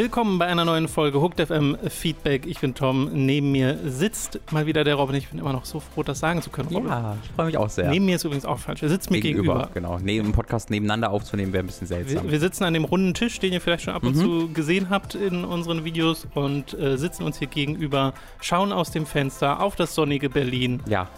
Willkommen 0.00 0.38
bei 0.38 0.46
einer 0.46 0.64
neuen 0.64 0.88
Folge 0.88 1.20
Hooked 1.20 1.46
FM 1.46 1.76
Feedback. 1.90 2.46
Ich 2.46 2.58
bin 2.58 2.74
Tom. 2.74 3.10
Neben 3.12 3.52
mir 3.52 3.78
sitzt 3.84 4.40
mal 4.50 4.64
wieder 4.64 4.82
der 4.82 4.94
Robin. 4.94 5.14
Ich 5.14 5.28
bin 5.28 5.38
immer 5.38 5.52
noch 5.52 5.66
so 5.66 5.78
froh, 5.78 6.02
das 6.02 6.20
sagen 6.20 6.40
zu 6.40 6.48
können. 6.48 6.70
Robin. 6.70 6.88
Ja, 6.88 7.18
ich 7.22 7.30
freue 7.32 7.44
mich 7.44 7.58
auch 7.58 7.68
sehr. 7.68 7.90
Neben 7.90 8.06
mir 8.06 8.16
ist 8.16 8.24
übrigens 8.24 8.46
auch 8.46 8.58
falsch. 8.58 8.82
Er 8.82 8.88
sitzt 8.88 9.10
mir 9.10 9.20
gegenüber. 9.20 9.68
Genau. 9.74 9.98
Neben 10.02 10.28
dem 10.28 10.32
Podcast 10.32 10.70
nebeneinander 10.70 11.10
aufzunehmen 11.10 11.52
wäre 11.52 11.64
ein 11.64 11.66
bisschen 11.66 11.86
seltsam. 11.86 12.24
Wir, 12.24 12.32
wir, 12.32 12.40
sitzen 12.40 12.64
an 12.64 12.72
dem 12.72 12.84
runden 12.84 13.12
Tisch, 13.12 13.40
den 13.40 13.52
ihr 13.52 13.60
vielleicht 13.60 13.84
schon 13.84 13.92
ab 13.92 14.02
und 14.02 14.16
Mhm. 14.16 14.20
zu 14.20 14.48
gesehen 14.54 14.88
habt 14.88 15.16
in 15.16 15.44
unseren 15.44 15.84
Videos 15.84 16.26
und 16.34 16.72
äh, 16.78 16.96
sitzen 16.96 17.24
uns 17.24 17.38
hier 17.38 17.48
gegenüber, 17.48 18.14
schauen 18.40 18.72
aus 18.72 18.92
dem 18.92 19.04
Fenster 19.04 19.60
auf 19.60 19.76
das 19.76 19.94
sonnige 19.94 20.30
Berlin, 20.30 20.80
ja, 20.86 21.08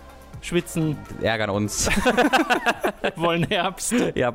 schwitzen, 0.42 0.96
ärgern 1.22 1.50
uns. 1.50 1.88
wollen 3.16 3.44
Herbst. 3.44 3.94
ja. 4.14 4.34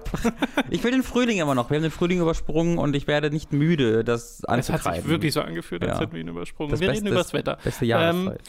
Ich 0.69 0.83
will 0.83 0.91
den 0.91 1.03
Frühling 1.03 1.39
immer 1.39 1.55
noch. 1.55 1.69
Wir 1.69 1.75
haben 1.77 1.83
den 1.83 1.91
Frühling 1.91 2.19
übersprungen 2.19 2.77
und 2.77 2.95
ich 2.95 3.07
werde 3.07 3.29
nicht 3.29 3.53
müde, 3.53 4.03
das 4.03 4.39
Es 4.39 4.43
hat 4.43 4.49
anzutreiben. 4.49 5.01
sich 5.01 5.09
wirklich 5.09 5.33
so 5.33 5.41
angefühlt, 5.41 5.83
als 5.83 5.93
Ja. 5.93 5.99
hätten 6.01 6.13
wir 6.13 6.21
ihn 6.21 6.27
übersprungen. 6.27 6.71
Das 6.71 6.79
wir 6.79 6.87
Beste 6.87 7.03
reden 7.03 7.11
über 7.13 7.21
das 7.23 7.33
Wetter. 7.33 7.57
Beste 7.63 7.85
Jahreszeit. 7.85 8.41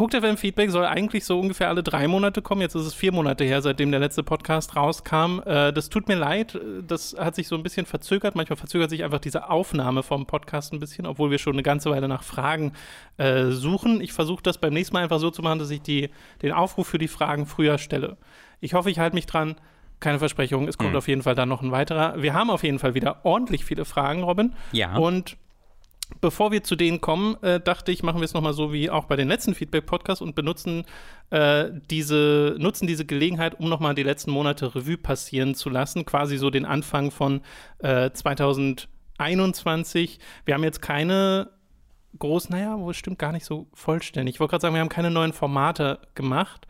Hooked 0.00 0.14
FM 0.14 0.36
Feedback 0.36 0.70
soll 0.70 0.84
eigentlich 0.86 1.24
so 1.24 1.38
ungefähr 1.38 1.68
alle 1.68 1.82
drei 1.82 2.08
Monate 2.08 2.40
kommen. 2.42 2.60
Jetzt 2.62 2.74
ist 2.74 2.86
es 2.86 2.94
vier 2.94 3.12
Monate 3.12 3.44
her, 3.44 3.60
seitdem 3.60 3.90
der 3.90 4.00
letzte 4.00 4.22
Podcast 4.22 4.74
rauskam. 4.74 5.40
Äh, 5.44 5.72
das 5.72 5.90
tut 5.90 6.08
mir 6.08 6.16
leid. 6.16 6.58
Das 6.86 7.14
hat 7.18 7.34
sich 7.34 7.46
so 7.48 7.54
ein 7.54 7.62
bisschen 7.62 7.86
verzögert. 7.86 8.34
Manchmal 8.34 8.56
verzögert 8.56 8.90
sich 8.90 9.04
einfach 9.04 9.18
diese 9.20 9.50
Aufnahme 9.50 10.02
vom 10.02 10.26
Podcast 10.26 10.72
ein 10.72 10.80
bisschen, 10.80 11.06
obwohl 11.06 11.30
wir 11.30 11.38
schon 11.38 11.52
eine 11.52 11.62
ganze 11.62 11.90
Weile 11.90 12.08
nach 12.08 12.22
Fragen 12.22 12.72
äh, 13.18 13.46
suchen. 13.50 14.00
Ich 14.00 14.12
versuche 14.12 14.42
das 14.42 14.58
beim 14.58 14.72
nächsten 14.72 14.94
Mal 14.94 15.02
einfach 15.02 15.18
so 15.20 15.30
zu 15.30 15.42
machen, 15.42 15.58
dass 15.58 15.70
ich 15.70 15.82
die, 15.82 16.08
den 16.42 16.52
Aufruf 16.52 16.86
für 16.88 16.98
die 16.98 17.08
Fragen 17.08 17.46
früher 17.46 17.76
stelle. 17.78 18.16
Ich 18.60 18.74
hoffe, 18.74 18.90
ich 18.90 18.98
halte 18.98 19.14
mich 19.14 19.26
dran. 19.26 19.56
Keine 20.00 20.18
Versprechung. 20.18 20.66
Es 20.66 20.78
kommt 20.78 20.92
Mhm. 20.92 20.96
auf 20.96 21.08
jeden 21.08 21.22
Fall 21.22 21.34
dann 21.34 21.50
noch 21.50 21.60
ein 21.60 21.72
weiterer. 21.72 22.14
Wir 22.22 22.32
haben 22.32 22.48
auf 22.48 22.62
jeden 22.64 22.78
Fall 22.78 22.94
wieder 22.94 23.24
ordentlich 23.24 23.66
viele 23.66 23.84
Fragen, 23.84 24.22
Robin. 24.22 24.54
ja. 24.72 24.96
Und 24.96 25.36
bevor 26.20 26.52
wir 26.52 26.62
zu 26.62 26.76
denen 26.76 27.00
kommen, 27.00 27.36
äh, 27.42 27.60
dachte 27.60 27.92
ich, 27.92 28.02
machen 28.02 28.20
wir 28.20 28.24
es 28.24 28.34
nochmal 28.34 28.52
so 28.52 28.72
wie 28.72 28.90
auch 28.90 29.04
bei 29.04 29.16
den 29.16 29.28
letzten 29.28 29.54
Feedback-Podcasts 29.54 30.22
und 30.22 30.34
benutzen 30.34 30.84
äh, 31.30 31.70
diese, 31.90 32.56
nutzen 32.58 32.86
diese 32.86 33.04
Gelegenheit, 33.04 33.58
um 33.58 33.68
nochmal 33.68 33.94
die 33.94 34.02
letzten 34.02 34.30
Monate 34.30 34.74
Revue 34.74 34.98
passieren 34.98 35.54
zu 35.54 35.70
lassen. 35.70 36.04
Quasi 36.04 36.36
so 36.36 36.50
den 36.50 36.64
Anfang 36.64 37.10
von 37.10 37.40
äh, 37.78 38.10
2021. 38.10 40.18
Wir 40.44 40.54
haben 40.54 40.64
jetzt 40.64 40.82
keine 40.82 41.50
groß, 42.18 42.50
naja, 42.50 42.78
wo 42.78 42.90
es 42.90 42.96
stimmt 42.96 43.18
gar 43.18 43.32
nicht 43.32 43.44
so 43.44 43.66
vollständig. 43.72 44.36
Ich 44.36 44.40
wollte 44.40 44.52
gerade 44.52 44.62
sagen, 44.62 44.74
wir 44.74 44.80
haben 44.80 44.88
keine 44.88 45.10
neuen 45.10 45.32
Formate 45.32 46.00
gemacht. 46.14 46.66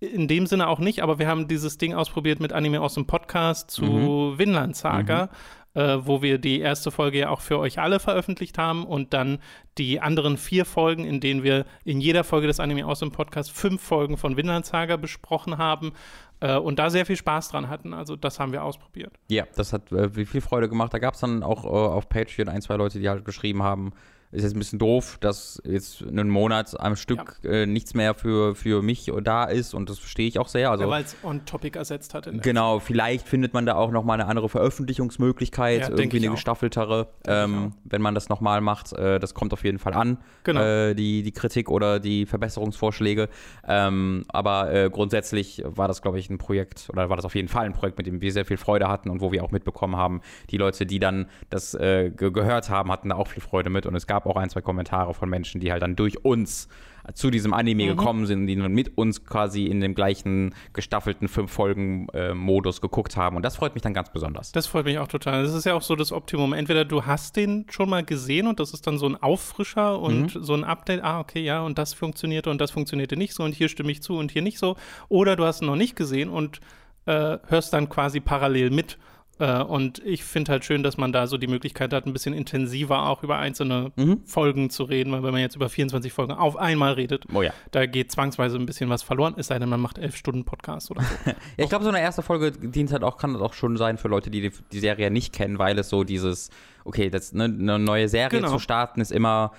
In 0.00 0.28
dem 0.28 0.46
Sinne 0.46 0.68
auch 0.68 0.78
nicht, 0.78 1.02
aber 1.02 1.18
wir 1.18 1.28
haben 1.28 1.46
dieses 1.46 1.76
Ding 1.76 1.94
ausprobiert 1.94 2.40
mit 2.40 2.54
Anime 2.54 2.80
aus 2.80 2.94
dem 2.94 3.06
Podcast 3.06 3.70
zu 3.70 4.38
Vinland 4.38 4.74
Saga, 4.74 5.28
äh, 5.74 5.98
wo 6.00 6.22
wir 6.22 6.38
die 6.38 6.60
erste 6.60 6.90
Folge 6.90 7.18
ja 7.18 7.30
auch 7.30 7.40
für 7.40 7.58
euch 7.58 7.78
alle 7.78 8.00
veröffentlicht 8.00 8.58
haben 8.58 8.84
und 8.84 9.12
dann 9.12 9.38
die 9.78 10.00
anderen 10.00 10.36
vier 10.36 10.64
Folgen, 10.64 11.04
in 11.04 11.20
denen 11.20 11.42
wir 11.42 11.64
in 11.84 12.00
jeder 12.00 12.24
Folge 12.24 12.46
des 12.46 12.60
Anime 12.60 12.86
aus 12.86 13.00
dem 13.00 13.12
Podcast 13.12 13.50
fünf 13.50 13.80
Folgen 13.80 14.16
von 14.16 14.36
Vinland 14.36 14.66
Saga 14.66 14.96
besprochen 14.96 15.58
haben 15.58 15.92
äh, 16.40 16.56
und 16.56 16.78
da 16.78 16.90
sehr 16.90 17.06
viel 17.06 17.16
Spaß 17.16 17.50
dran 17.50 17.68
hatten. 17.68 17.94
Also 17.94 18.16
das 18.16 18.40
haben 18.40 18.52
wir 18.52 18.64
ausprobiert. 18.64 19.12
ja, 19.28 19.44
das 19.54 19.72
hat 19.72 19.92
äh, 19.92 20.10
viel 20.10 20.40
Freude 20.40 20.68
gemacht. 20.68 20.92
Da 20.92 20.98
gab 20.98 21.14
es 21.14 21.20
dann 21.20 21.42
auch 21.42 21.64
äh, 21.64 21.68
auf 21.68 22.08
Patreon 22.08 22.48
ein, 22.48 22.62
zwei 22.62 22.76
Leute, 22.76 22.98
die 22.98 23.08
halt 23.08 23.24
geschrieben 23.24 23.62
haben, 23.62 23.92
ist 24.32 24.42
jetzt 24.44 24.54
ein 24.54 24.58
bisschen 24.60 24.78
doof, 24.78 25.18
dass 25.20 25.60
jetzt 25.64 26.02
einen 26.02 26.28
Monat 26.28 26.78
am 26.78 26.94
Stück 26.96 27.40
äh, 27.44 27.66
nichts 27.66 27.94
mehr 27.94 28.14
für, 28.14 28.54
für 28.54 28.80
mich 28.80 29.10
da 29.24 29.44
ist 29.44 29.74
und 29.74 29.90
das 29.90 29.98
verstehe 29.98 30.28
ich 30.28 30.38
auch 30.38 30.46
sehr. 30.48 30.70
Also 30.70 30.88
Weil 30.88 31.02
es 31.02 31.16
On-Topic 31.24 31.76
ersetzt 31.76 32.14
hat. 32.14 32.30
Genau, 32.42 32.78
vielleicht 32.78 33.26
findet 33.26 33.54
man 33.54 33.66
da 33.66 33.74
auch 33.74 33.90
nochmal 33.90 34.20
eine 34.20 34.28
andere 34.28 34.48
Veröffentlichungsmöglichkeit, 34.48 35.80
Ja, 35.80 35.88
irgendwie 35.90 36.18
eine 36.18 36.30
auch. 36.30 36.34
gestaffeltere, 36.34 37.08
ähm, 37.26 37.72
wenn 37.84 38.02
man 38.02 38.14
das 38.14 38.28
nochmal 38.28 38.60
macht. 38.60 38.92
Äh, 38.92 39.18
das 39.18 39.34
kommt 39.34 39.52
auf 39.52 39.64
jeden 39.64 39.78
Fall 39.78 39.94
an, 39.94 40.18
Genau. 40.44 40.60
äh, 40.60 40.94
die, 40.94 41.22
die 41.22 41.32
Kritik 41.32 41.68
oder 41.70 41.98
die 42.00 42.26
Verbesserungsvorschläge. 42.26 43.28
Ähm, 43.66 44.24
aber 44.28 44.72
äh, 44.72 44.90
grundsätzlich 44.90 45.62
war 45.66 45.88
das, 45.88 46.02
glaube 46.02 46.18
ich, 46.18 46.30
ein 46.30 46.38
Projekt, 46.38 46.88
oder 46.92 47.08
war 47.10 47.16
das 47.16 47.24
auf 47.24 47.34
jeden 47.34 47.48
Fall 47.48 47.66
ein 47.66 47.72
Projekt, 47.72 47.98
mit 47.98 48.06
dem 48.06 48.20
wir 48.20 48.32
sehr 48.32 48.44
viel 48.44 48.56
Freude 48.56 48.88
hatten 48.88 49.10
und 49.10 49.20
wo 49.20 49.32
wir 49.32 49.42
auch 49.42 49.50
mitbekommen 49.50 49.96
haben, 49.96 50.20
die 50.50 50.56
Leute, 50.56 50.86
die 50.86 50.98
dann 51.00 51.26
das 51.50 51.74
äh, 51.74 52.10
ge 52.10 52.30
gehört 52.30 52.70
haben, 52.70 52.92
hatten 52.92 53.08
da 53.08 53.16
auch 53.16 53.26
viel 53.26 53.42
Freude 53.42 53.70
mit. 53.70 53.86
Und 53.86 53.94
es 53.96 54.06
gab 54.06 54.19
auch 54.26 54.36
ein, 54.36 54.50
zwei 54.50 54.60
Kommentare 54.60 55.14
von 55.14 55.28
Menschen, 55.28 55.60
die 55.60 55.70
halt 55.72 55.82
dann 55.82 55.96
durch 55.96 56.24
uns 56.24 56.68
zu 57.14 57.30
diesem 57.30 57.54
Anime 57.54 57.84
Mhm. 57.84 57.88
gekommen 57.88 58.26
sind, 58.26 58.46
die 58.46 58.54
dann 58.56 58.72
mit 58.72 58.96
uns 58.98 59.24
quasi 59.24 59.64
in 59.66 59.80
dem 59.80 59.94
gleichen 59.94 60.54
gestaffelten 60.74 61.28
Fünf-Folgen-Modus 61.28 62.80
geguckt 62.80 63.16
haben. 63.16 63.36
Und 63.36 63.42
das 63.42 63.56
freut 63.56 63.74
mich 63.74 63.82
dann 63.82 63.94
ganz 63.94 64.10
besonders. 64.12 64.52
Das 64.52 64.66
freut 64.66 64.84
mich 64.84 64.98
auch 64.98 65.08
total. 65.08 65.42
Das 65.42 65.54
ist 65.54 65.64
ja 65.64 65.74
auch 65.74 65.82
so 65.82 65.96
das 65.96 66.12
Optimum. 66.12 66.52
Entweder 66.52 66.84
du 66.84 67.06
hast 67.06 67.36
den 67.36 67.66
schon 67.70 67.88
mal 67.88 68.04
gesehen 68.04 68.46
und 68.46 68.60
das 68.60 68.72
ist 68.72 68.86
dann 68.86 68.98
so 68.98 69.06
ein 69.06 69.16
Auffrischer 69.16 69.98
und 69.98 70.36
so 70.40 70.54
ein 70.54 70.64
Update. 70.64 71.02
Ah, 71.02 71.20
okay, 71.20 71.40
ja, 71.42 71.62
und 71.62 71.78
das 71.78 71.94
funktionierte 71.94 72.50
und 72.50 72.60
das 72.60 72.70
funktionierte 72.70 73.16
nicht 73.16 73.34
so 73.34 73.42
und 73.44 73.54
hier 73.54 73.68
stimme 73.68 73.90
ich 73.92 74.02
zu 74.02 74.16
und 74.16 74.30
hier 74.30 74.42
nicht 74.42 74.58
so. 74.58 74.76
Oder 75.08 75.36
du 75.36 75.44
hast 75.44 75.62
ihn 75.62 75.66
noch 75.66 75.76
nicht 75.76 75.96
gesehen 75.96 76.28
und 76.28 76.60
äh, 77.06 77.38
hörst 77.48 77.72
dann 77.72 77.88
quasi 77.88 78.20
parallel 78.20 78.70
mit. 78.70 78.98
Äh, 79.40 79.62
und 79.62 79.98
ich 80.04 80.22
finde 80.22 80.52
halt 80.52 80.64
schön, 80.64 80.82
dass 80.82 80.96
man 80.98 81.12
da 81.12 81.26
so 81.26 81.36
die 81.38 81.46
Möglichkeit 81.48 81.92
hat, 81.92 82.06
ein 82.06 82.12
bisschen 82.12 82.34
intensiver 82.34 83.08
auch 83.08 83.22
über 83.24 83.38
einzelne 83.38 83.90
Folgen 84.26 84.70
zu 84.70 84.84
reden, 84.84 85.10
weil 85.12 85.22
wenn 85.22 85.32
man 85.32 85.40
jetzt 85.40 85.56
über 85.56 85.68
24 85.68 86.12
Folgen 86.12 86.32
auf 86.32 86.56
einmal 86.56 86.92
redet, 86.92 87.24
Oh 87.32 87.42
ja. 87.42 87.52
da 87.70 87.86
geht 87.86 88.12
zwangsweise 88.12 88.56
ein 88.58 88.66
bisschen 88.66 88.90
was 88.90 89.02
verloren, 89.02 89.34
es 89.38 89.46
sei 89.48 89.58
denn, 89.58 89.68
man 89.68 89.80
macht 89.80 89.98
elf 89.98 90.14
Stunden 90.16 90.44
Podcast 90.44 90.90
oder 90.90 91.02
so. 91.02 91.08
Ja, 91.30 91.34
ich 91.56 91.68
glaube, 91.70 91.84
so 91.84 91.90
eine 91.90 92.00
erste 92.00 92.22
Folge 92.22 92.52
dient 92.52 92.92
halt 92.92 93.02
auch, 93.02 93.16
kann 93.16 93.32
das 93.32 93.42
auch 93.42 93.54
schon 93.54 93.76
sein 93.76 93.96
für 93.98 94.08
Leute, 94.08 94.30
die 94.30 94.42
die, 94.42 94.52
die 94.72 94.78
Serie 94.80 95.10
nicht 95.10 95.32
kennen, 95.32 95.58
weil 95.58 95.78
es 95.78 95.88
so 95.88 96.04
dieses, 96.04 96.50
okay, 96.84 97.08
das, 97.10 97.32
ne, 97.32 97.44
eine 97.44 97.78
neue 97.78 98.08
Serie 98.08 98.40
Genau. 98.40 98.52
zu 98.52 98.58
starten 98.58 99.00
ist 99.00 99.10
immer 99.10 99.52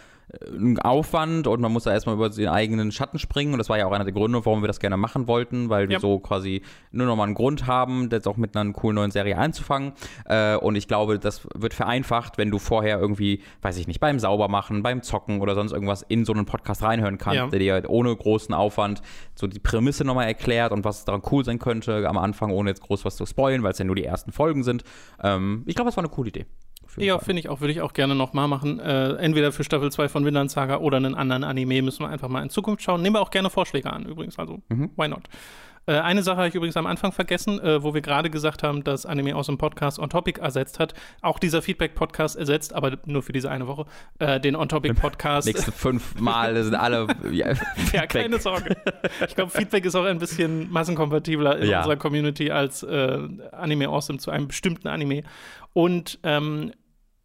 ein 0.57 0.79
Aufwand 0.79 1.45
und 1.47 1.59
man 1.61 1.71
muss 1.71 1.83
da 1.83 1.91
erstmal 1.91 2.15
über 2.15 2.29
den 2.29 2.47
eigenen 2.47 2.91
Schatten 2.91 3.19
springen 3.19 3.53
und 3.53 3.57
das 3.57 3.67
war 3.69 3.77
ja 3.77 3.85
auch 3.85 3.91
einer 3.91 4.03
der 4.05 4.13
Gründe, 4.13 4.45
warum 4.45 4.61
wir 4.63 4.67
das 4.67 4.79
gerne 4.79 4.95
machen 4.97 5.27
wollten, 5.27 5.69
weil 5.69 5.89
wir 5.89 5.95
Ja. 5.95 5.99
so 5.99 6.19
quasi 6.19 6.61
nur 6.91 7.05
nochmal 7.05 7.25
einen 7.27 7.35
Grund 7.35 7.67
haben, 7.67 8.09
jetzt 8.11 8.27
auch 8.27 8.37
mit 8.37 8.55
einer 8.55 8.71
coolen 8.71 8.95
neuen 8.95 9.11
Serie 9.11 9.37
anzufangen 9.37 9.93
äh, 10.25 10.55
und 10.55 10.75
ich 10.75 10.87
glaube, 10.87 11.19
das 11.19 11.47
wird 11.53 11.73
vereinfacht, 11.73 12.37
wenn 12.37 12.49
du 12.49 12.59
vorher 12.59 12.99
irgendwie, 12.99 13.41
weiß 13.61 13.77
ich 13.77 13.87
nicht, 13.87 13.99
beim 13.99 14.19
Saubermachen, 14.19 14.83
beim 14.83 15.01
Zocken 15.03 15.41
oder 15.41 15.55
sonst 15.55 15.71
irgendwas 15.73 16.01
in 16.03 16.23
so 16.25 16.33
einen 16.33 16.45
Podcast 16.45 16.81
reinhören 16.83 17.17
kannst, 17.17 17.35
Ja. 17.37 17.47
der 17.47 17.59
dir 17.59 17.73
halt 17.73 17.89
ohne 17.89 18.15
großen 18.15 18.53
Aufwand 18.55 19.01
so 19.35 19.47
die 19.47 19.59
Prämisse 19.59 20.05
nochmal 20.05 20.27
erklärt 20.27 20.71
und 20.71 20.85
was 20.85 21.03
daran 21.05 21.21
cool 21.31 21.43
sein 21.43 21.59
könnte 21.59 22.07
am 22.07 22.17
Anfang, 22.17 22.51
ohne 22.51 22.69
jetzt 22.69 22.81
groß 22.81 23.03
was 23.05 23.15
zu 23.15 23.25
spoilen, 23.25 23.63
weil 23.63 23.71
es 23.71 23.77
ja 23.79 23.85
nur 23.85 23.95
die 23.95 24.05
ersten 24.05 24.31
Folgen 24.31 24.63
sind. 24.63 24.83
Ähm, 25.21 25.63
ich 25.65 25.75
glaube, 25.75 25.89
das 25.89 25.97
war 25.97 26.03
eine 26.03 26.11
coole 26.13 26.29
Idee. 26.29 26.45
Ja, 26.97 27.19
finde 27.19 27.39
ich 27.39 27.49
auch, 27.49 27.61
würde 27.61 27.71
ich 27.73 27.81
auch 27.81 27.93
gerne 27.93 28.15
nochmal 28.15 28.47
machen. 28.47 28.79
Äh, 28.79 29.13
entweder 29.15 29.51
für 29.51 29.63
Staffel 29.63 29.91
2 29.91 30.09
von 30.09 30.25
Vinland 30.25 30.51
Saga 30.51 30.77
oder 30.77 30.97
einen 30.97 31.15
anderen 31.15 31.43
Anime 31.43 31.81
müssen 31.81 32.03
wir 32.03 32.09
einfach 32.09 32.27
mal 32.29 32.41
in 32.43 32.49
Zukunft 32.49 32.83
schauen. 32.83 33.01
Nehmen 33.01 33.15
wir 33.15 33.21
auch 33.21 33.31
gerne 33.31 33.49
Vorschläge 33.49 33.91
an, 33.91 34.05
übrigens, 34.05 34.37
also 34.39 34.61
Mhm. 34.69 34.91
why 34.97 35.07
not? 35.07 35.23
Äh, 35.87 35.93
eine 35.93 36.21
Sache 36.21 36.37
habe 36.37 36.47
ich 36.47 36.53
übrigens 36.53 36.77
am 36.77 36.85
Anfang 36.85 37.11
vergessen, 37.11 37.59
äh, 37.59 37.81
wo 37.81 37.95
wir 37.95 38.01
gerade 38.01 38.29
gesagt 38.29 38.61
haben, 38.61 38.83
dass 38.83 39.07
Anime 39.07 39.35
aus 39.35 39.47
dem 39.47 39.57
Podcast 39.57 39.97
On 39.97 40.11
Topic 40.11 40.39
ersetzt 40.39 40.77
hat. 40.77 40.93
Auch 41.23 41.39
dieser 41.39 41.63
Feedback-Podcast 41.63 42.37
ersetzt, 42.37 42.73
aber 42.75 42.99
nur 43.07 43.23
für 43.23 43.31
diese 43.31 43.49
eine 43.49 43.65
Woche, 43.67 43.85
äh, 44.19 44.39
den 44.39 44.55
On 44.55 44.69
Topic-Podcast. 44.69 45.47
Nächste 45.47 45.71
fünf 45.71 46.13
Mal 46.21 46.61
sind 46.63 46.75
alle 46.75 47.07
ja, 47.31 47.53
Ja, 47.93 48.05
keine. 48.05 48.37
Sorge. 48.39 48.77
Ich 49.27 49.33
glaube, 49.33 49.49
Feedback 49.49 49.83
ist 49.85 49.95
auch 49.95 50.05
ein 50.05 50.19
bisschen 50.19 50.71
massenkompatibler 50.71 51.57
in 51.57 51.69
Ja. 51.69 51.79
unserer 51.79 51.95
Community 51.95 52.51
als 52.51 52.83
äh, 52.83 53.17
Anime 53.51 53.87
Awesome 53.87 54.19
zu 54.19 54.29
einem 54.29 54.49
bestimmten 54.49 54.87
Anime. 54.87 55.23
Und 55.73 56.19
ähm, 56.21 56.73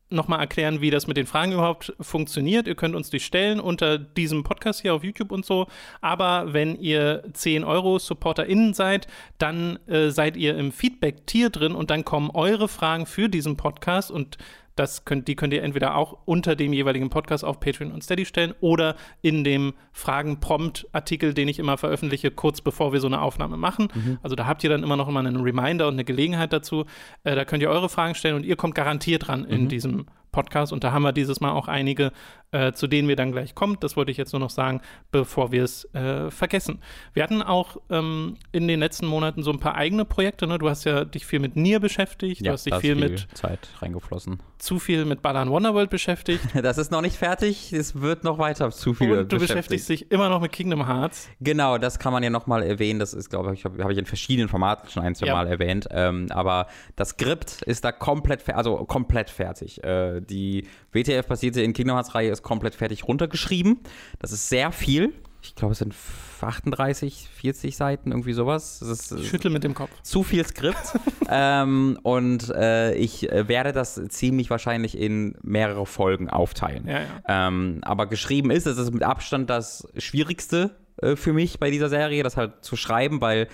nochmal 0.09 0.41
erklären, 0.41 0.81
wie 0.81 0.91
das 0.91 1.07
mit 1.07 1.17
den 1.17 1.27
Fragen 1.27 1.53
überhaupt 1.53 1.93
funktioniert. 2.01 2.67
Ihr 2.67 2.75
könnt 2.75 2.95
uns 2.95 3.11
die 3.11 3.21
stellen 3.21 3.61
unter 3.61 3.99
diesem 3.99 4.45
Podcast 4.45 4.83
hier 4.83 4.95
auf 4.95 5.05
YouTube 5.05 5.33
und 5.33 5.45
so. 5.45 5.67
Aber 6.01 6.53
wenn 6.53 6.77
ihr 6.77 7.25
10 7.33 7.65
Euro 7.65 7.99
SupporterInnen 7.99 8.75
seid, 8.75 9.09
dann 9.39 9.79
äh, 9.87 10.11
seid 10.11 10.37
ihr 10.37 10.57
im 10.57 10.73
Feedback-Tier 10.73 11.51
drin 11.51 11.75
und 11.75 11.91
dann 11.91 12.05
kommen 12.05 12.31
eure 12.31 12.69
Fragen 12.69 13.07
für 13.07 13.29
diesen 13.29 13.57
Podcast 13.57 14.11
und 14.11 14.39
das 14.77 15.05
könnt, 15.05 15.27
die 15.27 15.37
könnt 15.37 15.53
ihr 15.53 15.63
entweder 15.63 15.97
auch 15.97 16.19
unter 16.27 16.55
dem 16.55 16.73
jeweiligen 16.73 17.11
Podcast 17.11 17.45
auf 17.45 17.59
Patreon 17.61 17.93
und 17.93 18.05
Steady 18.05 18.25
stellen 18.25 18.55
oder 18.61 18.95
in 19.23 19.43
dem 19.43 19.75
Fragen-Prompt-Artikel, 19.93 21.35
den 21.35 21.49
ich 21.49 21.59
immer 21.59 21.79
veröffentliche, 21.79 22.31
kurz 22.31 22.61
bevor 22.61 22.93
wir 22.93 23.01
so 23.01 23.07
eine 23.07 23.21
Aufnahme 23.21 23.57
machen. 23.57 23.89
Also 24.23 24.37
da 24.37 24.47
habt 24.47 24.63
ihr 24.65 24.71
dann 24.71 24.83
immer 24.83 24.97
noch 24.97 25.11
mal 25.11 25.27
einen 25.27 25.41
Reminder 25.41 25.89
und 25.89 25.95
eine 25.95 26.05
Gelegenheit 26.05 26.53
dazu. 26.53 26.85
Äh, 27.25 27.35
da 27.35 27.45
könnt 27.45 27.63
ihr 27.63 27.71
eure 27.71 27.89
Fragen 27.89 28.15
stellen 28.15 28.37
und 28.37 28.45
ihr 28.45 28.57
kommt 28.57 28.75
garantiert 28.75 29.27
dran 29.29 29.45
in 29.45 29.69
diesem 29.69 30.07
Podcast. 30.37 30.73
Und 30.73 30.85
da 30.85 30.93
haben 30.93 31.03
wir 31.03 31.13
dieses 31.13 31.41
Mal 31.41 31.53
auch 31.53 31.67
einige, 31.67 32.13
äh, 32.53 32.73
zu 32.73 32.87
denen 32.87 33.09
wir 33.09 33.17
dann 33.17 33.33
gleich 33.33 33.55
kommen. 33.55 33.77
Das 33.81 33.97
wollte 33.97 34.11
ich 34.11 34.17
jetzt 34.17 34.33
nur 34.33 34.41
noch 34.41 34.51
sagen, 34.51 34.81
bevor 35.11 35.53
wir 35.53 35.65
es 35.65 35.85
äh, 35.95 36.31
vergessen. 36.31 36.81
Wir 37.13 37.23
hatten 37.23 37.43
auch 37.43 37.77
ähm, 37.91 38.37
in 38.53 38.69
den 38.69 38.81
letzten 38.81 39.07
Monaten 39.07 39.43
so 39.43 39.51
ein 39.51 39.59
paar 39.61 39.75
eigene 39.75 40.05
Projekte. 40.05 40.47
Ne? 40.47 40.59
Du 40.59 40.69
hast 40.69 40.85
ja 40.85 41.05
dich 41.05 41.27
viel 41.27 41.41
mit 41.41 41.57
Nier 41.57 41.81
beschäftigt, 41.81 42.41
du 42.41 42.47
Ja, 42.47 42.53
hast 42.53 42.67
dich 42.67 42.71
da 42.71 42.77
ist 42.77 42.83
viel 42.83 42.95
mit 42.95 43.27
Zeit 43.35 43.69
reingeflossen. 43.81 44.41
zu 44.59 44.79
viel 44.79 45.05
mit 45.05 45.23
Ballern 45.23 45.51
Wonderworld 45.51 45.91
beschäftigt. 45.91 46.41
Das 46.63 46.79
ist 46.79 46.91
noch 46.91 47.03
nicht 47.03 47.17
fertig, 47.17 47.73
es 47.73 48.01
wird 48.01 48.25
noch 48.25 48.39
weiter 48.39 48.71
zu 48.71 48.95
viel 48.95 49.13
Und 49.19 49.33
du 49.33 49.39
beschäftigst 49.39 49.89
dich 49.89 50.11
immer 50.11 50.29
noch 50.29 50.41
mit 50.41 50.53
Kingdom 50.53 50.87
Hearts. 50.87 51.29
Genau, 51.41 51.79
das 51.79 51.99
kann 51.99 52.13
man 52.13 52.23
ja 52.23 52.31
nochmal 52.31 52.63
erwähnen. 52.63 52.99
Das 52.99 53.13
ist, 53.15 53.29
glaube 53.31 53.53
ich, 53.55 53.65
habe 53.65 53.83
hab 53.83 53.91
ich 53.91 53.99
in 53.99 54.07
verschiedenen 54.07 54.49
Formaten 54.49 54.89
schon 54.91 55.03
ein, 55.03 55.15
zwei 55.15 55.27
Ja. 55.27 55.35
Mal 55.35 55.47
erwähnt. 55.47 55.87
Ähm, 55.91 56.27
aber 56.31 56.67
das 56.97 57.11
Skript 57.11 57.63
ist 57.63 57.85
da 57.85 57.93
komplett, 57.93 58.49
also 58.55 58.77
komplett 58.85 59.31
fertig. 59.31 59.83
Äh, 59.85 60.21
die 60.21 60.67
WTF-basierte 60.93 61.61
in 61.63 61.73
Kingdom 61.73 61.97
Hearts-Reihe 61.97 62.36
ist 62.39 62.43
komplett 62.43 62.75
fertig 62.75 63.07
runtergeschrieben. 63.09 63.81
Das 64.19 64.33
ist 64.33 64.49
sehr 64.49 64.73
viel. 64.73 65.13
Ich 65.43 65.55
glaube, 65.55 65.73
es 65.73 65.79
sind 65.79 65.95
38, 66.41 67.29
40 67.35 67.77
Seiten, 67.77 68.11
irgendwie 68.11 68.33
sowas. 68.33 68.83
Ist, 68.83 69.13
Ich 69.13 69.29
schüttel 69.29 69.51
mit 69.51 69.63
dem 69.65 69.75
Kopf. 69.75 69.91
zu 70.03 70.23
viel 70.23 70.45
Skript. 70.45 70.77
ähm, 71.31 71.99
und 72.03 72.51
äh, 72.51 72.95
ich 72.95 73.31
äh, 73.31 73.47
werde 73.49 73.73
das 73.73 74.01
ziemlich 74.09 74.51
wahrscheinlich 74.51 74.99
in 74.99 75.37
mehrere 75.43 75.87
Folgen 75.87 76.29
aufteilen. 76.29 76.87
Ja, 76.89 77.01
ja. 77.01 77.49
Ähm, 77.49 77.79
aber 77.83 78.07
geschrieben 78.07 78.51
ist, 78.51 78.67
es 78.67 78.77
ist 78.79 78.93
mit 78.93 79.03
Abstand 79.03 79.49
das 79.49 79.87
Schwierigste 79.97 80.75
äh, 81.01 81.15
für 81.17 81.33
mich 81.33 81.61
bei 81.61 81.71
dieser 81.71 81.89
Serie, 81.89 82.23
das 82.23 82.37
halt 82.37 82.65
zu 82.65 82.77
schreiben, 82.77 83.21
weil 83.21 83.49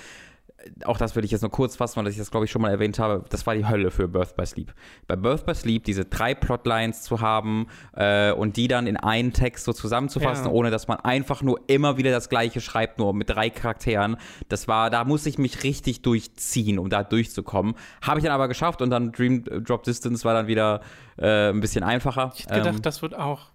auch 0.85 0.97
das 0.99 1.17
will 1.17 1.25
ich 1.25 1.31
jetzt 1.31 1.43
nur 1.43 1.51
kurz 1.51 1.77
fassen, 1.77 1.97
weil 2.03 2.09
ich 2.11 2.17
das, 2.19 2.31
glaube 2.31 2.47
ich, 2.47 2.51
schon 2.51 2.63
mal 2.63 2.71
erwähnt 2.71 2.99
habe, 2.99 3.25
das 3.31 3.47
war 3.47 3.55
die 3.55 3.67
Hölle 3.67 3.91
für 3.91 4.09
Birth 4.09 4.37
by 4.37 4.47
Sleep. 4.47 4.73
Bei 5.07 5.17
Birth 5.17 5.45
by 5.47 5.55
Sleep 5.55 5.85
diese 5.85 6.05
drei 6.05 6.35
Plotlines 6.35 7.03
zu 7.03 7.21
haben 7.21 7.67
äh, 7.95 8.33
und 8.33 8.57
die 8.57 8.69
dann 8.69 8.87
in 8.87 8.97
einen 8.97 9.33
Text 9.33 9.65
so 9.65 9.73
zusammenzufassen, 9.73 10.47
Ja. 10.47 10.51
ohne 10.53 10.71
dass 10.71 10.89
man 10.89 10.99
einfach 11.01 11.43
nur 11.43 11.61
immer 11.67 11.97
wieder 11.97 12.11
das 12.11 12.29
Gleiche 12.29 12.61
schreibt, 12.61 12.99
nur 12.99 13.13
mit 13.15 13.31
drei 13.31 13.51
Charakteren, 13.51 14.17
das 14.49 14.69
war, 14.69 14.91
da 14.91 15.05
musste 15.05 15.29
ich 15.29 15.39
mich 15.39 15.65
richtig 15.65 16.03
durchziehen, 16.03 16.79
um 16.79 16.91
da 16.91 17.03
durchzukommen. 17.03 17.75
Habe 18.01 18.21
ich 18.21 18.25
dann 18.25 18.33
aber 18.33 18.49
geschafft 18.49 18.83
und 18.83 18.91
dann 18.91 19.13
Dream 19.13 19.45
Drop 19.45 19.83
Distance 19.83 20.25
war 20.25 20.35
dann 20.35 20.47
wieder 20.47 20.81
äh, 21.19 21.49
ein 21.51 21.61
bisschen 21.61 21.85
einfacher. 21.85 22.33
Ich 22.37 22.45
hätte 22.45 22.55
gedacht, 22.55 22.75
Ähm, 22.77 22.83
das 22.83 23.03
wird 23.03 23.15
auch 23.17 23.51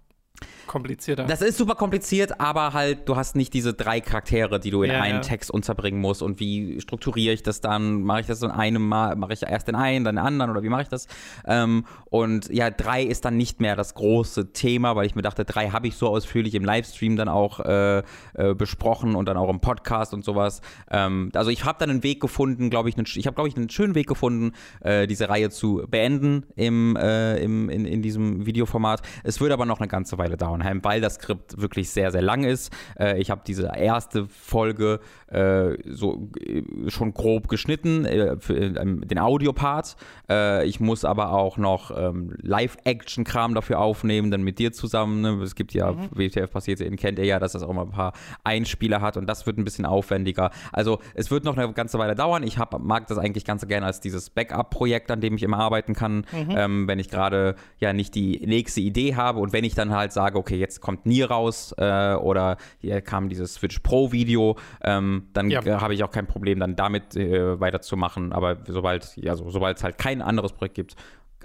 komplizierter. 0.68 1.24
das 1.24 1.42
ist 1.42 1.58
super 1.58 1.74
kompliziert, 1.74 2.40
aber 2.40 2.72
halt, 2.72 3.08
du 3.08 3.16
hast 3.16 3.34
nicht 3.34 3.52
diese 3.54 3.74
drei 3.74 4.00
Charaktere, 4.00 4.60
die 4.60 4.70
du 4.70 4.84
in 4.84 4.92
Ja, 4.92 5.00
einen 5.00 5.16
ja. 5.16 5.20
Text 5.22 5.50
unterbringen 5.50 6.00
musst. 6.00 6.22
Und 6.22 6.38
wie 6.38 6.80
strukturiere 6.80 7.34
ich 7.34 7.42
das 7.42 7.60
dann? 7.60 8.02
Mache 8.02 8.20
ich 8.20 8.26
das 8.26 8.42
in 8.42 8.50
einem 8.50 8.86
Mal, 8.86 9.16
mache 9.16 9.32
ich 9.32 9.42
erst 9.42 9.66
den 9.66 9.74
einen, 9.74 10.04
dann 10.04 10.16
den 10.16 10.24
anderen 10.24 10.50
oder 10.50 10.62
wie 10.62 10.68
mache 10.68 10.82
ich 10.82 10.88
das? 10.88 11.08
Ähm, 11.46 11.84
und 12.10 12.48
ja, 12.52 12.70
drei 12.70 13.02
ist 13.02 13.24
dann 13.24 13.36
nicht 13.36 13.60
mehr 13.60 13.74
das 13.74 13.94
große 13.94 14.52
Thema, 14.52 14.94
weil 14.94 15.06
ich 15.06 15.14
mir 15.14 15.22
dachte, 15.22 15.44
drei 15.44 15.70
habe 15.70 15.88
ich 15.88 15.96
so 15.96 16.08
ausführlich 16.08 16.54
im 16.54 16.64
Livestream 16.64 17.16
dann 17.16 17.28
auch 17.28 17.60
äh, 17.60 17.98
äh, 18.34 18.54
besprochen 18.54 19.14
und 19.14 19.26
dann 19.26 19.36
auch 19.36 19.48
im 19.48 19.60
Podcast 19.60 20.14
und 20.14 20.24
sowas. 20.24 20.60
Ähm, 20.90 21.30
also 21.34 21.50
ich 21.50 21.64
habe 21.64 21.78
dann 21.78 21.90
einen 21.90 22.02
Weg 22.02 22.20
gefunden, 22.20 22.70
glaube 22.70 22.88
ich, 22.88 22.96
einen, 22.96 23.06
ich 23.12 23.26
habe, 23.26 23.34
glaube 23.34 23.48
ich, 23.48 23.56
einen 23.56 23.70
schönen 23.70 23.94
Weg 23.94 24.06
gefunden, 24.06 24.52
äh, 24.80 25.06
diese 25.06 25.28
Reihe 25.28 25.50
zu 25.50 25.84
beenden 25.88 26.44
im, 26.56 26.96
äh, 26.96 27.38
im, 27.38 27.68
in, 27.70 27.84
in 27.84 28.02
diesem 28.02 28.46
Videoformat. 28.46 29.02
Es 29.24 29.40
wird 29.40 29.52
aber 29.52 29.66
noch 29.66 29.80
eine 29.80 29.88
ganze 29.88 30.18
Weile 30.18 30.36
dauern, 30.36 30.57
weil 30.82 31.00
das 31.00 31.14
Skript 31.14 31.60
wirklich 31.60 31.90
sehr, 31.90 32.10
sehr 32.10 32.22
lang 32.22 32.44
ist. 32.44 32.72
Äh, 32.98 33.20
ich 33.20 33.30
habe 33.30 33.42
diese 33.46 33.70
erste 33.76 34.26
Folge 34.28 35.00
äh, 35.28 35.76
so 35.84 36.30
äh, 36.40 36.62
schon 36.88 37.12
grob 37.12 37.48
geschnitten, 37.48 38.04
äh, 38.04 38.36
für 38.38 38.54
ähm, 38.54 39.06
den 39.06 39.18
Audiopart. 39.18 39.96
Äh, 40.28 40.66
ich 40.66 40.80
muss 40.80 41.04
aber 41.04 41.32
auch 41.32 41.56
noch 41.56 41.90
ähm, 41.96 42.34
Live-Action-Kram 42.40 43.54
dafür 43.54 43.80
aufnehmen, 43.80 44.30
dann 44.30 44.42
mit 44.42 44.58
dir 44.58 44.72
zusammen. 44.72 45.20
Ne? 45.20 45.42
Es 45.42 45.54
gibt 45.54 45.74
ja, 45.74 45.94
WTF 46.10 46.50
passiert, 46.50 46.80
den 46.80 46.96
kennt 46.96 47.18
ihr 47.18 47.24
ja, 47.24 47.38
dass 47.38 47.52
das 47.52 47.62
auch 47.62 47.72
mal 47.72 47.82
ein 47.82 47.90
paar 47.90 48.12
Einspieler 48.44 49.00
hat 49.00 49.16
und 49.16 49.26
das 49.26 49.46
wird 49.46 49.58
ein 49.58 49.64
bisschen 49.64 49.86
aufwendiger. 49.86 50.50
Also 50.72 50.98
es 51.14 51.30
wird 51.30 51.44
noch 51.44 51.56
eine 51.56 51.72
ganze 51.72 51.98
Weile 51.98 52.14
dauern. 52.14 52.42
Ich 52.42 52.58
hab, 52.58 52.78
mag 52.80 53.06
das 53.08 53.18
eigentlich 53.18 53.44
ganz 53.44 53.66
gerne 53.66 53.86
als 53.86 54.00
dieses 54.00 54.30
Backup-Projekt, 54.30 55.10
an 55.10 55.20
dem 55.20 55.34
ich 55.34 55.42
immer 55.42 55.58
arbeiten 55.58 55.94
kann, 55.94 56.24
ähm, 56.32 56.88
wenn 56.88 56.98
ich 56.98 57.08
gerade 57.10 57.56
ja 57.78 57.92
nicht 57.92 58.14
die 58.14 58.44
nächste 58.46 58.80
Idee 58.80 59.16
habe 59.16 59.40
und 59.40 59.52
wenn 59.52 59.64
ich 59.64 59.74
dann 59.74 59.90
halt 59.90 60.12
sage, 60.12 60.38
okay, 60.38 60.47
jetzt 60.56 60.80
kommt 60.80 61.06
Nier 61.06 61.30
raus 61.30 61.74
äh, 61.78 62.14
oder 62.14 62.56
hier 62.80 63.00
kam 63.00 63.28
dieses 63.28 63.54
Switch 63.54 63.78
Pro 63.80 64.12
Video, 64.12 64.56
ähm, 64.82 65.28
dann 65.32 65.50
Ja. 65.50 65.60
äh, 65.62 65.72
habe 65.74 65.94
ich 65.94 66.02
auch 66.04 66.10
kein 66.10 66.26
Problem, 66.26 66.60
dann 66.60 66.76
damit 66.76 67.16
äh, 67.16 67.60
weiterzumachen. 67.60 68.32
Aber 68.32 68.58
sobald 68.66 69.16
ja, 69.16 69.34
so, 69.36 69.50
sobald 69.50 69.76
es 69.76 69.84
halt 69.84 69.98
kein 69.98 70.22
anderes 70.22 70.52
Projekt 70.52 70.74
gibt, 70.74 70.96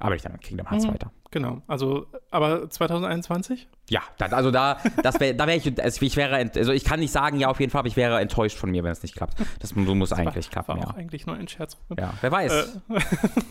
arbeite 0.04 0.16
ich 0.18 0.22
dann 0.24 0.32
mit 0.34 0.42
Kingdom 0.42 0.70
Hearts 0.70 0.88
weiter. 0.88 1.12
genau. 1.32 1.62
Also, 1.68 2.06
aber 2.32 2.70
2021? 2.70 3.68
Ja, 3.90 4.02
dann, 4.18 4.34
also 4.34 4.52
da, 4.52 4.78
das 5.02 5.20
wär, 5.20 5.34
da 5.34 5.48
wäre 5.48 5.58
ich, 5.58 5.82
also 5.82 6.06
ich 6.06 6.16
wäre, 6.16 6.36
also 6.36 6.72
ich 6.72 6.84
kann 6.84 7.00
nicht 7.00 7.12
sagen, 7.12 7.40
ja, 7.40 7.48
auf 7.50 7.60
jeden 7.60 7.72
Fall, 7.72 7.80
aber 7.80 7.88
ich 7.88 7.96
wäre 7.96 8.20
enttäuscht 8.20 8.58
von 8.58 8.70
mir, 8.72 8.84
wenn 8.84 8.92
es 8.92 9.02
nicht 9.04 9.16
klappt. 9.16 9.36
Das 9.60 9.76
mu- 9.76 9.96
muss 9.96 10.14
eigentlich 10.14 10.50
klappen, 10.50 10.70
War 10.70 10.78
ja. 10.78 10.88
auch 10.88 10.94
eigentlich 10.96 11.26
nur 11.26 11.36
ein 11.36 11.48
Scherz. 11.48 11.78
Ja, 11.98 12.14
wer 12.22 12.32
weiß. 12.32 12.52
Äh. 12.54 12.66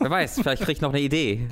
wer 0.01 0.11
weiß, 0.11 0.41
vielleicht 0.41 0.63
kriege 0.63 0.73
ich 0.73 0.81
noch 0.81 0.91
eine 0.91 1.01
Idee. 1.01 1.49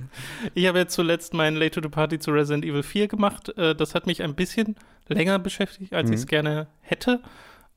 Ich 0.54 0.66
habe 0.66 0.78
jetzt 0.78 0.94
zuletzt 0.94 1.34
mein 1.34 1.56
Late 1.56 1.72
to 1.72 1.82
the 1.82 1.88
Party 1.88 2.18
zu 2.18 2.30
Resident 2.30 2.64
Evil 2.64 2.82
4 2.82 3.08
gemacht. 3.08 3.56
Äh, 3.56 3.74
Das 3.74 3.94
hat 3.94 4.06
mich 4.06 4.22
ein 4.22 4.34
bisschen 4.34 4.76
länger 5.08 5.38
beschäftigt, 5.38 5.92
als 5.92 6.08
Mhm. 6.08 6.14
ich 6.14 6.20
es 6.20 6.26
gerne 6.26 6.66
hätte, 6.80 7.20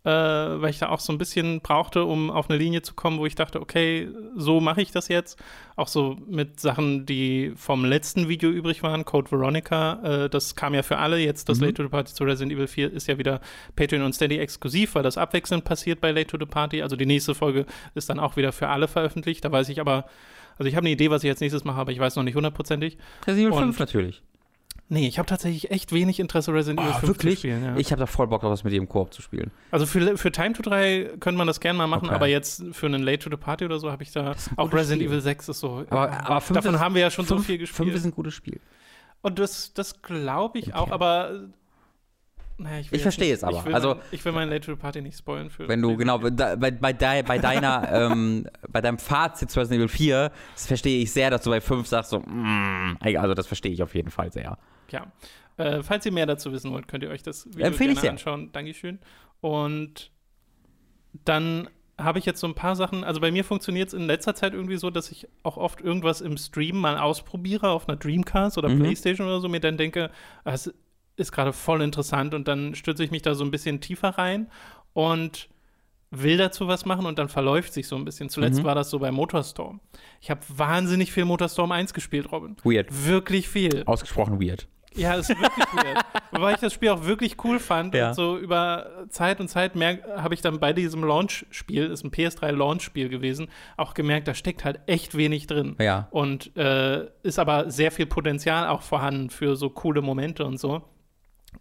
äh, 0.06 0.10
weil 0.10 0.70
ich 0.70 0.80
da 0.80 0.90
auch 0.90 1.00
so 1.00 1.14
ein 1.14 1.18
bisschen 1.18 1.62
brauchte, 1.62 2.04
um 2.04 2.30
auf 2.30 2.50
eine 2.50 2.58
Linie 2.60 2.82
zu 2.82 2.94
kommen, 2.94 3.20
wo 3.20 3.26
ich 3.26 3.36
dachte, 3.36 3.62
okay, 3.62 4.10
so 4.36 4.60
mache 4.60 4.82
ich 4.82 4.92
das 4.92 5.08
jetzt. 5.08 5.42
Auch 5.78 5.88
so 5.88 6.18
mit 6.28 6.60
Sachen, 6.60 7.06
die 7.06 7.54
vom 7.56 7.86
letzten 7.86 8.28
Video 8.28 8.50
übrig 8.50 8.84
waren, 8.84 9.06
Code 9.06 9.32
Veronica, 9.32 10.26
äh, 10.26 10.30
das 10.30 10.56
kam 10.56 10.74
ja 10.74 10.84
für 10.84 10.98
alle. 10.98 11.20
Jetzt 11.20 11.48
das 11.48 11.60
Mhm. 11.60 11.64
Late 11.66 11.74
to 11.76 11.84
the 11.84 11.90
Party 11.90 12.14
zu 12.14 12.24
Resident 12.26 12.52
Evil 12.52 12.68
4 12.68 12.92
ist 12.92 13.08
ja 13.08 13.18
wieder 13.18 13.40
Patreon 13.76 14.02
und 14.04 14.14
Steady 14.14 14.38
exklusiv, 14.40 14.96
weil 14.96 15.04
das 15.04 15.18
abwechselnd 15.18 15.64
passiert 15.64 16.02
bei 16.02 16.12
Late 16.12 16.28
to 16.28 16.38
the 16.40 16.46
Party. 16.46 16.82
Also 16.82 16.96
die 16.96 17.06
nächste 17.06 17.34
Folge 17.34 17.66
ist 17.96 18.10
dann 18.10 18.20
auch 18.20 18.36
wieder 18.36 18.52
für 18.52 18.68
alle 18.68 18.88
veröffentlicht. 18.90 19.46
Da 19.46 19.52
weiß 19.52 19.70
ich 19.70 19.80
aber, 19.80 20.06
also 20.58 20.68
ich 20.68 20.76
habe 20.76 20.86
eine 20.86 20.92
Idee, 20.94 21.10
was 21.12 21.24
ich 21.24 21.30
als 21.30 21.40
nächstes 21.40 21.64
mache, 21.64 21.78
aber 21.80 21.92
ich 21.94 22.00
weiß 22.00 22.18
noch 22.18 22.24
nicht 22.24 22.36
hundertprozentig. 22.36 22.98
Resident 23.26 23.54
Evil 23.54 23.58
Und- 23.64 23.64
5 23.76 23.80
natürlich. 23.80 24.22
Nee, 24.90 25.08
ich 25.08 25.18
habe 25.18 25.26
tatsächlich 25.28 25.72
echt 25.72 25.92
wenig 25.92 26.20
Interesse, 26.20 26.54
Resident 26.54 26.80
Evil 26.82 26.94
5 26.94 27.18
zu 27.18 27.32
spielen. 27.38 27.64
Ja. 27.64 27.78
Ich 27.78 27.92
habe 27.92 28.00
da 28.02 28.06
voll 28.06 28.28
Bock 28.28 28.42
drauf, 28.42 28.52
das 28.52 28.64
mit 28.64 28.74
dir 28.74 28.78
im 28.78 28.88
Koop 28.90 29.14
zu 29.14 29.22
spielen. 29.22 29.50
also 29.72 29.86
für, 29.86 30.18
für 30.18 30.32
Time 30.32 30.54
to 30.54 30.62
3 30.62 31.12
könnte 31.20 31.38
man 31.38 31.48
das 31.48 31.60
gerne 31.60 31.78
mal 31.78 31.88
machen, 31.88 32.06
Okay. 32.08 32.16
aber 32.16 32.28
jetzt 32.28 32.64
für 32.74 32.86
einen 32.86 33.02
Late 33.02 33.20
to 33.20 33.30
the 33.30 33.38
Party 33.38 33.66
oder 33.66 33.80
so 33.80 33.92
habe 33.92 34.04
ich 34.04 34.12
da 34.12 34.36
auch 34.58 34.72
Resident 34.74 35.02
Spiel. 35.02 35.08
Evil 35.08 35.22
6 35.22 35.50
ist 35.50 35.60
so. 35.62 35.86
Aber, 35.90 36.12
aber 36.26 36.42
fünf 36.42 36.58
Davon 36.58 36.76
ist, 36.76 36.82
haben 36.82 36.96
wir 36.96 37.02
ja 37.02 37.10
schon 37.10 37.26
so 37.26 37.36
fünf, 37.36 37.48
viel 37.48 37.58
Fünf 37.60 37.70
gespielt. 37.78 37.96
ist 37.96 38.06
ein 38.06 38.12
gutes 38.12 38.34
Spiel. 38.34 38.60
Und 39.22 39.40
das, 39.40 39.74
das 39.74 40.02
glaube 40.02 40.60
ich 40.60 40.76
auch, 40.76 40.84
Okay. 40.84 40.92
aber 40.92 41.32
naja, 42.58 42.80
ich, 42.80 42.92
Ich 42.92 43.02
verstehe 43.02 43.34
es 43.34 43.44
aber. 43.44 43.58
Ich 43.60 43.66
will, 43.66 43.74
Also- 43.76 43.90
mein, 43.96 44.04
ich 44.12 44.26
will 44.26 44.32
meinen 44.32 44.50
Late 44.52 44.76
Party 44.78 45.02
nicht 45.02 45.18
spoilen 45.18 45.50
für 45.50 45.68
Wenn 45.68 45.82
du, 45.82 45.98
genau, 45.98 46.20
bei, 46.20 46.30
bei, 46.56 46.94
dei- 46.94 47.24
bei 47.24 47.38
deiner, 47.40 47.90
ähm, 48.12 48.48
bei 48.70 48.82
deinem 48.82 49.00
Fazit 49.00 49.50
zu 49.52 49.60
Resident 49.60 49.80
Evil 49.82 49.88
4, 49.90 50.32
das 50.54 50.68
verstehe 50.68 51.02
ich 51.02 51.12
sehr, 51.12 51.30
dass 51.30 51.44
du 51.44 51.50
bei 51.50 51.62
5 51.62 51.88
sagst 51.88 52.12
so, 52.12 52.20
mm, 52.20 52.98
also 53.18 53.34
das 53.34 53.48
verstehe 53.48 53.72
ich 53.72 53.82
auf 53.84 53.96
jeden 53.96 54.12
Fall 54.12 54.32
sehr. 54.32 54.58
Ja. 54.92 55.12
Äh, 55.58 55.84
falls 55.84 56.06
ihr 56.06 56.12
mehr 56.12 56.26
dazu 56.26 56.52
wissen 56.52 56.72
wollt, 56.72 56.88
könnt 56.88 57.04
ihr 57.04 57.10
euch 57.10 57.24
das 57.24 57.46
Video 57.48 57.68
Empfehle 57.68 57.92
ich 57.94 58.02
gerne 58.02 58.12
anschauen. 58.18 58.52
Dankeschön. 58.52 59.00
Und 59.42 60.12
dann 61.26 61.70
habe 61.98 62.18
ich 62.18 62.26
jetzt 62.26 62.40
so 62.40 62.48
ein 62.48 62.56
paar 62.56 62.76
Sachen, 62.76 63.04
also 63.04 63.22
bei 63.22 63.32
mir 63.32 63.44
funktioniert 63.44 63.90
es 63.90 63.94
in 63.94 64.08
letzter 64.08 64.34
Zeit 64.34 64.54
irgendwie 64.54 64.78
so, 64.78 64.90
dass 64.90 65.12
ich 65.12 65.28
auch 65.44 65.58
oft 65.58 65.80
irgendwas 65.80 66.22
im 66.22 66.38
Stream 66.38 66.78
mal 66.80 66.98
ausprobiere 66.98 67.70
auf 67.70 67.88
einer 67.88 67.98
Dreamcast 67.98 68.58
oder 68.58 68.70
Mhm. 68.70 68.80
Playstation 68.80 69.28
oder 69.28 69.40
so, 69.40 69.48
mir 69.48 69.60
dann 69.60 69.78
denke, 69.78 70.10
ah, 70.44 70.54
es 70.54 70.74
ist 71.16 71.32
gerade 71.32 71.54
voll 71.54 71.82
interessant 71.82 72.34
und 72.34 72.48
dann 72.48 72.76
stürze 72.76 73.04
ich 73.04 73.12
mich 73.12 73.22
da 73.22 73.36
so 73.36 73.44
ein 73.44 73.52
bisschen 73.52 73.82
tiefer 73.82 74.10
rein 74.10 74.50
und 74.94 75.50
will 76.12 76.38
dazu 76.38 76.68
was 76.68 76.86
machen 76.86 77.06
und 77.08 77.18
dann 77.18 77.28
verläuft 77.28 77.74
sich 77.74 77.88
so 77.88 77.96
ein 77.96 78.06
bisschen. 78.06 78.30
Zuletzt 78.30 78.60
Mhm. 78.62 78.66
war 78.66 78.76
das 78.76 78.90
so 78.92 79.00
bei 79.00 79.12
Motorstorm. 79.12 79.80
Ich 80.22 80.30
habe 80.30 80.42
wahnsinnig 80.48 81.12
viel 81.12 81.26
Motorstorm 81.26 81.72
1 81.72 81.94
gespielt, 81.94 82.32
Robin. 82.32 82.56
Weird. 82.64 82.88
Wirklich 83.08 83.50
viel. 83.50 83.84
Ausgesprochen 83.86 84.40
weird. 84.40 84.68
Ja, 84.96 85.16
ist 85.16 85.30
wirklich 85.30 85.66
weird. 85.74 86.06
Wobei 86.32 86.52
ich 86.54 86.60
das 86.60 86.72
Spiel 86.72 86.90
auch 86.90 87.04
wirklich 87.06 87.44
cool 87.44 87.58
fand. 87.60 87.96
Ja. 87.96 88.10
Und 88.10 88.14
so 88.14 88.38
über 88.38 89.06
Zeit 89.10 89.40
und 89.40 89.48
Zeit 89.48 89.76
merk- 89.76 90.04
habe 90.18 90.36
ich 90.36 90.42
dann 90.42 90.60
bei 90.60 90.72
diesem 90.72 91.04
Launch-Spiel, 91.04 91.86
ist 91.88 92.04
ein 92.04 92.12
PS3-Launch-Spiel 92.12 93.10
gewesen, 93.10 93.48
auch 93.76 93.96
gemerkt, 93.96 94.28
da 94.28 94.36
steckt 94.36 94.64
halt 94.66 94.82
echt 94.86 95.18
wenig 95.18 95.48
drin. 95.48 95.76
Ja. 95.80 96.10
Und 96.12 96.56
äh, 96.58 97.08
ist 97.24 97.40
aber 97.40 97.72
sehr 97.72 97.90
viel 97.90 98.06
Potenzial 98.06 98.68
auch 98.68 98.84
vorhanden 98.84 99.32
für 99.32 99.56
so 99.56 99.72
coole 99.72 100.04
Momente 100.04 100.46
und 100.46 100.60
so. 100.60 100.84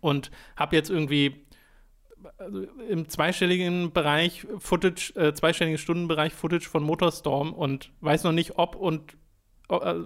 Und 0.00 0.30
habe 0.56 0.76
jetzt 0.76 0.90
irgendwie 0.90 1.44
also 2.38 2.62
im 2.88 3.08
zweistelligen 3.08 3.92
Bereich 3.92 4.46
Footage, 4.58 5.12
äh, 5.16 5.34
zweistelligen 5.34 5.78
Stundenbereich 5.78 6.32
Footage 6.32 6.68
von 6.68 6.82
Motorstorm 6.82 7.52
und 7.52 7.92
weiß 8.00 8.24
noch 8.24 8.32
nicht, 8.32 8.58
ob 8.58 8.76
und 8.76 9.16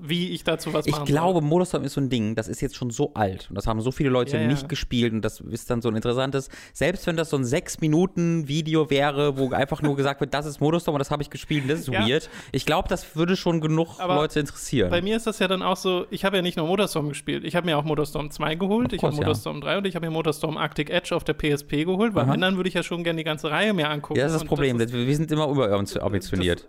wie 0.03 0.31
ich 0.31 0.45
dazu 0.45 0.73
was 0.73 0.87
Ich 0.87 0.93
machen 0.93 1.05
glaube, 1.07 1.41
Motorstorm 1.41 1.85
ist 1.85 1.95
so 1.95 2.01
ein 2.01 2.09
Ding, 2.09 2.35
das 2.35 2.49
ist 2.49 2.61
jetzt 2.61 2.77
schon 2.77 2.91
so 2.91 3.13
alt 3.15 3.47
und 3.49 3.57
das 3.57 3.67
haben 3.67 3.81
so 3.81 3.91
viele 3.91 4.11
Leute 4.11 4.37
Ja, 4.37 4.43
ja. 4.43 4.49
nicht 4.49 4.69
gespielt 4.69 5.13
und 5.13 5.23
das 5.23 5.41
ist 5.41 5.69
dann 5.71 5.83
so 5.83 5.89
ein 5.89 5.97
interessantes, 5.97 6.49
selbst 6.73 7.07
wenn 7.07 7.17
das 7.17 7.31
so 7.31 7.37
ein 7.37 7.45
6-Minuten-Video 7.45 8.91
wäre, 8.91 9.37
wo 9.39 9.51
einfach 9.53 9.83
nur 9.83 9.97
gesagt 9.97 10.21
wird, 10.21 10.33
das 10.35 10.47
ist 10.47 10.61
Motorstorm 10.61 10.95
und 10.95 10.99
das 11.01 11.11
habe 11.11 11.23
ich 11.23 11.31
gespielt 11.31 11.63
und 11.65 11.71
das 11.71 11.81
ist 11.81 11.89
Ja. 11.89 12.07
weird. 12.07 12.29
Ich 12.53 12.67
glaube, 12.67 12.89
das 12.89 13.17
würde 13.17 13.37
schon 13.37 13.61
genug 13.61 13.89
Aber 13.99 14.17
Leute 14.17 14.41
interessieren. 14.41 14.91
Bei 14.91 15.03
mir 15.03 15.17
ist 15.17 15.27
das 15.27 15.39
ja 15.39 15.49
dann 15.49 15.63
auch 15.63 15.77
so, 15.77 16.07
ich 16.11 16.25
habe 16.25 16.37
ja 16.37 16.43
nicht 16.43 16.57
nur 16.57 16.67
Motorstorm 16.67 17.09
gespielt, 17.09 17.45
ich 17.45 17.57
habe 17.57 17.67
mir 17.67 17.79
auch 17.79 17.85
Motorstorm 17.85 18.31
2 18.31 18.55
geholt, 18.57 18.87
Of 18.89 18.93
ich 18.93 19.03
habe 19.03 19.13
course. 19.13 19.17
Motorstorm 19.27 19.61
3 19.61 19.79
und 19.79 19.87
ich 19.87 19.95
habe 19.95 20.07
mir 20.07 20.13
Motorstorm 20.13 20.57
Arctic 20.57 20.91
Edge 20.91 21.15
auf 21.15 21.25
der 21.25 21.35
PSP 21.35 21.85
geholt, 21.85 22.15
weil 22.15 22.25
Aha. 22.25 22.33
wenn, 22.33 22.41
dann 22.41 22.57
würde 22.57 22.69
ich 22.69 22.75
ja 22.75 22.83
schon 22.83 23.05
gerne 23.05 23.19
die 23.19 23.25
ganze 23.25 23.51
Reihe 23.51 23.73
mir 23.75 23.89
angucken. 23.91 24.19
ja, 24.19 24.25
das 24.25 24.33
ist 24.35 24.43
das 24.43 24.49
Problem. 24.49 24.81
ist- 24.81 24.93
wir 24.93 25.17
sind 25.17 25.31
immer 25.33 25.49
überambitioniert. 25.49 26.69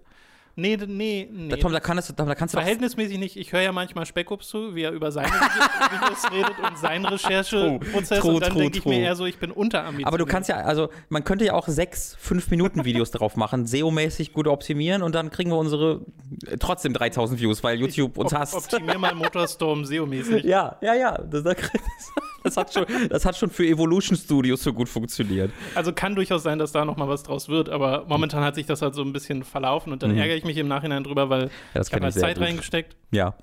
Nee, 0.59 0.75
nee, 0.87 1.29
nee. 1.31 1.49
Da, 1.49 1.57
Tom, 1.57 1.71
da, 1.71 1.79
kannst 1.79 2.09
du, 2.09 2.13
da 2.13 2.33
kannst 2.33 2.55
du 2.55 2.57
Verhältnismäßig 2.57 3.19
nicht. 3.19 3.37
Ich 3.37 3.53
höre 3.53 3.61
ja 3.61 3.71
manchmal 3.71 4.07
Speckups 4.07 4.47
zu, 4.47 4.73
wie 4.73 4.81
er 4.81 4.91
über 4.91 5.11
seine 5.11 5.27
Videos 5.31 6.31
redet 6.31 6.55
und 6.67 6.77
seinen 6.79 7.05
Rechercheprozess. 7.05 8.23
Und 8.23 8.41
dann 8.41 8.55
denke 8.57 8.79
ich 8.79 8.85
mir 8.85 9.01
eher 9.01 9.15
so, 9.15 9.27
ich 9.27 9.37
bin 9.37 9.51
unterambitioniert. 9.51 10.07
Aber 10.07 10.17
du 10.17 10.25
kannst 10.25 10.49
ja, 10.49 10.55
also 10.57 10.89
man 11.09 11.23
könnte 11.23 11.45
ja 11.45 11.53
auch 11.53 11.67
sechs, 11.67 12.17
fünf 12.19 12.49
Minuten 12.49 12.85
Videos 12.85 13.11
drauf 13.11 13.35
machen, 13.35 13.67
SEO-mäßig 13.67 14.33
gut 14.33 14.47
optimieren 14.47 15.03
und 15.03 15.13
dann 15.13 15.29
kriegen 15.29 15.51
wir 15.51 15.57
unsere 15.57 16.01
äh, 16.47 16.57
trotzdem 16.57 16.91
3000 16.91 17.39
Views, 17.39 17.63
weil 17.63 17.79
YouTube 17.79 18.17
uns 18.17 18.33
Op- 18.33 18.39
hasst. 18.39 18.55
Optimier 18.55 18.97
mal 18.97 19.13
Motorstorm 19.13 19.83
SEO-mäßig. 19.85 20.43
Ja, 20.43 20.77
ja, 20.81 20.95
ja. 20.95 21.19
Das, 21.19 21.43
das, 22.47 22.57
hat 22.57 22.73
schon, 22.73 22.85
das 23.09 23.25
hat 23.25 23.35
schon 23.37 23.49
für 23.49 23.65
Evolution 23.65 24.17
Studios 24.17 24.63
so 24.63 24.73
gut 24.73 24.89
funktioniert. 24.89 25.51
Also 25.75 25.91
kann 25.93 26.15
durchaus 26.15 26.43
sein, 26.43 26.57
dass 26.59 26.71
da 26.71 26.85
noch 26.85 26.97
mal 26.97 27.07
was 27.07 27.23
draus 27.23 27.49
wird, 27.49 27.69
aber 27.69 28.05
momentan 28.07 28.43
hat 28.43 28.55
sich 28.55 28.65
das 28.65 28.81
halt 28.81 28.95
so 28.95 29.01
ein 29.03 29.13
bisschen 29.13 29.43
verlaufen 29.43 29.93
und 29.93 30.01
dann 30.03 30.11
Mhm. 30.11 30.17
ärgere 30.17 30.35
ich 30.37 30.43
mich 30.45 30.57
im 30.57 30.67
Nachhinein 30.67 31.03
drüber, 31.03 31.29
weil 31.29 31.49
das 31.73 31.87
ich 31.89 31.93
habe 31.93 32.05
halt 32.05 32.13
Zeit 32.13 32.37
gut. 32.37 32.45
reingesteckt. 32.45 32.95
Ja. 33.11 33.35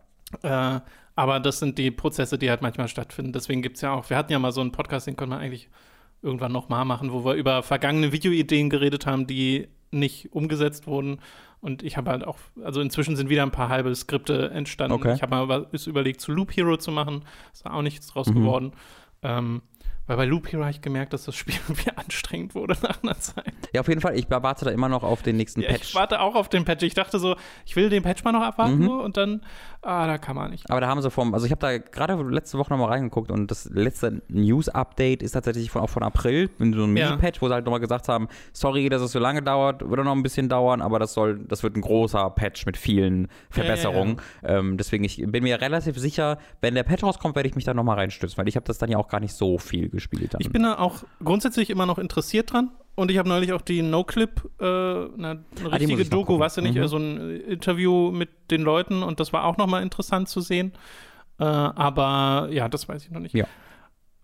Äh, 0.42 0.80
aber 1.16 1.38
das 1.40 1.60
sind 1.60 1.78
die 1.78 1.90
Prozesse, 1.90 2.38
die 2.38 2.50
halt 2.50 2.60
manchmal 2.62 2.88
stattfinden. 2.88 3.32
Deswegen 3.32 3.62
gibt 3.62 3.76
es 3.76 3.82
ja 3.82 3.92
auch, 3.94 4.10
wir 4.10 4.16
hatten 4.16 4.32
ja 4.32 4.38
mal 4.38 4.50
so 4.52 4.60
einen 4.60 4.72
Podcast, 4.72 5.06
den 5.06 5.16
können 5.16 5.30
wir 5.30 5.38
eigentlich 5.38 5.68
irgendwann 6.22 6.52
noch 6.52 6.68
mal 6.68 6.84
machen, 6.84 7.12
wo 7.12 7.24
wir 7.24 7.34
über 7.34 7.62
vergangene 7.62 8.10
Videoideen 8.12 8.70
geredet 8.70 9.06
haben, 9.06 9.26
die 9.26 9.68
nicht 9.90 10.32
umgesetzt 10.32 10.86
wurden. 10.86 11.20
Und 11.64 11.82
ich 11.82 11.96
habe 11.96 12.10
halt 12.10 12.26
auch, 12.26 12.36
also 12.62 12.82
inzwischen 12.82 13.16
sind 13.16 13.30
wieder 13.30 13.42
ein 13.42 13.50
paar 13.50 13.70
halbe 13.70 13.94
Skripte 13.94 14.50
entstanden. 14.50 14.92
Okay. 14.92 15.14
Ich 15.14 15.22
habe 15.22 15.34
mal 15.34 15.48
was- 15.72 15.86
überlegt, 15.86 16.20
zu 16.20 16.30
Loop 16.30 16.54
Hero 16.54 16.76
zu 16.76 16.92
machen. 16.92 17.22
Ist 17.54 17.64
da 17.64 17.72
auch 17.72 17.80
nichts 17.80 18.06
draus 18.08 18.28
Mhm. 18.28 18.34
geworden. 18.34 18.72
Ähm, 19.22 19.62
weil 20.06 20.16
bei 20.16 20.24
Loop 20.26 20.50
Hero 20.52 20.62
habe 20.62 20.70
ich 20.70 20.80
gemerkt, 20.80 21.12
dass 21.12 21.24
das 21.24 21.34
Spiel 21.34 21.54
irgendwie 21.68 21.90
anstrengend 21.96 22.54
wurde 22.54 22.76
nach 22.82 23.02
einer 23.02 23.18
Zeit. 23.18 23.52
Ja, 23.72 23.80
auf 23.80 23.88
jeden 23.88 24.00
Fall. 24.00 24.16
Ich 24.18 24.26
warte 24.30 24.64
da 24.64 24.70
immer 24.70 24.88
noch 24.88 25.02
auf 25.02 25.22
den 25.22 25.36
nächsten 25.36 25.60
Ja, 25.62 25.68
Patch. 25.70 25.82
ich 25.90 25.94
warte 25.94 26.20
auch 26.20 26.34
auf 26.34 26.48
den 26.48 26.64
Patch. 26.64 26.82
Ich 26.84 26.94
dachte 26.94 27.18
so, 27.18 27.36
ich 27.64 27.74
will 27.76 27.88
den 27.90 28.02
Patch 28.02 28.22
mal 28.24 28.32
noch 28.32 28.42
abwarten 28.42 28.78
Mhm. 28.80 28.88
und 28.88 29.16
dann, 29.16 29.40
ah, 29.82 30.06
da 30.06 30.18
kann 30.18 30.36
man 30.36 30.50
nicht. 30.50 30.70
Aber 30.70 30.80
da 30.80 30.88
haben 30.88 31.00
sie 31.02 31.10
vom, 31.10 31.32
also 31.34 31.46
ich 31.46 31.52
habe 31.52 31.60
da 31.60 31.78
gerade 31.78 32.14
letzte 32.22 32.58
Woche 32.58 32.70
nochmal 32.72 32.88
reingeguckt 32.90 33.30
und 33.30 33.50
das 33.50 33.68
letzte 33.70 34.22
News-Update 34.28 35.22
ist 35.22 35.32
tatsächlich 35.32 35.70
von, 35.70 35.82
auch 35.82 35.90
von 35.90 36.02
April, 36.02 36.50
in 36.58 36.72
so 36.72 36.84
einem 36.84 36.96
Ja. 36.96 37.10
Mini-Patch, 37.10 37.40
wo 37.42 37.48
sie 37.48 37.54
halt 37.54 37.64
nochmal 37.64 37.80
gesagt 37.80 38.08
haben, 38.08 38.28
sorry, 38.52 38.88
dass 38.88 39.02
es 39.02 39.12
so 39.12 39.18
lange 39.18 39.42
dauert, 39.42 39.82
auch 39.82 39.88
noch 39.88 40.12
ein 40.12 40.22
bisschen 40.22 40.48
dauern, 40.48 40.82
aber 40.82 40.98
das 40.98 41.14
soll, 41.14 41.38
das 41.48 41.62
wird 41.62 41.76
ein 41.76 41.80
großer 41.80 42.30
Patch 42.30 42.66
mit 42.66 42.76
vielen 42.76 43.28
Verbesserungen. 43.50 44.20
Ähm, 44.42 44.76
deswegen, 44.76 45.04
ich 45.04 45.22
bin 45.26 45.42
mir 45.44 45.60
relativ 45.60 45.96
sicher, 45.98 46.38
wenn 46.60 46.74
der 46.74 46.82
Patch 46.82 47.02
rauskommt, 47.02 47.34
werde 47.36 47.48
ich 47.48 47.54
mich 47.54 47.64
da 47.64 47.74
nochmal 47.74 47.96
reinstützen, 47.96 48.36
weil 48.38 48.48
ich 48.48 48.56
habe 48.56 48.66
das 48.66 48.78
dann 48.78 48.90
ja 48.90 48.98
auch 48.98 49.08
gar 49.08 49.20
nicht 49.20 49.34
so 49.34 49.58
viel 49.58 49.90
gespielt. 49.94 50.34
Dann. 50.34 50.40
Ich 50.40 50.50
bin 50.50 50.62
da 50.64 50.78
auch 50.78 51.04
grundsätzlich 51.22 51.70
immer 51.70 51.86
noch 51.86 51.98
interessiert 51.98 52.52
dran. 52.52 52.70
Und 52.96 53.10
ich 53.10 53.18
habe 53.18 53.28
neulich 53.28 53.52
auch 53.52 53.60
die 53.60 53.82
No-Clip, 53.82 54.30
äh, 54.60 54.64
eine, 54.64 55.44
Ah, 55.64 55.68
richtige 55.74 56.02
ich 56.02 56.10
noch 56.10 56.18
Doku, 56.18 56.38
was 56.38 56.54
ja 56.54 56.62
nicht, 56.62 56.76
Mhm. 56.76 56.86
so 56.86 56.96
ein 56.96 57.18
äh, 57.18 57.36
Interview 57.38 58.12
mit 58.12 58.28
den 58.52 58.62
Leuten 58.62 59.02
und 59.02 59.18
das 59.18 59.32
war 59.32 59.44
auch 59.46 59.56
nochmal 59.56 59.82
interessant 59.82 60.28
zu 60.28 60.40
sehen. 60.40 60.72
Äh, 61.40 61.44
aber 61.44 62.48
ja, 62.52 62.68
das 62.68 62.88
weiß 62.88 63.04
ich 63.04 63.10
noch 63.10 63.18
nicht. 63.18 63.34
Ja. 63.34 63.46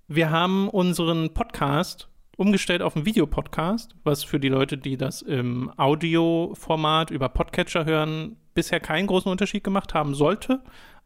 Wir 0.06 0.30
haben 0.30 0.68
unseren 0.68 1.34
Podcast 1.34 2.08
umgestellt 2.36 2.80
auf 2.82 2.94
einen 2.94 3.06
Videopodcast, 3.06 3.96
was 4.04 4.22
für 4.22 4.38
die 4.38 4.48
Leute, 4.48 4.78
die 4.78 4.96
das 4.96 5.20
im 5.20 5.72
Audioformat 5.76 7.10
über 7.10 7.28
Podcatcher 7.28 7.84
hören, 7.84 8.36
bisher 8.54 8.80
keinen 8.80 9.06
großen 9.06 9.30
Unterschied 9.30 9.64
gemacht 9.64 9.94
haben 9.94 10.14
sollte, 10.14 10.62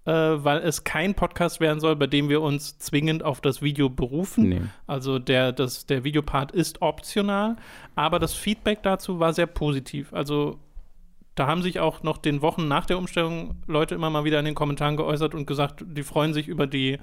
äh, 0.06 0.12
weil 0.12 0.58
es 0.58 0.84
kein 0.84 1.14
Podcast 1.14 1.60
werden 1.60 1.80
soll, 1.80 1.96
bei 1.96 2.06
dem 2.06 2.28
wir 2.28 2.42
uns 2.42 2.78
zwingend 2.78 3.22
auf 3.22 3.40
das 3.40 3.62
Video 3.62 3.88
berufen. 3.88 4.48
Nee. 4.48 4.62
Also 4.86 5.18
der, 5.18 5.52
das, 5.52 5.86
der 5.86 6.04
Videopart 6.04 6.52
ist 6.52 6.82
optional, 6.82 7.56
aber 7.94 8.18
das 8.18 8.34
Feedback 8.34 8.82
dazu 8.82 9.20
war 9.20 9.32
sehr 9.32 9.46
positiv. 9.46 10.12
Also 10.12 10.58
da 11.34 11.46
haben 11.46 11.62
sich 11.62 11.80
auch 11.80 12.02
noch 12.02 12.18
den 12.18 12.42
Wochen 12.42 12.68
nach 12.68 12.86
der 12.86 12.98
Umstellung 12.98 13.56
Leute 13.66 13.94
immer 13.94 14.10
mal 14.10 14.24
wieder 14.24 14.38
in 14.38 14.44
den 14.44 14.54
Kommentaren 14.54 14.96
geäußert 14.96 15.34
und 15.34 15.46
gesagt, 15.46 15.84
die 15.86 16.02
freuen 16.02 16.32
sich 16.32 16.48
über 16.48 16.66
die 16.66 16.98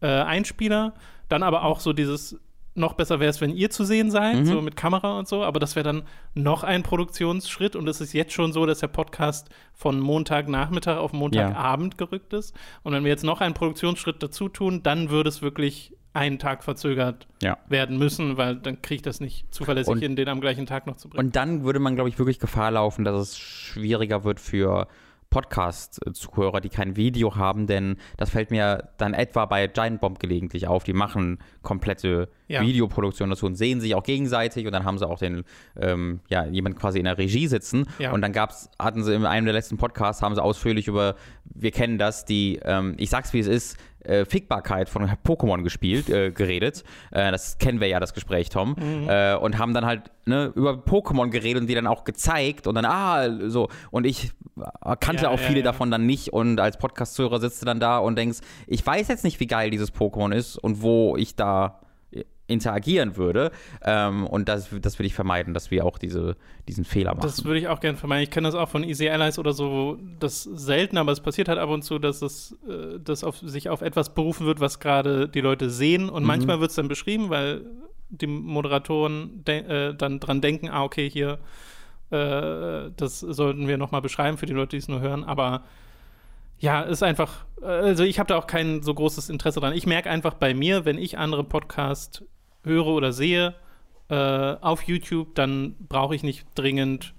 äh, 0.00 0.06
Einspieler. 0.06 0.94
Dann 1.28 1.42
aber 1.42 1.64
auch 1.64 1.80
so 1.80 1.92
dieses, 1.92 2.38
noch 2.76 2.94
besser 2.94 3.20
wäre 3.20 3.30
es, 3.30 3.40
wenn 3.40 3.50
ihr 3.54 3.70
zu 3.70 3.84
sehen 3.84 4.10
seid, 4.10 4.36
Mhm. 4.40 4.46
so 4.46 4.60
mit 4.62 4.76
Kamera 4.76 5.18
und 5.18 5.26
so. 5.28 5.42
Aber 5.44 5.58
das 5.60 5.76
wäre 5.76 5.84
dann 5.84 6.02
noch 6.34 6.62
ein 6.64 6.82
Produktionsschritt 6.82 7.76
und 7.76 7.88
es 7.88 8.00
ist 8.00 8.12
jetzt 8.12 8.32
schon 8.32 8.52
so, 8.52 8.66
dass 8.66 8.80
der 8.80 8.88
Podcast 8.88 9.48
von 9.74 9.98
Montagnachmittag 10.00 10.96
auf 10.98 11.12
Montagabend 11.12 11.98
gerückt 11.98 12.32
ist. 12.32 12.54
Und 12.82 12.92
wenn 12.92 13.04
wir 13.04 13.10
jetzt 13.10 13.24
noch 13.24 13.40
einen 13.40 13.54
Produktionsschritt 13.54 14.22
dazu 14.22 14.48
tun, 14.48 14.82
dann 14.82 15.10
würde 15.10 15.28
es 15.28 15.42
wirklich 15.42 15.92
einen 16.12 16.38
Tag 16.38 16.64
verzögert 16.64 17.26
Ja. 17.42 17.58
werden 17.68 17.98
müssen, 17.98 18.38
weil 18.38 18.56
dann 18.56 18.80
kriege 18.80 18.96
ich 18.96 19.02
das 19.02 19.20
nicht 19.20 19.52
zuverlässig 19.54 19.92
Und- 19.92 19.98
hin, 20.00 20.16
den 20.16 20.28
am 20.28 20.40
gleichen 20.40 20.64
Tag 20.64 20.86
noch 20.86 20.96
zu 20.96 21.08
bringen. 21.10 21.26
Und 21.26 21.36
dann 21.36 21.62
würde 21.64 21.78
man, 21.78 21.94
glaube 21.94 22.08
ich, 22.08 22.18
wirklich 22.18 22.38
Gefahr 22.38 22.70
laufen, 22.70 23.04
dass 23.04 23.20
es 23.20 23.38
schwieriger 23.38 24.24
wird 24.24 24.40
für 24.40 24.88
Podcast-Zuhörer, 25.36 26.62
die 26.62 26.70
kein 26.70 26.96
Video 26.96 27.36
haben, 27.36 27.66
denn 27.66 27.96
das 28.16 28.30
fällt 28.30 28.50
mir 28.50 28.88
dann 28.96 29.12
etwa 29.12 29.44
bei 29.44 29.66
Giant 29.66 30.00
Bomb 30.00 30.18
gelegentlich 30.18 30.66
auf. 30.66 30.82
Die 30.82 30.94
machen 30.94 31.38
komplette 31.62 32.30
Ja. 32.48 32.62
Videoproduktion 32.62 33.28
dazu 33.28 33.44
und 33.44 33.56
sehen 33.56 33.80
sich 33.82 33.94
auch 33.94 34.02
gegenseitig 34.02 34.66
und 34.66 34.72
dann 34.72 34.84
haben 34.84 34.96
sie 34.96 35.06
auch 35.06 35.18
den, 35.18 35.44
ähm, 35.78 36.20
ja, 36.30 36.46
jemand 36.46 36.78
quasi 36.78 36.98
in 36.98 37.04
der 37.04 37.18
Regie 37.18 37.48
sitzen. 37.48 37.86
Ja. 37.98 38.12
Und 38.12 38.22
dann 38.22 38.32
gab's, 38.32 38.70
hatten 38.78 39.04
sie 39.04 39.14
in 39.14 39.26
einem 39.26 39.44
der 39.44 39.52
letzten 39.52 39.76
Podcasts, 39.76 40.22
haben 40.22 40.34
sie 40.34 40.42
ausführlich 40.42 40.88
über, 40.88 41.16
wir 41.44 41.70
kennen 41.70 41.98
das, 41.98 42.24
die, 42.24 42.58
ähm, 42.64 42.94
ich 42.96 43.10
sag's 43.10 43.34
wie 43.34 43.40
es 43.40 43.46
ist, 43.46 43.76
äh, 44.06 44.24
Fickbarkeit 44.24 44.88
von 44.88 45.08
Pokémon 45.24 45.62
gespielt, 45.62 46.08
äh, 46.08 46.30
geredet. 46.30 46.84
Äh, 47.10 47.30
das 47.30 47.58
kennen 47.58 47.80
wir 47.80 47.88
ja, 47.88 48.00
das 48.00 48.14
Gespräch, 48.14 48.48
Tom. 48.48 48.76
Äh, 49.08 49.34
und 49.36 49.58
haben 49.58 49.74
dann 49.74 49.86
halt 49.86 50.10
ne, 50.24 50.52
über 50.54 50.72
Pokémon 50.72 51.30
geredet 51.30 51.62
und 51.62 51.66
die 51.68 51.74
dann 51.74 51.86
auch 51.86 52.04
gezeigt 52.04 52.66
und 52.66 52.74
dann, 52.74 52.84
ah, 52.84 53.48
so. 53.48 53.68
Und 53.90 54.06
ich 54.06 54.30
kannte 55.00 55.24
Ja, 55.24 55.30
auch 55.30 55.40
ja, 55.40 55.46
viele 55.46 55.58
ja. 55.58 55.64
davon 55.64 55.90
dann 55.90 56.06
nicht 56.06 56.32
und 56.32 56.60
als 56.60 56.78
Podcast-Zuhörer 56.78 57.40
sitzt 57.40 57.60
du 57.62 57.66
dann 57.66 57.80
da 57.80 57.98
und 57.98 58.16
denkst, 58.16 58.38
ich 58.66 58.86
weiß 58.86 59.08
jetzt 59.08 59.24
nicht, 59.24 59.38
wie 59.40 59.46
geil 59.46 59.70
dieses 59.70 59.92
Pokémon 59.94 60.34
ist 60.34 60.56
und 60.56 60.82
wo 60.82 61.16
ich 61.16 61.36
da 61.36 61.80
interagieren 62.48 63.16
würde. 63.16 63.50
Ähm, 63.82 64.26
und 64.26 64.48
das, 64.48 64.68
das 64.80 64.98
will 64.98 65.06
ich 65.06 65.14
vermeiden, 65.14 65.52
dass 65.54 65.70
wir 65.70 65.84
auch 65.84 65.98
diese, 65.98 66.36
diesen 66.68 66.84
Fehler 66.84 67.10
machen. 67.14 67.22
Das 67.22 67.44
würde 67.44 67.58
ich 67.58 67.68
auch 67.68 67.80
gerne 67.80 67.98
vermeiden. 67.98 68.22
Ich 68.22 68.30
kenne 68.30 68.46
das 68.48 68.54
auch 68.54 68.68
von 68.68 68.84
Easy 68.84 69.08
Allies 69.08 69.38
oder 69.38 69.52
so, 69.52 69.98
das 70.20 70.44
selten, 70.44 70.96
aber 70.96 71.10
es 71.12 71.20
passiert 71.20 71.48
halt 71.48 71.58
ab 71.58 71.68
und 71.70 71.82
zu, 71.82 71.98
dass 71.98 72.22
es 72.22 72.56
äh, 72.68 73.00
dass 73.00 73.24
auf, 73.24 73.38
sich 73.38 73.68
auf 73.68 73.82
etwas 73.82 74.14
berufen 74.14 74.46
wird, 74.46 74.60
was 74.60 74.78
gerade 74.80 75.28
die 75.28 75.40
Leute 75.40 75.70
sehen. 75.70 76.08
Und 76.08 76.22
Mhm. 76.22 76.28
manchmal 76.28 76.60
wird 76.60 76.70
es 76.70 76.76
dann 76.76 76.88
beschrieben, 76.88 77.30
weil 77.30 77.62
die 78.08 78.28
Moderatoren 78.28 79.42
de 79.44 79.58
äh, 79.90 79.94
dann 79.94 80.20
dran 80.20 80.40
denken, 80.40 80.68
ah, 80.68 80.84
okay, 80.84 81.10
hier, 81.10 81.38
äh, 82.10 82.90
das 82.96 83.20
sollten 83.20 83.66
wir 83.66 83.78
nochmal 83.78 84.02
beschreiben 84.02 84.38
für 84.38 84.46
die 84.46 84.52
Leute, 84.52 84.70
die 84.70 84.76
es 84.76 84.86
nur 84.88 85.00
hören. 85.00 85.24
Aber 85.24 85.64
ja, 86.58 86.82
ist 86.82 87.02
einfach, 87.02 87.44
also 87.60 88.04
ich 88.04 88.18
habe 88.18 88.28
da 88.28 88.36
auch 88.36 88.46
kein 88.46 88.82
so 88.82 88.94
großes 88.94 89.28
Interesse 89.28 89.60
dran. 89.60 89.74
Ich 89.74 89.86
merke 89.86 90.08
einfach 90.08 90.34
bei 90.34 90.54
mir, 90.54 90.84
wenn 90.84 90.96
ich 90.98 91.18
andere 91.18 91.44
Podcasts 91.44 92.22
höre 92.66 92.88
oder 92.88 93.12
sehe 93.12 93.54
äh, 94.08 94.14
auf 94.60 94.82
YouTube, 94.82 95.34
dann 95.34 95.74
brauche 95.88 96.14
ich 96.14 96.22
nicht 96.22 96.46
dringend 96.54 97.14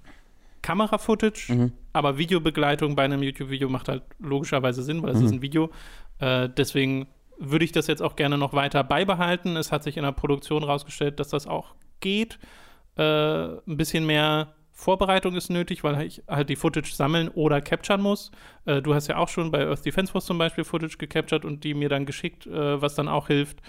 Kamera-Footage, 0.61 1.53
Mhm. 1.53 1.71
aber 1.93 2.17
Videobegleitung 2.17 2.95
bei 2.95 3.03
einem 3.03 3.23
YouTube-Video 3.23 3.69
macht 3.69 3.87
halt 3.89 4.03
logischerweise 4.19 4.83
Sinn, 4.83 5.01
weil 5.03 5.11
es 5.11 5.19
Mhm. 5.19 5.25
ist 5.25 5.31
ein 5.33 5.41
Video. 5.41 5.69
Äh, 6.19 6.49
deswegen 6.55 7.07
würde 7.39 7.65
ich 7.65 7.71
das 7.71 7.87
jetzt 7.87 8.01
auch 8.01 8.15
gerne 8.15 8.37
noch 8.37 8.53
weiter 8.53 8.83
beibehalten. 8.83 9.55
Es 9.57 9.71
hat 9.71 9.83
sich 9.83 9.97
in 9.97 10.03
der 10.03 10.11
Produktion 10.11 10.63
rausgestellt, 10.63 11.19
dass 11.19 11.29
das 11.29 11.45
auch 11.47 11.75
geht. 11.99 12.39
Äh, 12.97 13.01
ein 13.03 13.77
bisschen 13.77 14.05
mehr 14.05 14.53
Vorbereitung 14.71 15.35
ist 15.35 15.49
nötig, 15.49 15.83
weil 15.83 16.01
ich 16.05 16.23
halt 16.27 16.49
die 16.49 16.55
Footage 16.55 16.91
sammeln 16.93 17.29
oder 17.29 17.61
capturen 17.61 18.01
muss. 18.01 18.31
Äh, 18.65 18.81
du 18.81 18.93
hast 18.93 19.07
ja 19.07 19.17
auch 19.17 19.27
schon 19.29 19.51
bei 19.51 19.65
Earth 19.67 19.85
Defense 19.85 20.11
Force 20.11 20.25
zum 20.25 20.37
Beispiel 20.37 20.63
Footage 20.63 20.97
gecaptured 20.97 21.45
und 21.45 21.63
die 21.63 21.73
mir 21.73 21.89
dann 21.89 22.05
geschickt, 22.05 22.45
äh, 22.47 22.81
was 22.81 22.95
dann 22.95 23.07
auch 23.07 23.27
hilft. 23.27 23.59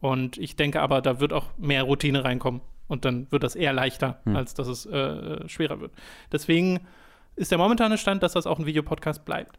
Und 0.00 0.38
ich 0.38 0.56
denke 0.56 0.80
aber, 0.80 1.02
da 1.02 1.20
wird 1.20 1.32
auch 1.32 1.46
mehr 1.58 1.82
Routine 1.82 2.24
reinkommen. 2.24 2.60
Und 2.86 3.04
dann 3.04 3.26
wird 3.30 3.42
das 3.42 3.54
eher 3.54 3.72
leichter, 3.72 4.20
Hm. 4.24 4.36
als 4.36 4.54
dass 4.54 4.66
es 4.66 4.86
äh, 4.86 5.46
schwerer 5.48 5.80
wird. 5.80 5.92
Deswegen 6.32 6.80
ist 7.36 7.50
der 7.50 7.58
momentane 7.58 7.98
Stand, 7.98 8.22
dass 8.22 8.32
das 8.32 8.46
auch 8.46 8.58
ein 8.58 8.66
Videopodcast 8.66 9.24
bleibt, 9.24 9.58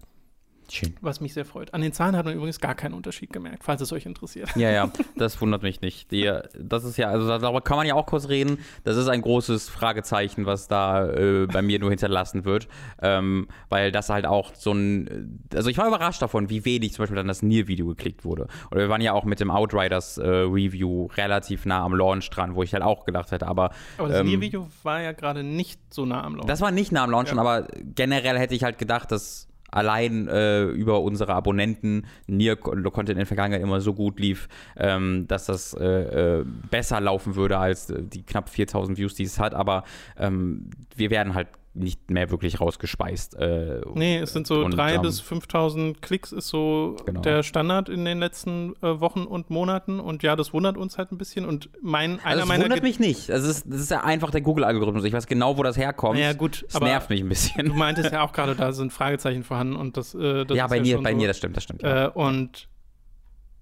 Schön. 0.71 0.95
was 1.01 1.19
mich 1.21 1.33
sehr 1.33 1.45
freut. 1.45 1.73
An 1.73 1.81
den 1.81 1.93
Zahlen 1.93 2.15
hat 2.15 2.25
man 2.25 2.35
übrigens 2.35 2.59
gar 2.59 2.75
keinen 2.75 2.93
Unterschied 2.93 3.31
gemerkt, 3.33 3.63
falls 3.63 3.81
es 3.81 3.91
euch 3.91 4.05
interessiert. 4.05 4.49
Ja, 4.55 4.69
ja, 4.69 4.91
das 5.17 5.39
wundert 5.41 5.63
mich 5.63 5.81
nicht. 5.81 6.11
Die, 6.11 6.31
das 6.57 6.83
ist 6.83 6.97
ja, 6.97 7.09
also 7.09 7.27
darüber 7.27 7.61
kann 7.61 7.77
man 7.77 7.87
ja 7.87 7.95
auch 7.95 8.05
kurz 8.05 8.29
reden. 8.29 8.59
Das 8.83 8.97
ist 8.97 9.07
ein 9.07 9.21
großes 9.21 9.69
Fragezeichen, 9.69 10.45
was 10.45 10.67
da 10.67 11.07
äh, 11.09 11.47
bei 11.47 11.61
mir 11.61 11.79
nur 11.79 11.89
hinterlassen 11.89 12.45
wird. 12.45 12.67
Ähm, 13.01 13.47
weil 13.69 13.91
das 13.91 14.09
halt 14.09 14.25
auch 14.25 14.53
so 14.55 14.71
ein. 14.71 15.39
Also 15.53 15.69
ich 15.69 15.77
war 15.77 15.87
überrascht 15.87 16.21
davon, 16.21 16.49
wie 16.49 16.65
wenig 16.65 16.93
zum 16.93 17.03
Beispiel 17.03 17.17
dann 17.17 17.27
das 17.27 17.41
Nier-Video 17.41 17.87
geklickt 17.87 18.23
wurde. 18.25 18.47
Oder 18.71 18.81
wir 18.81 18.89
waren 18.89 19.01
ja 19.01 19.13
auch 19.13 19.25
mit 19.25 19.39
dem 19.39 19.51
Outriders 19.51 20.17
äh, 20.17 20.27
Review 20.27 21.07
relativ 21.17 21.65
nah 21.65 21.83
am 21.83 21.93
Launch 21.95 22.29
dran, 22.29 22.55
wo 22.55 22.63
ich 22.63 22.73
halt 22.73 22.83
auch 22.83 23.05
gedacht 23.05 23.31
hätte, 23.31 23.47
aber. 23.47 23.71
Aber 23.97 24.07
das 24.07 24.19
ähm, 24.19 24.27
Nier-Video 24.27 24.67
war 24.83 25.01
ja 25.01 25.11
gerade 25.11 25.43
nicht 25.43 25.79
so 25.93 26.05
nah 26.05 26.23
am 26.23 26.35
Launch. 26.35 26.47
Das 26.47 26.61
war 26.61 26.71
nicht 26.71 26.91
nah 26.91 27.03
am 27.03 27.11
Launch, 27.11 27.31
Ja. 27.31 27.37
aber 27.37 27.67
generell 27.95 28.37
hätte 28.39 28.55
ich 28.55 28.63
halt 28.63 28.77
gedacht, 28.77 29.11
dass 29.11 29.48
allein 29.71 30.27
äh, 30.27 30.63
über 30.63 31.01
unsere 31.01 31.33
Abonnenten 31.33 32.05
Nier 32.27 32.55
Content 32.55 33.09
in 33.09 33.17
der 33.17 33.25
Vergangenheit 33.25 33.61
immer 33.61 33.81
so 33.81 33.93
gut 33.93 34.19
lief, 34.19 34.47
ähm, 34.77 35.27
dass 35.27 35.45
das 35.45 35.73
äh, 35.73 36.39
äh, 36.39 36.45
besser 36.69 36.99
laufen 37.01 37.35
würde 37.35 37.57
als 37.57 37.89
äh, 37.89 38.01
die 38.03 38.23
knapp 38.23 38.49
4000 38.49 38.97
Views, 38.97 39.15
die 39.15 39.23
es 39.23 39.39
hat. 39.39 39.53
Aber 39.53 39.83
ähm, 40.17 40.69
wir 40.95 41.09
werden 41.09 41.33
halt 41.33 41.47
nicht 41.79 42.11
mehr 42.11 42.29
wirklich 42.29 42.59
rausgespeist. 42.61 43.35
Äh, 43.35 43.81
Nee, 43.95 44.17
es 44.19 44.33
sind 44.33 44.45
so 44.47 44.63
und, 44.63 44.75
3.000 44.75 44.95
ähm, 44.95 45.01
bis 45.01 45.21
5.000 45.21 46.01
Klicks 46.01 46.31
ist 46.31 46.47
so 46.49 46.95
Genau. 47.05 47.21
der 47.21 47.43
Standard 47.43 47.89
in 47.89 48.05
den 48.05 48.19
letzten 48.19 48.73
äh, 48.81 48.99
Wochen 48.99 49.23
und 49.23 49.49
Monaten. 49.49 49.99
Und 49.99 50.21
ja, 50.23 50.35
das 50.35 50.53
wundert 50.53 50.77
uns 50.77 50.97
halt 50.97 51.11
ein 51.11 51.17
bisschen. 51.17 51.45
Und 51.45 51.69
mein, 51.81 52.19
einer 52.19 52.25
Also 52.25 52.39
das 52.39 52.47
meiner 52.47 52.63
wundert 52.63 52.81
Ge- 52.81 52.87
mich 52.89 52.99
nicht. 52.99 53.31
Also 53.31 53.49
es 53.49 53.57
ist, 53.57 53.65
das 53.71 53.79
ist 53.81 53.91
ja 53.91 54.03
einfach 54.03 54.31
der 54.31 54.41
Google-Algorithmus. 54.41 55.03
Ich 55.05 55.13
weiß 55.13 55.27
genau, 55.27 55.57
wo 55.57 55.63
das 55.63 55.77
herkommt. 55.77 56.19
Ja, 56.19 56.33
gut, 56.33 56.65
aber 56.73 56.85
nervt 56.85 57.09
mich 57.09 57.21
ein 57.21 57.25
Du 57.25 57.29
bisschen. 57.29 57.77
meintest 57.77 58.11
ja 58.11 58.23
auch 58.23 58.31
gerade, 58.33 58.55
da 58.55 58.71
sind 58.71 58.91
Fragezeichen 58.93 59.43
vorhanden 59.43 59.75
und 59.75 59.97
das, 59.97 60.13
äh, 60.15 60.45
das 60.45 60.57
ja, 60.57 60.65
ist 60.65 60.69
bei 60.69 60.81
mir, 60.81 60.95
schon 60.95 61.03
bei 61.03 61.11
so. 61.11 61.17
mir, 61.17 61.27
das 61.27 61.37
stimmt, 61.37 61.55
das 61.57 61.63
stimmt. 61.63 61.81
Ja. 61.83 62.05
Äh, 62.07 62.09
und 62.09 62.67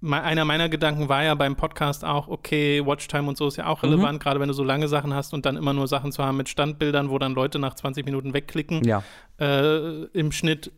einer 0.00 0.44
meiner 0.44 0.68
Gedanken 0.68 1.08
war 1.08 1.24
ja 1.24 1.34
beim 1.34 1.56
Podcast 1.56 2.04
auch, 2.04 2.28
okay, 2.28 2.84
Watchtime 2.86 3.28
und 3.28 3.36
so 3.36 3.48
ist 3.48 3.56
ja 3.56 3.64
Mhm. 3.64 3.70
auch 3.70 3.82
relevant, 3.82 4.20
gerade 4.20 4.38
wenn 4.40 4.48
du 4.48 4.54
so 4.54 4.62
lange 4.64 4.86
Sachen 4.88 5.12
hast 5.14 5.34
und 5.34 5.44
dann 5.46 5.56
immer 5.56 5.72
nur 5.72 5.88
Sachen 5.88 6.12
zu 6.12 6.24
haben 6.24 6.36
mit 6.36 6.48
Standbildern, 6.48 7.10
wo 7.10 7.18
dann 7.18 7.34
Leute 7.34 7.58
nach 7.58 7.74
20 7.74 8.04
Minuten 8.04 8.32
wegklicken. 8.34 8.84
ja. 8.84 9.02
Äh, 9.40 10.04
Im 10.12 10.32
Schnitt 10.32 10.72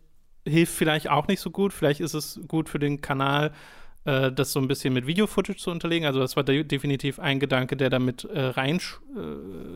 hilft 0.46 0.74
vielleicht 0.74 1.08
auch 1.10 1.28
nicht 1.28 1.40
so 1.40 1.50
gut. 1.50 1.72
Vielleicht 1.72 2.00
ist 2.00 2.14
es 2.14 2.40
gut 2.48 2.68
für 2.68 2.78
den 2.78 3.00
Kanal, 3.00 3.52
äh, 4.04 4.32
das 4.32 4.52
so 4.52 4.60
ein 4.60 4.68
bisschen 4.68 4.94
mit 4.94 5.06
Video-Footage 5.06 5.58
zu 5.58 5.70
unterlegen. 5.70 6.06
Also 6.06 6.18
das 6.20 6.34
war 6.36 6.42
de 6.44 6.64
definitiv 6.64 7.18
ein 7.18 7.40
Gedanke, 7.40 7.76
der 7.76 7.90
damit 7.90 8.24
äh, 8.24 8.40
rein 8.40 8.80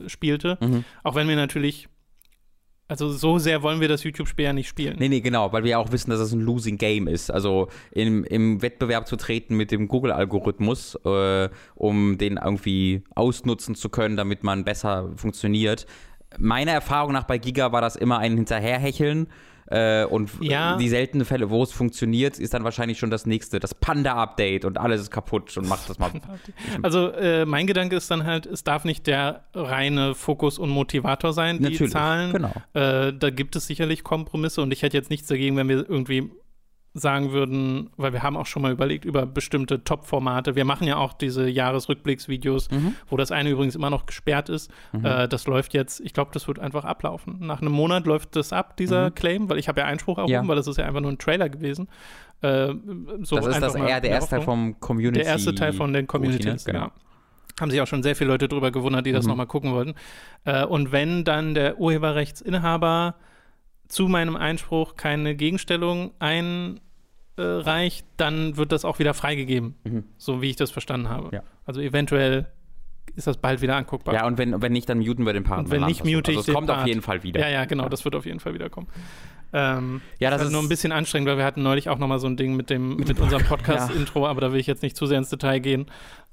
äh. 0.06 0.56
Mhm. 0.60 0.84
Auch 1.02 1.14
wenn 1.14 1.28
wir 1.28 1.36
natürlich, 1.36 1.88
also 2.86 3.10
so 3.10 3.38
sehr 3.38 3.62
wollen 3.62 3.80
wir 3.80 3.88
das 3.88 4.04
YouTube-Spiel 4.04 4.44
ja 4.44 4.52
nicht 4.52 4.68
spielen. 4.68 4.96
Nee, 4.98 5.08
nee, 5.08 5.20
genau, 5.20 5.52
weil 5.52 5.64
wir 5.64 5.78
auch 5.78 5.90
wissen, 5.90 6.10
dass 6.10 6.20
es 6.20 6.32
ein 6.32 6.40
Losing 6.40 6.76
Game 6.76 7.08
ist. 7.08 7.30
Also 7.30 7.68
im, 7.90 8.24
im 8.24 8.60
Wettbewerb 8.60 9.08
zu 9.08 9.16
treten 9.16 9.56
mit 9.56 9.70
dem 9.70 9.88
Google-Algorithmus, 9.88 10.96
äh, 11.04 11.48
um 11.74 12.18
den 12.18 12.36
irgendwie 12.36 13.02
ausnutzen 13.14 13.74
zu 13.74 13.88
können, 13.88 14.16
damit 14.16 14.44
man 14.44 14.64
besser 14.64 15.10
funktioniert. 15.16 15.86
Meiner 16.38 16.72
Erfahrung 16.72 17.12
nach 17.12 17.24
bei 17.24 17.38
Giga 17.38 17.72
war 17.72 17.80
das 17.80 17.96
immer 17.96 18.18
ein 18.18 18.36
Hinterherhecheln. 18.36 19.28
Äh, 19.66 20.04
und 20.04 20.30
Ja. 20.40 20.76
die 20.76 20.88
seltenen 20.88 21.24
Fälle, 21.24 21.50
wo 21.50 21.62
es 21.62 21.72
funktioniert, 21.72 22.38
ist 22.38 22.54
dann 22.54 22.64
wahrscheinlich 22.64 22.98
schon 22.98 23.10
das 23.10 23.24
nächste, 23.26 23.60
das 23.60 23.74
Panda-Update 23.74 24.64
und 24.64 24.78
alles 24.78 25.00
ist 25.02 25.10
kaputt 25.10 25.56
und 25.56 25.68
macht 25.68 25.88
das 25.88 25.98
mal. 25.98 26.10
Also 26.82 27.08
äh, 27.12 27.44
mein 27.46 27.66
Gedanke 27.66 27.96
ist 27.96 28.10
dann 28.10 28.24
halt, 28.24 28.46
es 28.46 28.64
darf 28.64 28.84
nicht 28.84 29.06
der 29.06 29.44
reine 29.54 30.14
Fokus 30.14 30.58
und 30.58 30.68
Motivator 30.70 31.32
sein, 31.32 31.58
die 31.58 31.64
Natürlich, 31.64 31.92
Zahlen. 31.92 32.32
genau. 32.32 32.52
Äh, 32.74 33.12
da 33.12 33.30
gibt 33.30 33.56
es 33.56 33.66
sicherlich 33.66 34.04
Kompromisse 34.04 34.60
und 34.62 34.72
ich 34.72 34.82
hätte 34.82 34.96
jetzt 34.96 35.10
nichts 35.10 35.28
dagegen, 35.28 35.56
wenn 35.56 35.68
wir 35.68 35.88
irgendwie 35.88 36.30
sagen 36.96 37.32
würden, 37.32 37.90
weil 37.96 38.12
wir 38.12 38.22
haben 38.22 38.36
auch 38.36 38.46
schon 38.46 38.62
mal 38.62 38.70
überlegt 38.70 39.04
über 39.04 39.26
bestimmte 39.26 39.82
Top-Formate. 39.82 40.54
Wir 40.54 40.64
machen 40.64 40.86
ja 40.86 40.96
auch 40.96 41.12
diese 41.12 41.48
Jahresrückblicksvideos, 41.48 42.70
Mhm. 42.70 42.94
wo 43.08 43.16
das 43.16 43.32
eine 43.32 43.50
übrigens 43.50 43.74
immer 43.74 43.90
noch 43.90 44.06
gesperrt 44.06 44.48
ist. 44.48 44.70
Äh, 45.02 45.26
das 45.26 45.46
läuft 45.48 45.74
jetzt, 45.74 46.00
ich 46.00 46.12
glaube, 46.12 46.30
das 46.32 46.46
wird 46.46 46.60
einfach 46.60 46.84
ablaufen. 46.84 47.38
Nach 47.40 47.60
einem 47.60 47.72
Monat 47.72 48.06
läuft 48.06 48.36
das 48.36 48.52
ab, 48.52 48.76
dieser 48.76 49.10
Claim, 49.10 49.48
weil 49.50 49.58
ich 49.58 49.66
habe 49.68 49.80
ja 49.80 49.86
Einspruch 49.86 50.18
erhoben, 50.18 50.32
Mhm. 50.32 50.42
Ja. 50.44 50.48
weil 50.48 50.56
das 50.56 50.68
ist 50.68 50.76
ja 50.78 50.84
einfach 50.86 51.00
nur 51.00 51.10
ein 51.10 51.18
Trailer 51.18 51.48
gewesen. 51.48 51.88
Äh, 52.42 52.74
so 53.22 53.36
das 53.36 53.46
ist 53.48 53.60
das 53.60 53.74
eher 53.74 54.00
der 54.00 54.10
erste 54.10 54.36
Teil 54.36 54.42
vom 54.42 54.78
Community. 54.78 55.20
Der 55.20 55.26
erste 55.32 55.54
Teil 55.54 55.72
von 55.72 55.92
den 55.92 56.06
Communities, 56.06 56.64
Genau. 56.64 56.78
ja. 56.78 56.90
Haben 57.60 57.70
sich 57.70 57.80
auch 57.80 57.86
schon 57.86 58.02
sehr 58.04 58.14
viele 58.16 58.30
Leute 58.30 58.46
drüber 58.48 58.70
gewundert, 58.70 59.04
die 59.06 59.12
das 59.12 59.24
Mhm. 59.24 59.30
nochmal 59.30 59.46
gucken 59.46 59.72
wollten. 59.72 59.94
Äh, 60.44 60.64
und 60.64 60.92
wenn 60.92 61.24
dann 61.24 61.54
der 61.54 61.78
Urheberrechtsinhaber 61.80 63.14
zu 63.88 64.08
meinem 64.08 64.34
Einspruch 64.36 64.96
keine 64.96 65.34
Gegenstellung 65.36 66.12
einreicht, 67.36 68.06
dann 68.16 68.56
wird 68.56 68.72
das 68.72 68.84
auch 68.84 68.98
wieder 68.98 69.14
freigegeben, 69.14 69.74
Mhm. 69.84 70.04
so 70.16 70.40
wie 70.42 70.50
ich 70.50 70.56
das 70.56 70.70
verstanden 70.70 71.08
habe. 71.08 71.30
Ja. 71.34 71.42
Also 71.66 71.80
eventuell 71.80 72.46
ist 73.16 73.26
das 73.26 73.36
bald 73.36 73.60
wieder 73.60 73.76
anguckbar. 73.76 74.14
Ja, 74.14 74.26
und 74.26 74.38
wenn, 74.38 74.60
wenn 74.62 74.72
nicht, 74.72 74.88
dann 74.88 74.98
muten 74.98 75.24
wir 75.26 75.32
den 75.32 75.44
Part. 75.44 75.60
Und 75.66 75.70
wenn 75.70 75.84
nicht, 75.84 76.04
mute 76.04 76.32
ich 76.32 76.38
Also 76.38 76.50
es 76.52 76.54
kommt 76.54 76.70
auf 76.70 76.78
Part. 76.78 76.88
jeden 76.88 77.02
Fall 77.02 77.22
wieder. 77.22 77.40
ja, 77.40 77.48
ja, 77.48 77.64
genau, 77.64 77.88
das 77.88 78.04
wird 78.04 78.16
auf 78.16 78.26
jeden 78.26 78.40
Fall 78.40 78.54
wiederkommen. 78.54 78.88
Ähm, 79.52 80.00
Ja, 80.18 80.30
das 80.30 80.40
halt 80.40 80.48
ist 80.48 80.52
nur 80.52 80.62
ein 80.62 80.68
bisschen 80.68 80.90
anstrengend, 80.90 81.28
weil 81.28 81.36
wir 81.38 81.44
hatten 81.44 81.62
neulich 81.62 81.88
auch 81.88 81.98
nochmal 81.98 82.18
so 82.18 82.26
ein 82.26 82.36
Ding 82.36 82.56
mit 82.56 82.70
dem 82.70 82.96
mit 82.96 83.20
unserem 83.20 83.42
Podcast-Intro, 83.46 84.26
aber 84.26 84.40
da 84.40 84.52
will 84.52 84.58
ich 84.58 84.66
jetzt 84.66 84.82
nicht 84.82 84.96
zu 84.96 85.06
sehr 85.06 85.18
ins 85.18 85.28
Detail 85.30 85.60
gehen. 85.60 85.86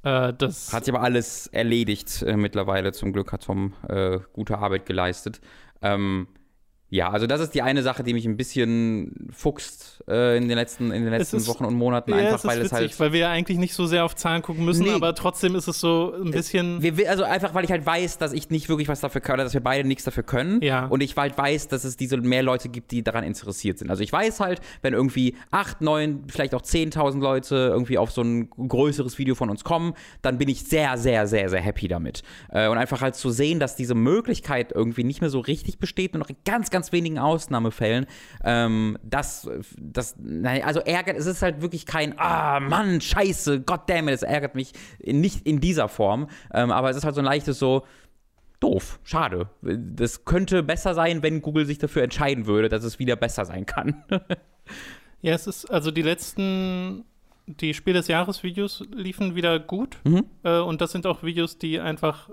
Äh, 0.03 0.34
das 0.36 0.74
Hat 0.74 0.86
sich 0.86 0.93
aber 0.93 1.03
alles 1.03 1.46
erledigt 1.48 2.24
äh, 2.24 2.35
mittlerweile. 2.35 2.94
Zum 2.94 3.14
Glück 3.14 3.31
hat 3.31 3.44
Tom 3.44 3.74
äh, 3.87 4.18
gute 4.33 4.57
Arbeit 4.57 4.87
geleistet. 4.87 5.40
Ähm, 5.83 6.27
ja, 6.94 7.10
also 7.10 7.25
das 7.25 7.40
ist 7.42 7.56
die 7.56 7.62
eine 7.62 7.82
Sache, 7.84 8.04
die 8.04 8.14
mich 8.14 8.25
ein 8.25 8.36
bisschen 8.38 9.30
fuchst 9.32 10.04
äh, 10.10 10.36
in 10.38 10.50
den 10.50 10.58
letzten, 10.58 10.92
in 10.92 11.04
den 11.06 11.10
letzten 11.12 11.38
ist- 11.38 11.48
Wochen 11.48 11.64
und 11.66 11.74
Monaten, 11.74 12.12
Ja, 12.12 12.18
einfach 12.18 12.36
es 12.36 12.44
ist 12.44 12.48
weil 12.50 12.58
witzig, 12.58 12.66
es 12.66 12.74
halt. 12.74 13.00
weil 13.00 13.14
wir 13.14 13.20
ja 13.22 13.30
eigentlich 13.32 13.58
nicht 13.58 13.74
so 13.74 13.86
sehr 13.86 14.04
auf 14.04 14.14
Zahlen 14.16 14.42
gucken 14.42 14.66
müssen, 14.66 14.84
Nee. 14.84 14.92
aber 14.92 15.16
trotzdem 15.16 15.56
ist 15.56 15.68
es 15.70 15.80
so 15.80 16.14
ein 16.22 16.32
bisschen. 16.32 16.82
Wir, 16.82 17.10
also 17.10 17.24
einfach, 17.24 17.54
weil 17.54 17.64
ich 17.64 17.72
halt 17.72 17.86
weiß, 17.86 18.18
dass 18.18 18.34
ich 18.34 18.50
nicht 18.50 18.68
wirklich 18.68 18.90
was 18.90 19.00
dafür 19.00 19.22
kann, 19.22 19.36
oder 19.36 19.46
dass 19.46 19.54
wir 19.54 19.62
beide 19.62 19.88
nichts 19.88 20.04
dafür 20.04 20.24
können. 20.24 20.62
Ja. 20.62 20.88
Und 20.88 21.01
ich 21.01 21.16
halt 21.16 21.38
weiß, 21.38 21.70
dass 21.70 21.86
es 21.86 21.96
diese 21.96 22.18
mehr 22.18 22.44
Leute 22.44 22.68
gibt, 22.68 22.92
die 22.92 23.04
daran 23.04 23.24
interessiert 23.24 23.80
sind. 23.80 23.90
Also 23.90 24.04
ich 24.04 24.12
weiß 24.12 24.42
halt, 24.42 24.60
wenn 24.82 24.94
irgendwie 24.94 25.36
8, 25.51 25.80
9, 25.82 26.25
vielleicht 26.27 26.54
auch 26.54 26.62
10.000 26.62 27.22
Leute 27.22 27.56
irgendwie 27.72 27.98
auf 27.98 28.12
so 28.12 28.22
ein 28.22 28.50
größeres 28.50 29.18
Video 29.18 29.36
von 29.36 29.50
uns 29.50 29.64
kommen, 29.64 29.94
dann 30.22 30.38
bin 30.38 30.50
ich 30.50 30.64
sehr, 30.66 30.98
sehr, 30.98 31.25
sehr, 31.25 31.48
sehr 31.50 31.62
happy 31.62 31.88
damit. 31.88 32.24
Äh, 32.50 32.68
und 32.68 32.77
einfach 32.77 33.00
halt 33.01 33.16
zu 33.16 33.30
sehen, 33.30 33.60
dass 33.62 33.77
diese 33.77 33.96
Möglichkeit 33.96 34.74
irgendwie 34.74 35.06
nicht 35.06 35.22
mehr 35.22 35.30
so 35.30 35.40
richtig 35.40 35.80
besteht, 35.80 36.14
nur 36.14 36.20
noch 36.20 36.30
in 36.30 36.36
ganz, 36.44 36.70
ganz 36.81 36.91
wenigen 36.91 37.20
Ausnahmefällen, 37.20 38.07
ähm, 38.44 38.98
das, 39.03 39.48
das, 39.79 40.15
nein, 40.17 40.63
also 40.63 40.79
ärgert, 40.79 41.15
es 41.15 41.27
ist 41.27 41.44
halt 41.44 41.61
wirklich 41.61 41.85
kein, 41.85 42.15
ah, 42.17 42.59
Mann, 42.59 43.01
scheiße, 43.01 43.61
goddammit, 43.61 44.15
es 44.15 44.24
ärgert 44.24 44.55
mich 44.55 44.74
nicht 45.05 45.46
in 45.46 45.59
dieser 45.59 45.87
Form, 45.87 46.27
ähm, 46.51 46.72
aber 46.72 46.89
es 46.89 46.98
ist 46.98 47.03
halt 47.03 47.13
so 47.13 47.22
ein 47.22 47.25
leichtes 47.25 47.59
so, 47.59 47.85
doof, 48.59 49.00
schade. 49.03 49.50
Das 49.61 50.25
könnte 50.25 50.63
besser 50.63 50.96
sein, 50.96 51.22
wenn 51.22 51.44
Google 51.44 51.67
sich 51.67 51.77
dafür 51.77 52.01
entscheiden 52.01 52.48
würde, 52.48 52.67
dass 52.67 52.83
es 52.83 52.98
wieder 52.98 53.15
besser 53.15 53.46
sein 53.46 53.65
kann. 53.65 54.03
Ja, 55.24 55.35
es 55.35 55.46
ist, 55.46 55.70
also 55.70 55.91
die 55.91 56.01
letzten, 56.01 57.05
die 57.46 57.75
Spiel 57.75 57.94
des 57.94 58.07
Jahres-Videos 58.07 58.85
liefen 58.91 59.35
wieder 59.35 59.59
gut. 59.59 60.00
Mhm. 60.03 60.25
Äh, 60.41 60.57
und 60.57 60.81
das 60.81 60.94
sind 60.94 61.05
auch 61.05 61.22
Videos, 61.22 61.59
die 61.59 61.79
einfach 61.79 62.31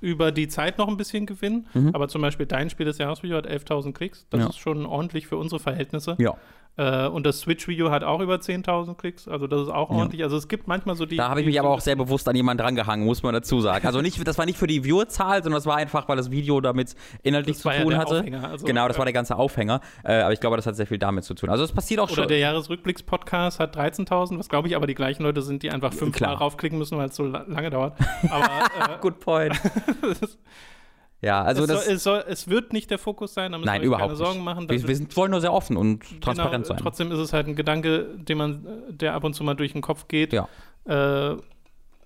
über 0.00 0.32
die 0.32 0.48
Zeit 0.48 0.78
noch 0.78 0.88
ein 0.88 0.96
bisschen 0.96 1.26
gewinnen. 1.26 1.66
Aber 1.92 2.08
zum 2.08 2.22
Beispiel 2.22 2.46
dein 2.46 2.70
Spiel 2.70 2.86
des 2.86 2.98
Jahres-Video 2.98 3.36
hat 3.36 3.46
11.000 3.46 3.92
Klicks. 3.94 4.26
Das 4.30 4.38
Mhm. 4.38 4.42
Ja. 4.44 4.50
ist 4.50 4.58
schon 4.58 4.86
ordentlich 4.86 5.26
für 5.26 5.36
unsere 5.36 5.60
Verhältnisse. 5.60 6.16
ja. 6.18 6.36
Äh, 6.76 7.08
und 7.08 7.26
das 7.26 7.40
Switch-Video 7.40 7.90
hat 7.90 8.04
auch 8.04 8.20
über 8.20 8.36
10.000 8.36 8.94
Klicks. 8.96 9.26
Also 9.26 9.48
das 9.48 9.62
ist 9.62 9.68
auch 9.68 9.90
Ja. 9.90 9.96
ordentlich. 9.96 10.22
Also 10.22 10.36
es 10.36 10.46
gibt 10.46 10.68
manchmal 10.68 10.94
so 10.94 11.06
die. 11.06 11.16
Da 11.16 11.28
habe 11.28 11.40
ich 11.40 11.46
mich 11.46 11.58
aber 11.58 11.70
auch 11.70 11.80
sehr 11.80 11.96
bewusst 11.96 12.28
an 12.28 12.36
jemanden 12.36 12.62
drangehangen, 12.62 13.04
muss 13.04 13.22
man 13.24 13.34
dazu 13.34 13.60
sagen. 13.60 13.84
Also 13.84 14.00
nicht, 14.00 14.24
das 14.26 14.38
war 14.38 14.46
nicht 14.46 14.58
für 14.58 14.68
die 14.68 14.84
Viewerzahl, 14.84 15.42
sondern 15.42 15.58
das 15.58 15.66
war 15.66 15.76
einfach, 15.76 16.08
weil 16.08 16.16
das 16.16 16.30
Video 16.30 16.60
damit 16.60 16.94
inhaltlich 17.24 17.56
Das 17.56 17.62
zu 17.62 17.70
ja 17.70 17.80
tun 17.82 17.90
der 17.90 17.98
hatte. 17.98 18.18
Aufhänger, 18.20 18.48
also, 18.48 18.64
genau, 18.64 18.86
das 18.86 18.96
war 18.96 19.04
äh, 19.04 19.06
der 19.06 19.12
ganze 19.12 19.34
Aufhänger. 19.36 19.80
Äh, 20.04 20.20
aber 20.20 20.32
ich 20.32 20.38
glaube, 20.40 20.54
das 20.56 20.66
hat 20.66 20.76
sehr 20.76 20.86
viel 20.86 20.98
damit 20.98 21.24
zu 21.24 21.34
tun. 21.34 21.50
Also 21.50 21.64
es 21.64 21.72
passiert 21.72 21.98
auch 21.98 22.04
Oder 22.10 22.14
schon. 22.22 22.28
der 22.28 22.38
Jahresrückblicks-Podcast 22.38 23.58
hat 23.58 23.76
13.000, 23.76 24.38
was 24.38 24.48
glaube 24.48 24.68
ich 24.68 24.76
aber 24.76 24.86
die 24.86 24.94
gleichen 24.94 25.24
Leute 25.24 25.42
sind, 25.42 25.64
die 25.64 25.70
einfach 25.70 25.92
fünfmal 25.92 26.34
raufklicken 26.34 26.78
müssen, 26.78 26.96
weil 26.96 27.08
es 27.08 27.16
so 27.16 27.24
la 27.24 27.44
lange 27.48 27.70
dauert. 27.70 27.98
Aber 28.30 28.98
Good 29.00 29.18
point. 29.20 29.54
ja, 31.20 31.42
also 31.42 31.62
es, 31.62 31.68
das. 31.68 31.84
soll, 31.84 31.94
es, 31.94 32.02
soll, 32.04 32.24
es 32.28 32.48
wird 32.48 32.72
nicht 32.72 32.90
der 32.90 32.98
Fokus 32.98 33.34
sein, 33.34 33.52
da 33.52 33.58
müssen 33.58 33.66
nein, 33.66 33.80
wir 33.80 33.86
überhaupt 33.88 34.06
keine 34.08 34.16
Sorgen 34.16 34.34
nicht. 34.36 34.44
machen. 34.44 34.68
wir, 34.68 34.86
wir 34.88 34.96
sind, 34.96 35.16
wollen 35.16 35.30
nur 35.32 35.40
sehr 35.40 35.52
offen 35.52 35.76
und 35.76 36.02
transparent 36.20 36.64
genau, 36.64 36.74
sein. 36.76 36.78
Trotzdem 36.78 37.10
ist 37.12 37.18
es 37.18 37.32
halt 37.32 37.46
ein 37.48 37.56
Gedanke, 37.56 38.06
den 38.18 38.38
man, 38.38 38.66
der 38.88 39.14
ab 39.14 39.24
und 39.24 39.34
zu 39.34 39.42
mal 39.44 39.54
durch 39.54 39.72
den 39.72 39.82
Kopf 39.82 40.06
geht, 40.08 40.32
Ja. 40.32 40.48
äh, 40.86 41.36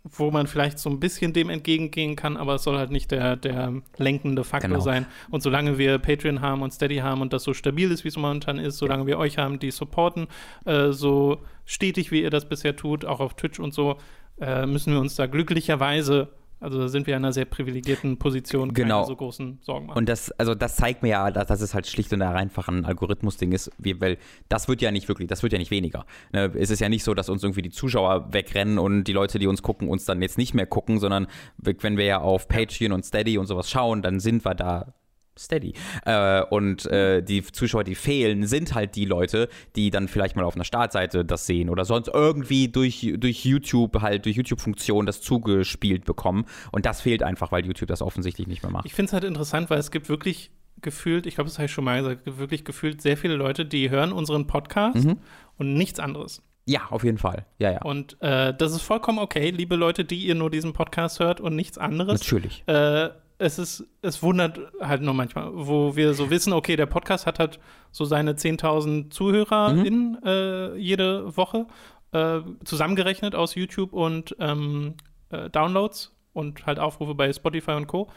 wo 0.05 0.33
man 0.33 0.49
vielleicht 0.49 0.81
so 0.81 0.91
ein 0.91 0.99
bisschen 0.99 1.33
dem 1.33 1.49
entgegengehen 1.49 2.17
kann, 2.17 2.37
aber 2.37 2.57
es 2.57 2.65
soll 2.65 2.77
halt 2.77 2.91
nicht 2.91 3.13
der, 3.13 3.37
der 3.37 3.73
lenkende 3.99 4.43
Faktor 4.43 4.71
Genau. 4.71 4.81
sein. 4.81 5.07
Und 5.31 5.43
solange 5.45 5.79
wir 5.79 5.99
Patreon 6.01 6.41
haben 6.41 6.63
und 6.63 6.73
Steady 6.73 6.97
haben 6.97 7.21
und 7.21 7.33
das 7.33 7.45
so 7.45 7.55
stabil 7.55 7.89
ist, 7.93 8.03
wie 8.03 8.09
es 8.09 8.17
momentan 8.17 8.59
ist, 8.59 8.79
solange 8.79 9.07
wir 9.07 9.19
euch 9.19 9.39
haben, 9.39 9.61
die 9.61 9.71
supporten, 9.71 10.27
äh, 10.65 10.91
so 10.91 11.39
stetig, 11.67 12.11
wie 12.11 12.21
ihr 12.23 12.31
das 12.31 12.49
bisher 12.49 12.75
tut, 12.75 13.05
auch 13.05 13.21
auf 13.21 13.35
Twitch 13.35 13.61
und 13.61 13.73
so, 13.75 13.97
äh, 14.41 14.67
müssen 14.67 14.93
wir 14.93 14.99
uns 15.01 15.15
da 15.15 15.27
glücklicherweise, 15.27 16.31
also 16.63 16.79
da 16.79 16.89
sind 16.89 17.07
wir 17.07 17.17
in 17.17 17.25
einer 17.25 17.33
sehr 17.33 17.45
privilegierten 17.45 18.19
Position, 18.19 18.73
Genau. 18.73 19.01
keine 19.01 19.07
so 19.07 19.17
großen 19.17 19.59
Sorgen 19.63 19.87
machen. 19.87 19.99
Und 19.99 20.09
das, 20.09 20.31
also 20.33 20.55
das 20.55 20.77
zeigt 20.77 21.03
mir 21.03 21.11
ja, 21.11 21.31
dass, 21.31 21.49
dass 21.49 21.61
es 21.61 21.75
halt 21.75 21.87
schlicht 21.87 22.13
und 22.13 22.23
einfach 22.23 22.69
ein 22.69 22.85
Algorithmus-Ding 22.85 23.53
ist, 23.53 23.71
wie, 23.79 24.01
weil 24.01 24.19
das 24.49 24.69
wird 24.69 24.81
ja 24.81 24.91
nicht 24.91 25.09
wirklich, 25.09 25.29
das 25.29 25.43
wird 25.43 25.53
ja 25.53 25.59
nicht 25.59 25.71
weniger. 25.71 26.07
Ne? 26.33 26.53
Es 26.57 26.71
ist 26.71 26.81
ja 26.81 26.89
nicht 26.89 27.05
so, 27.05 27.15
dass 27.15 27.29
uns 27.29 27.43
irgendwie 27.43 27.63
die 27.63 27.71
Zuschauer 27.71 28.33
wegrennen 28.33 28.79
und 28.79 29.05
die 29.05 29.13
Leute, 29.13 29.39
die 29.39 29.47
uns 29.47 29.63
gucken, 29.63 29.89
uns 29.89 30.05
dann 30.05 30.23
jetzt 30.23 30.39
nicht 30.39 30.55
mehr 30.55 30.67
gucken, 30.67 30.99
sondern 30.99 31.27
wenn 31.59 31.97
wir 31.97 32.05
ja 32.05 32.21
auf 32.21 32.49
Patreon 32.49 32.93
und 32.93 33.05
Steady 33.05 33.39
und 33.39 33.47
sowas 33.47 33.71
schauen, 33.71 34.03
dann 34.03 34.21
sind 34.21 34.45
wir 34.45 34.55
da 34.55 34.95
steady. 35.39 35.73
Äh, 36.05 36.43
und 36.51 36.87
äh, 36.87 37.23
die 37.23 37.43
Zuschauer, 37.43 37.85
die 37.85 37.95
fehlen, 37.95 38.47
sind 38.47 38.75
halt 38.75 38.97
die 38.97 39.05
Leute, 39.05 39.49
die 39.77 39.91
dann 39.91 40.09
vielleicht 40.09 40.37
mal 40.37 40.45
auf 40.45 40.55
einer 40.55 40.65
Startseite 40.65 41.25
das 41.25 41.47
sehen 41.47 41.71
oder 41.71 41.85
sonst 41.85 42.09
irgendwie 42.13 42.69
durch, 42.69 43.15
durch 43.19 43.45
YouTube, 43.45 44.01
halt 44.03 44.25
durch 44.27 44.37
YouTube-Funktionen 44.37 45.07
das 45.07 45.21
zugespielt 45.21 46.05
bekommen. 46.05 46.45
Und 46.71 46.87
das 46.87 47.01
fehlt 47.01 47.23
einfach, 47.23 47.53
weil 47.53 47.65
YouTube 47.67 47.89
das 47.89 48.03
offensichtlich 48.03 48.47
nicht 48.47 48.63
mehr 48.63 48.73
macht. 48.73 48.87
Ich 48.87 48.95
finde 48.95 49.09
es 49.09 49.13
halt 49.13 49.25
interessant, 49.25 49.71
weil 49.71 49.79
es 49.79 49.91
gibt 49.91 50.09
wirklich 50.09 50.51
gefühlt, 50.81 51.27
ich 51.27 51.37
glaube, 51.37 51.49
das 51.49 51.59
habe 51.59 51.67
ich 51.67 51.73
schon 51.73 51.85
mal 51.85 52.03
gesagt, 52.03 52.39
wirklich 52.39 52.65
gefühlt 52.65 53.01
sehr 53.01 53.17
viele 53.17 53.37
Leute, 53.37 53.65
die 53.65 53.89
hören 53.91 54.13
unseren 54.13 54.47
Podcast 54.47 55.05
Mhm. 55.05 55.19
und 55.57 55.75
nichts 55.75 56.01
anderes. 56.01 56.43
Ja, 56.67 56.83
auf 56.91 57.03
jeden 57.03 57.19
Fall. 57.19 57.47
Ja, 57.59 57.73
ja. 57.73 57.83
Und 57.83 58.17
äh, 58.23 58.55
das 58.57 58.73
ist 58.73 58.83
vollkommen 58.83 59.19
okay, 59.19 59.51
liebe 59.51 59.75
Leute, 59.77 60.05
die 60.05 60.25
ihr 60.27 60.35
nur 60.37 60.49
diesen 60.51 60.73
Podcast 60.73 61.19
hört 61.21 61.41
und 61.41 61.57
nichts 61.57 61.77
anderes. 61.79 62.21
Natürlich. 62.21 62.63
Äh, 62.67 63.11
es 63.43 63.59
ist, 63.59 63.85
es 64.03 64.23
wundert 64.23 64.59
halt 64.81 65.03
nur 65.03 65.15
manchmal, 65.15 65.51
wo 65.53 65.97
wir 65.97 66.15
so 66.15 66.31
wissen, 66.31 66.53
okay, 66.53 66.77
der 66.77 66.87
Podcast 66.87 67.27
hat 67.27 67.39
halt 67.39 67.59
so 67.91 68.05
seine 68.05 68.35
10.000 68.35 69.11
ZuhörerInnen 69.11 70.13
Mhm. 70.13 70.19
äh, 70.25 70.75
jede 70.77 71.37
Woche 71.37 71.67
äh, 72.13 72.41
zusammengerechnet 72.65 73.35
aus 73.35 73.55
YouTube 73.55 73.93
und 73.93 74.37
ähm, 74.39 74.95
äh, 75.31 75.49
Downloads 75.51 76.13
und 76.33 76.67
halt 76.67 76.79
Aufrufe 76.79 77.15
bei 77.15 77.33
Spotify 77.33 77.73
und 77.73 77.87
Co. 77.87 78.11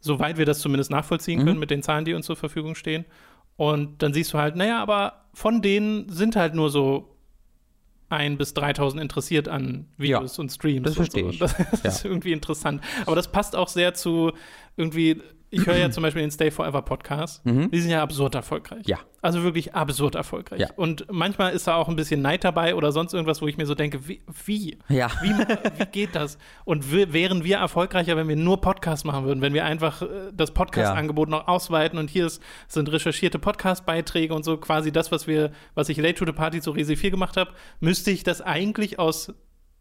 Soweit 0.00 0.36
wir 0.38 0.46
das 0.46 0.60
zumindest 0.60 0.90
nachvollziehen 0.90 1.40
Mhm. 1.40 1.44
können 1.46 1.60
mit 1.60 1.70
den 1.70 1.82
Zahlen, 1.82 2.04
die 2.04 2.14
uns 2.14 2.26
zur 2.26 2.36
Verfügung 2.36 2.74
stehen. 2.74 3.04
Und 3.56 4.02
dann 4.02 4.12
siehst 4.12 4.32
du 4.32 4.38
halt, 4.38 4.56
naja, 4.56 4.80
aber 4.82 5.24
von 5.34 5.62
denen 5.62 6.08
sind 6.08 6.36
halt 6.36 6.54
nur 6.54 6.70
so 6.70 7.16
ein 8.12 8.38
bis 8.38 8.54
3000 8.54 9.02
interessiert 9.02 9.48
an 9.48 9.86
Videos 9.96 10.38
und 10.38 10.50
Streams. 10.50 10.84
das 10.84 10.96
und 10.98 11.12
so. 11.12 11.18
verstehe 11.18 11.30
ich. 11.30 11.38
Das, 11.38 11.56
das 11.82 11.84
ist 11.96 12.04
irgendwie 12.04 12.32
interessant. 12.32 12.82
Aber 13.06 13.16
das 13.16 13.32
passt 13.32 13.56
auch 13.56 13.68
sehr 13.68 13.94
zu 13.94 14.32
irgendwie, 14.76 15.20
ich 15.52 15.66
höre 15.66 15.76
ja 15.76 15.90
zum 15.90 16.02
Beispiel 16.02 16.22
den 16.22 16.30
Stay 16.30 16.50
Forever 16.50 16.82
Podcast. 16.82 17.44
Mhm. 17.44 17.70
Die 17.70 17.80
sind 17.80 17.90
ja 17.90 18.02
absurd 18.02 18.34
erfolgreich. 18.34 18.86
Ja. 18.86 18.98
Also 19.20 19.42
wirklich 19.42 19.74
absurd 19.74 20.14
erfolgreich. 20.14 20.60
Ja. 20.60 20.68
Und 20.76 21.06
manchmal 21.10 21.52
ist 21.52 21.66
da 21.68 21.76
auch 21.76 21.88
ein 21.88 21.94
bisschen 21.94 22.22
Neid 22.22 22.42
dabei 22.42 22.74
oder 22.74 22.90
sonst 22.90 23.12
irgendwas, 23.12 23.42
wo 23.42 23.46
ich 23.46 23.56
mir 23.58 23.66
so 23.66 23.74
denke, 23.74 24.08
wie? 24.08 24.22
Wie, 24.46 24.78
Ja. 24.88 25.10
wie, 25.22 25.30
wie 25.30 25.86
geht 25.92 26.14
das? 26.16 26.38
Und 26.64 26.90
wären 26.90 27.44
wir 27.44 27.58
erfolgreicher, 27.58 28.16
wenn 28.16 28.28
wir 28.28 28.34
nur 28.36 28.60
Podcasts 28.60 29.04
machen 29.04 29.24
würden, 29.26 29.42
wenn 29.42 29.52
wir 29.54 29.64
einfach 29.66 30.02
äh, 30.02 30.06
das 30.32 30.50
Podcast-Angebot 30.52 31.28
noch 31.28 31.46
ausweiten 31.46 31.98
und 31.98 32.08
hier 32.10 32.26
ist, 32.26 32.42
sind 32.66 32.90
recherchierte 32.90 33.38
Podcast-Beiträge 33.38 34.34
und 34.34 34.44
so 34.44 34.56
quasi 34.56 34.90
das, 34.90 35.12
was 35.12 35.26
wir, 35.26 35.52
was 35.74 35.88
ich 35.90 35.98
Late 35.98 36.14
to 36.14 36.24
the 36.26 36.32
Party 36.32 36.60
zu 36.62 36.70
Resi 36.70 36.96
4 36.96 37.10
gemacht 37.10 37.36
habe, 37.36 37.52
müsste 37.78 38.10
ich 38.10 38.24
das 38.24 38.40
eigentlich 38.40 38.98
aus 38.98 39.32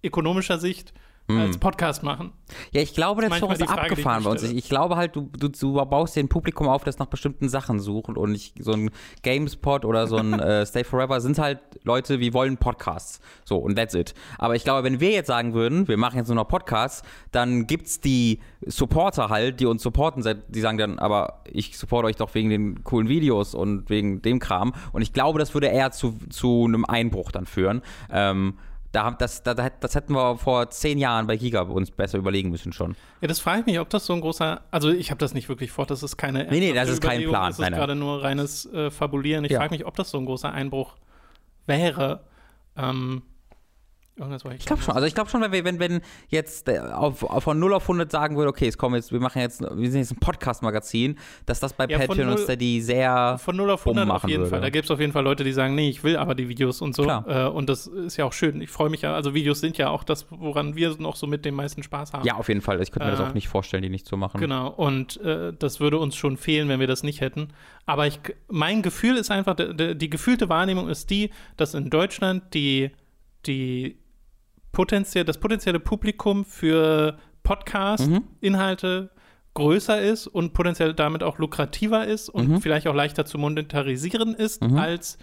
ökonomischer 0.04 0.58
Sicht 0.60 0.94
als 1.30 1.58
Podcast 1.58 2.04
machen. 2.04 2.34
Ja, 2.72 2.82
ich 2.82 2.94
glaube, 2.94 3.22
der 3.22 3.30
Das 3.30 3.40
ist 3.40 3.46
Frage, 3.46 3.64
ich 3.64 3.70
abgefahren 3.70 4.24
bei 4.24 4.32
uns. 4.32 4.44
Ich, 4.44 4.56
ich 4.56 4.70
glaube 4.70 4.98
halt, 4.98 5.16
du, 5.16 5.30
du, 5.38 5.48
du 5.48 5.74
baust 5.86 6.16
dir 6.16 6.22
ein 6.22 6.28
Publikum 6.28 6.68
auf, 6.68 6.84
das 6.84 7.00
nach 7.00 7.06
bestimmten 7.06 7.50
Sachen 7.50 7.80
sucht 7.80 8.18
und 8.18 8.32
nicht 8.32 8.62
so 8.62 8.74
ein 8.74 8.92
GameSpot 9.22 9.86
oder 9.86 10.08
so 10.08 10.18
ein 10.18 10.34
äh, 10.40 10.66
Stay 10.66 10.84
Forever 10.84 11.22
sind 11.22 11.40
halt 11.40 11.60
Leute, 11.84 12.20
wir 12.20 12.34
wollen 12.34 12.58
Podcasts. 12.58 13.22
So, 13.46 13.58
und 13.58 13.76
that's 13.76 13.94
it. 13.94 14.14
Aber 14.38 14.56
ich 14.56 14.64
glaube, 14.64 14.84
wenn 14.84 15.00
wir 15.00 15.12
jetzt 15.12 15.28
sagen 15.28 15.54
würden, 15.54 15.88
wir 15.88 15.98
machen 15.98 16.18
jetzt 16.18 16.28
nur 16.28 16.36
noch 16.36 16.48
Podcasts, 16.48 17.04
dann 17.32 17.68
gibt's 17.68 18.00
die 18.00 18.40
Supporter 18.66 19.30
halt, 19.30 19.60
die 19.60 19.66
uns 19.66 19.82
supporten, 19.82 20.24
die 20.50 20.62
sagen 20.62 20.78
dann, 20.78 21.00
aber 21.00 21.42
ich 21.46 21.78
supporte 21.78 22.08
euch 22.08 22.16
doch 22.16 22.34
wegen 22.36 22.50
den 22.50 22.84
coolen 22.84 23.08
Videos 23.08 23.56
und 23.56 23.90
wegen 23.90 24.22
dem 24.22 24.40
Kram. 24.40 24.74
Und 24.92 25.02
ich 25.02 25.14
glaube, 25.14 25.40
das 25.40 25.54
würde 25.54 25.68
eher 25.68 25.92
zu, 25.92 26.18
zu 26.30 26.66
einem 26.66 26.86
Einbruch 26.86 27.32
dann 27.32 27.46
führen. 27.46 27.82
Ähm, 28.12 28.56
da, 28.92 29.04
haben- 29.06 29.16
das, 29.20 29.42
da, 29.44 29.54
das 29.54 29.96
hätten 29.96 30.14
wir 30.14 30.38
vor 30.38 30.70
zehn 30.70 30.98
Jahren 30.98 31.28
bei 31.28 31.38
Giga 31.38 31.62
uns 31.62 31.92
besser 31.92 32.18
überlegen 32.18 32.50
müssen 32.50 32.74
schon. 32.74 32.96
Ja, 33.22 33.28
das 33.28 33.40
frage 33.40 33.62
ich 33.62 33.66
mich, 33.66 33.80
ob 33.80 33.90
das 33.90 34.06
so 34.06 34.14
ein 34.14 34.22
großer, 34.22 34.62
also 34.72 34.90
ich 34.90 35.12
habe 35.12 35.20
das 35.20 35.34
nicht 35.34 35.48
wirklich 35.50 35.72
vor, 35.72 35.86
das 35.86 36.04
ist 36.04 36.18
keine 36.18 36.46
Nee, 36.50 36.60
nee, 36.60 36.74
das 36.74 36.90
ist 36.90 37.02
kein 37.02 37.24
Plan. 37.28 37.50
Das 37.52 37.60
ist 37.60 37.68
gerade 37.70 37.96
nur 37.96 38.24
reines 38.24 38.66
äh, 38.74 38.92
Fabulieren. 38.92 39.46
Ich 39.46 39.52
Ja. 39.52 39.60
frage 39.60 39.74
mich, 39.74 39.86
ob 39.86 39.96
das 39.96 40.10
so 40.10 40.18
ein 40.18 40.26
großer 40.26 40.52
Einbruch 40.52 40.96
wäre. 41.68 42.22
Ähm, 42.78 43.22
Ich 44.60 44.66
glaube 44.66 44.82
schon. 44.82 44.94
Also 44.94 45.08
ich 45.08 45.14
glaube 45.16 45.30
schon, 45.30 45.42
wenn 45.42 45.52
wir, 45.52 45.64
wenn, 45.64 45.80
wenn 45.80 46.02
jetzt 46.30 46.68
äh, 46.70 46.80
auf, 46.80 47.24
auf 47.24 47.44
von 47.44 47.60
0 47.60 47.74
auf 47.74 47.84
100 47.84 48.12
sagen 48.12 48.38
würde, 48.38 48.50
okay, 48.50 48.68
es 48.68 48.78
kommen 48.78 48.96
jetzt, 48.96 49.12
wir 49.12 49.20
machen 49.20 49.42
jetzt, 49.42 49.62
wir 49.62 49.92
sind 49.92 50.02
jetzt 50.02 50.12
ein 50.12 50.20
Podcast-Magazin, 50.20 51.18
dass 51.46 51.60
das 51.60 51.74
bei 51.74 51.88
Ja, 51.88 52.00
Patreon 52.00 52.30
und 52.30 52.40
Steady 52.40 52.82
sehr 52.82 53.38
Von 53.44 53.56
0 53.56 53.72
auf 53.72 53.82
100 53.86 54.10
auf 54.10 54.24
jeden 54.28 54.42
würde. 54.42 54.50
Fall. 54.50 54.62
Da 54.62 54.70
gibt 54.70 54.86
es 54.86 54.92
auf 54.92 55.00
jeden 55.00 55.12
Fall 55.12 55.24
Leute, 55.24 55.44
die 55.44 55.52
sagen, 55.54 55.76
nee, 55.76 55.90
ich 55.90 56.04
will 56.04 56.18
aber 56.18 56.36
die 56.36 56.48
Videos 56.50 56.82
und 56.82 56.96
so. 56.96 57.04
Äh, 57.10 57.48
und 57.48 57.68
das 57.70 57.88
ist 57.88 58.18
ja 58.18 58.26
auch 58.26 58.34
schön. 58.34 58.62
Ich 58.62 58.70
freue 58.70 58.90
mich 58.90 59.02
ja, 59.02 59.14
also 59.16 59.34
Videos 59.34 59.60
sind 59.60 59.78
ja 59.78 59.90
auch 59.90 60.04
das, 60.04 60.28
woran 60.30 60.76
wir 60.76 60.96
noch 61.00 61.16
so 61.16 61.28
mit 61.28 61.44
dem 61.46 61.56
meisten 61.56 61.84
Spaß 61.84 62.14
haben. 62.14 62.26
Ja, 62.26 62.36
auf 62.36 62.48
jeden 62.48 62.62
Fall. 62.62 62.82
Ich 62.82 62.92
könnte 62.92 63.06
mir 63.06 63.12
das 63.12 63.20
Äh, 63.20 63.24
auch 63.30 63.34
nicht 63.34 63.48
vorstellen, 63.48 63.84
die 63.84 63.90
nicht 63.90 64.08
zu 64.08 64.18
machen. 64.18 64.40
Genau, 64.40 64.70
und 64.70 65.20
äh, 65.22 65.54
das 65.58 65.80
würde 65.80 65.98
uns 65.98 66.16
schon 66.16 66.38
fehlen, 66.38 66.70
wenn 66.70 66.80
wir 66.80 66.88
das 66.88 67.04
nicht 67.04 67.22
hätten. 67.22 67.50
Aber 67.86 68.08
ich, 68.08 68.20
mein 68.50 68.82
Gefühl 68.82 69.18
ist 69.18 69.32
einfach, 69.32 69.56
de, 69.56 69.96
die 69.96 70.10
gefühlte 70.10 70.50
Wahrnehmung 70.50 70.90
ist 70.90 71.10
die, 71.10 71.32
dass 71.58 71.74
in 71.74 71.90
Deutschland 71.90 72.54
die, 72.54 72.92
die 73.46 73.98
potenziell, 74.72 75.26
das 75.26 75.38
potenzielle 75.40 75.80
Publikum 75.80 76.46
für 76.46 77.18
Podcast-Inhalte 77.44 79.10
größer 79.54 80.02
ist 80.02 80.28
und 80.28 80.54
potenziell 80.54 80.94
damit 80.94 81.24
auch 81.24 81.38
lukrativer 81.38 82.06
ist 82.08 82.30
und 82.30 82.62
vielleicht 82.62 82.88
auch 82.88 82.96
leichter 82.96 83.26
zu 83.26 83.38
monetarisieren 83.38 84.34
ist, 84.34 84.64
als 84.64 85.18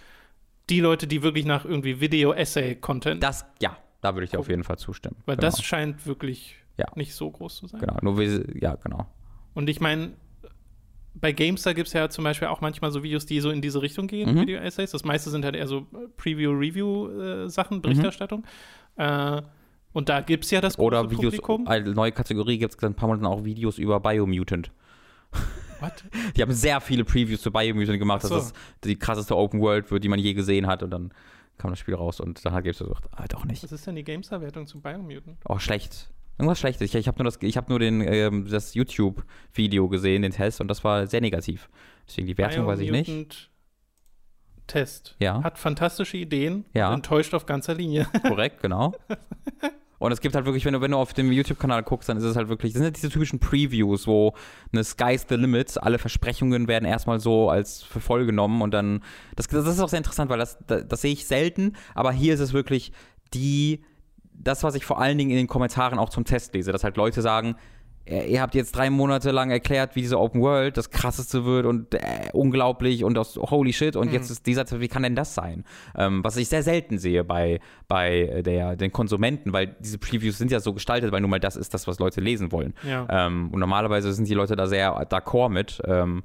die 0.69 0.81
Leute, 0.81 1.07
die 1.07 1.23
wirklich 1.23 1.45
nach 1.45 1.65
irgendwie 1.65 1.99
Video-Essay-Content. 1.99 3.23
Das, 3.23 3.45
ja, 3.59 3.75
da 4.01 4.13
würde 4.13 4.25
ich 4.25 4.31
dir 4.31 4.39
auf 4.39 4.49
jeden 4.49 4.63
Fall 4.63 4.77
zustimmen. 4.77 5.15
Weil 5.25 5.35
genau. 5.37 5.47
das 5.47 5.63
scheint 5.63 6.05
wirklich 6.05 6.55
Ja. 6.77 6.85
nicht 6.95 7.15
so 7.15 7.29
groß 7.31 7.55
zu 7.57 7.67
sein. 7.67 7.79
Genau, 7.81 7.97
nur 8.03 8.19
wir, 8.19 8.45
ja, 8.61 8.75
genau. 8.75 9.07
Und 9.55 9.67
ich 9.67 9.79
meine, 9.81 10.11
bei 11.15 11.31
Gamestar 11.31 11.73
gibt 11.73 11.87
es 11.87 11.93
ja 11.93 12.07
zum 12.09 12.23
Beispiel 12.23 12.47
auch 12.49 12.61
manchmal 12.61 12.91
so 12.91 13.01
Videos, 13.01 13.25
die 13.25 13.39
so 13.39 13.49
in 13.49 13.61
diese 13.63 13.81
Richtung 13.81 14.05
gehen, 14.05 14.35
Mhm. 14.35 14.41
Video-Essays. 14.41 14.91
Das 14.91 15.03
meiste 15.03 15.31
sind 15.31 15.43
halt 15.43 15.55
eher 15.55 15.65
so 15.67 15.87
Preview-Review-Sachen, 16.17 17.77
Mhm. 17.77 18.43
Äh, 18.99 19.41
und 19.93 20.09
da 20.09 20.21
gibt 20.21 20.45
es 20.45 20.51
ja 20.51 20.61
das 20.61 20.75
große 20.75 20.85
Oder 20.85 21.09
Videos, 21.09 21.35
Publikum. 21.37 21.67
eine 21.67 21.91
neue 21.91 22.11
Kategorie 22.11 22.57
gibt 22.57 22.75
es 22.75 22.83
ein 22.83 22.93
paar 22.93 23.07
Monaten 23.07 23.25
auch 23.25 23.43
Videos 23.43 23.77
über 23.77 23.99
Biomutant. 23.99 24.71
What? 25.79 26.03
Die 26.35 26.41
haben 26.41 26.51
sehr 26.51 26.79
viele 26.81 27.05
Previews 27.05 27.41
zu 27.41 27.51
Biomutant 27.51 27.97
gemacht, 27.97 28.21
Ach 28.25 28.29
so. 28.29 28.35
dass 28.35 28.53
das 28.53 28.53
die 28.83 28.99
krasseste 28.99 29.35
Open 29.35 29.61
World 29.61 29.89
wird, 29.89 30.03
die 30.03 30.09
man 30.09 30.19
je 30.19 30.33
gesehen 30.33 30.67
hat 30.67 30.83
und 30.83 30.91
dann 30.91 31.11
kam 31.57 31.71
das 31.71 31.79
Spiel 31.79 31.95
raus 31.95 32.19
und 32.19 32.45
dann 32.45 32.53
hat 32.53 32.63
Games 32.63 32.79
gesagt, 32.79 33.07
ah, 33.11 33.25
doch 33.27 33.45
nicht. 33.45 33.63
Was 33.63 33.71
ist 33.71 33.87
denn 33.87 33.95
die 33.95 34.03
Gamestar-Wertung 34.03 34.67
zu 34.67 34.79
Biomutant? 34.79 35.37
Oh, 35.47 35.59
schlecht. 35.59 36.09
Irgendwas 36.37 36.59
Schlechtes. 36.59 36.81
Ich, 36.87 36.95
ich 36.95 37.07
habe 37.07 37.17
nur, 37.17 37.25
das, 37.25 37.37
ich 37.41 37.57
hab 37.57 37.67
nur 37.67 37.79
den, 37.79 38.01
ähm, 38.01 38.47
das 38.49 38.73
YouTube-Video 38.73 39.89
gesehen, 39.89 40.21
den 40.21 40.31
Test, 40.31 40.61
und 40.61 40.69
das 40.69 40.83
war 40.85 41.05
sehr 41.07 41.19
negativ. 41.19 41.69
Deswegen 42.07 42.27
die 42.27 42.37
Wertung 42.37 42.65
weiß 42.65 42.79
ich 42.79 42.91
nicht. 42.91 43.49
Test. 44.69 45.15
Ja. 45.19 45.43
Hat 45.43 45.57
fantastische 45.59 46.15
Ideen 46.17 46.63
Ja. 46.73 46.87
und 46.89 46.95
enttäuscht 46.95 47.33
auf 47.33 47.45
ganzer 47.45 47.73
Linie. 47.75 48.07
Korrekt, 48.27 48.61
genau. 48.61 48.93
Und 49.97 50.13
es 50.13 50.21
gibt 50.21 50.33
halt 50.33 50.45
wirklich, 50.45 50.63
wenn 50.63 50.73
du, 50.73 50.79
wenn 50.79 50.91
du 50.91 50.97
auf 50.97 51.11
dem 51.13 51.29
YouTube-Kanal 51.29 51.83
guckst, 51.83 52.07
dann 52.07 52.15
ist 52.15 52.23
es 52.23 52.37
halt 52.37 52.47
wirklich, 52.47 52.71
das 52.71 52.77
sind 52.79 52.85
halt 52.85 52.95
diese 52.95 53.09
typischen 53.09 53.39
Previews, 53.39 54.07
wo 54.07 54.33
eine 54.71 54.85
Sky's 54.85 55.25
the 55.27 55.35
limit, 55.35 55.77
alle 55.83 55.97
Versprechungen 55.99 56.69
werden 56.69 56.85
erstmal 56.85 57.19
so 57.19 57.49
als 57.49 57.83
für 57.83 57.99
voll 57.99 58.25
genommen 58.25 58.61
und 58.61 58.71
dann, 58.73 59.03
das, 59.35 59.47
das 59.47 59.67
ist 59.67 59.81
auch 59.81 59.89
sehr 59.89 59.97
interessant, 59.97 60.29
weil 60.29 60.39
das, 60.39 60.57
das, 60.67 60.87
das 60.87 61.01
sehe 61.01 61.11
ich 61.11 61.27
selten, 61.27 61.73
aber 61.95 62.13
hier 62.13 62.33
ist 62.33 62.39
es 62.39 62.53
wirklich 62.53 62.93
die, 63.33 63.83
das, 64.31 64.63
was 64.63 64.75
ich 64.75 64.85
vor 64.85 65.01
allen 65.01 65.17
Dingen 65.17 65.31
in 65.31 65.37
den 65.37 65.47
Kommentaren 65.47 65.99
auch 65.99 66.07
zum 66.09 66.23
Test 66.23 66.53
lese, 66.53 66.71
dass 66.71 66.85
halt 66.85 66.95
Leute 66.95 67.21
sagen, 67.21 67.57
ihr 68.05 68.41
habt 68.41 68.55
jetzt 68.55 68.75
drei 68.75 68.89
Monate 68.89 69.31
lang 69.31 69.51
erklärt, 69.51 69.95
wie 69.95 70.01
diese 70.01 70.19
Open 70.19 70.41
World 70.41 70.77
das 70.77 70.89
krasseste 70.89 71.45
wird 71.45 71.65
und 71.65 71.93
äh, 71.93 72.29
unglaublich 72.33 73.03
und 73.03 73.13
das 73.13 73.35
holy 73.35 73.73
shit 73.73 73.95
und 73.95 74.11
jetzt 74.11 74.29
ist 74.31 74.47
dieser, 74.47 74.65
wie 74.79 74.87
kann 74.87 75.03
denn 75.03 75.15
das 75.15 75.35
sein? 75.35 75.63
Ähm, 75.95 76.23
was 76.23 76.37
ich 76.37 76.47
sehr 76.49 76.63
selten 76.63 76.97
sehe 76.97 77.23
bei, 77.23 77.59
bei 77.87 78.21
äh, 78.21 78.43
der, 78.43 78.75
den 78.75 78.91
Konsumenten, 78.91 79.53
weil 79.53 79.75
diese 79.79 79.97
Previews 79.99 80.37
sind 80.37 80.51
ja 80.51 80.59
so 80.59 80.73
gestaltet, 80.73 81.11
weil 81.11 81.21
nun 81.21 81.29
mal 81.29 81.39
das 81.39 81.55
ist 81.55 81.73
das, 81.73 81.87
was 81.87 81.99
Leute 81.99 82.21
lesen 82.21 82.51
wollen. 82.51 82.73
Ja. 82.83 83.05
Ähm, 83.09 83.49
und 83.51 83.59
normalerweise 83.59 84.11
sind 84.13 84.27
die 84.27 84.33
Leute 84.33 84.55
da 84.55 84.67
sehr 84.67 84.95
d'accord 85.09 85.49
mit. 85.49 85.81
Ähm, 85.85 86.23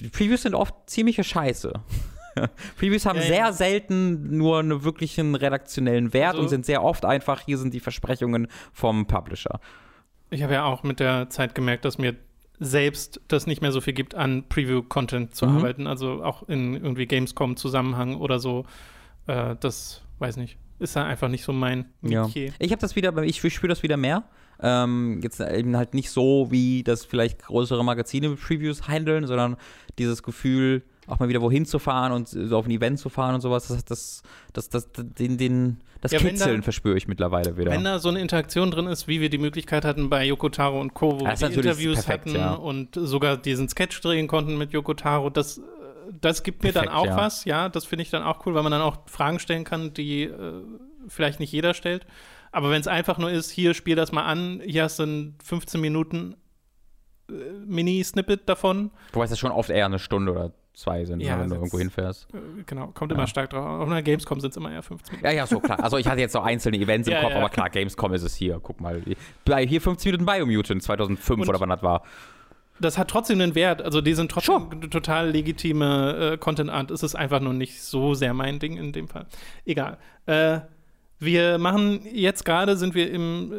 die 0.00 0.08
Previews 0.08 0.42
sind 0.42 0.54
oft 0.54 0.74
ziemliche 0.86 1.24
Scheiße. 1.24 1.72
Previews 2.78 3.06
haben 3.06 3.16
Ja, 3.16 3.22
sehr 3.22 3.36
ja. 3.36 3.52
selten 3.52 4.36
nur 4.36 4.58
einen 4.58 4.84
wirklichen 4.84 5.34
redaktionellen 5.34 6.12
Wert 6.12 6.32
Also- 6.32 6.42
und 6.42 6.48
sind 6.48 6.66
sehr 6.66 6.82
oft 6.82 7.04
einfach, 7.04 7.40
hier 7.40 7.58
sind 7.58 7.74
die 7.74 7.80
Versprechungen 7.80 8.48
vom 8.72 9.06
Publisher. 9.06 9.60
Ich 10.32 10.42
habe 10.42 10.54
ja 10.54 10.64
auch 10.64 10.82
mit 10.82 10.98
der 10.98 11.28
Zeit 11.30 11.54
gemerkt, 11.54 11.84
dass 11.84 11.98
mir 11.98 12.16
selbst 12.58 13.20
das 13.28 13.46
nicht 13.46 13.60
mehr 13.60 13.72
so 13.72 13.80
viel 13.80 13.92
gibt, 13.92 14.14
an 14.14 14.44
Preview-Content 14.48 15.34
zu 15.34 15.46
Mhm. 15.46 15.56
arbeiten. 15.58 15.86
Also 15.86 16.22
auch 16.24 16.48
in 16.48 16.74
irgendwie 16.74 17.06
Gamescom-Zusammenhang 17.06 18.16
oder 18.16 18.38
so. 18.38 18.64
Äh, 19.26 19.56
das, 19.60 20.02
weiß 20.18 20.36
nicht, 20.36 20.56
ist 20.78 20.96
da 20.96 21.04
einfach 21.04 21.28
nicht 21.28 21.44
so 21.44 21.52
mein 21.52 21.86
Ja. 22.02 22.24
Metier. 22.26 22.52
Ich 22.58 22.70
habe 22.72 22.80
das 22.80 22.96
wieder, 22.96 23.16
ich 23.22 23.36
spüre 23.40 23.68
das 23.68 23.82
wieder 23.82 23.96
mehr. 23.96 24.24
Ähm, 24.60 25.20
jetzt 25.22 25.40
eben 25.40 25.76
halt 25.76 25.92
nicht 25.92 26.10
so, 26.10 26.48
wie 26.50 26.84
das 26.84 27.04
vielleicht 27.04 27.42
größere 27.42 27.84
Magazine 27.84 28.28
mit 28.28 28.40
Previews 28.40 28.86
handeln, 28.86 29.26
sondern 29.26 29.56
dieses 29.98 30.22
Gefühl, 30.22 30.82
auch 31.08 31.18
mal 31.18 31.28
wieder 31.28 31.42
wohin 31.42 31.66
zu 31.66 31.80
fahren 31.80 32.12
und 32.12 32.28
so 32.28 32.56
auf 32.56 32.66
ein 32.66 32.70
Event 32.70 33.00
zu 33.00 33.08
fahren 33.08 33.34
und 33.34 33.40
sowas, 33.40 33.66
das, 33.68 33.84
das, 33.84 34.22
das, 34.52 34.68
das, 34.68 34.88
den, 34.94 35.36
den, 35.36 35.80
das 36.02 36.12
Ja, 36.12 36.18
Kitzeln 36.18 36.56
da- 36.58 36.62
verspüre 36.62 36.96
ich 36.96 37.08
mittlerweile 37.08 37.56
wieder. 37.56 37.70
Wenn 37.70 37.84
da 37.84 37.98
so 38.00 38.08
eine 38.10 38.20
Interaktion 38.20 38.70
drin 38.70 38.86
ist, 38.88 39.08
wie 39.08 39.20
wir 39.22 39.30
die 39.30 39.38
Möglichkeit 39.38 39.84
hatten 39.84 40.10
bei 40.10 40.26
Yoko 40.26 40.48
Taro 40.50 40.80
und 40.80 40.92
Co., 40.94 41.20
wo 41.20 41.24
Das 41.24 41.40
wir 41.40 41.50
Interviews 41.50 42.04
perfekt, 42.04 42.26
hatten 42.26 42.36
ja. 42.36 42.52
und 42.54 42.90
sogar 42.96 43.36
diesen 43.36 43.68
Sketch 43.68 44.00
drehen 44.00 44.26
konnten 44.26 44.58
mit 44.58 44.72
Yoko 44.72 44.94
Taro, 44.94 45.30
das, 45.30 45.60
das 46.20 46.42
gibt 46.42 46.64
mir 46.64 46.72
dann 46.72 46.86
Perfekt, 46.86 47.00
auch 47.00 47.06
ja. 47.06 47.16
was. 47.16 47.44
Ja, 47.44 47.68
das 47.68 47.84
finde 47.84 48.02
ich 48.02 48.10
dann 48.10 48.22
auch 48.24 48.44
cool, 48.44 48.54
weil 48.54 48.64
man 48.64 48.72
dann 48.72 48.82
auch 48.82 49.08
Fragen 49.08 49.38
stellen 49.38 49.62
kann, 49.64 49.94
die 49.94 50.24
äh, 50.24 50.62
vielleicht 51.06 51.38
nicht 51.40 51.52
jeder 51.52 51.72
stellt. 51.72 52.04
Aber 52.50 52.70
wenn 52.70 52.80
es 52.80 52.88
einfach 52.88 53.16
nur 53.18 53.30
ist, 53.30 53.50
hier 53.50 53.72
spiel 53.72 53.94
das 53.96 54.10
mal 54.12 54.24
an, 54.24 54.60
hier 54.64 54.82
hast 54.82 54.98
du 54.98 55.04
ein 55.04 55.38
15 55.44 55.80
Minuten 55.80 56.34
äh, 57.30 57.34
Mini-Snippet 57.64 58.48
davon. 58.48 58.90
Wobei 59.12 59.24
es 59.24 59.30
ja 59.30 59.36
schon 59.36 59.52
oft 59.52 59.70
eher 59.70 59.86
eine 59.86 59.98
Stunde 60.00 60.32
oder 60.32 60.52
zwei 60.74 61.04
sind, 61.04 61.20
Ja, 61.20 61.36
ne, 61.36 61.42
wenn 61.42 61.48
du 61.50 61.54
irgendwo 61.56 61.78
hinfährst. 61.78 62.28
Äh, 62.32 62.38
genau, 62.66 62.88
kommt 62.88 63.12
Ja. 63.12 63.18
immer 63.18 63.26
stark 63.26 63.50
drauf. 63.50 63.64
Auf 63.82 63.86
einer 63.88 64.02
Gamescom 64.02 64.40
sind 64.40 64.50
es 64.52 64.56
immer 64.56 64.72
eher 64.72 64.82
15 64.82 65.12
Minuten. 65.16 65.26
Ja, 65.26 65.32
ja, 65.32 65.46
so 65.46 65.60
klar. 65.60 65.82
Also 65.82 65.98
ich 65.98 66.06
hatte 66.06 66.20
jetzt 66.20 66.32
so 66.32 66.40
einzelne 66.40 66.78
Events 66.78 67.08
im 67.08 67.14
Ja, 67.14 67.20
Kopf, 67.22 67.32
ja. 67.32 67.38
aber 67.38 67.48
klar, 67.50 67.68
Gamescom 67.70 68.12
ist 68.14 68.22
es 68.22 68.34
hier. 68.34 68.58
Guck 68.62 68.80
mal. 68.80 69.02
Bei- 69.44 69.66
Hier 69.66 69.80
15 69.80 70.12
Minuten 70.12 70.26
Biomutant 70.26 70.82
2005 70.82 71.40
Und- 71.42 71.48
oder 71.48 71.60
wann 71.60 71.68
das 71.68 71.82
war. 71.82 72.02
das 72.80 72.98
hat 72.98 73.08
trotzdem 73.08 73.40
einen 73.40 73.54
Wert. 73.54 73.80
Also 73.82 74.00
die 74.00 74.14
sind 74.14 74.30
trotzdem 74.30 74.68
sure. 74.72 74.90
total 74.90 75.30
legitime 75.30 76.32
äh, 76.32 76.38
Content 76.38 76.70
Art. 76.70 76.90
Es 76.90 77.02
ist 77.02 77.14
einfach 77.14 77.40
nur 77.40 77.52
nicht 77.52 77.80
so 77.82 78.14
sehr 78.14 78.34
mein 78.34 78.58
Ding 78.58 78.76
in 78.76 78.92
dem 78.92 79.08
Fall. 79.08 79.26
Egal. 79.66 79.98
Äh, 80.26 80.60
wir 81.18 81.58
machen 81.58 82.00
jetzt 82.12 82.44
gerade 82.44 82.76
sind 82.76 82.94
wir 82.96 83.10
im, 83.12 83.52
äh, 83.52 83.56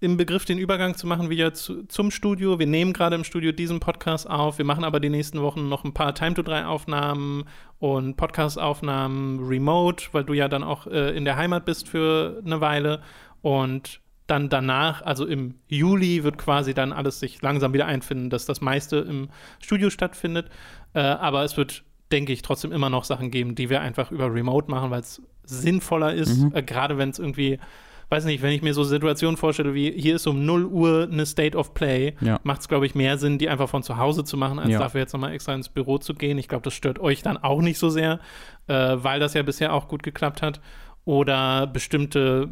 im 0.00 0.16
Begriff, 0.16 0.44
den 0.44 0.58
Übergang 0.58 0.94
zu 0.94 1.06
machen 1.06 1.28
wieder 1.28 1.54
zu, 1.54 1.82
zum 1.84 2.10
Studio. 2.12 2.58
Wir 2.58 2.66
nehmen 2.66 2.92
gerade 2.92 3.16
im 3.16 3.24
Studio 3.24 3.50
diesen 3.50 3.80
Podcast 3.80 4.30
auf. 4.30 4.58
Wir 4.58 4.64
machen 4.64 4.84
aber 4.84 5.00
die 5.00 5.10
nächsten 5.10 5.42
Wochen 5.42 5.68
noch 5.68 5.84
ein 5.84 5.92
paar 5.92 6.14
Time 6.14 6.34
to 6.34 6.42
3 6.42 6.66
Aufnahmen 6.66 7.44
und 7.80 8.16
Podcast-Aufnahmen 8.16 9.40
remote, 9.44 10.06
weil 10.12 10.22
du 10.22 10.34
ja 10.34 10.46
dann 10.46 10.62
auch 10.62 10.86
äh, 10.86 11.16
in 11.16 11.24
der 11.24 11.36
Heimat 11.36 11.64
bist 11.64 11.88
für 11.88 12.40
eine 12.44 12.60
Weile. 12.60 13.02
Und 13.42 14.00
dann 14.28 14.48
danach, 14.48 15.02
also 15.02 15.26
im 15.26 15.56
Juli, 15.66 16.22
wird 16.22 16.38
quasi 16.38 16.74
dann 16.74 16.92
alles 16.92 17.18
sich 17.18 17.42
langsam 17.42 17.72
wieder 17.72 17.86
einfinden, 17.86 18.30
dass 18.30 18.46
das 18.46 18.60
meiste 18.60 18.98
im 18.98 19.30
Studio 19.58 19.90
stattfindet. 19.90 20.48
Äh, 20.94 21.00
aber 21.00 21.42
es 21.42 21.56
wird, 21.56 21.82
denke 22.12 22.32
ich, 22.32 22.42
trotzdem 22.42 22.70
immer 22.70 22.90
noch 22.90 23.02
Sachen 23.02 23.32
geben, 23.32 23.56
die 23.56 23.68
wir 23.68 23.80
einfach 23.80 24.12
über 24.12 24.32
Remote 24.32 24.70
machen, 24.70 24.92
weil 24.92 25.00
es 25.00 25.20
sinnvoller 25.42 26.14
ist, 26.14 26.36
mhm. 26.36 26.52
äh, 26.54 26.62
gerade 26.62 26.98
wenn 26.98 27.10
es 27.10 27.18
irgendwie 27.18 27.58
weiß 28.08 28.24
nicht, 28.24 28.42
wenn 28.42 28.52
ich 28.52 28.62
mir 28.62 28.74
so 28.74 28.84
Situationen 28.84 29.36
vorstelle, 29.36 29.74
wie 29.74 29.90
hier 29.92 30.16
ist 30.16 30.26
um 30.26 30.44
0 30.44 30.64
Uhr 30.64 31.08
eine 31.10 31.26
State 31.26 31.56
of 31.56 31.74
Play, 31.74 32.14
ja. 32.20 32.40
macht 32.42 32.62
es, 32.62 32.68
glaube 32.68 32.86
ich, 32.86 32.94
mehr 32.94 33.18
Sinn, 33.18 33.38
die 33.38 33.48
einfach 33.48 33.68
von 33.68 33.82
zu 33.82 33.98
Hause 33.98 34.24
zu 34.24 34.36
machen, 34.36 34.58
als 34.58 34.70
ja. 34.70 34.78
dafür 34.78 35.00
jetzt 35.00 35.12
nochmal 35.12 35.32
extra 35.32 35.54
ins 35.54 35.68
Büro 35.68 35.98
zu 35.98 36.14
gehen. 36.14 36.38
Ich 36.38 36.48
glaube, 36.48 36.62
das 36.62 36.74
stört 36.74 36.98
euch 36.98 37.22
dann 37.22 37.36
auch 37.36 37.60
nicht 37.60 37.78
so 37.78 37.90
sehr, 37.90 38.20
äh, 38.66 38.96
weil 38.96 39.20
das 39.20 39.34
ja 39.34 39.42
bisher 39.42 39.74
auch 39.74 39.88
gut 39.88 40.02
geklappt 40.02 40.42
hat. 40.42 40.60
Oder 41.04 41.66
bestimmte 41.66 42.50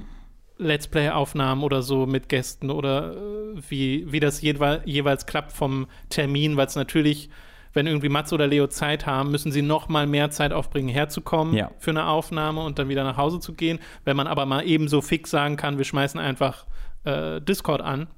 Let's 0.59 0.88
Play-Aufnahmen 0.88 1.62
oder 1.62 1.83
so 1.83 2.07
mit 2.07 2.29
Gästen 2.29 2.71
oder 2.71 3.14
äh, 3.14 3.61
wie, 3.69 4.11
wie 4.11 4.21
das 4.21 4.40
jeweil, 4.40 4.83
jeweils 4.85 5.27
klappt 5.27 5.53
vom 5.53 5.87
Termin, 6.09 6.57
weil 6.57 6.66
es 6.66 6.77
natürlich, 6.77 7.29
wenn 7.77 7.87
irgendwie 7.87 8.09
Mats 8.09 8.33
oder 8.33 8.47
Leo 8.47 8.67
Zeit 8.67 9.07
haben, 9.07 9.31
müssen 9.31 9.53
sie 9.53 9.62
noch 9.62 9.89
mal 9.89 10.07
mehr 10.07 10.31
Zeit 10.31 10.53
aufbringen, 10.53 10.89
herzukommen 10.89 11.55
ja. 11.55 11.71
für 11.79 11.91
eine 11.91 12.07
Aufnahme 12.07 12.65
und 12.65 12.79
dann 12.79 12.89
wieder 12.89 13.05
nach 13.05 13.19
Hause 13.19 13.39
zu 13.39 13.53
gehen. 13.53 13.79
Wenn 14.05 14.17
man 14.17 14.27
aber 14.27 14.47
mal 14.47 14.67
eben 14.67 14.89
so 14.89 15.03
fix 15.03 15.31
sagen 15.31 15.57
kann, 15.57 15.77
wir 15.77 15.85
schmeißen 15.85 16.19
einfach 16.19 16.67
äh, 17.05 17.41
Discord 17.43 17.83
an 17.83 18.09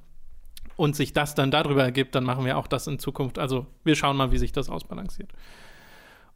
und 0.77 0.94
sich 0.94 1.12
das 1.12 1.35
dann 1.35 1.51
darüber 1.51 1.83
ergibt, 1.83 2.14
dann 2.14 2.23
machen 2.23 2.44
wir 2.44 2.57
auch 2.57 2.68
das 2.68 2.87
in 2.87 3.01
Zukunft. 3.01 3.38
Also 3.38 3.66
wir 3.83 3.97
schauen 3.97 4.16
mal, 4.16 4.31
wie 4.31 4.38
sich 4.38 4.53
das 4.53 4.71
ausbalanciert. 4.71 5.33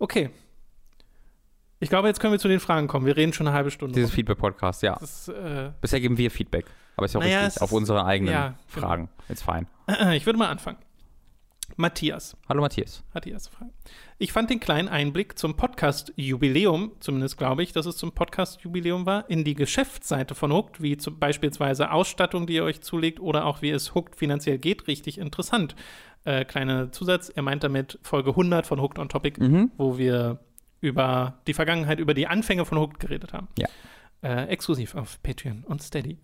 Okay, 0.01 0.31
ich 1.79 1.89
glaube, 1.89 2.09
jetzt 2.09 2.21
können 2.21 2.33
wir 2.33 2.39
zu 2.39 2.49
den 2.49 2.61
Fragen 2.61 2.87
kommen. 2.87 3.07
Wir 3.07 3.17
reden 3.17 3.33
schon 3.33 3.49
eine 3.49 3.57
halbe 3.57 3.71
Stunde. 3.73 3.95
Dieses 3.95 4.13
Feedback-Podcast, 4.13 4.83
ja. 4.83 4.95
Ist, 4.99 5.29
äh, 5.29 5.71
Bisher 5.81 6.01
geben 6.01 6.17
wir 6.17 6.31
Feedback. 6.31 6.67
Aber 6.97 7.07
ist 7.07 7.15
ja 7.15 7.21
auch 7.21 7.25
naja, 7.25 7.45
richtig, 7.45 7.63
auf 7.63 7.73
unsere 7.73 8.05
eigenen 8.05 8.33
ja, 8.33 8.47
genau. 8.49 8.59
Fragen. 8.67 9.09
Genau. 9.17 9.33
Ist 9.33 9.43
fein. 9.43 9.67
Ich 10.13 10.27
würde 10.27 10.39
mal 10.39 10.49
anfangen. 10.49 10.79
Matthias. 11.77 12.37
Hallo 12.49 12.61
Matthias. 12.61 13.03
Matthias. 13.15 13.51
Ich 14.19 14.33
fand 14.33 14.51
den 14.51 14.61
kleinen 14.61 14.89
Einblick 14.89 15.39
zum 15.39 15.57
Podcast-Jubiläum, 15.57 16.93
zumindest 17.01 17.39
glaube 17.39 17.63
ich, 17.63 17.73
dass 17.73 17.87
es 17.87 17.97
zum 17.97 18.13
Podcast-Jubiläum 18.13 19.07
war, 19.07 19.29
in 19.31 19.45
die 19.45 19.55
Geschäftsseite 19.55 20.35
von 20.35 20.53
Hooked, 20.53 20.83
wie 20.83 20.97
zum 20.97 21.19
beispielsweise 21.19 21.91
Ausstattung, 21.91 22.47
die 22.47 22.55
ihr 22.55 22.65
euch 22.65 22.81
zulegt 22.81 23.21
oder 23.21 23.47
auch 23.47 23.63
wie 23.63 23.71
es 23.71 23.95
Hooked 23.95 24.17
finanziell 24.17 24.59
geht, 24.59 24.87
richtig 24.87 25.19
interessant. 25.19 25.75
Äh, 26.25 26.45
kleiner 26.45 26.93
Zusatz, 26.93 27.29
er 27.29 27.43
meint 27.43 27.65
damit 27.65 27.99
Folge 28.03 28.31
100 28.31 28.67
von 28.67 28.81
Hooked 28.81 28.99
on 28.99 29.09
Topic, 29.09 29.43
mhm. 29.43 29.73
wo 29.77 29.99
wir 29.99 30.39
über 30.81 31.41
die 31.47 31.55
Vergangenheit, 31.55 31.99
über 31.99 32.15
die 32.15 32.27
Anfänge 32.27 32.65
von 32.65 32.79
Hooked 32.79 33.01
geredet 33.01 33.33
haben. 33.33 33.49
Ja. 33.59 33.69
Äh, 34.23 34.47
exklusiv 34.49 34.95
auf 34.95 35.21
Patreon 35.23 35.65
und 35.67 35.83
Steady. 35.83 36.19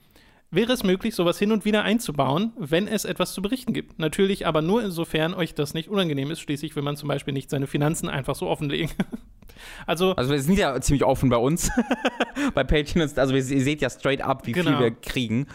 Wäre 0.51 0.73
es 0.73 0.83
möglich, 0.83 1.15
sowas 1.15 1.39
hin 1.39 1.53
und 1.53 1.67
wieder 1.67 1.83
einzubauen, 1.83 2.53
wenn 2.57 2.89
es 2.89 3.05
etwas 3.05 3.35
zu 3.35 3.43
berichten 3.43 3.75
gibt? 3.75 3.99
Natürlich 3.99 4.47
aber 4.47 4.63
nur 4.63 4.83
insofern 4.83 5.35
euch 5.35 5.55
das 5.55 5.75
nicht 5.75 5.91
unangenehm 5.91 6.31
ist. 6.31 6.41
Schließlich 6.41 6.75
will 6.75 6.83
man 6.83 6.97
zum 6.97 7.09
Beispiel 7.09 7.35
nicht 7.35 7.51
seine 7.51 7.67
Finanzen 7.67 8.09
einfach 8.09 8.35
so 8.35 8.49
offenlegen. 8.49 8.91
also, 9.87 10.15
also 10.17 10.31
wir 10.31 10.41
sind 10.41 10.59
ja 10.59 10.81
ziemlich 10.81 11.05
offen 11.05 11.29
bei 11.29 11.37
uns. 11.37 11.71
bei 12.55 12.65
Patreon. 12.65 13.11
Also 13.17 13.35
ihr 13.35 13.43
seht 13.43 13.83
ja 13.83 13.91
straight 13.91 14.23
up, 14.23 14.47
wie 14.47 14.53
genau. 14.53 14.71
viel 14.71 14.81
wir 14.81 14.91
kriegen. 14.93 15.49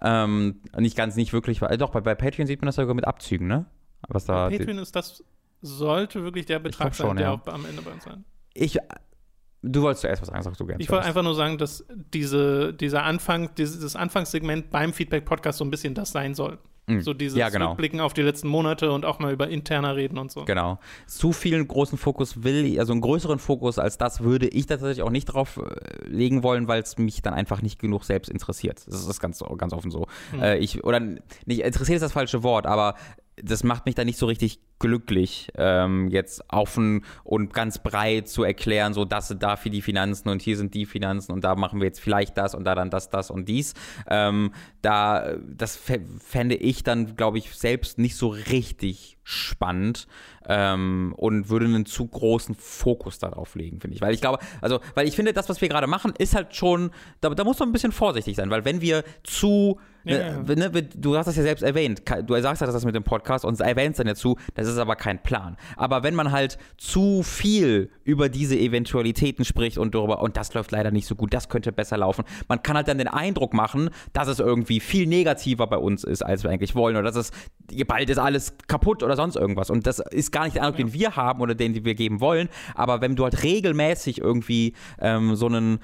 Ähm, 0.00 0.60
nicht 0.78 0.96
ganz, 0.96 1.16
nicht 1.16 1.34
wirklich. 1.34 1.60
Äh, 1.60 1.76
doch, 1.76 1.90
bei, 1.90 2.00
bei 2.00 2.14
Patreon 2.14 2.46
sieht 2.46 2.62
man 2.62 2.66
das 2.66 2.76
sogar 2.76 2.94
mit 2.94 3.06
Abzügen, 3.06 3.46
ne? 3.46 3.66
Was 4.08 4.24
da 4.24 4.48
bei 4.48 4.56
Patreon 4.56 4.78
ist 4.78 4.96
das 4.96 5.22
sollte 5.62 6.22
wirklich 6.24 6.46
der 6.46 6.58
Betrag 6.58 6.94
sein, 6.94 7.06
schon, 7.06 7.16
der 7.16 7.26
ja. 7.26 7.32
auch 7.32 7.46
am 7.46 7.66
Ende 7.66 7.82
bei 7.82 7.90
uns 7.90 8.04
sein. 8.04 8.24
Ich, 8.54 8.78
du 9.62 9.82
wolltest 9.82 10.02
zuerst 10.02 10.22
was 10.22 10.28
sagen, 10.28 10.42
sagst 10.42 10.60
du 10.60 10.66
gerne. 10.66 10.82
Ich 10.82 10.90
wollte 10.90 11.06
einfach 11.06 11.22
nur 11.22 11.34
sagen, 11.34 11.58
dass 11.58 11.84
diese, 12.14 12.72
dieser 12.72 13.04
Anfang, 13.04 13.54
dieses 13.56 13.96
Anfangssegment 13.96 14.70
beim 14.70 14.92
Feedback-Podcast 14.92 15.58
so 15.58 15.64
ein 15.64 15.70
bisschen 15.70 15.94
das 15.94 16.12
sein 16.12 16.34
soll. 16.34 16.58
Mhm. 16.86 17.02
So 17.02 17.14
dieses 17.14 17.38
ja, 17.38 17.48
genau. 17.48 17.70
Rückblicken 17.70 18.00
auf 18.00 18.14
die 18.14 18.22
letzten 18.22 18.48
Monate 18.48 18.90
und 18.90 19.04
auch 19.04 19.18
mal 19.18 19.32
über 19.32 19.48
interner 19.48 19.96
reden 19.96 20.18
und 20.18 20.30
so. 20.30 20.44
Genau. 20.44 20.78
Zu 21.06 21.32
vielen 21.32 21.66
großen 21.68 21.98
Fokus 21.98 22.42
will 22.42 22.64
ich, 22.64 22.78
also 22.80 22.92
einen 22.92 23.00
größeren 23.00 23.38
Fokus 23.38 23.78
als 23.78 23.98
das 23.98 24.20
würde 24.20 24.48
ich 24.48 24.66
tatsächlich 24.66 25.02
auch 25.02 25.10
nicht 25.10 25.26
drauf 25.26 25.58
äh, 25.58 26.08
legen 26.08 26.42
wollen, 26.42 26.68
weil 26.68 26.82
es 26.82 26.98
mich 26.98 27.22
dann 27.22 27.34
einfach 27.34 27.62
nicht 27.62 27.78
genug 27.78 28.04
selbst 28.04 28.30
interessiert. 28.30 28.84
Das 28.86 29.06
ist 29.06 29.20
ganz, 29.20 29.42
ganz 29.56 29.72
offen 29.72 29.90
so. 29.90 30.06
Mhm. 30.32 30.42
Äh, 30.42 30.58
ich, 30.58 30.84
oder 30.84 31.00
nicht, 31.00 31.60
interessiert 31.60 31.96
ist 31.96 32.02
das 32.02 32.12
falsche 32.12 32.42
Wort, 32.42 32.66
aber 32.66 32.94
das 33.42 33.64
macht 33.64 33.86
mich 33.86 33.94
dann 33.94 34.06
nicht 34.06 34.18
so 34.18 34.26
richtig 34.26 34.60
glücklich, 34.80 35.52
ähm, 35.56 36.08
jetzt 36.08 36.42
offen 36.48 37.04
und 37.22 37.54
ganz 37.54 37.78
breit 37.78 38.28
zu 38.28 38.42
erklären, 38.42 38.92
so 38.92 39.04
das 39.04 39.28
sind 39.28 39.42
dafür 39.42 39.70
die 39.70 39.82
Finanzen 39.82 40.28
und 40.28 40.42
hier 40.42 40.56
sind 40.56 40.74
die 40.74 40.86
Finanzen 40.86 41.30
und 41.30 41.44
da 41.44 41.54
machen 41.54 41.80
wir 41.80 41.86
jetzt 41.86 42.00
vielleicht 42.00 42.36
das 42.36 42.56
und 42.56 42.64
da 42.64 42.74
dann 42.74 42.90
das, 42.90 43.10
das 43.10 43.30
und 43.30 43.48
dies. 43.48 43.74
Ähm, 44.08 44.52
da, 44.82 45.34
das 45.46 45.76
fände 45.76 46.56
ich 46.56 46.82
dann, 46.82 47.14
glaube 47.14 47.38
ich, 47.38 47.54
selbst 47.54 47.98
nicht 47.98 48.16
so 48.16 48.28
richtig 48.28 49.18
spannend 49.22 50.08
ähm, 50.46 51.14
und 51.16 51.50
würde 51.50 51.66
einen 51.66 51.86
zu 51.86 52.06
großen 52.06 52.54
Fokus 52.56 53.18
darauf 53.18 53.54
legen, 53.54 53.80
finde 53.80 53.94
ich. 53.94 54.02
Weil 54.02 54.14
ich 54.14 54.20
glaube, 54.20 54.38
also, 54.60 54.80
weil 54.94 55.06
ich 55.06 55.14
finde, 55.14 55.32
das, 55.32 55.48
was 55.48 55.60
wir 55.60 55.68
gerade 55.68 55.86
machen, 55.86 56.14
ist 56.18 56.34
halt 56.34 56.56
schon, 56.56 56.90
da, 57.20 57.30
da 57.30 57.44
muss 57.44 57.58
man 57.58 57.68
ein 57.68 57.72
bisschen 57.72 57.92
vorsichtig 57.92 58.36
sein, 58.36 58.50
weil 58.50 58.64
wenn 58.64 58.80
wir 58.80 59.04
zu 59.22 59.78
ja, 60.04 60.40
ne. 60.40 60.54
Ne, 60.56 60.82
du 60.82 61.16
hast 61.16 61.26
das 61.26 61.36
ja 61.36 61.42
selbst 61.42 61.62
erwähnt. 61.62 62.02
Du 62.24 62.40
sagst 62.40 62.62
ja 62.62 62.66
das 62.66 62.84
mit 62.84 62.94
dem 62.94 63.04
Podcast 63.04 63.44
und 63.44 63.60
erwähnst 63.60 63.98
dann 63.98 64.06
dazu, 64.06 64.36
das 64.54 64.66
ist 64.72 64.78
aber 64.78 64.96
kein 64.96 65.22
Plan. 65.22 65.56
Aber 65.76 66.02
wenn 66.02 66.14
man 66.14 66.32
halt 66.32 66.58
zu 66.76 67.22
viel 67.22 67.90
über 68.04 68.28
diese 68.28 68.56
Eventualitäten 68.56 69.44
spricht 69.44 69.78
und 69.78 69.94
darüber, 69.94 70.20
und 70.22 70.36
das 70.36 70.52
läuft 70.54 70.72
leider 70.72 70.90
nicht 70.90 71.06
so 71.06 71.14
gut, 71.14 71.32
das 71.34 71.48
könnte 71.48 71.72
besser 71.72 71.96
laufen, 71.96 72.24
man 72.48 72.62
kann 72.62 72.76
halt 72.76 72.88
dann 72.88 72.98
den 72.98 73.08
Eindruck 73.08 73.54
machen, 73.54 73.90
dass 74.12 74.28
es 74.28 74.38
irgendwie 74.38 74.80
viel 74.80 75.06
negativer 75.06 75.66
bei 75.66 75.78
uns 75.78 76.04
ist, 76.04 76.22
als 76.22 76.42
wir 76.42 76.50
eigentlich 76.50 76.74
wollen, 76.74 76.96
oder 76.96 77.10
dass 77.10 77.16
es 77.16 77.30
bald 77.86 78.10
ist 78.10 78.18
alles 78.18 78.54
kaputt 78.66 79.02
oder 79.02 79.16
sonst 79.16 79.36
irgendwas. 79.36 79.70
Und 79.70 79.86
das 79.86 79.98
ist 79.98 80.32
gar 80.32 80.44
nicht 80.44 80.56
der 80.56 80.62
Eindruck, 80.62 80.78
ja. 80.78 80.86
den 80.86 80.94
wir 80.94 81.16
haben 81.16 81.40
oder 81.40 81.54
den, 81.54 81.74
den 81.74 81.84
wir 81.84 81.94
geben 81.94 82.20
wollen. 82.20 82.48
Aber 82.74 83.00
wenn 83.00 83.16
du 83.16 83.24
halt 83.24 83.42
regelmäßig 83.42 84.20
irgendwie 84.20 84.74
ähm, 85.00 85.36
so 85.36 85.46
einen 85.46 85.80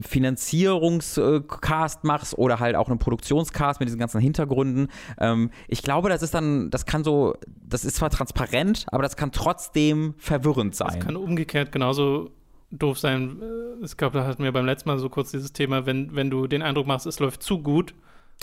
Finanzierungscast 0.00 2.04
machst 2.04 2.38
oder 2.38 2.60
halt 2.60 2.76
auch 2.76 2.88
einen 2.88 2.98
Produktionscast 2.98 3.80
mit 3.80 3.88
diesen 3.88 3.98
ganzen 3.98 4.20
Hintergründen. 4.20 4.88
Ähm, 5.18 5.50
ich 5.68 5.82
glaube, 5.82 6.08
das 6.08 6.22
ist 6.22 6.34
dann, 6.34 6.70
das 6.70 6.86
kann 6.86 7.04
so, 7.04 7.34
das 7.46 7.84
ist 7.84 7.96
zwar 7.96 8.10
transparent, 8.10 8.86
aber 8.90 9.02
das 9.02 9.16
kann 9.16 9.32
trotzdem 9.32 10.14
verwirrend 10.18 10.74
sein. 10.74 10.94
Das 10.94 11.00
kann 11.00 11.16
umgekehrt 11.16 11.72
genauso 11.72 12.30
doof 12.70 12.98
sein. 12.98 13.42
Äh, 13.42 13.84
ich 13.84 13.96
glaube, 13.96 14.18
da 14.18 14.26
hatten 14.26 14.42
wir 14.42 14.52
beim 14.52 14.66
letzten 14.66 14.88
Mal 14.88 14.98
so 14.98 15.08
kurz 15.08 15.30
dieses 15.30 15.52
Thema, 15.52 15.86
wenn, 15.86 16.14
wenn 16.14 16.30
du 16.30 16.46
den 16.46 16.62
Eindruck 16.62 16.86
machst, 16.86 17.06
es 17.06 17.20
läuft 17.20 17.42
zu 17.42 17.62
gut, 17.62 17.94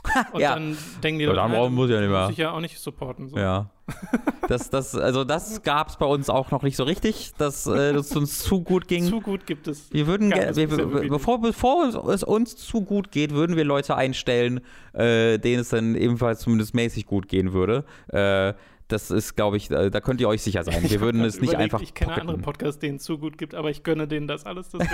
und 0.34 0.42
ja. 0.42 0.54
dann 0.54 0.78
denken 1.04 1.20
die, 1.20 1.26
ja, 1.26 1.34
dann 1.34 1.52
brauchen 1.52 1.74
muss 1.74 1.90
ja 1.90 2.00
nicht 2.00 2.10
mehr. 2.10 2.24
Muss 2.24 2.32
ich 2.32 2.38
ja 2.38 2.52
auch 2.52 2.60
nicht 2.60 2.80
supporten. 2.80 3.30
So. 3.30 3.38
Ja. 3.38 3.70
Das, 4.50 4.70
das, 4.70 4.94
also 4.96 5.24
das 5.24 5.64
gab 5.64 5.88
es 5.88 5.96
bei 5.96 6.06
uns 6.06 6.30
auch 6.30 6.52
noch 6.52 6.64
nicht 6.64 6.76
so 6.76 6.84
richtig, 6.84 7.32
dass 7.38 7.66
äh, 7.66 7.92
es 7.92 8.14
uns 8.14 8.40
zu 8.40 8.62
gut 8.62 8.90
ging. 8.90 9.06
Zu 9.06 9.22
gut 9.22 9.46
gibt 9.46 9.70
es. 9.70 9.92
Wir 9.92 10.06
würden, 10.06 10.32
wir, 10.32 11.10
bevor, 11.10 11.40
bevor 11.40 11.86
es 12.10 12.24
uns 12.24 12.58
zu 12.58 12.82
gut 12.82 13.10
geht, 13.12 13.32
würden 13.32 13.56
wir 13.56 13.64
Leute 13.64 13.96
einstellen, 13.96 14.60
äh, 14.92 15.40
denen 15.40 15.62
es 15.62 15.70
dann 15.70 15.96
ebenfalls 15.96 16.42
zumindest 16.42 16.76
mäßig 16.76 17.06
gut 17.06 17.30
gehen 17.30 17.54
würde. 17.54 17.86
Äh, 18.10 18.54
das 18.90 19.12
ist, 19.12 19.36
glaube 19.36 19.58
ich, 19.58 19.70
da 19.70 19.90
könnt 20.02 20.20
ihr 20.22 20.28
euch 20.28 20.42
sicher 20.42 20.64
sein. 20.64 20.84
Wir 20.90 21.02
würden 21.02 21.24
es 21.24 21.40
nicht 21.40 21.56
einfach. 21.56 21.82
Ich 21.82 21.94
kenne 21.94 22.10
pocketen. 22.12 22.30
andere 22.30 22.44
Podcasts, 22.44 22.80
denen 22.80 22.98
es 22.98 23.04
zu 23.04 23.18
gut 23.18 23.38
gibt, 23.38 23.56
aber 23.56 23.70
ich 23.70 23.84
gönne 23.84 24.08
denen 24.08 24.28
das 24.28 24.46
alles. 24.46 24.70
Deswegen, 24.70 24.92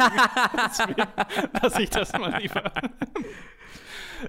deswegen 0.68 1.04
lasse 1.62 1.82
ich 1.82 1.90
das 1.90 2.14
mal 2.14 2.40
lieber. 2.40 2.72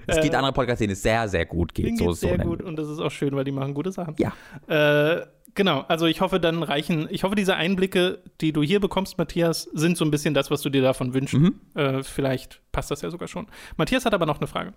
Es 0.07 0.21
gibt 0.21 0.33
äh, 0.33 0.37
andere 0.37 0.53
Podcasts, 0.53 0.79
denen 0.79 0.93
es 0.93 1.01
sehr, 1.01 1.27
sehr 1.27 1.45
gut 1.45 1.73
geht. 1.73 1.97
So, 1.97 2.11
sehr 2.11 2.37
so 2.37 2.43
gut 2.43 2.61
und 2.61 2.75
das 2.77 2.89
ist 2.89 2.99
auch 2.99 3.11
schön, 3.11 3.35
weil 3.35 3.43
die 3.43 3.51
machen 3.51 3.73
gute 3.73 3.91
Sachen. 3.91 4.15
Ja. 4.17 4.33
Äh, 4.67 5.25
genau, 5.55 5.85
also 5.87 6.05
ich 6.05 6.21
hoffe, 6.21 6.39
dann 6.39 6.63
reichen, 6.63 7.07
ich 7.09 7.23
hoffe, 7.23 7.35
diese 7.35 7.55
Einblicke, 7.55 8.19
die 8.41 8.53
du 8.53 8.61
hier 8.61 8.79
bekommst, 8.79 9.17
Matthias, 9.17 9.63
sind 9.73 9.97
so 9.97 10.05
ein 10.05 10.11
bisschen 10.11 10.33
das, 10.33 10.51
was 10.51 10.61
du 10.61 10.69
dir 10.69 10.81
davon 10.81 11.13
wünschst. 11.13 11.37
Mhm. 11.37 11.59
Äh, 11.75 12.03
vielleicht 12.03 12.61
passt 12.71 12.91
das 12.91 13.01
ja 13.01 13.09
sogar 13.09 13.27
schon. 13.27 13.47
Matthias 13.77 14.05
hat 14.05 14.13
aber 14.13 14.25
noch 14.25 14.39
eine 14.39 14.47
Frage. 14.47 14.73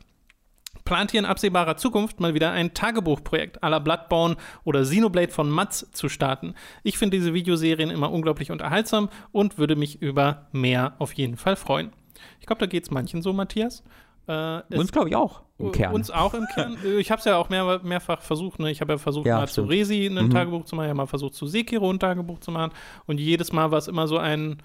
Plant 0.84 1.14
ihr 1.14 1.20
in 1.20 1.24
absehbarer 1.24 1.78
Zukunft 1.78 2.20
mal 2.20 2.34
wieder 2.34 2.50
ein 2.50 2.74
Tagebuchprojekt 2.74 3.62
à 3.64 3.70
la 3.70 3.78
Bloodborne 3.78 4.36
oder 4.64 4.82
Xenoblade 4.82 5.32
von 5.32 5.48
Mats 5.48 5.90
zu 5.92 6.10
starten? 6.10 6.54
Ich 6.82 6.98
finde 6.98 7.16
diese 7.16 7.32
Videoserien 7.32 7.88
immer 7.88 8.12
unglaublich 8.12 8.50
unterhaltsam 8.50 9.08
und 9.32 9.56
würde 9.56 9.76
mich 9.76 10.02
über 10.02 10.48
mehr 10.52 10.94
auf 10.98 11.14
jeden 11.14 11.36
Fall 11.36 11.56
freuen. 11.56 11.92
Ich 12.38 12.46
glaube, 12.46 12.60
da 12.60 12.66
geht 12.66 12.84
es 12.84 12.90
manchen 12.90 13.22
so, 13.22 13.32
Matthias. 13.32 13.82
Äh, 14.26 14.62
Uns 14.76 14.90
glaube 14.92 15.08
ich 15.10 15.16
auch 15.16 15.42
im 15.58 15.70
Kern. 15.72 15.94
Uns 15.94 16.10
auch 16.10 16.34
im 16.34 16.46
Kern. 16.54 16.76
Ich 16.98 17.10
habe 17.10 17.18
es 17.18 17.24
ja 17.24 17.36
auch 17.36 17.48
mehr, 17.50 17.80
mehrfach 17.82 18.22
versucht. 18.22 18.58
Ne? 18.58 18.70
Ich 18.70 18.80
habe 18.80 18.94
ja 18.94 18.98
versucht, 18.98 19.26
Ja, 19.26 19.36
mal 19.38 19.46
stimmt. 19.48 19.66
zu 19.66 19.70
Resi 19.70 20.06
ein 20.06 20.14
Mhm. 20.26 20.30
Tagebuch 20.30 20.64
zu 20.64 20.76
machen, 20.76 20.88
ja 20.88 20.94
mal 20.94 21.06
versucht, 21.06 21.34
zu 21.34 21.46
Sekiro 21.46 21.90
ein 21.90 21.98
Tagebuch 21.98 22.38
zu 22.40 22.50
machen. 22.50 22.72
Und 23.06 23.20
jedes 23.20 23.52
Mal 23.52 23.70
war 23.70 23.78
es 23.78 23.88
immer 23.88 24.06
so 24.08 24.18
ein, 24.18 24.62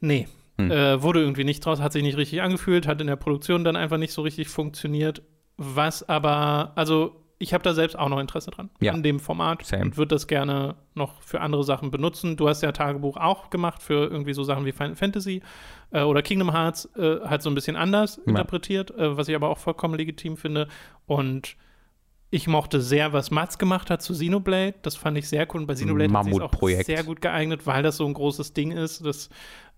nee, 0.00 0.28
Hm. 0.58 0.70
äh, 0.70 1.02
wurde 1.02 1.20
irgendwie 1.20 1.44
nicht 1.44 1.64
draus, 1.64 1.80
hat 1.80 1.92
sich 1.92 2.02
nicht 2.02 2.16
richtig 2.16 2.42
angefühlt, 2.42 2.86
hat 2.86 3.00
in 3.00 3.06
der 3.08 3.16
Produktion 3.16 3.64
dann 3.64 3.74
einfach 3.76 3.96
nicht 3.98 4.12
so 4.12 4.22
richtig 4.22 4.48
funktioniert. 4.48 5.22
Was 5.56 6.08
aber, 6.08 6.72
also 6.76 7.16
ich 7.38 7.52
habe 7.52 7.62
da 7.64 7.74
selbst 7.74 7.98
auch 7.98 8.08
noch 8.08 8.20
Interesse 8.20 8.50
dran, 8.50 8.70
Ja. 8.80 8.92
an 8.92 9.02
dem 9.02 9.18
Format 9.20 9.64
Same. 9.66 9.82
und 9.82 9.96
würde 9.96 10.14
das 10.14 10.26
gerne 10.26 10.76
noch 10.94 11.20
für 11.22 11.40
andere 11.40 11.64
Sachen 11.64 11.90
benutzen. 11.90 12.36
Du 12.36 12.48
hast 12.48 12.62
ja 12.62 12.72
Tagebuch 12.72 13.16
auch 13.16 13.50
gemacht 13.50 13.82
für 13.82 14.08
irgendwie 14.10 14.32
so 14.34 14.44
Sachen 14.44 14.64
wie 14.64 14.72
Final 14.72 14.94
Fantasy 14.94 15.42
äh, 15.90 16.02
oder 16.02 16.22
Kingdom 16.22 16.52
Hearts, 16.52 16.86
äh, 16.96 17.18
halt 17.24 17.42
so 17.42 17.50
ein 17.50 17.54
bisschen 17.54 17.76
anders 17.76 18.16
Ja. 18.18 18.22
interpretiert, 18.30 18.90
äh, 18.92 19.16
was 19.16 19.28
ich 19.28 19.34
aber 19.34 19.48
auch 19.48 19.58
vollkommen 19.58 19.94
legitim 19.96 20.36
finde. 20.36 20.68
Und 21.06 21.56
ich 22.30 22.48
mochte 22.48 22.80
sehr, 22.80 23.12
was 23.12 23.30
Mats 23.30 23.58
gemacht 23.58 23.90
hat 23.90 24.02
zu 24.02 24.12
Xenoblade. 24.12 24.74
Das 24.82 24.96
fand 24.96 25.16
ich 25.18 25.28
sehr 25.28 25.46
cool. 25.54 25.60
Und 25.60 25.66
bei 25.66 25.74
Xenoblade 25.74 26.12
hat 26.12 26.24
sich 26.24 26.40
auch 26.40 26.68
sehr 26.84 27.04
gut 27.04 27.20
geeignet, 27.20 27.64
weil 27.66 27.82
das 27.84 27.96
so 27.96 28.06
ein 28.06 28.14
großes 28.14 28.52
Ding 28.54 28.72
ist. 28.72 29.04
Das, 29.06 29.28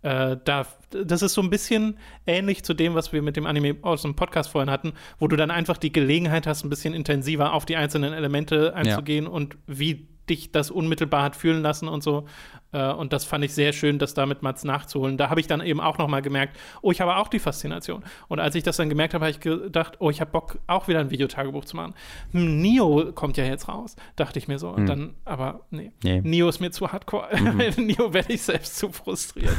äh, 0.02 0.36
da, 0.44 0.66
das 0.90 1.22
ist 1.22 1.34
so 1.34 1.42
ein 1.42 1.50
bisschen 1.50 1.98
ähnlich 2.26 2.64
zu 2.64 2.74
dem, 2.74 2.94
was 2.94 3.12
wir 3.12 3.22
mit 3.22 3.36
dem 3.36 3.46
Anime 3.46 3.76
aus 3.82 4.02
dem 4.02 4.14
Podcast 4.14 4.50
vorhin 4.50 4.70
hatten, 4.70 4.92
wo 5.18 5.28
du 5.28 5.36
dann 5.36 5.50
einfach 5.50 5.78
die 5.78 5.92
Gelegenheit 5.92 6.46
hast, 6.46 6.64
ein 6.64 6.70
bisschen 6.70 6.94
intensiver 6.94 7.52
auf 7.52 7.66
die 7.66 7.76
einzelnen 7.76 8.12
Elemente 8.12 8.74
einzugehen 8.74 9.26
und 9.26 9.56
wie 9.66 10.06
dich 10.28 10.52
das 10.52 10.70
unmittelbar 10.70 11.22
hat 11.22 11.36
fühlen 11.36 11.62
lassen 11.62 11.88
und 11.88 12.02
so. 12.02 12.26
Äh, 12.72 12.92
und 12.92 13.12
das 13.12 13.24
fand 13.24 13.44
ich 13.44 13.54
sehr 13.54 13.72
schön, 13.72 13.98
das 13.98 14.14
da 14.14 14.26
mit 14.26 14.42
Mats 14.42 14.64
nachzuholen. 14.64 15.16
Da 15.16 15.30
habe 15.30 15.40
ich 15.40 15.46
dann 15.46 15.60
eben 15.60 15.80
auch 15.80 15.98
noch 15.98 16.08
mal 16.08 16.22
gemerkt, 16.22 16.58
oh, 16.82 16.90
ich 16.90 17.00
habe 17.00 17.16
auch 17.16 17.28
die 17.28 17.38
Faszination. 17.38 18.04
Und 18.28 18.40
als 18.40 18.54
ich 18.54 18.62
das 18.62 18.76
dann 18.76 18.88
gemerkt 18.88 19.14
habe, 19.14 19.24
habe 19.24 19.30
ich 19.30 19.40
gedacht, 19.40 19.94
oh, 20.00 20.10
ich 20.10 20.20
habe 20.20 20.30
Bock, 20.30 20.58
auch 20.66 20.88
wieder 20.88 21.00
ein 21.00 21.10
Videotagebuch 21.10 21.64
zu 21.64 21.76
machen. 21.76 21.94
Hm, 22.32 22.60
Nio 22.60 23.12
kommt 23.12 23.36
ja 23.36 23.44
jetzt 23.44 23.68
raus, 23.68 23.96
dachte 24.16 24.38
ich 24.38 24.48
mir 24.48 24.58
so. 24.58 24.70
Und 24.70 24.78
Hm. 24.80 24.86
dann, 24.86 25.14
aber 25.24 25.60
nee. 25.70 25.92
Nee. 26.02 26.20
Nio 26.22 26.48
ist 26.48 26.60
mir 26.60 26.70
zu 26.70 26.90
hardcore. 26.92 27.28
Mhm. 27.38 27.58
Nio 27.86 28.12
werde 28.12 28.32
ich 28.32 28.42
selbst 28.42 28.76
zu 28.76 28.90
frustriert. 28.90 29.56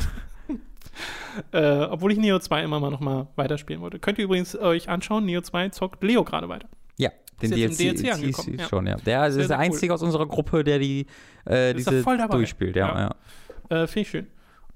äh, 1.51 1.81
obwohl 1.85 2.11
ich 2.11 2.17
Nio 2.17 2.39
2 2.39 2.63
immer 2.63 2.79
mal 2.79 2.91
noch 2.91 2.99
mal 2.99 3.27
weiterspielen 3.35 3.81
wollte. 3.81 3.99
Könnt 3.99 4.17
ihr 4.17 4.25
übrigens 4.25 4.57
euch 4.57 4.89
anschauen, 4.89 5.25
Nio 5.25 5.41
2 5.41 5.69
zockt 5.69 6.03
Leo 6.03 6.23
gerade 6.23 6.49
weiter. 6.49 6.67
Den 7.41 7.51
Ist 7.51 7.57
jetzt 7.57 7.79
im 7.79 7.87
DLC, 7.95 7.97
DLC 8.03 8.13
angekommen, 8.13 8.53
ist 8.55 8.61
ja. 8.61 8.67
schon, 8.67 8.87
ja. 8.87 8.95
Der 8.97 9.27
ist 9.27 9.35
Sehr, 9.35 9.47
der 9.47 9.57
cool. 9.57 9.63
einzige 9.63 9.93
aus 9.93 10.01
unserer 10.01 10.25
Gruppe, 10.25 10.63
der 10.63 10.79
die 10.79 11.05
äh, 11.47 11.71
Ist 11.71 11.87
diese 11.89 12.01
voll 12.03 12.17
dabei. 12.17 12.35
durchspielt, 12.37 12.75
ja. 12.75 12.87
Ja. 12.87 13.15
ja. 13.69 13.83
Äh, 13.83 13.87
Finde 13.87 14.01
ich 14.01 14.09
schön. 14.09 14.27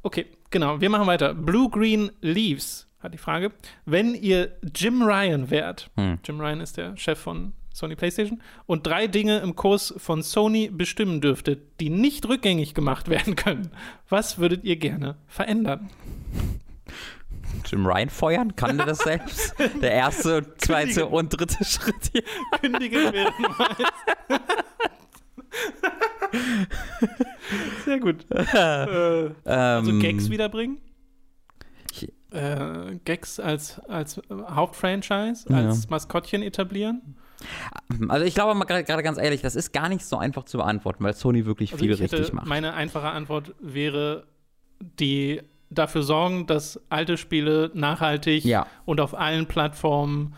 Okay, 0.04 0.26
genau. 0.50 0.80
Wir 0.82 0.90
machen 0.90 1.08
weiter. 1.08 1.34
Blue 1.34 1.70
Green 1.70 2.12
Leaves 2.22 2.88
hat 3.00 3.14
die 3.14 3.18
Frage. 3.18 3.52
Wenn 3.86 4.14
ihr 4.14 4.52
Jim 4.76 5.02
Ryan 5.02 5.50
wärt, 5.50 5.90
Hm. 5.98 6.20
Jim 6.24 6.40
Ryan 6.40 6.62
ist 6.62 6.78
der 6.78 6.96
Chef 6.98 7.18
von 7.20 7.54
Sony 7.74 7.96
PlayStation, 7.96 8.42
und 8.66 8.86
drei 8.86 9.08
Dinge 9.08 9.40
im 9.40 9.56
Kurs 9.56 9.94
von 9.98 10.22
Sony 10.24 10.70
bestimmen 10.72 11.22
dürftet, 11.22 11.80
die 11.80 11.90
nicht 11.90 12.28
rückgängig 12.28 12.74
gemacht 12.74 13.08
werden 13.10 13.36
können, 13.36 13.72
was 14.10 14.38
würdet 14.40 14.64
ihr 14.66 14.76
gerne 14.76 15.16
verändern? 15.28 15.90
Jim 17.66 17.86
Ryan 17.86 18.10
feuern, 18.10 18.56
kann 18.56 18.78
der 18.78 18.86
das 18.88 19.00
selbst? 19.04 19.54
Der 19.82 19.92
erste, 19.92 20.56
zweite 20.58 20.88
Kündigen. 20.94 21.14
und 21.14 21.30
dritte 21.30 21.64
Schritt 21.64 22.12
hier. 22.12 22.24
Kündigen 22.60 23.14
während 23.14 23.34
Sehr 27.86 28.00
gut. 28.00 28.26
äh, 28.30 29.30
also 29.46 29.92
Ähm, 29.92 30.00
Gags 30.00 30.30
wiederbringen? 30.30 30.80
Äh, 32.32 32.96
Gags 33.04 33.40
als, 33.42 33.80
als 33.90 34.22
Hauptfranchise, 34.32 35.46
Ja. 35.50 35.68
als 35.68 35.90
Maskottchen 35.90 36.42
etablieren? 36.44 37.18
Also 38.08 38.26
ich 38.26 38.36
glaube 38.36 38.54
mal 38.56 38.64
gerade 38.66 39.04
ganz 39.04 39.18
ehrlich, 39.18 39.42
das 39.42 39.56
ist 39.58 39.74
gar 39.74 39.90
nicht 39.90 40.06
so 40.06 40.16
einfach 40.18 40.46
zu 40.46 40.58
beantworten, 40.60 41.04
weil 41.04 41.14
Sony 41.14 41.46
wirklich 41.46 41.74
Also 41.74 41.84
viel 41.84 41.94
richtig 41.94 42.32
macht. 42.32 42.48
Meine 42.48 42.74
einfache 42.74 43.10
Antwort 43.10 43.54
wäre, 43.60 44.28
die 44.80 45.42
dafür 45.72 46.04
sorgen, 46.04 46.46
dass 46.46 46.80
alte 46.90 47.18
Spiele 47.18 47.72
nachhaltig 47.74 48.44
Ja. 48.46 48.68
und 48.86 49.00
auf 49.02 49.18
allen 49.18 49.48
Plattformen 49.48 50.36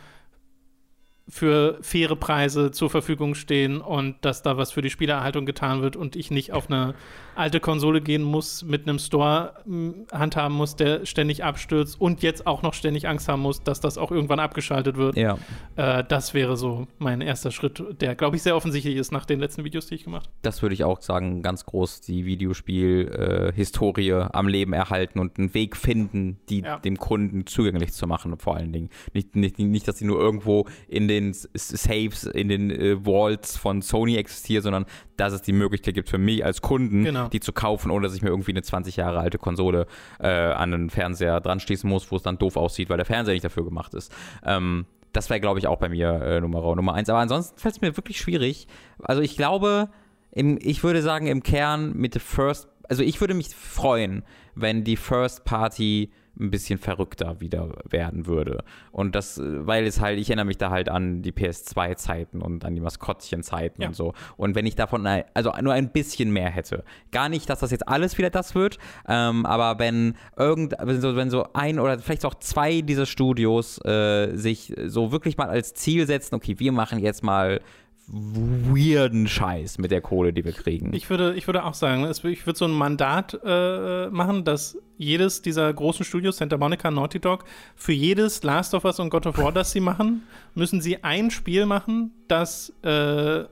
für 1.28 1.78
faire 1.82 2.16
Preise 2.16 2.72
zur 2.72 2.90
Verfügung 2.90 3.34
stehen 3.34 3.82
und 3.82 4.16
dass 4.26 4.42
da 4.44 4.58
was 4.58 4.72
für 4.72 4.82
die 4.82 4.90
Spielerhaltung 4.90 5.46
getan 5.46 5.82
wird 5.82 5.96
und 5.96 6.16
ich 6.16 6.32
nicht 6.32 6.52
auf 6.52 6.70
eine 6.70 6.96
alte 7.36 7.60
Konsole 7.60 8.02
gehen 8.02 8.24
muss, 8.24 8.64
mit 8.64 8.88
einem 8.88 9.00
Store 9.00 9.54
m, 9.66 10.06
handhaben 10.12 10.56
muss, 10.56 10.76
der 10.76 11.06
ständig 11.06 11.44
abstürzt 11.44 12.00
und 12.00 12.22
jetzt 12.24 12.46
auch 12.48 12.62
noch 12.62 12.74
ständig 12.74 13.08
Angst 13.08 13.28
haben 13.28 13.42
muss, 13.42 13.64
dass 13.64 13.80
das 13.80 13.98
auch 13.98 14.12
irgendwann 14.12 14.40
abgeschaltet 14.40 14.98
wird. 14.98 15.16
Ja. 15.18 15.38
Äh, 15.76 16.04
das 16.08 16.34
wäre 16.34 16.56
so 16.58 16.88
mein 17.00 17.22
erster 17.22 17.52
Schritt, 17.52 17.84
der, 18.02 18.16
glaube 18.16 18.36
ich, 18.36 18.44
sehr 18.44 18.56
offensichtlich 18.56 18.96
ist 18.96 19.12
nach 19.12 19.26
den 19.26 19.40
letzten 19.40 19.64
Videos, 19.64 19.88
die 19.88 19.96
ich 19.96 20.04
gemacht 20.04 20.26
habe. 20.28 20.36
Das 20.42 20.62
würde 20.62 20.74
ich 20.76 20.84
auch 20.84 21.02
sagen, 21.02 21.42
ganz 21.42 21.66
groß 21.66 22.02
die 22.02 22.26
Videospiel-Historie 22.26 24.14
am 24.32 24.48
Leben 24.48 24.74
erhalten 24.74 25.20
und 25.20 25.38
einen 25.38 25.54
Weg 25.54 25.76
finden, 25.76 26.38
die 26.50 26.62
Ja. 26.62 26.78
dem 26.80 26.98
Kunden 26.98 27.46
zugänglich 27.48 27.94
zu 27.94 28.08
machen, 28.08 28.38
vor 28.38 28.56
allen 28.58 28.72
Dingen. 28.72 28.90
Nicht, 29.14 29.36
nicht, 29.36 29.60
nicht 29.60 29.88
dass 29.88 29.98
sie 29.98 30.06
nur 30.06 30.20
irgendwo 30.20 30.66
in 30.88 31.08
den 31.08 31.34
Saves, 31.34 32.24
in 32.26 32.50
den 32.50 32.72
äh, 32.72 33.06
Vaults 33.06 33.58
von 33.58 33.82
Sony 33.82 34.16
existiert, 34.18 34.64
sondern 34.64 34.86
dass 35.18 35.34
es 35.34 35.42
die 35.42 35.54
Möglichkeit 35.54 35.94
gibt 35.94 36.10
für 36.10 36.18
mich 36.18 36.44
als 36.44 36.62
Kunden, 36.62 37.04
Genau. 37.04 37.23
Die 37.30 37.40
zu 37.40 37.54
kaufen, 37.54 37.92
ohne 37.92 38.08
dass 38.08 38.16
ich 38.16 38.22
mir 38.22 38.30
irgendwie 38.30 38.52
eine 38.52 38.62
20 38.62 38.96
Jahre 38.98 39.20
alte 39.20 39.38
Konsole 39.38 39.88
äh, 40.20 40.28
an 40.28 40.72
den 40.72 40.90
Fernseher 40.90 41.42
dran 41.42 41.60
schließen 41.60 41.90
muss, 41.90 42.12
wo 42.12 42.16
es 42.16 42.24
dann 42.24 42.38
doof 42.38 42.58
aussieht, 42.58 42.90
weil 42.90 42.98
der 42.98 43.06
Fernseher 43.06 43.34
nicht 43.34 43.46
dafür 43.46 43.64
gemacht 43.64 43.94
ist. 43.94 44.14
Ähm, 44.46 44.86
das 45.14 45.30
wäre, 45.30 45.40
glaube 45.40 45.60
ich, 45.60 45.68
auch 45.68 45.78
bei 45.78 45.90
mir 45.90 46.22
äh, 46.22 46.42
Nummer, 46.42 46.76
Nummer 46.76 46.94
eins. 46.94 47.10
Aber 47.10 47.20
ansonsten 47.20 47.60
fällt 47.60 47.76
es 47.76 47.82
mir 47.82 47.96
wirklich 47.96 48.18
schwierig. 48.18 48.68
Also 49.00 49.22
ich 49.22 49.38
glaube, 49.38 49.90
im, 50.32 50.58
ich 50.62 50.84
würde 50.84 51.02
sagen, 51.02 51.28
im 51.28 51.44
Kern 51.44 51.94
mit 51.96 52.16
der 52.16 52.22
First, 52.22 52.68
also 52.90 53.04
ich 53.04 53.22
würde 53.22 53.36
mich 53.36 53.50
freuen, 53.50 54.24
wenn 54.56 54.84
die 54.84 54.98
First 54.98 55.46
Party 55.46 56.12
ein 56.40 56.50
bisschen 56.50 56.80
verrückter 56.80 57.40
wieder 57.40 57.70
werden 57.90 58.26
würde. 58.26 58.64
Und 58.92 59.16
das, 59.16 59.38
äh, 59.38 59.68
weil 59.68 59.86
es 59.86 60.02
halt, 60.02 60.20
ich 60.20 60.30
erinnere 60.30 60.46
mich 60.46 60.58
da 60.58 60.72
halt 60.72 60.90
an 60.90 61.22
die 61.22 61.32
PS2-Zeiten 61.32 62.42
und 62.42 62.66
an 62.66 62.74
die 62.76 62.82
Maskottchen-Zeiten 62.82 63.82
Ja. 63.82 63.90
und 63.90 63.94
so. 63.96 64.14
Und 64.38 64.56
wenn 64.56 64.66
ich 64.66 64.76
davon, 64.76 65.06
also 65.34 65.52
nur 65.62 65.74
ein 65.74 65.92
bisschen 65.92 66.32
mehr 66.32 66.50
hätte. 66.50 66.84
Gar 67.12 67.30
nicht, 67.30 67.50
dass 67.50 67.60
das 67.60 67.72
jetzt 67.72 67.88
alles 67.88 68.18
wieder 68.18 68.30
das 68.30 68.56
wird, 68.56 68.80
ähm, 69.08 69.46
aber 69.46 69.80
wenn 69.80 70.16
irgend, 70.38 70.74
wenn 70.80 71.02
so, 71.02 71.16
wenn 71.16 71.30
so 71.30 71.46
ein 71.54 71.80
oder 71.80 72.00
vielleicht 72.00 72.26
auch 72.26 72.36
zwei 72.36 72.82
dieser 72.82 73.06
Studios 73.06 73.80
äh, 73.86 74.36
sich 74.36 74.74
so 74.88 75.12
wirklich 75.12 75.38
mal 75.38 75.50
als 75.50 75.74
Ziel 75.74 76.08
setzen, 76.08 76.36
okay, 76.36 76.56
wir 76.60 76.72
machen 76.72 77.00
jetzt 77.00 77.24
mal 77.24 77.62
weirden 78.08 79.28
Scheiß 79.28 79.78
mit 79.78 79.92
der 79.92 80.02
Kohle, 80.02 80.34
die 80.34 80.44
wir 80.44 80.52
kriegen. 80.52 80.94
Ich 80.94 81.10
würde, 81.10 81.36
ich 81.36 81.48
würde 81.48 81.64
auch 81.64 81.74
sagen, 81.74 82.10
ich 82.10 82.46
würde 82.46 82.58
so 82.58 82.66
ein 82.66 82.72
Mandat 82.72 83.40
äh, 83.44 84.10
machen, 84.10 84.44
dass 84.44 84.78
jedes 84.98 85.42
dieser 85.42 85.74
großen 85.74 86.06
Studios, 86.06 86.38
Santa 86.38 86.58
Monica, 86.58 86.92
Naughty 86.92 87.20
Dog, 87.20 87.46
für 87.76 87.94
jedes 87.94 88.44
Last 88.44 88.74
of 88.74 88.86
Us 88.86 89.00
und 89.00 89.10
God 89.10 89.26
of 89.28 89.38
War, 89.38 89.52
das 89.52 89.72
sie 89.72 89.80
machen, 89.80 90.24
müssen 90.54 90.82
sie 90.82 91.04
ein 91.04 91.32
Spiel 91.32 91.66
machen, 91.66 92.12
das 92.28 92.74
äh, 92.84 93.46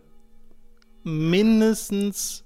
mindestens 1.03 2.40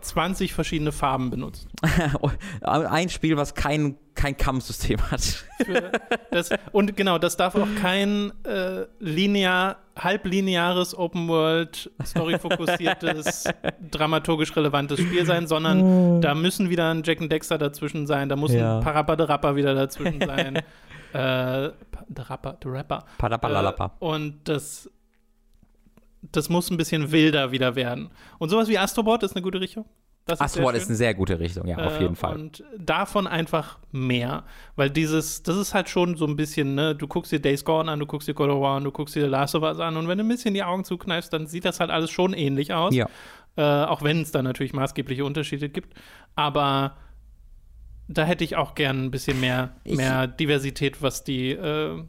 20 0.00 0.52
verschiedene 0.52 0.92
Farben 0.92 1.30
benutzt. 1.30 1.68
ein 2.62 3.08
Spiel, 3.08 3.36
was 3.36 3.54
kein, 3.54 3.96
kein 4.14 4.36
Kampfsystem 4.36 4.98
hat. 5.10 5.44
Das, 6.30 6.50
und 6.72 6.96
genau, 6.96 7.18
das 7.18 7.36
darf 7.36 7.54
auch 7.54 7.68
kein 7.80 8.32
äh, 8.44 8.86
linear, 8.98 9.76
halblineares 9.98 10.96
Open 10.96 11.28
World, 11.28 11.90
storyfokussiertes, 12.04 13.44
dramaturgisch 13.90 14.54
relevantes 14.56 15.00
Spiel 15.00 15.24
sein, 15.26 15.46
sondern 15.46 16.20
da 16.20 16.34
müssen 16.34 16.70
wieder 16.70 16.90
ein 16.90 17.02
Jack 17.04 17.20
and 17.20 17.30
Dexter 17.32 17.58
dazwischen 17.58 18.06
sein, 18.06 18.28
da 18.28 18.36
muss 18.36 18.52
Ja. 18.52 18.78
ein 18.78 18.84
Parappa 18.84 19.16
de 19.16 19.26
Rapper 19.26 19.56
wieder 19.56 19.74
dazwischen 19.74 20.20
sein. 20.26 20.56
äh, 20.56 20.62
Pa- 21.12 21.72
de 22.08 22.24
Rapper, 22.24 22.52
de 22.54 22.70
Rapper. 22.70 23.04
Äh, 23.20 24.04
und 24.04 24.40
das, 24.48 24.90
das 26.22 26.48
muss 26.48 26.70
ein 26.70 26.76
bisschen 26.76 27.12
wilder 27.12 27.52
wieder 27.52 27.74
werden. 27.76 28.10
Und 28.38 28.48
sowas 28.50 28.68
wie 28.68 28.78
Astrobot 28.78 29.22
ist 29.22 29.34
eine 29.36 29.42
gute 29.42 29.60
Richtung. 29.60 29.86
Das 30.26 30.40
Astrobot 30.40 30.74
ist 30.74 30.86
eine 30.88 30.96
sehr 30.96 31.14
gute 31.14 31.40
Richtung, 31.40 31.66
ja, 31.66 31.78
auf 31.78 31.98
Äh, 31.98 32.02
jeden 32.02 32.14
Fall. 32.14 32.34
Und 32.36 32.62
davon 32.78 33.26
einfach 33.26 33.78
mehr. 33.90 34.44
Weil 34.76 34.90
dieses, 34.90 35.42
das 35.42 35.56
ist 35.56 35.74
halt 35.74 35.88
schon 35.88 36.16
so 36.16 36.26
ein 36.26 36.36
bisschen, 36.36 36.74
ne, 36.74 36.94
du 36.94 37.08
guckst 37.08 37.32
dir 37.32 37.40
Days 37.40 37.64
Gone 37.64 37.90
an, 37.90 37.98
du 37.98 38.06
guckst 38.06 38.28
dir 38.28 38.34
God 38.34 38.50
of 38.50 38.60
War 38.60 38.76
an, 38.76 38.84
du 38.84 38.92
guckst 38.92 39.16
dir 39.16 39.22
The 39.22 39.28
Last 39.28 39.54
of 39.54 39.62
Us 39.62 39.80
an 39.80 39.96
und 39.96 40.06
wenn 40.08 40.18
du 40.18 40.24
ein 40.24 40.28
bisschen 40.28 40.54
die 40.54 40.62
Augen 40.62 40.84
zukneifst, 40.84 41.32
dann 41.32 41.46
sieht 41.46 41.64
das 41.64 41.80
halt 41.80 41.90
alles 41.90 42.10
schon 42.10 42.32
ähnlich 42.34 42.72
aus. 42.74 42.94
Ja. 42.94 43.08
Äh, 43.56 43.62
auch 43.86 44.02
wenn 44.02 44.20
es 44.22 44.30
da 44.30 44.42
natürlich 44.42 44.72
maßgebliche 44.74 45.24
Unterschiede 45.24 45.68
gibt. 45.68 45.94
Aber 46.36 46.96
da 48.06 48.24
hätte 48.24 48.44
ich 48.44 48.56
auch 48.56 48.74
gern 48.74 49.06
ein 49.06 49.10
bisschen 49.10 49.40
mehr, 49.40 49.74
Ich- 49.84 49.96
mehr 49.96 50.26
Diversität, 50.26 51.02
was 51.02 51.24
die, 51.24 51.50
äh, 51.52 51.94
äh, 51.96 52.02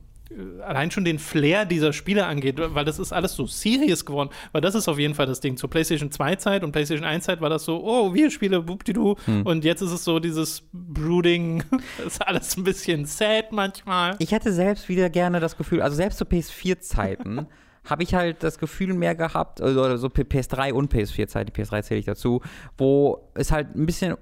allein 0.65 0.91
schon 0.91 1.05
den 1.05 1.19
Flair 1.19 1.65
dieser 1.65 1.93
Spiele 1.93 2.25
angeht, 2.25 2.55
weil 2.57 2.85
das 2.85 2.99
ist 2.99 3.11
alles 3.11 3.33
so 3.33 3.45
serious 3.45 4.05
geworden. 4.05 4.29
Weil 4.51 4.61
das 4.61 4.75
ist 4.75 4.87
auf 4.87 4.99
jeden 4.99 5.15
Fall 5.15 5.25
das 5.25 5.39
Ding. 5.39 5.57
Zur 5.57 5.69
PlayStation 5.69 6.11
2 6.11 6.35
Zeit 6.37 6.63
und 6.63 6.71
PlayStation 6.71 7.05
1 7.05 7.25
Zeit 7.25 7.41
war 7.41 7.49
das 7.49 7.65
so, 7.65 7.83
oh, 7.83 8.13
wir 8.13 8.31
spielen 8.31 8.65
Bubdidu. 8.65 9.15
Hm. 9.25 9.45
Und 9.45 9.65
jetzt 9.65 9.81
ist 9.81 9.91
es 9.91 10.03
so 10.03 10.19
dieses 10.19 10.63
Brooding, 10.71 11.63
das 11.97 12.13
ist 12.13 12.27
alles 12.27 12.57
ein 12.57 12.63
bisschen 12.63 13.05
sad 13.05 13.51
manchmal. 13.51 14.15
Ich 14.19 14.31
hätte 14.31 14.51
selbst 14.51 14.89
wieder 14.89 15.09
gerne 15.09 15.39
das 15.39 15.57
Gefühl, 15.57 15.81
also 15.81 15.95
selbst 15.95 16.17
zu 16.17 16.25
PS4-Zeiten 16.25 17.47
habe 17.85 18.03
ich 18.03 18.13
halt 18.13 18.43
das 18.43 18.59
Gefühl 18.59 18.93
mehr 18.93 19.15
gehabt, 19.15 19.59
also 19.59 19.97
so 19.97 20.07
PS3 20.07 20.71
und 20.71 20.93
PS4-Zeiten, 20.93 21.51
PS3 21.51 21.81
zähle 21.81 21.99
ich 21.99 22.05
dazu, 22.05 22.41
wo 22.77 23.31
es 23.33 23.51
halt 23.51 23.75
ein 23.75 23.85
bisschen 23.85 24.15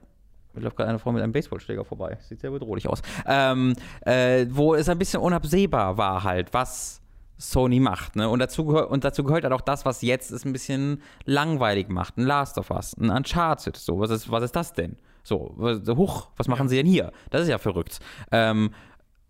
ich 0.60 0.64
läuft 0.64 0.78
gerade 0.78 0.90
eine 0.90 1.00
Frau 1.00 1.12
mit 1.12 1.24
einem 1.24 1.32
Baseballschläger 1.32 1.86
vorbei. 1.86 2.18
Sieht 2.22 2.40
sehr 2.40 2.52
bedrohlich 2.52 2.88
aus. 2.88 3.02
Ähm, 3.26 3.74
äh, 4.02 4.46
wo 4.50 4.76
es 4.76 4.90
ein 4.90 4.98
bisschen 4.98 5.22
unabsehbar 5.22 5.98
war 5.98 6.24
halt, 6.24 6.54
was 6.54 7.02
Sony 7.38 7.80
macht. 7.80 8.16
Ne? 8.16 8.30
Und, 8.30 8.40
dazu 8.40 8.66
gehört, 8.66 8.90
und 8.92 9.04
dazu 9.04 9.24
gehört 9.24 9.44
halt 9.44 9.54
auch 9.54 9.62
das, 9.62 9.86
was 9.86 10.02
jetzt 10.02 10.32
es 10.32 10.46
ein 10.46 10.54
bisschen 10.54 11.02
langweilig 11.26 11.90
macht. 11.90 12.18
Ein 12.18 12.24
Last 12.24 12.58
of 12.58 12.70
Us, 12.70 12.96
ein 12.98 13.10
Uncharted. 13.10 13.78
So, 13.78 14.00
was 14.00 14.10
ist, 14.12 14.30
was 14.30 14.44
ist 14.44 14.56
das 14.56 14.74
denn? 14.74 14.98
So, 15.24 15.56
huch, 15.58 16.28
was 16.38 16.48
machen 16.48 16.64
ja. 16.64 16.70
sie 16.70 16.76
denn 16.78 16.86
hier? 16.86 17.12
Das 17.30 17.44
ist 17.44 17.50
ja 17.50 17.58
verrückt. 17.58 18.00
Ähm, 18.32 18.72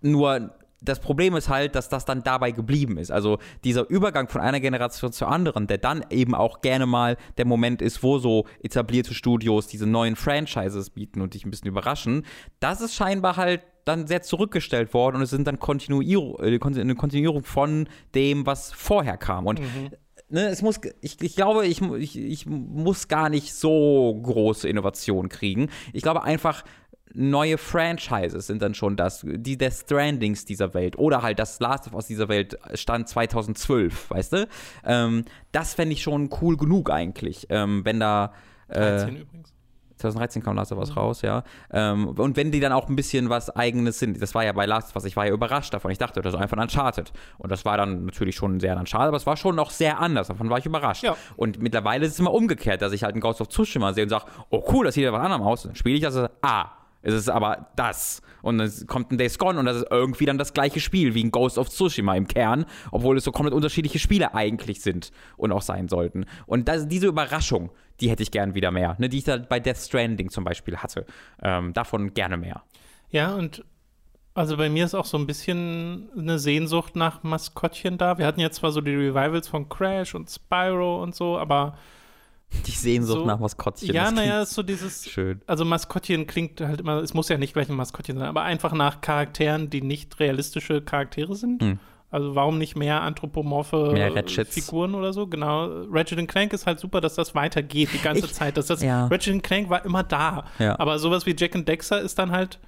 nur 0.01 0.51
das 0.81 0.99
Problem 0.99 1.35
ist 1.35 1.49
halt, 1.49 1.75
dass 1.75 1.89
das 1.89 2.05
dann 2.05 2.23
dabei 2.23 2.51
geblieben 2.51 2.97
ist. 2.97 3.11
Also 3.11 3.39
dieser 3.63 3.89
Übergang 3.89 4.27
von 4.29 4.41
einer 4.41 4.59
Generation 4.59 5.11
zur 5.11 5.29
anderen, 5.29 5.67
der 5.67 5.77
dann 5.77 6.05
eben 6.09 6.35
auch 6.35 6.61
gerne 6.61 6.85
mal 6.85 7.17
der 7.37 7.45
Moment 7.45 7.81
ist, 7.81 8.03
wo 8.03 8.19
so 8.19 8.45
etablierte 8.61 9.13
Studios 9.13 9.67
diese 9.67 9.85
neuen 9.85 10.15
Franchises 10.15 10.89
bieten 10.89 11.21
und 11.21 11.33
dich 11.33 11.45
ein 11.45 11.51
bisschen 11.51 11.69
überraschen, 11.69 12.25
das 12.59 12.81
ist 12.81 12.95
scheinbar 12.95 13.37
halt 13.37 13.61
dann 13.85 14.07
sehr 14.07 14.21
zurückgestellt 14.21 14.93
worden 14.93 15.17
und 15.17 15.23
es 15.23 15.31
sind 15.31 15.47
dann 15.47 15.59
Kontinuierung, 15.59 16.37
äh, 16.39 16.59
eine 16.59 16.95
Kontinuierung 16.95 17.43
von 17.43 17.89
dem, 18.13 18.45
was 18.45 18.71
vorher 18.71 19.17
kam. 19.17 19.47
Und 19.47 19.59
mhm. 19.59 19.89
Ne, 20.31 20.45
es 20.45 20.61
muss, 20.61 20.79
ich, 21.01 21.19
ich 21.21 21.35
glaube, 21.35 21.65
ich, 21.65 21.81
ich, 21.81 22.15
ich 22.15 22.45
muss 22.45 23.07
gar 23.07 23.29
nicht 23.29 23.51
so 23.55 24.19
große 24.21 24.69
Innovation 24.69 25.27
kriegen. 25.27 25.69
Ich 25.91 26.03
glaube 26.03 26.21
einfach, 26.21 26.63
neue 27.13 27.57
Franchises 27.57 28.47
sind 28.47 28.61
dann 28.61 28.73
schon 28.73 28.95
das, 28.95 29.25
die 29.25 29.57
Death 29.57 29.73
Strandings 29.73 30.45
dieser 30.45 30.73
Welt 30.73 30.97
oder 30.97 31.21
halt 31.21 31.39
das 31.39 31.59
Last 31.59 31.87
of 31.87 31.93
Us 31.93 32.07
dieser 32.07 32.29
Welt 32.29 32.57
stand 32.73 33.07
2012, 33.07 34.09
weißt 34.09 34.33
du? 34.33 34.47
Ähm, 34.85 35.25
das 35.51 35.73
fände 35.73 35.93
ich 35.93 36.03
schon 36.03 36.29
cool 36.41 36.57
genug 36.57 36.89
eigentlich, 36.89 37.47
ähm, 37.49 37.83
wenn 37.85 37.99
da. 37.99 38.33
Äh, 38.67 38.79
13 38.79 39.15
übrigens. 39.17 39.53
2013 39.99 40.41
kam 40.41 40.55
Last 40.55 40.71
of 40.71 40.79
Us 40.79 40.91
mhm. 40.91 40.97
raus, 40.97 41.21
ja. 41.21 41.43
Ähm, 41.71 42.07
und 42.07 42.37
wenn 42.37 42.51
die 42.51 42.59
dann 42.59 42.71
auch 42.71 42.87
ein 42.89 42.95
bisschen 42.95 43.29
was 43.29 43.49
Eigenes 43.55 43.99
sind, 43.99 44.21
das 44.21 44.33
war 44.33 44.43
ja 44.43 44.53
bei 44.53 44.65
Last 44.65 44.89
of 44.89 44.95
Us, 44.95 45.05
ich 45.05 45.15
war 45.15 45.27
ja 45.27 45.33
überrascht 45.33 45.73
davon. 45.73 45.91
Ich 45.91 45.97
dachte, 45.97 46.21
das 46.21 46.33
ist 46.33 46.39
einfach 46.39 46.57
ein 46.57 46.63
Uncharted. 46.63 47.11
Und 47.37 47.51
das 47.51 47.65
war 47.65 47.77
dann 47.77 48.05
natürlich 48.05 48.35
schon 48.35 48.59
sehr 48.59 48.77
Uncharted, 48.77 49.09
aber 49.09 49.17
es 49.17 49.25
war 49.25 49.37
schon 49.37 49.55
noch 49.55 49.69
sehr 49.69 49.99
anders. 49.99 50.29
Davon 50.29 50.49
war 50.49 50.57
ich 50.57 50.65
überrascht. 50.65 51.03
Ja. 51.03 51.15
Und 51.35 51.61
mittlerweile 51.61 52.05
ist 52.05 52.13
es 52.13 52.19
immer 52.19 52.33
umgekehrt, 52.33 52.81
dass 52.81 52.93
ich 52.93 53.03
halt 53.03 53.13
einen 53.13 53.21
Ghost 53.21 53.41
of 53.41 53.49
Tsushima 53.49 53.93
sehe 53.93 54.03
und 54.03 54.09
sage, 54.09 54.25
oh 54.49 54.63
cool, 54.71 54.85
das 54.85 54.95
sieht 54.95 55.03
ja 55.03 55.11
was 55.13 55.21
anderem 55.21 55.43
aus. 55.43 55.63
Dann 55.63 55.75
spiele 55.75 55.95
ich 55.95 56.01
das, 56.01 56.15
ah, 56.41 56.71
es 57.01 57.13
ist 57.13 57.29
aber 57.29 57.67
das. 57.75 58.21
Und 58.41 58.59
es 58.59 58.87
kommt 58.87 59.11
ein 59.11 59.17
Days 59.17 59.37
Gone 59.37 59.59
und 59.59 59.65
das 59.65 59.77
ist 59.77 59.87
irgendwie 59.89 60.25
dann 60.25 60.37
das 60.37 60.53
gleiche 60.53 60.79
Spiel 60.79 61.13
wie 61.13 61.23
ein 61.23 61.31
Ghost 61.31 61.57
of 61.57 61.69
Tsushima 61.69 62.15
im 62.15 62.27
Kern, 62.27 62.65
obwohl 62.91 63.17
es 63.17 63.23
so 63.23 63.31
komplett 63.31 63.53
unterschiedliche 63.53 63.99
Spiele 63.99 64.33
eigentlich 64.33 64.81
sind 64.81 65.11
und 65.37 65.51
auch 65.51 65.61
sein 65.61 65.87
sollten. 65.87 66.25
Und 66.45 66.67
das, 66.67 66.87
diese 66.87 67.07
Überraschung, 67.07 67.71
die 67.99 68.09
hätte 68.09 68.23
ich 68.23 68.31
gern 68.31 68.55
wieder 68.55 68.71
mehr, 68.71 68.95
ne, 68.99 69.09
die 69.09 69.17
ich 69.19 69.25
da 69.25 69.37
bei 69.37 69.59
Death 69.59 69.77
Stranding 69.77 70.29
zum 70.29 70.43
Beispiel 70.43 70.77
hatte. 70.77 71.05
Ähm, 71.41 71.73
davon 71.73 72.13
gerne 72.13 72.37
mehr. 72.37 72.63
Ja, 73.11 73.33
und 73.33 73.63
also 74.33 74.55
bei 74.55 74.69
mir 74.69 74.85
ist 74.85 74.95
auch 74.95 75.05
so 75.05 75.17
ein 75.17 75.27
bisschen 75.27 76.09
eine 76.17 76.39
Sehnsucht 76.39 76.95
nach 76.95 77.23
Maskottchen 77.23 77.97
da. 77.97 78.17
Wir 78.17 78.25
hatten 78.25 78.39
jetzt 78.39 78.57
zwar 78.57 78.71
so 78.71 78.79
die 78.79 78.95
Revivals 78.95 79.47
von 79.47 79.67
Crash 79.67 80.15
und 80.15 80.29
Spyro 80.29 81.03
und 81.03 81.13
so, 81.13 81.37
aber 81.37 81.77
die 82.65 82.71
Sehnsucht 82.71 83.19
so, 83.19 83.25
nach 83.25 83.39
Maskottchen. 83.39 83.93
Ja, 83.93 84.11
naja, 84.11 84.41
ist 84.41 84.53
so 84.53 84.63
dieses. 84.63 85.09
Schön. 85.09 85.41
Also 85.47 85.65
Maskottchen 85.65 86.27
klingt 86.27 86.61
halt 86.61 86.81
immer, 86.81 86.97
es 86.97 87.13
muss 87.13 87.29
ja 87.29 87.37
nicht 87.37 87.53
gleich 87.53 87.69
ein 87.69 87.75
Maskottchen 87.75 88.17
sein, 88.17 88.27
aber 88.27 88.43
einfach 88.43 88.73
nach 88.73 89.01
Charakteren, 89.01 89.69
die 89.69 89.81
nicht 89.81 90.19
realistische 90.19 90.81
Charaktere 90.81 91.35
sind. 91.35 91.61
Hm. 91.61 91.79
Also 92.11 92.33
warum 92.33 92.57
nicht 92.57 92.75
mehr 92.75 93.01
anthropomorphe 93.03 93.91
mehr 93.93 94.23
Figuren 94.27 94.95
oder 94.95 95.13
so? 95.13 95.27
Genau. 95.27 95.83
Ratchet 95.91 96.27
Clank 96.27 96.53
ist 96.53 96.65
halt 96.65 96.79
super, 96.79 97.01
dass 97.01 97.13
das 97.13 97.35
weitergeht 97.35 97.89
die 97.93 98.01
ganze 98.01 98.25
ich, 98.25 98.33
Zeit. 98.33 98.57
Dass 98.57 98.65
das, 98.65 98.81
ja. 98.81 99.05
Ratchet 99.07 99.43
Clank 99.43 99.69
war 99.69 99.85
immer 99.85 100.01
da. 100.01 100.45
Ja. 100.57 100.79
Aber 100.79 100.97
sowas 100.97 101.27
wie 101.27 101.35
Jack 101.37 101.55
and 101.55 101.67
Dexter 101.67 102.01
ist 102.01 102.17
dann 102.17 102.31
halt 102.31 102.59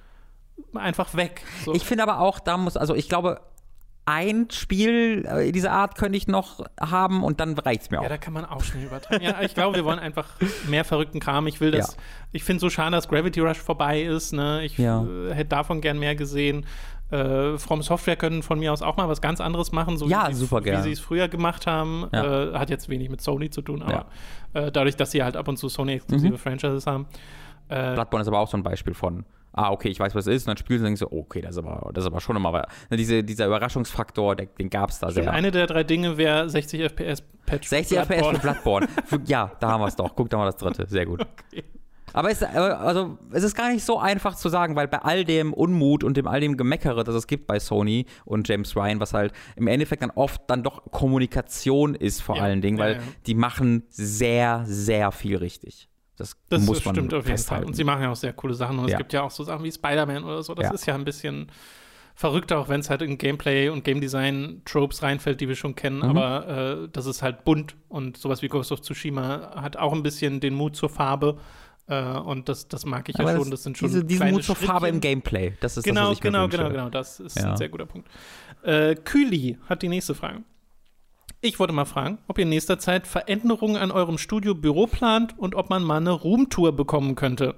einfach 0.74 1.14
weg. 1.14 1.42
So. 1.64 1.74
Ich 1.74 1.82
finde 1.82 2.04
aber 2.04 2.20
auch, 2.20 2.38
da 2.38 2.56
muss, 2.56 2.76
also 2.76 2.94
ich 2.94 3.08
glaube, 3.08 3.40
ein 4.04 4.48
Spiel 4.50 5.24
äh, 5.26 5.52
dieser 5.52 5.72
Art 5.72 5.96
könnte 5.96 6.18
ich 6.18 6.26
noch 6.26 6.64
haben 6.80 7.22
und 7.22 7.38
dann 7.38 7.56
reicht 7.56 7.82
es 7.82 7.90
mir 7.90 8.00
auch. 8.00 8.02
Ja, 8.02 8.08
da 8.08 8.18
kann 8.18 8.32
man 8.32 8.44
auch 8.44 8.62
schnell 8.62 8.84
übertreiben. 8.84 9.24
ja, 9.24 9.42
ich 9.42 9.54
glaube, 9.54 9.76
wir 9.76 9.84
wollen 9.84 10.00
einfach 10.00 10.28
mehr 10.68 10.84
verrückten 10.84 11.20
Kram. 11.20 11.46
Ich 11.46 11.60
will 11.60 11.70
das, 11.70 11.94
ja. 11.94 12.02
ich 12.32 12.42
finde 12.42 12.60
so 12.60 12.70
schade, 12.70 12.96
dass 12.96 13.08
Gravity 13.08 13.40
Rush 13.40 13.58
vorbei 13.58 14.02
ist. 14.02 14.32
Ne? 14.32 14.64
Ich 14.64 14.76
ja. 14.76 15.04
äh, 15.04 15.34
hätte 15.34 15.50
davon 15.50 15.80
gern 15.80 15.98
mehr 15.98 16.16
gesehen. 16.16 16.66
Äh, 17.10 17.58
From 17.58 17.82
Software 17.82 18.16
können 18.16 18.42
von 18.42 18.58
mir 18.58 18.72
aus 18.72 18.82
auch 18.82 18.96
mal 18.96 19.08
was 19.08 19.20
ganz 19.20 19.40
anderes 19.40 19.70
machen, 19.70 19.98
so 19.98 20.08
ja, 20.08 20.28
wie, 20.30 20.34
sie 20.34 20.92
es 20.92 21.00
früher 21.00 21.28
gemacht 21.28 21.66
haben. 21.66 22.08
Ja. 22.12 22.54
Äh, 22.54 22.58
hat 22.58 22.70
jetzt 22.70 22.88
wenig 22.88 23.08
mit 23.08 23.20
Sony 23.20 23.50
zu 23.50 23.62
tun, 23.62 23.82
aber 23.82 24.06
äh, 24.54 24.72
dadurch, 24.72 24.96
dass 24.96 25.12
sie 25.12 25.22
halt 25.22 25.36
ab 25.36 25.46
und 25.46 25.58
zu 25.58 25.68
Sony-exklusive 25.68 26.32
mhm. 26.32 26.38
Franchises 26.38 26.86
haben. 26.86 27.06
Bloodborne 27.68 28.20
ist 28.20 28.28
aber 28.28 28.40
auch 28.40 28.48
so 28.48 28.58
ein 28.58 28.62
Beispiel 28.62 28.92
von 28.92 29.24
ah, 29.52 29.70
okay, 29.70 29.88
ich 29.88 30.00
weiß, 30.00 30.14
was 30.14 30.26
es 30.26 30.36
ist, 30.36 30.42
und 30.44 30.48
dann 30.48 30.56
spielst 30.56 30.80
du 30.80 30.86
und 30.86 30.96
denkst 30.96 31.00
so, 31.00 31.12
okay, 31.12 31.40
das 31.40 31.52
ist 31.52 31.58
aber, 31.58 31.90
das 31.92 32.04
ist 32.04 32.10
aber 32.10 32.20
schon 32.20 32.36
immer, 32.36 32.52
ne, 32.52 32.96
diese, 32.96 33.22
dieser 33.22 33.46
Überraschungsfaktor, 33.46 34.36
der, 34.36 34.46
den 34.46 34.70
gab 34.70 34.90
es 34.90 34.98
da 34.98 35.10
sehr. 35.10 35.30
Eine 35.30 35.50
der 35.50 35.66
drei 35.66 35.84
Dinge 35.84 36.16
wäre 36.16 36.48
60 36.48 36.82
FPS 36.82 37.22
Patch 37.46 37.68
60 37.68 37.98
FPS 37.98 38.26
für 38.26 38.38
Bloodborne. 38.38 38.88
ja, 39.26 39.52
da 39.60 39.68
haben 39.68 39.80
wir 39.80 39.88
es 39.88 39.96
doch. 39.96 40.14
Guck 40.14 40.30
da 40.30 40.38
mal 40.38 40.46
das 40.46 40.56
dritte. 40.56 40.86
Sehr 40.88 41.06
gut. 41.06 41.26
Okay. 41.52 41.64
Aber 42.14 42.30
es, 42.30 42.42
also, 42.42 43.18
es 43.32 43.42
ist 43.42 43.54
gar 43.54 43.72
nicht 43.72 43.84
so 43.84 43.98
einfach 43.98 44.34
zu 44.34 44.48
sagen, 44.48 44.76
weil 44.76 44.88
bei 44.88 44.98
all 44.98 45.24
dem 45.24 45.52
Unmut 45.52 46.04
und 46.04 46.16
dem 46.16 46.26
all 46.26 46.40
dem 46.40 46.56
Gemeckere, 46.56 47.04
das 47.04 47.14
es 47.14 47.26
gibt 47.26 47.46
bei 47.46 47.58
Sony 47.58 48.06
und 48.24 48.48
James 48.48 48.76
Ryan, 48.76 49.00
was 49.00 49.14
halt 49.14 49.32
im 49.56 49.66
Endeffekt 49.66 50.02
dann 50.02 50.10
oft 50.10 50.42
dann 50.48 50.62
doch 50.62 50.90
Kommunikation 50.90 51.94
ist 51.94 52.20
vor 52.20 52.36
ja, 52.36 52.42
allen 52.42 52.60
Dingen, 52.60 52.78
weil 52.78 52.94
ja, 52.94 52.98
ja. 52.98 53.04
die 53.26 53.34
machen 53.34 53.84
sehr, 53.88 54.62
sehr 54.66 55.10
viel 55.10 55.36
richtig. 55.36 55.88
Das, 56.22 56.36
das 56.48 56.66
muss 56.66 56.84
man 56.84 56.94
stimmt 56.94 57.14
auf 57.14 57.26
jeden 57.26 57.38
Fall. 57.38 57.64
Und 57.64 57.74
sie 57.74 57.82
machen 57.82 58.02
ja 58.02 58.10
auch 58.10 58.16
sehr 58.16 58.32
coole 58.32 58.54
Sachen. 58.54 58.78
Und 58.78 58.88
ja. 58.88 58.94
es 58.94 58.98
gibt 58.98 59.12
ja 59.12 59.22
auch 59.22 59.30
so 59.30 59.42
Sachen 59.42 59.64
wie 59.64 59.72
Spider-Man 59.72 60.22
oder 60.22 60.42
so. 60.42 60.54
Das 60.54 60.66
ja. 60.66 60.72
ist 60.72 60.86
ja 60.86 60.94
ein 60.94 61.04
bisschen 61.04 61.48
verrückter, 62.14 62.58
auch 62.58 62.68
wenn 62.68 62.80
es 62.80 62.90
halt 62.90 63.02
in 63.02 63.18
Gameplay 63.18 63.68
und 63.68 63.82
Game 63.82 64.00
Design 64.00 64.62
Tropes 64.64 65.02
reinfällt, 65.02 65.40
die 65.40 65.48
wir 65.48 65.56
schon 65.56 65.74
kennen. 65.74 65.98
Mhm. 65.98 66.04
Aber 66.04 66.48
äh, 66.84 66.88
das 66.92 67.06
ist 67.06 67.22
halt 67.22 67.44
bunt 67.44 67.74
und 67.88 68.16
sowas 68.16 68.42
wie 68.42 68.48
Ghost 68.48 68.70
of 68.70 68.82
Tsushima 68.82 69.52
hat 69.56 69.76
auch 69.76 69.92
ein 69.92 70.02
bisschen 70.02 70.38
den 70.38 70.54
Mut 70.54 70.76
zur 70.76 70.88
Farbe. 70.88 71.38
Äh, 71.88 72.02
und 72.02 72.48
das, 72.48 72.68
das 72.68 72.86
mag 72.86 73.08
ich 73.08 73.18
Aber 73.18 73.32
ja 73.32 73.38
schon. 73.38 73.50
Das 73.50 73.64
sind 73.64 73.78
schon 73.78 73.88
diese, 73.88 74.04
diesen 74.04 74.30
Mut 74.30 74.44
zur 74.44 74.54
Farbe 74.54 74.88
im 74.88 75.00
Gameplay. 75.00 75.54
Das 75.60 75.76
ist 75.76 75.84
genau, 75.84 76.02
das, 76.02 76.10
was 76.10 76.16
ich 76.18 76.22
genau, 76.22 76.42
mir 76.42 76.48
genau, 76.48 76.68
genau. 76.68 76.90
Das 76.90 77.18
ist 77.18 77.36
ja. 77.36 77.50
ein 77.50 77.56
sehr 77.56 77.68
guter 77.68 77.86
Punkt. 77.86 78.08
Äh, 78.62 78.94
Kühli 78.94 79.58
hat 79.68 79.82
die 79.82 79.88
nächste 79.88 80.14
Frage. 80.14 80.42
Ich 81.44 81.58
wollte 81.58 81.72
mal 81.72 81.86
fragen, 81.86 82.18
ob 82.28 82.38
ihr 82.38 82.44
in 82.44 82.50
nächster 82.50 82.78
Zeit 82.78 83.08
Veränderungen 83.08 83.76
an 83.76 83.90
eurem 83.90 84.16
Studio-Büro 84.16 84.86
plant 84.86 85.36
und 85.36 85.56
ob 85.56 85.70
man 85.70 85.82
mal 85.82 85.96
eine 85.96 86.12
Roomtour 86.12 86.76
bekommen 86.76 87.16
könnte. 87.16 87.56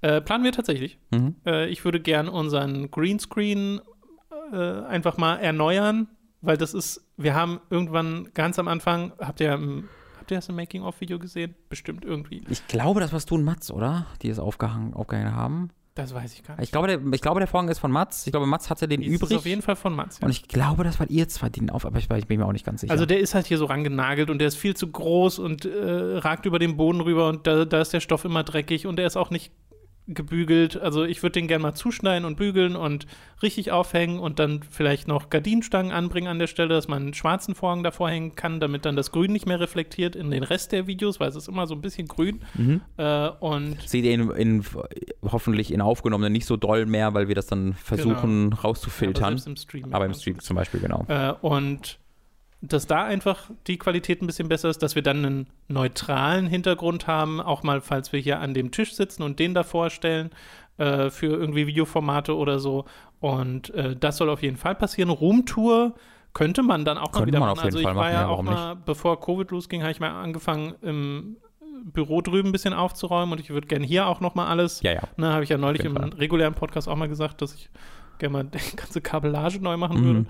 Äh, 0.00 0.22
planen 0.22 0.42
wir 0.42 0.52
tatsächlich. 0.52 0.98
Mhm. 1.10 1.36
Äh, 1.44 1.68
ich 1.68 1.84
würde 1.84 2.00
gern 2.00 2.28
unseren 2.28 2.90
Greenscreen 2.90 3.82
äh, 4.52 4.56
einfach 4.56 5.18
mal 5.18 5.36
erneuern, 5.36 6.08
weil 6.40 6.56
das 6.56 6.72
ist, 6.72 7.06
wir 7.18 7.34
haben 7.34 7.60
irgendwann 7.68 8.30
ganz 8.32 8.58
am 8.58 8.68
Anfang, 8.68 9.12
habt 9.18 9.38
ihr, 9.40 9.50
habt 9.52 10.30
ihr 10.30 10.38
das 10.38 10.48
im 10.48 10.56
Making-of-Video 10.56 11.18
gesehen? 11.18 11.54
Bestimmt 11.68 12.06
irgendwie. 12.06 12.42
Ich 12.48 12.66
glaube, 12.68 13.00
das 13.00 13.12
warst 13.12 13.30
du 13.30 13.34
und 13.34 13.44
Mats, 13.44 13.70
oder? 13.70 14.06
Die 14.22 14.30
es 14.30 14.38
aufgehangen, 14.38 14.94
aufgehangen 14.94 15.36
haben. 15.36 15.70
Das 15.94 16.12
weiß 16.12 16.34
ich 16.34 16.42
gar 16.42 16.56
nicht. 16.56 16.64
Ich 16.64 16.72
glaube, 16.72 16.88
der, 16.88 17.00
ich 17.12 17.20
glaube, 17.20 17.38
der 17.38 17.46
Vorhang 17.46 17.68
ist 17.68 17.78
von 17.78 17.92
Mats. 17.92 18.26
Ich 18.26 18.32
glaube, 18.32 18.46
Mats 18.46 18.68
hatte 18.68 18.88
den 18.88 19.00
ist 19.00 19.06
übrig. 19.06 19.30
Ist 19.30 19.36
auf 19.36 19.46
jeden 19.46 19.62
Fall 19.62 19.76
von 19.76 19.94
Mats. 19.94 20.18
Ja. 20.18 20.26
Und 20.26 20.32
ich 20.32 20.48
glaube, 20.48 20.82
das 20.82 20.98
war 20.98 21.08
ihr 21.08 21.28
zwar 21.28 21.50
den 21.50 21.70
auf, 21.70 21.86
aber 21.86 21.98
ich, 21.98 22.10
ich, 22.10 22.26
bin 22.26 22.40
mir 22.40 22.46
auch 22.46 22.52
nicht 22.52 22.66
ganz 22.66 22.80
sicher. 22.80 22.90
Also 22.90 23.06
der 23.06 23.20
ist 23.20 23.34
halt 23.34 23.46
hier 23.46 23.58
so 23.58 23.66
rangenagelt 23.66 24.28
und 24.28 24.38
der 24.38 24.48
ist 24.48 24.56
viel 24.56 24.74
zu 24.74 24.90
groß 24.90 25.38
und 25.38 25.64
äh, 25.64 26.18
ragt 26.18 26.46
über 26.46 26.58
den 26.58 26.76
Boden 26.76 27.00
rüber 27.00 27.28
und 27.28 27.46
da, 27.46 27.64
da 27.64 27.80
ist 27.80 27.92
der 27.92 28.00
Stoff 28.00 28.24
immer 28.24 28.42
dreckig 28.42 28.88
und 28.88 28.96
der 28.96 29.06
ist 29.06 29.16
auch 29.16 29.30
nicht 29.30 29.52
gebügelt. 30.06 30.76
Also 30.76 31.04
ich 31.04 31.22
würde 31.22 31.32
den 31.32 31.48
gerne 31.48 31.62
mal 31.62 31.74
zuschneiden 31.74 32.26
und 32.26 32.36
bügeln 32.36 32.76
und 32.76 33.06
richtig 33.42 33.72
aufhängen 33.72 34.18
und 34.18 34.38
dann 34.38 34.60
vielleicht 34.68 35.08
noch 35.08 35.30
Gardinenstangen 35.30 35.92
anbringen 35.92 36.28
an 36.28 36.38
der 36.38 36.46
Stelle, 36.46 36.70
dass 36.70 36.88
man 36.88 37.02
einen 37.02 37.14
schwarzen 37.14 37.54
Vorhang 37.54 37.82
davor 37.82 38.10
hängen 38.10 38.34
kann, 38.34 38.60
damit 38.60 38.84
dann 38.84 38.96
das 38.96 39.12
Grün 39.12 39.32
nicht 39.32 39.46
mehr 39.46 39.60
reflektiert 39.60 40.14
in 40.14 40.30
den 40.30 40.42
Rest 40.42 40.72
der 40.72 40.86
Videos, 40.86 41.20
weil 41.20 41.28
es 41.28 41.36
ist 41.36 41.48
immer 41.48 41.66
so 41.66 41.74
ein 41.74 41.80
bisschen 41.80 42.06
grün. 42.06 42.40
Mhm. 42.54 42.82
Äh, 42.98 43.28
und 43.40 43.80
Seht 43.88 44.04
ihr 44.04 44.12
in, 44.12 44.30
in, 44.30 44.64
hoffentlich 45.22 45.72
in 45.72 45.80
aufgenommenen 45.80 46.32
nicht 46.32 46.46
so 46.46 46.56
doll 46.56 46.84
mehr, 46.84 47.14
weil 47.14 47.28
wir 47.28 47.34
das 47.34 47.46
dann 47.46 47.72
versuchen 47.72 48.50
genau. 48.50 48.62
rauszufiltern. 48.62 49.36
Ja, 49.36 49.42
aber, 49.42 49.50
im 49.50 49.56
Stream, 49.56 49.94
aber 49.94 50.06
im 50.06 50.14
Stream 50.14 50.38
zum 50.40 50.56
Beispiel, 50.56 50.80
genau. 50.80 51.06
Äh, 51.08 51.32
und 51.40 51.98
dass 52.68 52.86
da 52.86 53.04
einfach 53.04 53.50
die 53.66 53.78
Qualität 53.78 54.22
ein 54.22 54.26
bisschen 54.26 54.48
besser 54.48 54.68
ist, 54.70 54.82
dass 54.82 54.94
wir 54.94 55.02
dann 55.02 55.24
einen 55.24 55.46
neutralen 55.68 56.46
Hintergrund 56.46 57.06
haben, 57.06 57.40
auch 57.40 57.62
mal, 57.62 57.80
falls 57.80 58.12
wir 58.12 58.20
hier 58.20 58.40
an 58.40 58.54
dem 58.54 58.70
Tisch 58.70 58.94
sitzen 58.94 59.22
und 59.22 59.38
den 59.38 59.54
da 59.54 59.62
vorstellen, 59.62 60.30
äh, 60.78 61.10
für 61.10 61.26
irgendwie 61.26 61.66
Videoformate 61.66 62.36
oder 62.36 62.58
so. 62.58 62.84
Und 63.20 63.70
äh, 63.74 63.94
das 63.96 64.16
soll 64.16 64.28
auf 64.30 64.42
jeden 64.42 64.56
Fall 64.56 64.74
passieren. 64.74 65.10
Roomtour 65.10 65.94
könnte 66.32 66.62
man 66.62 66.84
dann 66.84 66.98
auch 66.98 67.12
Könnte 67.12 67.20
mal 67.20 67.26
wieder 67.28 67.40
man 67.40 67.48
machen. 67.50 67.58
auf 67.58 67.64
jeden 67.64 67.76
also 67.76 67.78
ich 67.78 67.84
Fall 67.84 67.94
war 67.96 68.02
machen, 68.04 68.14
ja 68.14 68.26
auch 68.28 68.42
mal, 68.42 68.74
bevor 68.76 69.20
Covid 69.20 69.50
losging, 69.50 69.82
habe 69.82 69.92
ich 69.92 70.00
mal 70.00 70.10
angefangen 70.10 70.74
im 70.82 71.36
Büro 71.84 72.20
drüben 72.22 72.48
ein 72.48 72.52
bisschen 72.52 72.72
aufzuräumen 72.74 73.32
und 73.32 73.40
ich 73.40 73.50
würde 73.50 73.66
gerne 73.66 73.84
hier 73.84 74.06
auch 74.06 74.20
noch 74.20 74.34
mal 74.34 74.46
alles. 74.46 74.80
Ja, 74.82 74.92
ja. 74.94 75.02
Ne, 75.16 75.32
habe 75.32 75.44
ich 75.44 75.50
ja 75.50 75.58
neulich 75.58 75.84
im 75.84 75.94
Fall. 75.94 76.08
regulären 76.10 76.54
Podcast 76.54 76.88
auch 76.88 76.96
mal 76.96 77.08
gesagt, 77.08 77.42
dass 77.42 77.54
ich 77.54 77.68
gerne 78.18 78.32
mal 78.32 78.44
die 78.72 78.76
ganze 78.76 79.00
Kabellage 79.00 79.60
neu 79.60 79.76
machen 79.76 80.00
Mhm. 80.00 80.04
würde. 80.04 80.26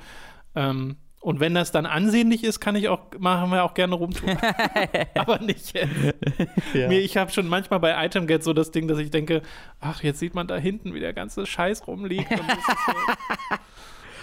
Ähm, 0.57 0.97
und 1.25 1.41
wenn 1.41 1.55
das 1.55 1.73
dann 1.73 1.87
ansehnlich 1.87 2.45
ist, 2.45 2.61
kann 2.61 2.77
ich 2.77 2.91
auch, 2.91 3.01
machen 3.19 3.51
wir 3.51 3.65
auch 3.65 3.73
gerne 3.73 3.95
Rumtouren. 3.95 4.37
Aber 5.15 5.39
nicht 5.39 5.73
jetzt. 5.73 5.91
Mir, 6.75 7.01
ich 7.01 7.17
habe 7.17 7.31
schon 7.31 7.49
manchmal 7.49 7.81
bei 7.81 8.05
ItemGet 8.05 8.45
so 8.45 8.53
das 8.53 8.73
Ding, 8.73 8.89
dass 8.89 8.99
ich 8.99 9.11
denke, 9.11 9.41
ach, 9.81 10.03
jetzt 10.03 10.19
sieht 10.19 10.35
man 10.35 10.47
da 10.47 10.59
hinten, 10.59 10.93
wie 10.93 11.01
der 11.01 11.15
ganze 11.15 11.47
Scheiß 11.47 11.87
rumliegt. 11.87 12.29
So, 12.29 12.45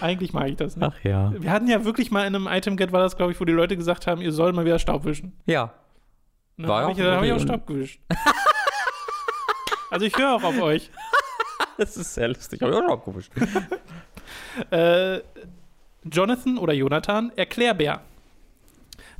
eigentlich 0.00 0.32
mag 0.32 0.50
ich 0.50 0.56
das 0.56 0.76
nicht. 0.76 0.86
Ach 0.86 1.02
ja. 1.02 1.32
Wir 1.36 1.50
hatten 1.50 1.66
ja 1.66 1.84
wirklich 1.84 2.12
mal 2.12 2.24
in 2.24 2.36
einem 2.36 2.46
ItemGet, 2.46 2.92
war 2.92 3.00
das, 3.00 3.16
glaube 3.16 3.32
ich, 3.32 3.40
wo 3.40 3.44
die 3.44 3.52
Leute 3.52 3.76
gesagt 3.76 4.06
haben, 4.06 4.20
ihr 4.20 4.30
sollt 4.30 4.54
mal 4.54 4.64
wieder 4.64 4.78
Staub 4.78 5.04
wischen. 5.04 5.32
Ja. 5.44 5.74
War 6.56 6.82
dann 6.82 6.90
habe 6.90 6.92
ich, 6.92 6.98
dann 6.98 7.16
hab 7.16 7.24
ich 7.24 7.32
auch. 7.32 7.40
Staub 7.40 7.66
gewischt. 7.66 8.00
also 9.90 10.06
ich 10.06 10.16
höre 10.16 10.36
auch 10.36 10.44
auf 10.44 10.62
euch. 10.62 10.88
Das 11.78 11.96
ist 11.96 12.14
sehr 12.14 12.28
lustig. 12.28 12.62
Hab 12.62 12.68
ich 12.68 12.76
auch 12.76 12.82
schon 12.82 12.92
abgewischt. 12.92 13.32
Äh, 14.70 15.20
Jonathan 16.04 16.58
oder 16.58 16.72
Jonathan, 16.72 17.30
Erklärbär. 17.36 18.02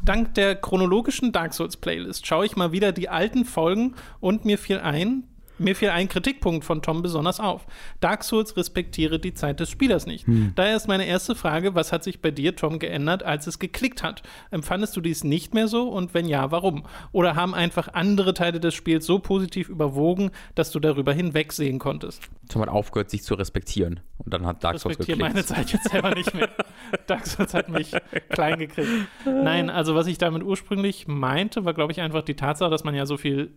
Dank 0.05 0.35
der 0.35 0.57
chronologischen 0.57 1.31
Dark 1.31 1.55
Souls 1.55 1.77
Playlist 1.77 2.27
schaue 2.27 2.45
ich 2.45 2.57
mal 2.57 2.73
wieder 2.73 2.91
die 2.91 3.09
alten 3.09 3.45
Folgen 3.45 3.95
und 4.19 4.45
mir 4.45 4.59
fiel 4.59 4.79
ein, 4.79 5.25
mir 5.59 5.77
fiel 5.77 5.91
ein 5.91 6.09
Kritikpunkt 6.09 6.65
von 6.65 6.83
Tom 6.83 7.03
besonders 7.03 7.41
auf. 7.41 7.67
Dark 8.01 8.25
Souls 8.25 8.57
respektiere 8.57 9.19
die 9.19 9.35
Zeit 9.35 9.61
des 9.61 9.71
Spielers 9.71 10.07
nicht. 10.07 10.27
Daher 10.55 10.77
ist 10.77 10.89
meine 10.89 11.07
erste 11.07 11.35
Frage, 11.35 11.75
was 11.75 11.93
hat 11.93 12.05
sich 12.05 12.21
bei 12.21 12.31
dir, 12.31 12.57
Tom, 12.57 12.79
geändert, 12.79 13.23
als 13.23 13.47
es 13.47 13.59
geklickt 13.59 14.03
hat? 14.03 14.23
Empfandest 14.51 14.97
du 14.97 15.01
dies 15.01 15.25
nicht 15.25 15.55
mehr 15.55 15.69
so 15.69 15.89
und 15.89 16.15
wenn 16.15 16.27
ja, 16.27 16.51
warum? 16.51 16.85
Oder 17.13 17.37
haben 17.37 17.55
einfach 17.55 17.89
andere 17.93 18.35
Teile 18.35 18.61
des 18.61 18.75
Spiels 18.75 19.07
so 19.07 19.19
positiv 19.19 19.69
überwogen, 19.69 20.31
dass 20.55 20.71
du 20.71 20.81
darüber 20.81 21.13
hinwegsehen 21.13 21.79
konntest? 21.79 22.23
Tom 22.49 22.63
hat 22.63 22.69
aufgehört, 22.69 23.11
sich 23.11 23.23
zu 23.23 23.35
respektieren. 23.35 24.01
Und 24.19 24.33
dann 24.35 24.47
hat 24.47 24.63
Dark 24.63 24.79
Souls 24.79 24.99
respektiere 24.99 25.19
geklickt. 25.19 25.35
meine 25.35 25.65
Zeit 25.65 25.73
jetzt 25.73 25.91
selber 25.91 26.15
nicht 26.15 26.35
mehr. 26.35 26.49
Dark 27.07 27.27
Souls 27.27 27.55
hat 27.55 27.69
mich 27.69 27.93
klein 28.31 28.59
gekriegt. 28.59 28.89
Nein, 29.25 29.71
also 29.71 29.95
was 29.95 30.07
ich 30.07 30.19
damit 30.19 30.43
ursprünglich 30.43 31.09
meinte, 31.09 31.65
war, 31.65 31.75
glaube 31.75 31.93
ich, 31.93 32.01
einfach 32.01 32.23
die 32.23 32.35
Tatsache, 32.35 32.71
dass 32.71 32.85
man 32.85 32.95
ja 32.95 33.07
so 33.07 33.17
viel 33.17 33.53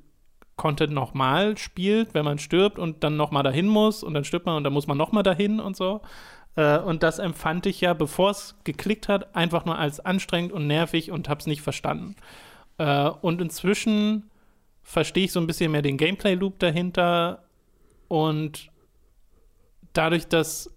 Content 0.55 0.93
nochmal 0.93 1.57
spielt, 1.57 2.13
wenn 2.13 2.25
man 2.25 2.39
stirbt 2.39 2.79
und 2.79 3.03
dann 3.03 3.17
nochmal 3.17 3.43
dahin 3.43 3.67
muss 3.67 4.03
und 4.03 4.13
dann 4.13 4.23
stirbt 4.23 4.45
man 4.45 4.55
und 4.55 4.63
dann 4.63 4.73
muss 4.73 4.87
man 4.87 4.97
nochmal 4.97 5.23
dahin 5.23 5.59
und 5.59 5.75
so. 5.75 6.01
Äh, 6.55 6.79
und 6.79 7.03
das 7.03 7.19
empfand 7.19 7.65
ich 7.65 7.81
ja, 7.81 7.93
bevor 7.93 8.31
es 8.31 8.55
geklickt 8.63 9.09
hat, 9.09 9.35
einfach 9.35 9.65
nur 9.65 9.77
als 9.77 9.99
anstrengend 9.99 10.51
und 10.51 10.67
nervig 10.67 11.11
und 11.11 11.29
habe 11.29 11.39
es 11.39 11.47
nicht 11.47 11.61
verstanden. 11.61 12.15
Äh, 12.77 13.09
und 13.09 13.41
inzwischen 13.41 14.29
verstehe 14.83 15.25
ich 15.25 15.31
so 15.31 15.39
ein 15.39 15.47
bisschen 15.47 15.71
mehr 15.71 15.81
den 15.81 15.97
Gameplay-Loop 15.97 16.59
dahinter 16.59 17.43
und 18.07 18.69
dadurch, 19.93 20.27
dass, 20.27 20.73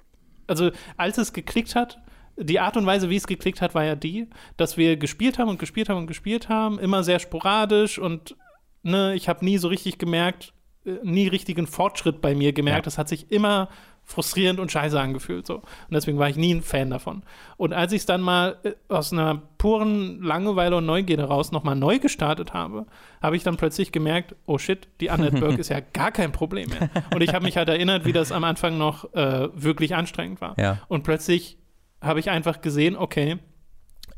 also 0.47 0.71
als 0.97 1.19
es 1.19 1.33
geklickt 1.33 1.75
hat, 1.75 1.99
die 2.37 2.61
Art 2.61 2.77
und 2.77 2.87
Weise, 2.87 3.11
wie 3.11 3.17
es 3.17 3.27
geklickt 3.27 3.61
hat, 3.61 3.75
war 3.75 3.85
ja 3.85 3.97
die, 3.97 4.29
dass 4.57 4.77
wir 4.77 4.97
gespielt 4.97 5.39
haben 5.39 5.49
und 5.49 5.59
gespielt 5.59 5.89
haben 5.89 5.99
und 5.99 6.07
gespielt 6.07 6.49
haben, 6.49 6.79
immer 6.79 7.03
sehr 7.03 7.19
sporadisch 7.19 7.99
und 7.99 8.37
ne, 8.83 9.15
ich 9.15 9.29
habe 9.29 9.45
nie 9.45 9.59
so 9.59 9.69
richtig 9.69 9.99
gemerkt, 9.99 10.53
äh, 10.85 10.99
nie 11.03 11.29
richtigen 11.29 11.67
Fortschritt 11.67 12.21
bei 12.21 12.35
mir 12.35 12.53
gemerkt. 12.53 12.79
Ja. 12.79 12.83
Das 12.83 12.99
hat 12.99 13.09
sich 13.09 13.31
immer 13.31 13.69
frustrierend 14.09 14.59
und 14.59 14.73
scheiße 14.73 14.99
angefühlt 14.99 15.47
so. 15.47 15.57
Und 15.57 15.65
deswegen 15.91 16.19
war 16.19 16.31
ich 16.31 16.37
nie 16.37 16.55
ein 16.55 16.63
Fan 16.63 16.89
davon. 16.89 17.23
Und 17.59 17.75
als 17.75 17.93
ich 17.93 18.01
es 18.01 18.07
dann 18.07 18.23
mal 18.23 18.57
äh, 18.63 18.73
aus 18.89 19.13
einer 19.13 19.43
puren 19.59 20.23
Langeweile 20.23 20.77
und 20.77 20.87
Neugierde 20.87 21.25
raus 21.25 21.53
nochmal 21.53 21.77
neu 21.77 21.99
gestartet 21.99 22.55
habe, 22.55 22.87
habe 23.23 23.37
ich 23.37 23.43
dann 23.43 23.59
plötzlich 23.59 23.93
gemerkt, 23.93 24.35
oh 24.47 24.57
shit, 24.57 24.89
die 25.01 25.11
Annette 25.11 25.39
Burke 25.39 25.57
ist 25.61 25.69
ja 25.69 25.81
gar 25.81 26.11
kein 26.11 26.33
Problem 26.33 26.71
mehr. 26.71 26.89
Und 27.15 27.23
ich 27.23 27.35
habe 27.35 27.45
mich 27.45 27.59
halt 27.59 27.69
erinnert, 27.69 28.07
wie 28.07 28.13
das 28.13 28.33
am 28.33 28.45
Anfang 28.45 28.79
noch 28.79 29.13
äh, 29.13 29.49
wirklich 29.55 29.95
anstrengend 29.95 30.41
war. 30.41 30.59
Ja. 30.59 30.79
Und 30.89 31.03
plötzlich 31.03 31.59
habe 32.01 32.19
ich 32.19 32.31
einfach 32.31 32.63
gesehen, 32.63 32.97
okay, 32.97 33.39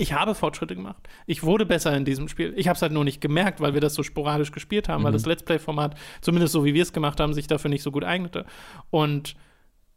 ich 0.01 0.15
habe 0.15 0.35
Fortschritte 0.35 0.75
gemacht. 0.75 1.09
Ich 1.27 1.43
wurde 1.43 1.67
besser 1.67 1.95
in 1.95 2.07
diesem 2.07 2.27
Spiel. 2.29 2.55
Ich 2.57 2.69
habe 2.69 2.77
es 2.77 2.83
halt 2.83 2.93
nur 2.93 3.05
nicht 3.05 3.21
gemerkt, 3.21 3.61
weil 3.61 3.75
wir 3.75 3.83
das 3.83 3.95
so 3.95 4.03
sporadisch 4.03 4.51
gespielt 4.51 4.89
haben, 4.89 5.05
weil 5.05 5.13
das 5.13 5.27
Let's 5.27 5.43
Play-Format, 5.43 5.95
zumindest 6.23 6.55
so 6.55 6.65
wie 6.65 6.73
wir 6.73 6.83
es 6.83 6.95
gemacht 6.95 7.21
haben, 7.21 7.35
sich 7.35 7.47
dafür 7.47 7.69
nicht 7.69 7.83
so 7.83 7.91
gut 7.91 8.03
eignete. 8.03 8.47
Und 8.89 9.37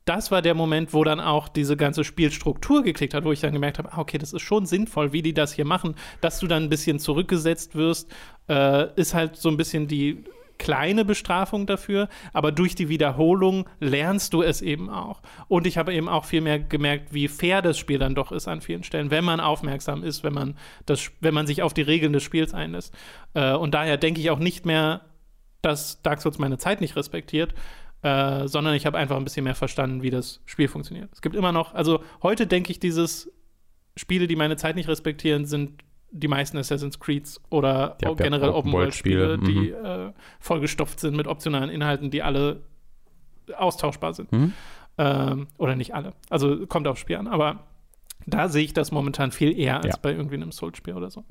das 0.03 0.29
war 0.29 0.41
der 0.41 0.55
Moment, 0.55 0.93
wo 0.93 1.05
dann 1.05 1.21
auch 1.21 1.47
diese 1.47 1.77
ganze 1.77 2.03
Spielstruktur 2.03 2.83
geklickt 2.83 3.13
hat, 3.13 3.23
wo 3.23 3.31
ich 3.31 3.39
dann 3.39 3.53
gemerkt 3.53 3.79
habe, 3.79 3.93
ah, 3.93 3.99
okay, 3.99 4.17
das 4.17 4.33
ist 4.33 4.41
schon 4.41 4.65
sinnvoll, 4.65 5.13
wie 5.13 5.21
die 5.21 5.33
das 5.33 5.53
hier 5.53 5.65
machen. 5.65 5.95
Dass 6.19 6.39
du 6.39 6.47
dann 6.47 6.63
ein 6.63 6.69
bisschen 6.69 6.99
zurückgesetzt 6.99 7.75
wirst, 7.75 8.11
äh, 8.49 8.93
ist 8.99 9.13
halt 9.13 9.37
so 9.37 9.47
ein 9.47 9.55
bisschen 9.55 9.87
die 9.87 10.25
kleine 10.57 11.05
Bestrafung 11.05 11.65
dafür, 11.65 12.09
aber 12.31 12.51
durch 12.51 12.75
die 12.75 12.89
Wiederholung 12.89 13.67
lernst 13.79 14.33
du 14.33 14.41
es 14.41 14.61
eben 14.61 14.89
auch. 14.89 15.21
Und 15.47 15.67
ich 15.67 15.77
habe 15.77 15.93
eben 15.93 16.09
auch 16.09 16.25
viel 16.25 16.41
mehr 16.41 16.59
gemerkt, 16.59 17.13
wie 17.13 17.27
fair 17.27 17.61
das 17.61 17.77
Spiel 17.77 17.99
dann 17.99 18.15
doch 18.15 18.31
ist 18.31 18.47
an 18.47 18.61
vielen 18.61 18.83
Stellen, 18.83 19.11
wenn 19.11 19.23
man 19.23 19.39
aufmerksam 19.39 20.03
ist, 20.03 20.23
wenn 20.23 20.33
man 20.33 20.57
das, 20.85 21.11
wenn 21.19 21.33
man 21.33 21.47
sich 21.47 21.61
auf 21.61 21.73
die 21.73 21.81
Regeln 21.81 22.13
des 22.13 22.23
Spiels 22.23 22.53
einlässt. 22.53 22.93
Äh, 23.33 23.53
und 23.53 23.73
daher 23.73 23.97
denke 23.97 24.21
ich 24.21 24.29
auch 24.29 24.39
nicht 24.39 24.65
mehr, 24.65 25.01
dass 25.61 26.01
Dark 26.01 26.21
Souls 26.21 26.39
meine 26.39 26.57
Zeit 26.57 26.81
nicht 26.81 26.95
respektiert, 26.95 27.53
äh, 28.01 28.47
sondern 28.47 28.75
ich 28.75 28.85
habe 28.85 28.97
einfach 28.97 29.15
ein 29.15 29.23
bisschen 29.23 29.45
mehr 29.45 29.55
verstanden, 29.55 30.01
wie 30.01 30.09
das 30.09 30.41
Spiel 30.45 30.67
funktioniert. 30.67 31.09
Es 31.13 31.21
gibt 31.21 31.35
immer 31.35 31.51
noch, 31.51 31.73
also 31.73 32.03
heute 32.21 32.47
denke 32.47 32.71
ich, 32.71 32.79
dieses 32.79 33.31
Spiele, 33.95 34.27
die 34.27 34.35
meine 34.35 34.57
Zeit 34.57 34.75
nicht 34.75 34.89
respektieren, 34.89 35.45
sind 35.45 35.83
die 36.15 36.27
meisten 36.27 36.57
Assassin's 36.57 36.99
Creeds 36.99 37.41
oder 37.49 37.97
Ja, 38.01 38.13
generell 38.13 38.49
Open-World-Spiele, 38.49 39.33
Open-World-Spiele, 39.33 39.71
die 40.07 40.09
äh, 40.09 40.13
vollgestopft 40.39 40.99
sind 40.99 41.17
mit 41.17 41.27
optionalen 41.27 41.69
Inhalten, 41.69 42.11
die 42.11 42.21
alle 42.21 42.61
austauschbar 43.57 44.13
sind. 44.13 44.31
Mhm. 44.31 44.53
Ähm, 44.99 45.47
oder 45.57 45.75
nicht 45.75 45.95
alle. 45.95 46.13
Also 46.29 46.67
kommt 46.67 46.87
aufs 46.87 47.01
Spiel 47.01 47.17
an, 47.17 47.27
aber 47.27 47.63
da 48.27 48.47
sehe 48.47 48.63
ich 48.63 48.73
das 48.73 48.91
momentan 48.91 49.31
viel 49.31 49.57
eher 49.57 49.77
als 49.77 49.95
Ja. 49.95 49.99
bei 50.01 50.11
irgendwie 50.11 50.35
einem 50.35 50.51
Soul-Spiel 50.51 50.93
oder 50.93 51.09
so. 51.09 51.23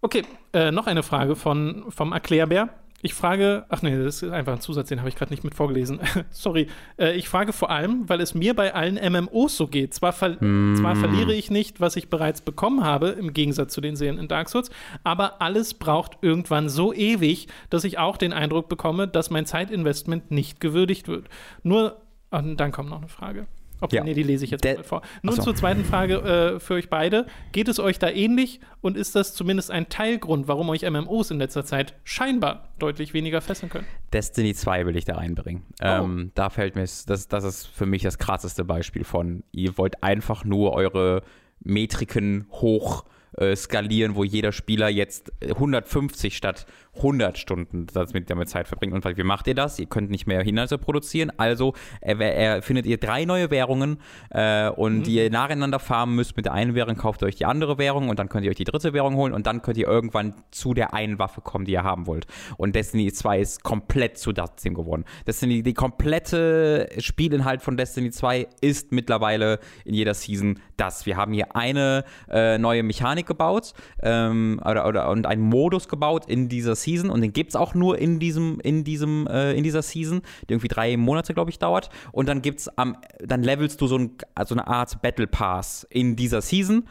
Okay, 0.00 0.22
äh, 0.52 0.70
noch 0.70 0.86
eine 0.86 1.02
Frage 1.02 1.36
von, 1.36 1.84
vom 1.90 2.12
Erklärbär. 2.12 2.70
Ich 3.04 3.12
frage, 3.12 3.66
ach 3.68 3.82
nee, 3.82 4.02
das 4.02 4.22
ist 4.22 4.32
einfach 4.32 4.54
ein 4.54 4.62
Zusatz, 4.62 4.88
den 4.88 5.00
habe 5.00 5.10
ich 5.10 5.14
gerade 5.14 5.30
nicht 5.30 5.44
mit 5.44 5.54
vorgelesen. 5.54 6.00
Sorry. 6.30 6.68
Äh, 6.96 7.12
ich 7.16 7.28
frage 7.28 7.52
vor 7.52 7.68
allem, 7.68 8.08
weil 8.08 8.22
es 8.22 8.32
mir 8.32 8.54
bei 8.54 8.72
allen 8.72 8.94
MMOs 8.94 9.58
so 9.58 9.66
geht. 9.66 9.92
Zwar, 9.92 10.14
ver 10.14 10.38
zwar 10.38 10.96
verliere 10.96 11.34
ich 11.34 11.50
nicht, 11.50 11.82
was 11.82 11.96
ich 11.96 12.08
bereits 12.08 12.40
bekommen 12.40 12.82
habe, 12.82 13.08
im 13.08 13.34
Gegensatz 13.34 13.74
zu 13.74 13.82
den 13.82 13.94
Serien 13.94 14.16
in 14.16 14.26
Dark 14.26 14.48
Souls, 14.48 14.70
aber 15.02 15.42
alles 15.42 15.74
braucht 15.74 16.16
irgendwann 16.22 16.70
so 16.70 16.94
ewig, 16.94 17.48
dass 17.68 17.84
ich 17.84 17.98
auch 17.98 18.16
den 18.16 18.32
Eindruck 18.32 18.70
bekomme, 18.70 19.06
dass 19.06 19.28
mein 19.28 19.44
Zeitinvestment 19.44 20.30
nicht 20.30 20.58
gewürdigt 20.60 21.06
wird. 21.06 21.26
Nur, 21.62 22.00
ah, 22.30 22.40
dann 22.40 22.72
kommt 22.72 22.88
noch 22.88 23.00
eine 23.00 23.08
Frage. 23.08 23.46
Ob, 23.80 23.92
Ja. 23.92 24.04
Nee, 24.04 24.14
die 24.14 24.22
lese 24.22 24.44
ich 24.44 24.50
jetzt 24.50 24.64
mal 24.64 24.82
vor. 24.82 25.02
Nun 25.22 25.34
so. 25.36 25.42
zur 25.42 25.54
zweiten 25.54 25.84
Frage 25.84 26.54
äh, 26.56 26.60
für 26.60 26.74
euch 26.74 26.88
beide. 26.88 27.26
Geht 27.52 27.68
es 27.68 27.78
euch 27.78 27.98
da 27.98 28.08
ähnlich 28.08 28.60
und 28.80 28.96
ist 28.96 29.14
das 29.14 29.34
zumindest 29.34 29.70
ein 29.70 29.88
Teilgrund, 29.88 30.48
warum 30.48 30.68
euch 30.70 30.88
MMOs 30.88 31.30
in 31.30 31.38
letzter 31.38 31.64
Zeit 31.64 31.94
scheinbar 32.04 32.68
deutlich 32.78 33.14
weniger 33.14 33.40
fesseln 33.40 33.70
können? 33.70 33.86
Destiny 34.12 34.54
2 34.54 34.86
will 34.86 34.96
ich 34.96 35.04
da 35.04 35.16
reinbringen. 35.16 35.62
Oh. 35.82 35.86
Ähm, 35.86 36.32
da 36.34 36.50
fällt 36.50 36.76
mir, 36.76 36.82
das, 36.82 37.28
das 37.28 37.44
ist 37.44 37.66
für 37.66 37.86
mich 37.86 38.02
das 38.02 38.18
krasseste 38.18 38.64
Beispiel 38.64 39.04
von, 39.04 39.42
ihr 39.52 39.76
wollt 39.76 40.02
einfach 40.02 40.44
nur 40.44 40.72
eure 40.72 41.22
Metriken 41.60 42.46
hoch 42.50 43.04
äh, 43.36 43.56
skalieren, 43.56 44.14
wo 44.14 44.24
jeder 44.24 44.52
Spieler 44.52 44.88
jetzt 44.88 45.32
150 45.42 46.36
statt 46.36 46.66
100 46.96 47.38
Stunden 47.38 47.86
damit, 47.92 48.30
damit 48.30 48.48
Zeit 48.48 48.68
verbringt. 48.68 48.92
Und 48.92 49.04
wie 49.04 49.22
macht 49.22 49.46
ihr 49.48 49.54
das? 49.54 49.78
Ihr 49.78 49.86
könnt 49.86 50.10
nicht 50.10 50.26
mehr 50.26 50.40
Inhalte 50.42 50.78
produzieren, 50.78 51.32
also 51.36 51.74
er, 52.00 52.20
er 52.20 52.62
findet 52.62 52.86
ihr 52.86 52.98
drei 52.98 53.24
neue 53.24 53.50
Währungen 53.50 53.98
äh, 54.30 54.68
und 54.68 55.02
die 55.02 55.16
ihr 55.16 55.30
nacheinander 55.30 55.78
farmen 55.78 56.14
müsst. 56.14 56.36
Mit 56.36 56.46
der 56.46 56.52
einen 56.52 56.74
Währung 56.74 56.96
kauft 56.96 57.22
ihr 57.22 57.26
euch 57.26 57.36
die 57.36 57.46
andere 57.46 57.78
Währung 57.78 58.08
und 58.08 58.18
dann 58.18 58.28
könnt 58.28 58.44
ihr 58.44 58.50
euch 58.50 58.56
die 58.56 58.64
dritte 58.64 58.92
Währung 58.92 59.16
holen 59.16 59.32
und 59.32 59.46
dann 59.46 59.62
könnt 59.62 59.76
ihr 59.76 59.88
irgendwann 59.88 60.34
zu 60.50 60.74
der 60.74 60.94
einen 60.94 61.18
Waffe 61.18 61.40
kommen, 61.40 61.64
die 61.64 61.72
ihr 61.72 61.82
haben 61.82 62.06
wollt. 62.06 62.26
Und 62.56 62.76
Destiny 62.76 63.12
2 63.12 63.40
ist 63.40 63.64
komplett 63.64 64.18
zu 64.18 64.32
dem 64.32 64.74
geworden. 64.74 65.04
Destiny, 65.26 65.62
die 65.62 65.74
komplette 65.74 66.88
Spielinhalt 66.98 67.62
von 67.62 67.76
Destiny 67.76 68.10
2 68.10 68.46
ist 68.60 68.92
mittlerweile 68.92 69.58
in 69.84 69.94
jeder 69.94 70.14
Season 70.14 70.60
das. 70.76 71.06
Wir 71.06 71.16
haben 71.16 71.32
hier 71.32 71.56
eine 71.56 72.04
äh, 72.30 72.58
neue 72.58 72.82
Mechanik 72.82 73.23
gebaut 73.26 73.74
ähm, 74.02 74.60
oder, 74.64 74.86
oder, 74.86 75.08
und 75.10 75.26
einen 75.26 75.42
Modus 75.42 75.88
gebaut 75.88 76.26
in 76.26 76.48
dieser 76.48 76.74
Season 76.74 77.10
und 77.10 77.20
den 77.20 77.32
gibt 77.32 77.50
es 77.50 77.56
auch 77.56 77.74
nur 77.74 77.98
in 77.98 78.18
diesem, 78.18 78.60
in 78.60 78.84
diesem, 78.84 79.26
äh, 79.26 79.52
in 79.52 79.64
dieser 79.64 79.82
Season, 79.82 80.22
die 80.48 80.54
irgendwie 80.54 80.68
drei 80.68 80.96
Monate, 80.96 81.34
glaube 81.34 81.50
ich, 81.50 81.58
dauert. 81.58 81.90
Und 82.12 82.28
dann 82.28 82.42
gibt's 82.42 82.68
am, 82.76 82.96
dann 83.18 83.42
levelst 83.42 83.80
du 83.80 83.86
so, 83.86 83.98
ein, 83.98 84.16
so 84.46 84.54
eine 84.54 84.66
Art 84.66 85.02
Battle 85.02 85.26
Pass 85.26 85.86
in 85.90 86.16
dieser 86.16 86.42
Season. 86.42 86.84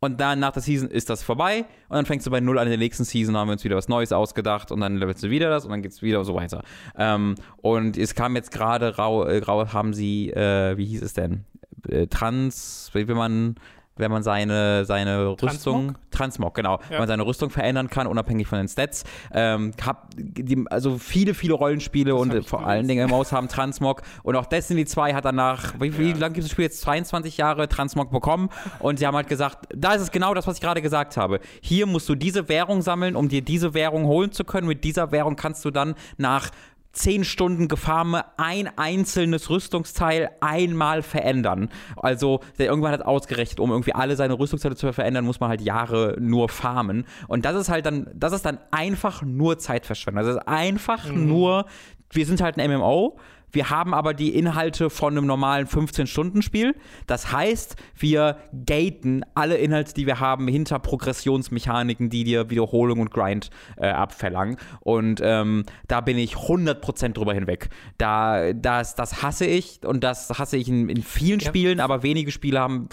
und 0.00 0.20
dann 0.20 0.38
nach 0.38 0.52
der 0.52 0.62
Season 0.62 0.88
ist 0.88 1.08
das 1.08 1.22
vorbei 1.22 1.64
und 1.88 1.96
dann 1.96 2.06
fängst 2.06 2.26
du 2.26 2.30
bei 2.30 2.40
Null 2.40 2.58
an 2.58 2.66
in 2.66 2.70
der 2.70 2.78
nächsten 2.78 3.04
Season, 3.04 3.36
haben 3.36 3.48
wir 3.48 3.52
uns 3.52 3.64
wieder 3.64 3.76
was 3.76 3.88
Neues 3.88 4.12
ausgedacht 4.12 4.70
und 4.70 4.80
dann 4.80 4.96
levelst 4.96 5.24
du 5.24 5.30
wieder 5.30 5.48
das 5.48 5.64
und 5.64 5.70
dann 5.70 5.82
geht's 5.82 6.02
wieder 6.02 6.24
so 6.24 6.34
weiter. 6.34 6.62
Ähm, 6.96 7.36
und 7.62 7.96
es 7.96 8.14
kam 8.14 8.36
jetzt 8.36 8.50
gerade 8.50 8.96
rau, 8.96 9.26
äh, 9.26 9.40
haben 9.42 9.94
sie, 9.94 10.30
äh, 10.30 10.76
wie 10.76 10.84
hieß 10.84 11.02
es 11.02 11.14
denn? 11.14 11.44
Äh, 11.88 12.06
Trans, 12.06 12.90
wie 12.92 13.08
will 13.08 13.14
man 13.14 13.56
wenn 13.96 14.10
man 14.10 14.22
seine, 14.22 14.84
seine 14.84 15.36
Rüstung, 15.40 15.96
Transmog, 16.10 16.54
genau, 16.54 16.74
ja. 16.74 16.90
wenn 16.90 16.98
man 16.98 17.08
seine 17.08 17.26
Rüstung 17.26 17.50
verändern 17.50 17.88
kann, 17.88 18.06
unabhängig 18.06 18.46
von 18.46 18.58
den 18.58 18.68
Stats. 18.68 19.04
Ähm, 19.32 19.72
hab 19.84 20.08
die, 20.16 20.64
also 20.70 20.98
viele, 20.98 21.34
viele 21.34 21.54
Rollenspiele 21.54 22.12
das 22.12 22.20
und 22.20 22.46
vor 22.46 22.66
allen 22.66 22.88
Dingen 22.88 23.08
im 23.08 23.14
Haus 23.14 23.32
haben 23.32 23.48
Transmog 23.48 24.02
und 24.22 24.36
auch 24.36 24.46
Destiny 24.46 24.84
2 24.84 25.14
hat 25.14 25.24
danach, 25.24 25.74
wie, 25.80 25.96
wie 25.98 26.10
ja. 26.10 26.16
lange 26.16 26.34
gibt 26.34 26.44
das 26.44 26.50
Spiel 26.50 26.64
jetzt? 26.64 26.80
22 26.80 27.36
Jahre 27.36 27.68
Transmog 27.68 28.10
bekommen 28.10 28.48
und 28.80 28.98
sie 28.98 29.06
haben 29.06 29.16
halt 29.16 29.28
gesagt, 29.28 29.68
da 29.74 29.94
ist 29.94 30.02
es 30.02 30.10
genau 30.10 30.34
das, 30.34 30.46
was 30.46 30.56
ich 30.56 30.60
gerade 30.60 30.82
gesagt 30.82 31.16
habe. 31.16 31.40
Hier 31.60 31.86
musst 31.86 32.08
du 32.08 32.14
diese 32.14 32.48
Währung 32.48 32.82
sammeln, 32.82 33.16
um 33.16 33.28
dir 33.28 33.42
diese 33.42 33.74
Währung 33.74 34.06
holen 34.06 34.32
zu 34.32 34.44
können. 34.44 34.66
Mit 34.66 34.84
dieser 34.84 35.12
Währung 35.12 35.36
kannst 35.36 35.64
du 35.64 35.70
dann 35.70 35.94
nach 36.16 36.50
zehn 36.94 37.24
Stunden 37.24 37.68
Gefarme 37.68 38.24
ein 38.36 38.70
einzelnes 38.76 39.50
Rüstungsteil 39.50 40.30
einmal 40.40 41.02
verändern. 41.02 41.68
Also 41.96 42.40
der 42.58 42.66
irgendwann 42.66 42.92
hat 42.92 43.02
ausgerechnet, 43.02 43.60
um 43.60 43.70
irgendwie 43.70 43.94
alle 43.94 44.16
seine 44.16 44.38
Rüstungsteile 44.38 44.76
zu 44.76 44.92
verändern, 44.92 45.24
muss 45.24 45.40
man 45.40 45.50
halt 45.50 45.60
Jahre 45.60 46.16
nur 46.18 46.48
farmen. 46.48 47.04
Und 47.28 47.44
das 47.44 47.56
ist 47.56 47.68
halt 47.68 47.86
dann, 47.86 48.08
das 48.14 48.32
ist 48.32 48.46
dann 48.46 48.58
einfach 48.70 49.22
nur 49.22 49.58
Zeitverschwendung. 49.58 50.24
Das 50.24 50.36
ist 50.36 50.48
einfach 50.48 51.10
mhm. 51.10 51.26
nur, 51.26 51.66
wir 52.10 52.26
sind 52.26 52.40
halt 52.40 52.58
ein 52.58 52.70
MMO 52.70 53.18
wir 53.54 53.70
haben 53.70 53.94
aber 53.94 54.14
die 54.14 54.34
Inhalte 54.34 54.90
von 54.90 55.16
einem 55.16 55.26
normalen 55.26 55.66
15-Stunden-Spiel. 55.66 56.74
Das 57.06 57.32
heißt, 57.32 57.76
wir 57.96 58.38
gaten 58.66 59.24
alle 59.34 59.56
Inhalte, 59.56 59.94
die 59.94 60.06
wir 60.06 60.20
haben, 60.20 60.48
hinter 60.48 60.78
Progressionsmechaniken, 60.78 62.10
die 62.10 62.24
dir 62.24 62.50
Wiederholung 62.50 63.00
und 63.00 63.10
Grind 63.10 63.50
äh, 63.76 63.88
abverlangen. 63.88 64.56
Und 64.80 65.20
ähm, 65.22 65.64
da 65.88 66.00
bin 66.00 66.18
ich 66.18 66.34
100% 66.34 67.12
drüber 67.12 67.34
hinweg. 67.34 67.68
Da, 67.98 68.52
das, 68.52 68.94
das 68.94 69.22
hasse 69.22 69.46
ich 69.46 69.80
und 69.84 70.04
das 70.04 70.30
hasse 70.30 70.56
ich 70.56 70.68
in, 70.68 70.88
in 70.88 71.02
vielen 71.02 71.40
ja. 71.40 71.48
Spielen, 71.48 71.80
aber 71.80 72.02
wenige 72.02 72.30
Spiele 72.30 72.60
haben 72.60 72.88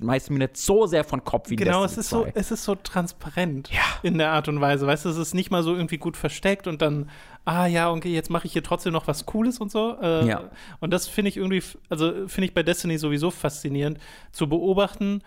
meistens 0.00 0.30
mir 0.30 0.38
nicht 0.38 0.56
so 0.56 0.86
sehr 0.86 1.04
von 1.04 1.24
Kopf 1.24 1.50
wie 1.50 1.56
Genau, 1.56 1.84
es 1.84 1.98
ist, 1.98 2.10
so, 2.10 2.26
es 2.34 2.50
ist 2.50 2.64
so 2.64 2.74
transparent 2.74 3.70
ja. 3.70 3.80
in 4.02 4.18
der 4.18 4.32
Art 4.32 4.48
und 4.48 4.60
Weise. 4.60 4.86
Weißt 4.86 5.04
du, 5.04 5.08
es 5.08 5.16
ist 5.16 5.34
nicht 5.34 5.50
mal 5.50 5.62
so 5.62 5.74
irgendwie 5.74 5.98
gut 5.98 6.16
versteckt 6.16 6.66
und 6.66 6.82
dann 6.82 7.10
ah 7.48 7.66
ja, 7.66 7.90
okay, 7.90 8.12
jetzt 8.12 8.28
mache 8.28 8.46
ich 8.46 8.52
hier 8.52 8.62
trotzdem 8.62 8.92
noch 8.92 9.06
was 9.06 9.24
Cooles 9.24 9.58
und 9.58 9.72
so. 9.72 9.96
Äh, 10.02 10.26
ja. 10.26 10.50
Und 10.80 10.92
das 10.92 11.08
finde 11.08 11.30
ich 11.30 11.38
irgendwie, 11.38 11.62
also 11.88 12.28
finde 12.28 12.46
ich 12.46 12.52
bei 12.52 12.62
Destiny 12.62 12.98
sowieso 12.98 13.30
faszinierend, 13.30 13.98
zu 14.32 14.50
beobachten, 14.50 15.22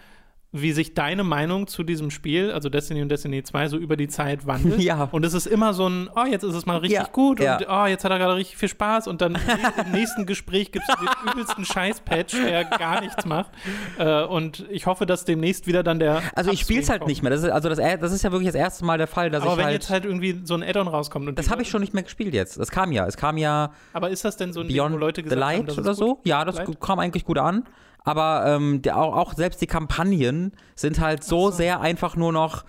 wie 0.54 0.74
sich 0.74 0.94
deine 0.94 1.24
Meinung 1.24 1.68
zu 1.68 1.84
diesem 1.84 2.12
Spiel, 2.12 2.52
also 2.52 2.68
Destiny 2.68 3.02
und 3.02 3.10
Destiny 3.10 3.42
2, 3.42 3.70
so 3.70 3.78
über 3.78 3.96
die 3.96 4.10
Zeit 4.10 4.46
wandelt. 4.46 4.82
Ja. 4.82 5.10
Und 5.12 5.24
es 5.26 5.34
ist 5.36 5.46
immer 5.46 5.74
so 5.74 5.88
ein, 5.88 6.10
oh, 6.16 6.26
jetzt 6.26 6.44
ist 6.44 6.56
es 6.56 6.66
mal 6.66 6.78
richtig 6.78 7.00
ja. 7.00 7.08
gut 7.12 7.40
ja. 7.40 7.58
und 7.58 7.68
oh, 7.70 7.86
jetzt 7.86 8.04
hat 8.04 8.12
er 8.12 8.18
gerade 8.18 8.36
richtig 8.36 8.58
viel 8.58 8.68
Spaß 8.68 9.08
und 9.08 9.22
dann 9.22 9.38
im 9.86 9.92
nächsten 9.92 10.26
Gespräch 10.26 10.72
gibt 10.72 10.86
es 10.90 10.96
den 10.96 11.08
übelsten 11.32 11.66
Scheiß-Patch, 11.66 12.34
der 12.34 12.66
gar 12.66 13.02
nichts 13.02 13.26
macht. 13.26 13.52
Äh, 14.00 14.24
und 14.24 14.66
ich 14.72 14.88
hoffe, 14.88 15.06
dass 15.06 15.24
demnächst 15.24 15.68
wieder 15.68 15.84
dann 15.84 16.00
der. 16.00 16.24
Also 16.36 16.52
ich 16.52 16.62
spiele 16.62 16.82
es 16.82 16.90
halt 16.90 17.02
kommt. 17.02 17.10
nicht 17.10 17.22
mehr. 17.22 17.30
Das 17.30 17.44
ist, 17.44 17.50
also 17.50 17.70
das, 17.70 17.78
das, 17.78 18.12
ist 18.12 18.24
ja 18.24 18.32
wirklich 18.32 18.48
das 18.48 18.56
erste 18.56 18.84
Mal 18.84 18.98
der 18.98 19.08
Fall, 19.08 19.30
dass 19.30 19.44
Aber 19.44 19.52
ich 19.52 19.58
wenn 19.60 19.66
halt 19.66 19.74
jetzt 19.76 19.90
halt 19.90 20.06
irgendwie 20.06 20.42
so 20.44 20.56
ein 20.56 20.64
Add-on 20.64 20.88
rauskommt. 20.88 21.28
Und 21.28 21.38
das 21.38 21.52
habe 21.52 21.62
ich 21.62 21.70
schon 21.70 21.82
nicht 21.82 21.94
mehr 21.94 22.04
gespielt 22.04 22.34
jetzt. 22.34 22.60
Das 22.60 22.72
kam 22.72 22.92
ja. 22.92 23.06
Es 23.06 23.18
kam 23.18 23.38
ja. 23.38 23.72
Aber 23.94 24.10
ist 24.10 24.26
das 24.26 24.36
denn 24.38 24.52
so 24.52 24.62
ein 24.62 24.68
Beyond 24.68 24.92
Ding, 24.92 25.00
wo 25.00 25.06
Leute 25.06 25.24
gesagt 25.24 25.38
the 25.38 25.40
Light 25.40 25.70
haben, 25.70 25.80
oder 25.80 25.94
so? 25.94 26.20
Ja, 26.24 26.44
das 26.44 26.58
Light? 26.58 26.82
kam 26.82 27.00
eigentlich 27.00 27.26
gut 27.26 27.38
an 27.38 27.66
aber 28.04 28.44
ähm, 28.48 28.82
der, 28.82 28.98
auch, 28.98 29.16
auch 29.16 29.34
selbst 29.34 29.62
die 29.62 29.68
Kampagnen 29.68 30.54
sind 30.76 31.00
halt 31.00 31.24
so, 31.24 31.50
so. 31.50 31.58
sehr 31.58 31.82
einfach 31.82 32.16
nur 32.16 32.32
noch 32.32 32.64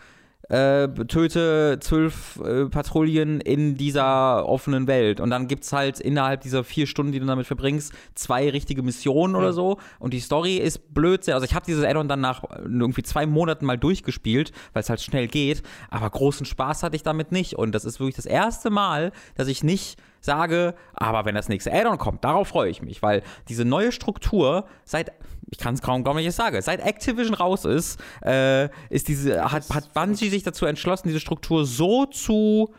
äh, 0.53 0.86
töte 1.09 1.78
zwölf 1.80 2.38
äh, 2.44 2.66
Patrouillen 2.66 3.40
in 3.40 3.76
dieser 3.76 4.46
offenen 4.46 4.86
Welt. 4.86 5.18
Und 5.18 5.30
dann 5.30 5.48
gibt 5.48 5.64
es 5.64 5.72
halt 5.72 5.98
innerhalb 5.98 6.42
dieser 6.42 6.62
vier 6.62 6.86
Stunden, 6.86 7.11
die 7.11 7.20
du 7.20 7.26
damit 7.26 7.46
verbringst, 7.46 7.94
zwei 8.14 8.50
richtige 8.50 8.82
Missionen 8.82 9.32
ja. 9.34 9.40
oder 9.40 9.55
so. 9.55 9.78
Und 9.98 10.12
die 10.12 10.20
Story 10.20 10.57
ist 10.57 10.92
Blödsinn. 10.92 11.32
Also 11.32 11.46
ich 11.46 11.55
habe 11.55 11.64
dieses 11.64 11.84
Addon 11.84 12.07
dann 12.07 12.20
nach 12.20 12.42
irgendwie 12.59 13.03
zwei 13.03 13.24
Monaten 13.24 13.64
mal 13.64 13.78
durchgespielt, 13.78 14.53
weil 14.74 14.82
es 14.82 14.90
halt 14.90 15.00
schnell 15.00 15.26
geht. 15.26 15.62
Aber 15.88 16.11
großen 16.11 16.44
Spaß 16.44 16.82
hatte 16.82 16.96
ich 16.96 17.03
damit 17.03 17.32
nicht. 17.32 17.55
Und 17.55 17.72
das 17.72 17.86
ist 17.86 17.98
wirklich 17.98 18.16
das 18.16 18.26
erste 18.26 18.68
Mal, 18.68 19.12
dass 19.36 19.48
ich 19.48 19.64
nicht 19.64 19.98
sage, 20.20 20.74
aber 20.92 21.24
wenn 21.24 21.34
das 21.34 21.48
nächste 21.48 21.72
Addon 21.72 21.98
kommt, 21.98 22.24
darauf 22.24 22.48
freue 22.48 22.70
ich 22.70 22.82
mich, 22.82 23.03
weil 23.03 23.22
diese 23.48 23.64
neue 23.64 23.90
Struktur 23.90 24.66
seit 24.84 25.12
ich 25.53 25.59
kann 25.59 25.74
es 25.74 25.82
kaum, 25.82 26.03
kaum 26.03 26.16
nicht 26.16 26.32
sagen. 26.32 26.61
Seit 26.62 26.80
Activision 26.80 27.34
raus 27.34 27.66
ist, 27.66 28.00
äh, 28.24 28.70
ist 28.88 29.07
diese, 29.09 29.53
hat, 29.53 29.68
hat 29.68 29.92
Bungie 29.92 30.30
sich 30.30 30.42
dazu 30.42 30.64
entschlossen, 30.64 31.09
diese 31.09 31.20
Struktur 31.20 31.66
so 31.66 32.07
zu 32.07 32.72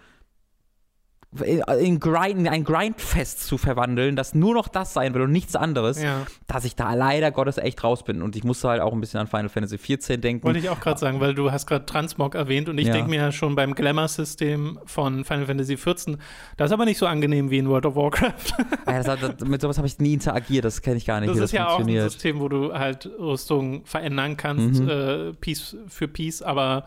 in, 1.42 2.00
Grind, 2.00 2.40
in 2.40 2.48
ein 2.48 2.64
Grindfest 2.64 3.46
zu 3.46 3.58
verwandeln, 3.58 4.16
das 4.16 4.36
nur 4.36 4.54
noch 4.54 4.68
das 4.68 4.94
sein 4.94 5.14
will 5.14 5.24
und 5.24 5.32
nichts 5.32 5.56
anderes, 5.56 6.02
ja. 6.02 6.26
dass 6.48 6.66
ich 6.66 6.76
da 6.76 6.94
leider 6.94 7.32
Gottes 7.32 7.58
echt 7.58 7.84
raus 7.84 8.04
bin. 8.04 8.22
Und 8.22 8.36
ich 8.36 8.44
musste 8.44 8.70
halt 8.70 8.82
auch 8.82 8.94
ein 8.94 9.00
bisschen 9.00 9.20
an 9.20 9.28
Final 9.28 9.50
Fantasy 9.50 9.78
XIV 9.78 10.22
denken. 10.22 10.44
Wollte 10.44 10.60
ich 10.60 10.70
auch 10.70 10.80
gerade 10.80 11.00
sagen, 11.00 11.20
weil 11.20 11.34
du 11.34 11.52
hast 11.52 11.66
gerade 11.66 11.86
Transmog 11.86 12.36
erwähnt 12.36 12.70
und 12.70 12.78
ich 12.78 12.88
ja. 12.88 12.94
denke 12.94 13.10
mir 13.10 13.18
ja 13.18 13.32
schon 13.32 13.56
beim 13.56 13.74
Glamour-System 13.76 14.80
von 14.86 15.26
Final 15.26 15.46
Fantasy 15.46 15.76
XIV, 15.76 16.18
das 16.58 16.70
ist 16.70 16.74
aber 16.74 16.86
nicht 16.86 16.98
so 16.98 17.08
angenehm 17.08 17.50
wie 17.50 17.58
in 17.58 17.70
World 17.70 17.86
of 17.86 17.96
Warcraft. 17.96 18.34
Ja, 18.86 19.02
das, 19.02 19.20
das, 19.38 19.48
mit 19.48 19.62
sowas 19.62 19.78
habe 19.78 19.88
ich 19.88 19.98
nie 20.00 20.14
interagiert, 20.14 20.66
das 20.66 20.82
kenne 20.82 20.98
ich 20.98 21.06
gar 21.06 21.20
nicht. 21.20 21.30
Das 21.30 21.38
ist 21.38 21.44
das 21.44 21.52
ja 21.52 21.70
auch 21.70 21.80
ein 21.80 21.88
System, 21.88 22.40
wo 22.40 22.50
du 22.50 22.74
halt 22.74 23.10
Rüstung 23.18 23.86
verändern 23.86 24.38
kannst, 24.38 24.82
mhm. 24.82 24.90
äh, 24.90 25.34
Piece 25.34 25.78
für 25.88 26.08
Piece, 26.08 26.42
aber 26.42 26.86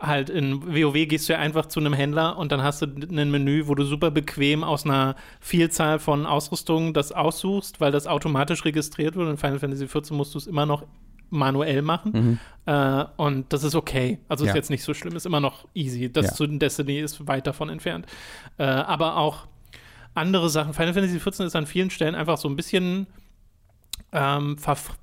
halt 0.00 0.28
in 0.28 0.62
WoW 0.62 1.06
gehst 1.06 1.28
du 1.28 1.32
ja 1.32 1.38
einfach 1.38 1.66
zu 1.66 1.80
einem 1.80 1.94
Händler 1.94 2.36
und 2.36 2.52
dann 2.52 2.62
hast 2.62 2.82
du 2.82 2.86
ein 2.86 3.30
Menü, 3.30 3.66
wo 3.66 3.74
du 3.74 3.84
super 3.84 4.10
bequem 4.10 4.62
aus 4.62 4.84
einer 4.84 5.16
Vielzahl 5.40 5.98
von 5.98 6.26
Ausrüstungen 6.26 6.92
das 6.92 7.12
aussuchst, 7.12 7.80
weil 7.80 7.92
das 7.92 8.06
automatisch 8.06 8.64
registriert 8.64 9.16
wird. 9.16 9.28
In 9.28 9.36
Final 9.38 9.58
Fantasy 9.58 9.86
XIV 9.86 10.10
musst 10.10 10.34
du 10.34 10.38
es 10.38 10.46
immer 10.46 10.66
noch 10.66 10.84
manuell 11.30 11.82
machen. 11.82 12.12
Mhm. 12.12 12.38
Äh, 12.66 13.04
und 13.16 13.52
das 13.52 13.64
ist 13.64 13.74
okay. 13.74 14.18
Also 14.28 14.44
ja. 14.44 14.50
ist 14.50 14.56
jetzt 14.56 14.70
nicht 14.70 14.84
so 14.84 14.94
schlimm, 14.94 15.16
ist 15.16 15.26
immer 15.26 15.40
noch 15.40 15.66
easy. 15.74 16.12
Das 16.12 16.26
ja. 16.26 16.32
zu 16.32 16.46
Destiny 16.46 17.00
ist 17.00 17.26
weit 17.26 17.46
davon 17.46 17.68
entfernt. 17.68 18.06
Äh, 18.58 18.64
aber 18.64 19.16
auch 19.16 19.46
andere 20.14 20.48
Sachen. 20.50 20.74
Final 20.74 20.94
Fantasy 20.94 21.18
XIV 21.18 21.46
ist 21.46 21.56
an 21.56 21.66
vielen 21.66 21.90
Stellen 21.90 22.14
einfach 22.14 22.38
so 22.38 22.48
ein 22.48 22.56
bisschen 22.56 23.06
ähm, 24.12 24.56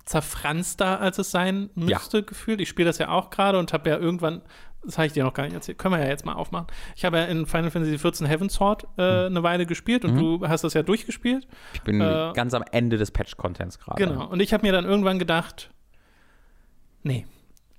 zerfranster, 0.06 1.00
als 1.00 1.18
es 1.18 1.32
sein 1.32 1.70
müsste, 1.76 2.18
ja. 2.20 2.24
gefühlt. 2.24 2.62
Ich 2.62 2.70
spiele 2.70 2.88
das 2.88 2.98
ja 2.98 3.10
auch 3.10 3.30
gerade 3.30 3.60
und 3.60 3.74
habe 3.74 3.90
ja 3.90 3.98
irgendwann 3.98 4.42
das 4.86 4.98
habe 4.98 5.08
ich 5.08 5.14
dir 5.14 5.24
noch 5.24 5.34
gar 5.34 5.44
nicht 5.44 5.54
erzählt. 5.54 5.78
Können 5.78 5.96
wir 5.96 6.02
ja 6.04 6.10
jetzt 6.10 6.26
mal 6.26 6.34
aufmachen. 6.34 6.68
Ich 6.96 7.06
habe 7.06 7.18
ja 7.18 7.26
in 7.26 7.46
Final 7.46 7.72
Fantasy 7.72 7.96
XIV 7.96 8.28
Heaven's 8.28 8.54
Sword 8.54 8.84
äh, 8.98 9.30
mhm. 9.30 9.38
eine 9.38 9.44
Weile 9.44 9.66
gespielt 9.66 10.06
und 10.06 10.16
mhm. 10.16 10.20
du 10.40 10.48
hast 10.48 10.64
das 10.64 10.74
ja 10.74 10.84
durchgespielt. 10.84 11.48
Ich 11.74 11.82
bin 11.82 12.02
äh, 12.02 12.32
ganz 12.34 12.54
am 12.54 12.64
Ende 12.72 12.98
des 12.98 13.12
Patch-Contents 13.12 13.80
gerade. 13.80 14.04
Genau. 14.04 14.28
Und 14.28 14.42
ich 14.42 14.54
habe 14.54 14.66
mir 14.66 14.74
dann 14.74 14.86
irgendwann 14.86 15.20
gedacht, 15.20 15.70
nee, 17.04 17.26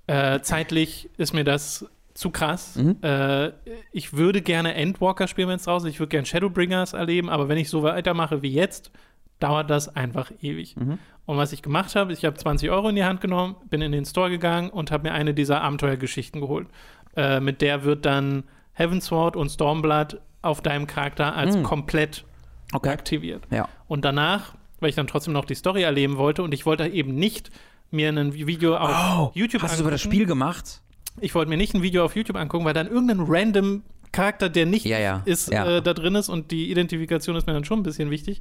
äh, 0.07 0.39
zeitlich 0.41 1.09
ist 1.17 1.33
mir 1.33 1.43
das 1.43 1.85
zu 2.13 2.31
krass. 2.31 2.75
Mhm. 2.77 2.97
Äh, 3.01 3.51
ich 3.91 4.13
würde 4.13 4.41
gerne 4.41 4.73
Endwalker 4.73 5.27
spielen, 5.27 5.49
wenn 5.49 5.57
es 5.57 5.67
raus 5.67 5.83
ist. 5.83 5.89
Ich 5.89 5.99
würde 5.99 6.09
gerne 6.09 6.25
Shadowbringers 6.25 6.93
erleben, 6.93 7.29
aber 7.29 7.49
wenn 7.49 7.57
ich 7.57 7.69
so 7.69 7.83
weitermache 7.83 8.41
wie 8.41 8.51
jetzt, 8.51 8.91
dauert 9.39 9.69
das 9.69 9.93
einfach 9.95 10.31
ewig. 10.41 10.77
Mhm. 10.77 10.97
Und 11.25 11.37
was 11.37 11.51
ich 11.51 11.61
gemacht 11.61 11.95
habe, 11.95 12.13
ich 12.13 12.23
habe 12.23 12.37
20 12.37 12.69
Euro 12.69 12.89
in 12.89 12.95
die 12.95 13.03
Hand 13.03 13.19
genommen, 13.19 13.55
bin 13.69 13.81
in 13.81 13.91
den 13.91 14.05
Store 14.05 14.29
gegangen 14.29 14.69
und 14.69 14.91
habe 14.91 15.09
mir 15.09 15.13
eine 15.13 15.33
dieser 15.33 15.61
Abenteuergeschichten 15.61 16.39
geholt. 16.39 16.67
Äh, 17.15 17.39
mit 17.39 17.61
der 17.61 17.83
wird 17.83 18.05
dann 18.05 18.43
Heavensward 18.73 19.35
und 19.35 19.49
Stormblood 19.49 20.19
auf 20.41 20.61
deinem 20.61 20.85
Charakter 20.87 21.35
als 21.35 21.55
mhm. 21.55 21.63
komplett 21.63 22.25
okay. 22.73 22.89
aktiviert. 22.89 23.43
Ja. 23.49 23.67
Und 23.87 24.05
danach, 24.05 24.53
weil 24.79 24.89
ich 24.89 24.95
dann 24.95 25.07
trotzdem 25.07 25.33
noch 25.33 25.45
die 25.45 25.55
Story 25.55 25.83
erleben 25.83 26.17
wollte 26.17 26.43
und 26.43 26.53
ich 26.53 26.65
wollte 26.65 26.87
eben 26.87 27.15
nicht 27.15 27.51
mir 27.91 28.09
ein 28.09 28.33
Video 28.33 28.75
auf 28.75 28.89
oh, 28.89 29.31
YouTube 29.33 29.61
hast 29.61 29.71
angucken. 29.71 29.71
Hast 29.71 29.79
du 29.79 29.83
über 29.83 29.91
das 29.91 30.01
Spiel 30.01 30.25
gemacht? 30.25 30.81
Ich 31.21 31.33
wollte 31.33 31.49
mir 31.49 31.57
nicht 31.57 31.73
ein 31.73 31.81
Video 31.81 32.03
auf 32.03 32.15
YouTube 32.15 32.35
angucken, 32.35 32.65
weil 32.65 32.73
dann 32.73 32.87
irgendein 32.87 33.21
random 33.21 33.83
Charakter, 34.15 34.49
der 34.49 34.65
nicht 34.65 34.85
ja, 34.85 34.97
ja. 34.97 35.21
ist, 35.25 35.51
ja. 35.51 35.77
Äh, 35.77 35.81
da 35.81 35.93
drin 35.93 36.15
ist 36.15 36.29
und 36.29 36.51
die 36.51 36.71
Identifikation 36.71 37.35
ist 37.35 37.45
mir 37.47 37.53
dann 37.53 37.65
schon 37.65 37.79
ein 37.79 37.83
bisschen 37.83 38.09
wichtig. 38.09 38.39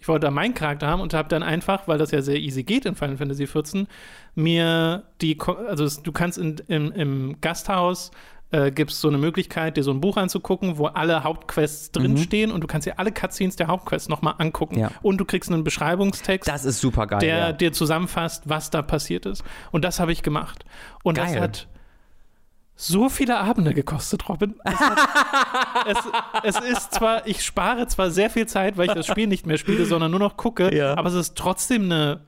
Ich 0.00 0.08
wollte 0.08 0.26
da 0.26 0.30
meinen 0.30 0.54
Charakter 0.54 0.86
haben 0.86 1.00
und 1.00 1.14
habe 1.14 1.28
dann 1.28 1.42
einfach, 1.42 1.88
weil 1.88 1.98
das 1.98 2.12
ja 2.12 2.22
sehr 2.22 2.36
easy 2.36 2.62
geht 2.62 2.86
in 2.86 2.94
Final 2.94 3.16
Fantasy 3.16 3.44
XIV, 3.46 3.86
mir 4.34 5.02
die, 5.20 5.36
also 5.68 6.00
du 6.00 6.12
kannst 6.12 6.38
in, 6.38 6.56
im, 6.68 6.92
im 6.92 7.40
Gasthaus 7.40 8.12
äh, 8.52 8.70
gibt 8.70 8.92
es 8.92 9.00
so 9.00 9.08
eine 9.08 9.18
Möglichkeit, 9.18 9.76
dir 9.76 9.82
so 9.82 9.90
ein 9.90 10.00
Buch 10.00 10.16
anzugucken, 10.16 10.78
wo 10.78 10.86
alle 10.86 11.24
Hauptquests 11.24 11.88
mhm. 11.88 12.00
drinstehen 12.00 12.52
und 12.52 12.60
du 12.60 12.68
kannst 12.68 12.86
dir 12.86 12.98
alle 13.00 13.10
Cutscenes 13.10 13.56
der 13.56 13.66
Hauptquests 13.66 14.08
nochmal 14.08 14.34
angucken. 14.38 14.78
Ja. 14.78 14.92
Und 15.02 15.18
du 15.18 15.24
kriegst 15.24 15.50
einen 15.50 15.64
Beschreibungstext. 15.64 16.48
Das 16.48 16.64
ist 16.64 16.80
super 16.80 17.08
geil. 17.08 17.18
Der 17.18 17.36
ja. 17.36 17.52
dir 17.52 17.72
zusammenfasst, 17.72 18.44
was 18.48 18.70
da 18.70 18.82
passiert 18.82 19.26
ist. 19.26 19.42
Und 19.72 19.84
das 19.84 19.98
habe 19.98 20.12
ich 20.12 20.22
gemacht. 20.22 20.64
Und 21.02 21.16
geil. 21.16 21.26
das 21.26 21.42
hat 21.42 21.68
so 22.76 23.08
viele 23.08 23.38
Abende 23.38 23.72
gekostet, 23.72 24.28
Robin. 24.28 24.54
Es, 24.64 24.74
hat, 24.74 25.86
es, 26.44 26.56
es, 26.56 26.60
ist 26.60 26.94
zwar, 26.94 27.26
ich 27.26 27.42
spare 27.42 27.86
zwar 27.86 28.10
sehr 28.10 28.28
viel 28.28 28.46
Zeit, 28.46 28.76
weil 28.76 28.88
ich 28.88 28.94
das 28.94 29.06
Spiel 29.06 29.26
nicht 29.26 29.46
mehr 29.46 29.56
spiele, 29.56 29.86
sondern 29.86 30.10
nur 30.10 30.20
noch 30.20 30.36
gucke, 30.36 30.74
ja. 30.76 30.94
aber 30.96 31.08
es 31.08 31.14
ist 31.14 31.36
trotzdem 31.36 31.84
eine 31.84 32.20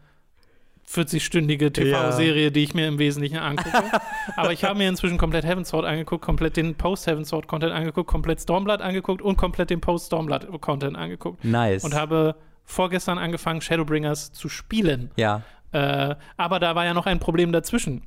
40-stündige 0.91 1.71
TV-Serie, 1.71 2.51
die 2.51 2.63
ich 2.63 2.73
mir 2.73 2.89
im 2.89 2.99
Wesentlichen 2.99 3.37
angucke. 3.37 4.01
Aber 4.37 4.53
ich 4.53 4.65
habe 4.65 4.79
mir 4.79 4.89
inzwischen 4.89 5.19
komplett 5.19 5.45
Heaven's 5.45 5.69
Sword 5.69 5.85
angeguckt, 5.85 6.25
komplett 6.25 6.57
den 6.57 6.77
Post-Heaven's 6.77 7.29
Sword-Content 7.29 7.73
angeguckt, 7.73 8.09
komplett 8.09 8.41
Stormblood 8.41 8.81
angeguckt 8.81 9.21
und 9.21 9.37
komplett 9.37 9.69
den 9.69 9.83
Post-Stormblood-Content 9.83 10.97
angeguckt. 10.97 11.45
Nice. 11.45 11.85
Und 11.85 11.95
habe 11.95 12.37
vorgestern 12.65 13.19
angefangen, 13.19 13.61
Shadowbringers 13.61 14.33
zu 14.33 14.49
spielen. 14.49 15.11
ja. 15.17 15.43
Äh, 15.71 16.15
aber 16.39 16.61
da 16.61 16.75
war 16.75 16.87
ja 16.87 16.95
noch 16.95 17.05
ein 17.05 17.19
Problem 17.21 17.53
dazwischen. 17.53 18.03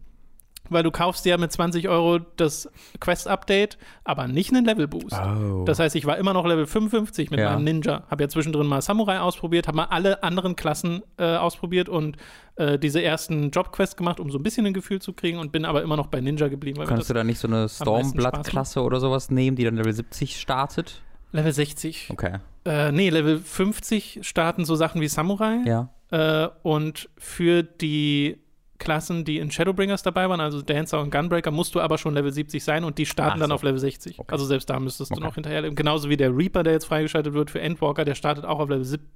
Weil 0.72 0.84
du 0.84 0.92
kaufst 0.92 1.26
ja 1.26 1.38
mit 1.38 1.52
20 1.52 1.90
Euro 1.90 2.20
das 2.38 2.70
Quest-Update, 3.00 3.78
aber 4.04 4.28
nicht 4.28 4.52
einen 4.54 4.66
Level-Boost. 4.66 5.14
Oh. 5.14 5.64
Das 5.66 5.80
heißt, 5.80 5.96
ich 5.96 6.06
war 6.06 6.18
immer 6.18 6.34
noch 6.34 6.46
Level 6.46 6.66
55 6.66 7.30
mit 7.30 7.40
Ja. 7.40 7.52
meinem 7.52 7.66
Ninja. 7.66 8.04
Habe 8.10 8.24
ja 8.24 8.30
zwischendrin 8.30 8.68
mal 8.68 8.82
Samurai 8.82 9.20
ausprobiert, 9.20 9.68
habe 9.68 9.78
mal 9.78 9.86
alle 9.86 10.24
anderen 10.24 10.56
Klassen 10.56 11.02
äh, 11.18 11.36
ausprobiert 11.36 11.90
und 11.90 12.18
äh, 12.56 12.80
diese 12.80 13.02
ersten 13.02 13.52
Job-Quests 13.52 13.96
gemacht, 13.98 14.20
um 14.20 14.32
so 14.32 14.40
ein 14.40 14.44
bisschen 14.44 14.66
ein 14.66 14.74
Gefühl 14.74 15.02
zu 15.02 15.14
kriegen 15.14 15.38
und 15.40 15.52
bin 15.52 15.66
aber 15.66 15.82
immer 15.84 15.98
noch 15.98 16.08
bei 16.08 16.22
Ninja 16.22 16.48
geblieben. 16.48 16.82
Kannst 16.88 17.10
du 17.10 17.14
da 17.14 17.24
nicht 17.24 17.40
so 17.40 17.48
eine. 17.48 17.68
Stormblood-Klasse 17.70 18.82
oder 18.82 19.00
sowas 19.00 19.30
nehmen, 19.30 19.56
die 19.58 19.64
dann 19.64 19.76
Level 19.76 19.94
70 19.94 20.40
startet? 20.40 21.02
Level 21.32 21.52
60. 21.52 22.10
Okay. 22.12 22.38
Äh, 22.66 22.92
nee, 22.92 23.10
Level 23.10 23.40
50 23.40 24.20
starten 24.22 24.66
so 24.66 24.76
Sachen 24.76 25.02
wie 25.02 25.08
Samurai. 25.08 25.60
Ja. 25.66 25.90
Äh, 26.12 26.50
und 26.64 27.10
für 27.18 27.64
die 27.64 28.38
Klassen, 28.82 29.24
die 29.24 29.38
in 29.38 29.50
Shadowbringers 29.52 30.04
dabei 30.04 30.28
waren, 30.28 30.42
also 30.42 30.62
Dancer 30.62 31.00
und 31.00 31.12
Gunbreaker, 31.12 31.52
musst 31.52 31.74
du 31.76 31.80
aber 31.80 31.98
schon 31.98 32.14
Level 32.14 32.34
70 32.34 32.62
sein 32.64 32.84
und 32.84 32.98
die 32.98 33.06
starten 33.06 33.36
Ach 33.36 33.40
dann 33.40 33.50
so. 33.50 33.56
auf 33.56 33.64
Level 33.64 33.80
60. 33.80 34.20
Okay. 34.20 34.32
Also 34.34 34.46
selbst 34.46 34.70
da 34.70 34.80
müsstest 34.80 35.12
du 35.12 35.16
Okay. 35.16 35.24
noch 35.24 35.36
hinterherleben. 35.36 35.76
Genauso 35.76 36.10
wie 36.10 36.18
der 36.18 36.36
Reaper, 36.36 36.64
der 36.64 36.74
jetzt 36.74 36.86
freigeschaltet 36.86 37.34
wird 37.34 37.50
für 37.52 37.62
Endwalker, 37.62 38.04
der 38.04 38.16
startet 38.16 38.44
auch 38.44 38.60
auf 38.60 38.70
Level 38.70 38.84
70. 38.84 39.08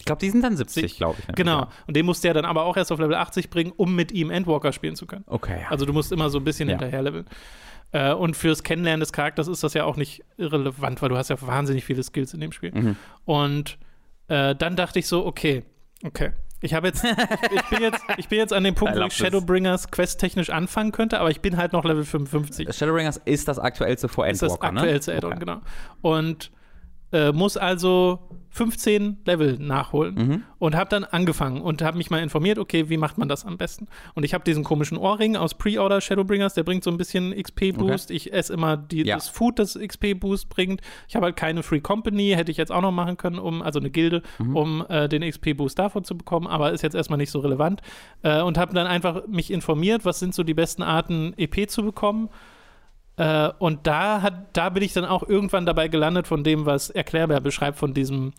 Ich 0.00 0.04
glaube, 0.04 0.20
die 0.20 0.30
sind 0.30 0.42
dann 0.42 0.56
70, 0.56 0.96
glaube 0.96 1.16
ich. 1.18 1.26
nämlich, 1.26 1.36
Genau. 1.36 1.58
Ja. 1.62 1.68
Und 1.88 1.96
den 1.96 2.06
musst 2.06 2.22
du 2.22 2.28
ja 2.28 2.34
dann 2.34 2.44
aber 2.44 2.62
auch 2.64 2.76
erst 2.76 2.92
auf 2.92 3.00
Level 3.00 3.16
80 3.16 3.50
bringen, 3.50 3.72
um 3.76 3.94
mit 3.96 4.12
ihm 4.12 4.30
Endwalker 4.30 4.72
spielen 4.72 4.94
zu 4.96 5.06
können. 5.06 5.24
Okay, 5.26 5.60
ja. 5.62 5.68
Also 5.70 5.84
du 5.84 5.92
musst 5.92 6.12
immer 6.12 6.30
so 6.30 6.38
ein 6.38 6.44
bisschen 6.44 6.68
Ja. 6.68 6.76
hinterherleveln. 6.78 7.26
Äh, 7.90 8.12
und 8.14 8.36
fürs 8.36 8.62
Kennenlernen 8.62 9.00
des 9.00 9.12
Charakters 9.12 9.48
ist 9.48 9.64
das 9.64 9.74
ja 9.74 9.84
auch 9.84 9.96
nicht 9.96 10.22
irrelevant, 10.36 11.02
weil 11.02 11.08
du 11.08 11.16
hast 11.16 11.30
ja 11.30 11.36
wahnsinnig 11.42 11.84
viele 11.84 12.02
Skills 12.04 12.32
in 12.34 12.40
dem 12.40 12.52
Spiel. 12.52 12.70
Mhm. 12.72 12.96
Und 13.24 13.78
äh, 14.28 14.54
dann 14.54 14.76
dachte 14.76 14.98
ich 15.00 15.08
so, 15.08 15.26
okay, 15.26 15.64
okay. 16.04 16.30
Ich 16.60 16.74
habe 16.74 16.88
jetzt, 16.88 17.04
ich 17.04 17.62
bin 17.70 17.80
jetzt, 17.82 18.02
ich 18.16 18.28
bin 18.28 18.38
jetzt 18.38 18.52
an 18.52 18.64
dem 18.64 18.74
Punkt, 18.74 18.96
wo 18.96 19.00
ich. 19.04 19.12
Shadowbringers 19.12 19.90
quest-technisch 19.90 20.50
anfangen 20.50 20.90
könnte, 20.92 21.20
aber 21.20 21.30
ich 21.30 21.40
bin 21.40 21.56
halt 21.56 21.72
noch 21.72 21.84
Level 21.84 22.04
55. 22.04 22.74
Shadowbringers 22.76 23.18
ist 23.24 23.46
das 23.48 23.58
aktuellste 23.58 24.08
vor 24.08 24.26
Das 24.26 24.34
ist 24.34 24.42
das 24.42 24.52
Endwalker, 24.54 24.72
ne? 24.74 24.80
aktuellste 24.80 25.14
Add-on, 25.16 25.32
Okay. 25.32 25.40
genau. 25.40 25.60
Und 26.02 26.50
äh, 27.12 27.32
muss 27.32 27.56
also 27.56 28.20
15 28.50 29.18
Level 29.24 29.58
nachholen 29.58 30.14
Mhm. 30.14 30.42
und 30.58 30.74
habe 30.74 30.88
dann 30.90 31.04
angefangen 31.04 31.60
und 31.60 31.80
habe 31.82 31.96
mich 31.98 32.10
mal 32.10 32.22
informiert, 32.22 32.58
okay, 32.58 32.88
wie 32.88 32.96
macht 32.96 33.16
man 33.18 33.28
das 33.28 33.44
am 33.44 33.56
besten? 33.58 33.86
Und 34.14 34.24
ich 34.24 34.34
habe 34.34 34.42
diesen 34.42 34.64
komischen 34.64 34.96
Ohrring 34.98 35.36
aus 35.36 35.54
Pre-Order 35.54 36.00
Shadowbringers, 36.00 36.54
der 36.54 36.64
bringt 36.64 36.82
so 36.82 36.90
ein 36.90 36.96
bisschen 36.96 37.32
XP-Boost. 37.40 38.10
Ich 38.10 38.32
esse 38.32 38.52
immer 38.54 38.76
die, 38.76 39.04
Ja. 39.04 39.16
das 39.16 39.28
Food, 39.28 39.58
das 39.58 39.74
XP-Boost 39.78 40.48
bringt. 40.48 40.80
Ich 41.08 41.14
habe 41.14 41.26
halt 41.26 41.36
keine 41.36 41.62
Free 41.62 41.80
Company, 41.80 42.30
hätte 42.34 42.50
ich 42.50 42.56
jetzt 42.56 42.72
auch 42.72 42.80
noch 42.82 42.90
machen 42.90 43.16
können, 43.16 43.38
um, 43.38 43.62
also 43.62 43.78
eine 43.78 43.90
Gilde, 43.90 44.22
Mhm. 44.38 44.56
um 44.56 44.84
äh, 44.88 45.08
den 45.08 45.22
XP-Boost 45.22 45.78
davon 45.78 46.04
zu 46.04 46.16
bekommen, 46.16 46.46
aber 46.46 46.72
ist 46.72 46.82
jetzt 46.82 46.94
erstmal 46.96 47.18
nicht 47.18 47.30
so 47.30 47.40
relevant. 47.40 47.82
Äh, 48.22 48.40
und 48.42 48.58
habe 48.58 48.74
dann 48.74 48.86
einfach 48.86 49.26
mich 49.28 49.50
informiert, 49.52 50.04
was 50.04 50.18
sind 50.18 50.34
so 50.34 50.42
die 50.42 50.54
besten 50.54 50.82
Arten, 50.82 51.32
EP 51.36 51.68
zu 51.68 51.82
bekommen. 51.84 52.28
Äh, 53.18 53.50
und 53.58 53.86
da, 53.86 54.22
hat, 54.22 54.56
da 54.56 54.70
bin 54.70 54.82
ich 54.82 54.92
dann 54.94 55.04
auch 55.04 55.22
irgendwann 55.28 55.66
dabei 55.66 55.88
gelandet 55.88 56.26
von 56.26 56.44
dem, 56.44 56.64
was 56.66 56.88
Erklärbär 56.90 57.40
beschreibt, 57.40 57.76
von 57.78 57.92
diesem 57.92 58.32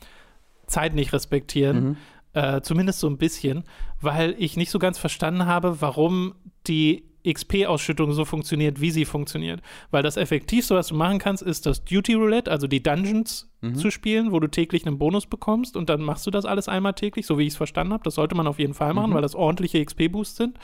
Zeit 0.67 0.95
nicht 0.95 1.13
respektieren. 1.13 1.83
Mhm. 1.83 1.97
Äh, 2.33 2.61
zumindest 2.61 2.99
so 2.99 3.07
ein 3.07 3.17
bisschen, 3.17 3.63
weil 4.01 4.35
ich 4.37 4.55
nicht 4.57 4.71
so 4.71 4.79
ganz 4.79 4.97
verstanden 4.97 5.45
habe, 5.45 5.81
warum 5.81 6.35
die 6.67 7.03
XP-Ausschüttung 7.27 8.13
so 8.13 8.23
funktioniert, 8.23 8.79
wie 8.79 8.91
sie 8.91 9.03
funktioniert. 9.03 9.61
Weil 9.91 10.03
das 10.03 10.15
Effektivste, 10.15 10.75
was 10.75 10.87
du 10.87 10.95
machen 10.95 11.19
kannst, 11.19 11.43
ist 11.43 11.65
das 11.65 11.83
Duty 11.83 12.13
Roulette, 12.13 12.49
also 12.49 12.65
die 12.67 12.81
Dungeons 12.81 13.47
Mhm. 13.61 13.75
zu 13.75 13.91
spielen, 13.91 14.31
wo 14.31 14.39
du 14.39 14.47
täglich 14.47 14.87
einen 14.87 14.97
Bonus 14.97 15.25
bekommst 15.25 15.75
und 15.75 15.89
dann 15.89 16.01
machst 16.01 16.25
du 16.25 16.31
das 16.31 16.45
alles 16.45 16.69
einmal 16.69 16.93
täglich, 16.93 17.25
so 17.25 17.37
wie 17.37 17.43
ich 17.43 17.49
es 17.49 17.57
verstanden 17.57 17.91
habe. 17.91 18.03
Das 18.05 18.15
sollte 18.15 18.35
man 18.35 18.47
auf 18.47 18.57
jeden 18.57 18.73
Fall 18.73 18.93
machen, 18.93 19.09
Mhm. 19.09 19.15
weil 19.15 19.21
das 19.21 19.35
ordentliche 19.35 19.83
XP-Boosts 19.83 20.37
sind. 20.37 20.57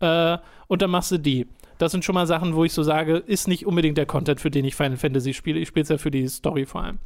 Äh, 0.00 0.36
und 0.66 0.82
dann 0.82 0.90
machst 0.90 1.12
du 1.12 1.18
die. 1.18 1.46
Das 1.78 1.92
sind 1.92 2.04
schon 2.04 2.14
mal 2.14 2.26
Sachen, 2.26 2.54
wo 2.54 2.64
ich 2.64 2.72
so 2.72 2.82
sage, 2.82 3.16
ist 3.16 3.48
nicht 3.48 3.66
unbedingt 3.66 3.98
der 3.98 4.06
Content, 4.06 4.40
für 4.40 4.50
den 4.50 4.64
ich 4.64 4.74
Final 4.74 4.96
Fantasy 4.96 5.34
spiele. 5.34 5.60
Ich 5.60 5.68
spiele 5.68 5.82
es 5.82 5.88
ja 5.88 5.98
für 5.98 6.10
die 6.10 6.26
Story 6.28 6.66
vor 6.66 6.82
allem. 6.82 6.98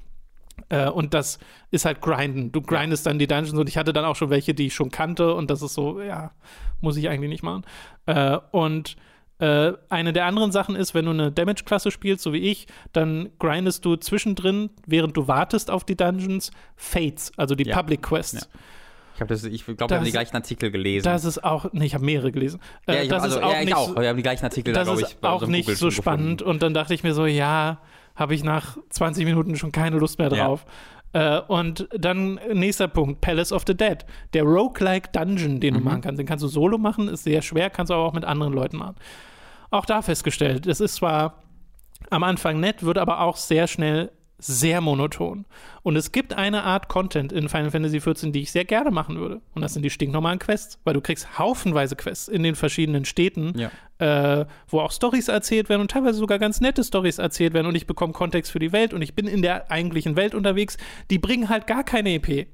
Äh, 0.68 0.88
und 0.88 1.14
das 1.14 1.38
ist 1.70 1.84
halt 1.84 2.00
grinden. 2.00 2.52
Du 2.52 2.60
grindest 2.60 3.06
dann 3.06 3.18
die 3.18 3.26
Dungeons 3.26 3.58
und 3.58 3.68
ich 3.68 3.76
hatte 3.76 3.92
dann 3.92 4.04
auch 4.04 4.16
schon 4.16 4.30
welche, 4.30 4.54
die 4.54 4.66
ich 4.66 4.74
schon 4.74 4.90
kannte 4.90 5.34
und 5.34 5.50
das 5.50 5.62
ist 5.62 5.74
so, 5.74 6.00
ja, 6.00 6.32
muss 6.80 6.96
ich 6.96 7.08
eigentlich 7.08 7.30
nicht 7.30 7.42
machen. 7.42 7.64
Äh, 8.06 8.38
und 8.52 8.96
äh, 9.38 9.72
eine 9.88 10.12
der 10.12 10.26
anderen 10.26 10.52
Sachen 10.52 10.76
ist, 10.76 10.94
wenn 10.94 11.06
du 11.06 11.12
eine 11.12 11.32
Damage-Klasse 11.32 11.90
spielst, 11.90 12.22
so 12.22 12.32
wie 12.32 12.50
ich, 12.50 12.66
dann 12.92 13.30
grindest 13.38 13.84
du 13.84 13.96
zwischendrin, 13.96 14.70
während 14.86 15.16
du 15.16 15.28
wartest 15.28 15.70
auf 15.70 15.84
die 15.84 15.96
Dungeons, 15.96 16.50
Fates, 16.76 17.32
also 17.36 17.54
die 17.54 17.66
Ja. 17.66 17.76
Public 17.76 18.02
Quests. 18.02 18.48
Ja. 18.52 18.60
Ich, 19.20 19.22
hab 19.22 19.28
das- 19.28 19.44
ich 19.44 19.64
glaube, 19.66 19.90
wir 19.90 19.96
haben 19.98 20.04
die 20.06 20.12
gleichen 20.12 20.34
Artikel 20.34 20.70
gelesen. 20.70 21.04
Das 21.04 21.26
ist 21.26 21.44
auch, 21.44 21.66
nee, 21.72 21.84
ich 21.84 21.92
habe 21.94 22.04
mehrere 22.06 22.32
gelesen. 22.32 22.58
Äh, 22.86 22.94
ja, 22.96 23.02
ich 23.02 23.08
das 23.10 23.22
also, 23.24 23.36
ist 23.38 23.44
auch 23.44 23.52
ja, 23.52 23.58
ich 23.60 23.64
nicht 23.66 23.76
auch. 23.76 23.88
so- 23.90 23.96
Wir 24.00 24.08
haben 24.08 24.16
die 24.16 24.22
gleichen 24.22 24.44
Artikel 24.44 24.72
da, 24.72 24.80
das 24.80 24.88
glaube 24.88 25.02
ist 25.02 25.16
ich, 25.20 25.24
auch 25.24 25.46
nicht 25.46 25.66
Google 25.66 25.76
so 25.76 25.90
spannend. 25.90 26.38
gefunden. 26.38 26.44
Und 26.50 26.62
dann 26.62 26.72
dachte 26.72 26.94
ich 26.94 27.02
mir 27.02 27.12
so, 27.12 27.26
ja, 27.26 27.80
habe 28.16 28.34
ich 28.34 28.42
nach 28.44 28.78
20 28.88 29.26
Minuten 29.26 29.56
schon 29.56 29.72
keine 29.72 29.98
Lust 29.98 30.18
mehr 30.18 30.32
Ja. 30.32 30.46
drauf. 30.46 30.64
Äh, 31.12 31.40
und 31.48 31.88
dann 31.98 32.40
nächster 32.52 32.88
Punkt, 32.88 33.20
Palace 33.20 33.52
of 33.52 33.64
the 33.66 33.76
Dead. 33.76 33.98
Der 34.32 34.44
Roguelike 34.44 35.10
Dungeon, 35.12 35.60
den 35.60 35.74
du 35.74 35.80
Mhm. 35.80 35.84
machen 35.84 36.00
kannst. 36.00 36.18
Den 36.18 36.26
kannst 36.26 36.42
du 36.44 36.48
solo 36.48 36.78
machen, 36.78 37.08
ist 37.08 37.24
sehr 37.24 37.42
schwer, 37.42 37.68
kannst 37.68 37.90
du 37.90 37.94
aber 37.94 38.04
auch 38.04 38.12
mit 38.14 38.24
anderen 38.24 38.52
Leuten 38.54 38.78
machen. 38.78 38.94
Auch 39.70 39.84
da 39.84 40.00
festgestellt, 40.02 40.66
das 40.66 40.80
ist 40.80 40.94
zwar 40.94 41.42
am 42.10 42.22
Anfang 42.22 42.58
nett, 42.60 42.82
wird 42.84 42.96
aber 42.96 43.20
auch 43.20 43.36
sehr 43.36 43.66
schnell 43.66 44.10
sehr 44.40 44.80
monoton. 44.80 45.44
Und 45.82 45.96
es 45.96 46.12
gibt 46.12 46.32
eine 46.34 46.64
Art 46.64 46.88
Content 46.88 47.32
in 47.32 47.48
Final 47.48 47.70
Fantasy 47.70 47.98
XIV, 48.00 48.32
die 48.32 48.40
ich 48.40 48.52
sehr 48.52 48.64
gerne 48.64 48.90
machen 48.90 49.16
würde. 49.18 49.40
Und 49.54 49.62
das 49.62 49.74
sind 49.74 49.82
die 49.82 49.90
stinknormalen 49.90 50.38
Quests, 50.38 50.78
weil 50.84 50.94
du 50.94 51.00
kriegst 51.00 51.38
haufenweise 51.38 51.96
Quests 51.96 52.28
in 52.28 52.42
den 52.42 52.54
verschiedenen 52.54 53.04
Städten, 53.04 53.52
Ja. 53.58 53.70
äh, 54.40 54.46
wo 54.68 54.80
auch 54.80 54.92
Stories 54.92 55.28
erzählt 55.28 55.68
werden 55.68 55.82
und 55.82 55.90
teilweise 55.90 56.18
sogar 56.18 56.38
ganz 56.38 56.60
nette 56.60 56.82
Stories 56.84 57.18
erzählt 57.18 57.52
werden 57.54 57.66
und 57.66 57.74
ich 57.74 57.86
bekomme 57.86 58.12
Kontext 58.12 58.50
für 58.52 58.58
die 58.58 58.72
Welt 58.72 58.92
und 58.94 59.02
ich 59.02 59.14
bin 59.14 59.26
in 59.26 59.42
der 59.42 59.70
eigentlichen 59.70 60.16
Welt 60.16 60.34
unterwegs. 60.34 60.76
Die 61.10 61.18
bringen 61.18 61.48
halt 61.48 61.66
gar 61.66 61.84
keine 61.84 62.10
EP. 62.14 62.46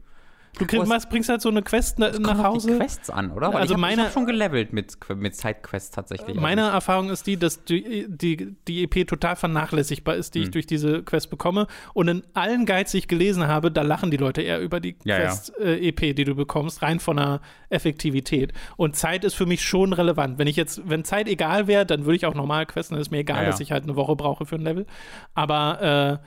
Du 0.59 0.65
kriegst, 0.67 0.87
machst, 0.89 1.11
bringst 1.11 1.29
halt 1.29 1.43
so 1.43 1.49
eine 1.51 1.63
Quest 1.63 1.99
na, 1.99 2.11
nach 2.19 2.39
auf 2.39 2.45
Hause. 2.45 2.71
die 2.73 2.77
Quests 2.79 3.11
an, 3.11 3.31
oder? 3.31 3.49
Weil 3.49 3.57
Also 3.63 3.67
ich 3.67 3.73
hab, 3.75 3.81
meine- 3.81 3.95
ich 4.03 4.07
hab 4.09 4.13
schon 4.15 4.27
gelevelt 4.27 4.73
mit, 4.73 4.97
mit 5.15 5.37
Sidequests 5.37 5.91
tatsächlich. 5.91 6.35
Meine 6.41 6.63
Erfahrung 6.63 7.11
ist 7.11 7.27
die, 7.27 7.37
dass 7.37 7.65
die, 7.65 8.07
die, 8.09 8.57
die 8.67 8.85
EP 8.85 9.07
total 9.07 9.37
vernachlässigbar 9.37 10.15
ist, 10.17 10.35
die 10.35 10.39
ich 10.41 10.45
Hm. 10.47 10.53
durch 10.53 10.67
diese 10.67 11.03
Quest 11.03 11.29
bekomme. 11.31 11.67
Und 11.93 12.09
in 12.09 12.23
allen 12.35 12.65
Guides, 12.65 12.93
die 12.93 12.99
ich 12.99 13.09
gelesen 13.09 13.47
habe, 13.47 13.71
da 13.71 13.83
lachen 13.83 14.11
die 14.11 14.17
Leute 14.17 14.41
eher 14.43 14.61
über 14.61 14.81
die 14.81 14.97
Ja, 15.05 15.19
ja. 15.19 15.25
Quest-EP, 15.27 16.15
die 16.15 16.25
du 16.25 16.35
bekommst, 16.35 16.81
rein 16.83 17.01
von 17.01 17.17
der 17.19 17.41
Effektivität. 17.69 18.53
Und 18.77 18.97
Zeit 18.97 19.25
ist 19.25 19.35
für 19.35 19.47
mich 19.47 19.63
schon 19.63 19.93
relevant. 19.93 20.39
Wenn 20.39 20.47
ich 20.47 20.57
jetzt, 20.57 20.81
wenn 20.89 21.05
Zeit 21.05 21.29
egal 21.29 21.67
wäre, 21.67 21.85
dann 21.85 22.05
würde 22.07 22.17
ich 22.17 22.25
auch 22.27 22.35
normal 22.35 22.67
questen. 22.67 22.95
Dann 22.95 23.03
ist 23.03 23.11
mir 23.11 23.19
egal, 23.19 23.43
ja. 23.45 23.51
dass 23.51 23.61
ich 23.61 23.73
halt 23.73 23.85
eine 23.85 23.95
Woche 23.97 24.17
brauche 24.17 24.47
für 24.47 24.55
ein 24.57 24.63
Level. 24.63 24.87
Aber 25.35 26.21
äh, 26.23 26.27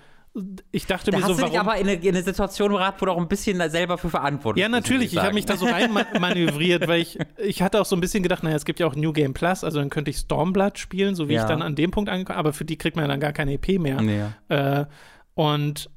ich 0.72 0.86
dachte 0.86 1.12
Da 1.12 1.18
mir 1.18 1.24
hast 1.24 1.30
so, 1.32 1.38
du 1.38 1.44
dich 1.46 1.54
warum. 1.56 1.68
aber 1.70 1.78
in 1.80 1.88
eine, 1.88 1.94
in 2.02 2.10
eine 2.16 2.24
Situation 2.24 2.70
gebracht, 2.70 2.96
wo 3.00 3.06
du 3.08 3.12
auch 3.12 3.18
ein 3.18 3.28
bisschen 3.28 3.68
selber 3.70 3.98
für 3.98 4.10
verantwortlich 4.10 4.62
Ja, 4.62 4.68
bist, 4.68 4.76
muss 4.82 4.90
natürlich. 4.90 5.14
Ich 5.14 5.20
habe 5.20 5.34
mich 5.34 5.46
da 5.46 5.58
so 5.58 5.66
rein 5.66 5.92
ma- 5.92 6.06
manövriert, 6.20 6.88
weil 6.88 7.02
ich, 7.02 7.18
ich 7.38 7.62
hatte 7.62 7.82
auch 7.82 7.86
so 7.86 7.96
ein 7.96 8.02
bisschen 8.02 8.22
gedacht, 8.24 8.44
naja, 8.44 8.56
es 8.56 8.64
gibt 8.66 8.80
ja 8.80 8.88
auch 8.88 8.96
New 8.96 9.12
Game 9.12 9.34
Plus, 9.34 9.64
also 9.64 9.80
dann 9.80 9.90
könnte 9.90 10.12
ich 10.12 10.18
Stormblood 10.18 10.78
spielen, 10.78 11.16
so 11.16 11.28
wie 11.30 11.34
Ja. 11.34 11.42
ich 11.42 11.48
dann 11.48 11.62
an 11.62 11.76
dem 11.76 11.92
Punkt 11.92 12.10
angekommen 12.10 12.38
aber 12.40 12.54
für 12.54 12.64
die 12.66 12.78
kriegt 12.78 12.96
man 12.96 13.04
ja 13.06 13.10
dann 13.10 13.20
gar 13.20 13.34
keine 13.34 13.54
EP 13.54 13.80
mehr. 13.80 14.02
Nee. 14.02 14.24
Äh, 14.50 14.86
und 15.34 15.90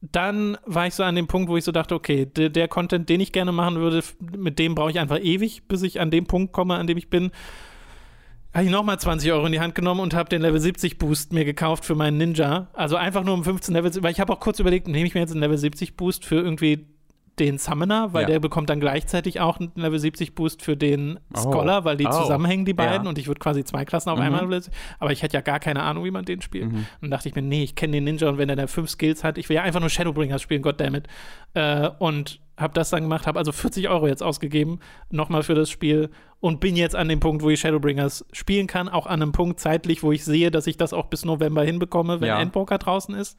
dann 0.00 0.58
war 0.66 0.86
ich 0.86 0.94
so 0.94 1.02
an 1.02 1.14
dem 1.14 1.26
Punkt, 1.28 1.48
wo 1.48 1.56
ich 1.56 1.64
so 1.64 1.72
dachte, 1.72 1.94
okay, 1.94 2.26
der, 2.26 2.50
der 2.50 2.68
Content, 2.68 3.08
den 3.08 3.20
ich 3.20 3.32
gerne 3.32 3.52
machen 3.52 3.76
würde, 3.76 4.02
mit 4.36 4.58
dem 4.58 4.74
brauche 4.74 4.90
ich 4.90 4.98
einfach 4.98 5.18
ewig, 5.18 5.66
bis 5.66 5.82
ich 5.82 5.98
an 6.00 6.10
dem 6.10 6.26
Punkt 6.26 6.52
komme, 6.52 6.74
an 6.74 6.86
dem 6.86 6.98
ich 6.98 7.08
bin. 7.08 7.30
Habe 8.54 8.64
ich 8.64 8.70
nochmal 8.70 8.98
20 9.00 9.30
Euro 9.32 9.46
in 9.46 9.52
die 9.52 9.60
Hand 9.60 9.74
genommen 9.74 10.00
und 10.00 10.14
habe 10.14 10.28
den 10.28 10.40
Level 10.40 10.60
70 10.60 10.98
Boost 10.98 11.32
mir 11.32 11.44
gekauft 11.44 11.84
für 11.84 11.94
meinen 11.96 12.16
Ninja. 12.18 12.68
Also 12.72 12.96
einfach 12.96 13.24
nur 13.24 13.34
um 13.34 13.42
15 13.44 13.74
Levels, 13.74 14.00
weil 14.02 14.12
ich 14.12 14.20
habe 14.20 14.32
auch 14.32 14.38
kurz 14.40 14.60
überlegt, 14.60 14.86
nehme 14.86 15.06
ich 15.06 15.14
mir 15.14 15.20
jetzt 15.20 15.32
einen 15.32 15.40
Level 15.40 15.58
70 15.58 15.96
Boost 15.96 16.24
für 16.24 16.36
irgendwie 16.36 16.86
den 17.40 17.58
Summoner, 17.58 18.12
weil 18.12 18.22
Ja. 18.22 18.28
der 18.28 18.38
bekommt 18.38 18.70
dann 18.70 18.78
gleichzeitig 18.78 19.40
auch 19.40 19.58
einen 19.58 19.72
Level 19.74 19.98
70 19.98 20.36
Boost 20.36 20.62
für 20.62 20.76
den 20.76 21.18
Oh. 21.36 21.40
Scholar, 21.40 21.84
weil 21.84 21.96
die 21.96 22.06
Oh. 22.06 22.10
zusammenhängen, 22.12 22.64
die 22.64 22.74
beiden, 22.74 23.02
Ja. 23.02 23.08
und 23.08 23.18
ich 23.18 23.26
würde 23.26 23.40
quasi 23.40 23.64
zwei 23.64 23.84
Klassen 23.84 24.10
auf 24.10 24.18
Mhm. 24.20 24.24
einmal. 24.26 24.42
Level 24.42 24.62
70 24.62 24.72
Aber 25.00 25.10
ich 25.10 25.20
hätte 25.24 25.34
ja 25.36 25.40
gar 25.40 25.58
keine 25.58 25.82
Ahnung, 25.82 26.04
wie 26.04 26.12
man 26.12 26.24
den 26.24 26.40
spielt. 26.40 26.70
Mhm. 26.70 26.86
Und 27.02 27.10
dachte 27.10 27.28
ich 27.28 27.34
mir, 27.34 27.42
nee, 27.42 27.64
ich 27.64 27.74
kenne 27.74 27.94
den 27.94 28.04
Ninja 28.04 28.28
und 28.28 28.38
wenn 28.38 28.48
er 28.48 28.54
da 28.54 28.68
fünf 28.68 28.88
Skills 28.88 29.24
hat, 29.24 29.36
ich 29.36 29.48
will 29.48 29.56
ja 29.56 29.62
einfach 29.64 29.80
nur 29.80 29.90
Shadowbringers 29.90 30.40
spielen, 30.40 30.62
goddammit. 30.62 31.08
Äh, 31.54 31.90
und 31.98 32.38
habe 32.58 32.74
das 32.74 32.90
dann 32.90 33.02
gemacht, 33.02 33.26
habe 33.26 33.38
also 33.38 33.52
40 33.52 33.88
Euro 33.88 34.06
jetzt 34.06 34.22
ausgegeben, 34.22 34.78
nochmal 35.10 35.42
für 35.42 35.54
das 35.54 35.70
Spiel 35.70 36.10
und 36.40 36.60
bin 36.60 36.76
jetzt 36.76 36.94
an 36.94 37.08
dem 37.08 37.20
Punkt, 37.20 37.42
wo 37.42 37.50
ich 37.50 37.60
Shadowbringers 37.60 38.24
spielen 38.32 38.66
kann, 38.66 38.88
auch 38.88 39.06
an 39.06 39.22
einem 39.22 39.32
Punkt 39.32 39.58
zeitlich, 39.60 40.02
wo 40.02 40.12
ich 40.12 40.24
sehe, 40.24 40.50
dass 40.50 40.66
ich 40.66 40.76
das 40.76 40.92
auch 40.92 41.06
bis 41.06 41.24
November 41.24 41.64
hinbekomme, 41.64 42.20
wenn 42.20 42.28
Ja. 42.28 42.40
Endpoker 42.40 42.78
draußen 42.78 43.14
ist. 43.14 43.38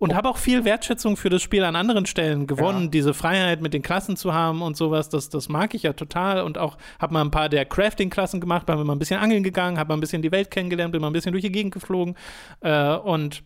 und 0.00 0.14
habe 0.14 0.28
auch 0.28 0.36
viel 0.36 0.64
Wertschätzung 0.64 1.16
für 1.16 1.28
das 1.28 1.42
Spiel 1.42 1.64
an 1.64 1.74
anderen 1.74 2.06
Stellen 2.06 2.46
gewonnen, 2.46 2.84
Ja. 2.84 2.88
diese 2.90 3.14
Freiheit 3.14 3.60
mit 3.60 3.74
den 3.74 3.82
Klassen 3.82 4.14
zu 4.16 4.32
haben 4.32 4.62
und 4.62 4.76
sowas, 4.76 5.08
das, 5.08 5.28
das 5.28 5.48
mag 5.48 5.74
ich 5.74 5.82
ja 5.82 5.92
total 5.92 6.42
und 6.42 6.56
auch 6.56 6.78
habe 7.00 7.14
mal 7.14 7.22
ein 7.22 7.32
paar 7.32 7.48
der 7.48 7.64
Crafting-Klassen 7.64 8.40
gemacht, 8.40 8.64
bin 8.66 8.76
mal 8.76 8.92
ein 8.94 8.98
bisschen 9.00 9.18
angeln 9.18 9.42
gegangen, 9.42 9.76
habe 9.76 9.88
mal 9.88 9.96
ein 9.96 10.00
bisschen 10.00 10.22
die 10.22 10.30
Welt 10.30 10.52
kennengelernt, 10.52 10.92
bin 10.92 11.00
mal 11.00 11.08
ein 11.08 11.12
bisschen 11.12 11.32
durch 11.32 11.42
die 11.42 11.50
Gegend 11.50 11.74
geflogen 11.74 12.14
äh, 12.60 12.94
und 12.94 13.42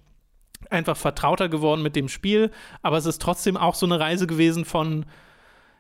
einfach 0.73 0.97
vertrauter 0.97 1.49
geworden 1.49 1.83
mit 1.83 1.97
dem 1.97 2.09
Spiel, 2.09 2.51
aber 2.83 2.97
es 2.97 3.07
ist 3.07 3.23
trotzdem 3.23 3.57
auch 3.57 3.75
so 3.75 3.87
eine 3.87 4.01
Reise 4.01 4.27
gewesen 4.27 4.65
von 4.65 5.07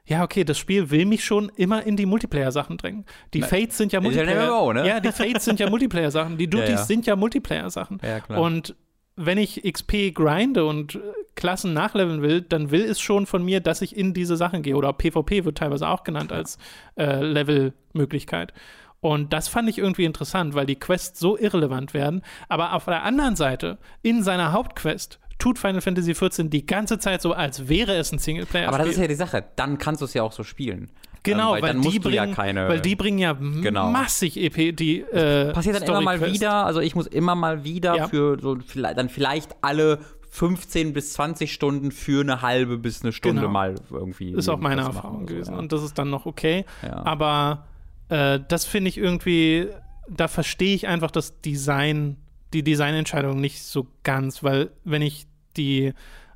ja, 0.04 0.24
okay, 0.24 0.42
das 0.42 0.58
Spiel 0.58 0.90
will 0.90 1.06
mich 1.06 1.24
schon 1.24 1.48
immer 1.54 1.86
in 1.86 1.96
die 1.96 2.06
Multiplayer-Sachen 2.06 2.76
drängen. 2.76 3.04
Die 3.34 3.38
Na, 3.38 3.46
Fates 3.46 3.78
sind 3.78 3.92
ja 3.92 4.00
ist 4.00 4.04
ja 4.04 4.24
Multiplayer. 4.24 4.50
MMO, 4.50 4.72
ne? 4.72 4.86
Ja, 4.88 5.00
die 5.00 5.12
Fates 5.12 5.44
sind 5.44 5.60
ja 5.60 5.70
Multiplayer-Sachen. 5.70 6.36
Die 6.38 6.50
Duties 6.50 6.68
Ja, 6.68 6.74
ja. 6.74 6.82
sind 6.82 7.06
ja 7.06 7.14
Multiplayer-Sachen. 7.14 8.00
Und 8.28 8.74
wenn 9.14 9.38
ich 9.38 9.62
XP 9.62 10.12
grinde 10.12 10.64
und 10.64 10.96
äh, 10.96 11.00
Klassen 11.36 11.72
nachleveln 11.72 12.22
will, 12.22 12.40
dann 12.40 12.70
will 12.70 12.82
es 12.82 13.00
schon 13.00 13.26
von 13.26 13.44
mir, 13.44 13.60
dass 13.60 13.80
ich 13.82 13.96
in 13.96 14.12
diese 14.14 14.36
Sachen 14.36 14.62
gehe. 14.62 14.76
Oder 14.76 14.92
PvP 14.92 15.44
wird 15.44 15.58
teilweise 15.58 15.88
auch 15.88 16.02
genannt 16.02 16.32
als 16.32 16.58
äh, 16.96 17.22
Level-Möglichkeit. 17.22 18.52
Und 19.02 19.32
das 19.32 19.48
fand 19.48 19.68
ich 19.68 19.78
irgendwie 19.78 20.04
interessant, 20.04 20.54
weil 20.54 20.64
die 20.64 20.76
Quests 20.76 21.18
so 21.18 21.36
irrelevant 21.36 21.92
werden. 21.92 22.22
Aber 22.48 22.72
auf 22.72 22.84
der 22.86 23.02
anderen 23.02 23.34
Seite, 23.36 23.78
in 24.02 24.22
seiner 24.22 24.52
Hauptquest, 24.52 25.18
tut 25.38 25.58
Final 25.58 25.80
Fantasy 25.80 26.12
XIV 26.14 26.48
die 26.50 26.64
ganze 26.64 26.98
Zeit 27.00 27.20
so, 27.20 27.32
als 27.32 27.68
wäre 27.68 27.94
es 27.96 28.12
ein 28.12 28.18
Singleplayer-Spiel. 28.20 28.68
Aber 28.74 28.78
das 28.78 28.94
ist 28.94 28.98
ja 29.00 29.08
die 29.08 29.16
Sache. 29.16 29.42
Dann 29.56 29.76
kannst 29.78 30.00
du 30.02 30.04
es 30.04 30.14
ja 30.14 30.22
auch 30.22 30.30
so 30.30 30.44
spielen. 30.44 30.88
Genau, 31.24 31.56
ähm, 31.56 31.62
weil, 31.62 31.74
weil, 31.74 31.90
die 31.90 31.98
bringen, 31.98 32.14
ja 32.14 32.26
keine. 32.28 32.68
weil 32.68 32.80
die 32.80 32.94
bringen 32.96 33.18
ja 33.18 33.32
Genau. 33.32 33.90
massig 33.90 34.36
EP, 34.36 34.70
die 34.74 35.00
äh, 35.00 35.52
passiert 35.52 35.76
dann 35.76 35.82
immer 35.88 36.00
mal 36.00 36.20
wieder. 36.24 36.64
Also 36.64 36.78
ich 36.80 36.94
muss 36.94 37.08
immer 37.08 37.34
mal 37.34 37.64
wieder 37.64 37.96
Ja. 37.96 38.06
für 38.08 38.38
so 38.40 38.56
vielleicht, 38.64 38.98
dann 38.98 39.08
vielleicht 39.08 39.50
alle 39.62 39.98
15 40.30 40.92
bis 40.92 41.12
20 41.14 41.52
Stunden 41.52 41.90
für 41.90 42.22
eine 42.22 42.40
halbe 42.40 42.78
bis 42.78 43.02
eine 43.02 43.12
Stunde 43.12 43.42
Genau. 43.42 43.52
mal 43.52 43.74
irgendwie. 43.90 44.32
Ist 44.32 44.48
auch 44.48 44.58
meine 44.58 44.82
Erfahrung 44.82 44.94
machen 45.02 45.16
oder 45.24 45.28
so, 45.28 45.34
gewesen. 45.34 45.52
ja. 45.54 45.58
Und 45.58 45.72
das 45.72 45.82
ist 45.82 45.98
dann 45.98 46.08
noch 46.10 46.24
okay. 46.26 46.64
Ja. 46.82 47.04
Aber 47.04 47.64
äh, 48.12 48.40
das 48.46 48.66
finde 48.66 48.90
ich 48.90 48.98
irgendwie, 48.98 49.68
da 50.06 50.28
verstehe 50.28 50.74
ich 50.74 50.86
einfach 50.86 51.10
das 51.10 51.40
Design, 51.40 52.18
die 52.52 52.62
Designentscheidung 52.62 53.40
nicht 53.40 53.62
so 53.62 53.86
ganz, 54.02 54.42
weil 54.42 54.70
wenn 54.84 55.00
ich 55.00 55.26
die 55.56 55.94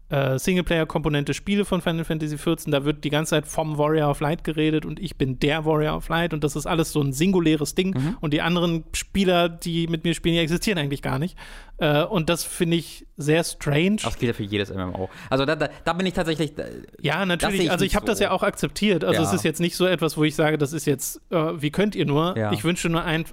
äh, 0.08 0.38
Singleplayer-Komponente 0.38 1.34
spiele 1.34 1.64
von 1.64 1.80
Final 1.80 2.04
Fantasy 2.04 2.36
XIV, 2.36 2.64
da 2.70 2.84
wird 2.84 3.02
die 3.04 3.10
ganze 3.10 3.30
Zeit 3.30 3.46
vom 3.46 3.76
Warrior 3.78 4.10
of 4.10 4.20
Light 4.20 4.44
geredet 4.44 4.86
und 4.86 5.00
ich 5.00 5.16
bin 5.16 5.38
der 5.40 5.64
Warrior 5.64 5.96
of 5.96 6.08
Light 6.08 6.32
und 6.32 6.44
das 6.44 6.54
ist 6.56 6.66
alles 6.66 6.92
so 6.92 7.00
ein 7.02 7.12
singuläres 7.12 7.74
Ding 7.74 7.94
Mhm. 7.96 8.16
und 8.20 8.32
die 8.32 8.40
anderen 8.42 8.84
Spieler, 8.92 9.48
die 9.48 9.86
mit 9.88 10.04
mir 10.04 10.14
spielen, 10.14 10.34
die 10.36 10.40
existieren 10.40 10.78
eigentlich 10.78 11.02
gar 11.02 11.18
nicht. 11.18 11.36
Äh, 11.78 12.04
und 12.04 12.28
das 12.30 12.44
finde 12.44 12.76
ich 12.76 13.06
sehr 13.16 13.42
strange. 13.44 13.96
Das 14.02 14.16
gilt 14.18 14.28
ja 14.28 14.32
für 14.34 14.44
jedes 14.44 14.72
MMO. 14.72 15.08
Also 15.28 15.44
da, 15.44 15.56
da, 15.56 15.68
da 15.84 15.92
bin 15.92 16.06
ich 16.06 16.14
tatsächlich. 16.14 16.56
äh, 16.58 16.82
Ja, 17.00 17.18
Das 17.20 17.26
natürlich. 17.28 17.60
ich 17.64 17.70
Also 17.70 17.84
ich 17.84 17.96
habe 17.96 18.06
das 18.06 18.18
so. 18.18 18.24
ja 18.24 18.30
auch 18.30 18.42
akzeptiert. 18.42 19.04
Also 19.04 19.20
Ja. 19.22 19.28
es 19.28 19.34
ist 19.34 19.44
jetzt 19.44 19.60
nicht 19.60 19.76
so 19.76 19.86
etwas, 19.86 20.16
wo 20.16 20.24
ich 20.24 20.34
sage, 20.34 20.56
das 20.58 20.72
ist 20.72 20.86
jetzt, 20.86 21.20
äh, 21.30 21.36
wie 21.60 21.70
könnt 21.70 21.94
ihr 21.96 22.06
nur? 22.06 22.36
Ja. 22.38 22.52
Ich 22.52 22.64
wünsche 22.64 22.88
nur 22.88 23.04
ein, 23.04 23.24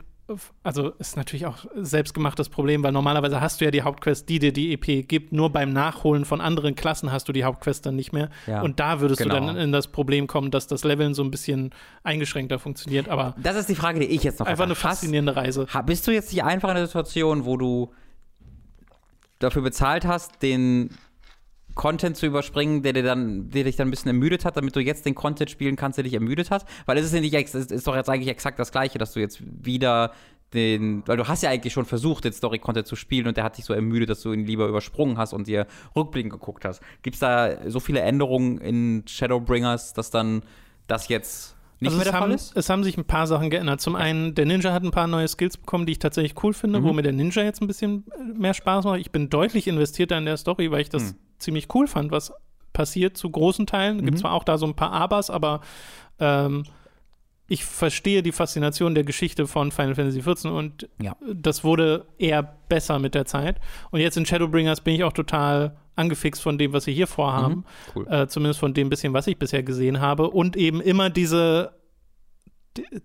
also 0.63 0.89
ist 0.99 1.17
natürlich 1.17 1.45
auch 1.45 1.65
selbstgemachtes 1.75 2.49
Problem, 2.49 2.83
weil 2.83 2.91
normalerweise 2.91 3.41
hast 3.41 3.59
du 3.61 3.65
ja 3.65 3.71
die 3.71 3.81
Hauptquest, 3.81 4.27
die 4.29 4.39
dir 4.39 4.53
die 4.53 4.73
EP 4.73 5.07
gibt. 5.07 5.31
Nur 5.33 5.51
beim 5.51 5.71
Nachholen 5.73 6.25
von 6.25 6.41
anderen 6.41 6.75
Klassen 6.75 7.11
hast 7.11 7.27
du 7.27 7.33
die 7.33 7.43
Hauptquest 7.43 7.85
dann 7.85 7.95
nicht 7.95 8.13
mehr. 8.13 8.29
Ja. 8.47 8.61
Und 8.61 8.79
da 8.79 8.99
würdest 8.99 9.21
Genau. 9.21 9.39
du 9.39 9.45
dann 9.47 9.57
in 9.57 9.71
das 9.71 9.87
Problem 9.87 10.27
kommen, 10.27 10.51
dass 10.51 10.67
das 10.67 10.83
Leveln 10.83 11.13
so 11.13 11.23
ein 11.23 11.31
bisschen 11.31 11.71
eingeschränkter 12.03 12.59
funktioniert. 12.59 13.09
Aber 13.09 13.35
Das 13.41 13.55
ist 13.55 13.69
die 13.69 13.75
Frage, 13.75 13.99
die 13.99 14.07
ich 14.07 14.23
jetzt 14.23 14.39
noch 14.39 14.47
einfach 14.47 14.65
eine 14.65 14.75
faszinierende 14.75 15.35
Reise. 15.35 15.67
Bist 15.85 16.07
du 16.07 16.11
jetzt 16.11 16.31
nicht 16.31 16.43
einfach 16.43 16.69
in 16.69 16.75
der 16.75 16.85
Situation, 16.87 17.45
wo 17.45 17.57
du 17.57 17.91
dafür 19.39 19.61
bezahlt 19.61 20.05
hast, 20.05 20.41
den 20.41 20.89
Content 21.75 22.15
zu 22.17 22.25
überspringen, 22.25 22.83
der 22.83 22.93
dir 22.93 23.03
dann, 23.03 23.49
der 23.49 23.63
dich 23.63 23.75
dann 23.75 23.87
ein 23.87 23.91
bisschen 23.91 24.09
ermüdet 24.09 24.45
hat, 24.45 24.57
damit 24.57 24.75
du 24.75 24.79
jetzt 24.79 25.05
den 25.05 25.15
Content 25.15 25.49
spielen 25.49 25.75
kannst, 25.75 25.97
der 25.97 26.03
dich 26.03 26.13
ermüdet 26.13 26.51
hat? 26.51 26.65
Weil 26.85 26.97
es 26.97 27.05
ist 27.05 27.13
ja 27.13 27.21
nicht, 27.21 27.33
es 27.33 27.53
ist 27.55 27.87
doch 27.87 27.95
jetzt 27.95 28.09
eigentlich 28.09 28.29
exakt 28.29 28.59
das 28.59 28.71
Gleiche, 28.71 28.97
dass 28.99 29.13
du 29.13 29.19
jetzt 29.19 29.41
wieder 29.65 30.11
den, 30.53 31.01
weil 31.07 31.17
du 31.17 31.27
hast 31.27 31.41
ja 31.41 31.49
eigentlich 31.49 31.73
schon 31.73 31.85
versucht, 31.85 32.25
den 32.25 32.33
Story-Content 32.33 32.85
zu 32.85 32.95
spielen 32.95 33.25
und 33.27 33.37
der 33.37 33.43
hat 33.43 33.57
dich 33.57 33.65
so 33.65 33.73
ermüdet, 33.73 34.09
dass 34.09 34.21
du 34.21 34.31
ihn 34.33 34.45
lieber 34.45 34.67
übersprungen 34.67 35.17
hast 35.17 35.33
und 35.33 35.47
dir 35.47 35.65
rückblickend 35.95 36.31
geguckt 36.31 36.63
hast. 36.63 36.81
Gibt 37.01 37.15
es 37.15 37.19
da 37.21 37.69
so 37.71 37.79
viele 37.79 38.01
Änderungen 38.01 38.59
in 38.59 39.03
Shadowbringers, 39.07 39.93
dass 39.93 40.11
dann 40.11 40.43
das 40.85 41.07
jetzt 41.07 41.55
nicht 41.79 41.87
Also 41.89 41.97
mehr 41.97 42.05
es 42.05 42.11
der 42.11 42.19
Fall 42.19 42.29
haben, 42.29 42.35
ist? 42.35 42.55
es 42.55 42.69
haben 42.69 42.83
sich 42.83 42.97
ein 42.97 43.05
paar 43.05 43.25
Sachen 43.25 43.49
geändert. 43.49 43.81
Zum 43.81 43.95
einen, 43.95 44.35
der 44.35 44.45
Ninja 44.45 44.71
hat 44.73 44.83
ein 44.83 44.91
paar 44.91 45.07
neue 45.07 45.27
Skills 45.27 45.57
bekommen, 45.57 45.87
die 45.87 45.93
ich 45.93 45.99
tatsächlich 45.99 46.35
cool 46.43 46.53
finde, 46.53 46.79
Mhm. 46.79 46.83
wo 46.83 46.93
mir 46.93 47.01
der 47.01 47.13
Ninja 47.13 47.41
jetzt 47.43 47.61
ein 47.61 47.67
bisschen 47.67 48.03
mehr 48.35 48.53
Spaß 48.53 48.85
macht. 48.85 48.99
Ich 48.99 49.09
bin 49.11 49.29
deutlich 49.29 49.67
investierter 49.67 50.19
in 50.19 50.25
der 50.25 50.37
Story, 50.37 50.69
weil 50.69 50.81
ich 50.81 50.89
das 50.89 51.13
Mhm. 51.13 51.17
Ziemlich 51.43 51.67
cool 51.75 51.87
fand, 51.87 52.11
was 52.11 52.33
passiert 52.73 53.17
zu 53.17 53.29
großen 53.29 53.67
Teilen. 53.67 53.97
Mhm. 53.97 54.05
Gibt 54.05 54.19
zwar 54.19 54.33
auch 54.33 54.43
da 54.43 54.57
so 54.57 54.65
ein 54.65 54.75
paar 54.75 54.91
Abers, 54.91 55.29
aber 55.29 55.61
ähm, 56.19 56.63
ich 57.47 57.65
verstehe 57.65 58.23
die 58.23 58.31
Faszination 58.31 58.95
der 58.95 59.03
Geschichte 59.03 59.45
von 59.47 59.71
Final 59.71 59.95
Fantasy 59.95 60.21
XIV 60.21 60.45
und 60.51 60.89
Ja. 61.01 61.15
das 61.31 61.63
wurde 61.63 62.05
eher 62.17 62.41
besser 62.69 62.99
mit 62.99 63.13
der 63.15 63.25
Zeit. 63.25 63.59
Und 63.91 63.99
jetzt 63.99 64.17
in 64.17 64.25
Shadowbringers 64.25 64.81
bin 64.81 64.95
ich 64.95 65.03
auch 65.03 65.13
total 65.13 65.75
angefixt 65.95 66.41
von 66.41 66.57
dem, 66.57 66.73
was 66.73 66.85
sie 66.85 66.93
hier 66.93 67.05
vorhaben. 67.05 67.55
Mhm. 67.55 67.63
Cool. 67.95 68.07
Äh, 68.07 68.27
zumindest 68.27 68.59
von 68.59 68.73
dem 68.73 68.89
bisschen, 68.89 69.13
was 69.13 69.27
ich 69.27 69.37
bisher 69.37 69.61
gesehen 69.61 69.99
habe. 69.99 70.29
Und 70.31 70.55
eben 70.57 70.81
immer 70.81 71.09
diese, 71.11 71.73
die- 71.73 71.82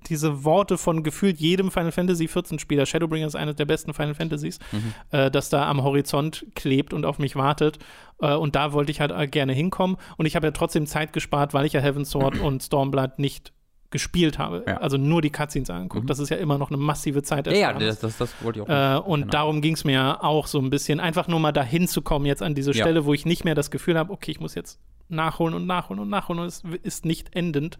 diese 0.08 0.44
Worte 0.44 0.78
von 0.78 1.02
gefühlt 1.02 1.38
jedem 1.38 1.70
Final 1.70 1.92
Fantasy 1.92 2.28
14 2.28 2.58
Spieler. 2.58 2.86
Shadowbringer 2.86 3.26
ist 3.26 3.36
eines 3.36 3.56
der 3.56 3.64
besten 3.66 3.92
Final 3.94 4.14
Fantasies, 4.14 4.58
Mhm. 4.72 4.94
äh, 5.10 5.30
das 5.30 5.50
da 5.50 5.68
am 5.68 5.82
Horizont 5.82 6.46
klebt 6.54 6.92
und 6.94 7.04
auf 7.04 7.18
mich 7.18 7.36
wartet. 7.36 7.78
Äh, 8.20 8.34
und 8.34 8.54
da 8.56 8.72
wollte 8.72 8.90
ich 8.90 9.00
halt 9.00 9.10
äh, 9.12 9.26
gerne 9.26 9.52
hinkommen. 9.52 9.96
Und 10.16 10.26
ich 10.26 10.36
habe 10.36 10.46
ja 10.46 10.50
trotzdem 10.52 10.86
Zeit 10.86 11.12
gespart, 11.12 11.54
weil 11.54 11.66
ich 11.66 11.72
ja 11.74 11.80
Heaven's 11.80 12.10
Sword 12.10 12.38
und 12.40 12.62
Stormblood 12.62 13.18
nicht 13.18 13.52
gespielt 13.90 14.38
habe. 14.38 14.64
Ja. 14.66 14.76
Also 14.78 14.98
nur 14.98 15.22
die 15.22 15.30
Cutscenes 15.30 15.70
angeguckt. 15.70 16.04
Mhm. 16.04 16.08
Das 16.08 16.18
ist 16.18 16.28
ja 16.28 16.36
immer 16.36 16.58
noch 16.58 16.68
eine 16.70 16.76
massive 16.76 17.22
Zeit. 17.22 17.46
Ja, 17.46 17.52
ja, 17.54 17.72
das, 17.72 18.00
das, 18.00 18.18
das 18.18 18.34
wollte 18.42 18.60
ich 18.60 18.66
auch. 18.68 18.96
Äh, 18.96 18.98
und 19.00 19.20
Genau. 19.22 19.30
darum 19.30 19.62
ging 19.62 19.72
es 19.74 19.84
mir 19.84 20.22
auch 20.22 20.46
so 20.46 20.58
ein 20.58 20.68
bisschen, 20.68 21.00
einfach 21.00 21.26
nur 21.26 21.40
mal 21.40 21.52
dahin 21.52 21.88
zu 21.88 22.02
kommen, 22.02 22.26
jetzt 22.26 22.42
an 22.42 22.54
diese 22.54 22.72
Ja. 22.72 22.84
Stelle, 22.84 23.06
wo 23.06 23.14
ich 23.14 23.24
nicht 23.24 23.44
mehr 23.46 23.54
das 23.54 23.70
Gefühl 23.70 23.98
habe, 23.98 24.12
okay, 24.12 24.30
ich 24.30 24.40
muss 24.40 24.54
jetzt 24.54 24.78
nachholen 25.08 25.54
und 25.54 25.66
nachholen 25.66 26.00
und 26.02 26.10
nachholen 26.10 26.40
und 26.40 26.46
es 26.48 26.62
ist 26.82 27.06
nicht 27.06 27.34
endend. 27.34 27.78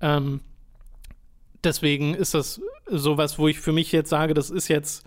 Ähm, 0.00 0.40
deswegen 1.64 2.14
ist 2.14 2.34
das 2.34 2.60
sowas, 2.86 3.38
wo 3.38 3.48
ich 3.48 3.60
für 3.60 3.72
mich 3.72 3.92
jetzt 3.92 4.10
sage, 4.10 4.34
das 4.34 4.50
ist 4.50 4.68
jetzt 4.68 5.04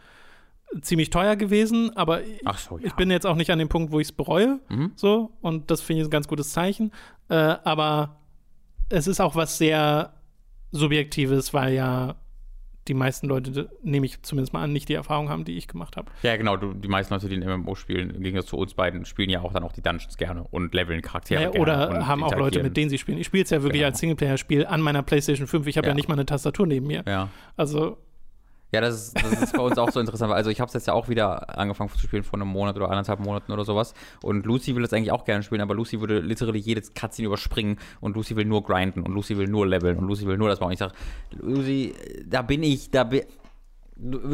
ziemlich 0.82 1.10
teuer 1.10 1.36
gewesen, 1.36 1.96
aber 1.96 2.22
so, 2.58 2.78
ja. 2.78 2.86
ich 2.86 2.94
bin 2.94 3.12
jetzt 3.12 3.26
auch 3.26 3.36
nicht 3.36 3.52
an 3.52 3.60
dem 3.60 3.70
Punkt, 3.70 3.92
wo 3.92 4.00
ich 4.00 4.08
es 4.08 4.12
bereue. 4.12 4.60
Mhm. 4.70 4.92
So, 4.96 5.32
und 5.42 5.70
das 5.70 5.82
finde 5.82 6.02
ich 6.02 6.08
ein 6.08 6.12
ganz 6.12 6.28
gutes 6.28 6.52
Zeichen. 6.52 6.92
Äh, 7.30 7.36
aber 7.36 8.22
es 8.90 9.08
ist 9.08 9.20
auch 9.20 9.36
was 9.36 9.58
sehr 9.58 10.14
Subjektives, 10.72 11.54
weil 11.54 11.74
ja 11.74 12.16
die 12.88 12.94
meisten 12.94 13.28
Leute, 13.28 13.70
nehme 13.82 14.06
ich 14.06 14.22
zumindest 14.24 14.54
mal 14.54 14.62
an, 14.64 14.74
nicht 14.74 14.90
die 14.90 14.94
Erfahrung 14.94 15.30
haben, 15.30 15.46
die 15.46 15.58
ich 15.58 15.68
gemacht 15.68 15.96
habe. 15.96 16.12
Ja, 16.22 16.36
genau. 16.36 16.58
Du, 16.58 16.74
die 16.74 16.88
meisten 16.88 17.14
Leute, 17.14 17.30
die 17.30 17.36
in 17.36 17.44
MMO 17.48 17.76
spielen, 17.76 18.10
im 18.10 18.24
Gegensatz 18.24 18.48
zu 18.50 18.58
uns 18.58 18.74
beiden, 18.74 19.06
spielen 19.06 19.30
ja 19.30 19.42
auch 19.42 19.54
dann 19.54 19.64
auch 19.64 19.72
die 19.72 19.82
Dungeons 19.82 20.18
gerne 20.18 20.44
und 20.52 20.74
leveln 20.74 21.02
Charaktere 21.02 21.46
Naja, 21.48 21.60
oder 21.62 22.08
haben 22.08 22.24
auch 22.24 22.36
Leute, 22.36 22.62
mit 22.62 22.76
denen 22.76 22.90
sie 22.90 22.98
spielen. 22.98 23.18
Ich 23.18 23.28
spiele 23.28 23.44
es 23.44 23.50
ja 23.50 23.62
wirklich 23.64 23.80
Genau. 23.80 23.88
als 23.92 24.00
Singleplayer-Spiel 24.00 24.66
an 24.66 24.82
meiner 24.82 25.02
PlayStation 25.04 25.48
5. 25.48 25.68
Ich 25.68 25.78
habe 25.78 25.88
ja. 25.88 25.92
Ja. 25.92 25.96
nicht 25.96 26.10
mal 26.10 26.16
eine 26.16 26.26
Tastatur 26.26 26.68
neben 26.68 26.88
mir. 26.88 27.04
Ja. 27.08 27.30
Also, 27.56 27.98
Ja, 28.74 28.82
das 28.82 28.96
ist, 28.96 29.24
das 29.24 29.42
ist 29.44 29.54
bei 29.54 29.62
uns 29.62 29.78
auch 29.78 29.92
so 29.92 30.00
interessant. 30.00 30.34
Also 30.34 30.50
ich 30.50 30.60
habe 30.60 30.68
es 30.68 30.74
jetzt 30.74 30.88
ja 30.88 30.94
auch 30.94 31.08
wieder 31.08 31.60
angefangen 31.60 31.92
zu 31.92 32.00
spielen 32.00 32.24
vor 32.24 32.40
einem 32.40 32.48
Monat 32.48 32.76
oder 32.76 32.90
anderthalb 32.90 33.20
Monaten 33.20 33.52
oder 33.52 33.66
sowas. 33.66 33.94
Und 34.24 34.48
Lucy 34.48 34.76
will 34.76 34.82
das 34.82 34.92
eigentlich 34.94 35.12
auch 35.12 35.26
gerne 35.26 35.44
spielen, 35.44 35.62
aber 35.62 35.76
Lucy 35.76 36.00
würde 36.00 36.20
literally 36.20 36.58
jedes 36.58 36.96
Cutscene 36.96 37.28
überspringen 37.28 37.78
und 38.02 38.16
Lucy 38.16 38.36
will 38.36 38.46
nur 38.46 38.64
grinden 38.64 39.04
und 39.04 39.14
Lucy 39.14 39.38
will 39.38 39.48
nur 39.48 39.68
leveln 39.68 40.00
und 40.00 40.08
Lucy 40.08 40.26
will 40.26 40.40
nur 40.40 40.50
das 40.50 40.60
machen. 40.60 40.70
Und 40.70 40.74
ich 40.74 40.80
sage, 40.80 40.94
Lucy, 41.34 41.94
da 42.26 42.42
bin 42.42 42.64
ich, 42.64 42.90
da 42.90 43.04
bin 43.04 43.22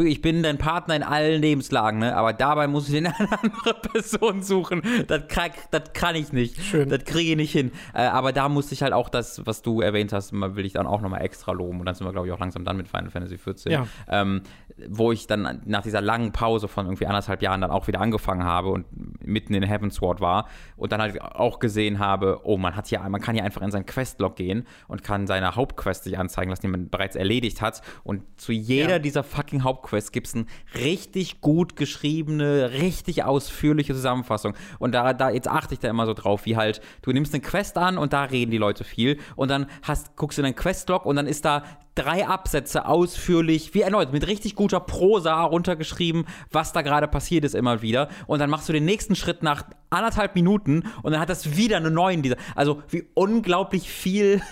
ich 0.06 0.22
bin 0.22 0.42
dein 0.42 0.58
Partner 0.58 0.96
in 0.96 1.04
allen 1.04 1.42
Lebenslagen, 1.42 2.00
ne? 2.00 2.16
aber 2.16 2.34
dabei 2.34 2.68
muss 2.68 2.90
ich 2.90 2.96
eine 2.96 3.14
andere 3.20 3.74
Person 3.74 4.42
suchen. 4.42 4.82
Das 5.08 5.28
kann, 5.28 5.52
das 5.72 5.94
kann 5.94 6.16
ich 6.16 6.32
nicht. 6.32 6.62
Schön. 6.62 6.90
Das 6.90 7.04
kriege 7.04 7.32
ich 7.32 7.38
nicht 7.38 7.52
hin. 7.52 7.72
Äh, 7.94 8.04
aber 8.04 8.32
da 8.32 8.48
musste 8.50 8.74
ich 8.74 8.82
halt 8.82 8.94
auch 8.94 9.10
das, 9.10 9.46
was 9.46 9.62
du 9.62 9.82
erwähnt 9.82 10.14
hast, 10.14 10.32
will 10.34 10.66
ich 10.66 10.74
dann 10.74 10.88
auch 10.88 11.02
nochmal 11.02 11.22
extra 11.22 11.52
loben. 11.52 11.80
Und 11.80 11.86
dann 11.86 11.96
sind 11.96 12.08
wir, 12.08 12.12
glaube 12.12 12.28
ich, 12.28 12.34
auch 12.34 12.40
langsam 12.40 12.64
dann 12.64 12.78
mit 12.78 12.88
Final 12.88 13.10
Fantasy 13.10 13.38
14. 13.38 13.72
Ja. 13.72 13.88
Ähm, 14.08 14.42
wo 14.88 15.12
ich 15.12 15.28
dann 15.28 15.62
nach 15.66 15.82
dieser 15.82 16.02
langen 16.02 16.32
Pause 16.32 16.68
von 16.68 16.86
irgendwie 16.86 17.06
anderthalb 17.06 17.42
Jahren 17.42 17.62
dann 17.62 17.72
auch 17.72 17.88
wieder 17.88 18.02
angefangen 18.02 18.44
habe 18.44 18.70
und 18.70 18.86
mitten 19.26 19.54
in 19.54 19.64
Heavensward 19.64 20.22
war 20.22 20.48
und 20.78 20.92
dann 20.92 21.02
halt 21.02 21.22
auch 21.22 21.60
gesehen 21.60 22.00
habe, 22.00 22.42
oh, 22.44 22.58
man 22.58 22.76
hat 22.76 22.88
hier, 22.88 23.00
man 23.10 23.22
kann 23.22 23.36
hier 23.36 23.44
einfach 23.44 23.62
in 23.62 23.72
seinen 23.72 23.86
Questlog 23.86 24.36
gehen 24.36 24.66
und 24.88 25.04
kann 25.04 25.28
seine 25.28 25.56
Hauptquest 25.56 26.04
sich 26.04 26.18
anzeigen 26.18 26.50
lassen, 26.50 26.62
die 26.64 26.68
man 26.70 26.90
bereits 26.90 27.16
erledigt 27.16 27.62
hat. 27.62 27.82
Und 28.04 28.24
zu 28.40 28.52
jeder 28.52 28.92
Ja. 28.94 29.00
dieser 29.00 29.24
fucking 29.24 29.64
Hauptquests 29.64 30.12
gibt 30.12 30.28
es 30.28 30.36
eine 30.36 30.46
richtig 30.76 31.42
gut 31.42 31.76
geschriebene, 31.76 32.72
richtig 32.72 33.24
ausführliche 33.24 33.94
Zusammenfassung. 33.94 34.54
Und 34.80 34.94
da, 34.94 35.14
da, 35.14 35.30
jetzt 35.30 35.48
achte 35.48 35.74
ich 35.74 35.80
da 35.80 35.90
immer 35.90 36.06
so 36.06 36.14
drauf, 36.14 36.46
wie 36.46 36.56
halt, 36.58 36.82
du 37.02 37.12
nimmst 37.12 37.34
eine 37.34 37.42
Quest 37.42 37.78
an 37.78 37.98
und 37.98 38.14
da 38.14 38.24
reden 38.24 38.52
die 38.52 38.58
Leute 38.58 38.84
viel 38.84 39.20
und 39.36 39.50
dann 39.50 39.68
hast, 39.84 40.16
guckst 40.16 40.38
du 40.38 40.42
in 40.42 40.46
deinen 40.46 40.56
Questlog 40.56 41.06
und 41.06 41.16
dann 41.16 41.28
ist 41.28 41.46
da 41.46 41.64
drei 42.00 42.28
Absätze 42.28 42.86
ausführlich, 42.86 43.74
wie 43.74 43.82
erneut, 43.82 44.12
mit 44.14 44.26
richtig 44.28 44.56
guter 44.56 44.80
Prosa 44.80 45.44
runtergeschrieben, 45.44 46.26
was 46.52 46.72
da 46.74 46.82
gerade 46.82 47.08
passiert 47.08 47.44
ist 47.46 47.56
immer 47.56 47.82
wieder. 47.82 48.10
Und 48.28 48.40
dann 48.40 48.50
machst 48.50 48.70
du 48.70 48.74
den 48.74 48.86
nächsten 48.86 49.16
Schritt 49.16 49.44
nach 49.44 49.64
anderthalb 49.90 50.36
Minuten 50.36 50.84
und 51.04 51.12
dann 51.12 51.20
hat 51.20 51.30
das 51.30 51.58
wieder 51.58 51.78
eine 51.78 51.90
neuen 51.92 52.22
dieser. 52.22 52.38
Also 52.56 52.82
wie 52.90 53.08
unglaublich 53.14 53.90
viel 53.90 54.42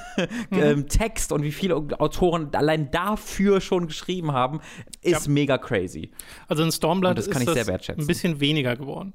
Mhm. 0.49 0.59
ähm, 0.59 0.87
Text 0.87 1.31
und 1.31 1.43
wie 1.43 1.51
viele 1.51 1.75
Autoren 1.75 2.49
allein 2.53 2.89
dafür 2.91 3.61
schon 3.61 3.87
geschrieben 3.87 4.31
haben, 4.31 4.59
ist 5.01 5.25
Ja. 5.27 5.31
mega 5.31 5.57
crazy. 5.57 6.11
Also 6.47 6.63
in 6.63 6.71
Stormblood 6.71 7.11
Und 7.11 7.17
das 7.19 7.29
kann 7.29 7.41
ist 7.43 7.47
ich 7.49 7.53
sehr 7.53 7.67
wertschätzen. 7.67 8.03
Ein 8.03 8.07
bisschen 8.07 8.39
weniger 8.39 8.75
geworden. 8.75 9.13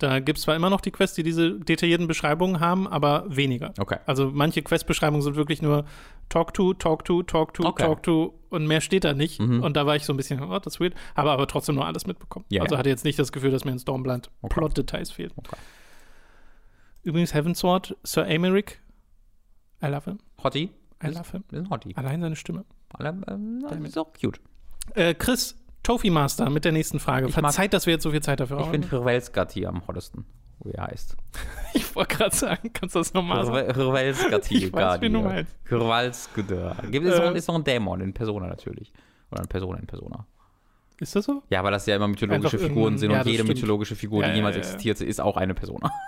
Da 0.00 0.18
gibt 0.18 0.38
es 0.38 0.44
zwar 0.44 0.56
immer 0.56 0.70
noch 0.70 0.80
die 0.80 0.90
Quests, 0.90 1.14
die 1.14 1.22
diese 1.22 1.60
detaillierten 1.60 2.08
Beschreibungen 2.08 2.58
haben, 2.58 2.88
aber 2.88 3.24
weniger. 3.28 3.74
Okay. 3.78 3.98
Also 4.06 4.30
manche 4.32 4.62
Quest-Beschreibungen 4.62 5.22
sind 5.22 5.36
wirklich 5.36 5.60
nur 5.60 5.84
Talk 6.30 6.54
to, 6.54 6.72
Talk 6.72 7.04
to, 7.04 7.22
Talk 7.22 7.52
to, 7.54 7.64
Okay. 7.64 7.82
Mhm. 7.82 7.86
Talk 7.86 8.02
to 8.02 8.34
und 8.48 8.66
mehr 8.66 8.80
steht 8.80 9.04
da 9.04 9.12
nicht. 9.12 9.38
Und 9.40 9.76
da 9.76 9.84
war 9.84 9.96
ich 9.96 10.04
so 10.06 10.14
ein 10.14 10.16
bisschen, 10.16 10.42
oh, 10.42 10.58
das 10.58 10.74
ist 10.74 10.80
weird, 10.80 10.94
habe 11.14 11.30
aber 11.30 11.46
trotzdem 11.46 11.74
nur 11.74 11.86
alles 11.86 12.06
mitbekommen. 12.06 12.46
Ja, 12.48 12.62
also 12.62 12.78
hatte 12.78 12.88
jetzt 12.88 13.04
nicht 13.04 13.18
das 13.18 13.30
Gefühl, 13.30 13.50
dass 13.50 13.64
mir 13.64 13.72
in 13.72 13.78
Stormblood 13.78 14.30
Okay. 14.40 14.54
Plot-Details 14.54 15.10
fehlen. 15.10 15.32
Okay. 15.36 15.56
Übrigens 17.02 17.34
Heavensward, 17.34 17.94
Sir 18.02 18.24
Americ, 18.24 18.80
I 19.82 19.86
love 19.86 20.04
him, 20.04 20.18
Hottie? 20.42 20.70
I 21.04 21.08
love 21.08 21.30
him. 21.30 21.68
Hottie. 21.70 21.94
Allein 21.94 22.20
seine 22.22 22.36
Stimme. 22.36 22.64
Alle, 22.92 23.20
ähm, 23.28 23.84
ist 23.84 23.98
auch 23.98 24.12
cute. 24.18 24.40
Äh, 24.94 25.14
Chris, 25.14 25.56
Trophy 25.82 26.10
Master 26.10 26.50
mit 26.50 26.64
der 26.64 26.72
nächsten 26.72 27.00
Frage. 27.00 27.26
Ich 27.28 27.36
mag- 27.36 27.44
Verzeiht, 27.52 27.72
dass 27.72 27.86
wir 27.86 27.94
jetzt 27.94 28.02
so 28.02 28.10
viel 28.10 28.20
Zeit 28.22 28.40
dafür 28.40 28.58
Ich 28.58 28.64
haben. 28.66 28.72
finde 28.72 28.88
Hrvelskati 28.88 29.66
am 29.66 29.86
hottesten, 29.86 30.24
wie 30.64 30.72
er 30.72 30.86
heißt. 30.88 31.16
Ich 31.72 31.94
wollte 31.94 32.16
gerade 32.16 32.34
sagen, 32.34 32.72
kannst 32.72 32.96
du 32.96 32.98
das 32.98 33.14
nochmal 33.14 33.46
sagen? 33.46 33.72
Hrvelskati. 33.72 34.56
Ich 34.66 34.72
weiß, 34.72 35.00
wen 35.00 35.12
du 35.12 35.20
meinst. 35.22 35.54
Hrvalskudör. 35.68 36.76
Gibt 36.90 37.06
es 37.06 37.16
Äh. 37.18 37.32
ist 37.36 37.46
noch 37.48 37.54
ein 37.54 37.62
Dämon 37.64 38.00
in 38.00 38.12
Persona 38.12 38.48
natürlich. 38.48 38.92
Oder 39.30 39.40
eine 39.40 39.48
Person 39.48 39.76
in 39.78 39.86
Persona. 39.86 40.26
Ist 41.00 41.16
das 41.16 41.24
so? 41.24 41.42
Ja, 41.48 41.64
weil 41.64 41.72
das 41.72 41.86
ja 41.86 41.96
immer 41.96 42.08
mythologische 42.08 42.56
Einfach 42.58 42.68
Figuren 42.68 42.98
sind 42.98 43.10
ja, 43.10 43.20
und 43.20 43.26
jede 43.26 43.38
stimmt. 43.42 43.56
mythologische 43.56 43.96
Figur, 43.96 44.22
die 44.22 44.28
ja, 44.28 44.34
jemals 44.36 44.56
ja, 44.56 44.62
ja. 44.62 44.68
existiert, 44.68 45.00
ist 45.00 45.20
auch 45.20 45.36
eine 45.36 45.54
Persona. 45.54 45.90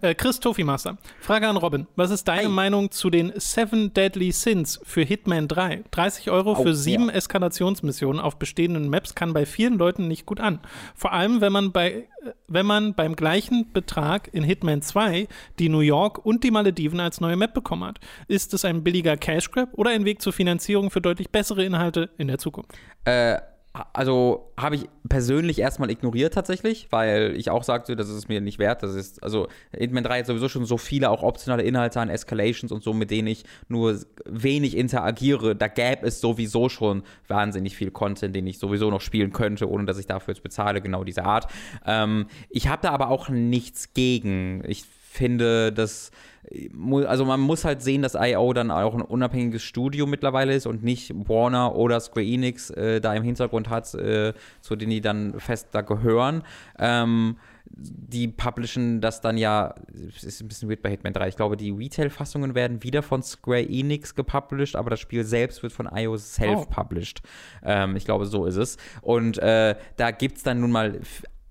Äh, 0.00 0.14
Chris 0.14 0.38
Tofi 0.38 0.62
Master. 0.62 0.96
Frage 1.18 1.48
an 1.48 1.56
Robin. 1.56 1.86
Was 1.96 2.10
ist 2.10 2.28
deine 2.28 2.42
Hey. 2.42 2.48
Meinung 2.48 2.90
zu 2.92 3.10
den 3.10 3.32
Seven 3.36 3.92
Deadly 3.94 4.30
Sins 4.30 4.78
für 4.84 5.02
Hitman 5.02 5.48
3? 5.48 5.82
30 5.90 6.30
Euro 6.30 6.52
Oh, 6.52 6.62
für 6.62 6.74
sieben 6.74 7.08
ja. 7.08 7.14
Eskalationsmissionen 7.14 8.20
auf 8.20 8.38
bestehenden 8.38 8.90
Maps 8.90 9.14
kann 9.16 9.32
bei 9.32 9.44
vielen 9.46 9.76
Leuten 9.78 10.06
nicht 10.06 10.24
gut 10.26 10.38
an. 10.40 10.60
Vor 10.94 11.12
allem, 11.12 11.40
wenn 11.40 11.52
man, 11.52 11.72
bei, 11.72 11.90
äh, 11.90 12.04
wenn 12.46 12.66
man 12.66 12.94
beim 12.94 13.16
gleichen 13.16 13.72
Betrag 13.72 14.28
in 14.32 14.44
Hitman 14.44 14.82
2 14.82 15.26
die 15.58 15.68
New 15.68 15.80
York 15.80 16.24
und 16.24 16.44
die 16.44 16.50
Malediven 16.52 17.00
als 17.00 17.20
neue 17.20 17.36
Map 17.36 17.54
bekommen 17.54 17.84
hat. 17.84 17.98
Ist 18.28 18.54
es 18.54 18.64
ein 18.64 18.84
billiger 18.84 19.16
Cash 19.16 19.50
Grab 19.50 19.70
oder 19.72 19.90
ein 19.90 20.04
Weg 20.04 20.22
zur 20.22 20.32
Finanzierung 20.32 20.90
für 20.90 21.00
deutlich 21.00 21.30
bessere 21.30 21.64
Inhalte 21.64 22.10
in 22.18 22.28
der 22.28 22.38
Zukunft? 22.38 22.70
Äh, 23.04 23.38
also 23.92 24.52
habe 24.58 24.76
ich 24.76 24.88
persönlich 25.08 25.58
erstmal 25.58 25.90
ignoriert 25.90 26.34
tatsächlich, 26.34 26.88
weil 26.90 27.34
ich 27.36 27.50
auch 27.50 27.62
sagte, 27.62 27.96
das 27.96 28.08
ist 28.08 28.28
mir 28.28 28.40
nicht 28.40 28.58
wert. 28.58 28.82
Das 28.82 28.94
ist, 28.94 29.22
also 29.22 29.48
Hitman 29.76 30.04
3 30.04 30.20
hat 30.20 30.26
sowieso 30.26 30.48
schon 30.48 30.64
so 30.64 30.78
viele 30.78 31.10
auch 31.10 31.22
optionale 31.22 31.62
Inhalte 31.62 32.00
an 32.00 32.08
Escalations 32.08 32.72
und 32.72 32.82
so, 32.82 32.92
mit 32.92 33.10
denen 33.10 33.28
ich 33.28 33.44
nur 33.68 33.98
wenig 34.24 34.76
interagiere. 34.76 35.54
Da 35.54 35.68
gäbe 35.68 36.06
es 36.06 36.20
sowieso 36.20 36.68
schon 36.68 37.02
wahnsinnig 37.28 37.76
viel 37.76 37.90
Content, 37.90 38.34
den 38.34 38.46
ich 38.46 38.58
sowieso 38.58 38.90
noch 38.90 39.00
spielen 39.00 39.32
könnte, 39.32 39.68
ohne 39.68 39.84
dass 39.84 39.98
ich 39.98 40.06
dafür 40.06 40.34
jetzt 40.34 40.42
bezahle, 40.42 40.80
genau 40.80 41.04
diese 41.04 41.24
Art. 41.24 41.46
Ähm, 41.86 42.26
ich 42.50 42.68
habe 42.68 42.82
da 42.82 42.90
aber 42.90 43.10
auch 43.10 43.28
nichts 43.28 43.92
gegen. 43.94 44.62
Ich 44.66 44.84
finde, 44.84 45.72
dass 45.72 46.10
also 47.06 47.24
man 47.24 47.40
muss 47.40 47.64
halt 47.64 47.82
sehen, 47.82 48.02
dass 48.02 48.14
IO 48.14 48.52
dann 48.52 48.70
auch 48.70 48.94
ein 48.94 49.02
unabhängiges 49.02 49.62
Studio 49.62 50.06
mittlerweile 50.06 50.54
ist 50.54 50.66
und 50.66 50.82
nicht 50.82 51.12
Warner 51.28 51.74
oder 51.74 52.00
Square 52.00 52.24
Enix 52.24 52.70
äh, 52.70 53.00
da 53.00 53.14
im 53.14 53.22
Hintergrund 53.22 53.68
hat, 53.68 53.92
äh, 53.94 54.32
zu 54.60 54.76
denen 54.76 54.90
die 54.90 55.00
dann 55.00 55.38
fest 55.38 55.68
da 55.72 55.82
gehören. 55.82 56.42
Ähm, 56.78 57.36
die 57.70 58.28
publishen 58.28 59.00
das 59.00 59.20
dann 59.20 59.36
ja, 59.36 59.74
es 60.16 60.24
ist 60.24 60.40
ein 60.40 60.48
bisschen 60.48 60.70
weird 60.70 60.82
bei 60.82 60.90
Hitman 60.90 61.12
3. 61.12 61.28
Ich 61.28 61.36
glaube, 61.36 61.56
die 61.56 61.70
Retail-Fassungen 61.70 62.54
werden 62.54 62.82
wieder 62.82 63.02
von 63.02 63.22
Square 63.22 63.68
Enix 63.68 64.14
gepublished, 64.14 64.76
aber 64.76 64.90
das 64.90 65.00
Spiel 65.00 65.24
selbst 65.24 65.62
wird 65.62 65.72
von 65.72 65.88
IO 65.92 66.16
self-published. 66.16 67.20
Ähm, 67.62 67.96
ich 67.96 68.04
glaube, 68.04 68.26
so 68.26 68.46
ist 68.46 68.56
es. 68.56 68.78
Und 69.02 69.38
äh, 69.38 69.76
da 69.96 70.10
gibt 70.10 70.38
es 70.38 70.42
dann 70.42 70.60
nun 70.60 70.70
mal 70.70 70.98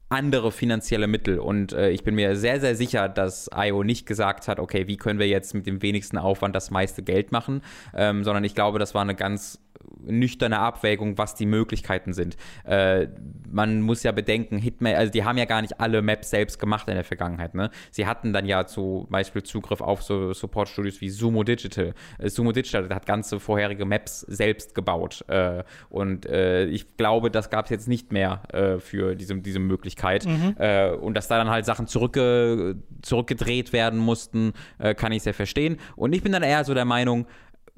andere 0.09 0.51
finanzielle 0.51 1.07
Mittel. 1.07 1.39
Und 1.39 1.73
äh, 1.73 1.89
ich 1.89 2.03
bin 2.03 2.15
mir 2.15 2.35
sehr, 2.35 2.59
sehr 2.59 2.75
sicher, 2.75 3.09
dass 3.09 3.49
IO 3.53 3.83
nicht 3.83 4.05
gesagt 4.05 4.47
hat, 4.47 4.59
okay, 4.59 4.87
wie 4.87 4.97
können 4.97 5.19
wir 5.19 5.27
jetzt 5.27 5.53
mit 5.53 5.67
dem 5.67 5.81
wenigsten 5.81 6.17
Aufwand 6.17 6.55
das 6.55 6.71
meiste 6.71 7.03
Geld 7.03 7.31
machen, 7.31 7.61
ähm, 7.93 8.23
sondern 8.23 8.43
ich 8.43 8.55
glaube, 8.55 8.79
das 8.79 8.95
war 8.95 9.01
eine 9.01 9.15
ganz 9.15 9.59
nüchterne 10.05 10.59
Abwägung, 10.59 11.17
was 11.17 11.35
die 11.35 11.45
Möglichkeiten 11.45 12.13
sind. 12.13 12.37
Äh, 12.63 13.07
man 13.49 13.81
muss 13.81 14.03
ja 14.03 14.11
bedenken, 14.11 14.57
Hitman, 14.57 14.95
also 14.95 15.11
die 15.11 15.23
haben 15.23 15.37
ja 15.37 15.45
gar 15.45 15.61
nicht 15.61 15.79
alle 15.79 16.01
Maps 16.01 16.29
selbst 16.29 16.59
gemacht 16.59 16.87
in 16.87 16.95
der 16.95 17.03
Vergangenheit. 17.03 17.55
Ne? 17.55 17.69
Sie 17.91 18.05
hatten 18.05 18.33
dann 18.33 18.45
ja 18.45 18.65
zum 18.65 19.07
Beispiel 19.09 19.43
Zugriff 19.43 19.81
auf 19.81 20.01
so 20.03 20.33
Support-Studios 20.33 21.01
wie 21.01 21.09
Sumo 21.09 21.43
Digital. 21.43 21.93
Äh, 22.17 22.29
Sumo 22.29 22.51
Digital 22.51 22.89
hat 22.89 23.05
ganze 23.05 23.39
vorherige 23.39 23.85
Maps 23.85 24.21
selbst 24.21 24.75
gebaut. 24.75 25.23
Äh, 25.27 25.63
und 25.89 26.25
äh, 26.25 26.65
ich 26.65 26.97
glaube, 26.97 27.31
das 27.31 27.49
gab 27.49 27.65
es 27.65 27.71
jetzt 27.71 27.87
nicht 27.87 28.11
mehr 28.11 28.43
äh, 28.53 28.79
für 28.79 29.15
diese, 29.15 29.35
diese 29.35 29.59
Möglichkeit. 29.59 30.25
Äh, 30.57 30.91
und 30.91 31.15
dass 31.15 31.27
da 31.27 31.37
dann 31.37 31.49
halt 31.49 31.65
Sachen 31.65 31.87
zurückge 31.87 32.75
zurückgedreht 33.01 33.73
werden 33.73 33.99
mussten, 33.99 34.53
kann 34.97 35.11
ich 35.11 35.23
sehr 35.23 35.33
verstehen. 35.33 35.77
Und 35.95 36.13
ich 36.13 36.23
bin 36.23 36.31
dann 36.31 36.43
eher 36.43 36.63
so 36.63 36.73
der 36.73 36.85
Meinung, 36.85 37.25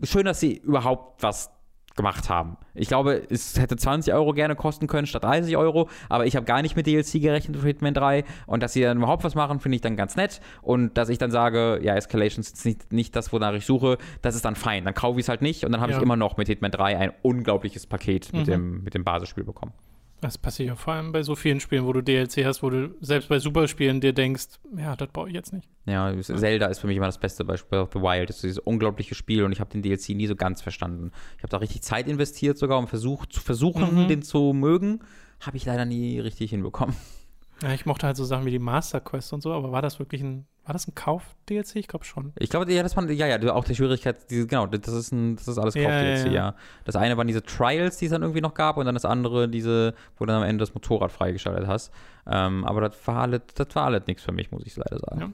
schön, 0.04 0.26
dass 0.26 0.40
sie 0.40 0.58
überhaupt 0.58 1.22
was 1.24 1.52
gemacht 2.00 2.30
haben. 2.30 2.56
Ich 2.74 2.88
glaube, 2.88 3.22
es 3.30 3.60
hätte 3.60 3.76
20 3.76 4.14
Euro 4.14 4.32
gerne 4.32 4.56
kosten 4.56 4.88
können 4.88 5.06
statt 5.06 5.26
30 5.26 5.58
Euro, 5.58 5.90
aber 6.08 6.26
ich 6.26 6.38
habe 6.38 6.46
gar 6.46 6.62
nicht 6.62 6.78
mit 6.78 6.88
DLC 6.88 7.22
gerechnet 7.22 7.58
für 7.58 7.68
Hitman 7.68 7.94
3 7.94 8.24
und 8.48 8.64
dass 8.64 8.72
sie 8.72 8.82
dann 8.82 8.98
überhaupt 8.98 9.26
was 9.26 9.36
machen, 9.36 9.60
finde 9.60 9.76
ich 9.76 9.82
dann 9.82 9.98
ganz 9.98 10.16
nett 10.16 10.40
und 10.62 10.98
dass 10.98 11.10
ich 11.10 11.18
dann 11.18 11.30
sage, 11.30 11.80
ja, 11.84 11.96
Escalations 11.96 12.50
ist 12.52 12.66
nicht, 12.66 12.94
nicht 12.94 13.16
das, 13.18 13.34
wonach 13.34 13.54
ich 13.54 13.66
suche, 13.66 13.98
das 14.22 14.36
ist 14.36 14.46
dann 14.46 14.56
fein. 14.56 14.86
Dann 14.86 14.94
kaufe 14.94 15.20
ich 15.20 15.26
es 15.26 15.30
halt 15.30 15.42
nicht 15.42 15.66
und 15.66 15.74
dann 15.74 15.82
habe 15.82 15.92
Ja. 15.92 15.98
ich 15.98 16.04
immer 16.04 16.16
noch 16.16 16.38
mit 16.38 16.48
Hitman 16.48 16.72
3 16.72 16.98
ein 16.98 17.12
unglaubliches 17.22 17.86
Paket 17.86 18.32
mit, 18.32 18.48
dem, 18.48 18.82
mit 18.84 18.94
dem 18.94 19.04
Basisspiel 19.04 19.44
bekommen. 19.44 19.74
Das 20.22 20.38
passiert 20.38 20.68
ja 20.68 20.76
vor 20.76 20.94
allem 20.94 21.14
bei 21.14 21.24
so 21.24 21.36
vielen 21.36 21.60
Spielen, 21.62 21.86
wo 21.86 21.94
du 21.94 22.02
DLC 22.02 22.44
hast, 22.46 22.62
wo 22.62 22.70
du 22.70 22.94
selbst 23.00 23.30
bei 23.30 23.40
Superspielen 23.40 24.02
dir 24.02 24.12
denkst, 24.12 24.48
ja, 24.78 24.96
das 24.98 25.08
brauche 25.10 25.30
ich 25.30 25.34
jetzt 25.34 25.54
nicht. 25.54 25.68
Ja, 25.86 26.14
Zelda 26.22 26.66
ist 26.68 26.80
für 26.80 26.88
mich 26.88 26.98
immer 26.98 27.06
das 27.06 27.20
beste 27.20 27.46
Beispiel 27.46 27.80
of 27.80 27.90
the 27.94 28.00
Wild. 28.02 28.28
Das 28.30 28.38
ist 28.38 28.44
dieses 28.44 28.60
unglaubliche 28.60 29.16
Spiel 29.16 29.44
und 29.46 29.54
ich 29.54 29.62
habe 29.62 29.70
den 29.72 29.82
DLC 29.82 30.10
nie 30.10 30.28
so 30.28 30.36
ganz 30.36 30.62
verstanden. 30.62 31.12
Ich 31.38 31.44
habe 31.44 31.50
da 31.52 31.58
richtig 31.58 31.84
Zeit 31.84 32.08
investiert 32.10 32.58
sogar, 32.58 32.78
um 32.80 32.88
versucht, 32.88 33.32
zu 33.32 33.40
versuchen, 33.40 34.04
Mhm. 34.04 34.08
den 34.10 34.22
zu 34.22 34.52
mögen. 34.54 35.00
Habe 35.40 35.56
ich 35.56 35.66
leider 35.66 35.86
nie 35.86 36.20
richtig 36.20 36.50
hinbekommen. 36.50 36.96
Ja, 37.62 37.74
ich 37.74 37.86
mochte 37.86 38.08
halt 38.08 38.16
so 38.16 38.24
Sachen 38.24 38.46
wie 38.46 38.52
die 38.52 38.60
Master 38.60 39.02
Quest 39.02 39.34
und 39.34 39.42
so, 39.42 39.54
aber 39.54 39.72
war 39.72 39.82
das 39.82 40.00
wirklich 40.00 40.22
ein, 40.22 40.48
war 40.64 40.74
das 40.74 40.88
ein 40.88 40.96
Kauf-DLC? 40.96 41.76
Ich 41.76 41.88
glaube 41.88 42.06
schon. 42.06 42.32
Ich 42.38 42.50
glaube, 42.50 42.72
ja, 42.72 42.84
das 42.84 42.96
war, 42.96 43.10
ja, 43.10 43.28
ja, 43.28 43.54
auch 43.54 43.66
die 43.66 43.76
Schwierigkeit, 43.76 44.30
diese, 44.30 44.48
genau, 44.48 44.66
das 44.66 44.94
ist, 44.94 45.12
ein, 45.12 45.36
das 45.36 45.48
ist 45.48 45.58
alles 45.58 45.74
Kauf-DLC, 45.74 46.26
ja, 46.26 46.26
ja, 46.26 46.32
ja. 46.32 46.56
Das 46.86 46.96
eine 46.96 47.18
waren 47.18 47.28
diese 47.28 47.44
Trials, 47.44 47.98
die 47.98 48.06
es 48.06 48.12
dann 48.12 48.22
irgendwie 48.22 48.42
noch 48.42 48.54
gab 48.54 48.78
und 48.78 48.86
dann 48.86 48.96
das 48.96 49.06
andere, 49.06 49.50
diese, 49.50 49.94
wo 50.18 50.26
du 50.26 50.28
dann 50.28 50.42
am 50.42 50.48
Ende 50.48 50.62
das 50.62 50.74
Motorrad 50.74 51.12
freigeschaltet 51.12 51.68
hast. 51.68 51.92
Ähm, 52.26 52.64
aber 52.66 52.82
das 52.82 52.96
war 53.06 53.24
alles, 53.24 53.42
das 53.56 53.68
war 53.74 53.86
alles 53.86 54.04
nichts 54.08 54.24
für 54.24 54.32
mich, 54.32 54.52
muss 54.52 54.66
ich 54.66 54.76
leider 54.78 55.00
sagen. 55.00 55.20
Ja. 55.20 55.30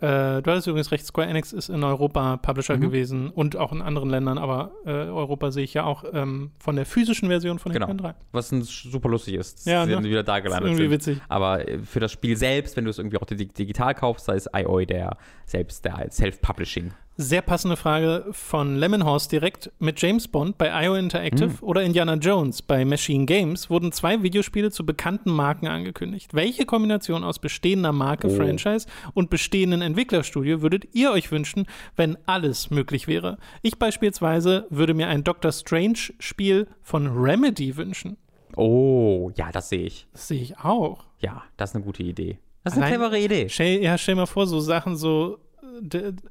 Äh, 0.00 0.40
du 0.42 0.50
hattest 0.50 0.66
übrigens 0.66 0.90
recht, 0.92 1.04
Square 1.06 1.28
Enix 1.28 1.52
ist 1.52 1.68
in 1.68 1.84
Europa 1.84 2.38
Publisher 2.38 2.76
Mhm. 2.76 2.80
gewesen 2.80 3.30
und 3.30 3.56
auch 3.56 3.70
in 3.72 3.82
anderen 3.82 4.08
Ländern, 4.08 4.38
aber 4.38 4.72
äh, 4.86 4.90
Europa 4.90 5.50
sehe 5.50 5.64
ich 5.64 5.74
ja 5.74 5.84
auch 5.84 6.04
ähm, 6.12 6.50
von 6.58 6.76
der 6.76 6.86
physischen 6.86 7.28
Version 7.28 7.58
von 7.58 7.72
Genau. 7.72 7.86
Hitman 7.86 8.12
3. 8.14 8.18
Was 8.32 8.48
super 8.48 9.08
lustig 9.10 9.34
ist, 9.34 9.66
Ja, 9.66 9.84
sie 9.84 9.94
ne? 9.94 10.02
wieder 10.02 10.22
da 10.22 10.38
ist 10.38 10.44
gelandet 10.44 10.68
irgendwie 10.70 10.84
sind. 10.84 10.90
witzig. 10.92 11.20
Aber 11.28 11.68
äh, 11.68 11.78
für 11.80 12.00
das 12.00 12.12
Spiel 12.12 12.36
selbst, 12.36 12.76
wenn 12.76 12.84
du 12.84 12.90
es 12.90 12.98
irgendwie 12.98 13.18
auch 13.18 13.26
dig- 13.26 13.54
digital 13.54 13.94
kaufst, 13.94 14.26
da 14.28 14.32
ist 14.32 14.48
IOI 14.54 14.86
der 14.86 15.16
selbst 15.44 15.84
der 15.84 16.06
Self-Publishing. 16.10 16.92
Sehr 17.22 17.42
passende 17.42 17.76
Frage 17.76 18.24
von 18.30 18.76
Lemonhorst 18.76 19.30
direkt. 19.30 19.70
Mit 19.78 20.00
James 20.00 20.26
Bond 20.26 20.56
bei 20.56 20.86
IO 20.86 20.94
Interactive 20.94 21.50
Hm. 21.50 21.58
oder 21.60 21.82
Indiana 21.82 22.14
Jones 22.14 22.62
bei 22.62 22.86
Machine 22.86 23.26
Games 23.26 23.68
wurden 23.68 23.92
zwei 23.92 24.22
Videospiele 24.22 24.70
zu 24.70 24.86
bekannten 24.86 25.30
Marken 25.30 25.66
angekündigt. 25.68 26.32
Welche 26.32 26.64
Kombination 26.64 27.22
aus 27.22 27.38
bestehender 27.38 27.92
Marke, 27.92 28.28
Oh. 28.28 28.30
Franchise 28.36 28.86
und 29.12 29.28
bestehenden 29.28 29.82
Entwicklerstudio 29.82 30.62
würdet 30.62 30.86
ihr 30.94 31.10
euch 31.12 31.30
wünschen, 31.30 31.66
wenn 31.94 32.16
alles 32.24 32.70
möglich 32.70 33.06
wäre? 33.06 33.36
Ich 33.60 33.78
beispielsweise 33.78 34.66
würde 34.70 34.94
mir 34.94 35.08
ein 35.08 35.22
Doctor 35.22 35.52
Strange-Spiel 35.52 36.68
von 36.80 37.06
Remedy 37.06 37.76
wünschen. 37.76 38.16
Oh, 38.56 39.30
ja, 39.36 39.52
das 39.52 39.68
sehe 39.68 39.84
ich. 39.84 40.06
Das 40.12 40.26
sehe 40.28 40.40
ich 40.40 40.58
auch. 40.58 41.04
Ja, 41.18 41.42
das 41.58 41.70
ist 41.70 41.76
eine 41.76 41.84
gute 41.84 42.02
Idee. 42.02 42.38
Das 42.64 42.72
ist 42.72 42.78
eine 42.78 42.86
Allein- 42.86 42.98
clevere 42.98 43.18
Idee. 43.22 43.48
Stell, 43.50 43.82
ja, 43.82 43.98
stell 43.98 44.14
mal 44.14 44.24
vor, 44.26 44.46
so 44.46 44.58
Sachen 44.60 44.96
so, 44.96 45.38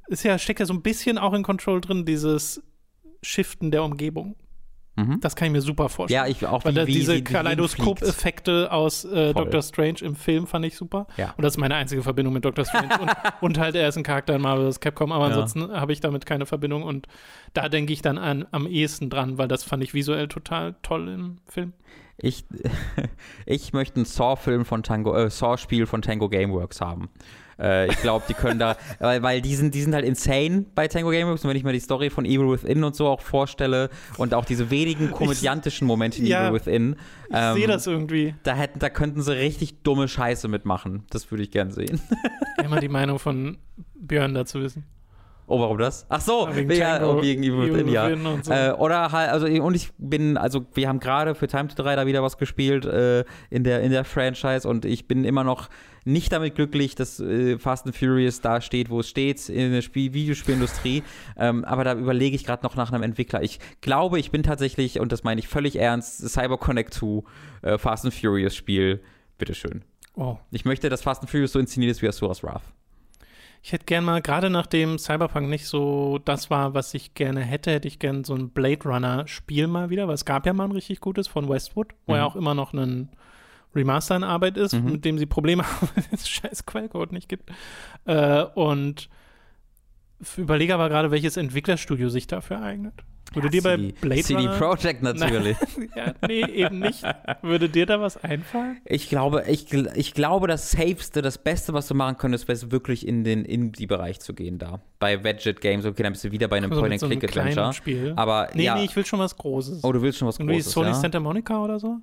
ist 0.08 0.24
ja, 0.24 0.38
steckt 0.38 0.60
ja 0.60 0.66
so 0.66 0.74
ein 0.74 0.82
bisschen 0.82 1.18
auch 1.18 1.34
in 1.34 1.44
Control 1.44 1.82
drin, 1.82 2.06
dieses 2.06 2.62
Shiften 3.22 3.72
der 3.72 3.84
Umgebung. 3.84 4.36
Mhm. 4.96 5.20
Das 5.22 5.36
kann 5.36 5.46
ich 5.48 5.52
mir 5.54 5.62
super 5.62 5.88
vorstellen. 5.88 6.26
Ja, 6.26 6.30
ich 6.30 6.46
auch 6.46 6.66
Weil 6.66 6.74
wie, 6.74 6.76
da 6.76 6.86
diese. 6.86 7.22
Kaleidoskop-Effekte 7.24 8.72
aus 8.72 9.06
äh. 9.06 9.34
Doctor 9.34 9.62
Strange 9.62 10.00
im 10.02 10.16
Film 10.16 10.46
fand 10.48 10.66
ich 10.66 10.76
super. 10.76 11.08
Ja. 11.18 11.34
Und 11.38 11.44
das 11.44 11.54
ist 11.54 11.58
meine 11.58 11.76
einzige 11.76 12.04
Verbindung 12.04 12.34
mit 12.34 12.44
Doctor 12.44 12.66
Strange. 12.66 13.00
und, 13.00 13.12
und 13.42 13.58
halt, 13.60 13.76
er 13.76 13.88
ist 13.88 13.98
ein 13.98 14.04
Charakter 14.04 14.36
in 14.36 14.42
Marvel's 14.42 14.80
Capcom, 14.80 15.12
aber 15.12 15.30
Ja. 15.30 15.32
ansonsten 15.32 15.72
habe 15.72 15.94
ich 15.94 16.02
damit 16.02 16.26
keine 16.26 16.46
Verbindung. 16.46 16.84
Und 16.84 17.08
da 17.54 17.70
denke 17.70 17.94
ich 17.94 18.02
dann 18.02 18.18
an, 18.18 18.46
am 18.52 18.68
ehesten 18.68 19.10
dran, 19.10 19.38
weil 19.38 19.48
das 19.48 19.64
fand 19.64 19.84
ich 19.84 19.94
visuell 19.94 20.28
total 20.28 20.76
toll 20.82 21.08
im 21.08 21.38
Film. 21.48 21.74
Ich, 22.18 22.44
ich 23.46 23.72
möchte 23.72 23.98
einen 23.98 24.06
Saw-Film 24.06 24.66
von 24.66 24.84
Tango, 24.84 25.16
äh, 25.16 25.30
Saw-Spiel 25.30 25.86
von 25.86 26.02
Tango 26.02 26.28
Gameworks 26.28 26.82
haben. 26.82 27.10
Äh, 27.60 27.90
ich 27.90 27.98
glaube, 27.98 28.26
die 28.28 28.34
können 28.34 28.60
da, 28.60 28.78
weil, 29.00 29.22
weil 29.22 29.42
die, 29.42 29.56
sind, 29.56 29.74
die 29.76 29.82
sind 29.82 29.94
halt 29.94 30.06
insane 30.06 30.66
bei 30.76 30.88
Tango 30.88 31.10
Gameworks. 31.10 31.44
Und 31.44 31.50
wenn 31.50 31.58
ich 31.58 31.64
mir 31.64 31.74
die 31.74 31.80
Story 31.80 32.10
von 32.10 32.26
Evil 32.26 32.50
Within 32.50 32.84
und 32.84 32.96
so 32.96 33.08
auch 33.08 33.22
vorstelle 33.22 33.90
und 34.18 34.34
auch 34.34 34.46
diese 34.46 34.70
wenigen 34.70 35.12
komödiantischen 35.12 35.86
Momente 35.88 36.20
in 36.20 36.28
ja, 36.28 36.48
Evil 36.48 36.60
Within. 36.60 36.96
Ich 37.30 37.36
ähm, 37.36 37.56
sehe 37.56 37.68
das 37.68 37.88
irgendwie. 37.88 38.36
Da, 38.44 38.56
hätten, 38.56 38.80
da 38.80 38.90
könnten 38.90 39.22
sie 39.22 39.38
richtig 39.38 39.84
dumme 39.84 40.08
Scheiße 40.08 40.48
mitmachen. 40.48 41.04
Das 41.10 41.30
würde 41.32 41.44
ich 41.44 41.52
gern 41.52 41.72
sehen. 41.72 42.02
Immer 42.64 42.80
die 42.80 42.90
Meinung 42.90 43.20
von 43.20 43.58
Björn 43.96 44.34
dazu 44.34 44.62
wissen. 44.62 44.86
Oh, 45.50 45.60
warum 45.60 45.80
das? 45.80 46.06
Ach 46.10 46.22
so, 46.22 46.48
ja, 46.48 46.56
wegen, 46.56 46.72
ja, 46.72 47.04
oh, 47.04 47.24
wegen 47.24 47.42
Evil 47.42 47.74
Within, 47.74 47.88
ja. 47.88 48.08
So. 48.44 48.52
Äh, 48.52 48.72
oder 48.78 49.12
halt, 49.12 49.32
also, 49.32 49.48
und 49.48 49.76
ich 49.76 49.90
bin, 49.98 50.38
also, 50.38 50.64
wir 50.76 50.88
haben 50.88 51.00
gerade 51.00 51.34
für 51.34 51.48
Time 51.48 51.70
to 51.70 51.82
3 51.82 51.96
da 51.96 52.06
wieder 52.06 52.22
was 52.22 52.38
gespielt 52.38 52.86
äh, 52.86 53.26
in, 53.50 53.64
der, 53.64 53.82
in 53.82 53.92
der 53.92 54.06
Franchise 54.06 54.68
und 54.68 54.86
ich 54.86 55.08
bin 55.08 55.26
immer 55.26 55.44
noch 55.44 55.70
nicht 56.06 56.32
damit 56.32 56.54
glücklich, 56.54 56.94
dass 56.94 57.20
äh, 57.20 57.58
Fast 57.58 57.88
and 57.88 57.96
Furious 57.96 58.42
da 58.42 58.62
steht, 58.62 58.92
wo 58.92 59.00
es 59.00 59.10
steht, 59.10 59.50
in 59.50 59.72
der 59.72 59.82
Spiel 59.82 60.14
Videospielindustrie. 60.14 61.02
ähm, 61.36 61.66
aber 61.66 61.84
da 61.84 61.96
überlege 61.96 62.36
ich 62.36 62.46
gerade 62.46 62.64
noch 62.64 62.76
nach 62.76 62.92
einem 62.92 63.02
Entwickler. 63.02 63.42
Ich 63.42 63.60
glaube, 63.82 64.20
ich 64.20 64.30
bin 64.30 64.44
tatsächlich, 64.44 65.00
und 65.00 65.12
das 65.12 65.24
meine 65.24 65.40
ich 65.40 65.48
völlig 65.48 65.78
ernst, 65.78 66.30
Cyber 66.30 66.60
Connect 66.60 66.94
2 66.94 67.24
äh, 67.64 67.78
Fast 67.80 68.06
and 68.06 68.14
Furious 68.14 68.56
Spiel. 68.56 69.02
Bitteschön. 69.40 69.82
Oh. 70.14 70.38
Ich 70.52 70.64
möchte, 70.64 70.90
dass 70.90 71.02
Fast 71.02 71.22
and 71.22 71.32
Furious 71.32 71.54
so 71.54 71.60
inszeniert 71.60 71.90
ist 71.90 72.04
wie 72.04 72.08
Asuras 72.08 72.44
Wrath. 72.44 72.64
Ich 73.62 73.74
hätte 73.74 73.86
gern 73.86 74.06
mal, 74.06 74.22
gerade 74.22 74.50
nachdem 74.50 74.98
Cyberpunk 74.98 75.50
nicht 75.50 75.68
so 75.68 76.20
das 76.24 76.50
war, 76.50 76.74
was 76.74 76.94
ich 76.94 77.14
gerne 77.14 77.42
hätte, 77.42 77.72
hätte 77.72 77.88
ich 77.88 78.00
gern 78.00 78.24
so 78.24 78.34
ein 78.34 78.50
Blade 78.50 78.84
Runner-Spiel 78.86 79.68
mal 79.68 79.90
wieder, 79.90 80.08
weil 80.08 80.16
es 80.16 80.26
gab 80.26 80.46
ja 80.46 80.54
mal 80.54 80.66
ein 80.66 80.72
richtig 80.72 81.02
gutes 81.02 81.28
von 81.28 81.50
Westwood, 81.50 81.94
wo 82.06 82.14
mhm. 82.14 82.18
ja 82.20 82.26
auch 82.26 82.36
immer 82.36 82.54
noch 82.54 82.74
ein 82.74 83.10
Remaster 83.76 84.16
in 84.16 84.24
Arbeit 84.24 84.58
ist, 84.58 84.74
mhm. 84.74 84.94
mit 84.94 85.06
dem 85.06 85.18
sie 85.18 85.26
Probleme 85.26 85.64
haben, 85.68 85.90
weil 85.94 86.06
es 86.12 86.30
scheiß 86.30 86.66
Quellcode 86.66 87.12
nicht 87.12 87.28
gibt. 87.28 87.52
Äh, 88.06 88.44
und 88.44 89.10
überlege 90.38 90.74
aber 90.74 90.90
gerade, 90.90 91.12
welches 91.12 91.38
Entwicklerstudio 91.38 92.10
sich 92.10 92.28
dafür 92.28 92.62
eignet. 92.62 92.94
Würde 93.34 93.48
ja, 93.48 93.52
dir 93.52 93.64
bei 93.64 93.78
Blade 94.02 94.24
CD 94.24 94.48
Runner 94.48 94.58
Projekt 94.58 95.04
natürlich. 95.04 95.58
ja, 95.96 96.14
nee, 96.28 96.44
eben 96.46 96.80
nicht. 96.80 97.04
Würde 97.42 97.70
dir 97.70 97.86
da 97.86 98.02
was 98.02 98.18
einfallen? 98.24 98.78
Ich 98.86 99.10
glaube, 99.10 99.44
ich, 99.48 99.72
ich 99.74 100.14
glaube, 100.14 100.48
das 100.48 100.72
Safeste, 100.72 101.22
das 101.22 101.38
Beste, 101.38 101.74
was 101.74 101.88
du 101.88 101.96
machen 101.96 102.18
könntest, 102.18 102.48
wäre 102.48 102.72
wirklich 102.72 103.08
in 103.08 103.24
den 103.24 103.46
Indie-Bereich 103.46 104.20
zu 104.20 104.34
gehen 104.34 104.58
da. 104.58 104.82
Bei 104.98 105.24
Vedget 105.24 105.62
Games, 105.62 105.86
okay, 105.86 106.04
dann 106.04 106.14
bist 106.14 106.24
du 106.24 106.32
wieder 106.32 106.48
bei 106.48 106.58
einem 106.58 106.72
Point-and-Click-Adventure. 106.72 107.74
So 107.74 108.14
aber 108.16 108.50
nee, 108.54 108.64
ja. 108.64 108.76
nee, 108.76 108.86
ich 108.86 108.96
will 108.96 109.06
schon 109.06 109.20
was 109.20 109.38
Großes. 109.38 109.84
Oh, 109.84 109.92
du 109.92 110.02
willst 110.02 110.18
schon 110.18 110.28
was 110.28 110.38
Großes, 110.38 110.54
Wie 110.54 110.62
Sony 110.62 110.88
ja? 110.90 110.94
Santa 110.96 111.20
Monica 111.20 111.64
oder 111.64 111.80
so? 111.80 112.00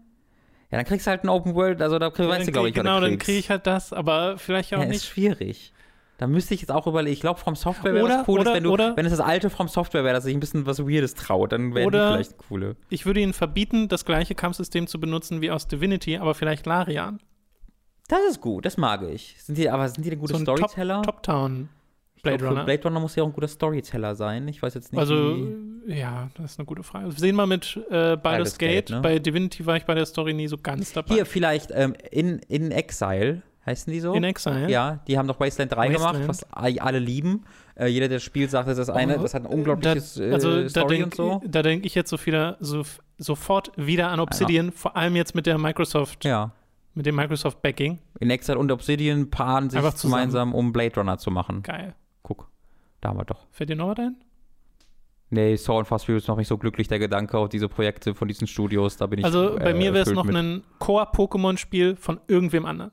Ja, 0.70 0.79
dann 0.79 0.85
kriegst 0.85 1.07
du 1.07 1.11
halt 1.11 1.24
ein 1.24 1.29
Open 1.29 1.55
World, 1.55 1.81
also 1.81 1.99
da 1.99 2.12
ja, 2.16 2.29
weißt 2.29 2.49
du, 2.49 2.53
glaube 2.53 2.68
ich, 2.68 2.74
Genau, 2.74 3.01
dann 3.01 3.18
kriege 3.18 3.39
ich 3.39 3.51
halt 3.51 3.66
das, 3.66 3.93
aber 3.93 4.37
vielleicht 4.39 4.74
auch 4.74 4.81
ja, 4.81 4.87
nicht. 4.87 4.97
Ist 4.97 5.07
schwierig. 5.07 5.72
Da 6.18 6.26
müsste 6.26 6.54
ich 6.54 6.62
jetzt 6.62 6.70
auch 6.70 6.86
überlegen. 6.86 7.12
Ich 7.12 7.20
glaube, 7.20 7.38
From 7.38 7.56
Software 7.56 7.92
wäre 7.92 8.08
das 8.08 8.28
cool, 8.28 8.44
wenn, 8.44 8.64
du, 8.64 8.72
wenn 8.72 9.04
es 9.04 9.12
das 9.12 9.20
alte 9.20 9.50
From 9.50 9.68
Software 9.68 10.02
wäre, 10.02 10.14
dass 10.14 10.24
sich 10.24 10.34
ein 10.34 10.40
bisschen 10.40 10.64
was 10.64 10.78
Weirdes 10.80 11.14
traut, 11.14 11.52
dann 11.52 11.74
wäre 11.74 11.90
die 11.90 11.96
vielleicht 11.96 12.38
coole. 12.38 12.76
Ich 12.88 13.04
würde 13.04 13.20
ihnen 13.20 13.34
verbieten, 13.34 13.88
das 13.88 14.04
gleiche 14.04 14.34
Kampfsystem 14.34 14.86
zu 14.86 14.98
benutzen 14.98 15.40
wie 15.42 15.50
aus 15.50 15.68
Divinity, 15.68 16.16
aber 16.16 16.34
vielleicht 16.34 16.64
Larian. 16.66 17.20
Das 18.08 18.20
ist 18.30 18.40
gut, 18.40 18.64
das 18.64 18.76
mag 18.76 19.02
ich. 19.02 19.36
Sind 19.42 19.58
die, 19.58 19.68
aber 19.68 19.88
sind 19.88 20.04
die 20.04 20.10
denn 20.10 20.18
gute 20.18 20.34
so 20.34 20.40
Storyteller? 20.40 21.02
Top-Town. 21.02 21.68
Blade 22.22 22.38
glaub, 22.38 22.50
Runner. 22.52 22.64
Blade 22.64 22.82
Runner 22.84 23.00
muss 23.00 23.14
ja 23.14 23.22
auch 23.22 23.26
ein 23.26 23.32
guter 23.32 23.48
Storyteller 23.48 24.14
sein. 24.14 24.48
Ich 24.48 24.62
weiß 24.62 24.74
jetzt 24.74 24.92
nicht. 24.92 24.98
Also, 24.98 25.36
ja, 25.86 26.30
das 26.34 26.52
ist 26.52 26.58
eine 26.58 26.66
gute 26.66 26.82
Frage. 26.82 27.06
Wir 27.06 27.18
sehen 27.18 27.36
mal 27.36 27.46
mit 27.46 27.78
äh, 27.90 28.16
Baldur's 28.16 28.58
Gate. 28.58 28.86
Gate 28.86 28.90
ne? 28.90 29.00
Bei 29.00 29.18
Divinity 29.18 29.66
war 29.66 29.76
ich 29.76 29.84
bei 29.84 29.94
der 29.94 30.06
Story 30.06 30.34
nie 30.34 30.48
so 30.48 30.56
ganz 30.56 30.92
dabei. 30.92 31.14
Hier 31.14 31.26
vielleicht 31.26 31.70
ähm, 31.72 31.94
in, 32.10 32.38
in 32.48 32.70
Exile 32.70 33.42
heißen 33.66 33.92
die 33.92 34.00
so? 34.00 34.14
In 34.14 34.24
Exile, 34.24 34.70
ja. 34.70 35.00
die 35.06 35.18
haben 35.18 35.26
doch 35.26 35.38
Wasteland 35.40 35.72
3 35.72 35.94
Wasteland. 35.94 36.20
gemacht, 36.20 36.28
was 36.28 36.80
alle 36.80 36.98
lieben. 36.98 37.44
Äh, 37.74 37.88
jeder, 37.88 38.08
der 38.08 38.16
das 38.16 38.22
Spiel 38.22 38.48
sagt, 38.48 38.68
das 38.68 38.78
ist 38.78 38.88
das 38.88 38.96
eine, 38.96 39.18
oh, 39.18 39.22
das 39.22 39.34
hat 39.34 39.42
ein 39.42 39.52
unglaubliches 39.52 40.14
da, 40.14 40.24
also, 40.32 40.50
äh, 40.52 40.68
Story 40.68 40.96
denk, 40.96 41.04
und 41.06 41.14
so. 41.14 41.42
Da 41.44 41.62
denke 41.62 41.86
ich 41.86 41.94
jetzt 41.94 42.08
so 42.08 42.24
wieder, 42.24 42.56
so, 42.60 42.82
sofort 43.18 43.72
wieder 43.76 44.08
an 44.08 44.20
Obsidian, 44.20 44.66
ja. 44.66 44.72
vor 44.72 44.96
allem 44.96 45.16
jetzt 45.16 45.34
mit 45.34 45.46
der 45.46 45.58
Microsoft. 45.58 46.24
Ja. 46.24 46.52
Mit 46.94 47.04
dem 47.04 47.16
Microsoft-Backing. 47.16 47.98
In 48.20 48.30
Exile 48.30 48.58
und 48.58 48.72
Obsidian 48.72 49.28
paaren 49.28 49.68
sich 49.68 49.82
gemeinsam, 50.00 50.54
um 50.54 50.72
Blade 50.72 50.94
Runner 50.96 51.18
zu 51.18 51.30
machen. 51.30 51.62
Geil. 51.62 51.94
Guck, 52.22 52.48
da 53.02 53.10
haben 53.10 53.18
wir 53.18 53.26
doch. 53.26 53.46
Fällt 53.50 53.68
dir 53.68 53.76
noch 53.76 53.88
was 53.88 53.98
ein? 53.98 54.16
Nee, 55.28 55.56
Saw 55.56 55.78
und 55.78 55.86
Fast 55.86 56.06
Furious 56.06 56.28
noch 56.28 56.36
nicht 56.36 56.48
so 56.48 56.56
glücklich, 56.56 56.88
der 56.88 56.98
Gedanke 56.98 57.36
auf 57.36 57.48
diese 57.48 57.68
Projekte 57.68 58.14
von 58.14 58.28
diesen 58.28 58.46
Studios, 58.46 58.96
da 58.96 59.06
bin 59.06 59.18
ich 59.18 59.24
Also 59.24 59.56
bei 59.56 59.72
äh, 59.72 59.74
mir 59.74 59.92
wäre 59.92 60.08
es 60.08 60.12
noch 60.12 60.24
mit. 60.24 60.36
ein 60.36 60.62
Core-Pokémon-Spiel 60.78 61.96
von 61.96 62.20
irgendwem 62.28 62.64
anderen 62.64 62.92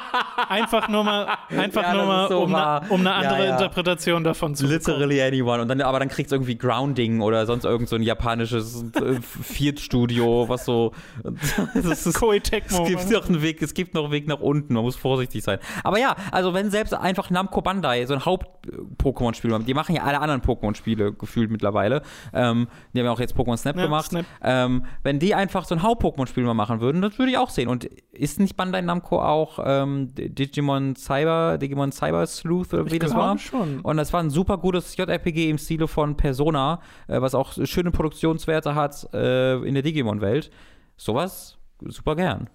einfach 0.49 0.87
nur 0.89 1.03
mal, 1.03 1.27
einfach 1.49 1.83
ja, 1.83 1.93
nur 1.93 2.05
mal 2.05 2.27
so 2.29 2.43
um, 2.43 2.55
eine, 2.55 2.89
um, 2.89 2.99
eine 3.01 3.13
andere 3.13 3.39
ja, 3.39 3.45
ja. 3.45 3.51
Interpretation 3.53 4.23
davon 4.23 4.55
zu 4.55 4.65
Literally 4.65 5.15
bekommen. 5.15 5.27
anyone. 5.27 5.61
Und 5.61 5.67
dann, 5.67 5.81
aber 5.81 5.99
dann 5.99 6.09
kriegt 6.09 6.27
es 6.27 6.31
irgendwie 6.31 6.57
Grounding 6.57 7.21
oder 7.21 7.45
sonst 7.45 7.65
irgend 7.65 7.89
so 7.89 7.95
ein 7.95 8.03
japanisches 8.03 8.83
äh, 8.95 9.19
Viertstudio, 9.21 10.47
was 10.49 10.65
so. 10.65 10.93
das 11.73 12.05
ist, 12.05 12.19
Koei-Tecmo. 12.19 12.83
Es 12.83 12.89
gibt 12.89 13.11
noch 13.11 13.27
einen 13.27 13.41
Weg, 13.41 13.61
es 13.61 13.73
gibt 13.73 13.93
noch 13.93 14.03
einen 14.03 14.11
Weg 14.11 14.27
nach 14.27 14.39
unten. 14.39 14.73
Man 14.73 14.83
muss 14.83 14.95
vorsichtig 14.95 15.43
sein. 15.43 15.59
Aber 15.83 15.99
ja, 15.99 16.15
also 16.31 16.53
wenn 16.53 16.71
selbst 16.71 16.93
einfach 16.93 17.29
Namco 17.29 17.61
Bandai 17.61 18.05
so 18.05 18.13
ein 18.13 18.25
Haupt-Pokémon-Spiel 18.25 19.51
macht, 19.51 19.67
die 19.67 19.73
machen 19.73 19.95
ja 19.95 20.03
alle 20.03 20.19
anderen 20.19 20.41
Pokémon-Spiele 20.41 21.13
gefühlt 21.13 21.51
mittlerweile. 21.51 22.01
Ähm, 22.33 22.67
die 22.93 22.99
haben 22.99 23.05
ja 23.05 23.11
auch 23.11 23.19
jetzt 23.19 23.35
Pokémon 23.35 23.57
Snap 23.57 23.75
gemacht. 23.75 24.11
Snap. 24.11 24.25
Ähm, 24.43 24.85
wenn 25.03 25.19
die 25.19 25.35
einfach 25.35 25.65
so 25.65 25.75
ein 25.75 25.83
Haupt-Pokémon-Spiel 25.83 26.43
mal 26.43 26.53
machen 26.53 26.81
würden, 26.81 27.01
das 27.01 27.17
würde 27.17 27.31
ich 27.31 27.37
auch 27.37 27.49
sehen. 27.49 27.67
Und 27.67 27.85
ist 28.11 28.39
nicht 28.39 28.55
Bandai 28.55 28.81
Namco 28.81 29.21
auch 29.21 29.59
ähm, 29.63 30.10
Digimon 30.13 30.95
Cyber, 30.95 31.57
Digimon 31.57 31.91
Cyber 31.91 32.25
Sleuth 32.27 32.73
oder 32.73 32.85
wie 32.85 32.93
ich 32.93 32.99
das 32.99 33.15
war? 33.15 33.37
schon. 33.37 33.81
Und 33.81 33.97
das 33.97 34.13
war 34.13 34.21
ein 34.21 34.29
super 34.29 34.57
gutes 34.57 34.95
JRPG 34.95 35.49
im 35.49 35.57
Stile 35.57 35.87
von 35.87 36.17
Persona, 36.17 36.81
äh, 37.07 37.21
was 37.21 37.35
auch 37.35 37.53
schöne 37.65 37.91
Produktionswerte 37.91 38.75
hat 38.75 39.07
äh, 39.13 39.57
in 39.57 39.73
der 39.73 39.83
Digimon-Welt. 39.83 40.51
Sowas 40.97 41.57
super 41.85 42.15
gern. 42.15 42.49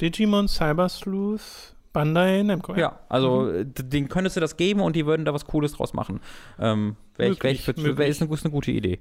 Digimon 0.00 0.48
Cyber 0.48 0.88
Sleuth 0.88 1.74
Bandai 1.92 2.42
Namco. 2.42 2.74
Ja, 2.74 2.98
also 3.08 3.42
mhm. 3.42 3.72
den 3.74 4.08
könntest 4.08 4.36
du 4.36 4.40
das 4.40 4.56
geben 4.56 4.80
und 4.80 4.96
die 4.96 5.06
würden 5.06 5.24
da 5.24 5.32
was 5.32 5.46
Cooles 5.46 5.72
draus 5.72 5.94
machen. 5.94 6.20
Ähm, 6.58 6.96
wär 7.16 7.30
möglich, 7.30 7.60
ich, 7.60 7.66
wär 7.66 7.76
ich, 7.76 7.96
wär, 7.96 8.06
ist, 8.08 8.20
eine, 8.20 8.34
ist 8.34 8.44
eine 8.44 8.52
gute 8.52 8.72
Idee. 8.72 8.98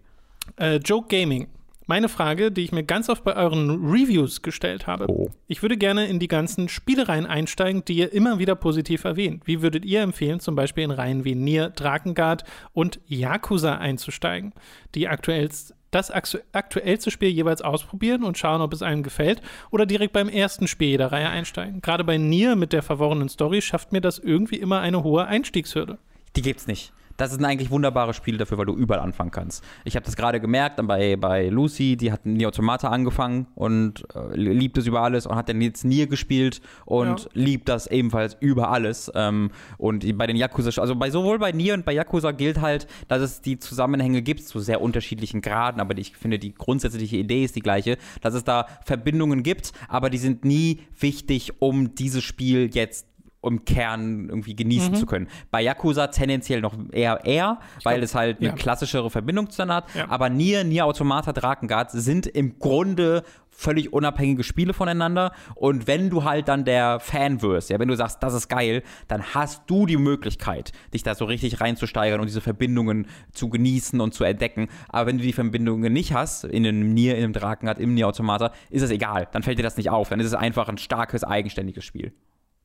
Äh, 0.58 0.76
Joke 0.78 1.08
Gaming 1.08 1.48
meine 1.86 2.10
Frage, 2.10 2.52
die 2.52 2.64
ich 2.64 2.72
mir 2.72 2.84
ganz 2.84 3.10
oft 3.10 3.24
bei 3.24 3.36
euren 3.36 3.70
Reviews 3.86 4.42
gestellt 4.42 4.88
habe. 4.88 5.06
Oh. 5.10 5.30
Ich 5.48 5.62
würde 5.62 5.78
gerne 5.78 6.08
in 6.08 6.20
die 6.20 6.28
ganzen 6.28 6.70
Spielereien 6.70 7.26
einsteigen, 7.26 7.84
die 7.86 7.96
ihr 7.96 8.14
immer 8.14 8.40
wieder 8.40 8.56
positiv 8.56 9.04
erwähnt. 9.04 9.44
Wie 9.46 9.62
würdet 9.62 9.86
ihr 9.86 10.02
empfehlen, 10.02 10.40
zum 10.40 10.56
Beispiel 10.56 10.84
in 10.84 10.92
Reihen 10.92 11.26
wie 11.26 11.36
Nier, 11.36 11.70
Drakengard 11.70 12.44
und 12.74 13.00
Yakuza 13.08 13.76
einzusteigen, 13.76 14.54
die 14.96 15.08
aktuell 15.08 15.50
das 15.92 16.12
aktuellste 16.12 17.12
Spiel 17.12 17.30
jeweils 17.30 17.62
ausprobieren 17.62 18.24
und 18.24 18.38
schauen, 18.38 18.62
ob 18.62 18.74
es 18.74 18.82
einem 18.82 19.04
gefällt 19.04 19.42
oder 19.70 19.86
direkt 19.86 20.14
beim 20.14 20.28
ersten 20.28 20.68
Spiel 20.68 20.90
jeder 20.90 21.12
Reihe 21.12 21.30
einsteigen. 21.30 21.82
Gerade 21.82 22.04
bei 22.04 22.18
Nier 22.18 22.56
mit 22.56 22.74
der 22.74 22.82
verworrenen 22.82 23.30
Story 23.30 23.62
schafft 23.62 23.92
mir 23.92 24.02
das 24.02 24.18
irgendwie 24.18 24.56
immer 24.56 24.80
eine 24.80 25.04
hohe 25.04 25.28
Einstiegshürde. 25.28 26.00
Die 26.36 26.42
gibt's 26.42 26.66
nicht 26.66 26.94
das 27.18 27.32
sind 27.32 27.46
eigentlich 27.46 27.72
wunderbare 27.72 28.14
Spiele 28.14 28.38
dafür, 28.38 28.58
weil 28.58 28.66
du 28.66 28.76
überall 28.76 29.02
anfangen 29.02 29.32
kannst. 29.32 29.64
Ich 29.86 29.96
habe 29.96 30.06
das 30.06 30.16
gerade 30.16 30.40
gemerkt 30.40 30.80
bei, 30.88 31.16
bei 31.16 31.50
Lucy, 31.50 31.98
die 31.98 32.12
hat 32.12 32.26
Nie 32.26 32.46
Automata 32.46 32.90
angefangen 32.90 33.48
und 33.56 34.04
äh, 34.16 34.36
liebt 34.36 34.78
es 34.78 34.88
über 34.88 35.02
alles 35.02 35.26
und 35.26 35.36
hat 35.36 35.50
dann 35.50 35.62
jetzt 35.62 35.86
Nier 35.86 36.08
gespielt 36.08 36.62
und 36.86 37.22
ja. 37.22 37.30
liebt 37.34 37.70
das 37.70 37.88
ebenfalls 37.88 38.38
über 38.40 38.70
alles. 38.70 39.12
Ähm, 39.16 39.52
und 39.78 40.18
bei 40.18 40.28
den 40.28 40.36
Yakuza, 40.36 40.82
also 40.82 40.96
bei 40.96 41.10
sowohl 41.10 41.40
bei 41.40 41.52
Nier 41.52 41.74
und 41.74 41.86
bei 41.86 41.94
Yakuza 41.94 42.32
gilt 42.32 42.62
halt, 42.62 42.88
dass 43.08 43.22
es 43.22 43.42
die 43.42 43.60
Zusammenhänge 43.60 44.22
gibt 44.22 44.44
zu 44.44 44.60
sehr 44.60 44.82
unterschiedlichen 44.82 45.42
Graden, 45.42 45.80
aber 45.80 45.98
ich 45.98 46.16
finde, 46.18 46.40
die 46.40 46.54
grundsätzliche 46.54 47.18
Idee 47.18 47.44
ist 47.44 47.56
die 47.56 47.62
gleiche, 47.62 47.98
dass 48.22 48.34
es 48.34 48.44
da 48.44 48.68
Verbindungen 48.86 49.44
gibt, 49.44 49.74
aber 49.88 50.10
die 50.10 50.18
sind 50.18 50.46
nie 50.46 50.82
wichtig, 51.00 51.54
um 51.60 51.96
dieses 51.96 52.24
Spiel 52.24 52.70
jetzt 52.74 53.08
im 53.44 53.66
Kern 53.66 54.30
irgendwie 54.30 54.56
genießen 54.56 54.92
mhm. 54.92 54.96
zu 54.96 55.06
können. 55.06 55.28
Bei 55.52 55.62
Yakuza 55.62 56.08
tendenziell 56.08 56.62
noch 56.62 56.76
eher 56.92 57.26
eher, 57.26 57.60
weil 57.84 57.96
glaub, 57.96 58.06
es 58.06 58.16
halt 58.16 58.40
eine 58.40 58.50
ja. 58.50 58.56
klassischere 58.56 59.10
Verbindung 59.10 59.50
zueinander 59.50 59.88
hat. 59.88 59.96
Ja. 59.96 60.10
Aber 60.10 60.30
Nier, 60.30 60.64
Nier 60.64 60.86
Automata, 60.86 61.34
Drakengard 61.34 61.92
sind 61.92 62.28
im 62.28 62.60
Grunde 62.60 63.24
völlig 63.56 63.94
unabhängige 63.94 64.44
Spiele 64.44 64.74
voneinander. 64.74 65.32
Und 65.56 65.88
wenn 65.88 66.10
du 66.10 66.24
halt 66.24 66.48
dann 66.48 66.66
der 66.66 67.00
Fan 67.00 67.42
wirst, 67.42 67.70
ja, 67.70 67.80
wenn 67.80 67.88
du 67.88 67.96
sagst, 67.96 68.22
das 68.22 68.34
ist 68.34 68.48
geil, 68.50 68.84
dann 69.08 69.24
hast 69.34 69.64
du 69.68 69.86
die 69.86 69.98
Möglichkeit, 69.98 70.72
dich 70.94 71.04
da 71.04 71.16
so 71.16 71.26
richtig 71.26 71.62
reinzusteigern 71.62 72.20
und 72.20 72.28
diese 72.28 72.42
Verbindungen 72.42 73.08
zu 73.32 73.50
genießen 73.50 74.02
und 74.02 74.14
zu 74.14 74.24
entdecken. 74.24 74.70
Aber 74.90 75.08
wenn 75.08 75.18
du 75.18 75.24
die 75.24 75.34
Verbindungen 75.34 75.94
nicht 75.94 76.14
hast, 76.14 76.46
in 76.46 76.66
einem 76.66 76.94
Nier, 76.94 77.16
in 77.16 77.24
einem 77.24 77.34
Drakengard, 77.34 77.80
im 77.80 77.94
Nier 77.94 78.08
Automata, 78.08 78.52
ist 78.70 78.82
es 78.82 78.90
egal. 78.90 79.28
Dann 79.32 79.44
fällt 79.44 79.60
dir 79.60 79.64
das 79.64 79.78
nicht 79.78 79.90
auf. 79.90 80.10
Dann 80.10 80.20
ist 80.20 80.28
es 80.28 80.34
einfach 80.34 80.68
ein 80.68 80.78
starkes, 80.78 81.24
eigenständiges 81.24 81.86
Spiel 81.86 82.14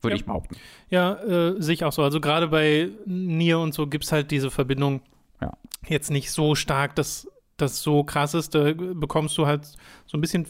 würde 0.01 0.15
ja. 0.15 0.19
ich 0.19 0.25
behaupten. 0.25 0.55
Ja, 0.89 1.13
äh, 1.15 1.55
sehe 1.61 1.73
ich 1.73 1.83
auch 1.83 1.91
so. 1.91 2.03
Also 2.03 2.19
gerade 2.21 2.47
bei 2.47 2.89
Nier 3.05 3.59
und 3.59 3.73
so 3.73 3.87
gibt 3.87 4.05
es 4.05 4.11
halt 4.11 4.31
diese 4.31 4.49
Verbindung 4.51 5.01
ja. 5.41 5.51
jetzt 5.87 6.09
nicht 6.11 6.31
so 6.31 6.55
stark, 6.55 6.95
dass 6.95 7.27
das 7.57 7.81
so 7.81 8.03
krass 8.03 8.33
ist. 8.33 8.55
Da 8.55 8.71
bekommst 8.73 9.37
du 9.37 9.45
halt 9.45 9.65
so 10.05 10.17
ein 10.17 10.21
bisschen 10.21 10.47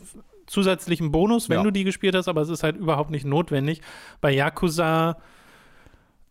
zusätzlichen 0.48 1.12
Bonus, 1.12 1.50
wenn 1.50 1.58
Ja. 1.58 1.64
du 1.64 1.72
die 1.72 1.84
gespielt 1.84 2.16
hast, 2.16 2.28
aber 2.28 2.42
es 2.42 2.50
ist 2.50 2.64
halt 2.64 2.78
überhaupt 2.78 3.12
nicht 3.12 3.26
notwendig. 3.26 3.82
Bei 4.22 4.32
Yakuza 4.32 5.18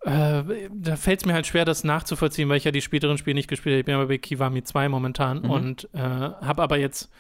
äh, 0.02 0.42
da 0.72 0.96
fällt 0.96 1.20
es 1.20 1.26
mir 1.26 1.34
halt 1.34 1.46
schwer, 1.46 1.64
das 1.64 1.82
nachzuvollziehen, 1.82 2.48
weil 2.48 2.56
ich 2.56 2.64
ja 2.64 2.70
die 2.70 2.80
späteren 2.80 3.18
Spiele 3.18 3.34
nicht 3.34 3.48
gespielt 3.48 3.72
habe. 3.74 3.80
Ich 3.80 3.86
bin 3.86 3.96
aber 3.96 4.06
bei 4.06 4.18
Kiwami 4.18 4.62
2 4.62 4.88
momentan 4.88 5.42
Mhm. 5.42 5.50
und 5.50 5.88
äh, 5.92 5.98
habe 5.98 6.62
aber 6.62 6.78
jetzt 6.78 7.10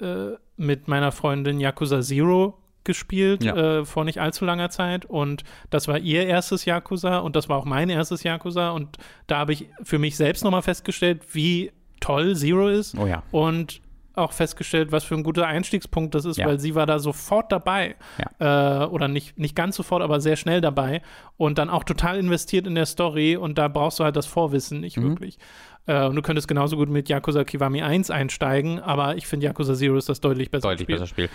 äh, 0.00 0.30
mit 0.56 0.86
meiner 0.88 1.10
Freundin 1.12 1.58
Yakuza 1.60 2.00
Zero 2.02 2.56
gespielt 2.84 3.44
Ja. 3.44 3.56
äh, 3.80 3.84
vor 3.84 4.04
nicht 4.04 4.18
allzu 4.20 4.44
langer 4.44 4.70
Zeit 4.70 5.04
und 5.04 5.44
das 5.70 5.86
war 5.88 5.98
ihr 5.98 6.26
erstes 6.26 6.64
Yakuza 6.64 7.18
und 7.18 7.36
das 7.36 7.48
war 7.48 7.56
auch 7.58 7.64
mein 7.66 7.90
erstes 7.90 8.22
Yakuza 8.22 8.70
und 8.70 8.96
da 9.26 9.38
habe 9.38 9.52
ich 9.52 9.68
für 9.82 9.98
mich 9.98 10.16
selbst 10.16 10.44
nochmal 10.44 10.62
festgestellt, 10.62 11.22
wie 11.32 11.72
toll 12.00 12.34
Zero 12.36 12.68
ist 12.68 12.96
Oh 12.98 13.06
ja. 13.06 13.22
und 13.30 13.80
auch 14.14 14.32
festgestellt, 14.32 14.92
was 14.92 15.04
für 15.04 15.14
ein 15.14 15.22
guter 15.22 15.46
Einstiegspunkt 15.46 16.14
das 16.14 16.24
ist, 16.24 16.36
Ja. 16.36 16.46
weil 16.46 16.58
sie 16.58 16.74
war 16.74 16.84
da 16.84 16.98
sofort 16.98 17.52
dabei. 17.52 17.94
Äh, 18.38 18.44
oder 18.86 19.08
nicht, 19.08 19.38
nicht 19.38 19.54
ganz 19.54 19.76
sofort, 19.76 20.02
aber 20.02 20.20
sehr 20.20 20.36
schnell 20.36 20.60
dabei 20.60 21.00
und 21.36 21.58
dann 21.58 21.70
auch 21.70 21.84
total 21.84 22.18
investiert 22.18 22.66
in 22.66 22.74
der 22.74 22.86
Story 22.86 23.36
und 23.36 23.56
da 23.56 23.68
brauchst 23.68 23.98
du 24.00 24.04
halt 24.04 24.16
das 24.16 24.26
Vorwissen 24.26 24.80
nicht 24.80 24.96
Mhm. 24.96 25.02
wirklich. 25.10 25.38
Äh, 25.90 26.06
und 26.06 26.14
du 26.14 26.22
könntest 26.22 26.46
genauso 26.46 26.76
gut 26.76 26.88
mit 26.88 27.08
Yakuza 27.08 27.42
Kiwami 27.42 27.82
1 27.82 28.10
einsteigen, 28.10 28.78
aber 28.78 29.16
ich 29.16 29.26
finde 29.26 29.46
Yakuza 29.46 29.74
Zero 29.74 29.96
ist 29.96 30.08
das 30.08 30.20
deutlich 30.20 30.50
bessere 30.50 30.70
Deutlich 30.70 30.84
Spiel. 30.86 30.94
besser 30.94 31.06
Spiel. 31.08 31.28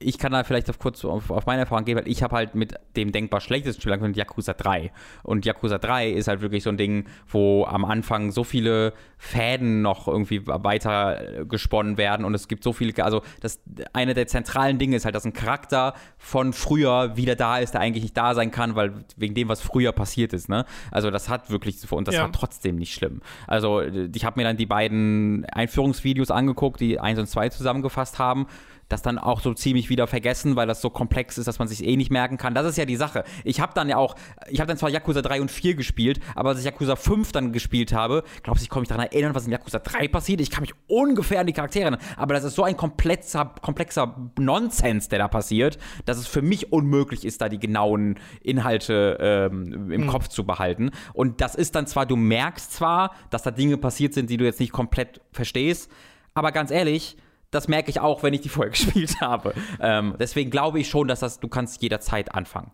Ich 0.00 0.18
kann 0.18 0.32
da 0.32 0.42
vielleicht 0.44 0.68
auf 0.70 0.78
kurz 0.78 1.04
auf, 1.04 1.30
auf 1.30 1.46
meine 1.46 1.60
Erfahrung 1.60 1.84
gehen, 1.84 1.96
weil 1.96 2.08
ich 2.08 2.22
habe 2.22 2.34
halt 2.34 2.54
mit 2.54 2.74
dem 2.96 3.12
denkbar 3.12 3.40
schlechtesten 3.40 3.80
Spiel 3.82 3.92
angefangen, 3.92 4.14
Yakuza 4.14 4.54
3. 4.54 4.90
Und 5.22 5.44
Yakuza 5.46 5.78
3 5.78 6.10
ist 6.10 6.26
halt 6.26 6.40
wirklich 6.40 6.62
so 6.64 6.70
ein 6.70 6.76
Ding, 6.78 7.04
wo 7.28 7.64
am 7.66 7.84
Anfang 7.84 8.32
so 8.32 8.42
viele 8.42 8.94
Fäden 9.18 9.82
noch 9.82 10.08
irgendwie 10.08 10.46
weiter 10.46 11.44
gesponnen 11.44 11.98
werden 11.98 12.24
und 12.24 12.34
es 12.34 12.48
gibt 12.48 12.64
so 12.64 12.72
viele, 12.72 13.04
also 13.04 13.20
das 13.40 13.60
eine 13.92 14.14
der 14.14 14.26
zentralen 14.26 14.78
Dinge 14.78 14.96
ist 14.96 15.04
halt, 15.04 15.14
dass 15.14 15.26
ein 15.26 15.34
Charakter 15.34 15.92
von 16.16 16.54
früher 16.54 17.16
wieder 17.18 17.36
da 17.36 17.58
ist, 17.58 17.74
der 17.74 17.82
eigentlich 17.82 18.02
nicht 18.02 18.16
da 18.16 18.34
sein 18.34 18.50
kann, 18.50 18.74
weil 18.76 19.04
wegen 19.16 19.34
dem, 19.34 19.48
was 19.48 19.60
früher 19.60 19.92
passiert 19.92 20.32
ist, 20.32 20.48
ne? 20.48 20.64
Also 20.90 21.10
das 21.10 21.28
hat 21.28 21.50
wirklich, 21.50 21.76
und 21.92 22.08
das 22.08 22.14
Ja. 22.14 22.22
war 22.22 22.32
trotzdem 22.32 22.76
nicht 22.76 22.94
schlimm. 22.94 23.20
Also 23.46 23.82
ich 24.14 24.24
habe 24.24 24.40
mir 24.40 24.44
dann 24.44 24.56
die 24.56 24.66
beiden 24.66 25.44
Einführungsvideos 25.46 26.30
angeguckt, 26.30 26.80
die 26.80 27.00
1 27.00 27.18
und 27.18 27.26
2 27.26 27.50
zusammengefasst 27.50 28.18
haben. 28.18 28.46
Das 28.90 29.02
dann 29.02 29.18
auch 29.18 29.40
so 29.40 29.54
ziemlich 29.54 29.88
wieder 29.88 30.06
vergessen, 30.08 30.56
weil 30.56 30.66
das 30.66 30.82
so 30.82 30.90
komplex 30.90 31.38
ist, 31.38 31.46
dass 31.46 31.60
man 31.60 31.68
sich 31.68 31.84
eh 31.86 31.96
nicht 31.96 32.10
merken 32.10 32.36
kann. 32.36 32.54
Das 32.54 32.66
ist 32.66 32.76
ja 32.76 32.84
die 32.84 32.96
Sache. 32.96 33.24
Ich 33.44 33.60
habe 33.60 33.72
dann 33.72 33.88
ja 33.88 33.96
auch, 33.96 34.16
ich 34.48 34.60
habe 34.60 34.66
dann 34.66 34.76
zwar 34.76 34.90
Yakuza 34.90 35.22
3 35.22 35.40
und 35.40 35.50
4 35.50 35.76
gespielt, 35.76 36.20
aber 36.34 36.50
als 36.50 36.58
ich 36.58 36.64
Yakuza 36.64 36.96
5 36.96 37.30
dann 37.30 37.52
gespielt 37.52 37.92
habe, 37.92 38.24
glaubst 38.42 38.62
du, 38.62 38.64
ich 38.64 38.68
kann 38.68 38.80
mich 38.80 38.88
daran 38.88 39.06
erinnern, 39.06 39.34
was 39.34 39.46
in 39.46 39.52
Yakuza 39.52 39.78
3 39.78 40.08
passiert? 40.08 40.40
Ich 40.40 40.50
kann 40.50 40.62
mich 40.62 40.74
ungefähr 40.88 41.40
an 41.40 41.46
die 41.46 41.52
Charaktere 41.52 41.84
erinnern, 41.84 42.00
aber 42.16 42.34
das 42.34 42.42
ist 42.42 42.56
so 42.56 42.64
ein 42.64 42.76
komplexer, 42.76 43.54
komplexer 43.62 44.30
Nonsens, 44.36 45.08
der 45.08 45.20
da 45.20 45.28
passiert, 45.28 45.78
dass 46.04 46.18
es 46.18 46.26
für 46.26 46.42
mich 46.42 46.72
unmöglich 46.72 47.24
ist, 47.24 47.40
da 47.40 47.48
die 47.48 47.60
genauen 47.60 48.18
Inhalte 48.42 49.18
ähm, 49.20 49.92
im 49.92 50.08
Kopf 50.08 50.26
zu 50.26 50.44
behalten. 50.44 50.90
Und 51.14 51.40
das 51.40 51.54
ist 51.54 51.76
dann 51.76 51.86
zwar, 51.86 52.06
du 52.06 52.16
merkst 52.16 52.72
zwar, 52.72 53.14
dass 53.30 53.42
da 53.42 53.52
Dinge 53.52 53.76
passiert 53.76 54.14
sind, 54.14 54.30
die 54.30 54.36
du 54.36 54.44
jetzt 54.44 54.58
nicht 54.58 54.72
komplett 54.72 55.20
verstehst, 55.30 55.90
aber 56.34 56.50
ganz 56.50 56.70
ehrlich, 56.70 57.16
das 57.50 57.68
merke 57.68 57.90
ich 57.90 58.00
auch, 58.00 58.22
wenn 58.22 58.34
ich 58.34 58.40
die 58.42 58.48
vorher 58.48 58.70
gespielt 58.72 59.20
habe. 59.20 59.54
Ähm, 59.80 60.14
deswegen 60.18 60.50
glaube 60.50 60.78
ich 60.80 60.88
schon, 60.88 61.08
dass 61.08 61.20
das, 61.20 61.40
du 61.40 61.48
kannst 61.48 61.82
jederzeit 61.82 62.34
anfangen. 62.34 62.70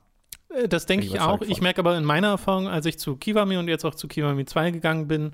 Äh, 0.51 0.69
Das 0.69 0.87
denke 0.87 1.07
Bin 1.07 1.15
ich 1.15 1.21
auch. 1.21 1.29
überzeugt 1.37 1.51
Ich 1.51 1.57
von. 1.59 1.63
merke 1.65 1.81
aber 1.81 1.97
in 1.97 2.05
meiner 2.05 2.29
Erfahrung, 2.29 2.69
als 2.69 2.87
ich 2.87 2.99
zu 2.99 3.17
Kiwami 3.17 3.57
und 3.57 3.69
jetzt 3.69 3.85
auch 3.85 3.95
zu 3.95 4.09
Kiwami 4.09 4.45
2 4.45 4.71
gegangen 4.73 5.09
bin, 5.09 5.33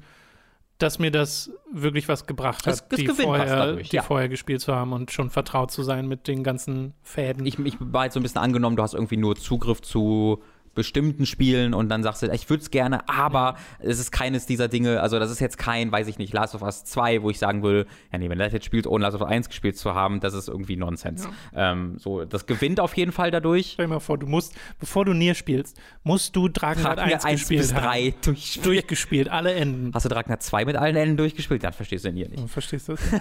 dass 0.79 0.99
mir 0.99 1.11
das 1.13 1.51
wirklich 1.73 2.09
was 2.09 2.27
gebracht 2.27 2.67
Das- 2.67 2.81
hat, 2.83 2.93
das 2.93 2.99
die, 2.99 3.07
vorher, 3.07 3.47
dadurch, 3.47 3.89
die 3.91 3.97
ja. 3.97 4.03
vorher 4.03 4.29
gespielt 4.29 4.61
zu 4.61 4.75
haben 4.75 4.93
und 4.93 5.13
schon 5.13 5.31
vertraut 5.31 5.71
zu 5.71 5.83
sein 5.85 6.09
mit 6.09 6.27
den 6.27 6.43
ganzen 6.43 6.95
Fäden. 7.03 7.47
Ich, 7.47 7.59
ich 7.59 7.77
war 7.79 8.05
jetzt 8.05 8.15
so 8.15 8.21
ein 8.21 8.25
bisschen 8.25 8.41
angenommen, 8.41 8.75
du 8.77 8.83
hast 8.83 8.95
irgendwie 8.95 9.17
nur 9.17 9.37
Zugriff 9.37 9.81
zu 9.81 10.43
bestimmten 10.75 11.27
Spielen 11.27 11.75
und 11.75 11.89
dann 11.89 12.03
sagst 12.03 12.23
du, 12.23 12.29
ich 12.33 12.49
würde 12.49 12.63
es 12.63 12.71
gerne, 12.71 13.09
aber 13.09 13.57
es 13.79 13.99
ist 13.99 14.11
keines 14.11 14.47
dieser 14.47 14.69
Dinge, 14.69 15.01
also 15.01 15.19
das 15.19 15.31
ist 15.31 15.41
jetzt 15.41 15.59
kein, 15.59 15.93
weiß 15.93 16.09
ich 16.09 16.19
nicht, 16.19 16.33
Last 16.33 16.55
of 16.55 16.63
Us 16.63 16.85
2, 16.85 17.23
wo 17.23 17.31
ich 17.31 17.39
sagen 17.39 17.63
würde, 17.63 17.87
ja 18.13 18.19
nee, 18.19 18.29
wenn 18.29 18.41
er 18.41 18.47
das 18.47 18.53
jetzt 18.53 18.67
spielt, 18.67 18.87
ohne 18.87 19.05
Last 19.05 19.17
of 19.17 19.23
Us 19.23 19.31
1 19.31 19.49
gespielt 19.49 19.77
zu 19.77 19.95
haben, 19.95 20.21
das 20.21 20.35
ist 20.35 20.49
irgendwie 20.49 20.77
Nonsens. 20.77 21.29
Ähm, 21.55 21.99
so, 21.99 22.25
das 22.25 22.47
gewinnt 22.47 22.81
auf 22.81 22.97
jeden 22.97 23.13
Fall 23.13 23.31
dadurch. 23.31 23.73
Stell 23.75 23.87
dir 23.87 23.95
mal 23.95 24.01
vor, 24.01 24.19
du 24.19 24.27
musst, 24.27 24.55
bevor 24.79 25.05
du 25.05 25.13
Nier 25.13 25.35
spielst, 25.35 25.77
musst 26.03 26.35
du 26.37 26.49
Dragon 26.49 26.85
1 26.85 27.25
1 27.25 27.41
gespielt 27.41 27.61
bis 27.61 27.75
haben. 27.75 27.85
3 27.85 28.15
durchspielen. 28.23 28.65
Durchgespielt, 28.65 29.29
alle 29.29 29.53
Enden. 29.55 29.93
Hast 29.95 30.05
du 30.05 30.09
Dragner 30.09 30.39
2 30.39 30.65
mit 30.65 30.77
allen 30.77 30.97
Enden 30.97 31.17
durchgespielt? 31.17 31.63
Dann 31.65 31.73
verstehst 31.73 32.05
du 32.05 32.09
ihn 32.09 32.17
hier 32.17 32.29
nicht. 32.29 32.49
Verstehst 32.49 32.89
du 32.89 32.93
das? 32.93 33.03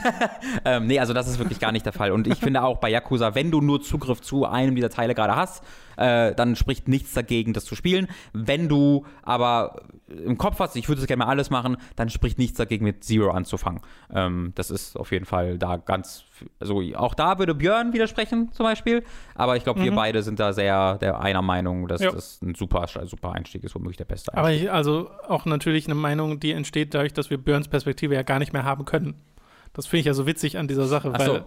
Ähm, 0.66 0.88
nee, 0.88 1.00
also 1.00 1.14
das 1.14 1.28
ist 1.28 1.40
wirklich 1.40 1.60
gar 1.60 1.72
nicht 1.72 1.86
der 1.86 1.94
Fall. 1.94 2.12
Und 2.12 2.28
ich 2.28 2.38
finde 2.38 2.64
auch 2.64 2.78
bei 2.78 2.90
Yakuza, 2.90 3.36
wenn 3.36 3.52
du 3.52 3.62
nur 3.62 3.82
Zugriff 3.82 4.22
zu 4.22 4.46
einem 4.46 4.76
dieser 4.76 4.90
Teile 4.90 5.16
gerade 5.16 5.36
hast, 5.36 5.64
äh, 5.98 6.34
dann 6.36 6.56
spricht 6.56 6.88
nichts 6.88 7.14
dagegen, 7.14 7.54
das 7.54 7.66
zu 7.66 7.76
spielen. 7.76 8.08
Wenn 8.34 8.70
du 8.70 9.06
aber 9.24 9.84
im 10.08 10.38
Kopf 10.38 10.60
hast, 10.60 10.76
ich 10.76 10.88
würde 10.90 11.02
es 11.02 11.08
gerne 11.08 11.24
mal 11.24 11.30
alles 11.30 11.50
machen, 11.50 11.78
dann 11.96 12.10
spricht 12.10 12.38
nichts 12.38 12.58
dagegen, 12.58 12.84
mit 12.84 13.04
Zero 13.04 13.32
anzufangen. 13.32 13.82
Ähm, 14.14 14.52
das 14.56 14.70
ist 14.72 14.98
auf 14.98 15.12
jeden 15.12 15.26
Fall 15.26 15.58
da 15.58 15.78
ganz, 15.78 16.26
also 16.60 16.82
auch 16.96 17.14
da 17.14 17.40
würde 17.40 17.56
Björn 17.56 17.94
widersprechen 17.94 18.52
zum 18.52 18.66
Beispiel, 18.66 19.04
aber 19.36 19.56
ich 19.56 19.64
glaube, 19.64 19.82
wir 19.82 19.94
beide 19.96 20.22
sind 20.24 20.40
da 20.40 20.54
sehr 20.54 20.98
der 20.98 21.22
einer 21.22 21.42
Meinung, 21.42 21.88
dass 21.88 22.02
Ja. 22.02 22.12
das 22.12 22.42
ein 22.42 22.56
super, 22.56 22.88
super 23.06 23.32
Einstieg 23.32 23.64
ist, 23.64 23.74
womöglich 23.76 23.98
der 23.98 24.06
beste 24.06 24.34
Einstieg. 24.34 24.40
Aber 24.40 24.52
ich, 24.54 24.72
also 24.72 25.10
auch 25.28 25.46
natürlich 25.46 25.86
eine 25.86 25.96
Meinung, 25.96 26.40
die 26.40 26.52
entsteht 26.52 26.94
dadurch, 26.94 27.14
dass 27.14 27.30
wir 27.30 27.38
Burns 27.38 27.68
Perspektive 27.68 28.14
ja 28.16 28.24
gar 28.24 28.40
nicht 28.40 28.54
mehr 28.54 28.64
haben 28.64 28.86
können. 28.86 29.16
Das 29.74 29.88
finde 29.88 30.02
ich 30.02 30.06
ja 30.08 30.14
so 30.14 30.28
witzig 30.28 30.58
an 30.58 30.68
dieser 30.68 30.86
Sache, 30.88 31.12
Ach 31.14 31.20
weil 31.20 31.26
so. 31.26 31.40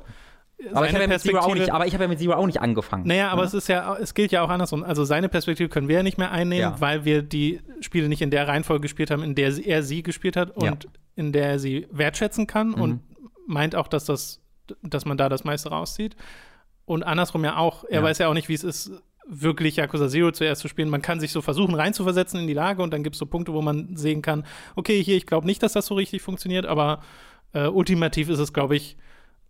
Aber, 0.73 0.87
ich 0.87 0.93
habe 0.95 1.03
ja 1.05 1.09
mit 1.09 1.21
Zero 1.21 1.39
auch 1.39 1.55
nicht, 1.55 1.71
aber 1.73 1.87
ich 1.87 1.95
habe 1.95 2.05
ja 2.05 2.09
mit 2.09 2.19
Zero 2.19 2.35
auch 2.35 2.47
nicht 2.47 2.61
angefangen. 2.61 3.07
Naja, 3.07 3.31
aber 3.31 3.43
es 3.45 3.55
ist 3.55 3.69
ja, 3.69 3.97
es 3.97 4.15
gilt 4.15 4.33
ja 4.33 4.43
auch 4.43 4.49
andersrum. 4.49 4.83
Also 4.85 5.05
seine 5.05 5.29
Perspektive 5.29 5.69
können 5.69 5.89
wir 5.89 5.97
ja 5.97 6.03
nicht 6.03 6.19
mehr 6.19 6.31
einnehmen, 6.31 6.73
Ja. 6.75 6.81
weil 6.81 7.05
wir 7.05 7.23
die 7.23 7.61
Spiele 7.81 8.09
nicht 8.09 8.23
in 8.23 8.31
der 8.31 8.47
Reihenfolge 8.49 8.83
gespielt 8.83 9.11
haben, 9.11 9.23
in 9.23 9.35
der 9.35 9.53
er 9.65 9.83
sie 9.83 10.03
gespielt 10.03 10.37
hat 10.37 10.51
und 10.57 10.65
Ja. 10.65 10.71
Mhm. 10.73 10.79
in 11.17 11.33
der 11.33 11.49
er 11.49 11.59
sie 11.59 11.87
wertschätzen 11.91 12.47
kann 12.47 12.75
und 12.75 13.01
meint 13.47 13.75
auch, 13.77 13.89
dass 13.89 14.05
das, 14.05 14.41
dass 14.83 15.05
man 15.05 15.17
da 15.17 15.29
das 15.29 15.45
meiste 15.45 15.69
rauszieht. 15.71 16.17
Und 16.87 17.03
andersrum 17.03 17.45
ja 17.45 17.57
auch, 17.57 17.85
er 17.85 18.01
Ja. 18.01 18.03
weiß 18.03 18.19
ja 18.19 18.29
auch 18.29 18.35
nicht, 18.35 18.49
wie 18.49 18.55
es 18.55 18.65
ist, 18.65 18.91
wirklich 19.27 19.77
Yakuza 19.77 20.07
Zero 20.09 20.33
zuerst 20.33 20.61
zu 20.61 20.69
spielen. 20.69 20.91
Man 20.91 21.01
kann 21.01 21.19
sich 21.19 21.33
so 21.33 21.41
versuchen, 21.41 21.75
reinzuversetzen 21.75 22.41
in 22.41 22.47
die 22.47 22.53
Lage 22.53 22.83
und 22.83 22.93
dann 22.93 23.03
gibt 23.03 23.15
es 23.17 23.19
so 23.21 23.25
Punkte, 23.25 23.55
wo 23.55 23.63
man 23.63 23.97
sehen 23.97 24.21
kann, 24.21 24.45
okay, 24.77 25.03
hier, 25.03 25.17
ich 25.17 25.25
glaube 25.27 25.47
nicht, 25.47 25.63
dass 25.63 25.73
das 25.73 25.87
so 25.87 25.95
richtig 25.95 26.21
funktioniert, 26.21 26.67
aber 26.67 27.01
äh, 27.55 27.67
ultimativ 27.69 28.29
ist 28.29 28.39
es, 28.39 28.53
glaube 28.53 28.77
ich, 28.77 28.99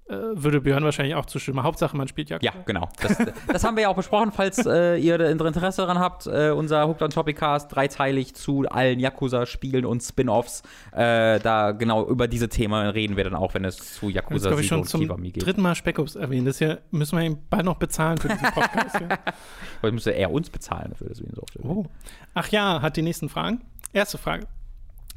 würde 0.06 0.60
Björn 0.60 0.84
wahrscheinlich 0.84 1.14
auch 1.14 1.26
zustimmen. 1.26 1.62
Hauptsache, 1.62 1.96
man 1.96 2.08
spielt 2.08 2.28
Yakuza. 2.28 2.52
Ja, 2.52 2.62
genau. 2.64 2.88
Das, 3.00 3.16
das 3.46 3.64
haben 3.64 3.76
wir 3.76 3.84
ja 3.84 3.88
auch 3.88 3.96
besprochen, 3.96 4.32
falls 4.32 4.64
äh, 4.66 4.96
ihr 4.96 5.18
Interesse 5.20 5.82
daran 5.82 5.98
habt. 5.98 6.26
Äh, 6.26 6.50
unser 6.50 6.86
Hooked 6.86 7.02
on 7.02 7.10
Topic 7.10 7.38
Cast 7.38 7.74
dreiteilig 7.74 8.34
zu 8.34 8.64
allen 8.68 9.00
Yakuza-Spielen 9.00 9.86
und 9.86 10.02
Spin-Offs. 10.02 10.62
Äh, 10.92 11.40
da 11.40 11.72
genau 11.72 12.06
über 12.06 12.28
diese 12.28 12.48
Themen 12.48 12.88
reden 12.88 13.16
wir 13.16 13.24
dann 13.24 13.34
auch, 13.34 13.54
wenn 13.54 13.64
es 13.64 13.94
zu 13.94 14.10
Yakuza 14.10 14.48
glaube 14.48 14.62
ich 14.62 14.68
schon 14.68 14.80
und 14.80 14.88
zum 14.88 15.00
Kiwami 15.00 15.30
geht. 15.30 15.44
dritten 15.44 15.62
Mal 15.62 15.74
Speckups 15.74 16.16
erwähnen. 16.16 16.44
Das 16.46 16.58
hier 16.58 16.80
müssen 16.90 17.18
wir 17.18 17.24
ihm 17.24 17.38
bald 17.48 17.64
noch 17.64 17.76
bezahlen 17.76 18.18
für 18.18 18.28
diesen 18.28 18.50
Podcast. 18.52 19.00
ja. 19.00 19.18
Weil 19.80 19.92
müsste 19.92 20.10
er 20.10 20.30
uns 20.30 20.50
bezahlen 20.50 20.90
dafür, 20.90 21.08
dass 21.08 21.20
wir 21.20 21.28
ihn 21.28 21.34
so 21.34 21.42
oft 21.42 21.56
erwähnen. 21.56 21.76
oh. 21.76 21.86
Ach 22.34 22.48
ja, 22.48 22.82
hat 22.82 22.96
die 22.96 23.02
nächsten 23.02 23.28
Fragen. 23.28 23.62
Erste 23.92 24.18
Frage. 24.18 24.46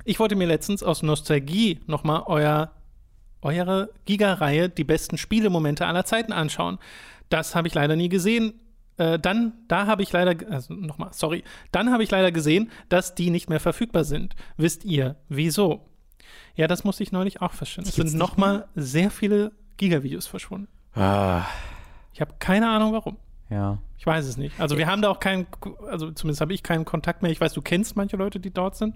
Ich 0.05 0.19
wollte 0.19 0.37
mir 0.37 0.47
letztens 0.47 0.83
aus 0.83 1.03
Nostalgie 1.03 1.81
nochmal 1.87 2.23
euer, 2.27 2.71
eure 3.47 3.89
Giga-Reihe, 4.05 4.69
die 4.69 4.83
besten 4.83 5.17
Spielemomente 5.17 5.85
aller 5.87 6.05
Zeiten 6.05 6.33
anschauen. 6.33 6.77
Das 7.29 7.55
habe 7.55 7.67
ich 7.67 7.73
leider 7.73 7.95
nie 7.95 8.09
gesehen. 8.09 8.53
Äh, 8.97 9.19
dann, 9.19 9.53
da 9.67 9.85
habe 9.87 10.01
ich 10.03 10.11
leider, 10.11 10.35
also 10.51 10.73
nochmal, 10.73 11.09
sorry, 11.13 11.43
dann 11.71 11.91
habe 11.91 12.03
ich 12.03 12.11
leider 12.11 12.31
gesehen, 12.31 12.71
dass 12.89 13.15
die 13.15 13.29
nicht 13.29 13.49
mehr 13.49 13.59
verfügbar 13.59 14.03
sind. 14.03 14.35
Wisst 14.57 14.85
ihr, 14.85 15.15
wieso? 15.29 15.85
Ja, 16.55 16.67
das 16.67 16.83
musste 16.83 17.03
ich 17.03 17.11
neulich 17.11 17.41
auch 17.41 17.53
feststellen. 17.53 17.87
Es 17.87 17.95
sind 17.95 18.13
nochmal 18.15 18.67
sehr 18.75 19.11
viele 19.11 19.51
Giga-Videos 19.77 20.25
verschwunden. 20.27 20.67
Ah, 20.95 21.43
Ich 22.13 22.21
habe 22.21 22.33
keine 22.39 22.69
Ahnung 22.69 22.93
warum. 22.93 23.17
ja. 23.49 23.77
Ich 23.99 24.05
weiß 24.05 24.25
es 24.27 24.37
nicht. 24.37 24.59
Also 24.59 24.77
wir 24.77 24.85
haben 24.87 25.01
da 25.01 25.09
auch 25.09 25.19
keinen, 25.19 25.47
also 25.89 26.11
zumindest 26.11 26.39
habe 26.41 26.53
ich 26.53 26.61
keinen 26.61 26.85
Kontakt 26.85 27.23
mehr. 27.23 27.31
Ich 27.31 27.41
weiß, 27.41 27.51
du 27.53 27.61
kennst 27.63 27.95
manche 27.95 28.15
Leute, 28.15 28.39
die 28.39 28.51
dort 28.53 28.75
sind. 28.75 28.95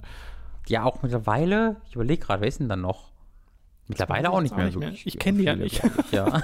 Ja, 0.67 0.83
auch 0.83 1.01
mittlerweile, 1.01 1.77
ich 1.87 1.95
überlege 1.95 2.23
gerade, 2.23 2.41
wer 2.41 2.47
ist 2.47 2.59
denn 2.59 2.69
dann 2.69 2.81
noch? 2.81 3.10
Mittlerweile 3.91 4.29
auch 4.29 4.37
ich 4.39 4.51
nicht 4.51 4.53
auch 4.53 4.63
nicht 4.63 4.77
mehr. 4.77 4.91
Ich 4.91 5.19
kenn 5.19 5.37
die 5.37 5.43
ja 5.43 5.55
nicht. 5.55 5.81
ja. 6.11 6.25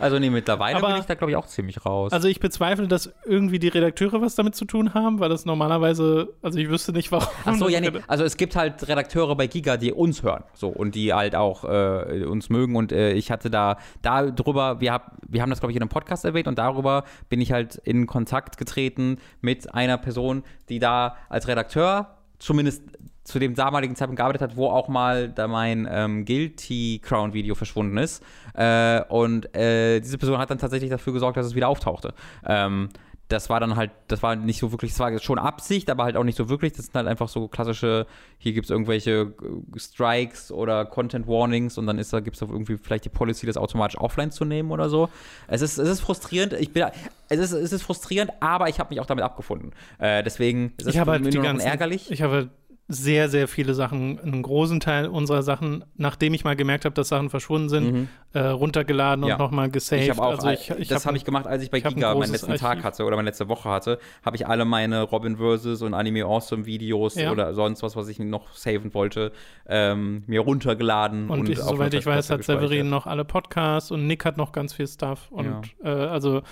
also 0.00 0.18
nee, 0.18 0.30
mittlerweile 0.30 0.78
Aber- 0.78 0.88
bin 0.88 0.96
ich 0.98 1.06
da, 1.06 1.14
glaube 1.14 1.30
ich, 1.30 1.36
auch 1.36 1.46
ziemlich 1.46 1.84
raus. 1.84 2.12
Also 2.12 2.28
ich 2.28 2.40
bezweifle, 2.40 2.88
dass 2.88 3.12
irgendwie 3.24 3.58
die 3.58 3.68
Redakteure 3.68 4.20
was 4.20 4.34
damit 4.34 4.54
zu 4.54 4.64
tun 4.64 4.94
haben, 4.94 5.20
weil 5.20 5.28
das 5.28 5.44
normalerweise, 5.44 6.34
also 6.42 6.58
ich 6.58 6.68
wüsste 6.68 6.92
nicht, 6.92 7.12
warum. 7.12 7.28
Ach 7.44 7.54
so, 7.54 7.68
ja, 7.68 7.80
nee. 7.80 7.90
Also 8.06 8.24
es 8.24 8.36
gibt 8.36 8.56
halt 8.56 8.86
Redakteure 8.88 9.36
bei 9.36 9.46
Giga, 9.46 9.76
die 9.76 9.92
uns 9.92 10.22
hören, 10.22 10.44
so 10.54 10.68
und 10.68 10.94
die 10.94 11.12
halt 11.12 11.34
auch 11.34 11.64
äh, 11.64 12.24
uns 12.24 12.48
mögen 12.50 12.76
und 12.76 12.92
äh, 12.92 13.12
ich 13.12 13.30
hatte 13.30 13.50
da 13.50 13.78
darüber, 14.02 14.80
wir, 14.80 14.92
hab, 14.92 15.16
wir 15.26 15.42
haben 15.42 15.50
das 15.50 15.60
glaube 15.60 15.72
ich 15.72 15.76
in 15.76 15.82
einem 15.82 15.88
Podcast 15.88 16.24
erwähnt 16.24 16.48
und 16.48 16.58
darüber 16.58 17.04
bin 17.28 17.40
ich 17.40 17.52
halt 17.52 17.76
in 17.76 18.06
Kontakt 18.06 18.56
getreten 18.58 19.18
mit 19.40 19.74
einer 19.74 19.98
Person, 19.98 20.42
die 20.68 20.78
da 20.78 21.16
als 21.28 21.48
Redakteur 21.48 22.18
zumindest 22.38 22.82
zu 23.28 23.38
dem 23.38 23.54
damaligen 23.54 23.94
Zeitpunkt 23.94 24.16
gearbeitet 24.16 24.40
hat, 24.42 24.56
wo 24.56 24.68
auch 24.68 24.88
mal 24.88 25.28
da 25.28 25.46
mein 25.46 25.86
ähm, 25.90 26.24
Guilty 26.24 27.00
Crown 27.02 27.34
Video 27.34 27.54
verschwunden 27.54 27.98
ist. 27.98 28.22
Äh, 28.54 29.02
und 29.08 29.54
äh, 29.54 30.00
diese 30.00 30.16
Person 30.16 30.38
hat 30.38 30.48
dann 30.50 30.58
tatsächlich 30.58 30.90
dafür 30.90 31.12
gesorgt, 31.12 31.36
dass 31.36 31.46
es 31.46 31.54
wieder 31.54 31.68
auftauchte. 31.68 32.14
Ähm, 32.46 32.88
das 33.28 33.50
war 33.50 33.60
dann 33.60 33.76
halt, 33.76 33.90
das 34.06 34.22
war 34.22 34.34
nicht 34.36 34.58
so 34.58 34.72
wirklich, 34.72 34.92
das 34.92 35.00
war 35.00 35.18
schon 35.18 35.38
Absicht, 35.38 35.90
aber 35.90 36.04
halt 36.04 36.16
auch 36.16 36.24
nicht 36.24 36.38
so 36.38 36.48
wirklich. 36.48 36.72
Das 36.72 36.86
sind 36.86 36.94
halt 36.94 37.06
einfach 37.06 37.28
so 37.28 37.48
klassische, 37.48 38.06
hier 38.38 38.54
gibt 38.54 38.64
es 38.64 38.70
irgendwelche 38.70 39.34
äh, 39.42 39.78
Strikes 39.78 40.50
oder 40.50 40.86
Content 40.86 41.26
Warnings 41.26 41.76
und 41.76 41.86
dann 41.86 41.98
ist 41.98 42.10
da, 42.14 42.20
gibt 42.20 42.36
es 42.36 42.42
irgendwie 42.42 42.78
vielleicht 42.78 43.04
die 43.04 43.10
Policy, 43.10 43.44
das 43.44 43.58
automatisch 43.58 43.98
offline 44.00 44.30
zu 44.30 44.46
nehmen 44.46 44.70
oder 44.70 44.88
so. 44.88 45.10
Es 45.48 45.60
ist, 45.60 45.76
es 45.76 45.88
ist 45.88 46.00
frustrierend, 46.00 46.54
ich 46.54 46.72
bin, 46.72 46.86
es 47.28 47.38
ist, 47.38 47.52
es 47.52 47.72
ist 47.72 47.82
frustrierend, 47.82 48.32
aber 48.40 48.70
ich 48.70 48.80
habe 48.80 48.88
mich 48.88 49.00
auch 49.00 49.06
damit 49.06 49.22
abgefunden. 49.22 49.72
Äh, 49.98 50.22
deswegen 50.22 50.72
ist 50.78 50.86
es 50.86 50.94
ich 50.94 50.98
habe 50.98 51.10
halt 51.10 51.26
die 51.26 51.38
ganzen, 51.38 51.66
ärgerlich. 51.66 52.10
Ich 52.10 52.22
habe 52.22 52.48
sehr, 52.90 53.28
sehr 53.28 53.48
viele 53.48 53.74
Sachen, 53.74 54.18
einen 54.18 54.40
großen 54.42 54.80
Teil 54.80 55.08
unserer 55.08 55.42
Sachen, 55.42 55.84
nachdem 55.96 56.32
ich 56.32 56.44
mal 56.44 56.56
gemerkt 56.56 56.86
habe, 56.86 56.94
dass 56.94 57.08
Sachen 57.08 57.28
verschwunden 57.28 57.68
sind, 57.68 57.92
Mhm. 57.92 58.08
äh, 58.32 58.38
runtergeladen 58.40 59.26
Ja. 59.26 59.34
und 59.34 59.38
nochmal 59.40 59.70
gesaved. 59.70 60.04
Ich 60.04 60.18
auch, 60.18 60.30
also 60.30 60.48
ich, 60.48 60.70
ich 60.70 60.88
das 60.88 61.02
hab 61.04 61.08
habe 61.08 61.16
ich 61.18 61.24
gemacht, 61.26 61.46
als 61.46 61.62
ich 61.62 61.70
bei 61.70 61.78
ich 61.78 61.84
hab 61.84 61.94
Giga 61.94 62.14
meinen 62.14 62.32
letzten 62.32 62.54
Tag 62.56 62.62
Archiv. 62.70 62.84
hatte 62.84 63.04
oder 63.04 63.16
meine 63.16 63.28
letzte 63.28 63.46
Woche 63.48 63.68
hatte, 63.68 63.98
habe 64.24 64.36
ich 64.36 64.46
alle 64.46 64.64
meine 64.64 65.02
Robin 65.02 65.36
Versus 65.36 65.82
und 65.82 65.92
Anime 65.92 66.24
Awesome 66.24 66.64
Videos 66.64 67.14
Ja. 67.16 67.30
oder 67.30 67.52
sonst 67.52 67.82
was, 67.82 67.94
was 67.94 68.08
ich 68.08 68.18
noch 68.20 68.54
saven 68.54 68.94
wollte, 68.94 69.32
ähm, 69.68 70.22
mir 70.26 70.40
runtergeladen 70.40 71.28
und, 71.28 71.40
Und, 71.40 71.48
ich, 71.50 71.58
soweit 71.58 71.92
ich 71.92 72.06
weiß, 72.06 72.30
hat 72.30 72.42
Severin 72.44 72.88
noch 72.88 73.06
alle 73.06 73.26
Podcasts 73.26 73.90
und 73.90 74.06
Nick 74.06 74.24
hat 74.24 74.38
noch 74.38 74.52
ganz 74.52 74.72
viel 74.72 74.86
Stuff. 74.86 75.28
Und 75.30 75.74
äh, 75.84 75.88
also 75.88 76.38
äh, 76.38 76.42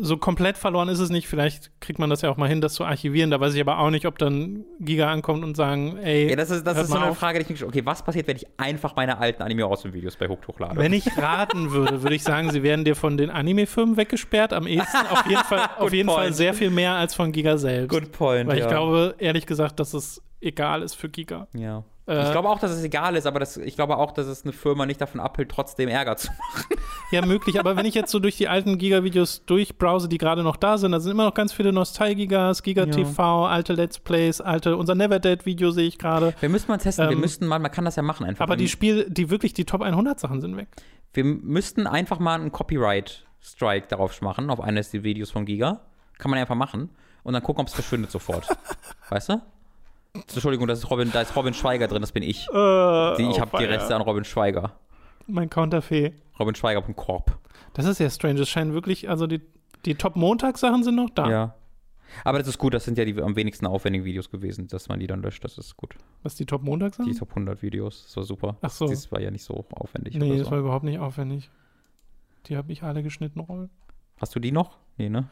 so 0.00 0.16
komplett 0.16 0.56
verloren 0.58 0.88
ist 0.88 1.00
es 1.00 1.10
nicht. 1.10 1.26
Vielleicht 1.26 1.72
kriegt 1.80 1.98
man 1.98 2.08
das 2.08 2.22
ja 2.22 2.30
auch 2.30 2.36
mal 2.36 2.48
hin, 2.48 2.60
das 2.60 2.74
zu 2.74 2.84
archivieren. 2.84 3.30
Da 3.32 3.40
weiß 3.40 3.54
ich 3.54 3.60
aber 3.60 3.78
auch 3.80 3.90
nicht, 3.90 4.06
ob 4.06 4.18
dann 4.18 4.64
Giga 4.78 5.10
ankommt 5.10 5.42
und 5.44 5.56
sagen, 5.72 5.98
ey, 5.98 6.30
Ja, 6.30 6.36
das 6.36 6.50
ist, 6.50 6.66
das 6.66 6.78
ist 6.78 6.88
so 6.88 6.96
eine 6.96 7.10
auf. 7.10 7.18
Frage, 7.18 7.38
die 7.38 7.44
ich 7.44 7.50
mich 7.50 7.64
okay, 7.64 7.84
was 7.84 8.02
passiert, 8.02 8.26
wenn 8.26 8.36
ich 8.36 8.46
einfach 8.56 8.96
meine 8.96 9.18
alten 9.18 9.42
Anime 9.42 9.64
Awesome 9.64 9.92
Videos 9.94 10.16
bei 10.16 10.28
Hooked 10.28 10.46
hochlade? 10.48 10.76
Wenn 10.76 10.92
ich 10.92 11.16
raten 11.16 11.72
würde, 11.72 12.02
würde 12.02 12.14
ich 12.14 12.22
sagen, 12.22 12.50
sie 12.50 12.62
werden 12.62 12.84
dir 12.84 12.96
von 12.96 13.16
den 13.16 13.30
Anime-Firmen 13.30 13.96
weggesperrt. 13.96 14.52
Am 14.52 14.66
ehesten 14.66 15.06
auf 15.10 15.26
jeden 15.26 15.44
Fall, 15.44 15.68
auf 15.78 15.92
jeden 15.92 16.08
Fall 16.08 16.32
sehr 16.32 16.54
viel 16.54 16.70
mehr 16.70 16.92
als 16.94 17.14
von 17.14 17.32
Giga 17.32 17.58
selbst. 17.58 17.90
Good 17.90 18.12
point. 18.12 18.48
Weil 18.48 18.58
ich 18.58 18.64
ja. 18.64 18.70
glaube, 18.70 19.14
ehrlich 19.18 19.46
gesagt, 19.46 19.80
dass 19.80 19.94
es 19.94 20.22
egal 20.40 20.82
ist 20.82 20.94
für 20.94 21.08
Giga. 21.08 21.46
Ja. 21.54 21.84
Äh, 22.12 22.24
ich 22.26 22.32
glaube 22.32 22.48
auch, 22.48 22.58
dass 22.58 22.70
es 22.70 22.82
egal 22.84 23.16
ist, 23.16 23.26
aber 23.26 23.40
das, 23.40 23.56
ich 23.56 23.74
glaube 23.74 23.96
auch, 23.96 24.12
dass 24.12 24.26
es 24.26 24.44
eine 24.44 24.52
Firma 24.52 24.86
nicht 24.86 25.00
davon 25.00 25.20
abhält, 25.20 25.50
trotzdem 25.50 25.88
Ärger 25.88 26.16
zu 26.16 26.28
machen. 26.32 26.76
Ja, 27.10 27.24
möglich, 27.24 27.58
aber 27.58 27.76
wenn 27.76 27.84
ich 27.86 27.94
jetzt 27.94 28.10
so 28.10 28.18
durch 28.18 28.36
die 28.36 28.48
alten 28.48 28.78
Giga-Videos 28.78 29.44
durchbrowse, 29.44 30.08
die 30.08 30.18
gerade 30.18 30.42
noch 30.42 30.56
da 30.56 30.78
sind, 30.78 30.92
da 30.92 31.00
sind 31.00 31.12
immer 31.12 31.24
noch 31.24 31.34
ganz 31.34 31.52
viele 31.52 31.72
Nostalgigas, 31.72 32.62
Giga 32.62 32.86
Ja. 32.86 33.46
Alte 33.46 33.74
Let's 33.74 33.98
Plays, 33.98 34.40
alte, 34.40 34.76
unser 34.76 34.94
Never 34.94 35.18
Dead-Video 35.18 35.70
sehe 35.70 35.86
ich 35.86 35.98
gerade. 35.98 36.34
Wir 36.40 36.48
müssen 36.48 36.68
mal 36.68 36.78
testen, 36.78 37.08
wir 37.08 37.12
Ähm, 37.16 37.20
müssten 37.20 37.46
mal, 37.46 37.58
man 37.58 37.70
kann 37.70 37.84
das 37.84 37.96
ja 37.96 38.02
machen 38.02 38.26
einfach. 38.26 38.42
Aber 38.42 38.56
die 38.56 38.68
Spiel, 38.68 39.06
die 39.08 39.30
wirklich 39.30 39.52
die 39.52 39.64
Top 39.64 39.82
100 39.82 40.18
Sachen 40.18 40.40
sind 40.40 40.56
weg. 40.56 40.68
Wir 41.12 41.24
müssten 41.24 41.86
einfach 41.86 42.18
mal 42.18 42.40
einen 42.40 42.52
Copyright-Strike 42.52 43.88
darauf 43.88 44.20
machen, 44.22 44.50
auf 44.50 44.60
eines 44.60 44.90
der 44.90 45.02
Videos 45.04 45.30
von 45.30 45.44
Giga. 45.44 45.80
Kann 46.18 46.30
man 46.30 46.40
einfach 46.40 46.54
machen. 46.54 46.90
Und 47.22 47.34
dann 47.34 47.42
gucken, 47.42 47.60
ob 47.62 47.68
es 47.68 47.74
verschwindet 47.74 48.10
sofort. 48.10 48.48
weißt 49.10 49.28
du? 49.30 49.42
Entschuldigung, 50.14 50.66
das 50.66 50.80
ist 50.80 50.90
Robin, 50.90 51.10
da 51.12 51.22
ist 51.22 51.34
Robin 51.36 51.54
Schweiger 51.54 51.88
drin, 51.88 52.02
das 52.02 52.12
bin 52.12 52.22
ich. 52.22 52.48
Äh, 52.48 53.16
Die, 53.16 53.22
ich 53.22 53.36
oh, 53.36 53.40
habe 53.40 53.58
die. 53.58 53.64
Reste 53.64 53.94
an 53.94 54.02
Robin 54.02 54.24
Schweiger. 54.24 54.72
Mein 55.26 55.48
Counterfee. 55.48 56.12
Robin 56.38 56.54
Schweiger.corp. 56.54 57.38
Das 57.74 57.86
ist 57.86 57.98
ja 57.98 58.10
strange. 58.10 58.40
Es 58.40 58.48
scheinen 58.48 58.74
wirklich, 58.74 59.08
also 59.08 59.26
die, 59.26 59.40
die 59.84 59.94
Top-Montagssachen 59.94 60.82
sind 60.82 60.96
noch 60.96 61.10
da. 61.10 61.30
Ja. 61.30 61.54
Aber 62.24 62.38
das 62.38 62.48
ist 62.48 62.58
gut, 62.58 62.74
das 62.74 62.84
sind 62.84 62.98
ja 62.98 63.06
die 63.06 63.22
am 63.22 63.36
wenigsten 63.36 63.66
aufwendigen 63.66 64.04
Videos 64.04 64.30
gewesen, 64.30 64.68
dass 64.68 64.88
man 64.88 65.00
die 65.00 65.06
dann 65.06 65.22
löscht. 65.22 65.44
Das 65.44 65.56
ist 65.56 65.78
gut. 65.78 65.94
Was 66.22 66.34
die 66.34 66.44
Top-Montagssachen? 66.44 67.10
Die 67.10 67.18
Top 67.18 67.30
100 67.30 67.62
Videos, 67.62 68.04
das 68.04 68.16
war 68.16 68.24
super. 68.24 68.56
Ach 68.60 68.70
so. 68.70 68.86
Das 68.86 69.10
war 69.10 69.20
ja 69.20 69.30
nicht 69.30 69.44
so 69.44 69.64
aufwendig. 69.72 70.14
Nee, 70.16 70.36
das 70.36 70.46
so. 70.46 70.50
war 70.50 70.58
überhaupt 70.58 70.84
nicht 70.84 70.98
aufwendig. 70.98 71.50
Die 72.46 72.56
habe 72.56 72.70
ich 72.72 72.82
alle 72.82 73.02
geschnitten, 73.02 73.40
Rollen. 73.40 73.70
Hast 74.20 74.34
du 74.34 74.40
die 74.40 74.52
noch? 74.52 74.76
Nee, 74.98 75.08
ne? 75.08 75.28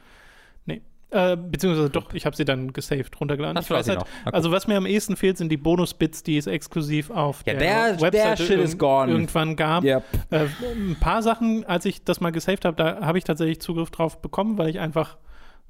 Äh, 1.12 1.36
beziehungsweise 1.36 1.90
doch, 1.90 2.14
ich 2.14 2.24
habe 2.24 2.36
sie 2.36 2.44
dann 2.44 2.72
gesaved, 2.72 3.20
runtergeladen. 3.20 3.60
Ich 3.60 3.68
weiß 3.68 3.86
das 3.86 3.96
halt, 3.96 4.06
also 4.32 4.52
was 4.52 4.68
mir 4.68 4.76
am 4.76 4.86
ehesten 4.86 5.16
fehlt, 5.16 5.38
sind 5.38 5.48
die 5.50 5.56
Bonus-Bits, 5.56 6.22
die 6.22 6.36
es 6.36 6.46
exklusiv 6.46 7.10
auf 7.10 7.42
Ja, 7.46 7.54
der, 7.54 7.92
der- 7.96 8.00
Webseite 8.00 8.76
gone. 8.76 9.10
irgendwann 9.10 9.56
gab. 9.56 9.82
Yep. 9.82 10.04
Äh, 10.30 10.46
ein 10.76 10.96
paar 11.00 11.22
Sachen, 11.22 11.64
als 11.66 11.84
ich 11.84 12.04
das 12.04 12.20
mal 12.20 12.30
gesaved 12.30 12.64
habe, 12.64 12.76
da 12.76 13.00
habe 13.00 13.18
ich 13.18 13.24
tatsächlich 13.24 13.60
Zugriff 13.60 13.90
drauf 13.90 14.22
bekommen, 14.22 14.56
weil 14.56 14.68
ich 14.68 14.78
einfach 14.78 15.16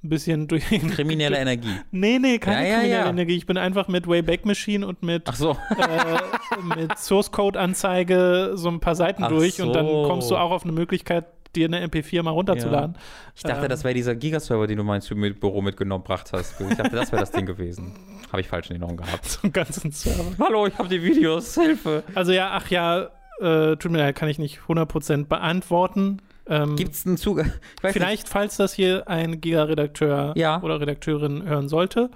ein 0.04 0.08
bisschen 0.10 0.46
durch 0.48 0.64
Kriminelle 0.94 1.38
Energie. 1.38 1.74
Nee, 1.90 2.18
nee, 2.18 2.38
keine 2.38 2.62
Ja, 2.62 2.68
ja, 2.68 2.78
kriminelle 2.80 3.02
ja. 3.04 3.08
Energie. 3.10 3.36
Ich 3.36 3.46
bin 3.46 3.56
einfach 3.56 3.88
mit 3.88 4.06
Wayback 4.08 4.44
Machine 4.44 4.86
und 4.86 5.02
mit, 5.02 5.26
so. 5.34 5.52
äh, 5.70 6.76
mit 6.78 6.98
Source 6.98 7.32
Code 7.32 7.58
Anzeige 7.58 8.52
so 8.54 8.68
ein 8.68 8.80
paar 8.80 8.94
Seiten 8.94 9.24
Ach 9.24 9.28
durch 9.28 9.60
und 9.62 9.72
dann 9.74 9.86
so. 9.86 10.02
kommst 10.06 10.30
du 10.30 10.36
auch 10.36 10.50
auf 10.50 10.64
eine 10.64 10.72
Möglichkeit, 10.72 11.24
dir 11.56 11.66
eine 11.66 11.86
MP4 11.86 12.22
mal 12.22 12.31
runterzuladen. 12.31 12.97
Ich 13.35 13.43
dachte, 13.43 13.64
Ähm. 13.64 13.68
das 13.68 13.85
wäre 13.85 13.94
dieser 13.94 14.14
Gigaserver, 14.14 14.66
den 14.66 14.77
du 14.78 14.85
mal 14.85 14.97
ins 14.97 15.09
Büro 15.09 15.62
mitgenommen 15.62 16.05
gebracht 16.05 16.31
hast. 16.32 16.60
Ich 16.60 16.77
dachte, 16.77 16.97
das 16.97 17.12
wäre 17.12 17.20
das 17.20 17.31
Ding 17.32 17.47
gewesen. 17.47 17.93
Habe 18.31 18.40
ich 18.40 18.48
falsch 18.48 18.66
in 18.70 18.77
Erinnerung 18.77 18.97
gehabt. 18.97 19.24
So 19.28 19.40
einen 19.43 19.52
ganzen 19.52 19.90
Server. 19.93 20.24
Hallo, 20.44 20.66
ich 20.66 20.77
habe 20.78 20.89
die 20.89 21.02
Videos, 21.02 21.55
Hilfe. 21.55 22.02
Also 22.14 22.32
ja, 22.32 22.51
ach 22.52 22.68
ja, 22.70 23.09
äh, 23.40 23.77
tut 23.77 23.90
mir 23.90 23.98
leid, 23.98 24.16
kann 24.16 24.28
ich 24.28 24.39
nicht 24.39 24.60
100% 24.68 25.27
beantworten. 25.27 26.18
Ähm, 26.47 26.74
Gibt 26.77 26.94
es 26.94 27.06
einen 27.06 27.16
Zugang? 27.16 27.52
Vielleicht, 27.81 28.28
falls 28.28 28.56
das 28.56 28.72
hier 28.74 29.09
ein 29.09 29.40
Giga-Redakteur 29.40 30.32
Ja. 30.36 30.60
oder 30.62 30.81
Redakteurin 30.81 31.44
hören 31.48 31.68
sollte. 31.68 32.10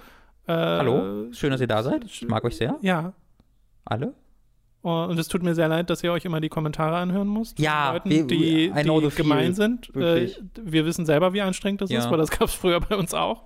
Äh, 0.47 0.53
Nicht. 0.53 0.59
Hallo, 0.79 1.33
schön, 1.33 1.51
dass 1.51 1.61
ihr 1.61 1.67
da 1.69 1.83
seid. 1.83 2.05
Ich 2.05 2.27
mag 2.27 2.45
euch 2.45 2.57
sehr. 2.57 2.77
Ja. 2.83 3.13
Alle? 3.85 4.13
Und 4.85 5.19
es 5.19 5.29
tut 5.29 5.43
mir 5.43 5.55
sehr 5.55 5.69
leid, 5.69 5.89
dass 5.89 6.03
ihr 6.05 6.13
euch 6.13 6.27
immer 6.27 6.41
die 6.43 6.51
Kommentare 6.51 6.97
anhören 6.99 7.27
müsst. 7.33 7.59
Ja, 7.59 7.93
Leuten, 7.93 8.11
die, 8.29 8.67
I 8.67 8.83
know 8.83 9.01
die 9.01 9.11
feel, 9.11 9.25
gemein 9.25 9.55
sind. 9.55 9.89
Äh, 9.91 9.95
wirklich. 9.95 10.43
wir 10.63 10.85
wissen 10.85 11.07
selber, 11.07 11.33
wie 11.33 11.41
anstrengend 11.41 11.81
das 11.81 11.89
Ja. 11.91 12.01
ist, 12.01 12.11
weil 12.11 12.19
das 12.19 12.31
gab 12.31 12.49
es 12.49 12.55
früher 12.55 12.81
bei 12.81 12.95
uns 12.95 13.15
auch. 13.15 13.45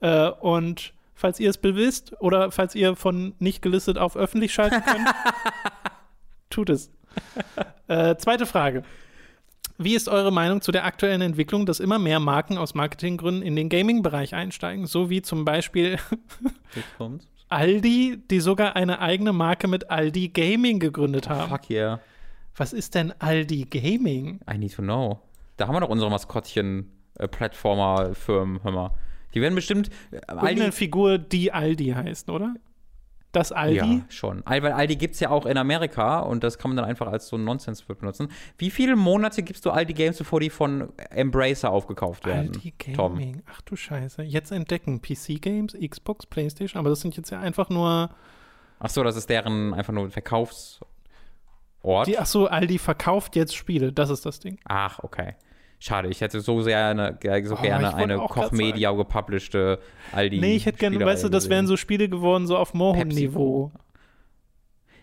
Äh, 0.00 0.28
und 0.30 0.92
falls 1.14 1.40
ihr 1.40 1.50
es 1.50 1.58
bewisst 1.58 2.12
oder 2.20 2.52
falls 2.52 2.76
ihr 2.76 2.94
von 2.94 3.34
nicht 3.40 3.62
gelistet 3.62 3.98
auf 3.98 4.16
öffentlich 4.16 4.54
schalten 4.54 4.80
könnt, 4.84 5.08
tut 6.50 6.70
es. 6.70 6.90
Äh, 7.88 8.14
zweite 8.16 8.46
Frage. 8.46 8.84
Wie 9.78 9.94
ist 9.96 10.08
eure 10.08 10.32
Meinung 10.32 10.60
zu 10.60 10.70
der 10.70 10.84
aktuellen 10.84 11.20
Entwicklung, 11.20 11.66
dass 11.66 11.80
immer 11.80 11.98
mehr 11.98 12.20
Marken 12.20 12.58
aus 12.58 12.74
Marketinggründen 12.74 13.42
in 13.42 13.56
den 13.56 13.68
Gaming-Bereich 13.68 14.34
einsteigen, 14.34 14.86
so 14.86 15.10
wie 15.10 15.20
zum 15.20 15.44
Beispiel. 15.44 15.98
Aldi, 17.48 18.18
die 18.30 18.40
sogar 18.40 18.76
eine 18.76 19.00
eigene 19.00 19.32
Marke 19.32 19.66
mit 19.68 19.90
Aldi 19.90 20.28
Gaming 20.28 20.78
gegründet 20.80 21.28
haben? 21.28 21.50
Fuck 21.50 21.70
yeah. 21.70 22.00
Was 22.56 22.72
ist 22.72 22.94
denn 22.94 23.12
Aldi 23.18 23.64
Gaming? 23.64 24.40
I 24.52 24.58
need 24.58 24.74
to 24.74 24.82
know. 24.82 25.20
Da 25.56 25.66
haben 25.68 25.74
wir 25.74 25.80
doch 25.80 25.88
unsere 25.88 26.10
Maskottchen-Plattformer-Firmen, 26.10 28.62
hör 28.62 28.72
mal. 28.72 28.90
Die 29.34 29.40
werden 29.40 29.54
bestimmt. 29.54 29.88
Äh, 30.10 30.16
Irgendeine 30.28 30.64
Aldi, 30.64 30.72
Figur, 30.72 31.18
die 31.18 31.52
Aldi 31.52 31.86
heißt, 31.88 32.28
oder? 32.30 32.54
Das 33.36 33.52
Aldi? 33.52 33.76
Ja, 33.76 34.00
schon. 34.08 34.42
Weil 34.46 34.72
Aldi 34.72 34.96
gibt 34.96 35.12
es 35.12 35.20
ja 35.20 35.28
auch 35.28 35.44
in 35.44 35.58
Amerika 35.58 36.20
und 36.20 36.42
das 36.42 36.56
kann 36.56 36.70
man 36.70 36.76
dann 36.78 36.86
einfach 36.86 37.06
als 37.06 37.28
so 37.28 37.36
ein 37.36 37.44
Nonsense-Word 37.44 37.98
benutzen. 37.98 38.28
Wie 38.56 38.70
viele 38.70 38.96
Monate 38.96 39.42
gibst 39.42 39.66
du 39.66 39.72
Aldi 39.72 39.92
Games, 39.92 40.16
bevor 40.16 40.40
die 40.40 40.48
von 40.48 40.88
Embracer 41.10 41.70
aufgekauft 41.70 42.24
werden? 42.24 42.52
Aldi 42.54 42.72
Tom. 42.94 43.12
Gaming. 43.12 43.42
Ach 43.44 43.60
du 43.60 43.76
Scheiße. 43.76 44.22
Jetzt 44.22 44.52
entdecken. 44.52 45.02
PC-Games, 45.02 45.76
Xbox, 45.78 46.24
Playstation, 46.24 46.80
aber 46.80 46.88
das 46.88 47.02
sind 47.02 47.14
jetzt 47.14 47.28
ja 47.28 47.38
einfach 47.38 47.68
nur. 47.68 48.08
Ach 48.78 48.88
so, 48.88 49.02
das 49.02 49.16
ist 49.16 49.28
deren 49.28 49.74
einfach 49.74 49.92
nur 49.92 50.08
Verkaufsort. 50.08 50.88
Die, 52.06 52.18
ach 52.18 52.24
so, 52.24 52.46
Aldi 52.46 52.78
verkauft 52.78 53.36
jetzt 53.36 53.54
Spiele. 53.54 53.92
Das 53.92 54.08
ist 54.08 54.24
das 54.24 54.40
Ding. 54.40 54.58
Ach, 54.64 55.00
okay. 55.00 55.34
Schade, 55.78 56.08
ich 56.08 56.20
hätte 56.22 56.40
so 56.40 56.62
sehr 56.62 56.86
eine, 56.86 57.18
so 57.44 57.56
Oh, 57.56 57.62
gerne 57.62 57.94
eine 57.94 58.16
Koch-Media 58.16 58.90
gepublischte 58.92 59.78
Aldi. 60.12 60.40
nee, 60.40 60.56
ich 60.56 60.66
hätte 60.66 60.78
gerne, 60.78 60.98
weißt 61.04 61.24
du, 61.24 61.28
das 61.28 61.48
wären 61.50 61.66
so 61.66 61.76
Spiele 61.76 62.08
geworden, 62.08 62.46
so 62.46 62.56
auf 62.56 62.72
Mohun-Niveau. 62.74 63.72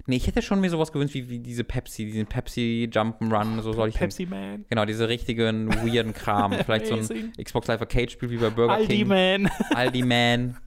Nee, 0.05 0.17
ich 0.17 0.27
hätte 0.27 0.41
schon 0.41 0.59
mir 0.59 0.69
sowas 0.69 0.91
gewünscht 0.91 1.13
wie, 1.13 1.29
wie 1.29 1.39
diese 1.39 1.63
Pepsi, 1.63 2.05
diesen 2.05 2.25
Pepsi 2.25 2.89
Jump'n'Run, 2.91 3.61
so 3.61 3.71
soll 3.71 3.87
ich 3.87 3.95
Pepsi 3.95 4.25
Man. 4.25 4.65
Genau, 4.69 4.83
diese 4.83 5.07
richtigen 5.07 5.69
weirden 5.75 6.13
Kram. 6.13 6.51
Vielleicht 6.65 6.87
so 6.87 6.95
ein. 6.95 7.31
Xbox 7.41 7.67
Live 7.67 7.79
Arcade 7.79 8.09
Spiel 8.09 8.29
wie 8.29 8.37
bei 8.37 8.49
Burger 8.49 8.73
Aldi 8.73 8.97
King. 8.97 9.07
Man. 9.07 9.49
Aldi 9.73 10.01
Man. 10.03 10.57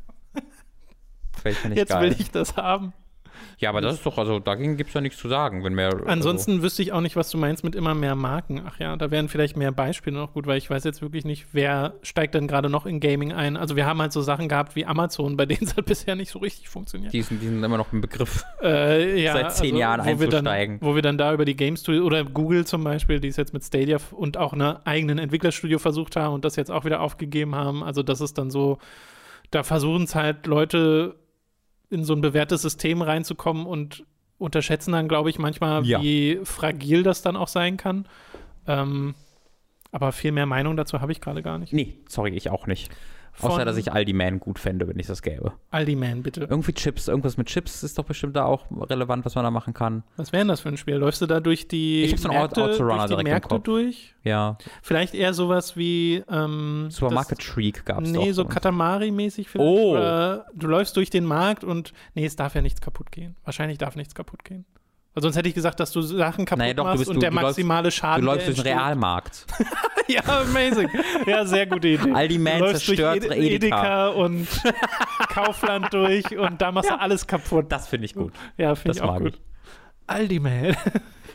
Vielleicht 1.38 1.58
finde 1.58 1.74
ich 1.74 1.80
Jetzt 1.80 1.90
geil. 1.90 2.02
will 2.10 2.16
ich 2.18 2.30
das 2.30 2.56
haben. 2.56 2.94
Ja, 3.58 3.70
aber 3.70 3.80
das 3.80 3.94
ist 3.94 4.06
doch, 4.06 4.18
also 4.18 4.38
dagegen 4.38 4.76
gibt 4.76 4.88
es 4.88 4.94
ja 4.94 5.00
nichts 5.00 5.18
zu 5.18 5.28
sagen, 5.28 5.64
wenn 5.64 5.74
mehr. 5.74 5.88
also 5.88 6.04
Ansonsten 6.04 6.62
wüsste 6.62 6.82
ich 6.82 6.92
auch 6.92 7.00
nicht, 7.00 7.16
was 7.16 7.30
du 7.30 7.38
meinst 7.38 7.64
mit 7.64 7.74
immer 7.74 7.94
mehr 7.94 8.14
Marken. 8.14 8.62
Ach 8.66 8.78
ja, 8.78 8.96
da 8.96 9.10
wären 9.10 9.28
vielleicht 9.28 9.56
mehr 9.56 9.72
Beispiele 9.72 10.16
noch 10.16 10.32
gut, 10.34 10.46
weil 10.46 10.58
ich 10.58 10.68
weiß 10.68 10.84
jetzt 10.84 11.02
wirklich 11.02 11.24
nicht, 11.24 11.46
wer 11.52 11.94
steigt 12.02 12.34
denn 12.34 12.48
gerade 12.48 12.68
noch 12.68 12.86
in 12.86 13.00
Gaming 13.00 13.32
ein. 13.32 13.56
Also 13.56 13.76
wir 13.76 13.86
haben 13.86 14.00
halt 14.00 14.12
so 14.12 14.20
Sachen 14.20 14.48
gehabt 14.48 14.76
wie 14.76 14.84
Amazon, 14.84 15.36
bei 15.36 15.46
denen 15.46 15.64
es 15.64 15.76
halt 15.76 15.86
bisher 15.86 16.16
nicht 16.16 16.30
so 16.30 16.38
richtig 16.38 16.68
funktioniert. 16.68 17.12
Die 17.12 17.22
sind, 17.22 17.40
die 17.40 17.46
sind 17.46 17.62
immer 17.62 17.78
noch 17.78 17.92
im 17.92 18.00
Begriff. 18.00 18.44
Äh, 18.62 19.22
ja, 19.22 19.32
seit 19.34 19.52
zehn 19.54 19.66
also, 19.66 19.78
Jahren 19.78 20.00
wo 20.00 20.20
wir 20.20 20.28
dann, 20.28 20.46
einzusteigen. 20.46 20.78
Wo 20.80 20.94
wir 20.94 21.02
dann 21.02 21.18
da 21.18 21.32
über 21.32 21.44
die 21.44 21.54
Game 21.56 21.76
Studio 21.76 22.04
oder 22.04 22.24
Google 22.24 22.66
zum 22.66 22.82
Beispiel, 22.82 23.20
die 23.20 23.28
es 23.28 23.36
jetzt 23.36 23.52
mit 23.52 23.62
Stadia 23.62 23.98
und 24.12 24.36
auch 24.38 24.52
einer 24.52 24.80
eigenen 24.84 25.18
Entwicklerstudio 25.18 25.78
versucht 25.78 26.16
haben 26.16 26.34
und 26.34 26.44
das 26.44 26.56
jetzt 26.56 26.70
auch 26.70 26.84
wieder 26.84 27.00
aufgegeben 27.00 27.54
haben. 27.54 27.84
Also 27.84 28.02
das 28.02 28.20
ist 28.20 28.38
dann 28.38 28.50
so, 28.50 28.78
da 29.50 29.62
versuchen 29.62 30.04
es 30.04 30.14
halt 30.14 30.46
Leute 30.46 31.16
in 31.90 32.04
so 32.04 32.14
ein 32.14 32.20
bewährtes 32.20 32.62
System 32.62 33.02
reinzukommen 33.02 33.66
und 33.66 34.04
unterschätzen 34.38 34.92
dann, 34.92 35.08
glaube 35.08 35.30
ich, 35.30 35.38
manchmal, 35.38 35.84
Ja. 35.86 36.00
wie 36.02 36.40
fragil 36.44 37.02
das 37.02 37.22
dann 37.22 37.36
auch 37.36 37.48
sein 37.48 37.76
kann. 37.76 38.06
Ähm, 38.66 39.14
aber 39.92 40.12
viel 40.12 40.32
mehr 40.32 40.46
Meinung 40.46 40.76
dazu 40.76 41.00
habe 41.00 41.12
ich 41.12 41.20
gerade 41.20 41.42
gar 41.42 41.58
nicht. 41.58 41.72
Nee, 41.72 41.94
sorry, 42.08 42.30
ich 42.30 42.50
auch 42.50 42.66
nicht. 42.66 42.90
Außer, 43.40 43.56
Von 43.56 43.66
dass 43.66 43.76
ich 43.76 43.92
Aldi 43.92 44.12
Man 44.14 44.40
gut 44.40 44.58
fände, 44.58 44.88
wenn 44.88 44.98
ich 44.98 45.06
das 45.06 45.20
gäbe. 45.22 45.52
Aldi 45.70 45.96
Man, 45.96 46.22
bitte. 46.22 46.42
Irgendwie 46.42 46.72
Chips, 46.72 47.08
irgendwas 47.08 47.36
mit 47.36 47.48
Chips 47.48 47.82
ist 47.82 47.98
doch 47.98 48.04
bestimmt 48.04 48.34
da 48.36 48.44
auch 48.44 48.64
relevant, 48.70 49.24
was 49.24 49.34
man 49.34 49.44
da 49.44 49.50
machen 49.50 49.74
kann. 49.74 50.04
Was 50.16 50.32
wäre 50.32 50.40
denn 50.40 50.48
das 50.48 50.60
für 50.60 50.68
ein 50.68 50.76
Spiel? 50.76 50.94
Läufst 50.94 51.20
du 51.20 51.26
da 51.26 51.40
durch 51.40 51.68
die 51.68 52.04
Ich 52.04 52.18
so 52.18 52.28
einen 52.28 52.38
Märkte, 52.38 52.64
Autorunner 52.64 53.08
durch 53.08 53.18
die 53.18 53.24
Märkte 53.24 53.60
durch? 53.60 54.14
Ja, 54.22 54.56
Vielleicht 54.82 55.14
eher 55.14 55.34
sowas 55.34 55.76
wie 55.76 56.24
ähm, 56.30 56.88
Supermarket 56.90 57.42
Shriek 57.42 57.84
gab 57.84 58.02
es 58.02 58.12
doch. 58.12 58.22
Nee, 58.22 58.32
so 58.32 58.44
Katamari-mäßig 58.44 59.48
vielleicht. 59.48 59.68
Oh. 59.68 59.92
Oder 59.92 60.46
du 60.54 60.66
läufst 60.66 60.96
durch 60.96 61.10
den 61.10 61.24
Markt 61.24 61.64
und 61.64 61.92
nee, 62.14 62.24
es 62.24 62.36
darf 62.36 62.54
ja 62.54 62.62
nichts 62.62 62.80
kaputt 62.80 63.12
gehen. 63.12 63.36
Wahrscheinlich 63.44 63.78
darf 63.78 63.96
nichts 63.96 64.14
kaputt 64.14 64.44
gehen. 64.44 64.64
Sonst 65.18 65.36
hätte 65.36 65.48
ich 65.48 65.54
gesagt, 65.54 65.80
dass 65.80 65.90
du 65.92 66.02
Sachen 66.02 66.44
kaputt 66.44 66.58
Naja, 66.58 66.74
doch, 66.74 66.84
du 66.84 66.88
machst 66.90 66.98
bist- 66.98 67.08
und 67.10 67.16
du- 67.16 67.20
der 67.20 67.30
du 67.30 67.36
läufst- 67.36 67.46
maximale 67.58 67.88
Du 67.88 67.90
Schaden. 67.90 68.24
läufst 68.24 68.46
der 68.48 68.54
durch 68.54 68.62
den 68.64 68.72
Realmarkt. 68.78 69.46
Ja, 70.08 70.20
amazing. 70.42 70.88
Ja, 71.26 71.44
sehr 71.44 71.66
gute 71.66 71.88
Idee. 71.88 72.12
Aldi 72.12 72.38
Man 72.38 72.58
du 72.60 72.64
läufst 72.66 72.86
durch 72.86 72.96
zerstört 72.98 73.24
Ed- 73.24 73.32
Edeka. 73.42 74.08
und 74.10 74.46
Kaufland 75.30 75.92
durch 75.92 76.36
und 76.38 76.60
da 76.62 76.70
machst 76.70 76.90
du 76.90 77.00
alles 77.00 77.26
kaputt. 77.26 77.66
Das 77.70 77.88
finde 77.88 78.04
ich 78.06 78.14
gut. 78.14 78.32
Ja, 78.56 78.76
finde 78.76 78.88
Das 78.90 78.96
ich 78.98 79.02
auch 79.02 79.14
mag 79.14 79.22
gut. 79.22 79.40
Aldi 80.06 80.38
Man. 80.38 80.76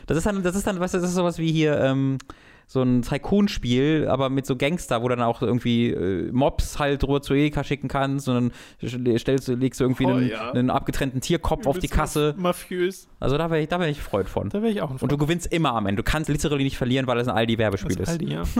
Das 0.06 0.16
ist 0.16 0.24
dann, 0.24 0.42
das 0.42 0.56
ist 0.56 0.66
dann, 0.66 0.80
weißt 0.80 0.94
du, 0.94 0.98
das 1.00 1.10
ist 1.10 1.14
sowas 1.16 1.36
wie 1.38 1.52
hier 1.52 1.78
ähm, 1.80 2.16
so 2.72 2.82
ein 2.82 3.02
Tycoon-Spiel, 3.02 4.08
aber 4.08 4.30
mit 4.30 4.46
so 4.46 4.56
Gangster, 4.56 5.02
wo 5.02 5.08
du 5.08 5.14
dann 5.14 5.24
auch 5.26 5.42
irgendwie 5.42 5.90
äh, 5.90 6.32
Mobs 6.32 6.78
halt 6.78 7.02
drüber 7.02 7.20
zu 7.20 7.34
Edeka 7.34 7.64
schicken 7.64 7.88
kannst 7.88 8.28
und 8.28 8.34
dann 8.80 8.88
stellst 9.18 9.48
legst 9.48 9.80
du 9.80 9.84
irgendwie 9.84 10.06
Oh, 10.06 10.10
einen, 10.14 10.28
ja. 10.30 10.52
einen 10.52 10.70
abgetrennten 10.70 11.20
Tierkopf 11.20 11.66
auf 11.66 11.78
die 11.78 11.88
Kasse. 11.88 12.34
Mafiös. 12.38 13.08
Also 13.20 13.36
da 13.36 13.50
wäre 13.50 13.60
ich, 13.60 13.68
da 13.68 13.78
wär 13.78 13.88
ich 13.88 14.00
freut 14.00 14.28
von. 14.28 14.48
Da 14.48 14.62
wäre 14.62 14.72
ich 14.72 14.80
auch 14.80 14.90
ein 14.90 14.96
Und 14.96 15.12
du 15.12 15.18
gewinnst 15.18 15.52
immer 15.52 15.74
am 15.74 15.86
Ende. 15.86 16.02
Du 16.02 16.10
kannst 16.10 16.30
literally 16.30 16.64
nicht 16.64 16.78
verlieren, 16.78 17.06
weil 17.06 17.18
es 17.18 17.28
ein 17.28 17.36
Aldi-Werbespiel 17.36 17.96
Das 17.96 18.08
ist. 18.08 18.20
Aldi, 18.20 18.32
ja. 18.32 18.42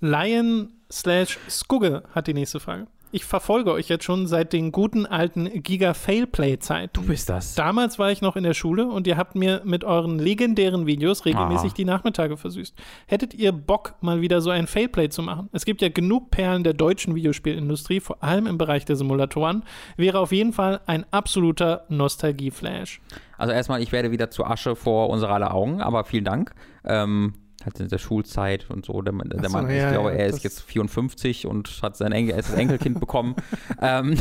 Lion 0.00 0.72
slash 0.90 1.38
Skugge 1.48 2.02
hat 2.14 2.26
die 2.26 2.34
nächste 2.34 2.60
Frage. 2.60 2.86
Ich 3.16 3.24
verfolge 3.24 3.72
euch 3.72 3.88
jetzt 3.88 4.04
schon 4.04 4.26
seit 4.26 4.52
den 4.52 4.72
guten 4.72 5.06
alten 5.06 5.62
Giga-Fail-Play-Zeiten. 5.62 7.06
bist 7.06 7.30
das. 7.30 7.54
Damals 7.54 7.98
war 7.98 8.10
ich 8.10 8.20
noch 8.20 8.36
in 8.36 8.44
der 8.44 8.52
Schule 8.52 8.88
und 8.88 9.06
ihr 9.06 9.16
habt 9.16 9.34
mir 9.36 9.62
mit 9.64 9.84
euren 9.84 10.18
legendären 10.18 10.84
Videos 10.86 11.24
regelmäßig 11.24 11.70
Ah. 11.70 11.74
die 11.78 11.84
Nachmittage 11.86 12.36
versüßt. 12.36 12.74
Hättet 13.06 13.32
ihr 13.32 13.52
Bock, 13.52 13.94
mal 14.02 14.20
wieder 14.20 14.42
so 14.42 14.50
ein 14.50 14.66
Failplay 14.66 15.08
zu 15.08 15.22
machen? 15.22 15.48
Es 15.52 15.64
gibt 15.64 15.80
ja 15.80 15.88
genug 15.88 16.30
Perlen 16.30 16.62
der 16.62 16.74
deutschen 16.74 17.14
Videospielindustrie, 17.14 18.00
vor 18.00 18.22
allem 18.22 18.46
im 18.46 18.58
Bereich 18.58 18.84
der 18.84 18.96
Simulatoren. 18.96 19.62
Wäre 19.96 20.18
auf 20.18 20.30
jeden 20.32 20.52
Fall 20.52 20.80
ein 20.84 21.06
absoluter 21.10 21.86
Nostalgie-Flash. 21.88 23.00
Also 23.38 23.54
erstmal, 23.54 23.80
ich 23.82 23.92
werde 23.92 24.10
wieder 24.10 24.30
zu 24.30 24.44
Asche 24.44 24.76
vor 24.76 25.08
unserer 25.08 25.32
aller 25.32 25.54
Augen, 25.54 25.80
aber 25.80 26.04
vielen 26.04 26.24
Dank. 26.24 26.54
Ähm, 26.84 27.32
hat 27.66 27.80
in 27.80 27.88
der 27.88 27.98
Schulzeit 27.98 28.70
und 28.70 28.86
so. 28.86 29.02
Der, 29.02 29.12
der 29.12 29.50
so, 29.50 29.56
Mann, 29.56 29.68
ich 29.68 29.76
ja, 29.76 29.90
glaube, 29.90 30.10
ja, 30.10 30.18
er 30.18 30.26
ist 30.26 30.44
jetzt 30.44 30.62
54 30.62 31.46
und 31.46 31.80
hat 31.82 31.96
sein 31.96 32.12
Enkel, 32.12 32.42
Enkelkind 32.56 33.00
bekommen. 33.00 33.34
ähm, 33.82 34.18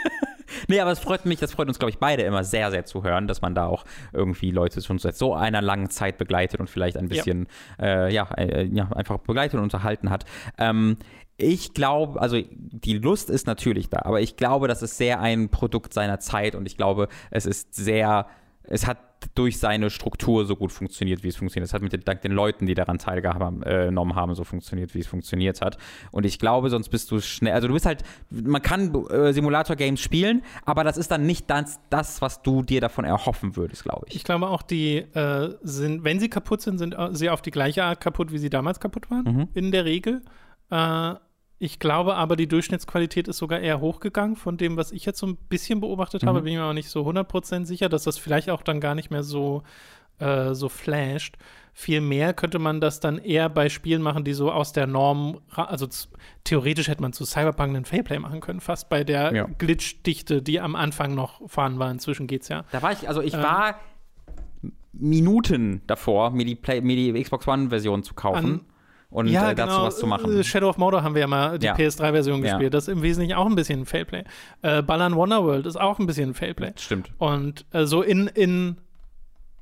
nee, 0.68 0.80
aber 0.80 0.92
es 0.92 0.98
freut 0.98 1.26
mich, 1.26 1.40
das 1.40 1.52
freut 1.52 1.68
uns, 1.68 1.78
glaube 1.78 1.90
ich, 1.90 1.98
beide 1.98 2.22
immer 2.22 2.44
sehr, 2.44 2.70
sehr 2.70 2.84
zu 2.84 3.02
hören, 3.02 3.26
dass 3.26 3.42
man 3.42 3.54
da 3.54 3.66
auch 3.66 3.84
irgendwie 4.12 4.50
Leute 4.50 4.82
schon 4.82 4.98
seit 4.98 5.16
so 5.16 5.34
einer 5.34 5.62
langen 5.62 5.90
Zeit 5.90 6.18
begleitet 6.18 6.60
und 6.60 6.70
vielleicht 6.70 6.96
ein 6.96 7.08
bisschen, 7.08 7.46
äh, 7.80 8.12
ja, 8.12 8.28
äh, 8.36 8.64
ja, 8.64 8.88
einfach 8.94 9.18
begleitet 9.18 9.54
und 9.54 9.64
unterhalten 9.64 10.10
hat. 10.10 10.24
Ähm, 10.58 10.98
ich 11.36 11.74
glaube, 11.74 12.20
also 12.20 12.40
die 12.50 12.98
Lust 12.98 13.28
ist 13.28 13.46
natürlich 13.46 13.88
da, 13.88 14.02
aber 14.02 14.20
ich 14.20 14.36
glaube, 14.36 14.68
das 14.68 14.82
ist 14.82 14.98
sehr 14.98 15.20
ein 15.20 15.48
Produkt 15.48 15.92
seiner 15.92 16.20
Zeit 16.20 16.54
und 16.54 16.66
ich 16.66 16.76
glaube, 16.76 17.08
es 17.30 17.44
ist 17.44 17.74
sehr, 17.74 18.26
es 18.66 18.86
hat 18.86 18.98
durch 19.34 19.58
seine 19.58 19.88
Struktur 19.90 20.44
so 20.44 20.54
gut 20.56 20.70
funktioniert, 20.72 21.22
wie 21.22 21.28
es 21.28 21.36
funktioniert. 21.36 21.68
Es 21.68 21.74
hat 21.74 21.80
mit 21.82 21.92
den, 21.92 22.02
dank 22.04 22.20
den 22.22 22.32
Leuten, 22.32 22.66
die 22.66 22.74
daran 22.74 22.98
teilgenommen 22.98 24.14
haben, 24.14 24.34
so 24.34 24.44
funktioniert, 24.44 24.94
wie 24.94 25.00
es 25.00 25.06
funktioniert 25.06 25.60
hat. 25.62 25.78
Und 26.10 26.26
ich 26.26 26.38
glaube, 26.38 26.68
sonst 26.70 26.88
bist 26.90 27.10
du 27.10 27.20
schnell, 27.20 27.52
also 27.54 27.68
du 27.68 27.74
bist 27.74 27.86
halt, 27.86 28.02
man 28.30 28.60
kann 28.60 28.94
äh, 29.10 29.32
Simulator-Games 29.32 30.00
spielen, 30.00 30.42
aber 30.64 30.84
das 30.84 30.96
ist 30.98 31.10
dann 31.10 31.24
nicht 31.26 31.48
das, 31.48 31.80
das, 31.90 32.20
was 32.20 32.42
du 32.42 32.62
dir 32.62 32.80
davon 32.80 33.04
erhoffen 33.04 33.56
würdest, 33.56 33.82
glaube 33.84 34.06
ich. 34.08 34.16
Ich 34.16 34.24
glaube 34.24 34.48
auch, 34.48 34.62
die 34.62 34.96
äh, 34.98 35.54
sind, 35.62 36.04
wenn 36.04 36.20
sie 36.20 36.28
kaputt 36.28 36.60
sind, 36.60 36.78
sind 36.78 36.94
äh, 36.94 37.08
sie 37.12 37.30
auf 37.30 37.40
die 37.42 37.50
gleiche 37.50 37.84
Art 37.84 38.00
kaputt, 38.00 38.32
wie 38.32 38.38
sie 38.38 38.50
damals 38.50 38.80
kaputt 38.80 39.10
waren, 39.10 39.24
Mhm. 39.24 39.48
in 39.54 39.72
der 39.72 39.84
Regel. 39.86 40.22
Äh, 40.70 41.14
ich 41.58 41.78
glaube 41.78 42.16
aber, 42.16 42.36
die 42.36 42.48
Durchschnittsqualität 42.48 43.28
ist 43.28 43.38
sogar 43.38 43.60
eher 43.60 43.80
hochgegangen 43.80 44.36
von 44.36 44.56
dem, 44.56 44.76
was 44.76 44.92
ich 44.92 45.04
jetzt 45.06 45.18
so 45.18 45.26
ein 45.26 45.36
bisschen 45.36 45.80
beobachtet 45.80 46.24
habe. 46.24 46.40
Mhm. 46.40 46.44
Bin 46.44 46.52
ich 46.52 46.58
mir 46.58 46.64
aber 46.64 46.74
nicht 46.74 46.88
so 46.90 47.02
100% 47.08 47.64
sicher, 47.64 47.88
dass 47.88 48.04
das 48.04 48.18
vielleicht 48.18 48.50
auch 48.50 48.62
dann 48.62 48.80
gar 48.80 48.94
nicht 48.94 49.10
mehr 49.10 49.22
so, 49.22 49.62
äh, 50.18 50.52
so 50.54 50.68
flasht. 50.68 51.36
Viel 51.72 52.00
mehr 52.00 52.34
könnte 52.34 52.58
man 52.60 52.80
das 52.80 53.00
dann 53.00 53.18
eher 53.18 53.48
bei 53.48 53.68
Spielen 53.68 54.00
machen, 54.02 54.22
die 54.24 54.32
so 54.32 54.52
aus 54.52 54.72
der 54.72 54.86
Norm, 54.86 55.40
also 55.54 55.88
theoretisch 56.44 56.86
hätte 56.88 57.02
man 57.02 57.12
zu 57.12 57.24
Cyberpunk 57.24 57.74
einen 57.74 57.84
Fairplay 57.84 58.18
machen 58.20 58.40
können, 58.40 58.60
fast 58.60 58.88
bei 58.88 59.02
der 59.02 59.34
Ja. 59.34 59.44
Glitch-Dichte, 59.58 60.40
die 60.42 60.60
am 60.60 60.76
Anfang 60.76 61.14
noch 61.14 61.48
vorhanden 61.48 61.78
war. 61.80 61.90
Inzwischen 61.90 62.26
geht's 62.28 62.48
ja. 62.48 62.64
Da 62.72 62.82
war 62.82 62.92
ich, 62.92 63.08
also 63.08 63.22
ich 63.22 63.34
Ähm. 63.34 63.42
war 63.42 63.80
Minuten 64.92 65.82
davor, 65.86 66.30
mir 66.30 66.44
die, 66.44 66.54
Play, 66.54 66.80
mir 66.80 66.94
die 66.96 67.20
Xbox 67.22 67.48
One-Version 67.48 68.02
zu 68.04 68.14
kaufen 68.14 68.44
An- 68.44 68.60
und 69.14 69.28
äh, 69.28 69.54
dazu 69.54 69.82
was 69.82 69.98
zu 69.98 70.06
machen. 70.06 70.38
Äh, 70.38 70.44
Shadow 70.44 70.68
of 70.68 70.76
Mordor 70.76 71.02
haben 71.02 71.14
wir 71.14 71.20
ja 71.22 71.26
mal 71.26 71.58
die 71.58 71.66
Ja. 71.66 71.74
PS3-Version 71.74 72.44
Ja. 72.44 72.52
gespielt. 72.52 72.74
Das 72.74 72.88
ist 72.88 72.92
im 72.92 73.02
Wesentlichen 73.02 73.34
auch 73.36 73.46
ein 73.46 73.54
bisschen 73.54 73.80
ein 73.82 73.86
Failplay. 73.86 74.24
Äh, 74.62 74.82
Ballern 74.82 75.14
Wonderworld 75.14 75.66
ist 75.66 75.80
auch 75.80 75.98
ein 75.98 76.06
bisschen 76.06 76.30
ein 76.30 76.34
Failplay. 76.34 76.72
Stimmt. 76.76 77.10
Und 77.18 77.64
äh, 77.72 77.86
so 77.86 78.02
in, 78.02 78.26
in 78.26 78.76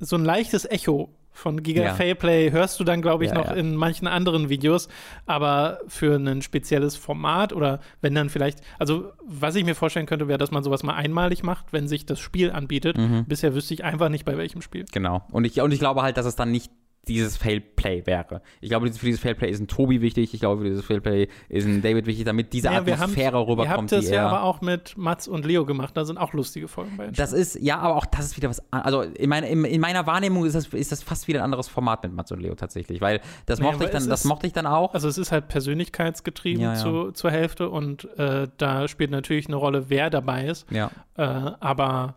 so 0.01 0.17
ein 0.17 0.25
leichtes 0.25 0.65
Echo 0.65 1.11
von 1.35 1.63
Giga 1.63 1.83
Ja. 1.83 1.95
Failplay 1.95 2.51
hörst 2.51 2.79
du 2.79 2.85
dann, 2.85 3.01
glaube 3.01 3.25
ich, 3.25 3.31
Ja, 3.31 3.37
noch 3.39 3.47
ja. 3.47 3.53
in 3.53 3.75
manchen 3.77 4.07
anderen 4.07 4.49
Videos. 4.51 4.89
Aber 5.27 5.81
für 5.87 6.17
ein 6.17 6.43
spezielles 6.43 6.97
Format 6.97 7.53
oder 7.53 7.81
wenn 8.01 8.15
dann 8.15 8.29
vielleicht, 8.29 8.61
also 8.79 9.13
was 9.27 9.55
ich 9.55 9.65
mir 9.65 9.75
vorstellen 9.75 10.07
könnte, 10.07 10.29
wäre, 10.29 10.39
dass 10.39 10.51
man 10.51 10.63
sowas 10.63 10.83
mal 10.83 10.95
einmalig 10.95 11.43
macht, 11.43 11.73
wenn 11.73 11.89
sich 11.89 12.05
das 12.05 12.21
Spiel 12.21 12.51
anbietet. 12.51 12.99
Mhm. 12.99 13.25
Bisher 13.27 13.55
wüsste 13.55 13.73
ich 13.75 13.83
einfach 13.85 14.09
nicht, 14.11 14.25
bei 14.25 14.37
welchem 14.37 14.61
Spiel. 14.61 14.85
Genau. 14.93 15.23
Und 15.31 15.45
ich, 15.45 15.61
und 15.61 15.73
ich 15.73 15.79
glaube 15.79 16.03
halt, 16.03 16.17
dass 16.19 16.27
es 16.27 16.37
dann 16.37 16.51
nicht 16.51 16.71
dieses 17.09 17.37
Failplay 17.37 18.07
wäre. 18.07 18.43
Ich 18.61 18.69
glaube, 18.71 18.87
für 18.93 19.05
dieses 19.07 19.21
Failplay 19.21 19.51
ist 19.51 19.59
ein 19.61 19.67
Tobi 19.67 20.01
wichtig. 20.01 20.33
Ich 20.35 20.41
glaube, 20.41 20.63
für 20.63 20.69
dieses 20.69 20.85
Failplay 20.85 21.27
ist 21.49 21.67
ein 21.67 21.83
David 21.83 22.07
wichtig, 22.07 22.25
damit 22.25 22.53
diese 22.53 22.71
wir 22.71 22.77
Atmosphäre 22.79 23.39
haben's- 23.39 23.49
rüberkommt, 23.49 23.91
Ihr 23.93 23.97
habt 23.99 24.05
das 24.05 24.09
ja 24.11 24.17
er. 24.23 24.27
aber 24.29 24.45
auch 24.45 24.61
mit 24.61 24.97
Mats 24.97 25.27
und 25.27 25.45
Leo 25.45 25.67
gemacht. 25.67 25.97
Da 25.97 26.05
sind 26.05 26.17
auch 26.17 26.33
lustige 26.33 26.69
Folgen 26.69 26.97
bei. 26.97 27.09
Das 27.09 27.33
ist, 27.33 27.59
ja, 27.61 27.79
aber 27.81 27.97
auch 27.97 28.07
das 28.07 28.27
ist 28.27 28.37
wieder 28.37 28.49
was 28.49 28.63
Also 28.71 29.03
in, 29.03 29.29
meine, 29.29 29.49
in, 29.49 29.65
in 29.65 29.81
meiner 29.81 30.07
Wahrnehmung 30.07 30.45
ist 30.45 30.55
das, 30.55 30.69
ist 30.69 30.93
das 30.93 31.03
fast 31.03 31.27
wieder 31.27 31.41
ein 31.41 31.45
anderes 31.47 31.67
Format 31.69 32.05
mit 32.05 32.13
Mats 32.13 32.31
und 32.31 32.41
Leo 32.41 32.55
tatsächlich, 32.55 33.01
weil 33.01 33.21
das 33.47 33.59
Nee, 33.59 33.65
mochte 33.67 33.85
ich 33.85 33.91
dann, 33.91 34.09
das 34.09 34.21
ist- 34.21 34.27
mochte 34.27 34.47
ich 34.47 34.53
dann 34.53 34.67
auch. 34.67 34.95
Also 34.95 35.09
es 35.09 35.19
ist 35.19 35.33
halt 35.33 35.49
persönlichkeitsgetrieben 35.49 36.63
Ja, 36.63 36.75
ja. 36.75 36.79
Zu, 36.79 37.11
zur 37.13 37.31
Hälfte 37.33 37.69
und 37.69 38.05
äh, 38.19 38.47
da 38.59 38.87
spielt 38.87 39.11
natürlich 39.11 39.47
eine 39.49 39.57
Rolle, 39.57 39.91
wer 39.91 40.09
dabei 40.11 40.47
ist. 40.47 40.71
ja. 40.71 40.91
Äh, 41.17 41.23
aber 41.61 42.15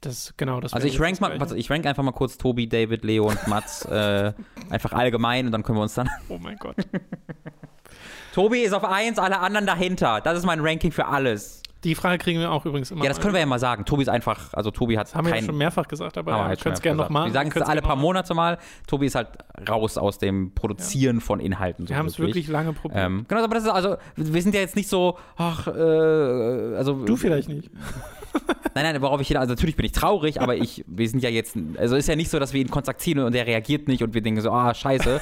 das, 0.00 0.34
genau, 0.36 0.60
das 0.60 0.74
Also 0.74 0.86
ich 0.86 1.00
rank 1.00 1.20
mal, 1.20 1.38
warte, 1.40 1.56
ich 1.56 1.70
rank 1.70 1.84
einfach 1.86 2.02
mal 2.02 2.12
kurz 2.12 2.38
Tobi, 2.38 2.68
David, 2.68 3.04
Leo 3.04 3.28
und 3.28 3.46
Mats 3.48 3.84
äh, 3.86 4.32
einfach 4.70 4.92
allgemein 4.92 5.46
und 5.46 5.52
dann 5.52 5.62
können 5.62 5.78
wir 5.78 5.82
uns 5.82 5.94
dann. 5.94 6.08
Oh 6.28 6.38
mein 6.40 6.56
Gott. 6.56 6.76
Tobi 8.34 8.60
ist 8.60 8.72
auf 8.72 8.84
1, 8.84 9.18
alle 9.18 9.40
anderen 9.40 9.66
dahinter. 9.66 10.20
Das 10.20 10.38
ist 10.38 10.44
mein 10.44 10.60
Ranking 10.60 10.92
für 10.92 11.06
alles. 11.06 11.62
Die 11.84 11.94
Frage 11.94 12.18
kriegen 12.18 12.40
wir 12.40 12.50
auch 12.50 12.66
übrigens 12.66 12.90
immer. 12.90 13.04
Ja, 13.04 13.08
das 13.08 13.20
können 13.20 13.34
wir 13.34 13.40
ja 13.40 13.46
mal 13.46 13.60
sagen. 13.60 13.84
Tobi 13.84 14.02
ist 14.02 14.08
einfach, 14.08 14.52
also 14.52 14.72
Tobi 14.72 14.98
hat 14.98 15.06
Das 15.08 15.14
haben 15.14 15.26
wir 15.26 15.30
ja 15.30 15.36
kein, 15.36 15.46
schon 15.46 15.56
mehrfach 15.56 15.86
gesagt, 15.86 16.18
aber 16.18 16.32
ja, 16.32 16.38
halt 16.38 16.50
wir 16.50 16.56
schon 16.56 16.62
können 16.64 16.74
es 16.74 16.82
gerne 16.82 16.96
nochmal. 16.96 17.26
Wir 17.26 17.32
sagen 17.32 17.52
es 17.54 17.62
alle 17.62 17.82
paar 17.82 17.94
Monate 17.94 18.34
mal. 18.34 18.58
Tobi 18.88 19.06
ist 19.06 19.14
halt 19.14 19.28
raus 19.68 19.96
aus 19.96 20.18
dem 20.18 20.52
Produzieren 20.54 21.20
von 21.20 21.38
Inhalten. 21.38 21.86
So 21.86 21.90
Wir 21.90 21.96
haben 21.96 22.06
es 22.06 22.18
wirklich 22.18 22.48
lange 22.48 22.72
probiert. 22.72 23.00
Ähm, 23.04 23.26
genau, 23.28 23.44
aber 23.44 23.54
das 23.54 23.64
ist 23.64 23.70
also, 23.70 23.96
wir 24.16 24.42
sind 24.42 24.54
ja 24.54 24.60
jetzt 24.60 24.74
nicht 24.74 24.88
so, 24.88 25.18
ach, 25.36 25.68
äh, 25.68 25.70
also. 25.70 27.04
du 27.04 27.16
vielleicht 27.16 27.48
nicht. 27.48 27.70
Nein, 28.74 28.92
nein, 28.92 29.02
worauf 29.02 29.20
ich 29.20 29.28
hinaus, 29.28 29.42
also 29.42 29.52
natürlich 29.54 29.76
bin 29.76 29.86
ich 29.86 29.92
traurig, 29.92 30.40
aber 30.40 30.54
ich, 30.56 30.84
wir 30.86 31.08
sind 31.08 31.22
ja 31.22 31.30
jetzt, 31.30 31.56
also 31.78 31.96
ist 31.96 32.08
ja 32.08 32.14
nicht 32.16 32.30
so, 32.30 32.38
dass 32.38 32.52
wir 32.52 32.60
ihn 32.60 32.70
kontaktieren 32.70 33.24
und 33.24 33.34
er 33.34 33.46
reagiert 33.46 33.88
nicht 33.88 34.02
und 34.02 34.14
wir 34.14 34.20
denken 34.20 34.40
so, 34.40 34.50
ah, 34.52 34.72
scheiße. 34.72 35.20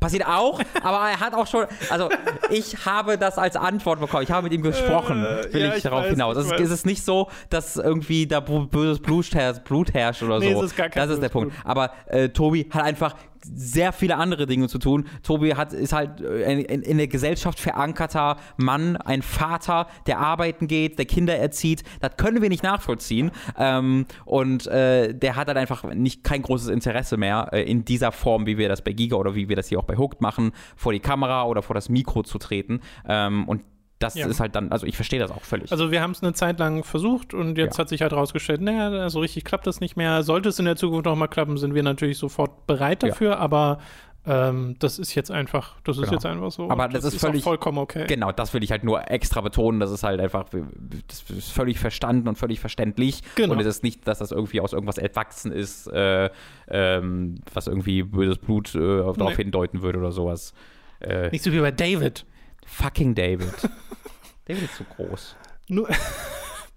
Passiert 0.00 0.26
auch, 0.26 0.60
aber 0.82 1.10
er 1.10 1.20
hat 1.20 1.34
auch 1.34 1.46
schon, 1.46 1.66
also 1.90 2.08
ich 2.50 2.86
habe 2.86 3.18
das 3.18 3.36
als 3.36 3.56
Antwort 3.56 4.00
bekommen, 4.00 4.22
ich 4.22 4.30
habe 4.30 4.44
mit 4.44 4.52
ihm 4.52 4.62
gesprochen, 4.62 5.24
Äh, 5.24 5.52
will 5.52 5.62
ja, 5.62 5.68
ich, 5.70 5.76
ich 5.78 5.82
darauf 5.82 6.04
weiß, 6.04 6.10
hinaus. 6.10 6.36
ich 6.36 6.52
Es 6.60 6.70
ist, 6.70 6.86
nicht 6.86 7.04
so, 7.04 7.28
dass 7.50 7.76
irgendwie 7.76 8.26
da 8.26 8.40
böses 8.40 9.00
Blut 9.00 9.34
herrscht, 9.34 9.64
Blut 9.64 9.92
herrscht 9.92 10.22
oder 10.22 10.38
Nee, 10.38 10.54
so. 10.54 10.62
ist 10.62 10.76
gar 10.76 10.88
kein 10.88 11.02
das 11.02 11.14
ist 11.14 11.22
der 11.22 11.28
Punkt. 11.28 11.54
Aber 11.64 11.90
äh, 12.06 12.28
Tobi 12.30 12.68
hat 12.70 12.84
einfach 12.84 13.14
sehr 13.44 13.92
viele 13.92 14.16
andere 14.16 14.46
Dinge 14.46 14.68
zu 14.68 14.78
tun. 14.78 15.06
Tobi 15.22 15.54
hat, 15.54 15.72
ist 15.72 15.92
halt 15.92 16.20
äh, 16.20 16.62
in, 16.62 16.82
in 16.82 16.96
der 16.98 17.08
Gesellschaft 17.08 17.60
verankerter 17.60 18.36
Mann, 18.56 18.96
ein 18.96 19.22
Vater, 19.22 19.86
der 20.06 20.18
arbeiten 20.18 20.66
geht, 20.66 20.98
der 20.98 21.06
Kinder 21.06 21.36
erzieht. 21.36 21.82
Das 22.00 22.16
können 22.16 22.42
wir 22.42 22.48
nicht 22.48 22.62
nachvollziehen. 22.62 23.30
Ähm, 23.58 24.06
und 24.24 24.66
äh, 24.66 25.14
der 25.14 25.36
hat 25.36 25.48
halt 25.48 25.58
einfach 25.58 25.84
nicht 25.94 26.24
kein 26.24 26.42
großes 26.42 26.68
Interesse 26.68 27.16
mehr 27.16 27.48
äh, 27.52 27.62
in 27.62 27.84
dieser 27.84 28.12
Form, 28.12 28.46
wie 28.46 28.58
wir 28.58 28.68
das 28.68 28.82
bei 28.82 28.92
Giga 28.92 29.16
oder 29.16 29.34
wie 29.34 29.48
wir 29.48 29.56
das 29.56 29.68
hier 29.68 29.78
auch 29.78 29.84
bei 29.84 29.96
Hooked 29.96 30.20
machen, 30.20 30.52
vor 30.76 30.92
die 30.92 31.00
Kamera 31.00 31.44
oder 31.44 31.62
vor 31.62 31.74
das 31.74 31.88
Mikro 31.88 32.22
zu 32.22 32.38
treten. 32.38 32.80
Ähm, 33.06 33.46
und 33.48 33.62
das 33.98 34.14
Ja. 34.16 34.26
ist 34.26 34.40
halt 34.40 34.54
dann, 34.54 34.70
also 34.72 34.86
ich 34.86 34.96
verstehe 34.96 35.18
das 35.20 35.30
auch 35.30 35.42
völlig. 35.42 35.70
Also 35.72 35.90
wir 35.90 36.02
haben 36.02 36.10
es 36.10 36.22
eine 36.22 36.32
Zeit 36.34 36.58
lang 36.58 36.84
versucht 36.84 37.32
und 37.34 37.56
jetzt 37.58 37.76
Ja. 37.78 37.82
hat 37.82 37.88
sich 37.88 38.02
halt 38.02 38.12
rausgestellt, 38.12 38.60
naja, 38.60 39.08
so 39.08 39.20
richtig 39.20 39.44
klappt 39.44 39.66
das 39.66 39.80
nicht 39.80 39.96
mehr. 39.96 40.22
Sollte 40.22 40.48
es 40.48 40.58
in 40.58 40.64
der 40.64 40.76
Zukunft 40.76 41.06
noch 41.06 41.16
mal 41.16 41.28
klappen, 41.28 41.56
sind 41.56 41.74
wir 41.74 41.82
natürlich 41.82 42.18
sofort 42.18 42.66
bereit 42.66 43.02
Ja. 43.02 43.10
dafür, 43.10 43.38
aber 43.38 43.78
ähm, 44.26 44.76
das 44.78 44.98
ist 44.98 45.14
jetzt 45.14 45.30
einfach, 45.30 45.76
das 45.84 45.98
ist 45.98 46.04
Genau. 46.04 46.12
jetzt 46.14 46.24
einfach 46.24 46.50
so. 46.50 46.70
Aber 46.70 46.86
Und 46.86 46.94
das 46.94 47.04
ist 47.04 47.20
völlig- 47.20 47.44
vollkommen 47.44 47.76
okay. 47.76 48.06
Genau, 48.08 48.32
das 48.32 48.54
will 48.54 48.64
ich 48.64 48.70
halt 48.70 48.82
nur 48.82 49.10
extra 49.10 49.42
betonen. 49.42 49.80
Das 49.80 49.90
ist 49.90 50.02
halt 50.02 50.18
einfach, 50.18 50.46
das 50.48 51.22
ist 51.28 51.52
völlig 51.52 51.78
verstanden 51.78 52.26
und 52.28 52.36
völlig 52.38 52.58
verständlich. 52.58 53.20
Genau. 53.34 53.52
Und 53.52 53.60
es 53.60 53.66
ist 53.66 53.82
nicht, 53.82 54.08
dass 54.08 54.20
das 54.20 54.32
irgendwie 54.32 54.62
aus 54.62 54.72
irgendwas 54.72 54.96
erwachsen 54.96 55.52
ist, 55.52 55.88
äh, 55.88 56.30
ähm, 56.68 57.40
was 57.52 57.66
irgendwie 57.66 58.02
böses 58.02 58.38
Blut 58.38 58.74
äh, 58.74 58.78
darauf 58.78 59.16
Nee. 59.18 59.34
hindeuten 59.44 59.82
würde 59.82 59.98
oder 59.98 60.10
sowas. 60.12 60.54
Äh, 61.00 61.28
Nicht 61.30 61.44
so 61.44 61.52
wie 61.52 61.60
bei 61.60 61.70
David. 61.70 62.24
Fucking 62.66 63.14
David. 63.14 63.54
David 64.46 64.64
ist 64.64 64.76
zu 64.76 64.84
groß. 64.84 65.36
Nur, 65.68 65.88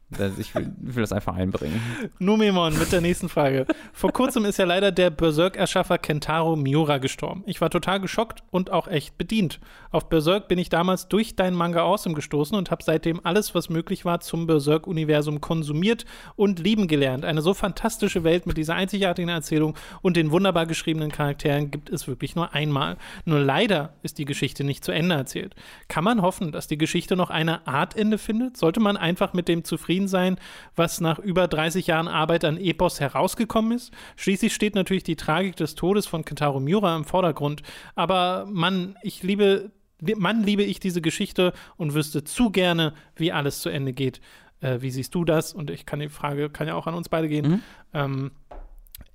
Ich 0.09 0.55
will, 0.55 0.71
will 0.79 1.01
das 1.03 1.11
einfach 1.11 1.35
einbringen. 1.35 1.81
Numemon 2.17 2.79
mit 2.79 2.93
der 2.93 3.01
nächsten 3.01 3.27
Frage. 3.27 3.65
Vor 3.91 4.13
kurzem 4.13 4.45
ist 4.45 4.57
ja 4.57 4.63
leider 4.63 4.93
der 4.93 5.09
Berserk-Erschaffer 5.09 5.97
Kentaro 5.97 6.55
Miura 6.55 6.97
gestorben. 6.97 7.43
Ich 7.45 7.59
war 7.59 7.69
total 7.69 7.99
geschockt 7.99 8.41
und 8.49 8.71
auch 8.71 8.87
echt 8.87 9.17
bedient. 9.17 9.59
Auf 9.91 10.07
Berserk 10.07 10.47
bin 10.47 10.59
ich 10.59 10.69
damals 10.69 11.09
durch 11.09 11.35
deinen 11.35 11.57
Manga 11.57 11.81
Awesome 11.81 12.15
gestoßen 12.15 12.57
und 12.57 12.71
habe 12.71 12.85
seitdem 12.85 13.19
alles, 13.25 13.53
was 13.53 13.67
möglich 13.67 14.05
war, 14.05 14.21
zum 14.21 14.47
Berserk-Universum 14.47 15.41
konsumiert 15.41 16.05
und 16.37 16.59
lieben 16.59 16.87
gelernt. 16.87 17.25
Eine 17.25 17.41
so 17.41 17.53
fantastische 17.53 18.23
Welt 18.23 18.47
mit 18.47 18.55
dieser 18.55 18.75
einzigartigen 18.75 19.29
Erzählung 19.29 19.75
und 20.01 20.15
den 20.15 20.31
wunderbar 20.31 20.67
geschriebenen 20.67 21.11
Charakteren 21.11 21.69
gibt 21.69 21.89
es 21.89 22.07
wirklich 22.07 22.33
nur 22.33 22.53
einmal. 22.53 22.95
Nur 23.25 23.39
leider 23.39 23.93
ist 24.03 24.19
die 24.19 24.25
Geschichte 24.25 24.63
nicht 24.63 24.85
zu 24.85 24.93
Ende 24.93 25.15
erzählt. 25.15 25.53
Kann 25.89 26.05
man 26.05 26.21
hoffen, 26.21 26.53
dass 26.53 26.67
die 26.67 26.77
Geschichte 26.77 27.17
noch 27.17 27.29
eine 27.29 27.67
Art 27.67 27.97
Ende 27.97 28.17
findet? 28.17 28.55
Sollte 28.55 28.79
man 28.79 28.95
einfach 28.95 29.33
mit 29.33 29.49
dem 29.49 29.65
zufrieden 29.65 29.96
sein, 30.05 30.37
was 30.75 30.99
nach 30.99 31.17
über 31.17 31.47
30 31.47 31.87
Jahren 31.87 32.09
Arbeit 32.09 32.43
an 32.43 32.57
Epos 32.57 32.99
herausgekommen 32.99 33.71
ist? 33.71 33.93
Schließlich 34.17 34.53
steht 34.53 34.75
natürlich 34.75 35.03
die 35.03 35.15
Tragik 35.15 35.55
des 35.55 35.75
Todes 35.75 36.05
von 36.05 36.25
Kentaro 36.25 36.59
Miura 36.59 36.93
im 36.97 37.05
Vordergrund. 37.05 37.61
Aber 37.95 38.45
Mann, 38.51 38.97
ich 39.01 39.23
liebe, 39.23 39.71
Mann, 40.17 40.43
liebe 40.43 40.63
ich 40.63 40.81
diese 40.81 41.01
Geschichte 41.01 41.53
und 41.77 41.93
wüsste 41.93 42.25
zu 42.25 42.51
gerne, 42.51 42.93
wie 43.15 43.31
alles 43.31 43.61
zu 43.61 43.69
Ende 43.69 43.93
geht. 43.93 44.19
Äh, 44.59 44.81
wie 44.81 44.91
siehst 44.91 45.15
du 45.15 45.23
das? 45.23 45.53
Und 45.53 45.69
ich 45.69 45.85
kann 45.85 45.99
die 45.99 46.09
Frage, 46.09 46.49
kann 46.49 46.67
ja 46.67 46.75
auch 46.75 46.87
an 46.87 46.95
uns 46.95 47.07
beide 47.07 47.29
gehen. 47.29 47.47
Mhm. 47.47 47.61
Ähm, 47.93 48.31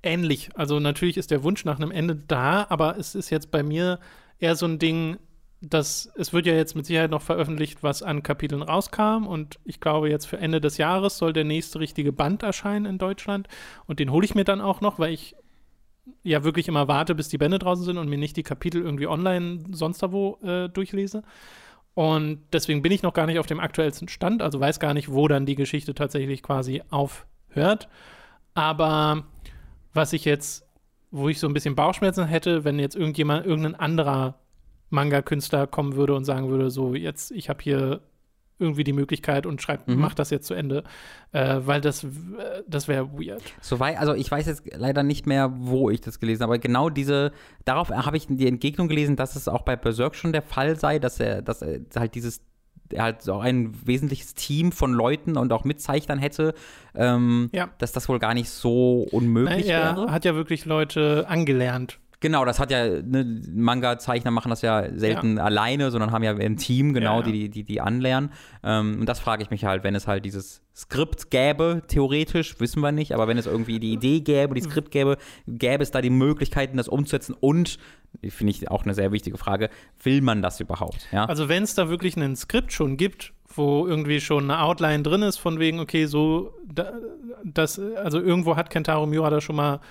ähnlich. 0.01 0.49
Also 0.55 0.79
natürlich 0.79 1.17
ist 1.17 1.31
der 1.31 1.43
Wunsch 1.43 1.65
nach 1.65 1.77
einem 1.77 1.91
Ende 1.91 2.15
da, 2.15 2.65
aber 2.69 2.97
es 2.97 3.15
ist 3.15 3.29
jetzt 3.29 3.51
bei 3.51 3.63
mir 3.63 3.99
eher 4.39 4.55
so 4.55 4.65
ein 4.65 4.79
Ding, 4.79 5.17
dass 5.63 6.11
es 6.15 6.33
wird 6.33 6.45
ja 6.45 6.53
jetzt 6.53 6.75
mit 6.75 6.85
Sicherheit 6.85 7.09
noch 7.09 7.21
veröffentlicht, 7.21 7.83
was 7.83 8.03
an 8.03 8.21
Kapiteln 8.21 8.61
rauskam 8.61 9.25
und 9.25 9.59
ich 9.63 9.79
glaube 9.79 10.09
jetzt 10.09 10.25
für 10.25 10.37
Ende 10.37 10.59
des 10.59 10.77
Jahres 10.77 11.17
soll 11.17 11.31
der 11.31 11.45
nächste 11.45 11.79
richtige 11.79 12.11
Band 12.11 12.43
erscheinen 12.43 12.85
in 12.85 12.97
Deutschland 12.97 13.47
und 13.87 13.99
den 13.99 14.11
hole 14.11 14.25
ich 14.25 14.35
mir 14.35 14.43
dann 14.43 14.59
auch 14.59 14.81
noch, 14.81 14.99
weil 14.99 15.13
ich 15.13 15.35
ja 16.21 16.43
wirklich 16.43 16.67
immer 16.67 16.89
warte, 16.89 17.15
bis 17.15 17.29
die 17.29 17.37
Bände 17.37 17.59
draußen 17.59 17.85
sind 17.85 17.97
und 17.97 18.09
mir 18.09 18.17
nicht 18.17 18.35
die 18.35 18.43
Kapitel 18.43 18.81
irgendwie 18.81 19.07
online 19.07 19.63
sonst 19.71 20.03
da 20.03 20.11
wo 20.11 20.37
äh, 20.43 20.67
durchlese. 20.67 21.23
Und 21.93 22.41
deswegen 22.51 22.81
bin 22.81 22.91
ich 22.91 23.03
noch 23.03 23.13
gar 23.13 23.27
nicht 23.27 23.39
auf 23.39 23.45
dem 23.45 23.59
aktuellsten 23.59 24.07
Stand, 24.07 24.41
also 24.41 24.59
weiß 24.59 24.79
gar 24.79 24.93
nicht, 24.93 25.11
wo 25.11 25.27
dann 25.27 25.45
die 25.45 25.55
Geschichte 25.55 25.93
tatsächlich 25.93 26.41
quasi 26.41 26.81
aufhört. 26.89 27.87
Aber 28.53 29.25
was 29.93 30.11
ich 30.11 30.25
jetzt, 30.25 30.65
wo 31.11 31.29
ich 31.29 31.39
so 31.39 31.47
ein 31.47 31.53
bisschen 31.53 31.75
Bauchschmerzen 31.75 32.25
hätte, 32.25 32.63
wenn 32.63 32.79
jetzt 32.79 32.95
irgendjemand, 32.95 33.45
irgendein 33.45 33.75
anderer 33.75 34.39
Manga-Künstler 34.89 35.67
kommen 35.67 35.95
würde 35.95 36.13
und 36.15 36.25
sagen 36.25 36.49
würde, 36.49 36.69
so 36.69 36.93
jetzt, 36.95 37.31
ich 37.31 37.49
habe 37.49 37.61
hier 37.63 38.01
irgendwie 38.59 38.83
die 38.83 38.93
Möglichkeit 38.93 39.45
und 39.45 39.61
schreibt, 39.61 39.87
Mhm. 39.89 39.99
mach 39.99 40.13
das 40.13 40.29
jetzt 40.29 40.45
zu 40.47 40.53
Ende, 40.53 40.83
äh, 41.31 41.59
weil 41.63 41.81
das, 41.81 42.03
äh, 42.03 42.07
das 42.67 42.87
wäre 42.87 43.11
weird. 43.13 43.41
Soweit, 43.61 43.97
also 43.97 44.13
ich 44.13 44.29
weiß 44.29 44.45
jetzt 44.45 44.63
leider 44.75 45.01
nicht 45.03 45.25
mehr, 45.25 45.51
wo 45.55 45.89
ich 45.89 46.01
das 46.01 46.19
gelesen 46.19 46.43
habe, 46.43 46.53
aber 46.53 46.59
genau 46.59 46.89
diese, 46.89 47.31
darauf 47.65 47.89
habe 47.89 48.15
ich 48.15 48.27
die 48.29 48.47
Entgegnung 48.47 48.87
gelesen, 48.87 49.15
dass 49.15 49.35
es 49.35 49.47
auch 49.47 49.63
bei 49.63 49.75
Berserk 49.75 50.15
schon 50.15 50.31
der 50.31 50.43
Fall 50.43 50.77
sei, 50.77 50.99
dass 50.99 51.19
er, 51.19 51.41
dass 51.41 51.61
er 51.63 51.79
halt 51.95 52.13
dieses, 52.15 52.41
er 52.91 53.03
halt 53.03 53.21
so 53.23 53.39
ein 53.39 53.73
wesentliches 53.85 54.35
Team 54.35 54.71
von 54.71 54.93
Leuten 54.93 55.35
und 55.35 55.51
auch 55.51 55.63
Mitzeichnern 55.65 56.19
hätte, 56.19 56.53
ähm, 56.93 57.49
Ja. 57.53 57.69
dass 57.79 57.91
das 57.91 58.07
wohl 58.07 58.19
gar 58.19 58.35
nicht 58.35 58.49
so 58.51 59.07
unmöglich 59.11 59.67
er 59.67 59.97
wäre. 59.97 60.11
hat 60.11 60.25
ja 60.25 60.35
wirklich 60.35 60.65
Leute 60.65 61.25
angelernt. 61.27 61.99
Genau, 62.23 62.45
das 62.45 62.57
hat 62.57 62.71
ja, 62.71 63.01
ne, 63.01 63.41
Manga-Zeichner 63.53 64.31
machen 64.31 64.49
das 64.49 64.61
ja 64.61 64.87
selten 64.97 65.39
alleine, 65.39 65.91
sondern 65.91 66.13
haben 66.13 66.23
ja 66.23 66.33
ein 66.33 66.55
Team, 66.55 66.93
genau, 66.93 67.19
Ja, 67.19 67.25
ja. 67.25 67.31
Die, 67.33 67.49
die 67.49 67.63
die 67.65 67.81
anlernen. 67.81 68.31
Ähm, 68.63 69.01
und 69.01 69.09
das 69.09 69.19
frage 69.19 69.43
ich 69.43 69.49
mich 69.49 69.65
halt, 69.65 69.83
wenn 69.83 69.93
es 69.93 70.07
halt 70.07 70.23
dieses 70.23 70.61
Skript 70.73 71.31
gäbe, 71.31 71.81
theoretisch, 71.85 72.57
wissen 72.61 72.79
wir 72.79 72.93
nicht, 72.93 73.11
aber 73.13 73.27
wenn 73.27 73.37
es 73.37 73.45
irgendwie 73.45 73.77
die 73.77 73.91
Idee 73.91 74.21
gäbe, 74.21 74.55
die 74.55 74.61
Skript 74.61 74.91
gäbe, 74.91 75.17
gäbe 75.47 75.83
es 75.83 75.91
da 75.91 76.01
die 76.01 76.09
Möglichkeiten, 76.09 76.77
das 76.77 76.87
umzusetzen 76.87 77.35
und, 77.37 77.77
finde 78.29 78.51
ich 78.51 78.71
auch 78.71 78.83
eine 78.83 78.93
sehr 78.93 79.11
wichtige 79.11 79.37
Frage, 79.37 79.69
will 80.01 80.21
man 80.21 80.41
das 80.41 80.61
überhaupt? 80.61 81.09
Ja? 81.11 81.25
Also 81.25 81.49
wenn 81.49 81.63
es 81.63 81.75
da 81.75 81.89
wirklich 81.89 82.15
ein 82.15 82.37
Skript 82.37 82.71
schon 82.71 82.95
gibt, 82.95 83.33
wo 83.49 83.85
irgendwie 83.85 84.21
schon 84.21 84.49
eine 84.49 84.61
Outline 84.61 85.03
drin 85.03 85.23
ist, 85.23 85.39
von 85.39 85.59
wegen, 85.59 85.81
okay, 85.81 86.05
so, 86.05 86.53
da, 86.73 86.93
das, 87.43 87.77
also 87.97 88.21
irgendwo 88.21 88.55
hat 88.55 88.69
Kentaro 88.69 89.07
Miura 89.07 89.29
da 89.29 89.41
schon 89.41 89.57
mal 89.57 89.81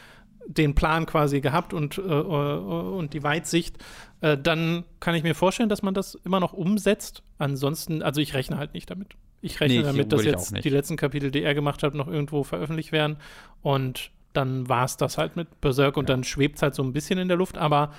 den 0.46 0.74
Plan 0.74 1.06
quasi 1.06 1.40
gehabt 1.40 1.72
und, 1.72 1.98
äh, 1.98 2.02
äh, 2.02 2.56
und 2.56 3.14
die 3.14 3.22
Weitsicht, 3.22 3.76
äh, 4.20 4.36
dann 4.36 4.84
kann 5.00 5.14
ich 5.14 5.22
mir 5.22 5.34
vorstellen, 5.34 5.68
dass 5.68 5.82
man 5.82 5.94
das 5.94 6.14
immer 6.24 6.40
noch 6.40 6.52
umsetzt. 6.52 7.22
Ansonsten, 7.38 8.02
also 8.02 8.20
ich 8.20 8.34
rechne 8.34 8.58
halt 8.58 8.74
nicht 8.74 8.90
damit. 8.90 9.16
Ich 9.40 9.60
rechne 9.60 9.78
Nee, 9.78 9.82
damit, 9.82 10.12
dass 10.12 10.24
jetzt 10.24 10.64
die 10.64 10.68
letzten 10.68 10.96
Kapitel, 10.96 11.30
die 11.30 11.42
er 11.42 11.54
gemacht 11.54 11.82
hat, 11.82 11.94
noch 11.94 12.08
irgendwo 12.08 12.44
veröffentlicht 12.44 12.92
werden 12.92 13.16
und 13.60 14.10
dann 14.32 14.68
war 14.68 14.84
es 14.84 14.96
das 14.96 15.18
halt 15.18 15.36
mit 15.36 15.60
Berserk 15.60 15.96
und 15.96 16.08
dann 16.08 16.24
schwebt 16.24 16.56
es 16.56 16.62
halt 16.62 16.74
so 16.74 16.82
ein 16.82 16.92
bisschen 16.92 17.18
in 17.18 17.28
der 17.28 17.36
Luft, 17.36 17.58
aber 17.58 17.92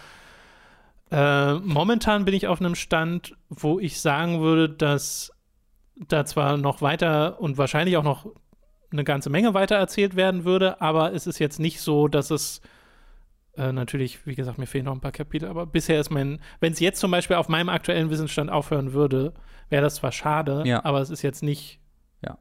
äh, 1.12 1.54
momentan 1.56 2.26
bin 2.26 2.34
ich 2.34 2.48
auf 2.48 2.60
einem 2.60 2.76
Stand, 2.76 3.36
wo 3.50 3.80
ich 3.80 4.02
sagen 4.02 4.42
würde, 4.42 4.70
dass 4.70 5.32
da 5.96 6.26
zwar 6.26 6.58
noch 6.58 6.82
weiter 6.82 7.40
und 7.40 7.58
wahrscheinlich 7.58 7.98
auch 7.98 8.04
noch 8.04 8.26
eine 8.94 9.04
ganze 9.04 9.30
Menge 9.30 9.54
weiter 9.54 9.76
erzählt 9.76 10.16
werden 10.16 10.46
würde, 10.46 10.80
aber 10.82 11.14
es 11.14 11.28
ist 11.28 11.40
jetzt 11.40 11.60
nicht 11.60 11.82
so, 11.82 12.08
dass 12.08 12.32
es 12.32 12.62
äh, 13.58 13.72
natürlich, 13.72 14.26
wie 14.26 14.36
gesagt, 14.36 14.58
mir 14.58 14.66
fehlen 14.68 14.86
noch 14.86 14.94
ein 14.94 15.02
paar 15.02 15.12
Kapitel, 15.12 15.48
aber 15.50 15.66
bisher 15.66 16.00
ist 16.00 16.10
mein, 16.10 16.40
wenn 16.60 16.74
es 16.74 16.80
jetzt 16.80 17.00
zum 17.00 17.12
Beispiel 17.12 17.36
auf 17.36 17.50
meinem 17.50 17.70
aktuellen 17.70 18.10
Wissensstand 18.10 18.50
aufhören 18.50 18.94
würde, 18.94 19.34
wäre 19.70 19.84
das 19.84 19.96
zwar 19.96 20.12
schade, 20.12 20.64
Ja. 20.66 20.84
aber 20.86 21.02
es 21.02 21.10
ist 21.10 21.22
jetzt 21.22 21.44
nicht 21.44 21.80
Ja. 22.26 22.38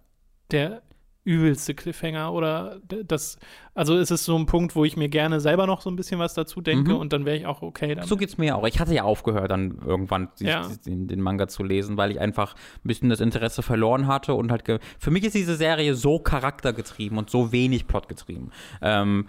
der 0.51 0.83
übelste 1.25 1.75
Cliffhanger 1.75 2.33
oder 2.33 2.81
das, 3.07 3.39
also 3.75 3.97
es 3.97 4.11
ist 4.11 4.25
so 4.25 4.37
ein 4.37 4.47
Punkt, 4.47 4.75
wo 4.75 4.85
ich 4.85 4.97
mir 4.97 5.09
gerne 5.09 5.41
selber 5.41 5.67
noch 5.69 5.81
so 5.81 5.89
ein 5.89 5.95
bisschen 5.95 6.19
was 6.19 6.35
dazu 6.35 6.61
denke 6.61 6.93
Mhm. 6.93 6.97
und 6.99 7.13
dann 7.13 7.25
wäre 7.25 7.37
ich 7.37 7.47
auch 7.47 7.63
okay 7.63 7.95
damit. 7.95 8.09
So 8.09 8.17
geht's 8.17 8.39
mir 8.39 8.57
auch. 8.57 8.67
Ich 8.67 8.81
hatte 8.81 8.93
ja 8.93 9.05
aufgehört, 9.05 9.51
dann 9.51 9.79
irgendwann 9.87 10.29
Ja. 10.41 10.69
den, 10.85 11.07
den 11.07 11.21
Manga 11.21 11.47
zu 11.47 11.63
lesen, 11.63 11.97
weil 11.97 12.11
ich 12.11 12.19
einfach 12.21 12.55
ein 12.55 12.89
bisschen 12.89 13.09
das 13.09 13.21
Interesse 13.21 13.63
verloren 13.63 14.09
hatte 14.09 14.35
und 14.35 14.51
halt 14.51 14.65
für 14.99 15.11
mich 15.13 15.23
ist 15.25 15.35
diese 15.37 15.55
Serie 15.55 15.95
so 15.95 16.19
charaktergetrieben 16.19 17.17
und 17.19 17.31
so 17.31 17.53
wenig 17.53 17.87
plotgetrieben. 17.87 18.51
Ähm, 18.81 19.29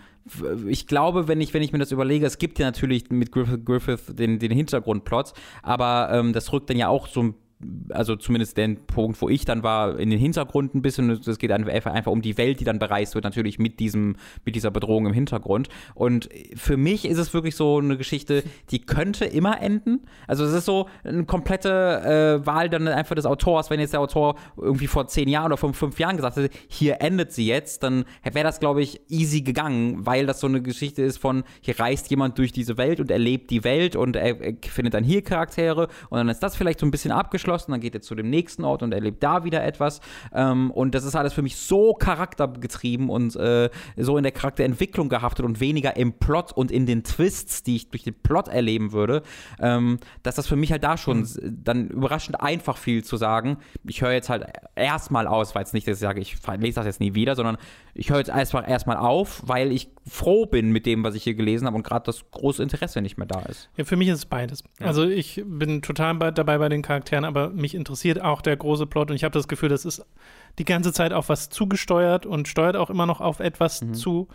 ich 0.67 0.87
glaube, 0.87 1.27
wenn 1.27 1.41
ich, 1.41 1.53
wenn 1.53 1.61
ich 1.61 1.73
mir 1.73 1.79
das 1.79 1.91
überlege, 1.91 2.25
es 2.25 2.37
gibt 2.37 2.57
ja 2.57 2.65
natürlich 2.65 3.09
mit 3.09 3.31
Griffith, 3.31 3.65
Griffith 3.65 4.15
den, 4.17 4.39
den 4.39 4.51
Hintergrundplot, 4.51 5.33
aber 5.61 6.09
ähm, 6.13 6.31
das 6.33 6.51
rückt 6.53 6.69
dann 6.69 6.77
ja 6.77 6.87
auch 6.87 7.07
so 7.07 7.21
ein 7.23 7.35
also 7.89 8.15
zumindest 8.15 8.57
den 8.57 8.85
Punkt, 8.85 9.21
wo 9.21 9.29
ich 9.29 9.45
dann 9.45 9.63
war, 9.63 9.99
in 9.99 10.09
den 10.09 10.19
Hintergrund 10.19 10.75
ein 10.75 10.81
bisschen. 10.81 11.09
Es 11.09 11.37
geht 11.37 11.51
einfach, 11.51 12.11
um 12.11 12.21
die 12.21 12.37
Welt, 12.37 12.59
die 12.59 12.63
dann 12.63 12.79
bereist 12.79 13.15
wird, 13.15 13.23
natürlich 13.23 13.59
mit 13.59 13.79
diesem, 13.79 14.15
mit 14.45 14.55
dieser 14.55 14.71
Bedrohung 14.71 15.07
im 15.07 15.13
Hintergrund. 15.13 15.69
Und 15.95 16.29
für 16.55 16.77
mich 16.77 17.05
ist 17.05 17.17
es 17.17 17.33
wirklich 17.33 17.55
so 17.55 17.77
eine 17.77 17.97
Geschichte, 17.97 18.43
die 18.71 18.79
könnte 18.79 19.25
immer 19.25 19.61
enden. 19.61 20.01
Also 20.27 20.45
es 20.45 20.53
ist 20.53 20.65
so 20.65 20.87
eine 21.03 21.25
komplette 21.25 22.41
äh, 22.41 22.45
Wahl 22.45 22.69
dann 22.69 22.87
einfach 22.87 23.15
des 23.15 23.25
Autors. 23.25 23.69
Wenn 23.69 23.79
jetzt 23.79 23.93
der 23.93 24.01
Autor 24.01 24.35
irgendwie 24.57 24.87
vor 24.87 25.07
zehn 25.07 25.27
Jahren 25.27 25.47
oder 25.47 25.57
vor 25.57 25.73
fünf 25.73 25.99
Jahren 25.99 26.15
gesagt 26.15 26.37
hätte, 26.37 26.53
hier 26.67 27.01
endet 27.01 27.31
sie 27.31 27.47
jetzt, 27.47 27.83
dann 27.83 28.05
wäre 28.23 28.43
das, 28.45 28.59
glaube 28.59 28.81
ich, 28.81 29.01
easy 29.09 29.41
gegangen, 29.41 30.05
weil 30.05 30.25
das 30.25 30.39
so 30.39 30.47
eine 30.47 30.61
Geschichte 30.61 31.01
ist 31.01 31.17
von, 31.17 31.43
hier 31.61 31.79
reist 31.79 32.09
jemand 32.09 32.37
durch 32.37 32.51
diese 32.51 32.77
Welt 32.77 32.99
und 32.99 33.11
erlebt 33.11 33.49
die 33.49 33.63
Welt 33.63 33.95
und 33.95 34.15
er, 34.15 34.39
er 34.41 34.53
findet 34.61 34.93
dann 34.93 35.03
hier 35.03 35.21
Charaktere 35.21 35.87
und 36.09 36.17
dann 36.17 36.29
ist 36.29 36.41
das 36.41 36.55
vielleicht 36.55 36.79
so 36.79 36.85
ein 36.85 36.91
bisschen 36.91 37.11
abgeschlossen, 37.11 37.52
dann 37.57 37.79
geht 37.79 37.95
er 37.95 38.01
zu 38.01 38.15
dem 38.15 38.29
nächsten 38.29 38.63
Ort 38.63 38.83
und 38.83 38.93
erlebt 38.93 39.23
da 39.23 39.43
wieder 39.43 39.63
etwas. 39.63 40.01
Ähm, 40.33 40.71
und 40.71 40.93
das 40.95 41.03
ist 41.03 41.15
alles 41.15 41.33
für 41.33 41.41
mich 41.41 41.55
so 41.57 41.93
charaktergetrieben 41.93 43.09
und 43.09 43.35
äh, 43.35 43.69
so 43.97 44.17
in 44.17 44.23
der 44.23 44.31
Charakterentwicklung 44.31 45.09
gehaftet 45.09 45.45
und 45.45 45.59
weniger 45.59 45.95
im 45.95 46.13
Plot 46.13 46.51
und 46.51 46.71
in 46.71 46.85
den 46.85 47.03
Twists, 47.03 47.63
die 47.63 47.75
ich 47.75 47.89
durch 47.89 48.03
den 48.03 48.15
Plot 48.15 48.47
erleben 48.47 48.91
würde, 48.91 49.21
ähm, 49.59 49.99
dass 50.23 50.35
das 50.35 50.47
für 50.47 50.55
mich 50.55 50.71
halt 50.71 50.83
da 50.83 50.97
schon 50.97 51.23
s- 51.23 51.39
dann 51.43 51.87
überraschend 51.89 52.41
einfach 52.41 52.77
viel 52.77 53.03
zu 53.03 53.17
sagen. 53.17 53.57
Ich 53.85 54.01
höre 54.01 54.11
jetzt 54.11 54.29
halt 54.29 54.45
erstmal 54.75 55.27
aus, 55.27 55.55
weil 55.55 55.63
es 55.63 55.73
nicht, 55.73 55.87
dass 55.87 55.95
ich 55.97 56.01
sage, 56.01 56.19
ich 56.21 56.35
lese 56.57 56.75
das 56.75 56.85
jetzt 56.85 56.99
nie 56.99 57.13
wieder, 57.13 57.35
sondern 57.35 57.57
ich 57.95 58.09
höre 58.09 58.17
jetzt 58.17 58.29
einfach 58.31 58.67
erstmal 58.67 58.97
auf, 58.97 59.41
weil 59.45 59.71
ich 59.71 59.89
froh 60.07 60.45
bin 60.45 60.71
mit 60.71 60.85
dem, 60.85 61.03
was 61.03 61.13
ich 61.15 61.23
hier 61.23 61.35
gelesen 61.35 61.67
habe 61.67 61.75
und 61.75 61.83
gerade 61.83 62.05
das 62.05 62.29
große 62.31 62.61
Interesse 62.63 63.01
nicht 63.01 63.17
mehr 63.17 63.27
da 63.27 63.41
ist. 63.43 63.69
Ja, 63.77 63.85
für 63.85 63.95
mich 63.95 64.07
ist 64.07 64.17
es 64.17 64.25
beides. 64.25 64.63
Ja. 64.79 64.87
Also 64.87 65.03
ich 65.07 65.43
bin 65.45 65.81
total 65.81 66.15
bei, 66.15 66.31
dabei 66.31 66.57
bei 66.57 66.69
den 66.69 66.81
Charakteren, 66.81 67.23
aber 67.25 67.49
mich 67.49 67.75
interessiert 67.75 68.21
auch 68.21 68.41
der 68.41 68.57
große 68.57 68.87
Plot 68.87 69.11
und 69.11 69.15
ich 69.15 69.23
habe 69.23 69.33
das 69.33 69.47
Gefühl, 69.47 69.69
das 69.69 69.85
ist 69.85 70.05
die 70.59 70.65
ganze 70.65 70.91
Zeit 70.91 71.13
auf 71.13 71.29
was 71.29 71.49
zugesteuert 71.49 72.25
und 72.25 72.47
steuert 72.47 72.75
auch 72.75 72.89
immer 72.89 73.05
noch 73.05 73.21
auf 73.21 73.39
etwas 73.39 73.81
Mhm. 73.83 73.93
zu, 73.93 74.27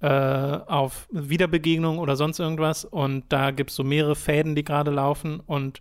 äh, 0.00 0.06
auf 0.08 1.08
Wiederbegegnung 1.10 1.98
oder 1.98 2.16
sonst 2.16 2.38
irgendwas. 2.38 2.84
Und 2.84 3.24
da 3.28 3.50
gibt 3.50 3.70
es 3.70 3.76
so 3.76 3.84
mehrere 3.84 4.16
Fäden, 4.16 4.54
die 4.54 4.64
gerade 4.64 4.90
laufen 4.90 5.40
und 5.40 5.80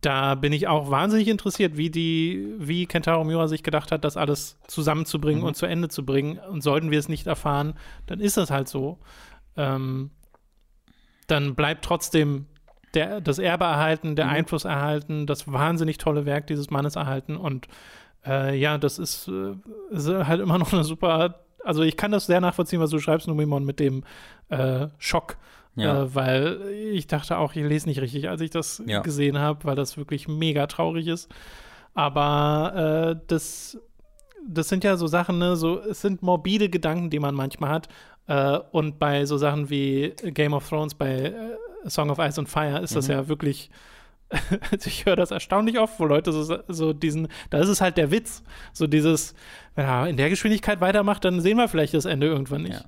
da 0.00 0.34
bin 0.34 0.52
ich 0.52 0.66
auch 0.66 0.90
wahnsinnig 0.90 1.28
interessiert, 1.28 1.76
wie 1.76 1.90
die, 1.90 2.54
wie 2.58 2.86
Kentaro 2.86 3.22
Miura 3.24 3.48
sich 3.48 3.62
gedacht 3.62 3.92
hat, 3.92 4.04
das 4.04 4.16
alles 4.16 4.58
zusammenzubringen 4.66 5.42
Mhm. 5.42 5.46
und 5.48 5.56
zu 5.56 5.66
Ende 5.66 5.88
zu 5.88 6.06
bringen. 6.06 6.38
Und 6.38 6.62
sollten 6.62 6.90
wir 6.90 6.98
es 6.98 7.08
nicht 7.08 7.26
erfahren, 7.26 7.74
dann 8.06 8.20
ist 8.20 8.36
das 8.36 8.50
halt 8.50 8.68
so. 8.68 8.98
Ähm, 9.56 10.10
dann 11.26 11.54
bleibt 11.54 11.84
trotzdem 11.84 12.46
der, 12.94 13.20
das 13.20 13.38
Erbe 13.38 13.64
erhalten, 13.64 14.16
der 14.16 14.26
Mhm. 14.26 14.32
Einfluss 14.32 14.64
erhalten, 14.64 15.26
das 15.26 15.50
wahnsinnig 15.52 15.98
tolle 15.98 16.24
Werk 16.26 16.46
dieses 16.46 16.70
Mannes 16.70 16.96
erhalten. 16.96 17.36
Und 17.36 17.68
äh, 18.26 18.56
ja, 18.58 18.78
das 18.78 18.98
ist, 18.98 19.28
äh, 19.28 19.54
ist 19.90 20.08
halt 20.08 20.40
immer 20.40 20.58
noch 20.58 20.72
eine 20.72 20.84
super. 20.84 21.40
Also 21.62 21.82
ich 21.82 21.96
kann 21.96 22.10
das 22.10 22.26
sehr 22.26 22.40
nachvollziehen, 22.40 22.80
was 22.80 22.90
du 22.90 22.98
schreibst, 22.98 23.28
Numimon, 23.28 23.64
mit 23.64 23.80
dem 23.80 24.02
äh, 24.48 24.88
Schock. 24.98 25.36
Ja. 25.76 26.02
Äh, 26.02 26.14
weil 26.14 26.60
ich 26.92 27.06
dachte 27.06 27.38
auch, 27.38 27.54
ich 27.54 27.62
lese 27.64 27.88
nicht 27.88 28.00
richtig, 28.00 28.28
als 28.28 28.40
ich 28.40 28.50
das 28.50 28.82
Ja. 28.86 29.00
gesehen 29.00 29.38
habe, 29.38 29.64
weil 29.64 29.76
das 29.76 29.96
wirklich 29.96 30.28
mega 30.28 30.66
traurig 30.66 31.06
ist. 31.06 31.30
Aber 31.94 33.14
äh, 33.16 33.20
das, 33.26 33.78
das 34.48 34.68
sind 34.68 34.84
ja 34.84 34.96
so 34.96 35.06
Sachen, 35.06 35.38
ne, 35.38 35.56
so, 35.56 35.80
es 35.80 36.00
sind 36.00 36.22
morbide 36.22 36.68
Gedanken, 36.68 37.10
die 37.10 37.18
man 37.18 37.34
manchmal 37.34 37.70
hat. 37.70 37.88
Äh, 38.26 38.58
und 38.72 38.98
bei 38.98 39.24
so 39.26 39.36
Sachen 39.36 39.70
wie 39.70 40.14
Game 40.34 40.52
of 40.54 40.68
Thrones, 40.68 40.94
bei 40.94 41.14
äh, 41.84 41.88
Song 41.88 42.10
of 42.10 42.18
Ice 42.18 42.38
and 42.40 42.48
Fire 42.48 42.80
ist 42.80 42.94
das 42.96 43.08
Mhm. 43.08 43.14
ja 43.14 43.28
wirklich. 43.28 43.70
also 44.70 44.86
ich 44.86 45.06
höre 45.06 45.16
das 45.16 45.32
erstaunlich 45.32 45.78
oft, 45.80 45.98
wo 45.98 46.04
Leute 46.04 46.30
so, 46.30 46.58
so 46.68 46.92
diesen, 46.92 47.26
da 47.50 47.58
ist 47.58 47.68
es 47.68 47.80
halt 47.80 47.96
der 47.96 48.12
Witz. 48.12 48.44
So 48.72 48.86
dieses, 48.86 49.34
wenn 49.74 49.86
er 49.86 50.06
in 50.06 50.16
der 50.16 50.30
Geschwindigkeit 50.30 50.80
weitermacht, 50.80 51.24
dann 51.24 51.40
sehen 51.40 51.56
wir 51.56 51.66
vielleicht 51.66 51.94
das 51.94 52.04
Ende 52.04 52.28
irgendwann 52.28 52.62
nicht. 52.62 52.74
Ja, 52.74 52.84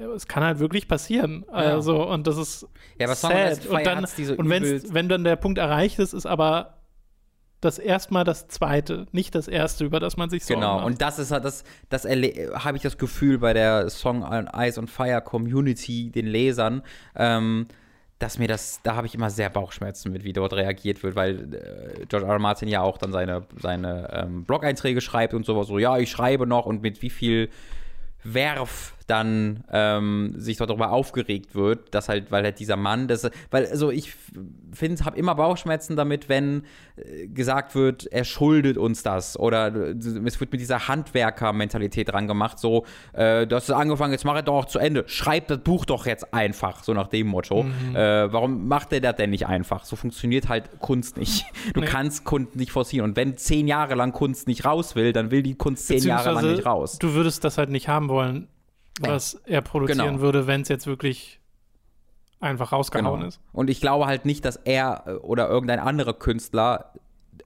Es 0.00 0.26
kann 0.26 0.42
halt 0.42 0.58
wirklich 0.58 0.88
passieren. 0.88 1.44
Also, 1.50 2.08
und 2.08 2.26
das 2.26 2.36
ist 2.38 2.66
Ja, 2.98 3.06
aber 3.06 3.14
sad. 3.14 3.32
and 3.34 3.66
Und, 3.66 3.86
dann, 3.86 4.06
diese 4.16 4.36
und 4.36 4.48
wenn 4.48 5.08
dann 5.08 5.24
der 5.24 5.36
Punkt 5.36 5.58
erreicht 5.58 5.98
ist, 5.98 6.12
ist 6.14 6.26
aber 6.26 6.74
das 7.60 7.78
erstmal 7.78 8.24
das 8.24 8.48
zweite, 8.48 9.06
nicht 9.12 9.34
das 9.34 9.46
erste, 9.46 9.84
über 9.84 10.00
das 10.00 10.16
man 10.16 10.30
sich 10.30 10.44
Sorgen 10.44 10.62
Genau, 10.62 10.76
macht. 10.76 10.86
und 10.86 11.02
das 11.02 11.18
ist 11.18 11.30
halt 11.30 11.44
das, 11.44 11.62
das 11.90 12.04
habe 12.04 12.76
ich 12.76 12.82
das 12.82 12.96
Gefühl 12.96 13.38
bei 13.38 13.52
der 13.52 13.90
Song 13.90 14.22
on 14.22 14.48
Ice 14.56 14.80
on 14.80 14.86
Fire 14.86 15.20
Community, 15.20 16.10
den 16.10 16.26
Lesern, 16.26 16.82
ähm, 17.16 17.66
dass 18.18 18.38
mir 18.38 18.48
das, 18.48 18.80
da 18.82 18.96
habe 18.96 19.06
ich 19.06 19.14
immer 19.14 19.28
sehr 19.30 19.50
Bauchschmerzen 19.50 20.12
mit, 20.12 20.24
wie 20.24 20.32
dort 20.32 20.52
reagiert 20.54 21.02
wird, 21.02 21.16
weil 21.16 21.54
äh, 21.54 22.06
George 22.06 22.26
R. 22.26 22.32
R. 22.32 22.38
Martin 22.38 22.68
ja 22.68 22.80
auch 22.80 22.96
dann 22.98 23.12
seine, 23.12 23.46
seine 23.58 24.08
ähm, 24.12 24.44
Blog-Einträge 24.44 25.00
schreibt 25.02 25.34
und 25.34 25.44
sowas, 25.44 25.66
so, 25.66 25.78
ja, 25.78 25.98
ich 25.98 26.10
schreibe 26.10 26.46
noch 26.46 26.64
und 26.66 26.80
mit 26.82 27.02
wie 27.02 27.10
viel 27.10 27.50
Werf 28.22 28.94
dann 29.10 29.64
ähm, 29.72 30.32
sich 30.36 30.56
darüber 30.56 30.92
aufgeregt 30.92 31.54
wird, 31.54 31.94
dass 31.94 32.08
halt, 32.08 32.30
weil 32.30 32.44
halt 32.44 32.58
dieser 32.60 32.76
Mann, 32.76 33.08
das, 33.08 33.28
weil, 33.50 33.66
also 33.66 33.90
ich 33.90 34.14
finde, 34.72 35.04
habe 35.04 35.18
immer 35.18 35.34
Bauchschmerzen 35.34 35.96
damit, 35.96 36.28
wenn 36.28 36.62
äh, 36.96 37.26
gesagt 37.26 37.74
wird, 37.74 38.06
er 38.06 38.24
schuldet 38.24 38.78
uns 38.78 39.02
das 39.02 39.38
oder 39.38 39.74
äh, 39.74 39.90
es 39.90 40.40
wird 40.40 40.52
mit 40.52 40.60
dieser 40.60 40.88
Handwerker-Mentalität 40.88 42.12
dran 42.12 42.26
gemacht, 42.28 42.58
so, 42.58 42.84
äh, 43.12 43.46
du 43.46 43.56
hast 43.56 43.64
es 43.64 43.74
angefangen, 43.74 44.12
jetzt 44.12 44.24
mach 44.24 44.36
es 44.36 44.44
doch 44.44 44.54
auch 44.54 44.64
zu 44.66 44.78
Ende, 44.78 45.04
schreib 45.06 45.48
das 45.48 45.58
Buch 45.58 45.84
doch 45.84 46.06
jetzt 46.06 46.32
einfach, 46.32 46.82
so 46.84 46.94
nach 46.94 47.08
dem 47.08 47.26
Motto. 47.26 47.66
Äh, 47.94 48.32
warum 48.32 48.68
macht 48.68 48.92
er 48.92 49.00
das 49.00 49.16
denn 49.16 49.30
nicht 49.30 49.46
einfach? 49.46 49.84
So 49.84 49.96
funktioniert 49.96 50.48
halt 50.48 50.80
Kunst 50.80 51.16
nicht. 51.16 51.44
Du 51.74 51.80
Nee. 51.80 51.86
kannst 51.86 52.24
Kunst 52.24 52.56
nicht 52.56 52.72
forcieren 52.72 53.10
und 53.10 53.16
wenn 53.16 53.36
zehn 53.36 53.66
Jahre 53.66 53.94
lang 53.94 54.12
Kunst 54.12 54.46
nicht 54.46 54.64
raus 54.64 54.94
will, 54.94 55.12
dann 55.12 55.30
will 55.30 55.42
die 55.42 55.54
Kunst 55.54 55.86
zehn 55.86 56.02
Jahre 56.02 56.32
lang 56.32 56.50
nicht 56.52 56.66
raus. 56.66 56.98
Du 56.98 57.14
würdest 57.14 57.42
das 57.44 57.58
halt 57.58 57.70
nicht 57.70 57.88
haben 57.88 58.08
wollen, 58.08 58.48
was 59.00 59.34
er 59.46 59.60
produzieren 59.62 60.06
Genau. 60.06 60.20
würde, 60.20 60.46
wenn 60.46 60.60
es 60.62 60.68
jetzt 60.68 60.86
wirklich 60.86 61.40
einfach 62.40 62.72
rausgehauen 62.72 63.22
ist. 63.22 63.40
Und 63.52 63.68
ich 63.70 63.80
glaube 63.80 64.06
halt 64.06 64.24
nicht, 64.24 64.44
dass 64.44 64.56
er 64.56 65.04
äh, 65.06 65.12
oder 65.14 65.48
irgendein 65.48 65.78
anderer 65.80 66.14
Künstler 66.14 66.92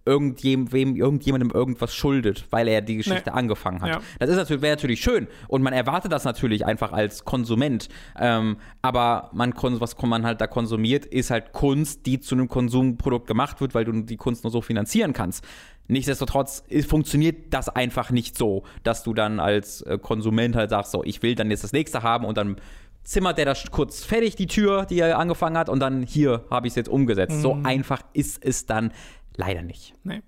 irgendjemandem, 0.07 0.97
irgendjemandem 0.97 1.51
irgendwas 1.51 1.95
schuldet, 1.95 2.47
weil 2.51 2.69
er 2.69 2.83
die 2.83 2.97
Geschichte 2.97 3.31
Nee. 3.31 3.37
angefangen 3.37 3.81
hat. 3.81 3.89
Ja. 3.89 4.01
Das 4.19 4.29
ist 4.29 4.37
natürlich, 4.37 4.61
wäre 4.63 4.77
natürlich 4.77 5.01
schön 5.01 5.29
und 5.49 5.63
man 5.63 5.73
erwartet 5.73 6.13
das 6.13 6.25
natürlich 6.25 6.67
einfach 6.67 6.93
als 6.93 7.25
Konsument. 7.25 7.89
Ähm, 8.19 8.59
aber 8.83 9.31
man, 9.33 9.55
was 9.57 9.97
man 10.03 10.25
halt 10.27 10.41
da 10.41 10.47
konsumiert, 10.47 11.07
ist 11.07 11.31
halt 11.31 11.53
Kunst, 11.53 12.05
die 12.07 12.21
zu 12.21 12.35
einem 12.35 12.49
Konsumprodukt 12.49 13.27
gemacht 13.27 13.61
wird, 13.61 13.75
weil 13.75 13.85
du 13.85 13.93
die 14.03 14.17
Kunst 14.17 14.45
nur 14.45 14.51
so 14.51 14.61
finanzieren 14.61 15.13
kannst. 15.15 15.45
Nichtsdestotrotz 15.87 16.65
ist, 16.69 16.89
funktioniert 16.89 17.53
das 17.53 17.69
einfach 17.69 18.11
nicht 18.11 18.39
so, 18.39 18.65
dass 18.83 19.03
du 19.03 19.13
dann 19.13 19.39
als 19.39 19.83
äh, 19.83 19.99
Konsument 19.99 20.57
halt 20.57 20.71
sagst, 20.71 20.93
so, 20.93 21.05
ich 21.05 21.23
will 21.23 21.35
dann 21.35 21.51
jetzt 21.51 21.65
das 21.65 21.73
nächste 21.73 22.03
haben 22.03 22.25
und 22.25 22.39
dann 22.39 22.57
zimmert 23.05 23.37
der 23.37 23.45
das 23.45 23.71
kurz 23.71 24.03
fertig, 24.03 24.35
die 24.35 24.47
Tür, 24.47 24.87
die 24.87 24.99
er 24.99 25.19
angefangen 25.19 25.59
hat, 25.59 25.69
und 25.69 25.81
dann 25.81 26.03
hier 26.03 26.45
habe 26.51 26.67
ich 26.67 26.73
es 26.73 26.77
jetzt 26.77 26.89
umgesetzt. 26.89 27.43
So 27.43 27.59
einfach 27.63 28.03
ist 28.15 28.43
es 28.43 28.65
dann 28.67 28.93
leider 29.37 29.63
nicht. 29.63 29.95
Nee. 30.05 30.23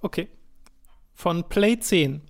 Okay. 0.00 0.28
Von 1.14 1.48
Play 1.48 1.78
10. 1.78 2.22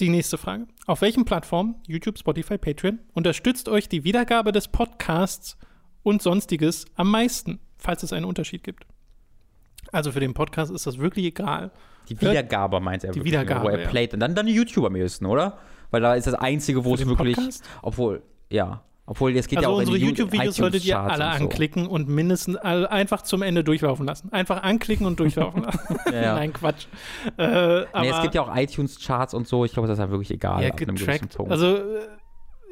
Die 0.00 0.08
nächste 0.08 0.38
Frage. 0.38 0.68
Auf 0.86 1.00
welchen 1.00 1.24
Plattformen, 1.24 1.74
YouTube, 1.88 2.18
Spotify, 2.18 2.56
Patreon, 2.56 3.00
unterstützt 3.14 3.68
euch 3.68 3.88
die 3.88 4.04
Wiedergabe 4.04 4.52
des 4.52 4.68
Podcasts 4.68 5.58
und 6.04 6.22
sonstiges 6.22 6.86
am 6.94 7.10
meisten, 7.10 7.58
falls 7.76 8.04
es 8.04 8.12
einen 8.12 8.24
Unterschied 8.24 8.62
gibt? 8.62 8.86
Also 9.92 10.12
für 10.12 10.20
den 10.20 10.34
Podcast 10.34 10.70
ist 10.72 10.86
das 10.86 10.98
wirklich 10.98 11.24
egal. 11.26 11.70
Die 12.08 12.14
Hört- 12.14 12.32
Wiedergabe 12.32 12.80
meint 12.80 13.04
er 13.04 13.12
Die 13.12 13.24
Wiedergabe, 13.24 13.64
wo 13.64 13.68
er 13.68 13.80
ja. 13.80 13.88
playt. 13.88 14.14
Und 14.14 14.20
dann, 14.20 14.34
dann 14.34 14.46
die 14.46 14.54
YouTube 14.54 14.84
am 14.86 14.96
ehesten, 14.96 15.26
oder? 15.26 15.58
Weil 15.90 16.00
da 16.02 16.14
ist 16.14 16.26
das 16.26 16.34
Einzige, 16.34 16.84
wo 16.84 16.90
Für 16.90 16.94
es 16.94 17.00
den 17.00 17.08
wirklich. 17.08 17.36
Podcast? 17.36 17.64
Obwohl, 17.82 18.22
ja. 18.50 18.82
Obwohl, 19.06 19.34
jetzt 19.34 19.48
geht 19.48 19.58
Also 19.58 19.70
ja 19.70 19.74
auch 19.74 19.78
unsere 19.78 19.96
YouTube-Videos 19.96 20.56
solltet 20.56 20.84
ihr 20.84 21.00
alle 21.00 21.24
und 21.24 21.32
so. 21.38 21.44
anklicken 21.44 21.86
und 21.86 22.10
mindestens 22.10 22.56
all, 22.56 22.86
einfach 22.86 23.22
zum 23.22 23.40
Ende 23.40 23.64
durchlaufen 23.64 24.04
lassen. 24.04 24.30
Einfach 24.34 24.62
anklicken 24.62 25.06
und 25.06 25.18
durchlaufen 25.18 25.62
lassen. 25.64 25.96
Ja, 26.12 26.20
ja. 26.20 26.34
Nein, 26.34 26.52
Quatsch. 26.52 26.86
Äh, 27.38 27.42
aber 27.42 28.00
Nee, 28.02 28.10
es 28.10 28.20
gibt 28.20 28.34
ja 28.34 28.42
auch 28.42 28.54
iTunes-Charts 28.54 29.32
und 29.32 29.48
so. 29.48 29.64
Ich 29.64 29.72
glaube, 29.72 29.88
das 29.88 29.98
ist 29.98 30.04
ja 30.04 30.10
wirklich 30.10 30.30
egal. 30.30 30.62
ja, 30.62 30.68
getrackt. 30.68 31.36
Punkt. 31.36 31.50
Also 31.50 31.76
äh, 31.76 32.00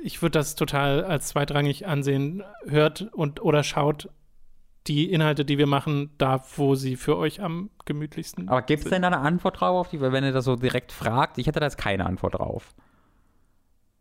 ich 0.05 0.21
würde 0.21 0.39
das 0.39 0.57
total 0.57 1.05
als 1.05 1.29
zweitrangig 1.29 1.87
ansehen. 1.87 2.43
Hört 2.67 3.09
und 3.15 3.41
oder 3.43 3.63
schaut 3.63 4.11
die 4.89 5.11
Inhalte, 5.11 5.45
die 5.45 5.59
wir 5.59 5.67
machen, 5.67 6.11
da, 6.19 6.43
wo 6.57 6.75
sie 6.75 6.97
für 6.97 7.17
euch 7.17 7.43
am 7.43 7.71
gemütlichsten 7.85 8.49
Aber 8.49 8.63
gibt 8.63 8.85
es 8.85 8.91
denn 8.91 9.03
da 9.03 9.09
eine 9.09 9.19
Antwort 9.19 9.61
drauf, 9.61 9.77
auf 9.87 9.89
die, 9.89 10.01
wenn 10.01 10.25
ihr 10.25 10.33
das 10.33 10.45
so 10.45 10.57
direkt 10.57 10.93
fragt? 10.93 11.39
Ich 11.39 11.47
hätte 11.47 11.61
da 11.61 11.67
jetzt 11.67 11.79
keine 11.79 12.07
Antwort 12.07 12.35
drauf. 12.39 12.75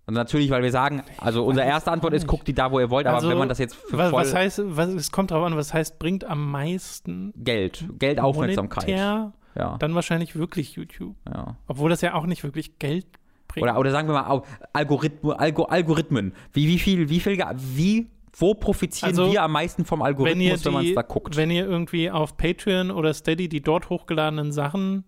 Und 0.07 0.13
natürlich, 0.13 0.51
weil 0.51 0.61
wir 0.61 0.71
sagen, 0.71 1.01
also 1.17 1.43
unsere 1.43 1.65
erste 1.65 1.91
Antwort 1.91 2.13
ist, 2.13 2.27
guckt 2.27 2.47
die 2.47 2.53
da, 2.53 2.71
wo 2.71 2.79
ihr 2.79 2.91
wollt, 2.91 3.07
aber 3.07 3.15
Also, 3.17 3.29
wenn 3.29 3.39
man 3.39 3.49
das 3.49 3.57
jetzt 3.57 3.75
für 3.75 3.97
was, 3.97 4.11
voll 4.11 4.21
was 4.21 4.35
heißt, 4.35 4.61
was, 4.63 4.89
es 4.89 5.11
kommt 5.11 5.31
drauf 5.31 5.43
an, 5.43 5.55
was 5.57 5.73
heißt, 5.73 5.97
bringt 5.97 6.25
am 6.25 6.51
meisten 6.51 7.33
Geld, 7.37 7.85
Geld, 7.97 8.19
Aufmerksamkeit. 8.19 8.85
monetär, 8.85 9.33
Ja, 9.55 9.77
dann 9.79 9.95
wahrscheinlich 9.95 10.35
wirklich 10.35 10.75
YouTube. 10.75 11.15
ja. 11.27 11.57
Obwohl 11.67 11.89
das 11.89 12.01
ja 12.01 12.13
auch 12.13 12.27
nicht 12.27 12.43
wirklich 12.43 12.77
Geld 12.77 13.07
bringt. 13.47 13.63
Oder, 13.63 13.79
oder 13.79 13.91
sagen 13.91 14.07
wir 14.07 14.13
mal, 14.13 14.43
Algorithmen, 14.73 15.33
Algo, 15.33 15.63
Algorithmen. 15.63 16.33
Wie, 16.53 16.67
wie 16.67 16.77
viel, 16.77 17.09
wie 17.09 17.19
viel, 17.19 17.39
wie, 17.55 18.07
wo 18.37 18.53
profitieren 18.53 19.09
Also, 19.09 19.31
wir 19.31 19.43
am 19.43 19.51
meisten 19.53 19.85
vom 19.85 20.01
Algorithmus, 20.01 20.65
wenn 20.65 20.73
man 20.73 20.85
es 20.85 20.93
da 20.93 21.01
guckt? 21.01 21.35
wenn 21.37 21.51
ihr 21.51 21.65
irgendwie 21.65 22.11
auf 22.11 22.35
Patreon 22.37 22.91
oder 22.91 23.13
Steady 23.13 23.47
die 23.49 23.61
dort 23.61 23.89
hochgeladenen 23.89 24.51
Sachen 24.51 25.05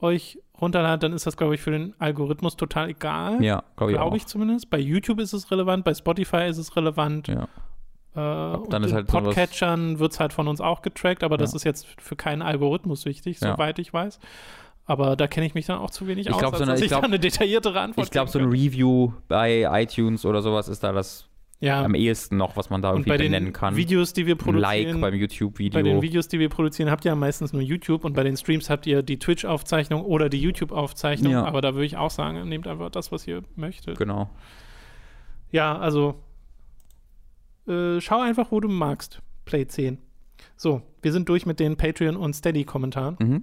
euch 0.00 0.38
runterladet, 0.60 1.02
dann 1.04 1.12
ist 1.12 1.26
das, 1.26 1.36
glaube 1.36 1.54
ich, 1.54 1.60
für 1.60 1.70
den 1.70 1.94
Algorithmus 1.98 2.56
total 2.56 2.88
egal. 2.90 3.42
ja, 3.42 3.62
glaube 3.76 3.92
ich 3.92 3.98
Glaube 3.98 4.12
auch. 4.12 4.16
ich 4.16 4.26
zumindest. 4.26 4.70
Bei 4.70 4.78
YouTube 4.78 5.20
ist 5.20 5.32
es 5.32 5.50
relevant, 5.50 5.84
bei 5.84 5.94
Spotify 5.94 6.46
ist 6.48 6.58
es 6.58 6.76
relevant. 6.76 7.28
Ja. 7.28 7.48
Äh, 8.16 8.58
dann 8.68 8.84
ist 8.84 8.92
halt 8.92 9.08
Podcatchern 9.08 9.98
wird 9.98 10.12
es 10.12 10.20
halt 10.20 10.32
von 10.32 10.46
uns 10.46 10.60
auch 10.60 10.82
getrackt, 10.82 11.24
aber 11.24 11.36
das 11.36 11.52
Ja. 11.52 11.56
ist 11.56 11.64
jetzt 11.64 11.86
für 12.00 12.14
keinen 12.16 12.42
Algorithmus 12.42 13.04
wichtig, 13.06 13.40
Ja. 13.40 13.52
soweit 13.52 13.78
ich 13.78 13.92
weiß. 13.92 14.20
Aber 14.86 15.16
da 15.16 15.26
kenne 15.26 15.46
ich 15.46 15.54
mich 15.54 15.66
dann 15.66 15.78
auch 15.78 15.90
zu 15.90 16.06
wenig 16.06 16.26
Ich 16.26 16.32
aus, 16.32 16.38
glaub, 16.38 16.54
so 16.56 16.62
eine- 16.62 16.78
ich 16.78 16.86
glaub- 16.88 17.00
da 17.00 17.06
eine 17.06 17.18
detailliertere 17.18 17.80
Antwort 17.80 18.04
Ich 18.06 18.10
glaube, 18.12 18.30
so 18.30 18.38
ein. 18.38 18.44
Review 18.50 19.12
bei 19.28 19.66
iTunes 19.82 20.24
oder 20.26 20.42
sowas 20.42 20.68
ist 20.68 20.84
da 20.84 20.92
das 20.92 21.26
ja. 21.64 21.82
am 21.84 21.94
ehesten 21.94 22.36
noch, 22.36 22.56
was 22.56 22.70
man 22.70 22.82
da 22.82 22.90
Und 22.90 22.96
irgendwie 22.98 23.08
bei 23.10 23.16
den 23.16 23.32
benennen 23.32 23.52
kann. 23.52 23.76
Videos, 23.76 24.12
die 24.12 24.26
wir 24.26 24.36
produzieren, 24.36 24.60
Like 24.62 24.92
beim 24.92 25.00
bei 25.00 25.10
den 25.10 25.20
YouTube-Video. 25.20 26.02
Videos, 26.02 26.28
die 26.28 26.38
wir 26.38 26.48
produzieren, 26.48 26.90
habt 26.90 27.04
ihr 27.04 27.10
ja 27.10 27.16
meistens 27.16 27.52
nur 27.52 27.62
YouTube 27.62 28.04
und 28.04 28.14
bei 28.14 28.22
den 28.22 28.36
Streams 28.36 28.70
habt 28.70 28.86
ihr 28.86 29.02
die 29.02 29.18
Twitch-Aufzeichnung 29.18 30.02
oder 30.04 30.28
die 30.28 30.40
YouTube-Aufzeichnung. 30.40 31.32
Ja. 31.32 31.44
Aber 31.44 31.60
da 31.60 31.74
würde 31.74 31.86
ich 31.86 31.96
auch 31.96 32.10
sagen, 32.10 32.48
nehmt 32.48 32.66
einfach 32.66 32.90
das, 32.90 33.10
was 33.12 33.26
ihr 33.26 33.42
möchtet. 33.56 33.98
Genau. 33.98 34.30
Ja, 35.50 35.78
also 35.78 36.16
äh, 37.66 38.00
schau 38.00 38.20
einfach, 38.20 38.50
wo 38.52 38.60
du 38.60 38.68
magst. 38.68 39.20
Play 39.44 39.66
10. 39.66 39.98
So, 40.56 40.82
wir 41.02 41.12
sind 41.12 41.28
durch 41.28 41.46
mit 41.46 41.60
den 41.60 41.76
Patreon- 41.76 42.16
und 42.16 42.34
Steady-Kommentaren 42.34 43.16
Mhm. 43.20 43.42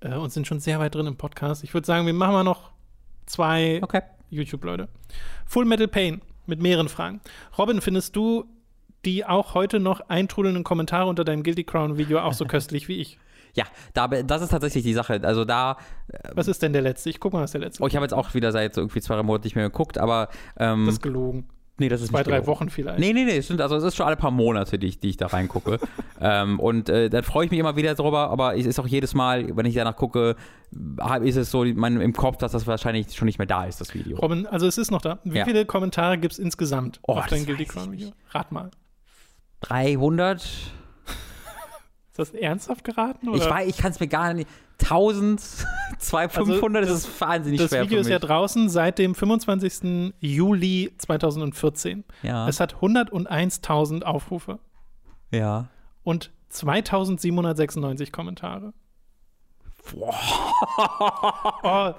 äh, 0.00 0.14
und 0.14 0.32
sind 0.32 0.46
schon 0.46 0.60
sehr 0.60 0.78
weit 0.80 0.94
drin 0.94 1.06
im 1.06 1.16
Podcast. 1.16 1.64
Ich 1.64 1.74
würde 1.74 1.86
sagen, 1.86 2.06
wir 2.06 2.12
machen 2.14 2.32
mal 2.32 2.44
noch 2.44 2.70
zwei 3.26 3.80
Okay. 3.82 4.02
YouTube-Leute. 4.30 4.88
Full 5.46 5.64
Metal 5.64 5.88
Pain 5.88 6.20
mit 6.46 6.60
mehreren 6.60 6.88
Fragen. 6.88 7.20
Robin, 7.58 7.80
findest 7.80 8.16
du 8.16 8.44
die 9.04 9.24
auch 9.24 9.54
heute 9.54 9.80
noch 9.80 10.00
eintrudelnden 10.08 10.64
Kommentare 10.64 11.08
unter 11.08 11.24
deinem 11.24 11.42
Guilty 11.42 11.64
Crown 11.64 11.96
Video 11.98 12.20
auch 12.20 12.34
so 12.34 12.44
köstlich 12.46 12.88
wie 12.88 12.96
ich. 12.96 13.18
Ja, 13.54 13.64
da, 13.94 14.06
das 14.06 14.42
ist 14.42 14.50
tatsächlich 14.50 14.84
die 14.84 14.92
Sache. 14.92 15.20
Also 15.24 15.44
da. 15.44 15.76
Was 16.34 16.46
ist 16.46 16.62
denn 16.62 16.72
der 16.72 16.82
letzte? 16.82 17.10
Ich 17.10 17.18
guck 17.18 17.32
mal, 17.32 17.42
was 17.42 17.52
der 17.52 17.60
letzte 17.60 17.82
Oh, 17.82 17.86
ich 17.86 17.96
habe 17.96 18.04
jetzt 18.04 18.12
auch 18.12 18.34
wieder 18.34 18.52
seit 18.52 18.74
so 18.74 18.80
irgendwie 18.80 19.00
zwei 19.00 19.20
Monaten 19.22 19.44
nicht 19.44 19.56
mehr 19.56 19.64
geguckt, 19.64 19.98
aber. 19.98 20.28
Ähm, 20.56 20.86
Das 20.86 20.96
ist 20.96 21.02
gelogen. 21.02 21.48
Nee, 21.80 21.88
das 21.88 22.00
ist 22.02 22.10
Zwei, 22.10 22.22
drei. 22.22 22.46
Wochen 22.46 22.68
vielleicht. 22.70 22.98
Nee, 23.00 23.12
nee, 23.12 23.24
nee, 23.24 23.38
es 23.38 23.48
sind, 23.48 23.60
also 23.60 23.74
es 23.76 23.82
ist 23.82 23.96
schon 23.96 24.06
alle 24.06 24.16
paar 24.16 24.30
Monate, 24.30 24.78
die 24.78 24.86
ich, 24.86 25.00
die 25.00 25.08
ich 25.10 25.16
da 25.16 25.26
reingucke. 25.26 25.78
ähm, 26.20 26.60
und 26.60 26.88
äh, 26.88 27.10
dann 27.10 27.24
freue 27.24 27.46
ich 27.46 27.50
mich 27.50 27.58
immer 27.58 27.74
wieder 27.76 27.94
drüber, 27.94 28.30
aber 28.30 28.56
es 28.56 28.66
ist 28.66 28.78
auch 28.78 28.86
jedes 28.86 29.14
Mal, 29.14 29.56
wenn 29.56 29.66
ich 29.66 29.74
danach 29.74 29.96
gucke, 29.96 30.36
ist 31.22 31.36
es 31.36 31.50
so 31.50 31.64
mein, 31.64 32.00
im 32.00 32.12
Kopf, 32.12 32.36
dass 32.36 32.52
das 32.52 32.66
wahrscheinlich 32.66 33.12
schon 33.16 33.26
nicht 33.26 33.38
mehr 33.38 33.46
da 33.46 33.64
ist, 33.64 33.80
das 33.80 33.92
Video. 33.94 34.18
Robin, 34.18 34.46
also 34.46 34.66
es 34.66 34.78
ist 34.78 34.90
noch 34.90 35.00
da. 35.02 35.18
Wie 35.24 35.38
Ja. 35.38 35.44
viele 35.44 35.64
Kommentare 35.66 36.18
gibt 36.18 36.34
es 36.34 36.38
insgesamt 36.38 37.00
Oh, 37.08 37.14
auf 37.14 37.26
dein 37.26 37.44
Guilty 37.46 37.64
Crown 37.64 37.90
Video? 37.90 38.10
Rat 38.30 38.52
mal. 38.52 38.70
300? 39.62 40.42
Ist 42.10 42.18
das 42.18 42.30
ernsthaft 42.30 42.84
geraten? 42.84 43.28
Oder? 43.28 43.38
Ich 43.44 43.50
weiß, 43.50 43.68
ich 43.68 43.76
kann 43.78 43.92
es 43.92 44.00
mir 44.00 44.08
gar 44.08 44.34
nicht. 44.34 44.48
1000, 44.82 45.40
200, 45.98 46.32
500, 46.46 46.82
das- 46.84 46.90
das, 46.90 46.98
ist 47.04 47.20
wahnsinnig 47.20 47.60
das 47.60 47.70
schwer 47.70 47.82
Video 47.84 47.96
für 47.98 48.00
ist 48.02 48.08
ja 48.08 48.18
draußen 48.18 48.68
seit 48.68 48.98
dem 48.98 49.14
25. 49.14 50.14
Juli 50.20 50.92
2014. 50.98 52.04
ja, 52.22 52.48
Es 52.48 52.60
hat 52.60 52.76
101.000 52.76 54.02
Aufrufe 54.04 54.58
ja. 55.30 55.68
und 56.02 56.30
2796 56.48 58.12
Kommentare. 58.12 58.72
Oh, 59.94 60.10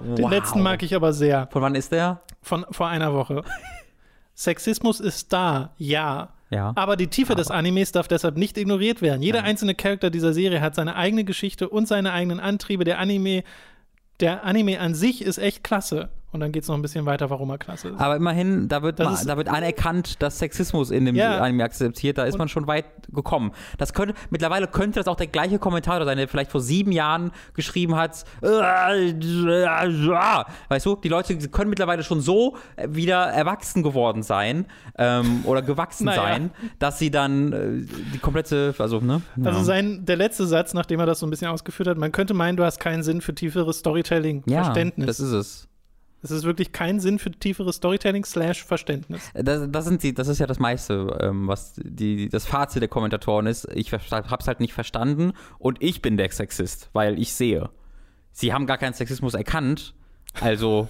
den 0.00 0.22
Wow. 0.24 0.30
letzten 0.30 0.62
mag 0.62 0.82
ich 0.82 0.94
aber 0.94 1.12
sehr. 1.12 1.48
Von 1.50 1.62
wann 1.62 1.74
ist 1.74 1.92
der? 1.92 2.20
Von 2.40 2.64
vor 2.70 2.88
einer 2.88 3.12
Woche. 3.12 3.42
Sexismus 4.34 5.00
ist 5.00 5.32
da, 5.32 5.72
ja. 5.78 6.30
Ja. 6.52 6.72
Aber 6.76 6.96
die 6.96 7.06
Tiefe 7.06 7.34
des 7.34 7.50
Animes 7.50 7.92
darf 7.92 8.08
deshalb 8.08 8.36
nicht 8.36 8.58
ignoriert 8.58 9.00
werden. 9.00 9.22
Jeder 9.22 9.42
einzelne 9.42 9.74
Charakter 9.74 10.10
dieser 10.10 10.34
Serie 10.34 10.60
hat 10.60 10.74
seine 10.74 10.96
eigene 10.96 11.24
Geschichte 11.24 11.68
und 11.68 11.88
seine 11.88 12.12
eigenen 12.12 12.40
Antriebe. 12.40 12.84
Der 12.84 12.98
Anime, 12.98 13.42
der 14.20 14.44
Anime 14.44 14.78
an 14.78 14.94
sich 14.94 15.22
ist 15.22 15.38
echt 15.38 15.64
klasse. 15.64 16.10
Und 16.32 16.40
dann 16.40 16.50
geht 16.50 16.62
es 16.62 16.68
noch 16.68 16.76
ein 16.76 16.82
bisschen 16.82 17.04
weiter, 17.04 17.28
warum 17.28 17.50
er 17.50 17.58
klasse 17.58 17.88
ist. 17.90 18.00
Aber 18.00 18.16
immerhin, 18.16 18.66
da 18.68 18.82
wird, 18.82 18.98
mal, 18.98 19.18
da 19.26 19.36
wird 19.36 19.48
anerkannt, 19.48 20.22
dass 20.22 20.38
Sexismus 20.38 20.90
in 20.90 21.04
dem 21.04 21.14
Ja. 21.14 21.38
Anime 21.38 21.62
akzeptiert. 21.62 22.16
Da 22.16 22.24
ist 22.24 22.38
man 22.38 22.48
schon 22.48 22.66
weit 22.66 22.86
gekommen. 23.12 23.52
Das 23.76 23.92
könnte, 23.92 24.14
mittlerweile 24.30 24.66
könnte 24.66 24.98
das 25.00 25.08
auch 25.08 25.16
der 25.16 25.26
gleiche 25.26 25.58
Kommentar 25.58 26.02
sein, 26.06 26.16
der 26.16 26.28
vielleicht 26.28 26.50
vor 26.50 26.62
sieben 26.62 26.90
Jahren 26.90 27.32
geschrieben 27.52 27.96
hat. 27.96 28.24
Weißt 30.68 30.86
du, 30.86 30.96
die 30.96 31.08
Leute 31.08 31.36
können 31.48 31.68
mittlerweile 31.70 32.02
schon 32.02 32.22
so 32.22 32.56
wieder 32.88 33.26
erwachsen 33.26 33.82
geworden 33.82 34.22
sein 34.22 34.66
ähm, 34.96 35.42
oder 35.44 35.60
gewachsen 35.62 36.04
Naja. 36.06 36.22
sein, 36.22 36.50
dass 36.78 36.98
sie 36.98 37.10
dann 37.10 37.52
äh, 37.52 37.86
die 38.14 38.18
komplette, 38.18 38.74
also, 38.78 39.00
ne? 39.00 39.20
Also 39.44 39.58
ja. 39.58 39.64
sein, 39.64 40.04
der 40.06 40.16
letzte 40.16 40.46
Satz, 40.46 40.72
nachdem 40.74 41.00
er 41.00 41.06
das 41.06 41.18
so 41.20 41.26
ein 41.26 41.30
bisschen 41.30 41.48
ausgeführt 41.48 41.88
hat, 41.88 41.98
man 41.98 42.10
könnte 42.12 42.32
meinen, 42.34 42.56
du 42.56 42.64
hast 42.64 42.80
keinen 42.80 43.02
Sinn 43.02 43.20
für 43.20 43.34
tieferes 43.34 43.78
Storytelling, 43.80 44.42
ja, 44.46 44.72
das 44.96 45.20
ist 45.20 45.32
es. 45.32 45.68
Es 46.22 46.30
ist 46.30 46.44
wirklich 46.44 46.72
kein 46.72 47.00
Sinn 47.00 47.18
für 47.18 47.32
tieferes 47.32 47.76
Storytelling 47.76 48.24
slash 48.24 48.64
Verständnis. 48.64 49.30
Das, 49.34 49.68
das, 49.70 49.84
sind 49.84 50.02
die, 50.02 50.14
das 50.14 50.28
ist 50.28 50.38
ja 50.38 50.46
das 50.46 50.58
meiste, 50.60 51.18
ähm, 51.20 51.48
was 51.48 51.74
die, 51.76 52.28
das 52.28 52.46
Fazit 52.46 52.80
der 52.80 52.88
Kommentatoren 52.88 53.46
ist. 53.46 53.66
Ich 53.74 53.92
habe 53.92 54.02
es 54.40 54.46
halt 54.46 54.60
nicht 54.60 54.72
verstanden 54.72 55.32
und 55.58 55.82
ich 55.82 56.00
bin 56.00 56.16
der 56.16 56.30
Sexist, 56.30 56.90
weil 56.92 57.18
ich 57.18 57.34
sehe. 57.34 57.70
Sie 58.30 58.52
haben 58.52 58.66
gar 58.66 58.78
keinen 58.78 58.94
Sexismus 58.94 59.34
erkannt, 59.34 59.94
also 60.40 60.88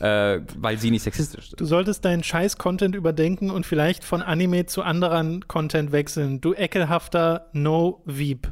äh, 0.00 0.40
weil 0.56 0.78
sie 0.78 0.90
nicht 0.90 1.02
sexistisch 1.02 1.50
sind. 1.50 1.60
Du 1.60 1.66
solltest 1.66 2.04
deinen 2.04 2.24
Scheiß-Content 2.24 2.94
überdenken 2.94 3.50
und 3.50 3.66
vielleicht 3.66 4.02
von 4.02 4.22
Anime 4.22 4.64
zu 4.66 4.82
anderen 4.82 5.46
Content 5.46 5.92
wechseln. 5.92 6.40
Du 6.40 6.54
ekelhafter 6.54 7.50
No-Weep. 7.52 8.50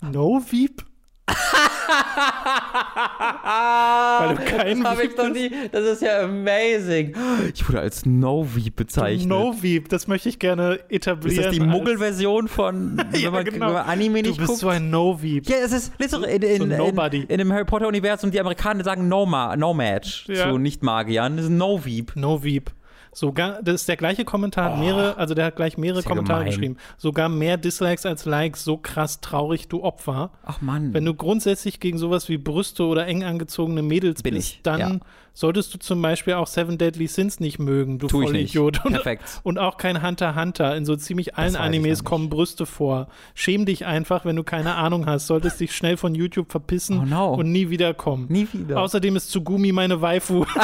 No-Weep? 0.00 0.84
Weil 2.72 4.34
du 4.36 4.44
kein 4.44 4.82
das 4.82 4.94
ich 4.94 5.02
Weep 5.02 5.16
doch 5.16 5.28
nie. 5.28 5.50
Das 5.70 5.84
ist 5.84 6.02
ja 6.02 6.22
amazing. 6.22 7.14
Ich 7.54 7.68
wurde 7.68 7.80
als 7.80 8.04
No-Weep 8.06 8.76
bezeichnet. 8.76 9.28
No-Weep, 9.28 9.88
das 9.88 10.06
möchte 10.06 10.28
ich 10.28 10.38
gerne 10.38 10.80
etablieren. 10.88 11.38
ist 11.38 11.46
das 11.46 11.54
die 11.54 11.60
Muggel-Version 11.60 12.48
von, 12.48 12.96
wenn, 13.10 13.32
man, 13.32 13.44
genau. 13.44 13.66
wenn 13.66 13.72
man 13.74 13.86
Anime 13.86 14.22
Du 14.22 14.28
nicht 14.30 14.38
bist 14.38 14.48
guckt? 14.48 14.60
so 14.60 14.68
ein 14.68 14.90
No-Weep. 14.90 15.48
Ja, 15.48 15.56
es 15.64 15.72
ist 15.72 15.92
literally 15.98 16.34
in, 16.34 16.42
in, 16.70 16.76
So 16.76 16.84
in, 16.86 17.22
in, 17.24 17.38
dem 17.38 17.52
Harry 17.52 17.64
Potter-Universum, 17.64 18.30
die 18.30 18.40
Amerikaner 18.40 18.84
sagen 18.84 19.08
No, 19.08 19.26
Ma 19.26 19.56
no 19.56 19.74
Match 19.74 20.26
Ja. 20.28 20.50
zu 20.50 20.58
Nicht-Magiern. 20.58 21.36
Das 21.36 21.46
ist 21.46 21.50
ein 21.50 21.58
No-Weep. 21.58 22.12
No-Weep. 22.16 22.70
Sogar, 23.18 23.60
das 23.62 23.80
ist 23.80 23.88
der 23.88 23.96
gleiche 23.96 24.24
Kommentar, 24.24 24.72
hat 24.72 24.78
mehrere, 24.78 25.16
also 25.16 25.34
der 25.34 25.46
hat 25.46 25.56
gleich 25.56 25.76
mehrere 25.76 26.04
Kommentare 26.04 26.40
gemein. 26.40 26.54
geschrieben. 26.54 26.76
Sogar 26.98 27.28
mehr 27.28 27.56
Dislikes 27.56 28.06
als 28.06 28.26
Likes, 28.26 28.62
so 28.62 28.76
krass 28.76 29.20
traurig, 29.20 29.66
du 29.66 29.82
Opfer. 29.82 30.30
Ach 30.44 30.60
Mann. 30.60 30.94
Wenn 30.94 31.04
du 31.04 31.14
grundsätzlich 31.14 31.80
gegen 31.80 31.98
sowas 31.98 32.28
wie 32.28 32.38
Brüste 32.38 32.84
oder 32.84 33.08
eng 33.08 33.24
angezogene 33.24 33.82
Mädels 33.82 34.22
Bin 34.22 34.34
bist, 34.34 34.54
ich, 34.54 34.62
dann 34.62 34.78
ja. 34.78 34.98
Solltest 35.38 35.72
du 35.72 35.78
zum 35.78 36.02
Beispiel 36.02 36.34
auch 36.34 36.48
Seven 36.48 36.78
Deadly 36.78 37.06
Sins 37.06 37.38
nicht 37.38 37.60
mögen, 37.60 37.98
du. 38.00 38.08
Vollidiot. 38.08 38.84
Und, 38.84 38.92
Perfekt. 38.92 39.40
und 39.44 39.58
auch 39.58 39.76
kein 39.76 40.02
Hunter 40.02 40.34
Hunter. 40.34 40.74
In 40.76 40.84
so 40.84 40.96
ziemlich 40.96 41.36
allen 41.36 41.54
Animes 41.54 42.02
kommen 42.02 42.28
Brüste 42.28 42.66
vor. 42.66 43.06
Schäm 43.34 43.64
dich 43.64 43.86
einfach, 43.86 44.24
wenn 44.24 44.34
du 44.34 44.42
keine 44.42 44.74
Ahnung 44.74 45.06
hast. 45.06 45.28
Solltest 45.28 45.60
dich 45.60 45.76
schnell 45.76 45.96
von 45.96 46.16
YouTube 46.16 46.50
verpissen 46.50 46.98
Oh 46.98 47.04
no. 47.04 47.34
und 47.34 47.52
nie 47.52 47.70
wiederkommen. 47.70 48.26
Nie 48.28 48.48
wieder. 48.52 48.80
Außerdem 48.80 49.14
ist 49.14 49.30
Tsugumi 49.30 49.70
meine 49.70 50.00
Waifu. 50.00 50.44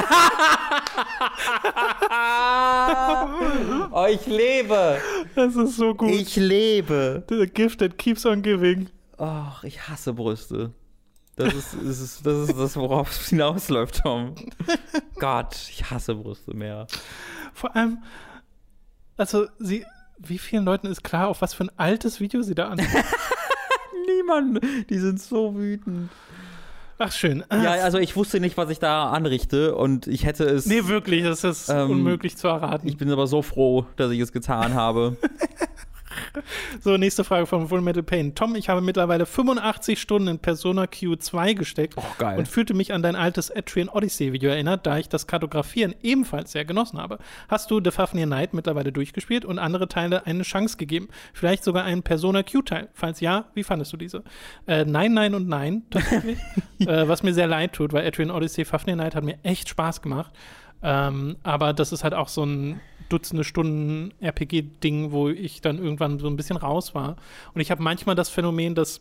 oh, 3.93 4.07
ich 4.11 4.27
lebe. 4.27 4.99
Das 5.37 5.55
ist 5.55 5.77
so 5.77 5.95
gut. 5.95 6.11
Ich 6.11 6.35
lebe. 6.35 7.23
The 7.29 7.47
gift 7.47 7.79
that 7.79 7.97
keeps 7.97 8.27
on 8.27 8.43
giving. 8.43 8.89
Ach, 9.19 9.63
ich 9.63 9.89
hasse 9.89 10.13
Brüste. 10.13 10.73
Das 11.37 11.53
ist, 11.53 11.75
das 11.75 12.01
ist, 12.01 12.27
das, 12.27 12.49
ist 12.49 12.59
das, 12.59 12.77
worauf 12.77 13.11
es 13.11 13.29
hinausläuft, 13.29 14.03
Tom. 14.03 14.35
Gott, 15.19 15.57
ich 15.71 15.91
hasse 15.91 16.15
Brüste 16.15 16.55
mehr. 16.55 16.87
Vor 17.53 17.75
allem, 17.75 17.99
also 19.17 19.47
sie, 19.59 19.85
wie 20.19 20.39
vielen 20.39 20.65
Leuten 20.65 20.87
ist 20.87 21.03
klar, 21.03 21.29
auf 21.29 21.43
was 21.43 21.55
für 21.55 21.65
ein 21.65 21.71
altes 21.77 22.21
Video 22.21 22.43
sie 22.43 22.55
da 22.55 22.69
an. 22.69 22.79
Niemand. 24.07 24.61
Die 24.91 24.99
sind 24.99 25.21
so 25.21 25.57
wütend. 25.57 26.11
Ach 26.99 27.11
schön. 27.11 27.43
Ja, 27.51 27.73
also 27.73 27.99
ich 27.99 28.15
wusste 28.15 28.39
nicht, 28.39 28.57
was 28.57 28.71
ich 28.71 28.79
da 28.79 29.11
anrichte 29.11 29.75
und 29.75 30.07
ich 30.07 30.25
hätte 30.25 30.45
es. 30.45 30.67
nee, 30.67 30.87
wirklich, 30.87 31.25
das 31.25 31.43
ist 31.43 31.69
Ähm, 31.69 31.91
unmöglich 31.91 32.37
zu 32.37 32.47
erraten. 32.47 32.87
Ich 32.87 32.97
bin 32.97 33.11
aber 33.11 33.27
so 33.27 33.43
froh, 33.43 33.87
dass 33.97 34.13
ich 34.13 34.21
es 34.21 34.31
getan 34.33 34.75
habe. 34.75 35.17
So, 36.81 36.97
nächste 36.97 37.25
Frage 37.25 37.47
von 37.47 37.69
Full 37.69 37.81
Metal 37.81 38.03
Pain. 38.03 38.35
Tom, 38.35 38.55
ich 38.57 38.69
habe 38.69 38.81
mittlerweile 38.81 39.27
85 39.27 40.01
Stunden 40.01 40.29
in 40.29 40.39
Persona 40.39 40.85
Q2 40.85 41.55
gesteckt 41.55 41.95
Oh, 41.97 42.03
geil. 42.19 42.39
und 42.39 42.49
fühlte 42.49 42.75
mich 42.75 42.93
an 42.93 43.03
dein 43.03 43.17
altes 43.17 43.51
Etrian 43.51 43.89
Odyssey 43.89 44.33
Video 44.33 44.51
erinnert, 44.51 44.87
da 44.87 44.99
ich 44.99 45.09
das 45.09 45.27
Kartografieren 45.27 45.95
ebenfalls 46.03 46.53
sehr 46.53 46.65
genossen 46.65 46.99
habe. 46.99 47.19
Hast 47.49 47.71
du 47.71 47.81
The 47.83 47.91
Fafnir 47.91 48.27
Night 48.27 48.55
mittlerweile 48.55 48.93
durchgespielt 48.93 49.45
und 49.45 49.59
andere 49.59 49.89
Teile 49.89 50.27
eine 50.27 50.43
Chance 50.43 50.77
gegeben? 50.77 51.09
Vielleicht 51.33 51.65
sogar 51.65 51.85
einen 51.85 52.03
Persona 52.03 52.43
Q-Teil? 52.43 52.89
Falls 52.93 53.21
ja, 53.21 53.47
wie 53.55 53.65
fandest 53.65 53.93
du 53.93 53.97
diese? 53.97 54.25
Äh, 54.67 54.85
nein, 54.85 55.15
nein 55.15 55.35
und 55.35 55.49
nein, 55.49 55.85
tatsächlich. 55.91 56.39
äh, 56.81 57.09
was 57.09 57.23
mir 57.23 57.35
sehr 57.35 57.47
leid 57.47 57.73
tut, 57.73 57.93
weil 57.93 58.05
Etrian 58.07 58.31
Odyssey 58.31 58.65
Fafnir 58.65 58.97
Night 58.97 59.15
hat 59.15 59.25
mir 59.25 59.39
echt 59.43 59.69
Spaß 59.69 60.03
gemacht. 60.03 60.33
Ähm, 60.83 61.37
aber 61.43 61.73
das 61.73 61.93
ist 61.93 62.05
halt 62.05 62.13
auch 62.13 62.29
so 62.29 62.45
ein 62.45 62.81
Dutzende 63.09 63.45
Stunden 63.45 64.13
RPG-Ding, 64.21 65.13
wo 65.13 65.29
ich 65.29 65.61
dann 65.61 65.79
irgendwann 65.79 66.19
so 66.19 66.27
ein 66.27 66.37
bisschen 66.37 66.57
raus 66.57 66.95
war. 66.95 67.17
Und 67.55 67.61
ich 67.61 67.71
habe 67.71 67.83
manchmal 67.83 68.15
das 68.15 68.29
Phänomen, 68.29 68.75
dass 68.75 69.01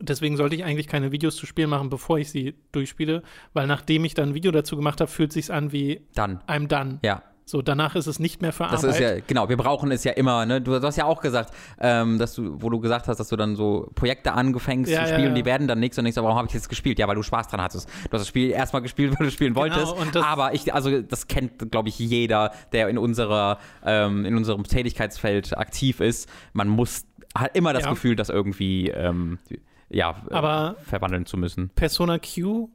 deswegen 0.00 0.36
sollte 0.36 0.56
ich 0.56 0.64
eigentlich 0.64 0.88
keine 0.88 1.12
Videos 1.12 1.36
zu 1.36 1.46
Spielen 1.46 1.70
machen, 1.70 1.90
bevor 1.90 2.18
ich 2.18 2.30
sie 2.30 2.54
durchspiele, 2.72 3.22
weil 3.52 3.66
nachdem 3.66 4.04
ich 4.04 4.14
dann 4.14 4.30
ein 4.30 4.34
Video 4.34 4.50
dazu 4.50 4.76
gemacht 4.76 5.00
habe, 5.00 5.10
fühlt 5.10 5.32
sich 5.32 5.52
an 5.52 5.72
wie 5.72 6.02
Dann. 6.14 6.40
I'm 6.46 6.66
done. 6.66 6.98
Ja. 7.02 7.22
So, 7.48 7.62
danach 7.62 7.94
ist 7.94 8.08
es 8.08 8.18
nicht 8.18 8.42
mehr 8.42 8.52
für 8.52 8.64
Das 8.64 8.82
Arbeit. 8.82 8.90
ist 8.90 9.00
ja, 9.00 9.20
genau, 9.24 9.48
wir 9.48 9.56
brauchen 9.56 9.92
es 9.92 10.02
ja 10.02 10.10
immer, 10.10 10.44
ne? 10.46 10.60
Du, 10.60 10.74
hast 10.82 10.96
ja 10.96 11.04
auch 11.04 11.20
gesagt, 11.20 11.54
ähm, 11.78 12.18
dass 12.18 12.34
du, 12.34 12.60
wo 12.60 12.70
du 12.70 12.80
gesagt 12.80 13.06
hast, 13.06 13.18
dass 13.18 13.28
du 13.28 13.36
dann 13.36 13.54
so 13.54 13.88
Projekte 13.94 14.32
angefängst 14.32 14.90
Ja, 14.90 15.04
zu 15.04 15.12
spielen, 15.12 15.28
ja. 15.28 15.34
die 15.34 15.44
werden 15.44 15.68
dann 15.68 15.78
nichts 15.78 15.96
und 15.96 16.02
nichts, 16.02 16.18
aber 16.18 16.26
warum 16.26 16.38
habe 16.38 16.48
ich 16.48 16.54
jetzt 16.54 16.68
gespielt? 16.68 16.98
Ja, 16.98 17.06
weil 17.06 17.14
du 17.14 17.22
Spaß 17.22 17.46
dran 17.46 17.60
hattest. 17.60 17.88
Du 17.88 17.94
hast 18.14 18.22
das 18.22 18.26
Spiel 18.26 18.50
erstmal 18.50 18.82
gespielt, 18.82 19.14
weil 19.20 19.26
du 19.26 19.30
spielen 19.30 19.54
wolltest. 19.54 19.94
Genau, 19.96 20.10
das- 20.10 20.24
aber 20.24 20.54
ich, 20.54 20.74
also 20.74 21.00
das 21.00 21.28
kennt, 21.28 21.70
glaube 21.70 21.88
ich, 21.88 22.00
jeder, 22.00 22.50
der 22.72 22.88
in 22.88 22.98
unserer, 22.98 23.58
ähm, 23.84 24.24
in 24.24 24.36
unserem 24.36 24.64
Tätigkeitsfeld 24.64 25.56
aktiv 25.56 26.00
ist. 26.00 26.28
Man 26.52 26.66
muss, 26.66 27.04
hat 27.32 27.56
immer 27.56 27.72
das. 27.72 27.84
Gefühl, 27.86 28.16
das 28.16 28.28
irgendwie, 28.28 28.88
ähm, 28.90 29.38
ja, 29.88 30.16
äh, 30.30 30.34
Aber- 30.34 30.74
verwandeln 30.82 31.26
zu 31.26 31.36
müssen. 31.36 31.68
Persona 31.76 32.18
Q, 32.18 32.70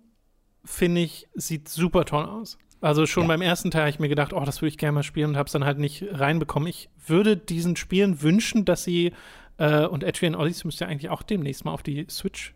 finde 0.64 1.02
ich, 1.02 1.27
sieht 1.35 1.68
super 1.68 2.06
toll 2.06 2.23
aus. 2.23 2.57
Also 2.82 3.06
schon 3.06 3.24
Ja. 3.24 3.28
beim 3.30 3.41
ersten 3.41 3.70
Teil 3.72 3.82
habe 3.82 3.90
ich 3.91 3.99
mir 3.99 4.10
gedacht, 4.10 4.34
oh, 4.34 4.44
das 4.44 4.62
würde 4.62 4.70
ich 4.70 4.78
gerne 4.78 4.94
mal 4.94 5.03
spielen 5.03 5.30
und 5.32 5.38
habe 5.38 5.45
es 5.48 5.53
dann 5.53 5.66
halt 5.66 5.78
nicht 5.78 6.03
reinbekommen. 6.12 6.68
Ich 6.68 6.90
würde 7.06 7.38
diesen 7.38 7.76
Spielen 7.76 8.22
wünschen, 8.22 8.66
dass 8.66 8.84
sie, 8.84 9.14
äh, 9.58 9.86
und 9.86 10.03
Etrian 10.03 10.36
Odyssey 10.36 10.66
müsste 10.68 10.86
ja 10.86 10.90
eigentlich 10.91 11.10
auch 11.12 11.22
demnächst 11.22 11.64
mal 11.64 11.72
auf 11.72 11.84
die 11.84 12.08
Switch 12.10 12.53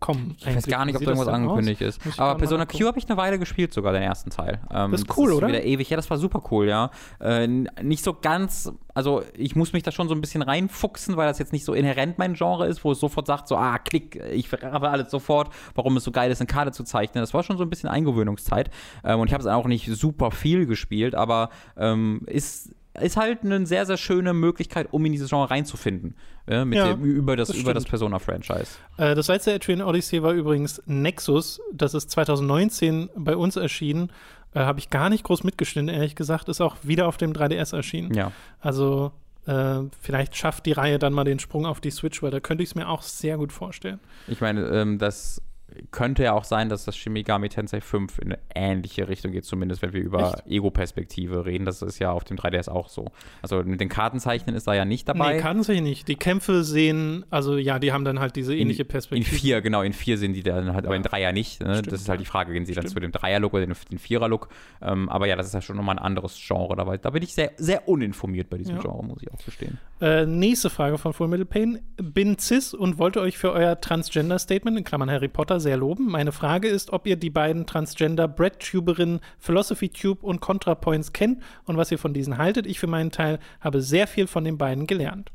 kommen. 0.00 0.36
Ich 0.38 0.46
weiß 0.46 0.66
gar 0.66 0.84
nicht, 0.84 0.96
ob 0.96 1.02
da 1.02 1.10
irgendwas 1.10 1.28
angekündigt 1.28 1.82
aus? 1.82 1.98
ist. 1.98 2.20
Aber 2.20 2.36
Persona 2.36 2.66
Q 2.66 2.86
habe 2.86 2.98
ich 2.98 3.08
eine 3.08 3.16
Weile 3.16 3.38
gespielt, 3.38 3.72
sogar 3.72 3.92
den 3.92 4.02
ersten 4.02 4.30
Teil. 4.30 4.60
Ähm, 4.70 4.90
das 4.90 5.02
ist 5.02 5.16
cool, 5.16 5.26
das 5.26 5.32
ist 5.32 5.38
oder? 5.38 5.48
Wieder 5.48 5.64
ewig. 5.64 5.88
Ja, 5.90 5.96
das 5.96 6.10
war 6.10 6.18
super 6.18 6.42
cool, 6.50 6.68
ja. 6.68 6.90
Äh, 7.20 7.46
nicht 7.46 8.04
so 8.04 8.14
ganz, 8.14 8.72
also 8.94 9.22
ich 9.36 9.56
muss 9.56 9.72
mich 9.72 9.82
da 9.82 9.92
schon 9.92 10.08
so 10.08 10.14
ein 10.14 10.20
bisschen 10.20 10.42
reinfuchsen, 10.42 11.16
weil 11.16 11.28
das 11.28 11.38
jetzt 11.38 11.52
nicht 11.52 11.64
so 11.64 11.74
inhärent 11.74 12.18
mein 12.18 12.34
Genre 12.34 12.66
ist, 12.66 12.84
wo 12.84 12.92
es 12.92 13.00
sofort 13.00 13.26
sagt, 13.26 13.48
so, 13.48 13.56
ah, 13.56 13.78
klick, 13.78 14.16
ich 14.32 14.50
habe 14.52 14.90
alles 14.90 15.10
sofort, 15.10 15.50
warum 15.74 15.96
es 15.96 16.04
so 16.04 16.10
geil 16.10 16.30
ist, 16.30 16.40
eine 16.40 16.46
Karte 16.46 16.72
zu 16.72 16.84
zeichnen. 16.84 17.22
Das 17.22 17.34
war 17.34 17.42
schon 17.42 17.56
so 17.56 17.64
ein 17.64 17.70
bisschen 17.70 17.88
Eingewöhnungszeit. 17.88 18.70
Ähm, 19.04 19.20
und 19.20 19.28
ich 19.28 19.34
habe 19.34 19.42
es 19.42 19.48
auch 19.48 19.66
nicht 19.66 19.86
super 19.86 20.30
viel 20.30 20.66
gespielt, 20.66 21.14
aber 21.14 21.50
ähm, 21.76 22.22
ist 22.26 22.74
ist 23.00 23.16
halt 23.16 23.42
eine 23.42 23.66
sehr, 23.66 23.86
sehr 23.86 23.96
schöne 23.96 24.32
Möglichkeit, 24.32 24.88
um 24.92 25.04
in 25.04 25.12
dieses 25.12 25.28
Genre 25.30 25.50
reinzufinden. 25.50 26.14
Ja, 26.48 26.64
ja, 26.64 26.92
dem, 26.92 27.04
über 27.04 27.36
das, 27.36 27.48
das, 27.48 27.62
das 27.62 27.84
Persona-Franchise. 27.84 28.78
Äh, 28.98 29.14
das 29.14 29.28
letzte 29.28 29.52
Etrian 29.52 29.82
Odyssey 29.82 30.22
war 30.22 30.32
übrigens 30.32 30.82
Nexus. 30.86 31.60
Das 31.72 31.94
ist 31.94 32.10
2019 32.10 33.10
bei 33.16 33.36
uns 33.36 33.56
erschienen. 33.56 34.12
Äh, 34.54 34.60
Habe 34.60 34.78
ich 34.78 34.90
gar 34.90 35.08
nicht 35.08 35.24
groß 35.24 35.42
mitgeschnitten, 35.44 35.88
ehrlich 35.88 36.16
gesagt. 36.16 36.48
Ist 36.48 36.60
auch 36.60 36.76
wieder 36.82 37.08
auf 37.08 37.16
dem 37.16 37.32
3DS 37.32 37.74
erschienen. 37.74 38.14
Ja. 38.14 38.30
Also 38.60 39.12
äh, 39.46 39.80
vielleicht 40.00 40.36
schafft 40.36 40.66
die 40.66 40.72
Reihe 40.72 40.98
dann 40.98 41.12
mal 41.12 41.24
den 41.24 41.38
Sprung 41.38 41.66
auf 41.66 41.80
die 41.80 41.90
Switch, 41.90 42.22
weil 42.22 42.30
da 42.30 42.40
könnte 42.40 42.62
ich 42.62 42.70
es 42.70 42.74
mir 42.74 42.88
auch 42.88 43.02
sehr 43.02 43.36
gut 43.36 43.52
vorstellen. 43.52 44.00
Ich 44.28 44.40
meine, 44.40 44.66
ähm, 44.68 44.98
das 44.98 45.42
könnte 45.90 46.22
ja 46.22 46.32
auch 46.32 46.44
sein, 46.44 46.68
dass 46.68 46.84
das 46.84 46.96
Shimigami 46.96 47.48
Tensei 47.48 47.80
5 47.80 48.18
in 48.18 48.32
eine 48.32 48.38
ähnliche 48.54 49.08
Richtung 49.08 49.32
geht, 49.32 49.44
zumindest 49.44 49.82
wenn 49.82 49.92
wir 49.92 50.02
über 50.02 50.42
Ego-Perspektive 50.46 51.46
reden. 51.46 51.64
Das 51.64 51.82
ist 51.82 51.98
ja 51.98 52.12
auf 52.12 52.24
dem 52.24 52.36
3DS 52.36 52.68
auch 52.68 52.88
so. 52.88 53.10
Also 53.42 53.62
mit 53.64 53.80
den 53.80 53.88
Kartenzeichnen 53.88 54.54
ist 54.54 54.66
da 54.66 54.74
ja 54.74 54.84
nicht 54.84 55.08
dabei. 55.08 55.34
Nee, 55.34 55.40
Kartenzeichen 55.40 55.84
nicht. 55.84 56.06
Die 56.08 56.16
Kämpfe 56.16 56.64
sehen, 56.64 57.24
also 57.30 57.56
ja, 57.56 57.78
die 57.78 57.92
haben 57.92 58.04
dann 58.04 58.20
halt 58.20 58.36
diese 58.36 58.54
ähnliche 58.54 58.84
Perspektive. 58.84 59.34
In 59.34 59.38
vier, 59.38 59.62
genau, 59.62 59.82
in 59.82 59.92
vier 59.92 60.18
sind 60.18 60.34
die 60.34 60.42
dann 60.42 60.74
halt, 60.74 60.86
aber 60.86 60.96
in 60.96 61.02
drei 61.02 61.20
ja 61.20 61.32
nicht. 61.32 61.60
Ne? 61.60 61.82
Das 61.82 62.00
ist 62.00 62.08
halt 62.08 62.20
die 62.20 62.26
Frage, 62.26 62.52
gehen 62.52 62.66
sie 62.66 62.72
Stimmt. 62.72 62.86
dann 62.86 62.92
zu 62.92 63.00
dem 63.00 63.12
Dreier-Look 63.12 63.54
oder 63.54 63.66
den, 63.66 63.74
den 63.90 63.98
Vierer-Look. 63.98 64.48
Ähm, 64.82 65.08
aber 65.08 65.26
ja, 65.26 65.36
das 65.36 65.46
ist 65.46 65.54
ja 65.54 65.62
schon 65.62 65.76
nochmal 65.76 65.96
ein 65.96 66.04
anderes 66.04 66.38
Genre 66.46 66.76
dabei. 66.76 66.98
Da 66.98 67.10
bin 67.10 67.22
ich 67.22 67.34
sehr, 67.34 67.52
sehr 67.56 67.88
uninformiert 67.88 68.50
bei 68.50 68.58
diesem 68.58 68.76
ja. 68.76 68.82
Genre, 68.82 69.04
muss 69.04 69.22
ich 69.22 69.32
auch 69.32 69.44
gestehen. 69.44 69.78
Äh, 70.00 70.26
nächste 70.26 70.70
Frage 70.70 70.98
von 70.98 71.12
Full 71.12 71.28
Metal 71.28 71.46
Pain. 71.46 71.80
Bin 71.96 72.38
cis 72.38 72.74
und 72.74 72.98
wollte 72.98 73.20
euch 73.20 73.38
für 73.38 73.52
euer 73.52 73.80
Transgender-Statement, 73.80 74.78
in 74.78 74.84
Klammern 74.84 75.10
Harry 75.10 75.28
Potter, 75.28 75.53
sehr 75.60 75.76
loben. 75.76 76.06
Meine 76.06 76.32
Frage 76.32 76.68
ist, 76.68 76.92
ob 76.92 77.06
ihr 77.06 77.16
die 77.16 77.30
beiden 77.30 77.66
Transgender 77.66 78.28
Bread-Tuberinnen 78.28 79.20
Philosophy 79.38 79.88
Tube 79.88 80.22
und 80.22 80.40
ContraPoints 80.40 81.12
kennt 81.12 81.42
und 81.64 81.76
was 81.76 81.90
ihr 81.90 81.98
von 81.98 82.14
diesen 82.14 82.38
haltet. 82.38 82.66
Ich 82.66 82.78
für 82.78 82.86
meinen 82.86 83.10
Teil 83.10 83.38
habe 83.60 83.80
sehr 83.80 84.06
viel 84.06 84.26
von 84.26 84.44
den 84.44 84.58
beiden 84.58 84.86
gelernt. 84.86 85.30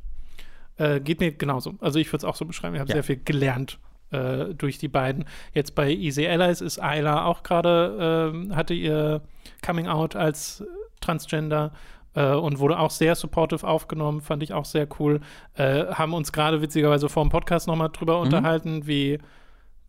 Äh, 0.77 0.99
geht 0.99 1.19
mir 1.19 1.31
genauso. 1.31 1.75
Also 1.79 1.99
ich 1.99 2.07
würde 2.07 2.17
es 2.17 2.23
auch 2.23 2.35
so 2.35 2.45
beschreiben. 2.45 2.75
Ich 2.75 2.81
habe 2.81 2.89
ja. 2.89 2.95
sehr 2.95 3.03
viel 3.03 3.21
gelernt 3.23 3.79
äh, 4.11 4.53
durch 4.55 4.77
die 4.77 4.87
beiden. 4.87 5.25
Jetzt 5.53 5.75
bei 5.75 5.91
Easy 5.91 6.27
Allies 6.27 6.61
ist 6.61 6.79
Ayla 6.79 7.25
auch 7.25 7.43
gerade, 7.43 8.33
äh, 8.51 8.55
hatte 8.55 8.73
ihr 8.73 9.21
Coming 9.65 9.87
Out 9.87 10.15
als 10.15 10.63
Transgender 11.01 11.71
äh, 12.15 12.33
und 12.33 12.59
wurde 12.59 12.79
auch 12.79 12.91
sehr 12.91 13.15
supportive 13.15 13.67
aufgenommen, 13.67 14.21
fand 14.21 14.43
ich 14.43 14.53
auch 14.53 14.65
sehr 14.65 14.87
cool. 14.99 15.21
Äh, 15.55 15.85
haben 15.87 16.13
uns 16.13 16.31
gerade 16.31 16.61
witzigerweise 16.61 17.09
vor 17.09 17.23
dem 17.23 17.29
Podcast 17.29 17.67
nochmal 17.67 17.89
drüber 17.89 18.17
mhm. 18.17 18.23
unterhalten, 18.23 18.87
wie 18.87 19.19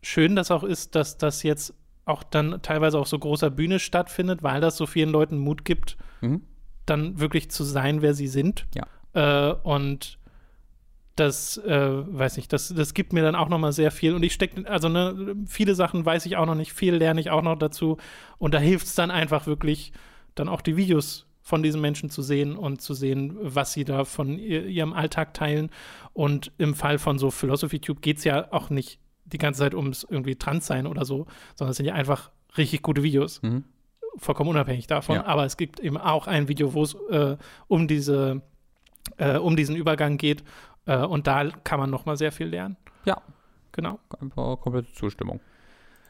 schön 0.01 0.35
das 0.35 0.51
auch 0.51 0.63
ist, 0.63 0.95
dass 0.95 1.17
das 1.17 1.43
jetzt 1.43 1.73
auch 2.05 2.23
dann 2.23 2.61
teilweise 2.61 2.99
auf 2.99 3.07
so 3.07 3.17
großer 3.19 3.49
Bühne 3.49 3.79
stattfindet, 3.79 4.43
weil 4.43 4.61
das 4.61 4.77
so 4.77 4.85
vielen 4.85 5.09
Leuten 5.09 5.37
Mut 5.37 5.65
gibt, 5.65 5.97
mhm. 6.21 6.41
dann 6.85 7.19
wirklich 7.19 7.51
zu 7.51 7.63
sein, 7.63 8.01
wer 8.01 8.13
sie 8.13 8.27
sind. 8.27 8.65
Ja. 8.75 8.87
Äh, 9.13 9.53
und 9.63 10.17
das, 11.15 11.57
äh, 11.57 11.89
weiß 12.07 12.37
nicht, 12.37 12.51
das, 12.51 12.69
das 12.69 12.93
gibt 12.93 13.13
mir 13.13 13.21
dann 13.21 13.35
auch 13.35 13.49
nochmal 13.49 13.73
sehr 13.73 13.91
viel. 13.91 14.15
Und 14.15 14.23
ich 14.23 14.33
stecke, 14.33 14.67
also 14.67 14.89
ne, 14.89 15.35
viele 15.45 15.75
Sachen 15.75 16.05
weiß 16.05 16.25
ich 16.25 16.37
auch 16.37 16.45
noch 16.45 16.55
nicht, 16.55 16.73
viel 16.73 16.95
lerne 16.95 17.21
ich 17.21 17.29
auch 17.29 17.43
noch 17.43 17.57
dazu. 17.57 17.97
Und 18.37 18.53
da 18.53 18.59
hilft 18.59 18.87
es 18.87 18.95
dann 18.95 19.11
einfach 19.11 19.45
wirklich, 19.45 19.91
dann 20.35 20.49
auch 20.49 20.61
die 20.61 20.77
Videos 20.77 21.27
von 21.41 21.63
diesen 21.63 21.81
Menschen 21.81 22.09
zu 22.09 22.21
sehen 22.21 22.55
und 22.55 22.81
zu 22.81 22.93
sehen, 22.93 23.37
was 23.41 23.73
sie 23.73 23.83
da 23.83 24.05
von 24.05 24.39
ihrem 24.39 24.93
Alltag 24.93 25.33
teilen. 25.33 25.69
Und 26.13 26.51
im 26.57 26.75
Fall 26.75 26.97
von 26.97 27.19
so 27.19 27.29
Philosophy 27.29 27.79
Tube 27.79 28.01
geht 28.01 28.17
es 28.19 28.23
ja 28.23 28.47
auch 28.51 28.69
nicht 28.69 28.99
die 29.31 29.37
ganze 29.37 29.59
Zeit 29.59 29.73
ums 29.73 30.05
irgendwie 30.09 30.35
trans 30.35 30.65
sein 30.65 30.87
oder 30.87 31.05
so, 31.05 31.27
sondern 31.55 31.71
es 31.71 31.77
sind 31.77 31.85
ja 31.85 31.93
einfach 31.93 32.31
richtig 32.57 32.81
gute 32.81 33.03
Videos. 33.03 33.41
Mhm. 33.41 33.63
Vollkommen 34.17 34.49
unabhängig 34.49 34.87
davon. 34.87 35.15
Ja. 35.15 35.25
Aber 35.25 35.45
es 35.45 35.57
gibt 35.57 35.79
eben 35.79 35.97
auch 35.97 36.27
ein 36.27 36.47
Video, 36.47 36.73
wo 36.73 36.83
es 36.83 36.95
äh, 37.09 37.37
um 37.67 37.87
diese, 37.87 38.41
äh, 39.17 39.37
um 39.37 39.55
diesen 39.55 39.75
Übergang 39.75 40.17
geht. 40.17 40.43
Äh, 40.85 40.97
und 40.97 41.27
da 41.27 41.49
kann 41.63 41.79
man 41.79 41.89
noch 41.89 42.05
mal 42.05 42.17
sehr 42.17 42.31
viel 42.31 42.47
lernen. 42.47 42.77
Ja. 43.05 43.21
Genau. 43.71 43.99
Einfach 44.19 44.59
komplette 44.59 44.91
Zustimmung. 44.93 45.39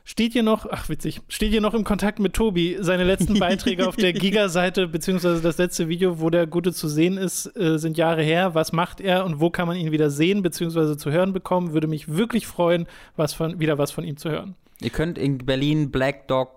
Steht 0.04 0.34
ihr 0.34 0.44
noch, 0.44 0.66
ach 0.70 0.90
witzig, 0.90 1.22
steht 1.28 1.54
ihr 1.54 1.62
noch 1.62 1.74
im 1.74 1.84
Kontakt 1.84 2.20
mit 2.20 2.34
Tobi? 2.34 2.78
Seine 2.80 3.04
letzten 3.04 3.38
Beiträge 3.40 3.88
auf 3.88 3.96
der 3.96 4.14
Giga-Seite, 4.14 4.88
beziehungsweise 4.88 5.42
das 5.42 5.58
letzte 5.58 5.88
Video, 5.90 6.20
wo 6.20 6.30
der 6.30 6.48
Gute 6.48 6.74
zu 6.74 6.88
sehen 6.88 7.18
ist, 7.18 7.46
äh, 7.56 7.78
sind 7.78 7.98
Jahre 7.98 8.24
her. 8.24 8.56
Was 8.56 8.72
macht 8.72 9.00
er 9.00 9.26
und 9.26 9.40
wo 9.40 9.50
kann 9.52 9.68
man 9.68 9.78
ihn 9.78 9.92
wieder 9.92 10.10
sehen, 10.10 10.42
beziehungsweise 10.42 10.98
zu 10.98 11.12
hören 11.12 11.34
bekommen? 11.34 11.74
Würde 11.74 11.88
mich 11.88 12.14
wirklich 12.16 12.48
freuen, 12.48 12.88
was 13.16 13.34
von, 13.34 13.60
wieder 13.60 13.78
was 13.78 13.92
von 13.92 14.04
ihm 14.04 14.18
zu 14.18 14.30
hören. 14.30 14.56
Ihr 14.82 14.90
könnt 14.90 15.18
in 15.18 15.38
Berlin 15.38 15.92
Black 15.92 16.28
Dog 16.28 16.50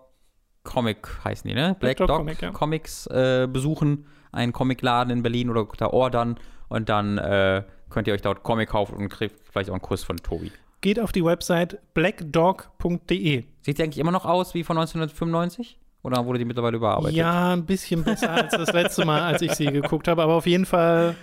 Comic 0.63 1.23
heißen 1.23 1.47
die, 1.47 1.55
ne? 1.55 1.77
Black, 1.79 1.81
Black 1.81 1.97
Dog, 1.99 2.09
Dog 2.09 2.17
Comic, 2.19 2.41
ja. 2.41 2.51
Comics 2.51 3.07
äh, 3.09 3.47
besuchen, 3.51 4.07
einen 4.33 4.55
Comicladen 4.55 5.13
in 5.13 5.23
Berlin 5.23 5.51
oder 5.51 5.69
da 5.77 5.89
ordern 5.89 6.37
und 6.69 6.89
dann 6.89 7.19
äh, 7.19 7.63
könnt 7.91 8.09
ihr 8.09 8.15
euch 8.15 8.23
dort 8.23 8.43
Comic 8.43 8.71
kaufen 8.71 8.97
und 8.97 9.11
kriegt 9.11 9.37
vielleicht 9.51 9.69
auch 9.69 9.75
einen 9.75 9.83
Kuss 9.83 10.03
von 10.03 10.17
Tobi 10.17 10.51
geht 10.85 11.01
auf 11.01 11.13
die 11.13 11.25
Website 11.25 11.79
blackdog.de. 11.95 13.45
Sieht 13.63 13.77
sie 13.79 13.83
eigentlich 13.83 13.99
immer 13.99 14.13
noch 14.13 14.27
aus 14.27 14.53
wie 14.53 14.63
von 14.65 14.77
1995? 14.77 15.79
Oder 16.03 16.27
wurde 16.27 16.39
die 16.39 16.45
mittlerweile 16.45 16.77
überarbeitet? 16.77 17.17
Ja, 17.17 17.55
ein 17.55 17.65
bisschen 17.65 18.05
besser 18.05 18.31
als 18.31 18.53
das 18.53 18.71
letzte 18.71 19.07
Mal, 19.07 19.23
als 19.23 19.41
ich 19.41 19.53
sie 19.53 19.65
geguckt 19.65 20.09
habe, 20.09 20.23
aber 20.23 20.35
auf 20.35 20.47
jeden 20.47 20.67
Fall 20.67 21.17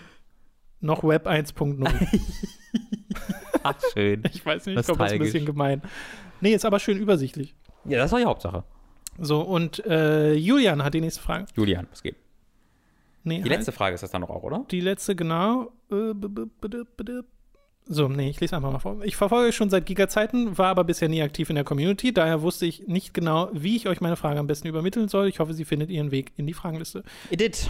noch 0.79 1.03
Web 1.03 1.27
1.0. 1.27 1.87
Ach, 3.63 3.75
schön. 3.93 4.23
Ich 4.33 4.43
weiß 4.43 4.65
nicht, 4.65 4.79
ich 4.79 4.85
glaube, 4.87 4.97
das 4.97 5.11
ist 5.11 5.13
ein 5.13 5.19
bisschen 5.19 5.45
gemein. 5.45 5.83
Nee, 6.41 6.55
ist 6.55 6.65
aber 6.65 6.79
schön 6.79 6.97
übersichtlich. 6.97 7.53
Ja, 7.85 7.99
das 7.99 8.11
war 8.11 8.17
die 8.17 8.25
Hauptsache. 8.25 8.63
So, 9.19 9.41
und 9.41 9.85
äh, 9.85 10.33
Julian 10.33 10.83
hat 10.83 10.95
die 10.95 11.01
nächste 11.01 11.21
Frage. 11.21 11.45
Julian, 11.55 11.85
was 11.91 12.01
geht? 12.01 12.15
Nee, 13.23 13.35
die 13.35 13.41
halt. 13.43 13.51
letzte 13.51 13.71
Frage 13.71 13.93
ist 13.93 14.01
das 14.01 14.09
dann 14.09 14.21
noch 14.21 14.31
auch, 14.31 14.41
oder? 14.41 14.65
Die 14.71 14.81
letzte, 14.81 15.15
genau. 15.15 15.71
Äh, 15.91 16.15
so, 17.93 18.07
nee, 18.07 18.29
ich 18.29 18.39
lese 18.39 18.55
einfach 18.55 18.71
mal 18.71 18.79
vor. 18.79 19.03
Ich 19.03 19.17
verfolge 19.17 19.49
euch 19.49 19.55
schon 19.55 19.69
seit 19.69 19.85
Giga-Zeiten, 19.85 20.57
war 20.57 20.67
aber 20.67 20.85
bisher 20.85 21.09
nie 21.09 21.21
aktiv 21.21 21.49
in 21.49 21.55
der 21.55 21.65
Community. 21.65 22.13
Daher 22.13 22.41
wusste 22.41 22.65
ich 22.65 22.87
nicht 22.87 23.13
genau, 23.13 23.49
wie 23.51 23.75
ich 23.75 23.89
euch 23.89 23.99
meine 23.99 24.15
Frage 24.15 24.39
am 24.39 24.47
besten 24.47 24.69
übermitteln 24.69 25.09
soll. 25.09 25.27
Ich 25.27 25.39
hoffe, 25.39 25.53
sie 25.53 25.65
findet 25.65 25.89
ihren 25.89 26.09
Weg 26.09 26.31
in 26.37 26.47
die 26.47 26.53
Fragenliste. 26.53 27.03
Edit. 27.29 27.69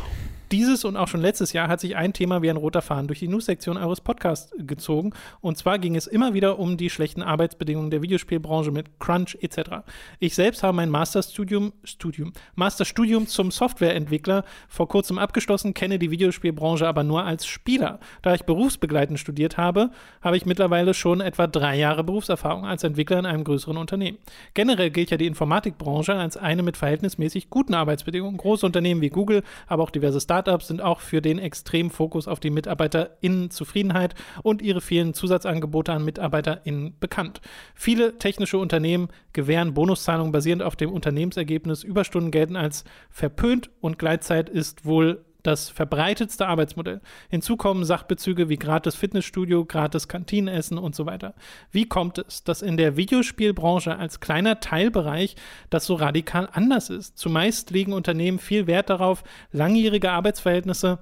Dieses 0.51 0.83
und 0.83 0.97
auch 0.97 1.07
schon 1.07 1.21
letztes 1.21 1.53
Jahr 1.53 1.69
hat 1.69 1.79
sich 1.79 1.95
ein 1.95 2.11
Thema 2.11 2.41
wie 2.41 2.49
ein 2.49 2.57
roter 2.57 2.81
Faden 2.81 3.07
durch 3.07 3.19
die 3.19 3.29
News-Sektion 3.29 3.77
eures 3.77 4.01
Podcasts 4.01 4.53
gezogen. 4.57 5.13
Und 5.39 5.57
zwar 5.57 5.79
ging 5.79 5.95
es 5.95 6.07
immer 6.07 6.33
wieder 6.33 6.59
um 6.59 6.75
die 6.75 6.89
schlechten 6.89 7.21
Arbeitsbedingungen 7.23 7.89
der 7.89 8.01
Videospielbranche 8.01 8.69
mit 8.69 8.99
Crunch 8.99 9.37
etc. 9.39 9.85
Ich 10.19 10.35
selbst 10.35 10.61
habe 10.61 10.75
mein 10.75 10.89
Masterstudium, 10.89 11.71
Studium, 11.85 12.33
Masterstudium 12.55 13.27
zum 13.27 13.49
Softwareentwickler 13.49 14.43
vor 14.67 14.89
kurzem 14.89 15.19
abgeschlossen, 15.19 15.73
kenne 15.73 15.99
die 15.99 16.11
Videospielbranche 16.11 16.85
aber 16.85 17.05
nur 17.05 17.23
als 17.23 17.45
Spieler. 17.45 18.01
Da 18.21 18.33
ich 18.33 18.43
berufsbegleitend 18.43 19.21
studiert 19.21 19.55
habe, 19.55 19.91
habe 20.21 20.35
ich 20.35 20.45
mittlerweile 20.45 20.93
schon 20.93 21.21
etwa 21.21 21.47
drei 21.47 21.77
Jahre 21.77 22.03
Berufserfahrung 22.03 22.65
als 22.65 22.83
Entwickler 22.83 23.19
in 23.19 23.25
einem 23.25 23.45
größeren 23.45 23.77
Unternehmen. 23.77 24.17
Generell 24.53 24.89
gilt 24.89 25.11
ja 25.11 25.17
die 25.17 25.27
Informatikbranche 25.27 26.13
als 26.13 26.35
eine 26.35 26.61
mit 26.61 26.75
verhältnismäßig 26.75 27.49
guten 27.49 27.73
Arbeitsbedingungen. 27.73 28.35
Große 28.35 28.65
Unternehmen 28.65 28.99
wie 28.99 29.09
Google, 29.09 29.43
aber 29.67 29.83
auch 29.83 29.91
diverse 29.91 30.19
Startups 30.19 30.40
Startups 30.41 30.67
sind 30.67 30.81
auch 30.81 31.01
für 31.01 31.21
den 31.21 31.37
extremen 31.37 31.91
Fokus 31.91 32.27
auf 32.27 32.39
die 32.39 32.49
MitarbeiterInnenzufriedenheit 32.49 34.15
und 34.41 34.63
ihre 34.63 34.81
vielen 34.81 35.13
Zusatzangebote 35.13 35.93
an 35.93 36.03
MitarbeiterInnen 36.03 36.97
bekannt. 36.99 37.41
Viele 37.75 38.17
technische 38.17 38.57
Unternehmen 38.57 39.09
gewähren 39.33 39.75
Bonuszahlungen 39.75 40.31
basierend 40.31 40.63
auf 40.63 40.75
dem 40.75 40.91
Unternehmensergebnis. 40.91 41.83
Überstunden 41.83 42.31
gelten 42.31 42.55
als 42.55 42.85
verpönt 43.11 43.69
und 43.81 43.99
Gleitzeit 43.99 44.49
ist 44.49 44.83
wohl 44.83 45.23
das 45.43 45.69
verbreitetste 45.69 46.47
Arbeitsmodell. 46.47 47.01
Hinzu 47.29 47.57
kommen 47.57 47.83
Sachbezüge 47.83 48.49
wie 48.49 48.57
gratis 48.57 48.95
Fitnessstudio, 48.95 49.65
gratis 49.65 50.07
Kantinenessen 50.07 50.77
und 50.77 50.95
so 50.95 51.05
weiter. 51.05 51.33
Wie 51.71 51.87
kommt 51.87 52.17
es, 52.17 52.43
dass 52.43 52.61
in 52.61 52.77
der 52.77 52.97
Videospielbranche 52.97 53.95
als 53.95 54.19
kleiner 54.19 54.59
Teilbereich 54.59 55.35
das 55.69 55.85
so 55.85 55.95
radikal 55.95 56.49
anders 56.51 56.89
ist? 56.89 57.17
Zumeist 57.17 57.71
legen 57.71 57.93
Unternehmen 57.93 58.39
viel 58.39 58.67
Wert 58.67 58.89
darauf, 58.89 59.23
langjährige 59.51 60.11
Arbeitsverhältnisse 60.11 60.99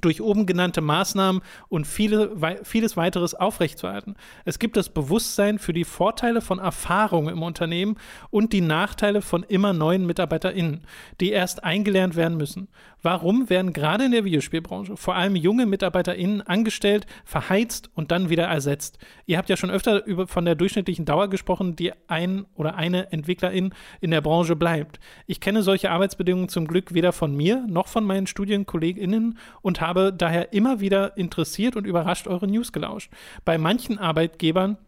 durch 0.00 0.20
oben 0.20 0.46
genannte 0.46 0.80
Maßnahmen 0.80 1.42
und 1.68 1.86
viele, 1.86 2.36
vieles 2.62 2.96
weiteres 2.96 3.34
aufrechtzuerhalten. 3.34 4.16
Es 4.44 4.58
gibt 4.58 4.76
das 4.76 4.88
Bewusstsein 4.88 5.58
für 5.58 5.72
die 5.72 5.84
Vorteile 5.84 6.40
von 6.40 6.58
Erfahrung 6.58 7.28
im 7.28 7.42
Unternehmen 7.42 7.96
und 8.30 8.52
die 8.52 8.60
Nachteile 8.60 9.22
von 9.22 9.42
immer 9.42 9.72
neuen 9.72 10.06
MitarbeiterInnen, 10.06 10.82
die 11.20 11.30
erst 11.30 11.64
eingelernt 11.64 12.16
werden 12.16 12.36
müssen. 12.36 12.68
Warum 13.04 13.50
werden 13.50 13.74
gerade 13.74 14.06
in 14.06 14.12
der 14.12 14.24
Videospielbranche 14.24 14.96
vor 14.96 15.14
allem 15.14 15.36
junge 15.36 15.66
MitarbeiterInnen 15.66 16.40
angestellt, 16.40 17.04
verheizt 17.26 17.90
und 17.94 18.10
dann 18.10 18.30
wieder 18.30 18.44
ersetzt? 18.44 18.98
Ihr 19.26 19.36
habt 19.36 19.50
ja 19.50 19.58
schon 19.58 19.70
öfter 19.70 20.06
über, 20.06 20.26
von 20.26 20.46
der 20.46 20.54
durchschnittlichen 20.54 21.04
Dauer 21.04 21.28
gesprochen, 21.28 21.76
die 21.76 21.92
ein 22.08 22.46
oder 22.54 22.76
eine 22.76 23.12
Entwicklerin 23.12 23.74
in 24.00 24.10
der 24.10 24.22
Branche 24.22 24.56
bleibt. 24.56 25.00
Ich 25.26 25.40
kenne 25.40 25.62
solche 25.62 25.90
Arbeitsbedingungen 25.90 26.48
zum 26.48 26.66
Glück 26.66 26.94
weder 26.94 27.12
von 27.12 27.36
mir 27.36 27.66
noch 27.68 27.88
von 27.88 28.04
meinen 28.04 28.26
StudienkollegInnen 28.26 29.38
und 29.60 29.82
habe 29.86 30.12
daher 30.12 30.52
immer 30.52 30.80
wieder 30.80 31.16
interessiert 31.16 31.76
und 31.76 31.86
überrascht 31.86 32.26
eure 32.26 32.48
News 32.48 32.72
gelauscht. 32.72 33.10
Bei 33.44 33.58
manchen 33.58 33.98
Arbeitgebern 33.98 34.78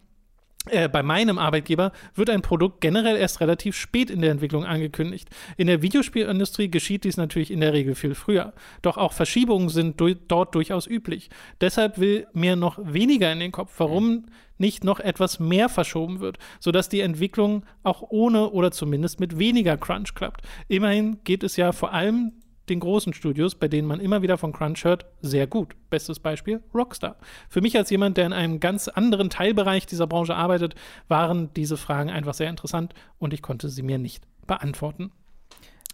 äh, 0.69 0.89
bei 0.89 1.03
meinem 1.03 1.37
Arbeitgeber 1.37 1.91
wird 2.15 2.29
ein 2.29 2.41
Produkt 2.41 2.81
generell 2.81 3.15
erst 3.15 3.41
relativ 3.41 3.75
spät 3.75 4.09
in 4.09 4.21
der 4.21 4.31
Entwicklung 4.31 4.65
angekündigt. 4.65 5.29
In 5.55 5.67
der 5.67 5.81
Videospielindustrie 5.81 6.69
geschieht 6.69 7.03
dies 7.03 7.17
natürlich 7.17 7.51
in 7.51 7.61
der 7.61 7.73
Regel 7.73 7.95
viel 7.95 8.15
früher. 8.15 8.53
Doch 8.81 8.97
auch 8.97 9.13
Verschiebungen 9.13 9.69
sind 9.69 9.99
du 9.99 10.13
dort 10.13 10.55
durchaus 10.55 10.87
üblich. 10.87 11.29
Deshalb 11.61 11.99
will 11.99 12.27
mir 12.33 12.55
noch 12.55 12.79
weniger 12.81 13.31
in 13.31 13.39
den 13.39 13.51
Kopf, 13.51 13.73
warum 13.77 14.25
nicht 14.57 14.83
noch 14.83 14.99
etwas 14.99 15.39
mehr 15.39 15.69
verschoben 15.69 16.19
wird, 16.19 16.37
sodass 16.59 16.89
die 16.89 17.01
Entwicklung 17.01 17.63
auch 17.83 18.03
ohne 18.09 18.49
oder 18.49 18.71
zumindest 18.71 19.19
mit 19.19 19.37
weniger 19.37 19.77
Crunch 19.77 20.15
klappt. 20.15 20.41
Immerhin 20.67 21.19
geht 21.23 21.43
es 21.43 21.57
ja 21.57 21.71
vor 21.71 21.93
allem 21.93 22.33
den 22.69 22.79
großen 22.79 23.13
Studios, 23.13 23.55
bei 23.55 23.67
denen 23.67 23.87
man 23.87 23.99
immer 23.99 24.21
wieder 24.21 24.37
von 24.37 24.53
Crunch 24.53 24.83
hört, 24.83 25.05
sehr 25.21 25.47
gut. 25.47 25.75
Bestes 25.89 26.19
Beispiel 26.19 26.61
Rockstar. 26.73 27.17
Für 27.49 27.61
mich 27.61 27.77
als 27.77 27.89
jemand, 27.89 28.17
der 28.17 28.25
in 28.25 28.33
einem 28.33 28.59
ganz 28.59 28.87
anderen 28.87 29.29
Teilbereich 29.29 29.85
dieser 29.85 30.07
Branche 30.07 30.35
arbeitet, 30.35 30.75
waren 31.07 31.53
diese 31.55 31.77
Fragen 31.77 32.09
einfach 32.09 32.33
sehr 32.33 32.49
interessant 32.49 32.93
und 33.19 33.33
ich 33.33 33.41
konnte 33.41 33.69
sie 33.69 33.83
mir 33.83 33.97
nicht 33.97 34.23
beantworten. 34.45 35.11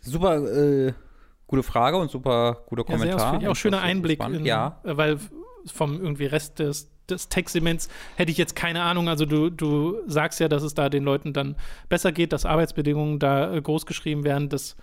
Super 0.02 0.38
äh, 0.46 0.94
gute 1.48 1.64
Frage 1.64 1.98
und 1.98 2.10
super 2.12 2.64
guter 2.68 2.84
ja, 2.84 2.96
Kommentar. 2.96 3.40
Sehr 3.40 3.52
auch 3.52 3.56
schöner 3.56 3.82
Einblick, 3.82 4.22
in, 4.24 4.46
ja. 4.46 4.80
Weil 4.84 5.20
vom 5.66 6.02
irgendwie 6.02 6.26
Rest 6.26 6.60
des, 6.60 6.90
des 7.10 7.30
Tech-Segments 7.30 7.90
hätte 8.16 8.32
ich 8.32 8.38
jetzt 8.38 8.56
keine 8.56 8.82
Ahnung. 8.82 9.08
Also 9.08 9.26
du, 9.26 9.50
du 9.50 9.98
sagst 10.08 10.40
ja, 10.40 10.48
dass 10.48 10.64
es 10.64 10.74
da 10.74 10.90
den 10.90 11.04
Leuten 11.04 11.34
dann 11.34 11.56
besser 11.90 12.12
geht, 12.12 12.34
dass 12.34 12.46
Arbeitsbedingungen 12.46 13.20
da 13.20 13.54
äh, 13.54 13.62
groß 13.62 13.86
geschrieben 13.86 14.24
werden, 14.24 14.50
dass 14.50 14.76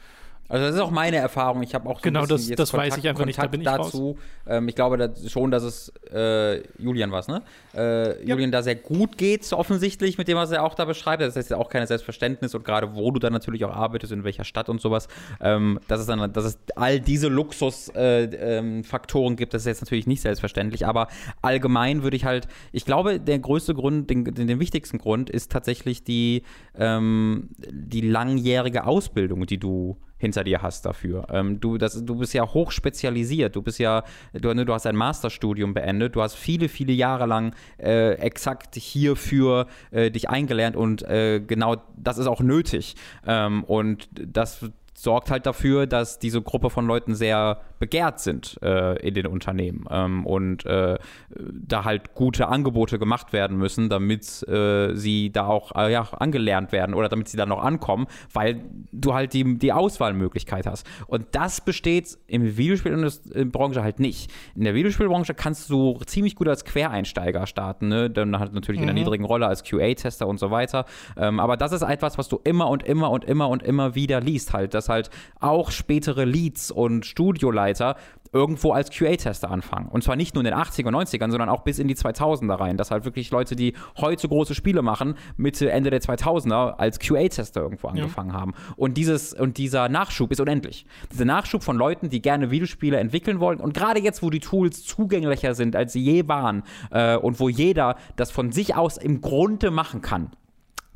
also 0.51 0.66
das 0.66 0.74
ist 0.74 0.81
auch 0.81 0.90
meine 0.90 1.16
Erfahrung. 1.16 1.62
Ich 1.62 1.74
habe 1.74 1.89
auch 1.89 1.98
so 1.98 2.02
genau, 2.02 2.27
das, 2.27 2.48
das 2.48 2.72
Kontakt, 2.72 2.90
weiß 2.90 2.98
ich 2.98 3.09
einfach 3.09 3.22
Kontakt 3.22 3.27
nicht. 3.27 3.39
Da 3.39 3.47
bin 3.47 3.60
ich 3.60 3.66
dazu. 3.66 4.18
Ähm, 4.48 4.68
ich 4.68 4.74
glaube 4.74 4.98
dass 4.98 5.31
schon, 5.31 5.52
dass 5.52 5.62
es 5.62 5.93
äh, 6.12 6.62
Julian 6.77 7.12
was, 7.12 7.28
ne? 7.28 7.43
Äh, 7.72 8.24
ja. 8.24 8.31
Julian 8.35 8.51
da 8.51 8.60
sehr 8.62 8.74
gut 8.74 9.16
geht, 9.16 9.51
offensichtlich 9.52 10.18
mit 10.18 10.27
dem, 10.27 10.36
was 10.36 10.51
er 10.51 10.64
auch 10.64 10.74
da 10.74 10.86
beschreibt. 10.86 11.22
Das 11.22 11.36
ist 11.36 11.51
ja 11.51 11.56
auch 11.56 11.68
keine 11.68 11.86
Selbstverständnis 11.86 12.52
und 12.56 12.64
gerade 12.64 12.97
wo 12.97 13.12
du 13.12 13.20
dann 13.20 13.32
natürlich 13.32 13.64
auch 13.64 13.72
arbeitest, 13.72 14.12
in 14.12 14.24
welcher 14.24 14.43
Stadt 14.43 14.68
und 14.68 14.81
sowas. 14.81 15.06
Ähm, 15.40 15.78
dass 15.86 16.01
es 16.01 16.06
dann, 16.06 16.32
dass 16.32 16.44
es 16.44 16.59
all 16.74 16.98
diese 16.98 17.28
Luxusfaktoren 17.28 17.94
äh, 17.94 18.59
ähm, 18.59 19.36
gibt, 19.36 19.55
das 19.55 19.62
ist 19.62 19.66
jetzt 19.66 19.82
natürlich 19.82 20.09
nicht 20.09 20.20
selbstverständlich. 20.20 20.85
Aber 20.85 21.06
allgemein 21.43 22.02
würde 22.02 22.16
ich 22.16 22.24
halt, 22.24 22.48
ich 22.72 22.85
glaube, 22.85 23.20
der 23.20 23.39
größte 23.39 23.74
Grund, 23.74 24.10
den, 24.10 24.24
den, 24.24 24.48
den 24.48 24.59
wichtigsten 24.59 24.98
Grund 24.98 25.31
ist 25.31 25.52
tatsächlich 25.52 26.02
die, 26.02 26.43
ähm, 26.77 27.51
die 27.70 28.01
langjährige 28.01 28.85
Ausbildung, 28.85 29.47
die 29.47 29.59
du 29.59 29.97
hinter 30.21 30.45
dir 30.45 30.63
hast 30.63 30.85
dafür. 30.85 31.27
Ähm, 31.33 31.61
du, 31.61 31.79
das, 31.79 32.05
du 32.05 32.17
bist 32.17 32.35
ja 32.35 32.47
hoch 32.47 32.71
spezialisiert. 32.71 33.57
Du 33.57 33.63
bist 33.63 33.79
ja, 33.79 34.05
du, 34.33 34.53
ne, 34.55 34.65
du 34.65 34.75
hast 34.75 34.87
ein 34.87 34.95
Masterstudium 34.95 35.75
beendet. 35.75 36.15
Du 36.15 36.23
hast 36.23 36.35
viele, 36.35 36.69
viele 36.69 36.93
Jahre 36.93 37.27
lang 37.27 37.55
äh, 37.79 38.13
exakt 38.15 38.77
hierfür 38.77 39.67
äh, 39.91 40.11
dich 40.11 40.29
eingelernt 40.29 40.77
und 40.77 41.03
äh, 41.03 41.41
genau 41.41 41.77
das 41.97 42.19
ist 42.19 42.27
auch 42.27 42.41
nötig. 42.41 42.97
Ähm, 43.27 43.65
und 43.65 44.09
das 44.13 44.71
sorgt 45.02 45.31
halt 45.31 45.47
dafür, 45.47 45.86
dass 45.86 46.18
diese 46.18 46.43
Gruppe 46.43 46.68
von 46.68 46.86
Leuten 46.86 47.14
sehr 47.14 47.60
begehrt 47.78 48.20
sind 48.20 48.59
äh, 48.62 48.98
in 48.98 49.14
den 49.14 49.27
Unternehmen 49.27 49.86
ähm, 49.90 50.27
und 50.27 50.66
äh, 50.66 50.98
da 51.31 51.85
halt 51.86 52.14
gute 52.14 52.48
Angebote 52.48 52.98
gemacht 52.98 53.32
werden 53.32 53.56
müssen, 53.56 53.89
damit 53.89 54.47
äh, 54.47 54.94
sie 54.94 55.32
da 55.32 55.47
auch 55.47 55.74
äh, 55.74 55.90
ja, 55.90 56.06
angelernt 56.12 56.72
werden 56.72 56.94
oder 56.94 57.09
damit 57.09 57.28
sie 57.28 57.39
dann 57.39 57.48
noch 57.48 57.62
ankommen, 57.62 58.06
weil 58.35 58.60
du 58.93 59.14
halt 59.14 59.32
die, 59.32 59.59
die 59.59 59.72
Auswahlmöglichkeit 59.72 60.66
hast. 60.66 60.86
Und 61.06 61.28
das 61.32 61.62
besteht 61.62 62.18
im 62.27 62.59
Videospielbranche 62.59 63.82
halt 63.82 64.01
nicht. 64.01 64.31
In 64.55 64.64
der 64.64 64.74
Videospielbranche 64.74 65.32
kannst 65.32 65.70
du 65.70 65.98
ziemlich 66.05 66.35
gut 66.35 66.48
als 66.48 66.66
Quereinsteiger 66.66 67.47
starten, 67.47 67.89
ne? 67.89 68.10
dann 68.10 68.39
halt 68.39 68.52
natürlich 68.52 68.81
mhm. 68.81 68.85
in 68.85 68.90
einer 68.90 68.98
niedrigen 68.98 69.24
Rolle 69.24 69.47
als 69.47 69.64
QA-Tester 69.64 70.28
und 70.28 70.39
so 70.39 70.51
weiter. 70.51 70.85
Ähm, 71.16 71.40
aber 71.40 71.56
das 71.56 71.72
ist 71.72 71.81
etwas, 71.81 72.18
was 72.18 72.28
du 72.28 72.39
immer 72.44 72.68
und 72.68 72.82
immer 72.82 73.10
und 73.10 73.24
immer 73.24 73.48
und 73.48 73.62
immer 73.62 73.94
wieder 73.94 74.20
liest 74.20 74.52
halt, 74.52 74.74
dass 74.74 74.90
halt 74.91 75.11
auch 75.41 75.71
spätere 75.71 76.25
Leads 76.25 76.71
und 76.71 77.07
Studioleiter 77.07 77.97
irgendwo 78.33 78.73
als 78.73 78.91
QA-Tester 78.91 79.51
anfangen. 79.51 79.89
Und 79.89 80.05
zwar 80.05 80.17
nicht 80.17 80.35
nur 80.35 80.45
in 80.45 80.51
den 80.51 80.55
80er 80.55 80.87
und 80.87 80.95
90ern, 80.95 81.31
sondern 81.31 81.49
auch 81.49 81.62
bis 81.62 81.79
in 81.79 81.89
die 81.89 81.97
2000er 81.97 82.61
rein. 82.61 82.77
Dass 82.77 82.91
halt 82.91 83.05
wirklich 83.05 83.31
Leute, 83.31 83.57
die 83.57 83.75
heute 83.97 84.29
große 84.29 84.55
Spiele 84.55 84.83
machen, 84.83 85.15
Mitte, 85.37 85.71
Ende 85.71 85.91
der 85.91 86.01
2000er 86.01 86.77
als 86.77 86.99
QA-Tester 86.99 87.61
irgendwo 87.61 87.89
angefangen 87.89 88.31
ja. 88.31 88.41
haben. 88.41 88.55
Und, 88.77 88.97
dieses, 88.97 89.33
und 89.33 89.59
dieser 89.59 89.89
Nachschub 89.89 90.31
ist 90.31 90.41
unendlich. 90.41 90.87
Dieser 91.12 91.25
Nachschub 91.25 91.62
von 91.62 91.77
Leuten, 91.77 92.09
die 92.09 92.23
gerne 92.23 92.51
Videospiele 92.51 92.99
entwickeln 92.99 93.41
wollen. 93.41 93.61
Und 93.61 93.75
gerade 93.75 94.01
jetzt, 94.01 94.23
wo 94.23 94.31
die 94.31 94.41
Tools 94.41 94.85
zugänglicher 94.85 95.55
sind, 95.55 95.75
als 95.75 95.93
sie 95.93 96.03
je 96.03 96.29
waren 96.29 96.62
äh, 96.91 97.17
und 97.17 97.41
wo 97.41 97.49
jeder 97.49 97.97
das 98.17 98.31
von 98.31 98.53
sich 98.53 98.77
aus 98.77 98.97
im 98.97 99.21
Grunde 99.21 99.71
machen 99.71 100.03
kann, 100.03 100.31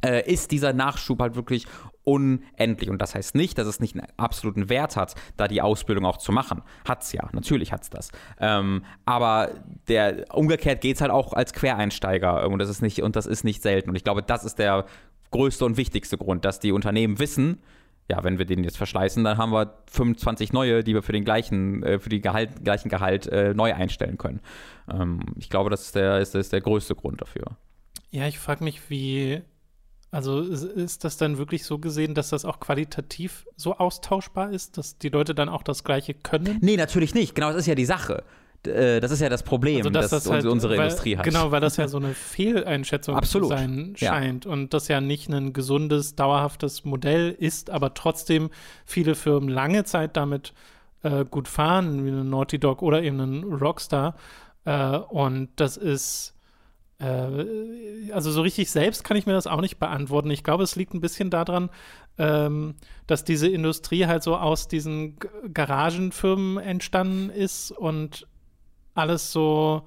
äh, 0.04 0.30
ist 0.30 0.52
dieser 0.52 0.72
Nachschub 0.72 1.20
halt 1.20 1.34
wirklich 1.34 1.66
unendlich. 2.04 2.90
Und 2.90 3.00
das 3.00 3.14
heißt 3.14 3.34
nicht, 3.34 3.58
dass 3.58 3.66
es 3.66 3.80
nicht 3.80 3.96
einen 3.96 4.06
absoluten 4.16 4.68
Wert 4.68 4.96
hat, 4.96 5.14
da 5.36 5.48
die 5.48 5.62
Ausbildung 5.62 6.04
auch 6.04 6.18
zu 6.18 6.32
machen. 6.32 6.62
Hat's 6.86 7.12
ja, 7.12 7.28
natürlich 7.32 7.72
hat's 7.72 7.90
das. 7.90 8.10
Ähm, 8.38 8.84
aber 9.04 9.50
der 9.88 10.26
umgekehrt 10.32 10.80
geht 10.80 10.96
es 10.96 11.00
halt 11.00 11.10
auch 11.10 11.32
als 11.32 11.52
Quereinsteiger 11.52 12.48
und 12.48 12.58
das 12.58 12.68
ist 12.68 12.82
nicht 12.82 13.02
und 13.02 13.16
das 13.16 13.26
ist 13.26 13.44
nicht 13.44 13.62
selten. 13.62 13.90
Und 13.90 13.96
ich 13.96 14.04
glaube, 14.04 14.22
das 14.22 14.44
ist 14.44 14.58
der 14.58 14.86
größte 15.30 15.64
und 15.64 15.76
wichtigste 15.76 16.16
Grund, 16.16 16.44
dass 16.44 16.60
die 16.60 16.72
Unternehmen 16.72 17.18
wissen, 17.18 17.60
ja, 18.08 18.22
wenn 18.22 18.38
wir 18.38 18.44
den 18.44 18.64
jetzt 18.64 18.76
verschleißen, 18.76 19.24
dann 19.24 19.38
haben 19.38 19.52
wir 19.52 19.78
25 19.90 20.52
neue, 20.52 20.84
die 20.84 20.94
wir 20.94 21.02
für 21.02 21.12
den 21.12 21.24
gleichen, 21.24 21.82
äh, 21.82 21.98
für 21.98 22.10
den 22.10 22.20
Gehalt, 22.20 22.62
gleichen 22.62 22.90
Gehalt 22.90 23.26
äh, 23.28 23.54
neu 23.54 23.72
einstellen 23.72 24.18
können. 24.18 24.40
Ähm, 24.92 25.20
ich 25.38 25.48
glaube, 25.48 25.70
das 25.70 25.86
ist 25.86 25.94
der, 25.94 26.18
ist, 26.18 26.34
ist 26.34 26.52
der 26.52 26.60
größte 26.60 26.94
Grund 26.94 27.22
dafür. 27.22 27.56
Ja, 28.10 28.26
ich 28.26 28.38
frage 28.38 28.62
mich, 28.62 28.90
wie 28.90 29.42
also 30.14 30.40
ist 30.40 31.02
das 31.02 31.16
dann 31.16 31.38
wirklich 31.38 31.64
so 31.64 31.78
gesehen, 31.78 32.14
dass 32.14 32.28
das 32.28 32.44
auch 32.44 32.60
qualitativ 32.60 33.46
so 33.56 33.76
austauschbar 33.76 34.52
ist, 34.52 34.78
dass 34.78 34.96
die 34.96 35.08
Leute 35.08 35.34
dann 35.34 35.48
auch 35.48 35.64
das 35.64 35.82
Gleiche 35.82 36.14
können? 36.14 36.58
Nee, 36.60 36.76
natürlich 36.76 37.14
nicht. 37.14 37.34
Genau, 37.34 37.48
das 37.48 37.58
ist 37.58 37.66
ja 37.66 37.74
die 37.74 37.84
Sache. 37.84 38.22
Äh, 38.64 39.00
das 39.00 39.10
ist 39.10 39.20
ja 39.20 39.28
das 39.28 39.42
Problem, 39.42 39.78
also, 39.78 39.90
dass 39.90 40.10
das 40.10 40.30
halt, 40.30 40.44
unsere 40.46 40.76
weil, 40.76 40.84
Industrie 40.84 41.16
hat. 41.16 41.24
Genau, 41.24 41.50
weil 41.50 41.60
das 41.60 41.76
ja 41.78 41.88
so 41.88 41.96
eine 41.96 42.14
Fehleinschätzung 42.14 43.16
Absolut. 43.16 43.48
zu 43.48 43.56
sein 43.56 43.94
scheint 43.96 44.44
ja. 44.44 44.50
und 44.52 44.72
das 44.72 44.86
ja 44.86 45.00
nicht 45.00 45.28
ein 45.30 45.52
gesundes, 45.52 46.14
dauerhaftes 46.14 46.84
Modell 46.84 47.34
ist, 47.36 47.70
aber 47.70 47.94
trotzdem 47.94 48.50
viele 48.84 49.16
Firmen 49.16 49.48
lange 49.48 49.82
Zeit 49.82 50.16
damit 50.16 50.52
äh, 51.02 51.24
gut 51.24 51.48
fahren, 51.48 52.04
wie 52.04 52.10
eine 52.10 52.24
Naughty 52.24 52.60
Dog 52.60 52.82
oder 52.82 53.02
eben 53.02 53.18
ein 53.18 53.42
Rockstar. 53.42 54.14
Äh, 54.64 54.96
und 54.96 55.48
das 55.56 55.76
ist 55.76 56.34
äh, 56.98 58.10
also 58.12 58.30
so 58.30 58.42
richtig 58.42 58.70
selbst 58.70 59.04
kann 59.04 59.16
ich 59.16 59.26
mir 59.26 59.32
das 59.32 59.46
auch 59.46 59.60
nicht 59.60 59.78
beantworten. 59.78 60.30
Ich 60.30 60.44
glaube, 60.44 60.62
es 60.62 60.76
liegt 60.76 60.94
ein 60.94 61.00
bisschen 61.00 61.30
daran, 61.30 61.70
ähm, 62.18 62.74
dass 63.06 63.24
diese 63.24 63.48
Industrie 63.48 64.06
halt 64.06 64.22
so 64.22 64.36
aus 64.36 64.68
diesen 64.68 65.18
G 65.18 65.28
Garagenfirmen 65.52 66.58
entstanden 66.58 67.30
ist 67.30 67.70
und 67.72 68.26
alles 68.94 69.32
so 69.32 69.82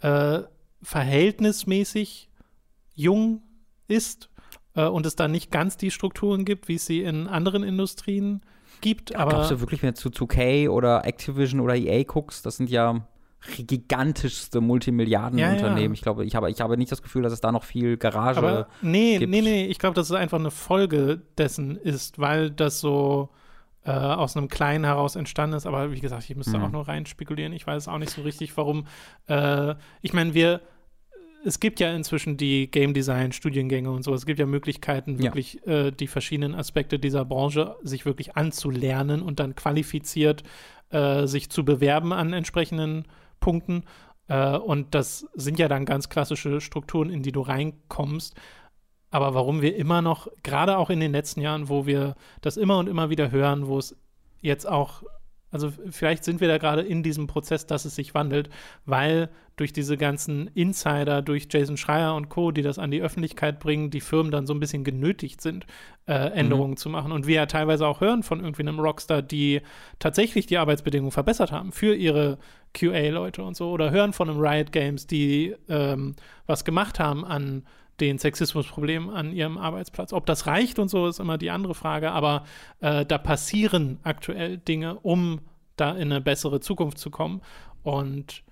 äh, 0.00 0.40
verhältnismäßig 0.82 2.30
jung 2.94 3.42
ist 3.88 4.30
äh, 4.74 4.86
und 4.86 5.06
es 5.06 5.16
da 5.16 5.28
nicht 5.28 5.50
ganz 5.50 5.76
die 5.76 5.90
Strukturen 5.90 6.44
gibt, 6.44 6.68
wie 6.68 6.76
es 6.76 6.86
sie 6.86 7.02
in 7.02 7.26
anderen 7.28 7.62
Industrien 7.62 8.40
gibt. 8.80 9.10
Ja, 9.10 9.18
aber 9.18 9.32
glaubst 9.32 9.50
du 9.50 9.60
wirklich, 9.60 9.82
wenn 9.82 9.94
du 9.94 10.00
zu 10.00 10.08
2K 10.08 10.70
oder 10.70 11.04
Activision 11.04 11.60
oder 11.60 11.76
EA 11.76 12.04
guckst, 12.04 12.46
das 12.46 12.56
sind 12.56 12.70
ja 12.70 13.06
gigantischste 13.66 14.60
Multimilliardenunternehmen. 14.60 15.78
Ja, 15.78 15.86
ja. 15.86 15.92
Ich 15.92 16.00
glaube, 16.02 16.24
ich 16.24 16.34
habe, 16.34 16.50
ich 16.50 16.60
habe 16.60 16.76
nicht 16.76 16.90
das 16.90 17.02
Gefühl, 17.02 17.22
dass 17.22 17.32
es 17.32 17.40
da 17.40 17.52
noch 17.52 17.64
viel 17.64 17.96
Garage 17.96 18.38
Aber 18.38 18.68
nee, 18.82 19.18
gibt. 19.18 19.30
Nee, 19.30 19.40
nee, 19.40 19.66
ich 19.66 19.78
glaube, 19.78 19.94
dass 19.94 20.10
es 20.10 20.16
einfach 20.16 20.38
eine 20.38 20.50
Folge 20.50 21.22
dessen 21.38 21.76
ist, 21.76 22.18
weil 22.18 22.50
das 22.50 22.80
so 22.80 23.30
äh, 23.84 23.92
aus 23.92 24.36
einem 24.36 24.48
Kleinen 24.48 24.84
heraus 24.84 25.16
entstanden 25.16 25.56
ist. 25.56 25.66
Aber 25.66 25.92
wie 25.92 26.00
gesagt, 26.00 26.28
ich 26.28 26.36
müsste 26.36 26.58
mhm. 26.58 26.64
auch 26.64 26.72
nur 26.72 26.88
rein 26.88 27.06
spekulieren. 27.06 27.52
Ich 27.52 27.66
weiß 27.66 27.88
auch 27.88 27.98
nicht 27.98 28.10
so 28.10 28.22
richtig, 28.22 28.56
warum. 28.56 28.86
Äh, 29.28 29.74
ich 30.02 30.12
meine, 30.12 30.34
wir 30.34 30.60
es 31.44 31.60
gibt 31.60 31.78
ja 31.78 31.94
inzwischen 31.94 32.36
die 32.36 32.68
Game 32.68 32.92
Design 32.92 33.30
Studiengänge 33.30 33.88
und 33.90 34.02
so. 34.02 34.12
Es 34.12 34.26
gibt 34.26 34.40
ja 34.40 34.46
Möglichkeiten, 34.46 35.20
wirklich 35.20 35.60
ja. 35.64 35.86
äh, 35.86 35.92
die 35.92 36.08
verschiedenen 36.08 36.56
Aspekte 36.56 36.98
dieser 36.98 37.24
Branche 37.24 37.76
sich 37.84 38.04
wirklich 38.04 38.36
anzulernen 38.36 39.22
und 39.22 39.38
dann 39.38 39.54
qualifiziert 39.54 40.42
äh, 40.90 41.26
sich 41.26 41.48
zu 41.48 41.64
bewerben 41.64 42.12
an 42.12 42.32
entsprechenden 42.32 43.04
Punkten. 43.40 43.84
Äh, 44.28 44.56
und 44.56 44.94
das 44.94 45.26
sind 45.34 45.58
ja 45.58 45.68
dann 45.68 45.84
ganz 45.84 46.08
klassische 46.08 46.60
Strukturen, 46.60 47.10
in 47.10 47.22
die 47.22 47.32
du 47.32 47.40
reinkommst. 47.40 48.34
Aber 49.10 49.34
warum 49.34 49.62
wir 49.62 49.76
immer 49.76 50.02
noch, 50.02 50.28
gerade 50.42 50.76
auch 50.78 50.90
in 50.90 51.00
den 51.00 51.12
letzten 51.12 51.40
Jahren, 51.40 51.68
wo 51.68 51.86
wir 51.86 52.16
das 52.40 52.56
immer 52.56 52.78
und 52.78 52.88
immer 52.88 53.08
wieder 53.08 53.30
hören, 53.30 53.66
wo 53.66 53.78
es 53.78 53.96
jetzt 54.40 54.68
auch 54.68 55.02
also 55.56 55.72
vielleicht 55.88 56.22
sind 56.22 56.42
wir 56.42 56.48
da 56.48 56.58
gerade 56.58 56.82
in 56.82 57.02
diesem 57.02 57.26
Prozess, 57.26 57.66
dass 57.66 57.86
es 57.86 57.94
sich 57.94 58.12
wandelt, 58.12 58.50
weil 58.84 59.30
durch 59.56 59.72
diese 59.72 59.96
ganzen 59.96 60.48
Insider, 60.48 61.22
durch 61.22 61.48
Jason 61.50 61.78
Schreier 61.78 62.14
und 62.14 62.28
Co., 62.28 62.50
die 62.50 62.60
das 62.60 62.78
an 62.78 62.90
die 62.90 63.00
Öffentlichkeit 63.00 63.58
bringen, 63.58 63.88
die 63.88 64.02
Firmen 64.02 64.30
dann 64.30 64.46
so 64.46 64.52
ein 64.52 64.60
bisschen 64.60 64.84
genötigt 64.84 65.40
sind, 65.40 65.66
äh, 66.06 66.12
Änderungen 66.12 66.72
mhm. 66.72 66.76
zu 66.76 66.90
machen. 66.90 67.10
Und 67.10 67.26
wir 67.26 67.36
ja 67.36 67.46
teilweise 67.46 67.86
auch 67.86 68.02
hören 68.02 68.22
von 68.22 68.40
irgendwie 68.40 68.62
einem 68.62 68.78
Rockstar, 68.78 69.22
die 69.22 69.62
tatsächlich 69.98 70.44
die 70.44 70.58
Arbeitsbedingungen 70.58 71.10
verbessert 71.10 71.52
haben 71.52 71.72
für 71.72 71.94
ihre 71.94 72.36
QA-Leute 72.74 73.42
und 73.42 73.56
so, 73.56 73.70
oder 73.70 73.90
hören 73.90 74.12
von 74.12 74.28
einem 74.28 74.38
Riot 74.38 74.72
Games, 74.72 75.06
die 75.06 75.54
ähm, 75.70 76.16
was 76.46 76.66
gemacht 76.66 77.00
haben 77.00 77.24
an 77.24 77.62
den 78.00 78.18
Sexismusproblemen 78.18 79.10
an 79.10 79.32
ihrem 79.32 79.58
Arbeitsplatz. 79.58 80.12
Ob 80.12 80.26
das 80.26 80.46
reicht 80.46 80.78
und 80.78 80.88
so, 80.88 81.06
ist 81.06 81.20
immer 81.20 81.38
die 81.38 81.50
andere 81.50 81.74
Frage, 81.74 82.12
aber 82.12 82.44
äh, 82.80 83.06
da 83.06 83.18
passieren 83.18 83.98
aktuell 84.02 84.58
Dinge, 84.58 84.96
um 85.00 85.40
da 85.76 85.92
in 85.92 86.12
eine 86.12 86.20
bessere 86.20 86.60
Zukunft 86.60 86.98
zu 86.98 87.10
kommen. 87.10 87.42
Und 87.82 88.42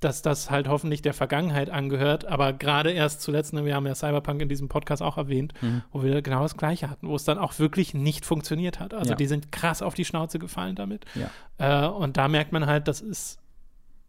dass 0.00 0.22
das 0.22 0.50
halt 0.50 0.68
hoffentlich 0.68 1.02
der 1.02 1.14
Vergangenheit 1.14 1.70
angehört, 1.70 2.24
aber 2.24 2.52
gerade 2.52 2.90
erst 2.90 3.22
zuletzt, 3.22 3.52
ne, 3.52 3.64
wir 3.64 3.74
haben 3.74 3.86
ja 3.86 3.94
Cyberpunk 3.94 4.42
in 4.42 4.48
diesem 4.48 4.68
Podcast 4.68 5.02
auch 5.02 5.16
erwähnt, 5.16 5.54
mhm. 5.60 5.82
wo 5.92 6.02
wir 6.02 6.22
genau 6.22 6.42
das 6.42 6.56
Gleiche 6.56 6.90
hatten, 6.90 7.08
wo 7.08 7.14
es 7.14 7.24
dann 7.24 7.38
auch 7.38 7.58
wirklich 7.58 7.94
nicht 7.94 8.26
funktioniert 8.26 8.80
hat. 8.80 8.94
Also 8.94 9.10
ja. 9.10 9.16
die 9.16 9.26
sind 9.26 9.52
krass 9.52 9.80
auf 9.80 9.94
die 9.94 10.04
Schnauze 10.04 10.38
gefallen 10.38 10.74
damit. 10.74 11.04
Ja. 11.14 11.86
Äh, 11.86 11.88
und 11.88 12.16
da 12.16 12.28
merkt 12.28 12.52
man 12.52 12.66
halt, 12.66 12.88
das 12.88 13.00
ist, 13.00 13.38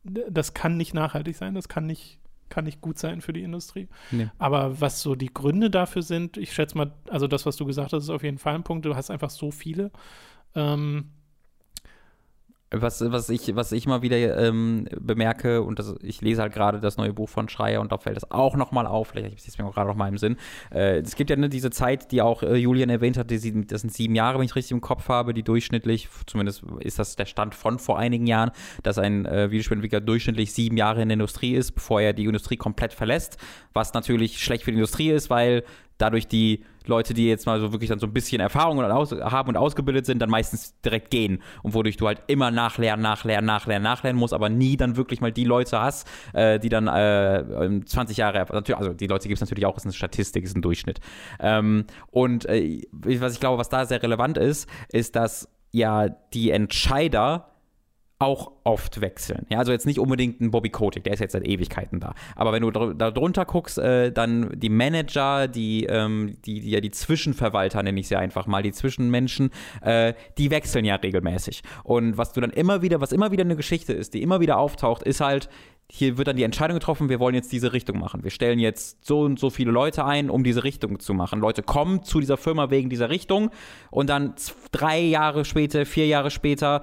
das 0.03 0.53
kann 0.53 0.77
nicht 0.77 0.93
nachhaltig 0.93 1.35
sein, 1.35 1.53
das 1.53 1.69
kann 1.69 1.85
nicht 1.85 2.19
kann 2.53 2.65
nicht 2.65 2.81
gut 2.81 2.99
sein 2.99 3.21
für 3.21 3.33
die 3.33 3.41
Industrie. 3.41 3.87
Nee. 4.11 4.29
Aber 4.37 4.79
was 4.79 5.01
so 5.01 5.15
die 5.15 5.33
Gründe 5.33 5.71
dafür 5.71 6.03
sind, 6.03 6.37
ich 6.37 6.53
schätze 6.53 6.77
mal, 6.77 6.91
also 7.09 7.27
das, 7.27 7.47
was 7.47 7.55
du 7.55 7.65
gesagt 7.65 7.93
hast, 7.93 8.03
ist 8.03 8.09
auf 8.11 8.23
jeden 8.23 8.37
Fall 8.37 8.53
ein 8.53 8.63
Punkt. 8.63 8.85
Du 8.85 8.95
hast 8.95 9.09
einfach 9.09 9.31
so 9.31 9.49
viele. 9.49 9.91
Ähm, 10.53 11.09
was, 12.81 13.01
was, 13.11 13.29
ich, 13.29 13.55
was 13.55 13.71
ich 13.71 13.85
mal 13.85 14.01
wieder 14.01 14.37
ähm, 14.37 14.87
bemerke, 14.99 15.61
und 15.61 15.79
das, 15.79 15.95
ich 16.01 16.21
lese 16.21 16.41
halt 16.41 16.53
gerade 16.53 16.79
das 16.79 16.97
neue 16.97 17.13
Buch 17.13 17.29
von 17.29 17.47
Schreier 17.47 17.81
und 17.81 17.91
da 17.91 17.97
fällt 17.97 18.17
das 18.17 18.31
auch 18.31 18.55
nochmal 18.55 18.87
auf, 18.87 19.09
vielleicht 19.09 19.27
habe 19.27 19.35
ich 19.35 19.47
es 19.47 19.57
mir 19.57 19.69
gerade 19.69 19.87
noch 19.87 19.95
mal 19.95 20.07
im 20.07 20.17
Sinn. 20.17 20.37
Äh, 20.71 20.99
es 20.99 21.15
gibt 21.15 21.29
ja 21.29 21.35
ne, 21.35 21.49
diese 21.49 21.69
Zeit, 21.69 22.11
die 22.11 22.21
auch 22.21 22.41
äh, 22.43 22.55
Julian 22.55 22.89
erwähnt 22.89 23.17
hat, 23.17 23.29
die, 23.29 23.67
das 23.67 23.81
sind 23.81 23.93
sieben 23.93 24.15
Jahre, 24.15 24.39
wenn 24.39 24.45
ich 24.45 24.55
richtig 24.55 24.71
im 24.71 24.81
Kopf 24.81 25.07
habe, 25.09 25.33
die 25.33 25.43
durchschnittlich, 25.43 26.09
zumindest 26.25 26.63
ist 26.79 26.99
das 26.99 27.15
der 27.15 27.25
Stand 27.25 27.55
von 27.55 27.79
vor 27.79 27.99
einigen 27.99 28.25
Jahren, 28.25 28.51
dass 28.81 28.97
ein 28.97 29.25
äh, 29.25 29.51
Videospielentwickler 29.51 30.01
durchschnittlich 30.01 30.53
sieben 30.53 30.77
Jahre 30.77 31.01
in 31.01 31.09
der 31.09 31.13
Industrie 31.13 31.53
ist, 31.53 31.73
bevor 31.73 32.01
er 32.01 32.13
die 32.13 32.25
Industrie 32.25 32.57
komplett 32.57 32.93
verlässt, 32.93 33.37
was 33.73 33.93
natürlich 33.93 34.43
schlecht 34.43 34.63
für 34.63 34.71
die 34.71 34.77
Industrie 34.77 35.09
ist, 35.11 35.29
weil 35.29 35.63
dadurch 35.97 36.27
die 36.27 36.63
Leute, 36.85 37.13
die 37.13 37.27
jetzt 37.27 37.45
mal 37.45 37.59
so 37.59 37.71
wirklich 37.71 37.89
dann 37.89 37.99
so 37.99 38.07
ein 38.07 38.13
bisschen 38.13 38.41
Erfahrung 38.41 38.81
haben 38.81 39.49
und 39.49 39.57
ausgebildet 39.57 40.05
sind, 40.05 40.19
dann 40.19 40.29
meistens 40.29 40.79
direkt 40.81 41.11
gehen. 41.11 41.41
Und 41.61 41.73
wodurch 41.73 41.97
du 41.97 42.07
halt 42.07 42.21
immer 42.27 42.51
nachlernen, 42.51 43.01
nachlernen, 43.01 43.45
nachlernen, 43.45 43.83
nachlernen 43.83 44.19
musst, 44.19 44.33
aber 44.33 44.49
nie 44.49 44.75
dann 44.75 44.97
wirklich 44.97 45.21
mal 45.21 45.31
die 45.31 45.45
Leute 45.45 45.79
hast, 45.79 46.07
äh, 46.33 46.59
die 46.59 46.69
dann 46.69 46.87
äh, 46.87 47.81
20 47.85 48.17
Jahre, 48.17 48.49
also 48.49 48.93
die 48.93 49.07
Leute 49.07 49.27
gibt 49.27 49.37
es 49.37 49.41
natürlich 49.41 49.65
auch, 49.65 49.77
ist 49.77 49.85
eine 49.85 49.93
Statistik, 49.93 50.43
ist 50.43 50.55
ein 50.55 50.61
Durchschnitt. 50.61 50.99
Ähm, 51.39 51.85
und 52.11 52.45
äh, 52.45 52.81
was 52.91 53.33
ich 53.33 53.39
glaube, 53.39 53.57
was 53.57 53.69
da 53.69 53.85
sehr 53.85 54.03
relevant 54.03 54.37
ist, 54.37 54.69
ist, 54.89 55.15
dass 55.15 55.47
ja 55.71 56.09
die 56.33 56.51
Entscheider 56.51 57.52
auch 58.23 58.51
oft 58.63 59.01
wechseln. 59.01 59.45
Ja, 59.49 59.59
also 59.59 59.71
jetzt 59.71 59.85
nicht 59.85 59.99
unbedingt 59.99 60.39
ein 60.39 60.51
Bobby 60.51 60.69
Kotick, 60.69 61.03
der 61.03 61.13
ist 61.13 61.19
jetzt 61.19 61.33
seit 61.33 61.45
Ewigkeiten 61.45 61.99
da. 61.99 62.13
Aber 62.35 62.53
wenn 62.53 62.63
du 62.63 62.71
da 62.71 63.11
drunter 63.11 63.45
guckst, 63.45 63.77
äh, 63.77 64.11
dann 64.11 64.49
die 64.55 64.69
Manager, 64.69 65.47
die, 65.47 65.85
ähm, 65.85 66.37
die, 66.45 66.61
die, 66.61 66.71
ja 66.71 66.79
die 66.79 66.91
Zwischenverwalter, 66.91 67.83
nenne 67.83 67.99
ich 67.99 68.07
sie 68.07 68.15
einfach 68.15 68.47
mal, 68.47 68.63
die 68.63 68.71
Zwischenmenschen, 68.71 69.51
äh, 69.81 70.13
die 70.37 70.49
wechseln 70.51 70.85
ja 70.85 70.95
regelmäßig. 70.95 71.63
Und 71.83 72.17
was 72.17 72.31
du 72.31 72.41
dann 72.41 72.51
immer 72.51 72.81
wieder, 72.81 73.01
was 73.01 73.11
immer 73.11 73.31
wieder 73.31 73.43
eine 73.43 73.55
Geschichte 73.55 73.93
ist, 73.93 74.13
die 74.13 74.21
immer 74.21 74.39
wieder 74.39 74.57
auftaucht, 74.57 75.03
ist 75.03 75.19
halt, 75.19 75.49
hier 75.91 76.17
wird 76.17 76.27
dann 76.27 76.35
die 76.35 76.43
Entscheidung 76.43 76.75
getroffen, 76.75 77.09
wir 77.09 77.19
wollen 77.19 77.35
jetzt 77.35 77.51
diese 77.51 77.73
Richtung 77.73 77.99
machen. 77.99 78.23
Wir 78.23 78.31
stellen 78.31 78.59
jetzt 78.59 79.05
so 79.05 79.21
und 79.21 79.39
so 79.39 79.49
viele 79.49 79.71
Leute 79.71 80.05
ein, 80.05 80.29
um 80.29 80.43
diese 80.43 80.63
Richtung 80.63 80.99
zu 80.99 81.13
machen. 81.13 81.39
Leute 81.39 81.61
kommen 81.61 82.03
zu 82.03 82.19
dieser 82.19 82.37
Firma 82.37 82.69
wegen 82.69 82.89
dieser 82.89 83.09
Richtung 83.09 83.51
und 83.91 84.09
dann 84.09 84.33
drei 84.71 84.99
Jahre 84.99 85.45
später, 85.45 85.85
vier 85.85 86.07
Jahre 86.07 86.31
später 86.31 86.81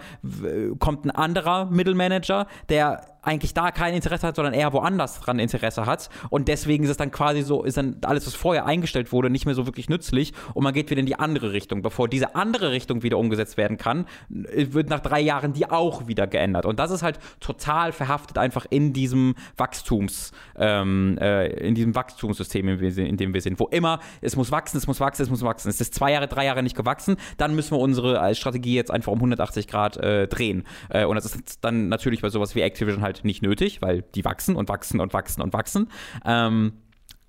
kommt 0.79 1.07
ein 1.07 1.11
anderer 1.11 1.67
Mittelmanager, 1.67 2.47
der 2.69 3.19
eigentlich 3.23 3.55
da 3.55 3.71
kein 3.71 3.95
Interesse 3.95 4.27
hat, 4.27 4.37
sondern 4.37 4.55
eher 4.55 4.73
woanders 4.73 5.21
dran 5.21 5.39
Interesse 5.39 5.87
hat. 5.87 6.09
Und 6.31 6.49
deswegen 6.49 6.85
ist 6.85 6.91
es 6.91 6.97
dann 6.97 7.11
quasi 7.11 7.43
so, 7.43 7.63
ist 7.63 7.77
dann 7.77 7.97
alles, 8.03 8.27
was 8.27 8.35
vorher 8.35 8.67
eingestellt 8.67 9.13
wurde, 9.13 9.31
nicht 9.31 9.47
mehr 9.47 9.55
so 9.55 9.67
wirklich 9.67 9.89
nützlich 9.89 10.33
und 10.55 10.65
man 10.65 10.75
geht 10.75 10.91
wieder 10.91 11.01
in 11.01 11.07
die 11.07 11.19
andere 11.19 11.53
Richtung. 11.53 11.83
Bevor 11.83 12.09
diese 12.09 12.35
andere 12.35 12.73
Richtung 12.73 13.03
wieder 13.03 13.19
umgesetzt 13.19 13.57
werden 13.57 13.77
kann, 13.77 14.07
wird 14.29 14.89
nach 14.89 15.01
drei 15.01 15.21
Jahren 15.21 15.53
die 15.53 15.71
auch 15.71 16.07
wieder 16.07 16.27
geändert. 16.27 16.67
Und 16.67 16.79
das 16.79 16.91
ist 16.91 17.03
halt 17.03 17.19
total 17.41 17.93
verhaftet 17.93 18.39
einfach 18.39 18.67
in 18.71 18.93
diesem 18.93 19.35
Wachstums, 19.57 20.33
ähm, 20.57 21.19
äh, 21.21 21.49
in 21.67 21.75
diesem 21.75 21.95
Wachstumssystem, 21.95 22.69
in, 22.69 23.17
dem 23.17 23.35
wir 23.35 23.41
sind, 23.41 23.61
wo 23.61 23.67
immer 23.69 24.01
es 24.21 24.37
muss 24.37 24.51
wachsen, 24.51 24.79
es 24.79 24.87
muss 24.87 25.01
wachsen, 25.01 25.23
es 25.23 25.31
muss 25.31 25.43
wachsen. 25.43 25.69
Es 25.69 25.81
ist 25.81 25.95
zwei 25.95 26.13
Jahre, 26.13 26.29
drei 26.29 26.45
Jahre 26.47 26.63
nicht 26.63 26.77
gewachsen, 26.77 27.17
dann 27.37 27.55
müssen 27.55 27.73
wir 27.73 27.81
unsere 27.81 28.35
Strategie 28.35 28.75
jetzt 28.75 28.91
einfach 28.91 29.13
um 29.13 29.19
180 29.19 29.69
Grad 29.69 29.97
äh, 29.97 30.27
drehen. 30.27 30.65
Äh, 30.89 31.05
und 31.05 31.17
das 31.17 31.27
ist 31.27 31.59
dann 31.63 31.89
natürlich 31.89 32.23
bei 32.23 32.29
sowas 32.29 32.55
wie 32.55 32.61
Activision 32.61 33.03
halt 33.03 33.10
halt 33.11 33.25
nicht 33.25 33.43
nötig, 33.43 33.83
weil 33.83 34.03
die 34.15 34.25
wachsen 34.25 34.57
und 34.57 34.69
wachsen 34.69 35.01
und 35.01 35.13
wachsen 35.13 35.43
und 35.43 35.53
wachsen. 35.53 35.89
Ähm, 36.25 36.73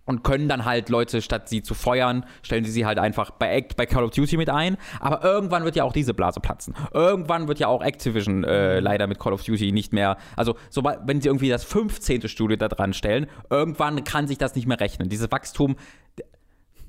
und 0.05 0.23
können 0.23 0.49
dann 0.49 0.65
halt 0.65 0.89
Leute, 0.89 1.21
statt 1.21 1.47
sie 1.47 1.61
zu 1.61 1.73
feuern, 1.73 2.25
stellen 2.41 2.65
sie 2.65 2.71
sie 2.71 2.85
halt 2.85 2.97
einfach 2.97 3.31
bei, 3.31 3.55
Act, 3.55 3.75
bei 3.77 3.85
Call 3.85 4.03
of 4.03 4.11
Duty 4.11 4.35
mit 4.35 4.49
ein. 4.49 4.77
Aber 4.99 5.23
irgendwann 5.23 5.63
wird 5.63 5.75
ja 5.75 5.83
auch 5.83 5.93
diese 5.93 6.13
Blase 6.13 6.39
platzen. 6.39 6.75
Irgendwann 6.93 7.47
wird 7.47 7.59
ja 7.59 7.67
auch 7.67 7.81
Activision 7.81 8.43
äh, 8.43 8.79
leider 8.79 9.07
mit 9.07 9.19
Call 9.19 9.31
of 9.33 9.43
Duty 9.43 9.71
nicht 9.71 9.93
mehr. 9.93 10.17
Also, 10.35 10.55
sobald, 10.69 11.01
wenn 11.05 11.21
sie 11.21 11.29
irgendwie 11.29 11.49
das 11.49 11.63
15. 11.63 12.27
Studio 12.27 12.57
da 12.57 12.67
dran 12.67 12.93
stellen, 12.93 13.27
irgendwann 13.49 14.03
kann 14.03 14.27
sich 14.27 14.37
das 14.37 14.55
nicht 14.55 14.67
mehr 14.67 14.79
rechnen. 14.79 15.07
Dieses 15.07 15.31
Wachstum. 15.31 15.75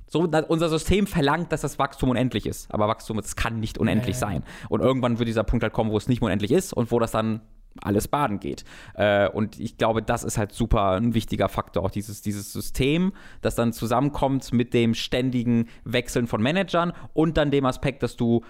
So, 0.09 0.29
unser 0.49 0.69
System 0.69 1.07
verlangt, 1.07 1.53
dass 1.53 1.63
das 1.63 1.79
Wachstum 1.79 2.11
unendlich 2.11 2.45
ist. 2.45 2.73
Aber 2.73 2.89
Wachstum, 2.89 3.19
es 3.19 3.35
kann 3.35 3.61
nicht 3.61 3.79
unendlich 3.79 4.17
nee. 4.17 4.21
sein. 4.21 4.45
Und 4.69 4.83
irgendwann 4.83 5.19
wird 5.19 5.29
dieser 5.29 5.45
Punkt 5.45 5.63
halt 5.63 5.73
kommen, 5.73 5.91
wo 5.91 5.97
es 5.97 6.09
nicht 6.09 6.21
mehr 6.21 6.27
unendlich 6.27 6.51
ist 6.51 6.75
und 6.75 6.91
wo 6.91 6.99
das 6.99 7.13
dann 7.13 7.41
alles 7.81 8.09
baden 8.09 8.41
geht. 8.41 8.65
Äh, 8.95 9.29
und 9.29 9.59
ich 9.59 9.77
glaube, 9.77 10.03
das 10.03 10.25
ist 10.25 10.39
halt 10.39 10.53
super 10.53 10.93
ein 10.93 11.15
wichtiger 11.15 11.49
Faktor, 11.49 11.85
auch 11.85 11.91
dieses, 11.91 12.23
dieses 12.23 12.53
System, 12.53 13.13
das 13.41 13.55
dann 13.55 13.73
zusammenkommt 13.73 14.53
mit 14.53 14.75
dem 14.75 14.95
ständigen 14.95 15.69
Wechseln 15.85 16.27
von 16.27 16.43
Managern 16.43 16.93
und 17.15 17.37
dann 17.37 17.51
dem 17.51 17.65
Aspekt, 17.65 18.03
dass 18.03 18.17
du 18.17 18.43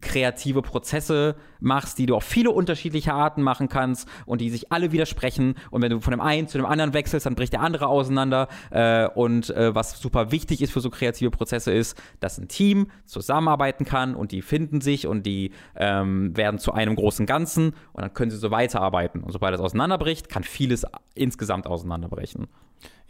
kreative 0.00 0.62
Prozesse 0.62 1.36
machst, 1.60 1.98
die 1.98 2.06
du 2.06 2.16
auf 2.16 2.24
viele 2.24 2.50
unterschiedliche 2.50 3.12
Arten 3.12 3.42
machen 3.42 3.68
kannst 3.68 4.08
und 4.26 4.40
die 4.40 4.50
sich 4.50 4.72
alle 4.72 4.92
widersprechen. 4.92 5.54
Und 5.70 5.82
wenn 5.82 5.90
du 5.90 6.00
von 6.00 6.10
dem 6.12 6.20
einen 6.20 6.48
zu 6.48 6.58
dem 6.58 6.66
anderen 6.66 6.92
wechselst, 6.94 7.26
dann 7.26 7.34
bricht 7.34 7.52
der 7.52 7.60
andere 7.60 7.86
auseinander. 7.86 8.48
Äh, 8.70 9.08
und 9.08 9.50
äh, 9.50 9.74
was 9.74 10.00
super 10.00 10.30
wichtig 10.30 10.62
ist 10.62 10.72
für 10.72 10.80
so 10.80 10.90
kreative 10.90 11.30
Prozesse 11.30 11.72
ist, 11.72 12.00
dass 12.20 12.38
ein 12.38 12.48
Team 12.48 12.88
zusammenarbeiten 13.04 13.84
kann 13.84 14.14
und 14.14 14.32
die 14.32 14.42
finden 14.42 14.80
sich 14.80 15.06
und 15.06 15.24
die 15.24 15.52
ähm, 15.76 16.36
werden 16.36 16.58
zu 16.58 16.72
einem 16.72 16.96
großen 16.96 17.26
Ganzen 17.26 17.74
und 17.92 18.02
dann 18.02 18.14
können 18.14 18.30
sie 18.30 18.38
so 18.38 18.50
weiterarbeiten. 18.50 19.22
Und 19.22 19.32
sobald 19.32 19.54
es 19.54 19.60
auseinanderbricht, 19.60 20.28
kann 20.28 20.44
vieles 20.44 20.84
insgesamt 21.14 21.66
auseinanderbrechen. 21.66 22.48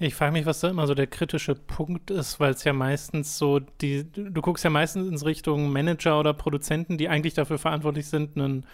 Ich 0.00 0.14
frage 0.14 0.32
mich, 0.32 0.46
was 0.46 0.60
da 0.60 0.70
immer 0.70 0.86
so 0.86 0.94
der 0.94 1.08
kritische 1.08 1.56
Punkt 1.56 2.10
ist, 2.12 2.38
weil 2.38 2.52
es 2.52 2.62
ja 2.62 2.72
meistens 2.72 3.36
so, 3.36 3.58
die, 3.58 4.10
du 4.10 4.40
guckst 4.40 4.62
ja 4.62 4.70
meistens 4.70 5.08
in 5.08 5.26
Richtung 5.26 5.72
Manager 5.72 6.20
oder 6.20 6.34
Produzenten, 6.34 6.98
die 6.98 7.08
eigentlich 7.08 7.34
dafür 7.34 7.58
verantwortlich 7.58 8.06
sind, 8.06 8.36
einen, 8.36 8.64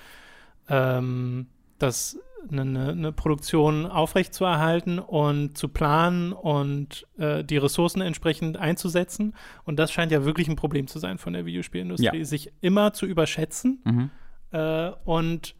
ähm, 0.68 1.46
das, 1.78 2.18
eine, 2.50 2.90
eine, 2.90 3.12
Produktion 3.12 3.86
aufrechtzuerhalten 3.86 4.98
und 4.98 5.56
zu 5.56 5.68
planen 5.68 6.32
und 6.32 7.06
äh, 7.16 7.42
die 7.42 7.56
Ressourcen 7.56 8.02
entsprechend 8.02 8.58
einzusetzen. 8.58 9.34
Und 9.64 9.78
das 9.78 9.92
scheint 9.92 10.12
ja 10.12 10.26
wirklich 10.26 10.48
ein 10.48 10.56
Problem 10.56 10.88
zu 10.88 10.98
sein 10.98 11.16
von 11.16 11.32
der 11.32 11.46
Videospielindustrie, 11.46 12.18
ja. 12.18 12.24
sich 12.24 12.52
immer 12.60 12.92
zu 12.92 13.06
überschätzen 13.06 13.80
mhm. 13.84 14.10
äh, 14.50 14.90
und 15.06 15.54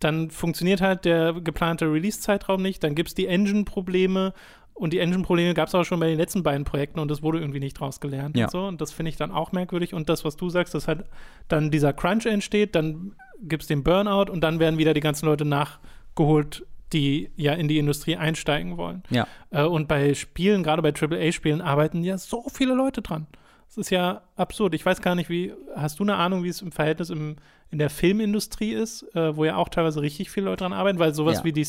dann 0.00 0.30
funktioniert 0.30 0.80
halt 0.80 1.04
der 1.04 1.32
geplante 1.32 1.90
Release-Zeitraum 1.90 2.62
nicht, 2.62 2.84
dann 2.84 2.94
gibt 2.94 3.08
es 3.08 3.14
die 3.14 3.26
Engine-Probleme 3.26 4.32
und 4.76 4.92
die 4.92 4.98
Engine-Probleme 4.98 5.54
gab 5.54 5.68
es 5.68 5.74
auch 5.74 5.84
schon 5.84 6.00
bei 6.00 6.08
den 6.08 6.18
letzten 6.18 6.42
beiden 6.42 6.64
Projekten 6.64 7.00
und 7.00 7.10
das 7.10 7.22
wurde 7.22 7.40
irgendwie 7.40 7.60
nicht 7.60 7.80
draus 7.80 7.98
gelernt 7.98 8.36
ja. 8.36 8.44
und 8.44 8.50
so. 8.50 8.66
Und 8.66 8.82
das 8.82 8.92
finde 8.92 9.08
ich 9.08 9.16
dann 9.16 9.30
auch 9.30 9.52
merkwürdig. 9.52 9.94
Und 9.94 10.10
das, 10.10 10.22
was 10.22 10.36
du 10.36 10.50
sagst, 10.50 10.74
dass 10.74 10.86
halt 10.86 11.06
dann 11.48 11.70
dieser 11.70 11.94
Crunch 11.94 12.26
entsteht, 12.26 12.74
dann 12.74 13.12
gibt 13.40 13.62
es 13.62 13.68
den 13.68 13.82
Burnout 13.82 14.30
und 14.30 14.42
dann 14.42 14.60
werden 14.60 14.78
wieder 14.78 14.92
die 14.92 15.00
ganzen 15.00 15.24
Leute 15.24 15.46
nachgeholt, 15.46 16.66
die 16.92 17.30
ja 17.36 17.54
in 17.54 17.68
die 17.68 17.78
Industrie 17.78 18.16
einsteigen 18.16 18.76
wollen. 18.76 19.02
Ja. 19.08 19.26
Äh, 19.50 19.64
und 19.64 19.88
bei 19.88 20.12
Spielen, 20.12 20.62
gerade 20.62 20.82
bei 20.82 20.92
AAA-Spielen, 20.92 21.62
arbeiten 21.62 22.04
ja 22.04 22.18
so 22.18 22.44
viele 22.52 22.74
Leute 22.74 23.00
dran. 23.00 23.26
Das 23.68 23.78
ist 23.78 23.90
ja 23.90 24.22
absurd. 24.36 24.74
Ich 24.74 24.84
weiß 24.84 25.00
gar 25.00 25.14
nicht, 25.14 25.30
wie, 25.30 25.54
hast 25.74 25.98
du 25.98 26.04
eine 26.04 26.16
Ahnung, 26.16 26.44
wie 26.44 26.48
es 26.48 26.60
im 26.60 26.70
Verhältnis 26.70 27.08
im, 27.08 27.36
in 27.70 27.78
der 27.78 27.90
Filmindustrie 27.90 28.72
ist, 28.72 29.02
äh, 29.14 29.36
wo 29.36 29.44
ja 29.44 29.56
auch 29.56 29.68
teilweise 29.68 30.00
richtig 30.00 30.30
viele 30.30 30.46
Leute 30.46 30.64
dran 30.64 30.72
arbeiten, 30.72 30.98
weil 30.98 31.14
sowas 31.14 31.38
Ja. 31.38 31.44
wie 31.44 31.52
die 31.52 31.64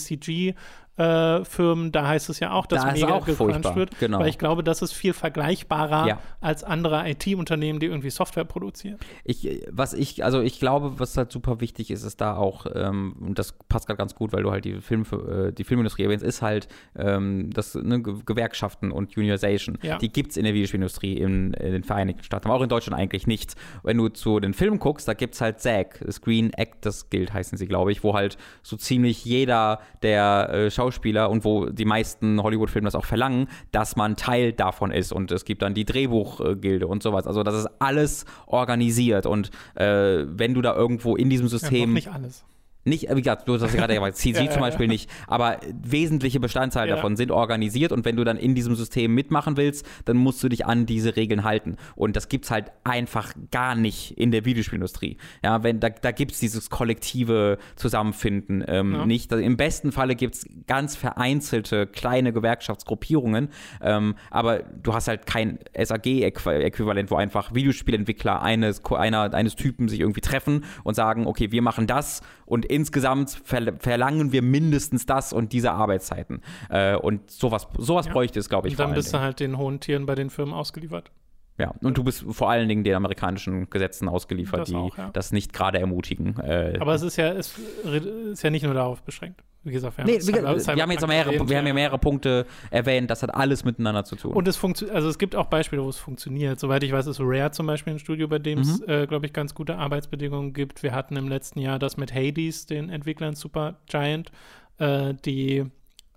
CG-Firmen, 0.97 1.91
da 1.91 2.07
heißt 2.07 2.29
es 2.29 2.39
ja 2.39 2.51
auch, 2.51 2.65
dass 2.65 2.83
Da 2.83 2.91
mega 2.91 3.09
auch 3.13 3.27
furchtbar, 3.27 3.75
wird. 3.75 3.99
genau. 3.99 4.19
Weil 4.19 4.29
ich 4.29 4.37
glaube, 4.37 4.63
das 4.63 4.81
ist 4.81 4.93
viel 4.93 5.13
vergleichbarer 5.13 6.07
Ja. 6.07 6.19
als 6.41 6.63
andere 6.63 7.07
IT-Unternehmen, 7.09 7.79
die 7.79 7.85
irgendwie 7.87 8.09
Software 8.09 8.45
produzieren. 8.45 8.97
Ich, 9.23 9.47
was 9.71 9.93
ich, 9.93 10.23
also 10.23 10.41
ich 10.41 10.59
glaube, 10.59 10.99
was 10.99 11.15
halt 11.17 11.31
super 11.31 11.59
wichtig 11.61 11.91
ist, 11.91 12.03
ist 12.03 12.21
da 12.21 12.35
auch, 12.35 12.65
ähm, 12.73 13.15
und 13.19 13.39
das 13.39 13.53
passt 13.69 13.87
gerade 13.87 13.97
ganz 13.97 14.15
gut, 14.15 14.33
weil 14.33 14.43
du 14.43 14.51
halt 14.51 14.65
die, 14.65 14.81
Film, 14.81 15.03
äh, 15.11 15.51
die 15.51 15.63
Filmindustrie 15.63 16.03
erwähnst, 16.03 16.25
ist 16.25 16.41
halt 16.41 16.67
ähm, 16.95 17.49
das 17.53 17.75
ne, 17.75 18.01
Ge- 18.01 18.15
Gewerkschaften 18.25 18.91
und 18.91 19.15
Unionization. 19.17 19.77
Ja. 19.81 19.97
Die 19.97 20.09
gibt 20.11 20.31
es 20.31 20.37
in 20.37 20.43
der 20.45 20.53
Videospielindustrie 20.53 21.13
in, 21.17 21.53
in 21.53 21.71
den 21.73 21.83
Vereinigten 21.83 22.23
Staaten, 22.23 22.47
aber 22.47 22.55
auch 22.57 22.61
in 22.63 22.69
Deutschland 22.69 22.99
eigentlich 22.99 23.27
nicht. 23.27 23.55
Wenn 23.83 23.97
du 23.97 24.09
zu 24.09 24.39
den 24.39 24.53
Filmen 24.53 24.79
guckst, 24.79 25.07
da 25.07 25.13
gibt 25.13 25.35
es 25.35 25.41
halt 25.41 25.59
SAG, 25.61 25.86
Screen 26.09 26.53
Actors 26.53 27.09
Guild 27.09 27.33
heißen 27.33 27.57
sie, 27.57 27.67
glaube 27.67 27.91
ich, 27.91 28.03
wo 28.03 28.13
halt 28.13 28.37
so 28.63 28.75
ziemlich 28.77 29.25
jeder 29.25 29.79
der 30.01 30.49
äh, 30.49 30.71
Schauspieler 30.71 31.29
und 31.29 31.43
wo 31.45 31.67
die 31.67 31.85
meisten 31.85 32.41
Hollywood-Filme 32.41 32.85
das 32.85 32.95
auch 32.95 33.05
verlangen, 33.05 33.47
dass 33.71 33.95
man 33.95 34.15
Teil 34.15 34.53
davon 34.53 34.91
ist. 34.91 35.11
Und 35.11 35.31
es 35.31 35.45
gibt 35.45 35.61
dann 35.61 35.73
die 35.73 35.85
Drehbuchgilde 35.85 36.87
und 36.87 37.03
sowas. 37.03 37.27
Also 37.27 37.43
das 37.43 37.55
ist 37.55 37.69
alles 37.79 38.25
organisiert. 38.45 39.25
Und 39.25 39.51
äh, 39.75 40.25
wenn 40.27 40.53
du 40.53 40.61
da 40.61 40.75
irgendwo 40.75 41.15
in 41.15 41.29
diesem 41.29 41.47
Ja, 41.47 41.51
System 41.51 41.93
nicht 41.93 42.09
alles. 42.09 42.45
Nicht, 42.87 43.09
äh, 43.09 43.15
wie 43.15 43.21
gesagt, 43.21 43.47
du 43.47 43.53
hast 43.53 43.61
ja 43.61 43.67
gerade 43.67 43.93
gesagt, 43.93 44.17
CG 44.17 44.37
Ja, 44.47 44.51
zum 44.51 44.61
Beispiel 44.61 44.87
nicht, 44.87 45.09
aber 45.27 45.59
wesentliche 45.81 46.39
Bestandteile 46.39 46.95
davon 46.95 47.15
sind 47.15 47.31
organisiert 47.31 47.91
und 47.91 48.05
wenn 48.05 48.15
du 48.15 48.23
dann 48.23 48.37
in 48.37 48.55
diesem 48.55 48.75
System 48.75 49.13
mitmachen 49.13 49.57
willst, 49.57 49.85
dann 50.05 50.17
musst 50.17 50.43
du 50.43 50.49
dich 50.49 50.65
an 50.65 50.85
diese 50.85 51.15
Regeln 51.15 51.43
halten. 51.43 51.77
Und 51.95 52.15
das 52.15 52.29
gibt's 52.29 52.51
halt 52.51 52.71
einfach 52.83 53.33
gar 53.51 53.75
nicht 53.75 54.17
in 54.17 54.31
der 54.31 54.45
Videospielindustrie. 54.45 55.17
Ja, 55.43 55.63
wenn, 55.63 55.79
da, 55.79 55.89
da 55.89 56.11
gibt's 56.11 56.39
dieses 56.39 56.69
kollektive 56.69 57.57
Zusammenfinden 57.75 58.63
ähm, 58.67 59.07
nicht. 59.07 59.31
Also 59.31 59.43
Im 59.43 59.57
besten 59.57 59.91
Falle 59.91 60.15
gibt's 60.15 60.45
ganz 60.67 60.95
vereinzelte 60.95 61.87
kleine 61.87 62.33
Gewerkschaftsgruppierungen, 62.33 63.49
ähm, 63.81 64.15
aber 64.29 64.59
du 64.59 64.93
hast 64.93 65.07
halt 65.07 65.25
kein 65.25 65.59
SAG-Äquivalent, 65.75 67.11
wo 67.11 67.15
einfach 67.15 67.53
Videospielentwickler 67.53 68.41
eines, 68.41 68.83
einer, 68.85 69.33
eines 69.33 69.55
Typen 69.55 69.89
sich 69.89 69.99
irgendwie 69.99 70.21
treffen 70.21 70.63
und 70.83 70.95
sagen, 70.95 71.27
okay, 71.27 71.51
wir 71.51 71.61
machen 71.61 71.87
das 71.87 72.21
und 72.47 72.65
insgesamt 72.65 73.29
ver 73.43 73.73
verlangen 73.77 74.31
wir 74.31 74.41
mindestens 74.41 75.05
das 75.05 75.33
und 75.33 75.53
diese 75.53 75.71
Arbeitszeiten. 75.73 76.41
Äh, 76.69 76.95
und 76.95 77.29
sowas, 77.29 77.67
sowas 77.77 78.07
Ja. 78.07 78.13
bräuchte 78.13 78.39
es, 78.39 78.49
glaube 78.49 78.67
ich, 78.69 78.73
Und 78.73 78.79
dann 78.79 78.93
bist 78.95 79.09
du 79.09 79.11
Dingen. 79.17 79.23
halt 79.23 79.39
den 79.39 79.57
hohen 79.59 79.79
Tieren 79.79 80.05
bei 80.07 80.15
den 80.15 80.29
Firmen 80.31 80.53
ausgeliefert. 80.55 81.11
Ja, 81.59 81.73
und 81.81 81.97
du 81.97 82.03
bist 82.03 82.23
vor 82.29 82.49
allen 82.51 82.69
Dingen 82.69 82.83
den 82.83 82.93
amerikanischen 82.93 83.67
Gesetzen 83.71 84.07
ausgeliefert, 84.07 84.59
Das 84.61 84.69
die 84.69 84.75
auch, 84.75 84.95
ja. 84.97 85.09
das 85.11 85.31
nicht 85.31 85.53
gerade 85.53 85.79
ermutigen. 85.79 86.37
Äh, 86.39 86.77
Aber 86.79 86.93
es 86.93 87.01
ist 87.01 87.15
ja, 87.17 87.31
es 87.33 87.57
ist 87.83 88.43
ja 88.43 88.49
nicht 88.51 88.63
nur 88.63 88.75
darauf 88.75 89.01
beschränkt. 89.01 89.43
Wie 89.67 89.71
gesagt, 89.73 89.97
wir 89.97 90.03
haben, 90.03 90.09
nee, 90.11 90.17
wie 90.17 90.21
Cyber- 90.21 90.53
gesagt, 90.55 90.75
wir 90.77 90.83
haben 90.83 90.91
jetzt 90.91 91.07
mehrere, 91.07 91.33
erwähnt, 91.33 91.49
wir 91.49 91.57
haben 91.57 91.67
ja 91.67 91.73
mehrere 91.73 91.97
Punkte 91.99 92.45
erwähnt, 92.71 93.11
das 93.11 93.21
hat 93.23 93.33
alles 93.35 93.63
miteinander 93.65 94.03
zu 94.05 94.15
tun. 94.15 94.33
Und 94.33 94.47
es 94.47 94.55
funktioniert, 94.57 94.95
also 94.95 95.09
es 95.09 95.17
gibt 95.17 95.35
auch 95.35 95.47
Beispiele, 95.47 95.83
wo 95.83 95.89
es 95.89 95.97
funktioniert. 95.97 96.59
Soweit 96.59 96.83
ich 96.83 96.91
weiß, 96.91 97.07
ist 97.07 97.19
Rare 97.19 97.51
zum 97.51 97.67
Beispiel 97.67 97.93
ein 97.93 97.99
Studio, 97.99 98.27
bei 98.27 98.39
dem 98.39 98.59
es, 98.59 98.79
Mhm. 98.79 98.89
äh, 98.89 99.07
glaube 99.07 99.25
ich, 99.25 99.33
ganz 99.33 99.53
gute 99.53 99.77
Arbeitsbedingungen 99.77 100.53
gibt. 100.53 100.81
Wir 100.83 100.93
hatten 100.93 101.15
im 101.17 101.27
letzten 101.27 101.59
Jahr 101.59 101.79
das 101.79 101.97
mit 101.97 102.13
Hades, 102.13 102.65
den 102.65 102.89
Entwicklern 102.89 103.35
Super 103.35 103.75
Giant, 103.87 104.31
äh, 104.79 105.13
die 105.25 105.65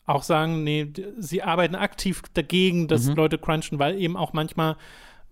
auch 0.06 0.22
sagen, 0.24 0.64
nee, 0.64 0.88
sie 1.18 1.42
arbeiten 1.42 1.74
aktiv 1.76 2.22
dagegen, 2.34 2.88
dass 2.88 3.06
Mhm. 3.06 3.14
Leute 3.14 3.38
crunchen, 3.38 3.78
weil 3.78 3.96
eben 4.00 4.16
auch 4.16 4.32
manchmal, 4.32 4.76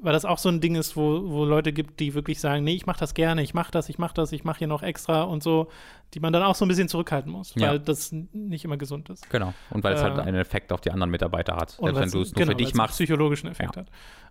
weil 0.01 0.13
das 0.13 0.25
auch 0.25 0.39
so 0.39 0.49
ein 0.49 0.61
Ding 0.61 0.75
ist, 0.77 0.97
wo, 0.97 1.29
wo 1.31 1.45
Leute 1.45 1.73
gibt, 1.73 1.99
die 2.01 2.15
wirklich 2.15 2.41
sagen, 2.41 2.63
nee, 2.65 2.75
ich 2.75 2.87
mache 2.87 3.01
das 3.01 3.15
gerne, 3.15 3.43
ich 3.43 3.53
mache 3.55 3.73
das, 3.73 3.89
ich 3.89 3.99
mache 3.99 4.15
das, 4.15 4.31
ich 4.33 4.45
mache 4.45 4.59
hier 4.59 4.69
noch 4.69 4.83
extra 4.83 5.23
und 5.23 5.43
so, 5.43 5.69
die 6.15 6.21
man 6.21 6.33
dann 6.33 6.43
auch 6.45 6.55
so 6.55 6.65
ein 6.65 6.69
bisschen 6.69 6.89
zurückhalten 6.89 7.33
muss, 7.33 7.53
Ja. 7.57 7.71
weil 7.71 7.81
das 7.81 8.13
nicht 8.13 8.65
immer 8.65 8.77
gesund 8.77 9.09
ist. 9.11 9.29
genau. 9.31 9.53
Und 9.71 9.83
weil 9.85 9.95
es 9.95 10.03
halt 10.03 10.17
Äh, 10.19 10.23
einen 10.23 10.37
Effekt 10.37 10.73
auf 10.73 10.81
die 10.81 10.91
anderen 10.93 11.11
Mitarbeiter 11.11 11.57
hat. 11.57 11.79
Und 11.79 11.95
Selbst 11.95 12.01
wenn 12.01 12.11
du 12.11 12.23
es 12.23 12.29
nur 12.33 12.35
genau, 12.37 12.51
für 12.53 12.57
dich 12.57 12.67
weil's 12.69 12.73
einen 12.75 12.77
machst. 12.79 12.95
psychologischen 12.97 13.49
Effekt 13.51 13.77
hat. 13.77 13.89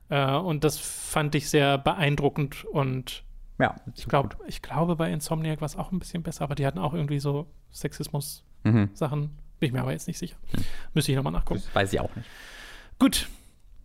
Äh, 0.09 0.37
und 0.37 0.63
das 0.63 0.77
fand 0.79 1.35
ich 1.35 1.49
sehr 1.49 1.77
beeindruckend 1.77 2.63
und 2.65 3.23
Ja, 3.59 3.75
ich, 3.95 4.07
glaub, 4.07 4.37
ich 4.47 4.61
glaube, 4.61 4.95
bei 4.95 5.11
Insomniac 5.11 5.59
war 5.61 5.65
es 5.65 5.75
auch 5.75 5.91
ein 5.91 5.99
bisschen 5.99 6.23
besser, 6.23 6.43
aber 6.45 6.55
die 6.55 6.65
hatten 6.65 6.79
auch 6.79 6.93
irgendwie 6.93 7.19
so 7.19 7.47
Sexismus-Sachen. 7.73 9.19
Mhm. 9.19 9.29
Bin 9.59 9.67
ich 9.67 9.73
mir 9.73 9.81
aber 9.81 9.91
jetzt 9.91 10.07
nicht 10.07 10.19
sicher. 10.19 10.35
Müsste 10.93 11.11
ich 11.11 11.15
nochmal 11.15 11.33
nachgucken. 11.33 11.61
Das 11.65 11.75
weiß 11.75 11.93
ich 11.93 11.99
auch 11.99 12.15
nicht. 12.15 12.27
Gut. 12.99 13.27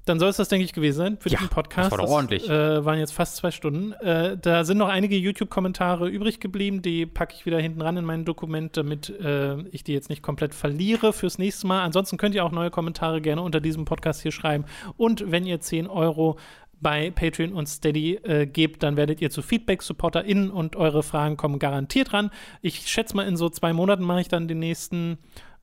Dann 0.05 0.19
soll 0.19 0.31
es 0.31 0.37
das, 0.37 0.49
denke 0.49 0.65
ich, 0.65 0.73
gewesen 0.73 0.97
sein 0.97 1.17
für 1.19 1.29
Ja, 1.29 1.39
diesen 1.39 1.51
Podcast. 1.51 1.93
das 1.93 1.99
war 1.99 2.05
doch 2.05 2.13
ordentlich. 2.13 2.49
Äh, 2.49 2.85
waren 2.85 2.99
jetzt 2.99 3.13
fast 3.13 3.37
zwei 3.37 3.51
Stunden. 3.53 3.93
Äh, 3.93 4.37
da 4.37 4.65
sind 4.65 4.79
noch 4.79 4.89
einige 4.89 5.17
YouTube-Kommentare 5.17 6.09
übrig 6.09 6.41
geblieben. 6.41 6.83
Die 6.83 7.07
packe 7.07 7.35
ich 7.37 7.47
wieder 7.47 7.61
hinten 7.61 7.81
ran 7.83 7.97
in 7.97 8.05
mein 8.05 8.25
Dokument, 8.25 8.77
damit 8.77 9.11
äh, 9.11 9.61
ich 9.69 9.85
die 9.85 9.93
jetzt 9.93 10.09
nicht 10.11 10.23
komplett 10.23 10.55
verliere 10.55 11.13
fürs 11.13 11.39
nächste 11.39 11.67
Mal. 11.69 11.83
Ansonsten 11.83 12.17
könnt 12.17 12.35
ihr 12.35 12.45
auch 12.45 12.51
neue 12.51 12.71
Kommentare 12.71 13.21
gerne 13.21 13.43
unter 13.43 13.61
diesem 13.61 13.85
Podcast 13.85 14.23
hier 14.23 14.33
schreiben. 14.33 14.65
Und 14.97 15.31
wenn 15.31 15.47
ihr 15.47 15.61
10 15.61 15.87
Euro 15.87 16.37
bei 16.81 17.13
Patreon 17.13 17.53
und 17.53 17.69
Steady 17.69 18.17
äh, 18.25 18.45
gebt, 18.47 18.83
dann 18.83 18.97
werdet 18.97 19.21
ihr 19.21 19.31
zu 19.31 19.41
Feedback-SupporterInnen 19.41 20.51
und 20.51 20.75
eure 20.75 21.05
Fragen 21.05 21.37
kommen 21.37 21.61
garantiert 21.61 22.13
ran. 22.13 22.31
Ich 22.61 22.89
schätze 22.89 23.15
mal, 23.15 23.29
in 23.29 23.37
so 23.37 23.49
zwei 23.49 23.73
Monaten 23.73 24.03
mache 24.03 24.21
ich 24.23 24.29
dann 24.29 24.49
den 24.49 24.59
nächsten 24.59 25.19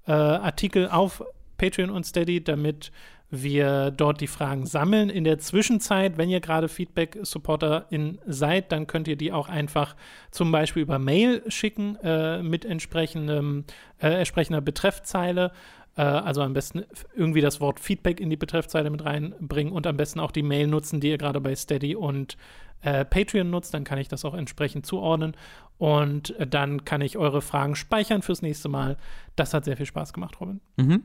äh, 0.08 0.14
Artikel 0.14 0.88
auf 0.90 1.22
Patreon 1.58 1.90
und 1.90 2.06
Steady, 2.06 2.42
damit 2.42 2.94
wir 3.32 3.92
dort 3.92 4.22
die 4.22 4.28
Fragen 4.28 4.66
sammeln. 4.66 5.10
In 5.10 5.24
der 5.24 5.38
Zwischenzeit, 5.38 6.18
wenn 6.18 6.30
ihr 6.30 6.40
gerade 6.40 6.68
Feedback-SupporterIn 6.68 8.20
seid, 8.26 8.72
dann 8.72 8.88
könnt 8.88 9.08
ihr 9.08 9.18
die 9.18 9.32
auch 9.32 9.50
einfach 9.50 9.96
zum 10.32 10.52
Beispiel 10.52 10.82
über 10.82 10.98
Mail 10.98 11.44
schicken 11.48 11.96
äh, 11.98 12.42
mit 12.42 12.66
entsprechendem, 12.66 13.66
äh, 14.00 14.10
entsprechender 14.10 14.62
Betreffzeile. 14.62 15.52
Äh, 15.96 16.02
also 16.02 16.42
am 16.42 16.54
besten 16.54 16.84
irgendwie 17.16 17.42
das 17.42 17.62
Wort 17.62 17.80
Feedback 17.80 18.20
in 18.20 18.32
die 18.32 18.38
Betreffzeile 18.38 18.90
mit 18.90 19.06
reinbringen 19.06 19.74
und 19.74 19.86
am 19.86 19.98
besten 19.98 20.20
auch 20.20 20.32
die 20.32 20.44
Mail 20.44 20.68
nutzen, 20.68 21.00
die 21.00 21.10
ihr 21.10 21.18
gerade 21.20 21.40
bei 21.40 21.56
Steady 21.56 21.96
und 21.96 22.36
äh, 22.82 23.06
Patreon 23.06 23.50
nutzt. 23.50 23.76
Dann 23.76 23.84
kann 23.84 24.00
ich 24.00 24.08
das 24.08 24.26
auch 24.26 24.34
entsprechend 24.34 24.88
zuordnen. 24.88 25.36
Und 25.78 26.32
äh, 26.40 26.48
dann 26.48 26.84
kann 26.84 27.02
ich 27.02 27.18
eure 27.18 27.44
Fragen 27.44 27.76
speichern 27.76 28.24
fürs 28.24 28.42
nächste 28.42 28.70
Mal. 28.70 28.98
Das 29.36 29.54
hat 29.54 29.66
sehr 29.66 29.78
viel 29.78 29.86
Spaß 29.86 30.14
gemacht, 30.14 30.42
Robin. 30.42 30.62
Mhm. 30.78 31.04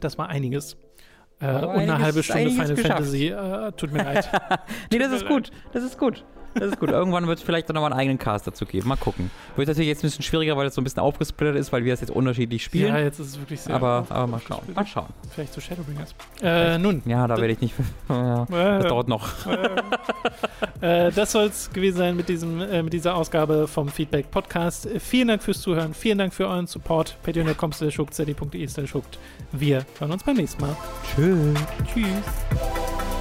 Das 0.00 0.16
war 0.16 0.28
einiges. 0.28 0.76
Äh, 1.40 1.46
und 1.64 1.76
eine 1.76 1.98
halbe 1.98 2.22
Stunde 2.22 2.50
Final. 2.50 2.76
Fantasy. 2.76 3.28
Äh, 3.28 3.72
tut 3.72 3.92
mir 3.92 4.02
leid. 4.02 4.30
Nee, 4.90 4.98
das 4.98 5.12
ist 5.12 5.26
gut. 5.26 5.50
Das 5.72 5.82
ist 5.82 5.98
gut. 5.98 6.24
Das 6.58 6.70
ist 6.72 6.80
gut. 6.80 6.90
Irgendwann 6.90 7.26
wird 7.26 7.38
es 7.38 7.44
vielleicht 7.44 7.68
noch 7.68 7.80
mal 7.80 7.86
einen 7.92 7.98
eigenen 8.00 8.18
Cast 8.18 8.46
dazu 8.46 8.64
geben. 8.66 8.88
Mal 8.88 8.96
gucken. 8.96 9.30
Wird 9.56 9.68
natürlich 9.68 9.88
jetzt 9.88 10.00
ein 10.00 10.08
bisschen 10.08 10.22
schwieriger, 10.22 10.56
weil 10.56 10.66
es 10.66 10.74
so 10.74 10.80
ein 10.80 10.84
bisschen 10.84 11.00
aufgesplittert 11.00 11.56
ist, 11.56 11.72
weil 11.72 11.84
wir 11.84 11.92
das 11.92 12.00
jetzt 12.00 12.10
unterschiedlich 12.10 12.64
spielen. 12.64 12.94
Ja, 12.94 12.98
jetzt 13.00 13.18
ist 13.20 13.28
es 13.28 13.38
wirklich 13.38 13.60
sehr. 13.60 13.74
aber, 13.74 14.06
aber 14.08 14.26
mal 14.26 14.40
schauen. 14.40 14.62
Mal 14.74 14.86
schauen. 14.86 15.06
Vielleicht 15.34 15.52
zu 15.52 15.60
Shadowbringers. 15.60 16.14
Äh, 16.42 16.78
nun, 16.78 17.02
Ja, 17.04 17.26
da 17.26 17.36
werde 17.36 17.52
ich 17.52 17.60
nicht. 17.60 17.74
Ja, 18.08 18.44
Äh, 18.44 18.78
das 18.80 18.86
dauert 18.88 19.08
noch. 19.08 19.28
äh, 20.80 21.10
das 21.10 21.32
soll 21.32 21.46
es 21.46 21.70
gewesen 21.72 21.96
sein 21.98 22.16
mit, 22.16 22.28
diesem, 22.28 22.60
äh, 22.60 22.82
mit 22.82 22.92
dieser 22.92 23.14
Ausgabe 23.14 23.66
vom 23.68 23.88
Feedback 23.88 24.30
Podcast. 24.30 24.86
Äh, 24.86 25.00
vielen 25.00 25.28
Dank 25.28 25.42
fürs 25.42 25.60
Zuhören. 25.60 25.94
Vielen 25.94 26.18
Dank 26.18 26.32
für 26.34 26.46
euren 26.48 26.66
Support. 26.66 27.16
Patreon.com 27.22 27.72
slash 27.72 27.94
schuckt. 27.94 29.18
Wir 29.52 29.84
hören 29.98 30.12
uns 30.12 30.22
beim 30.24 30.36
nächsten 30.36 30.60
Mal. 30.62 30.76
Tschüss. 31.14 31.58
Tschüss. 31.92 33.15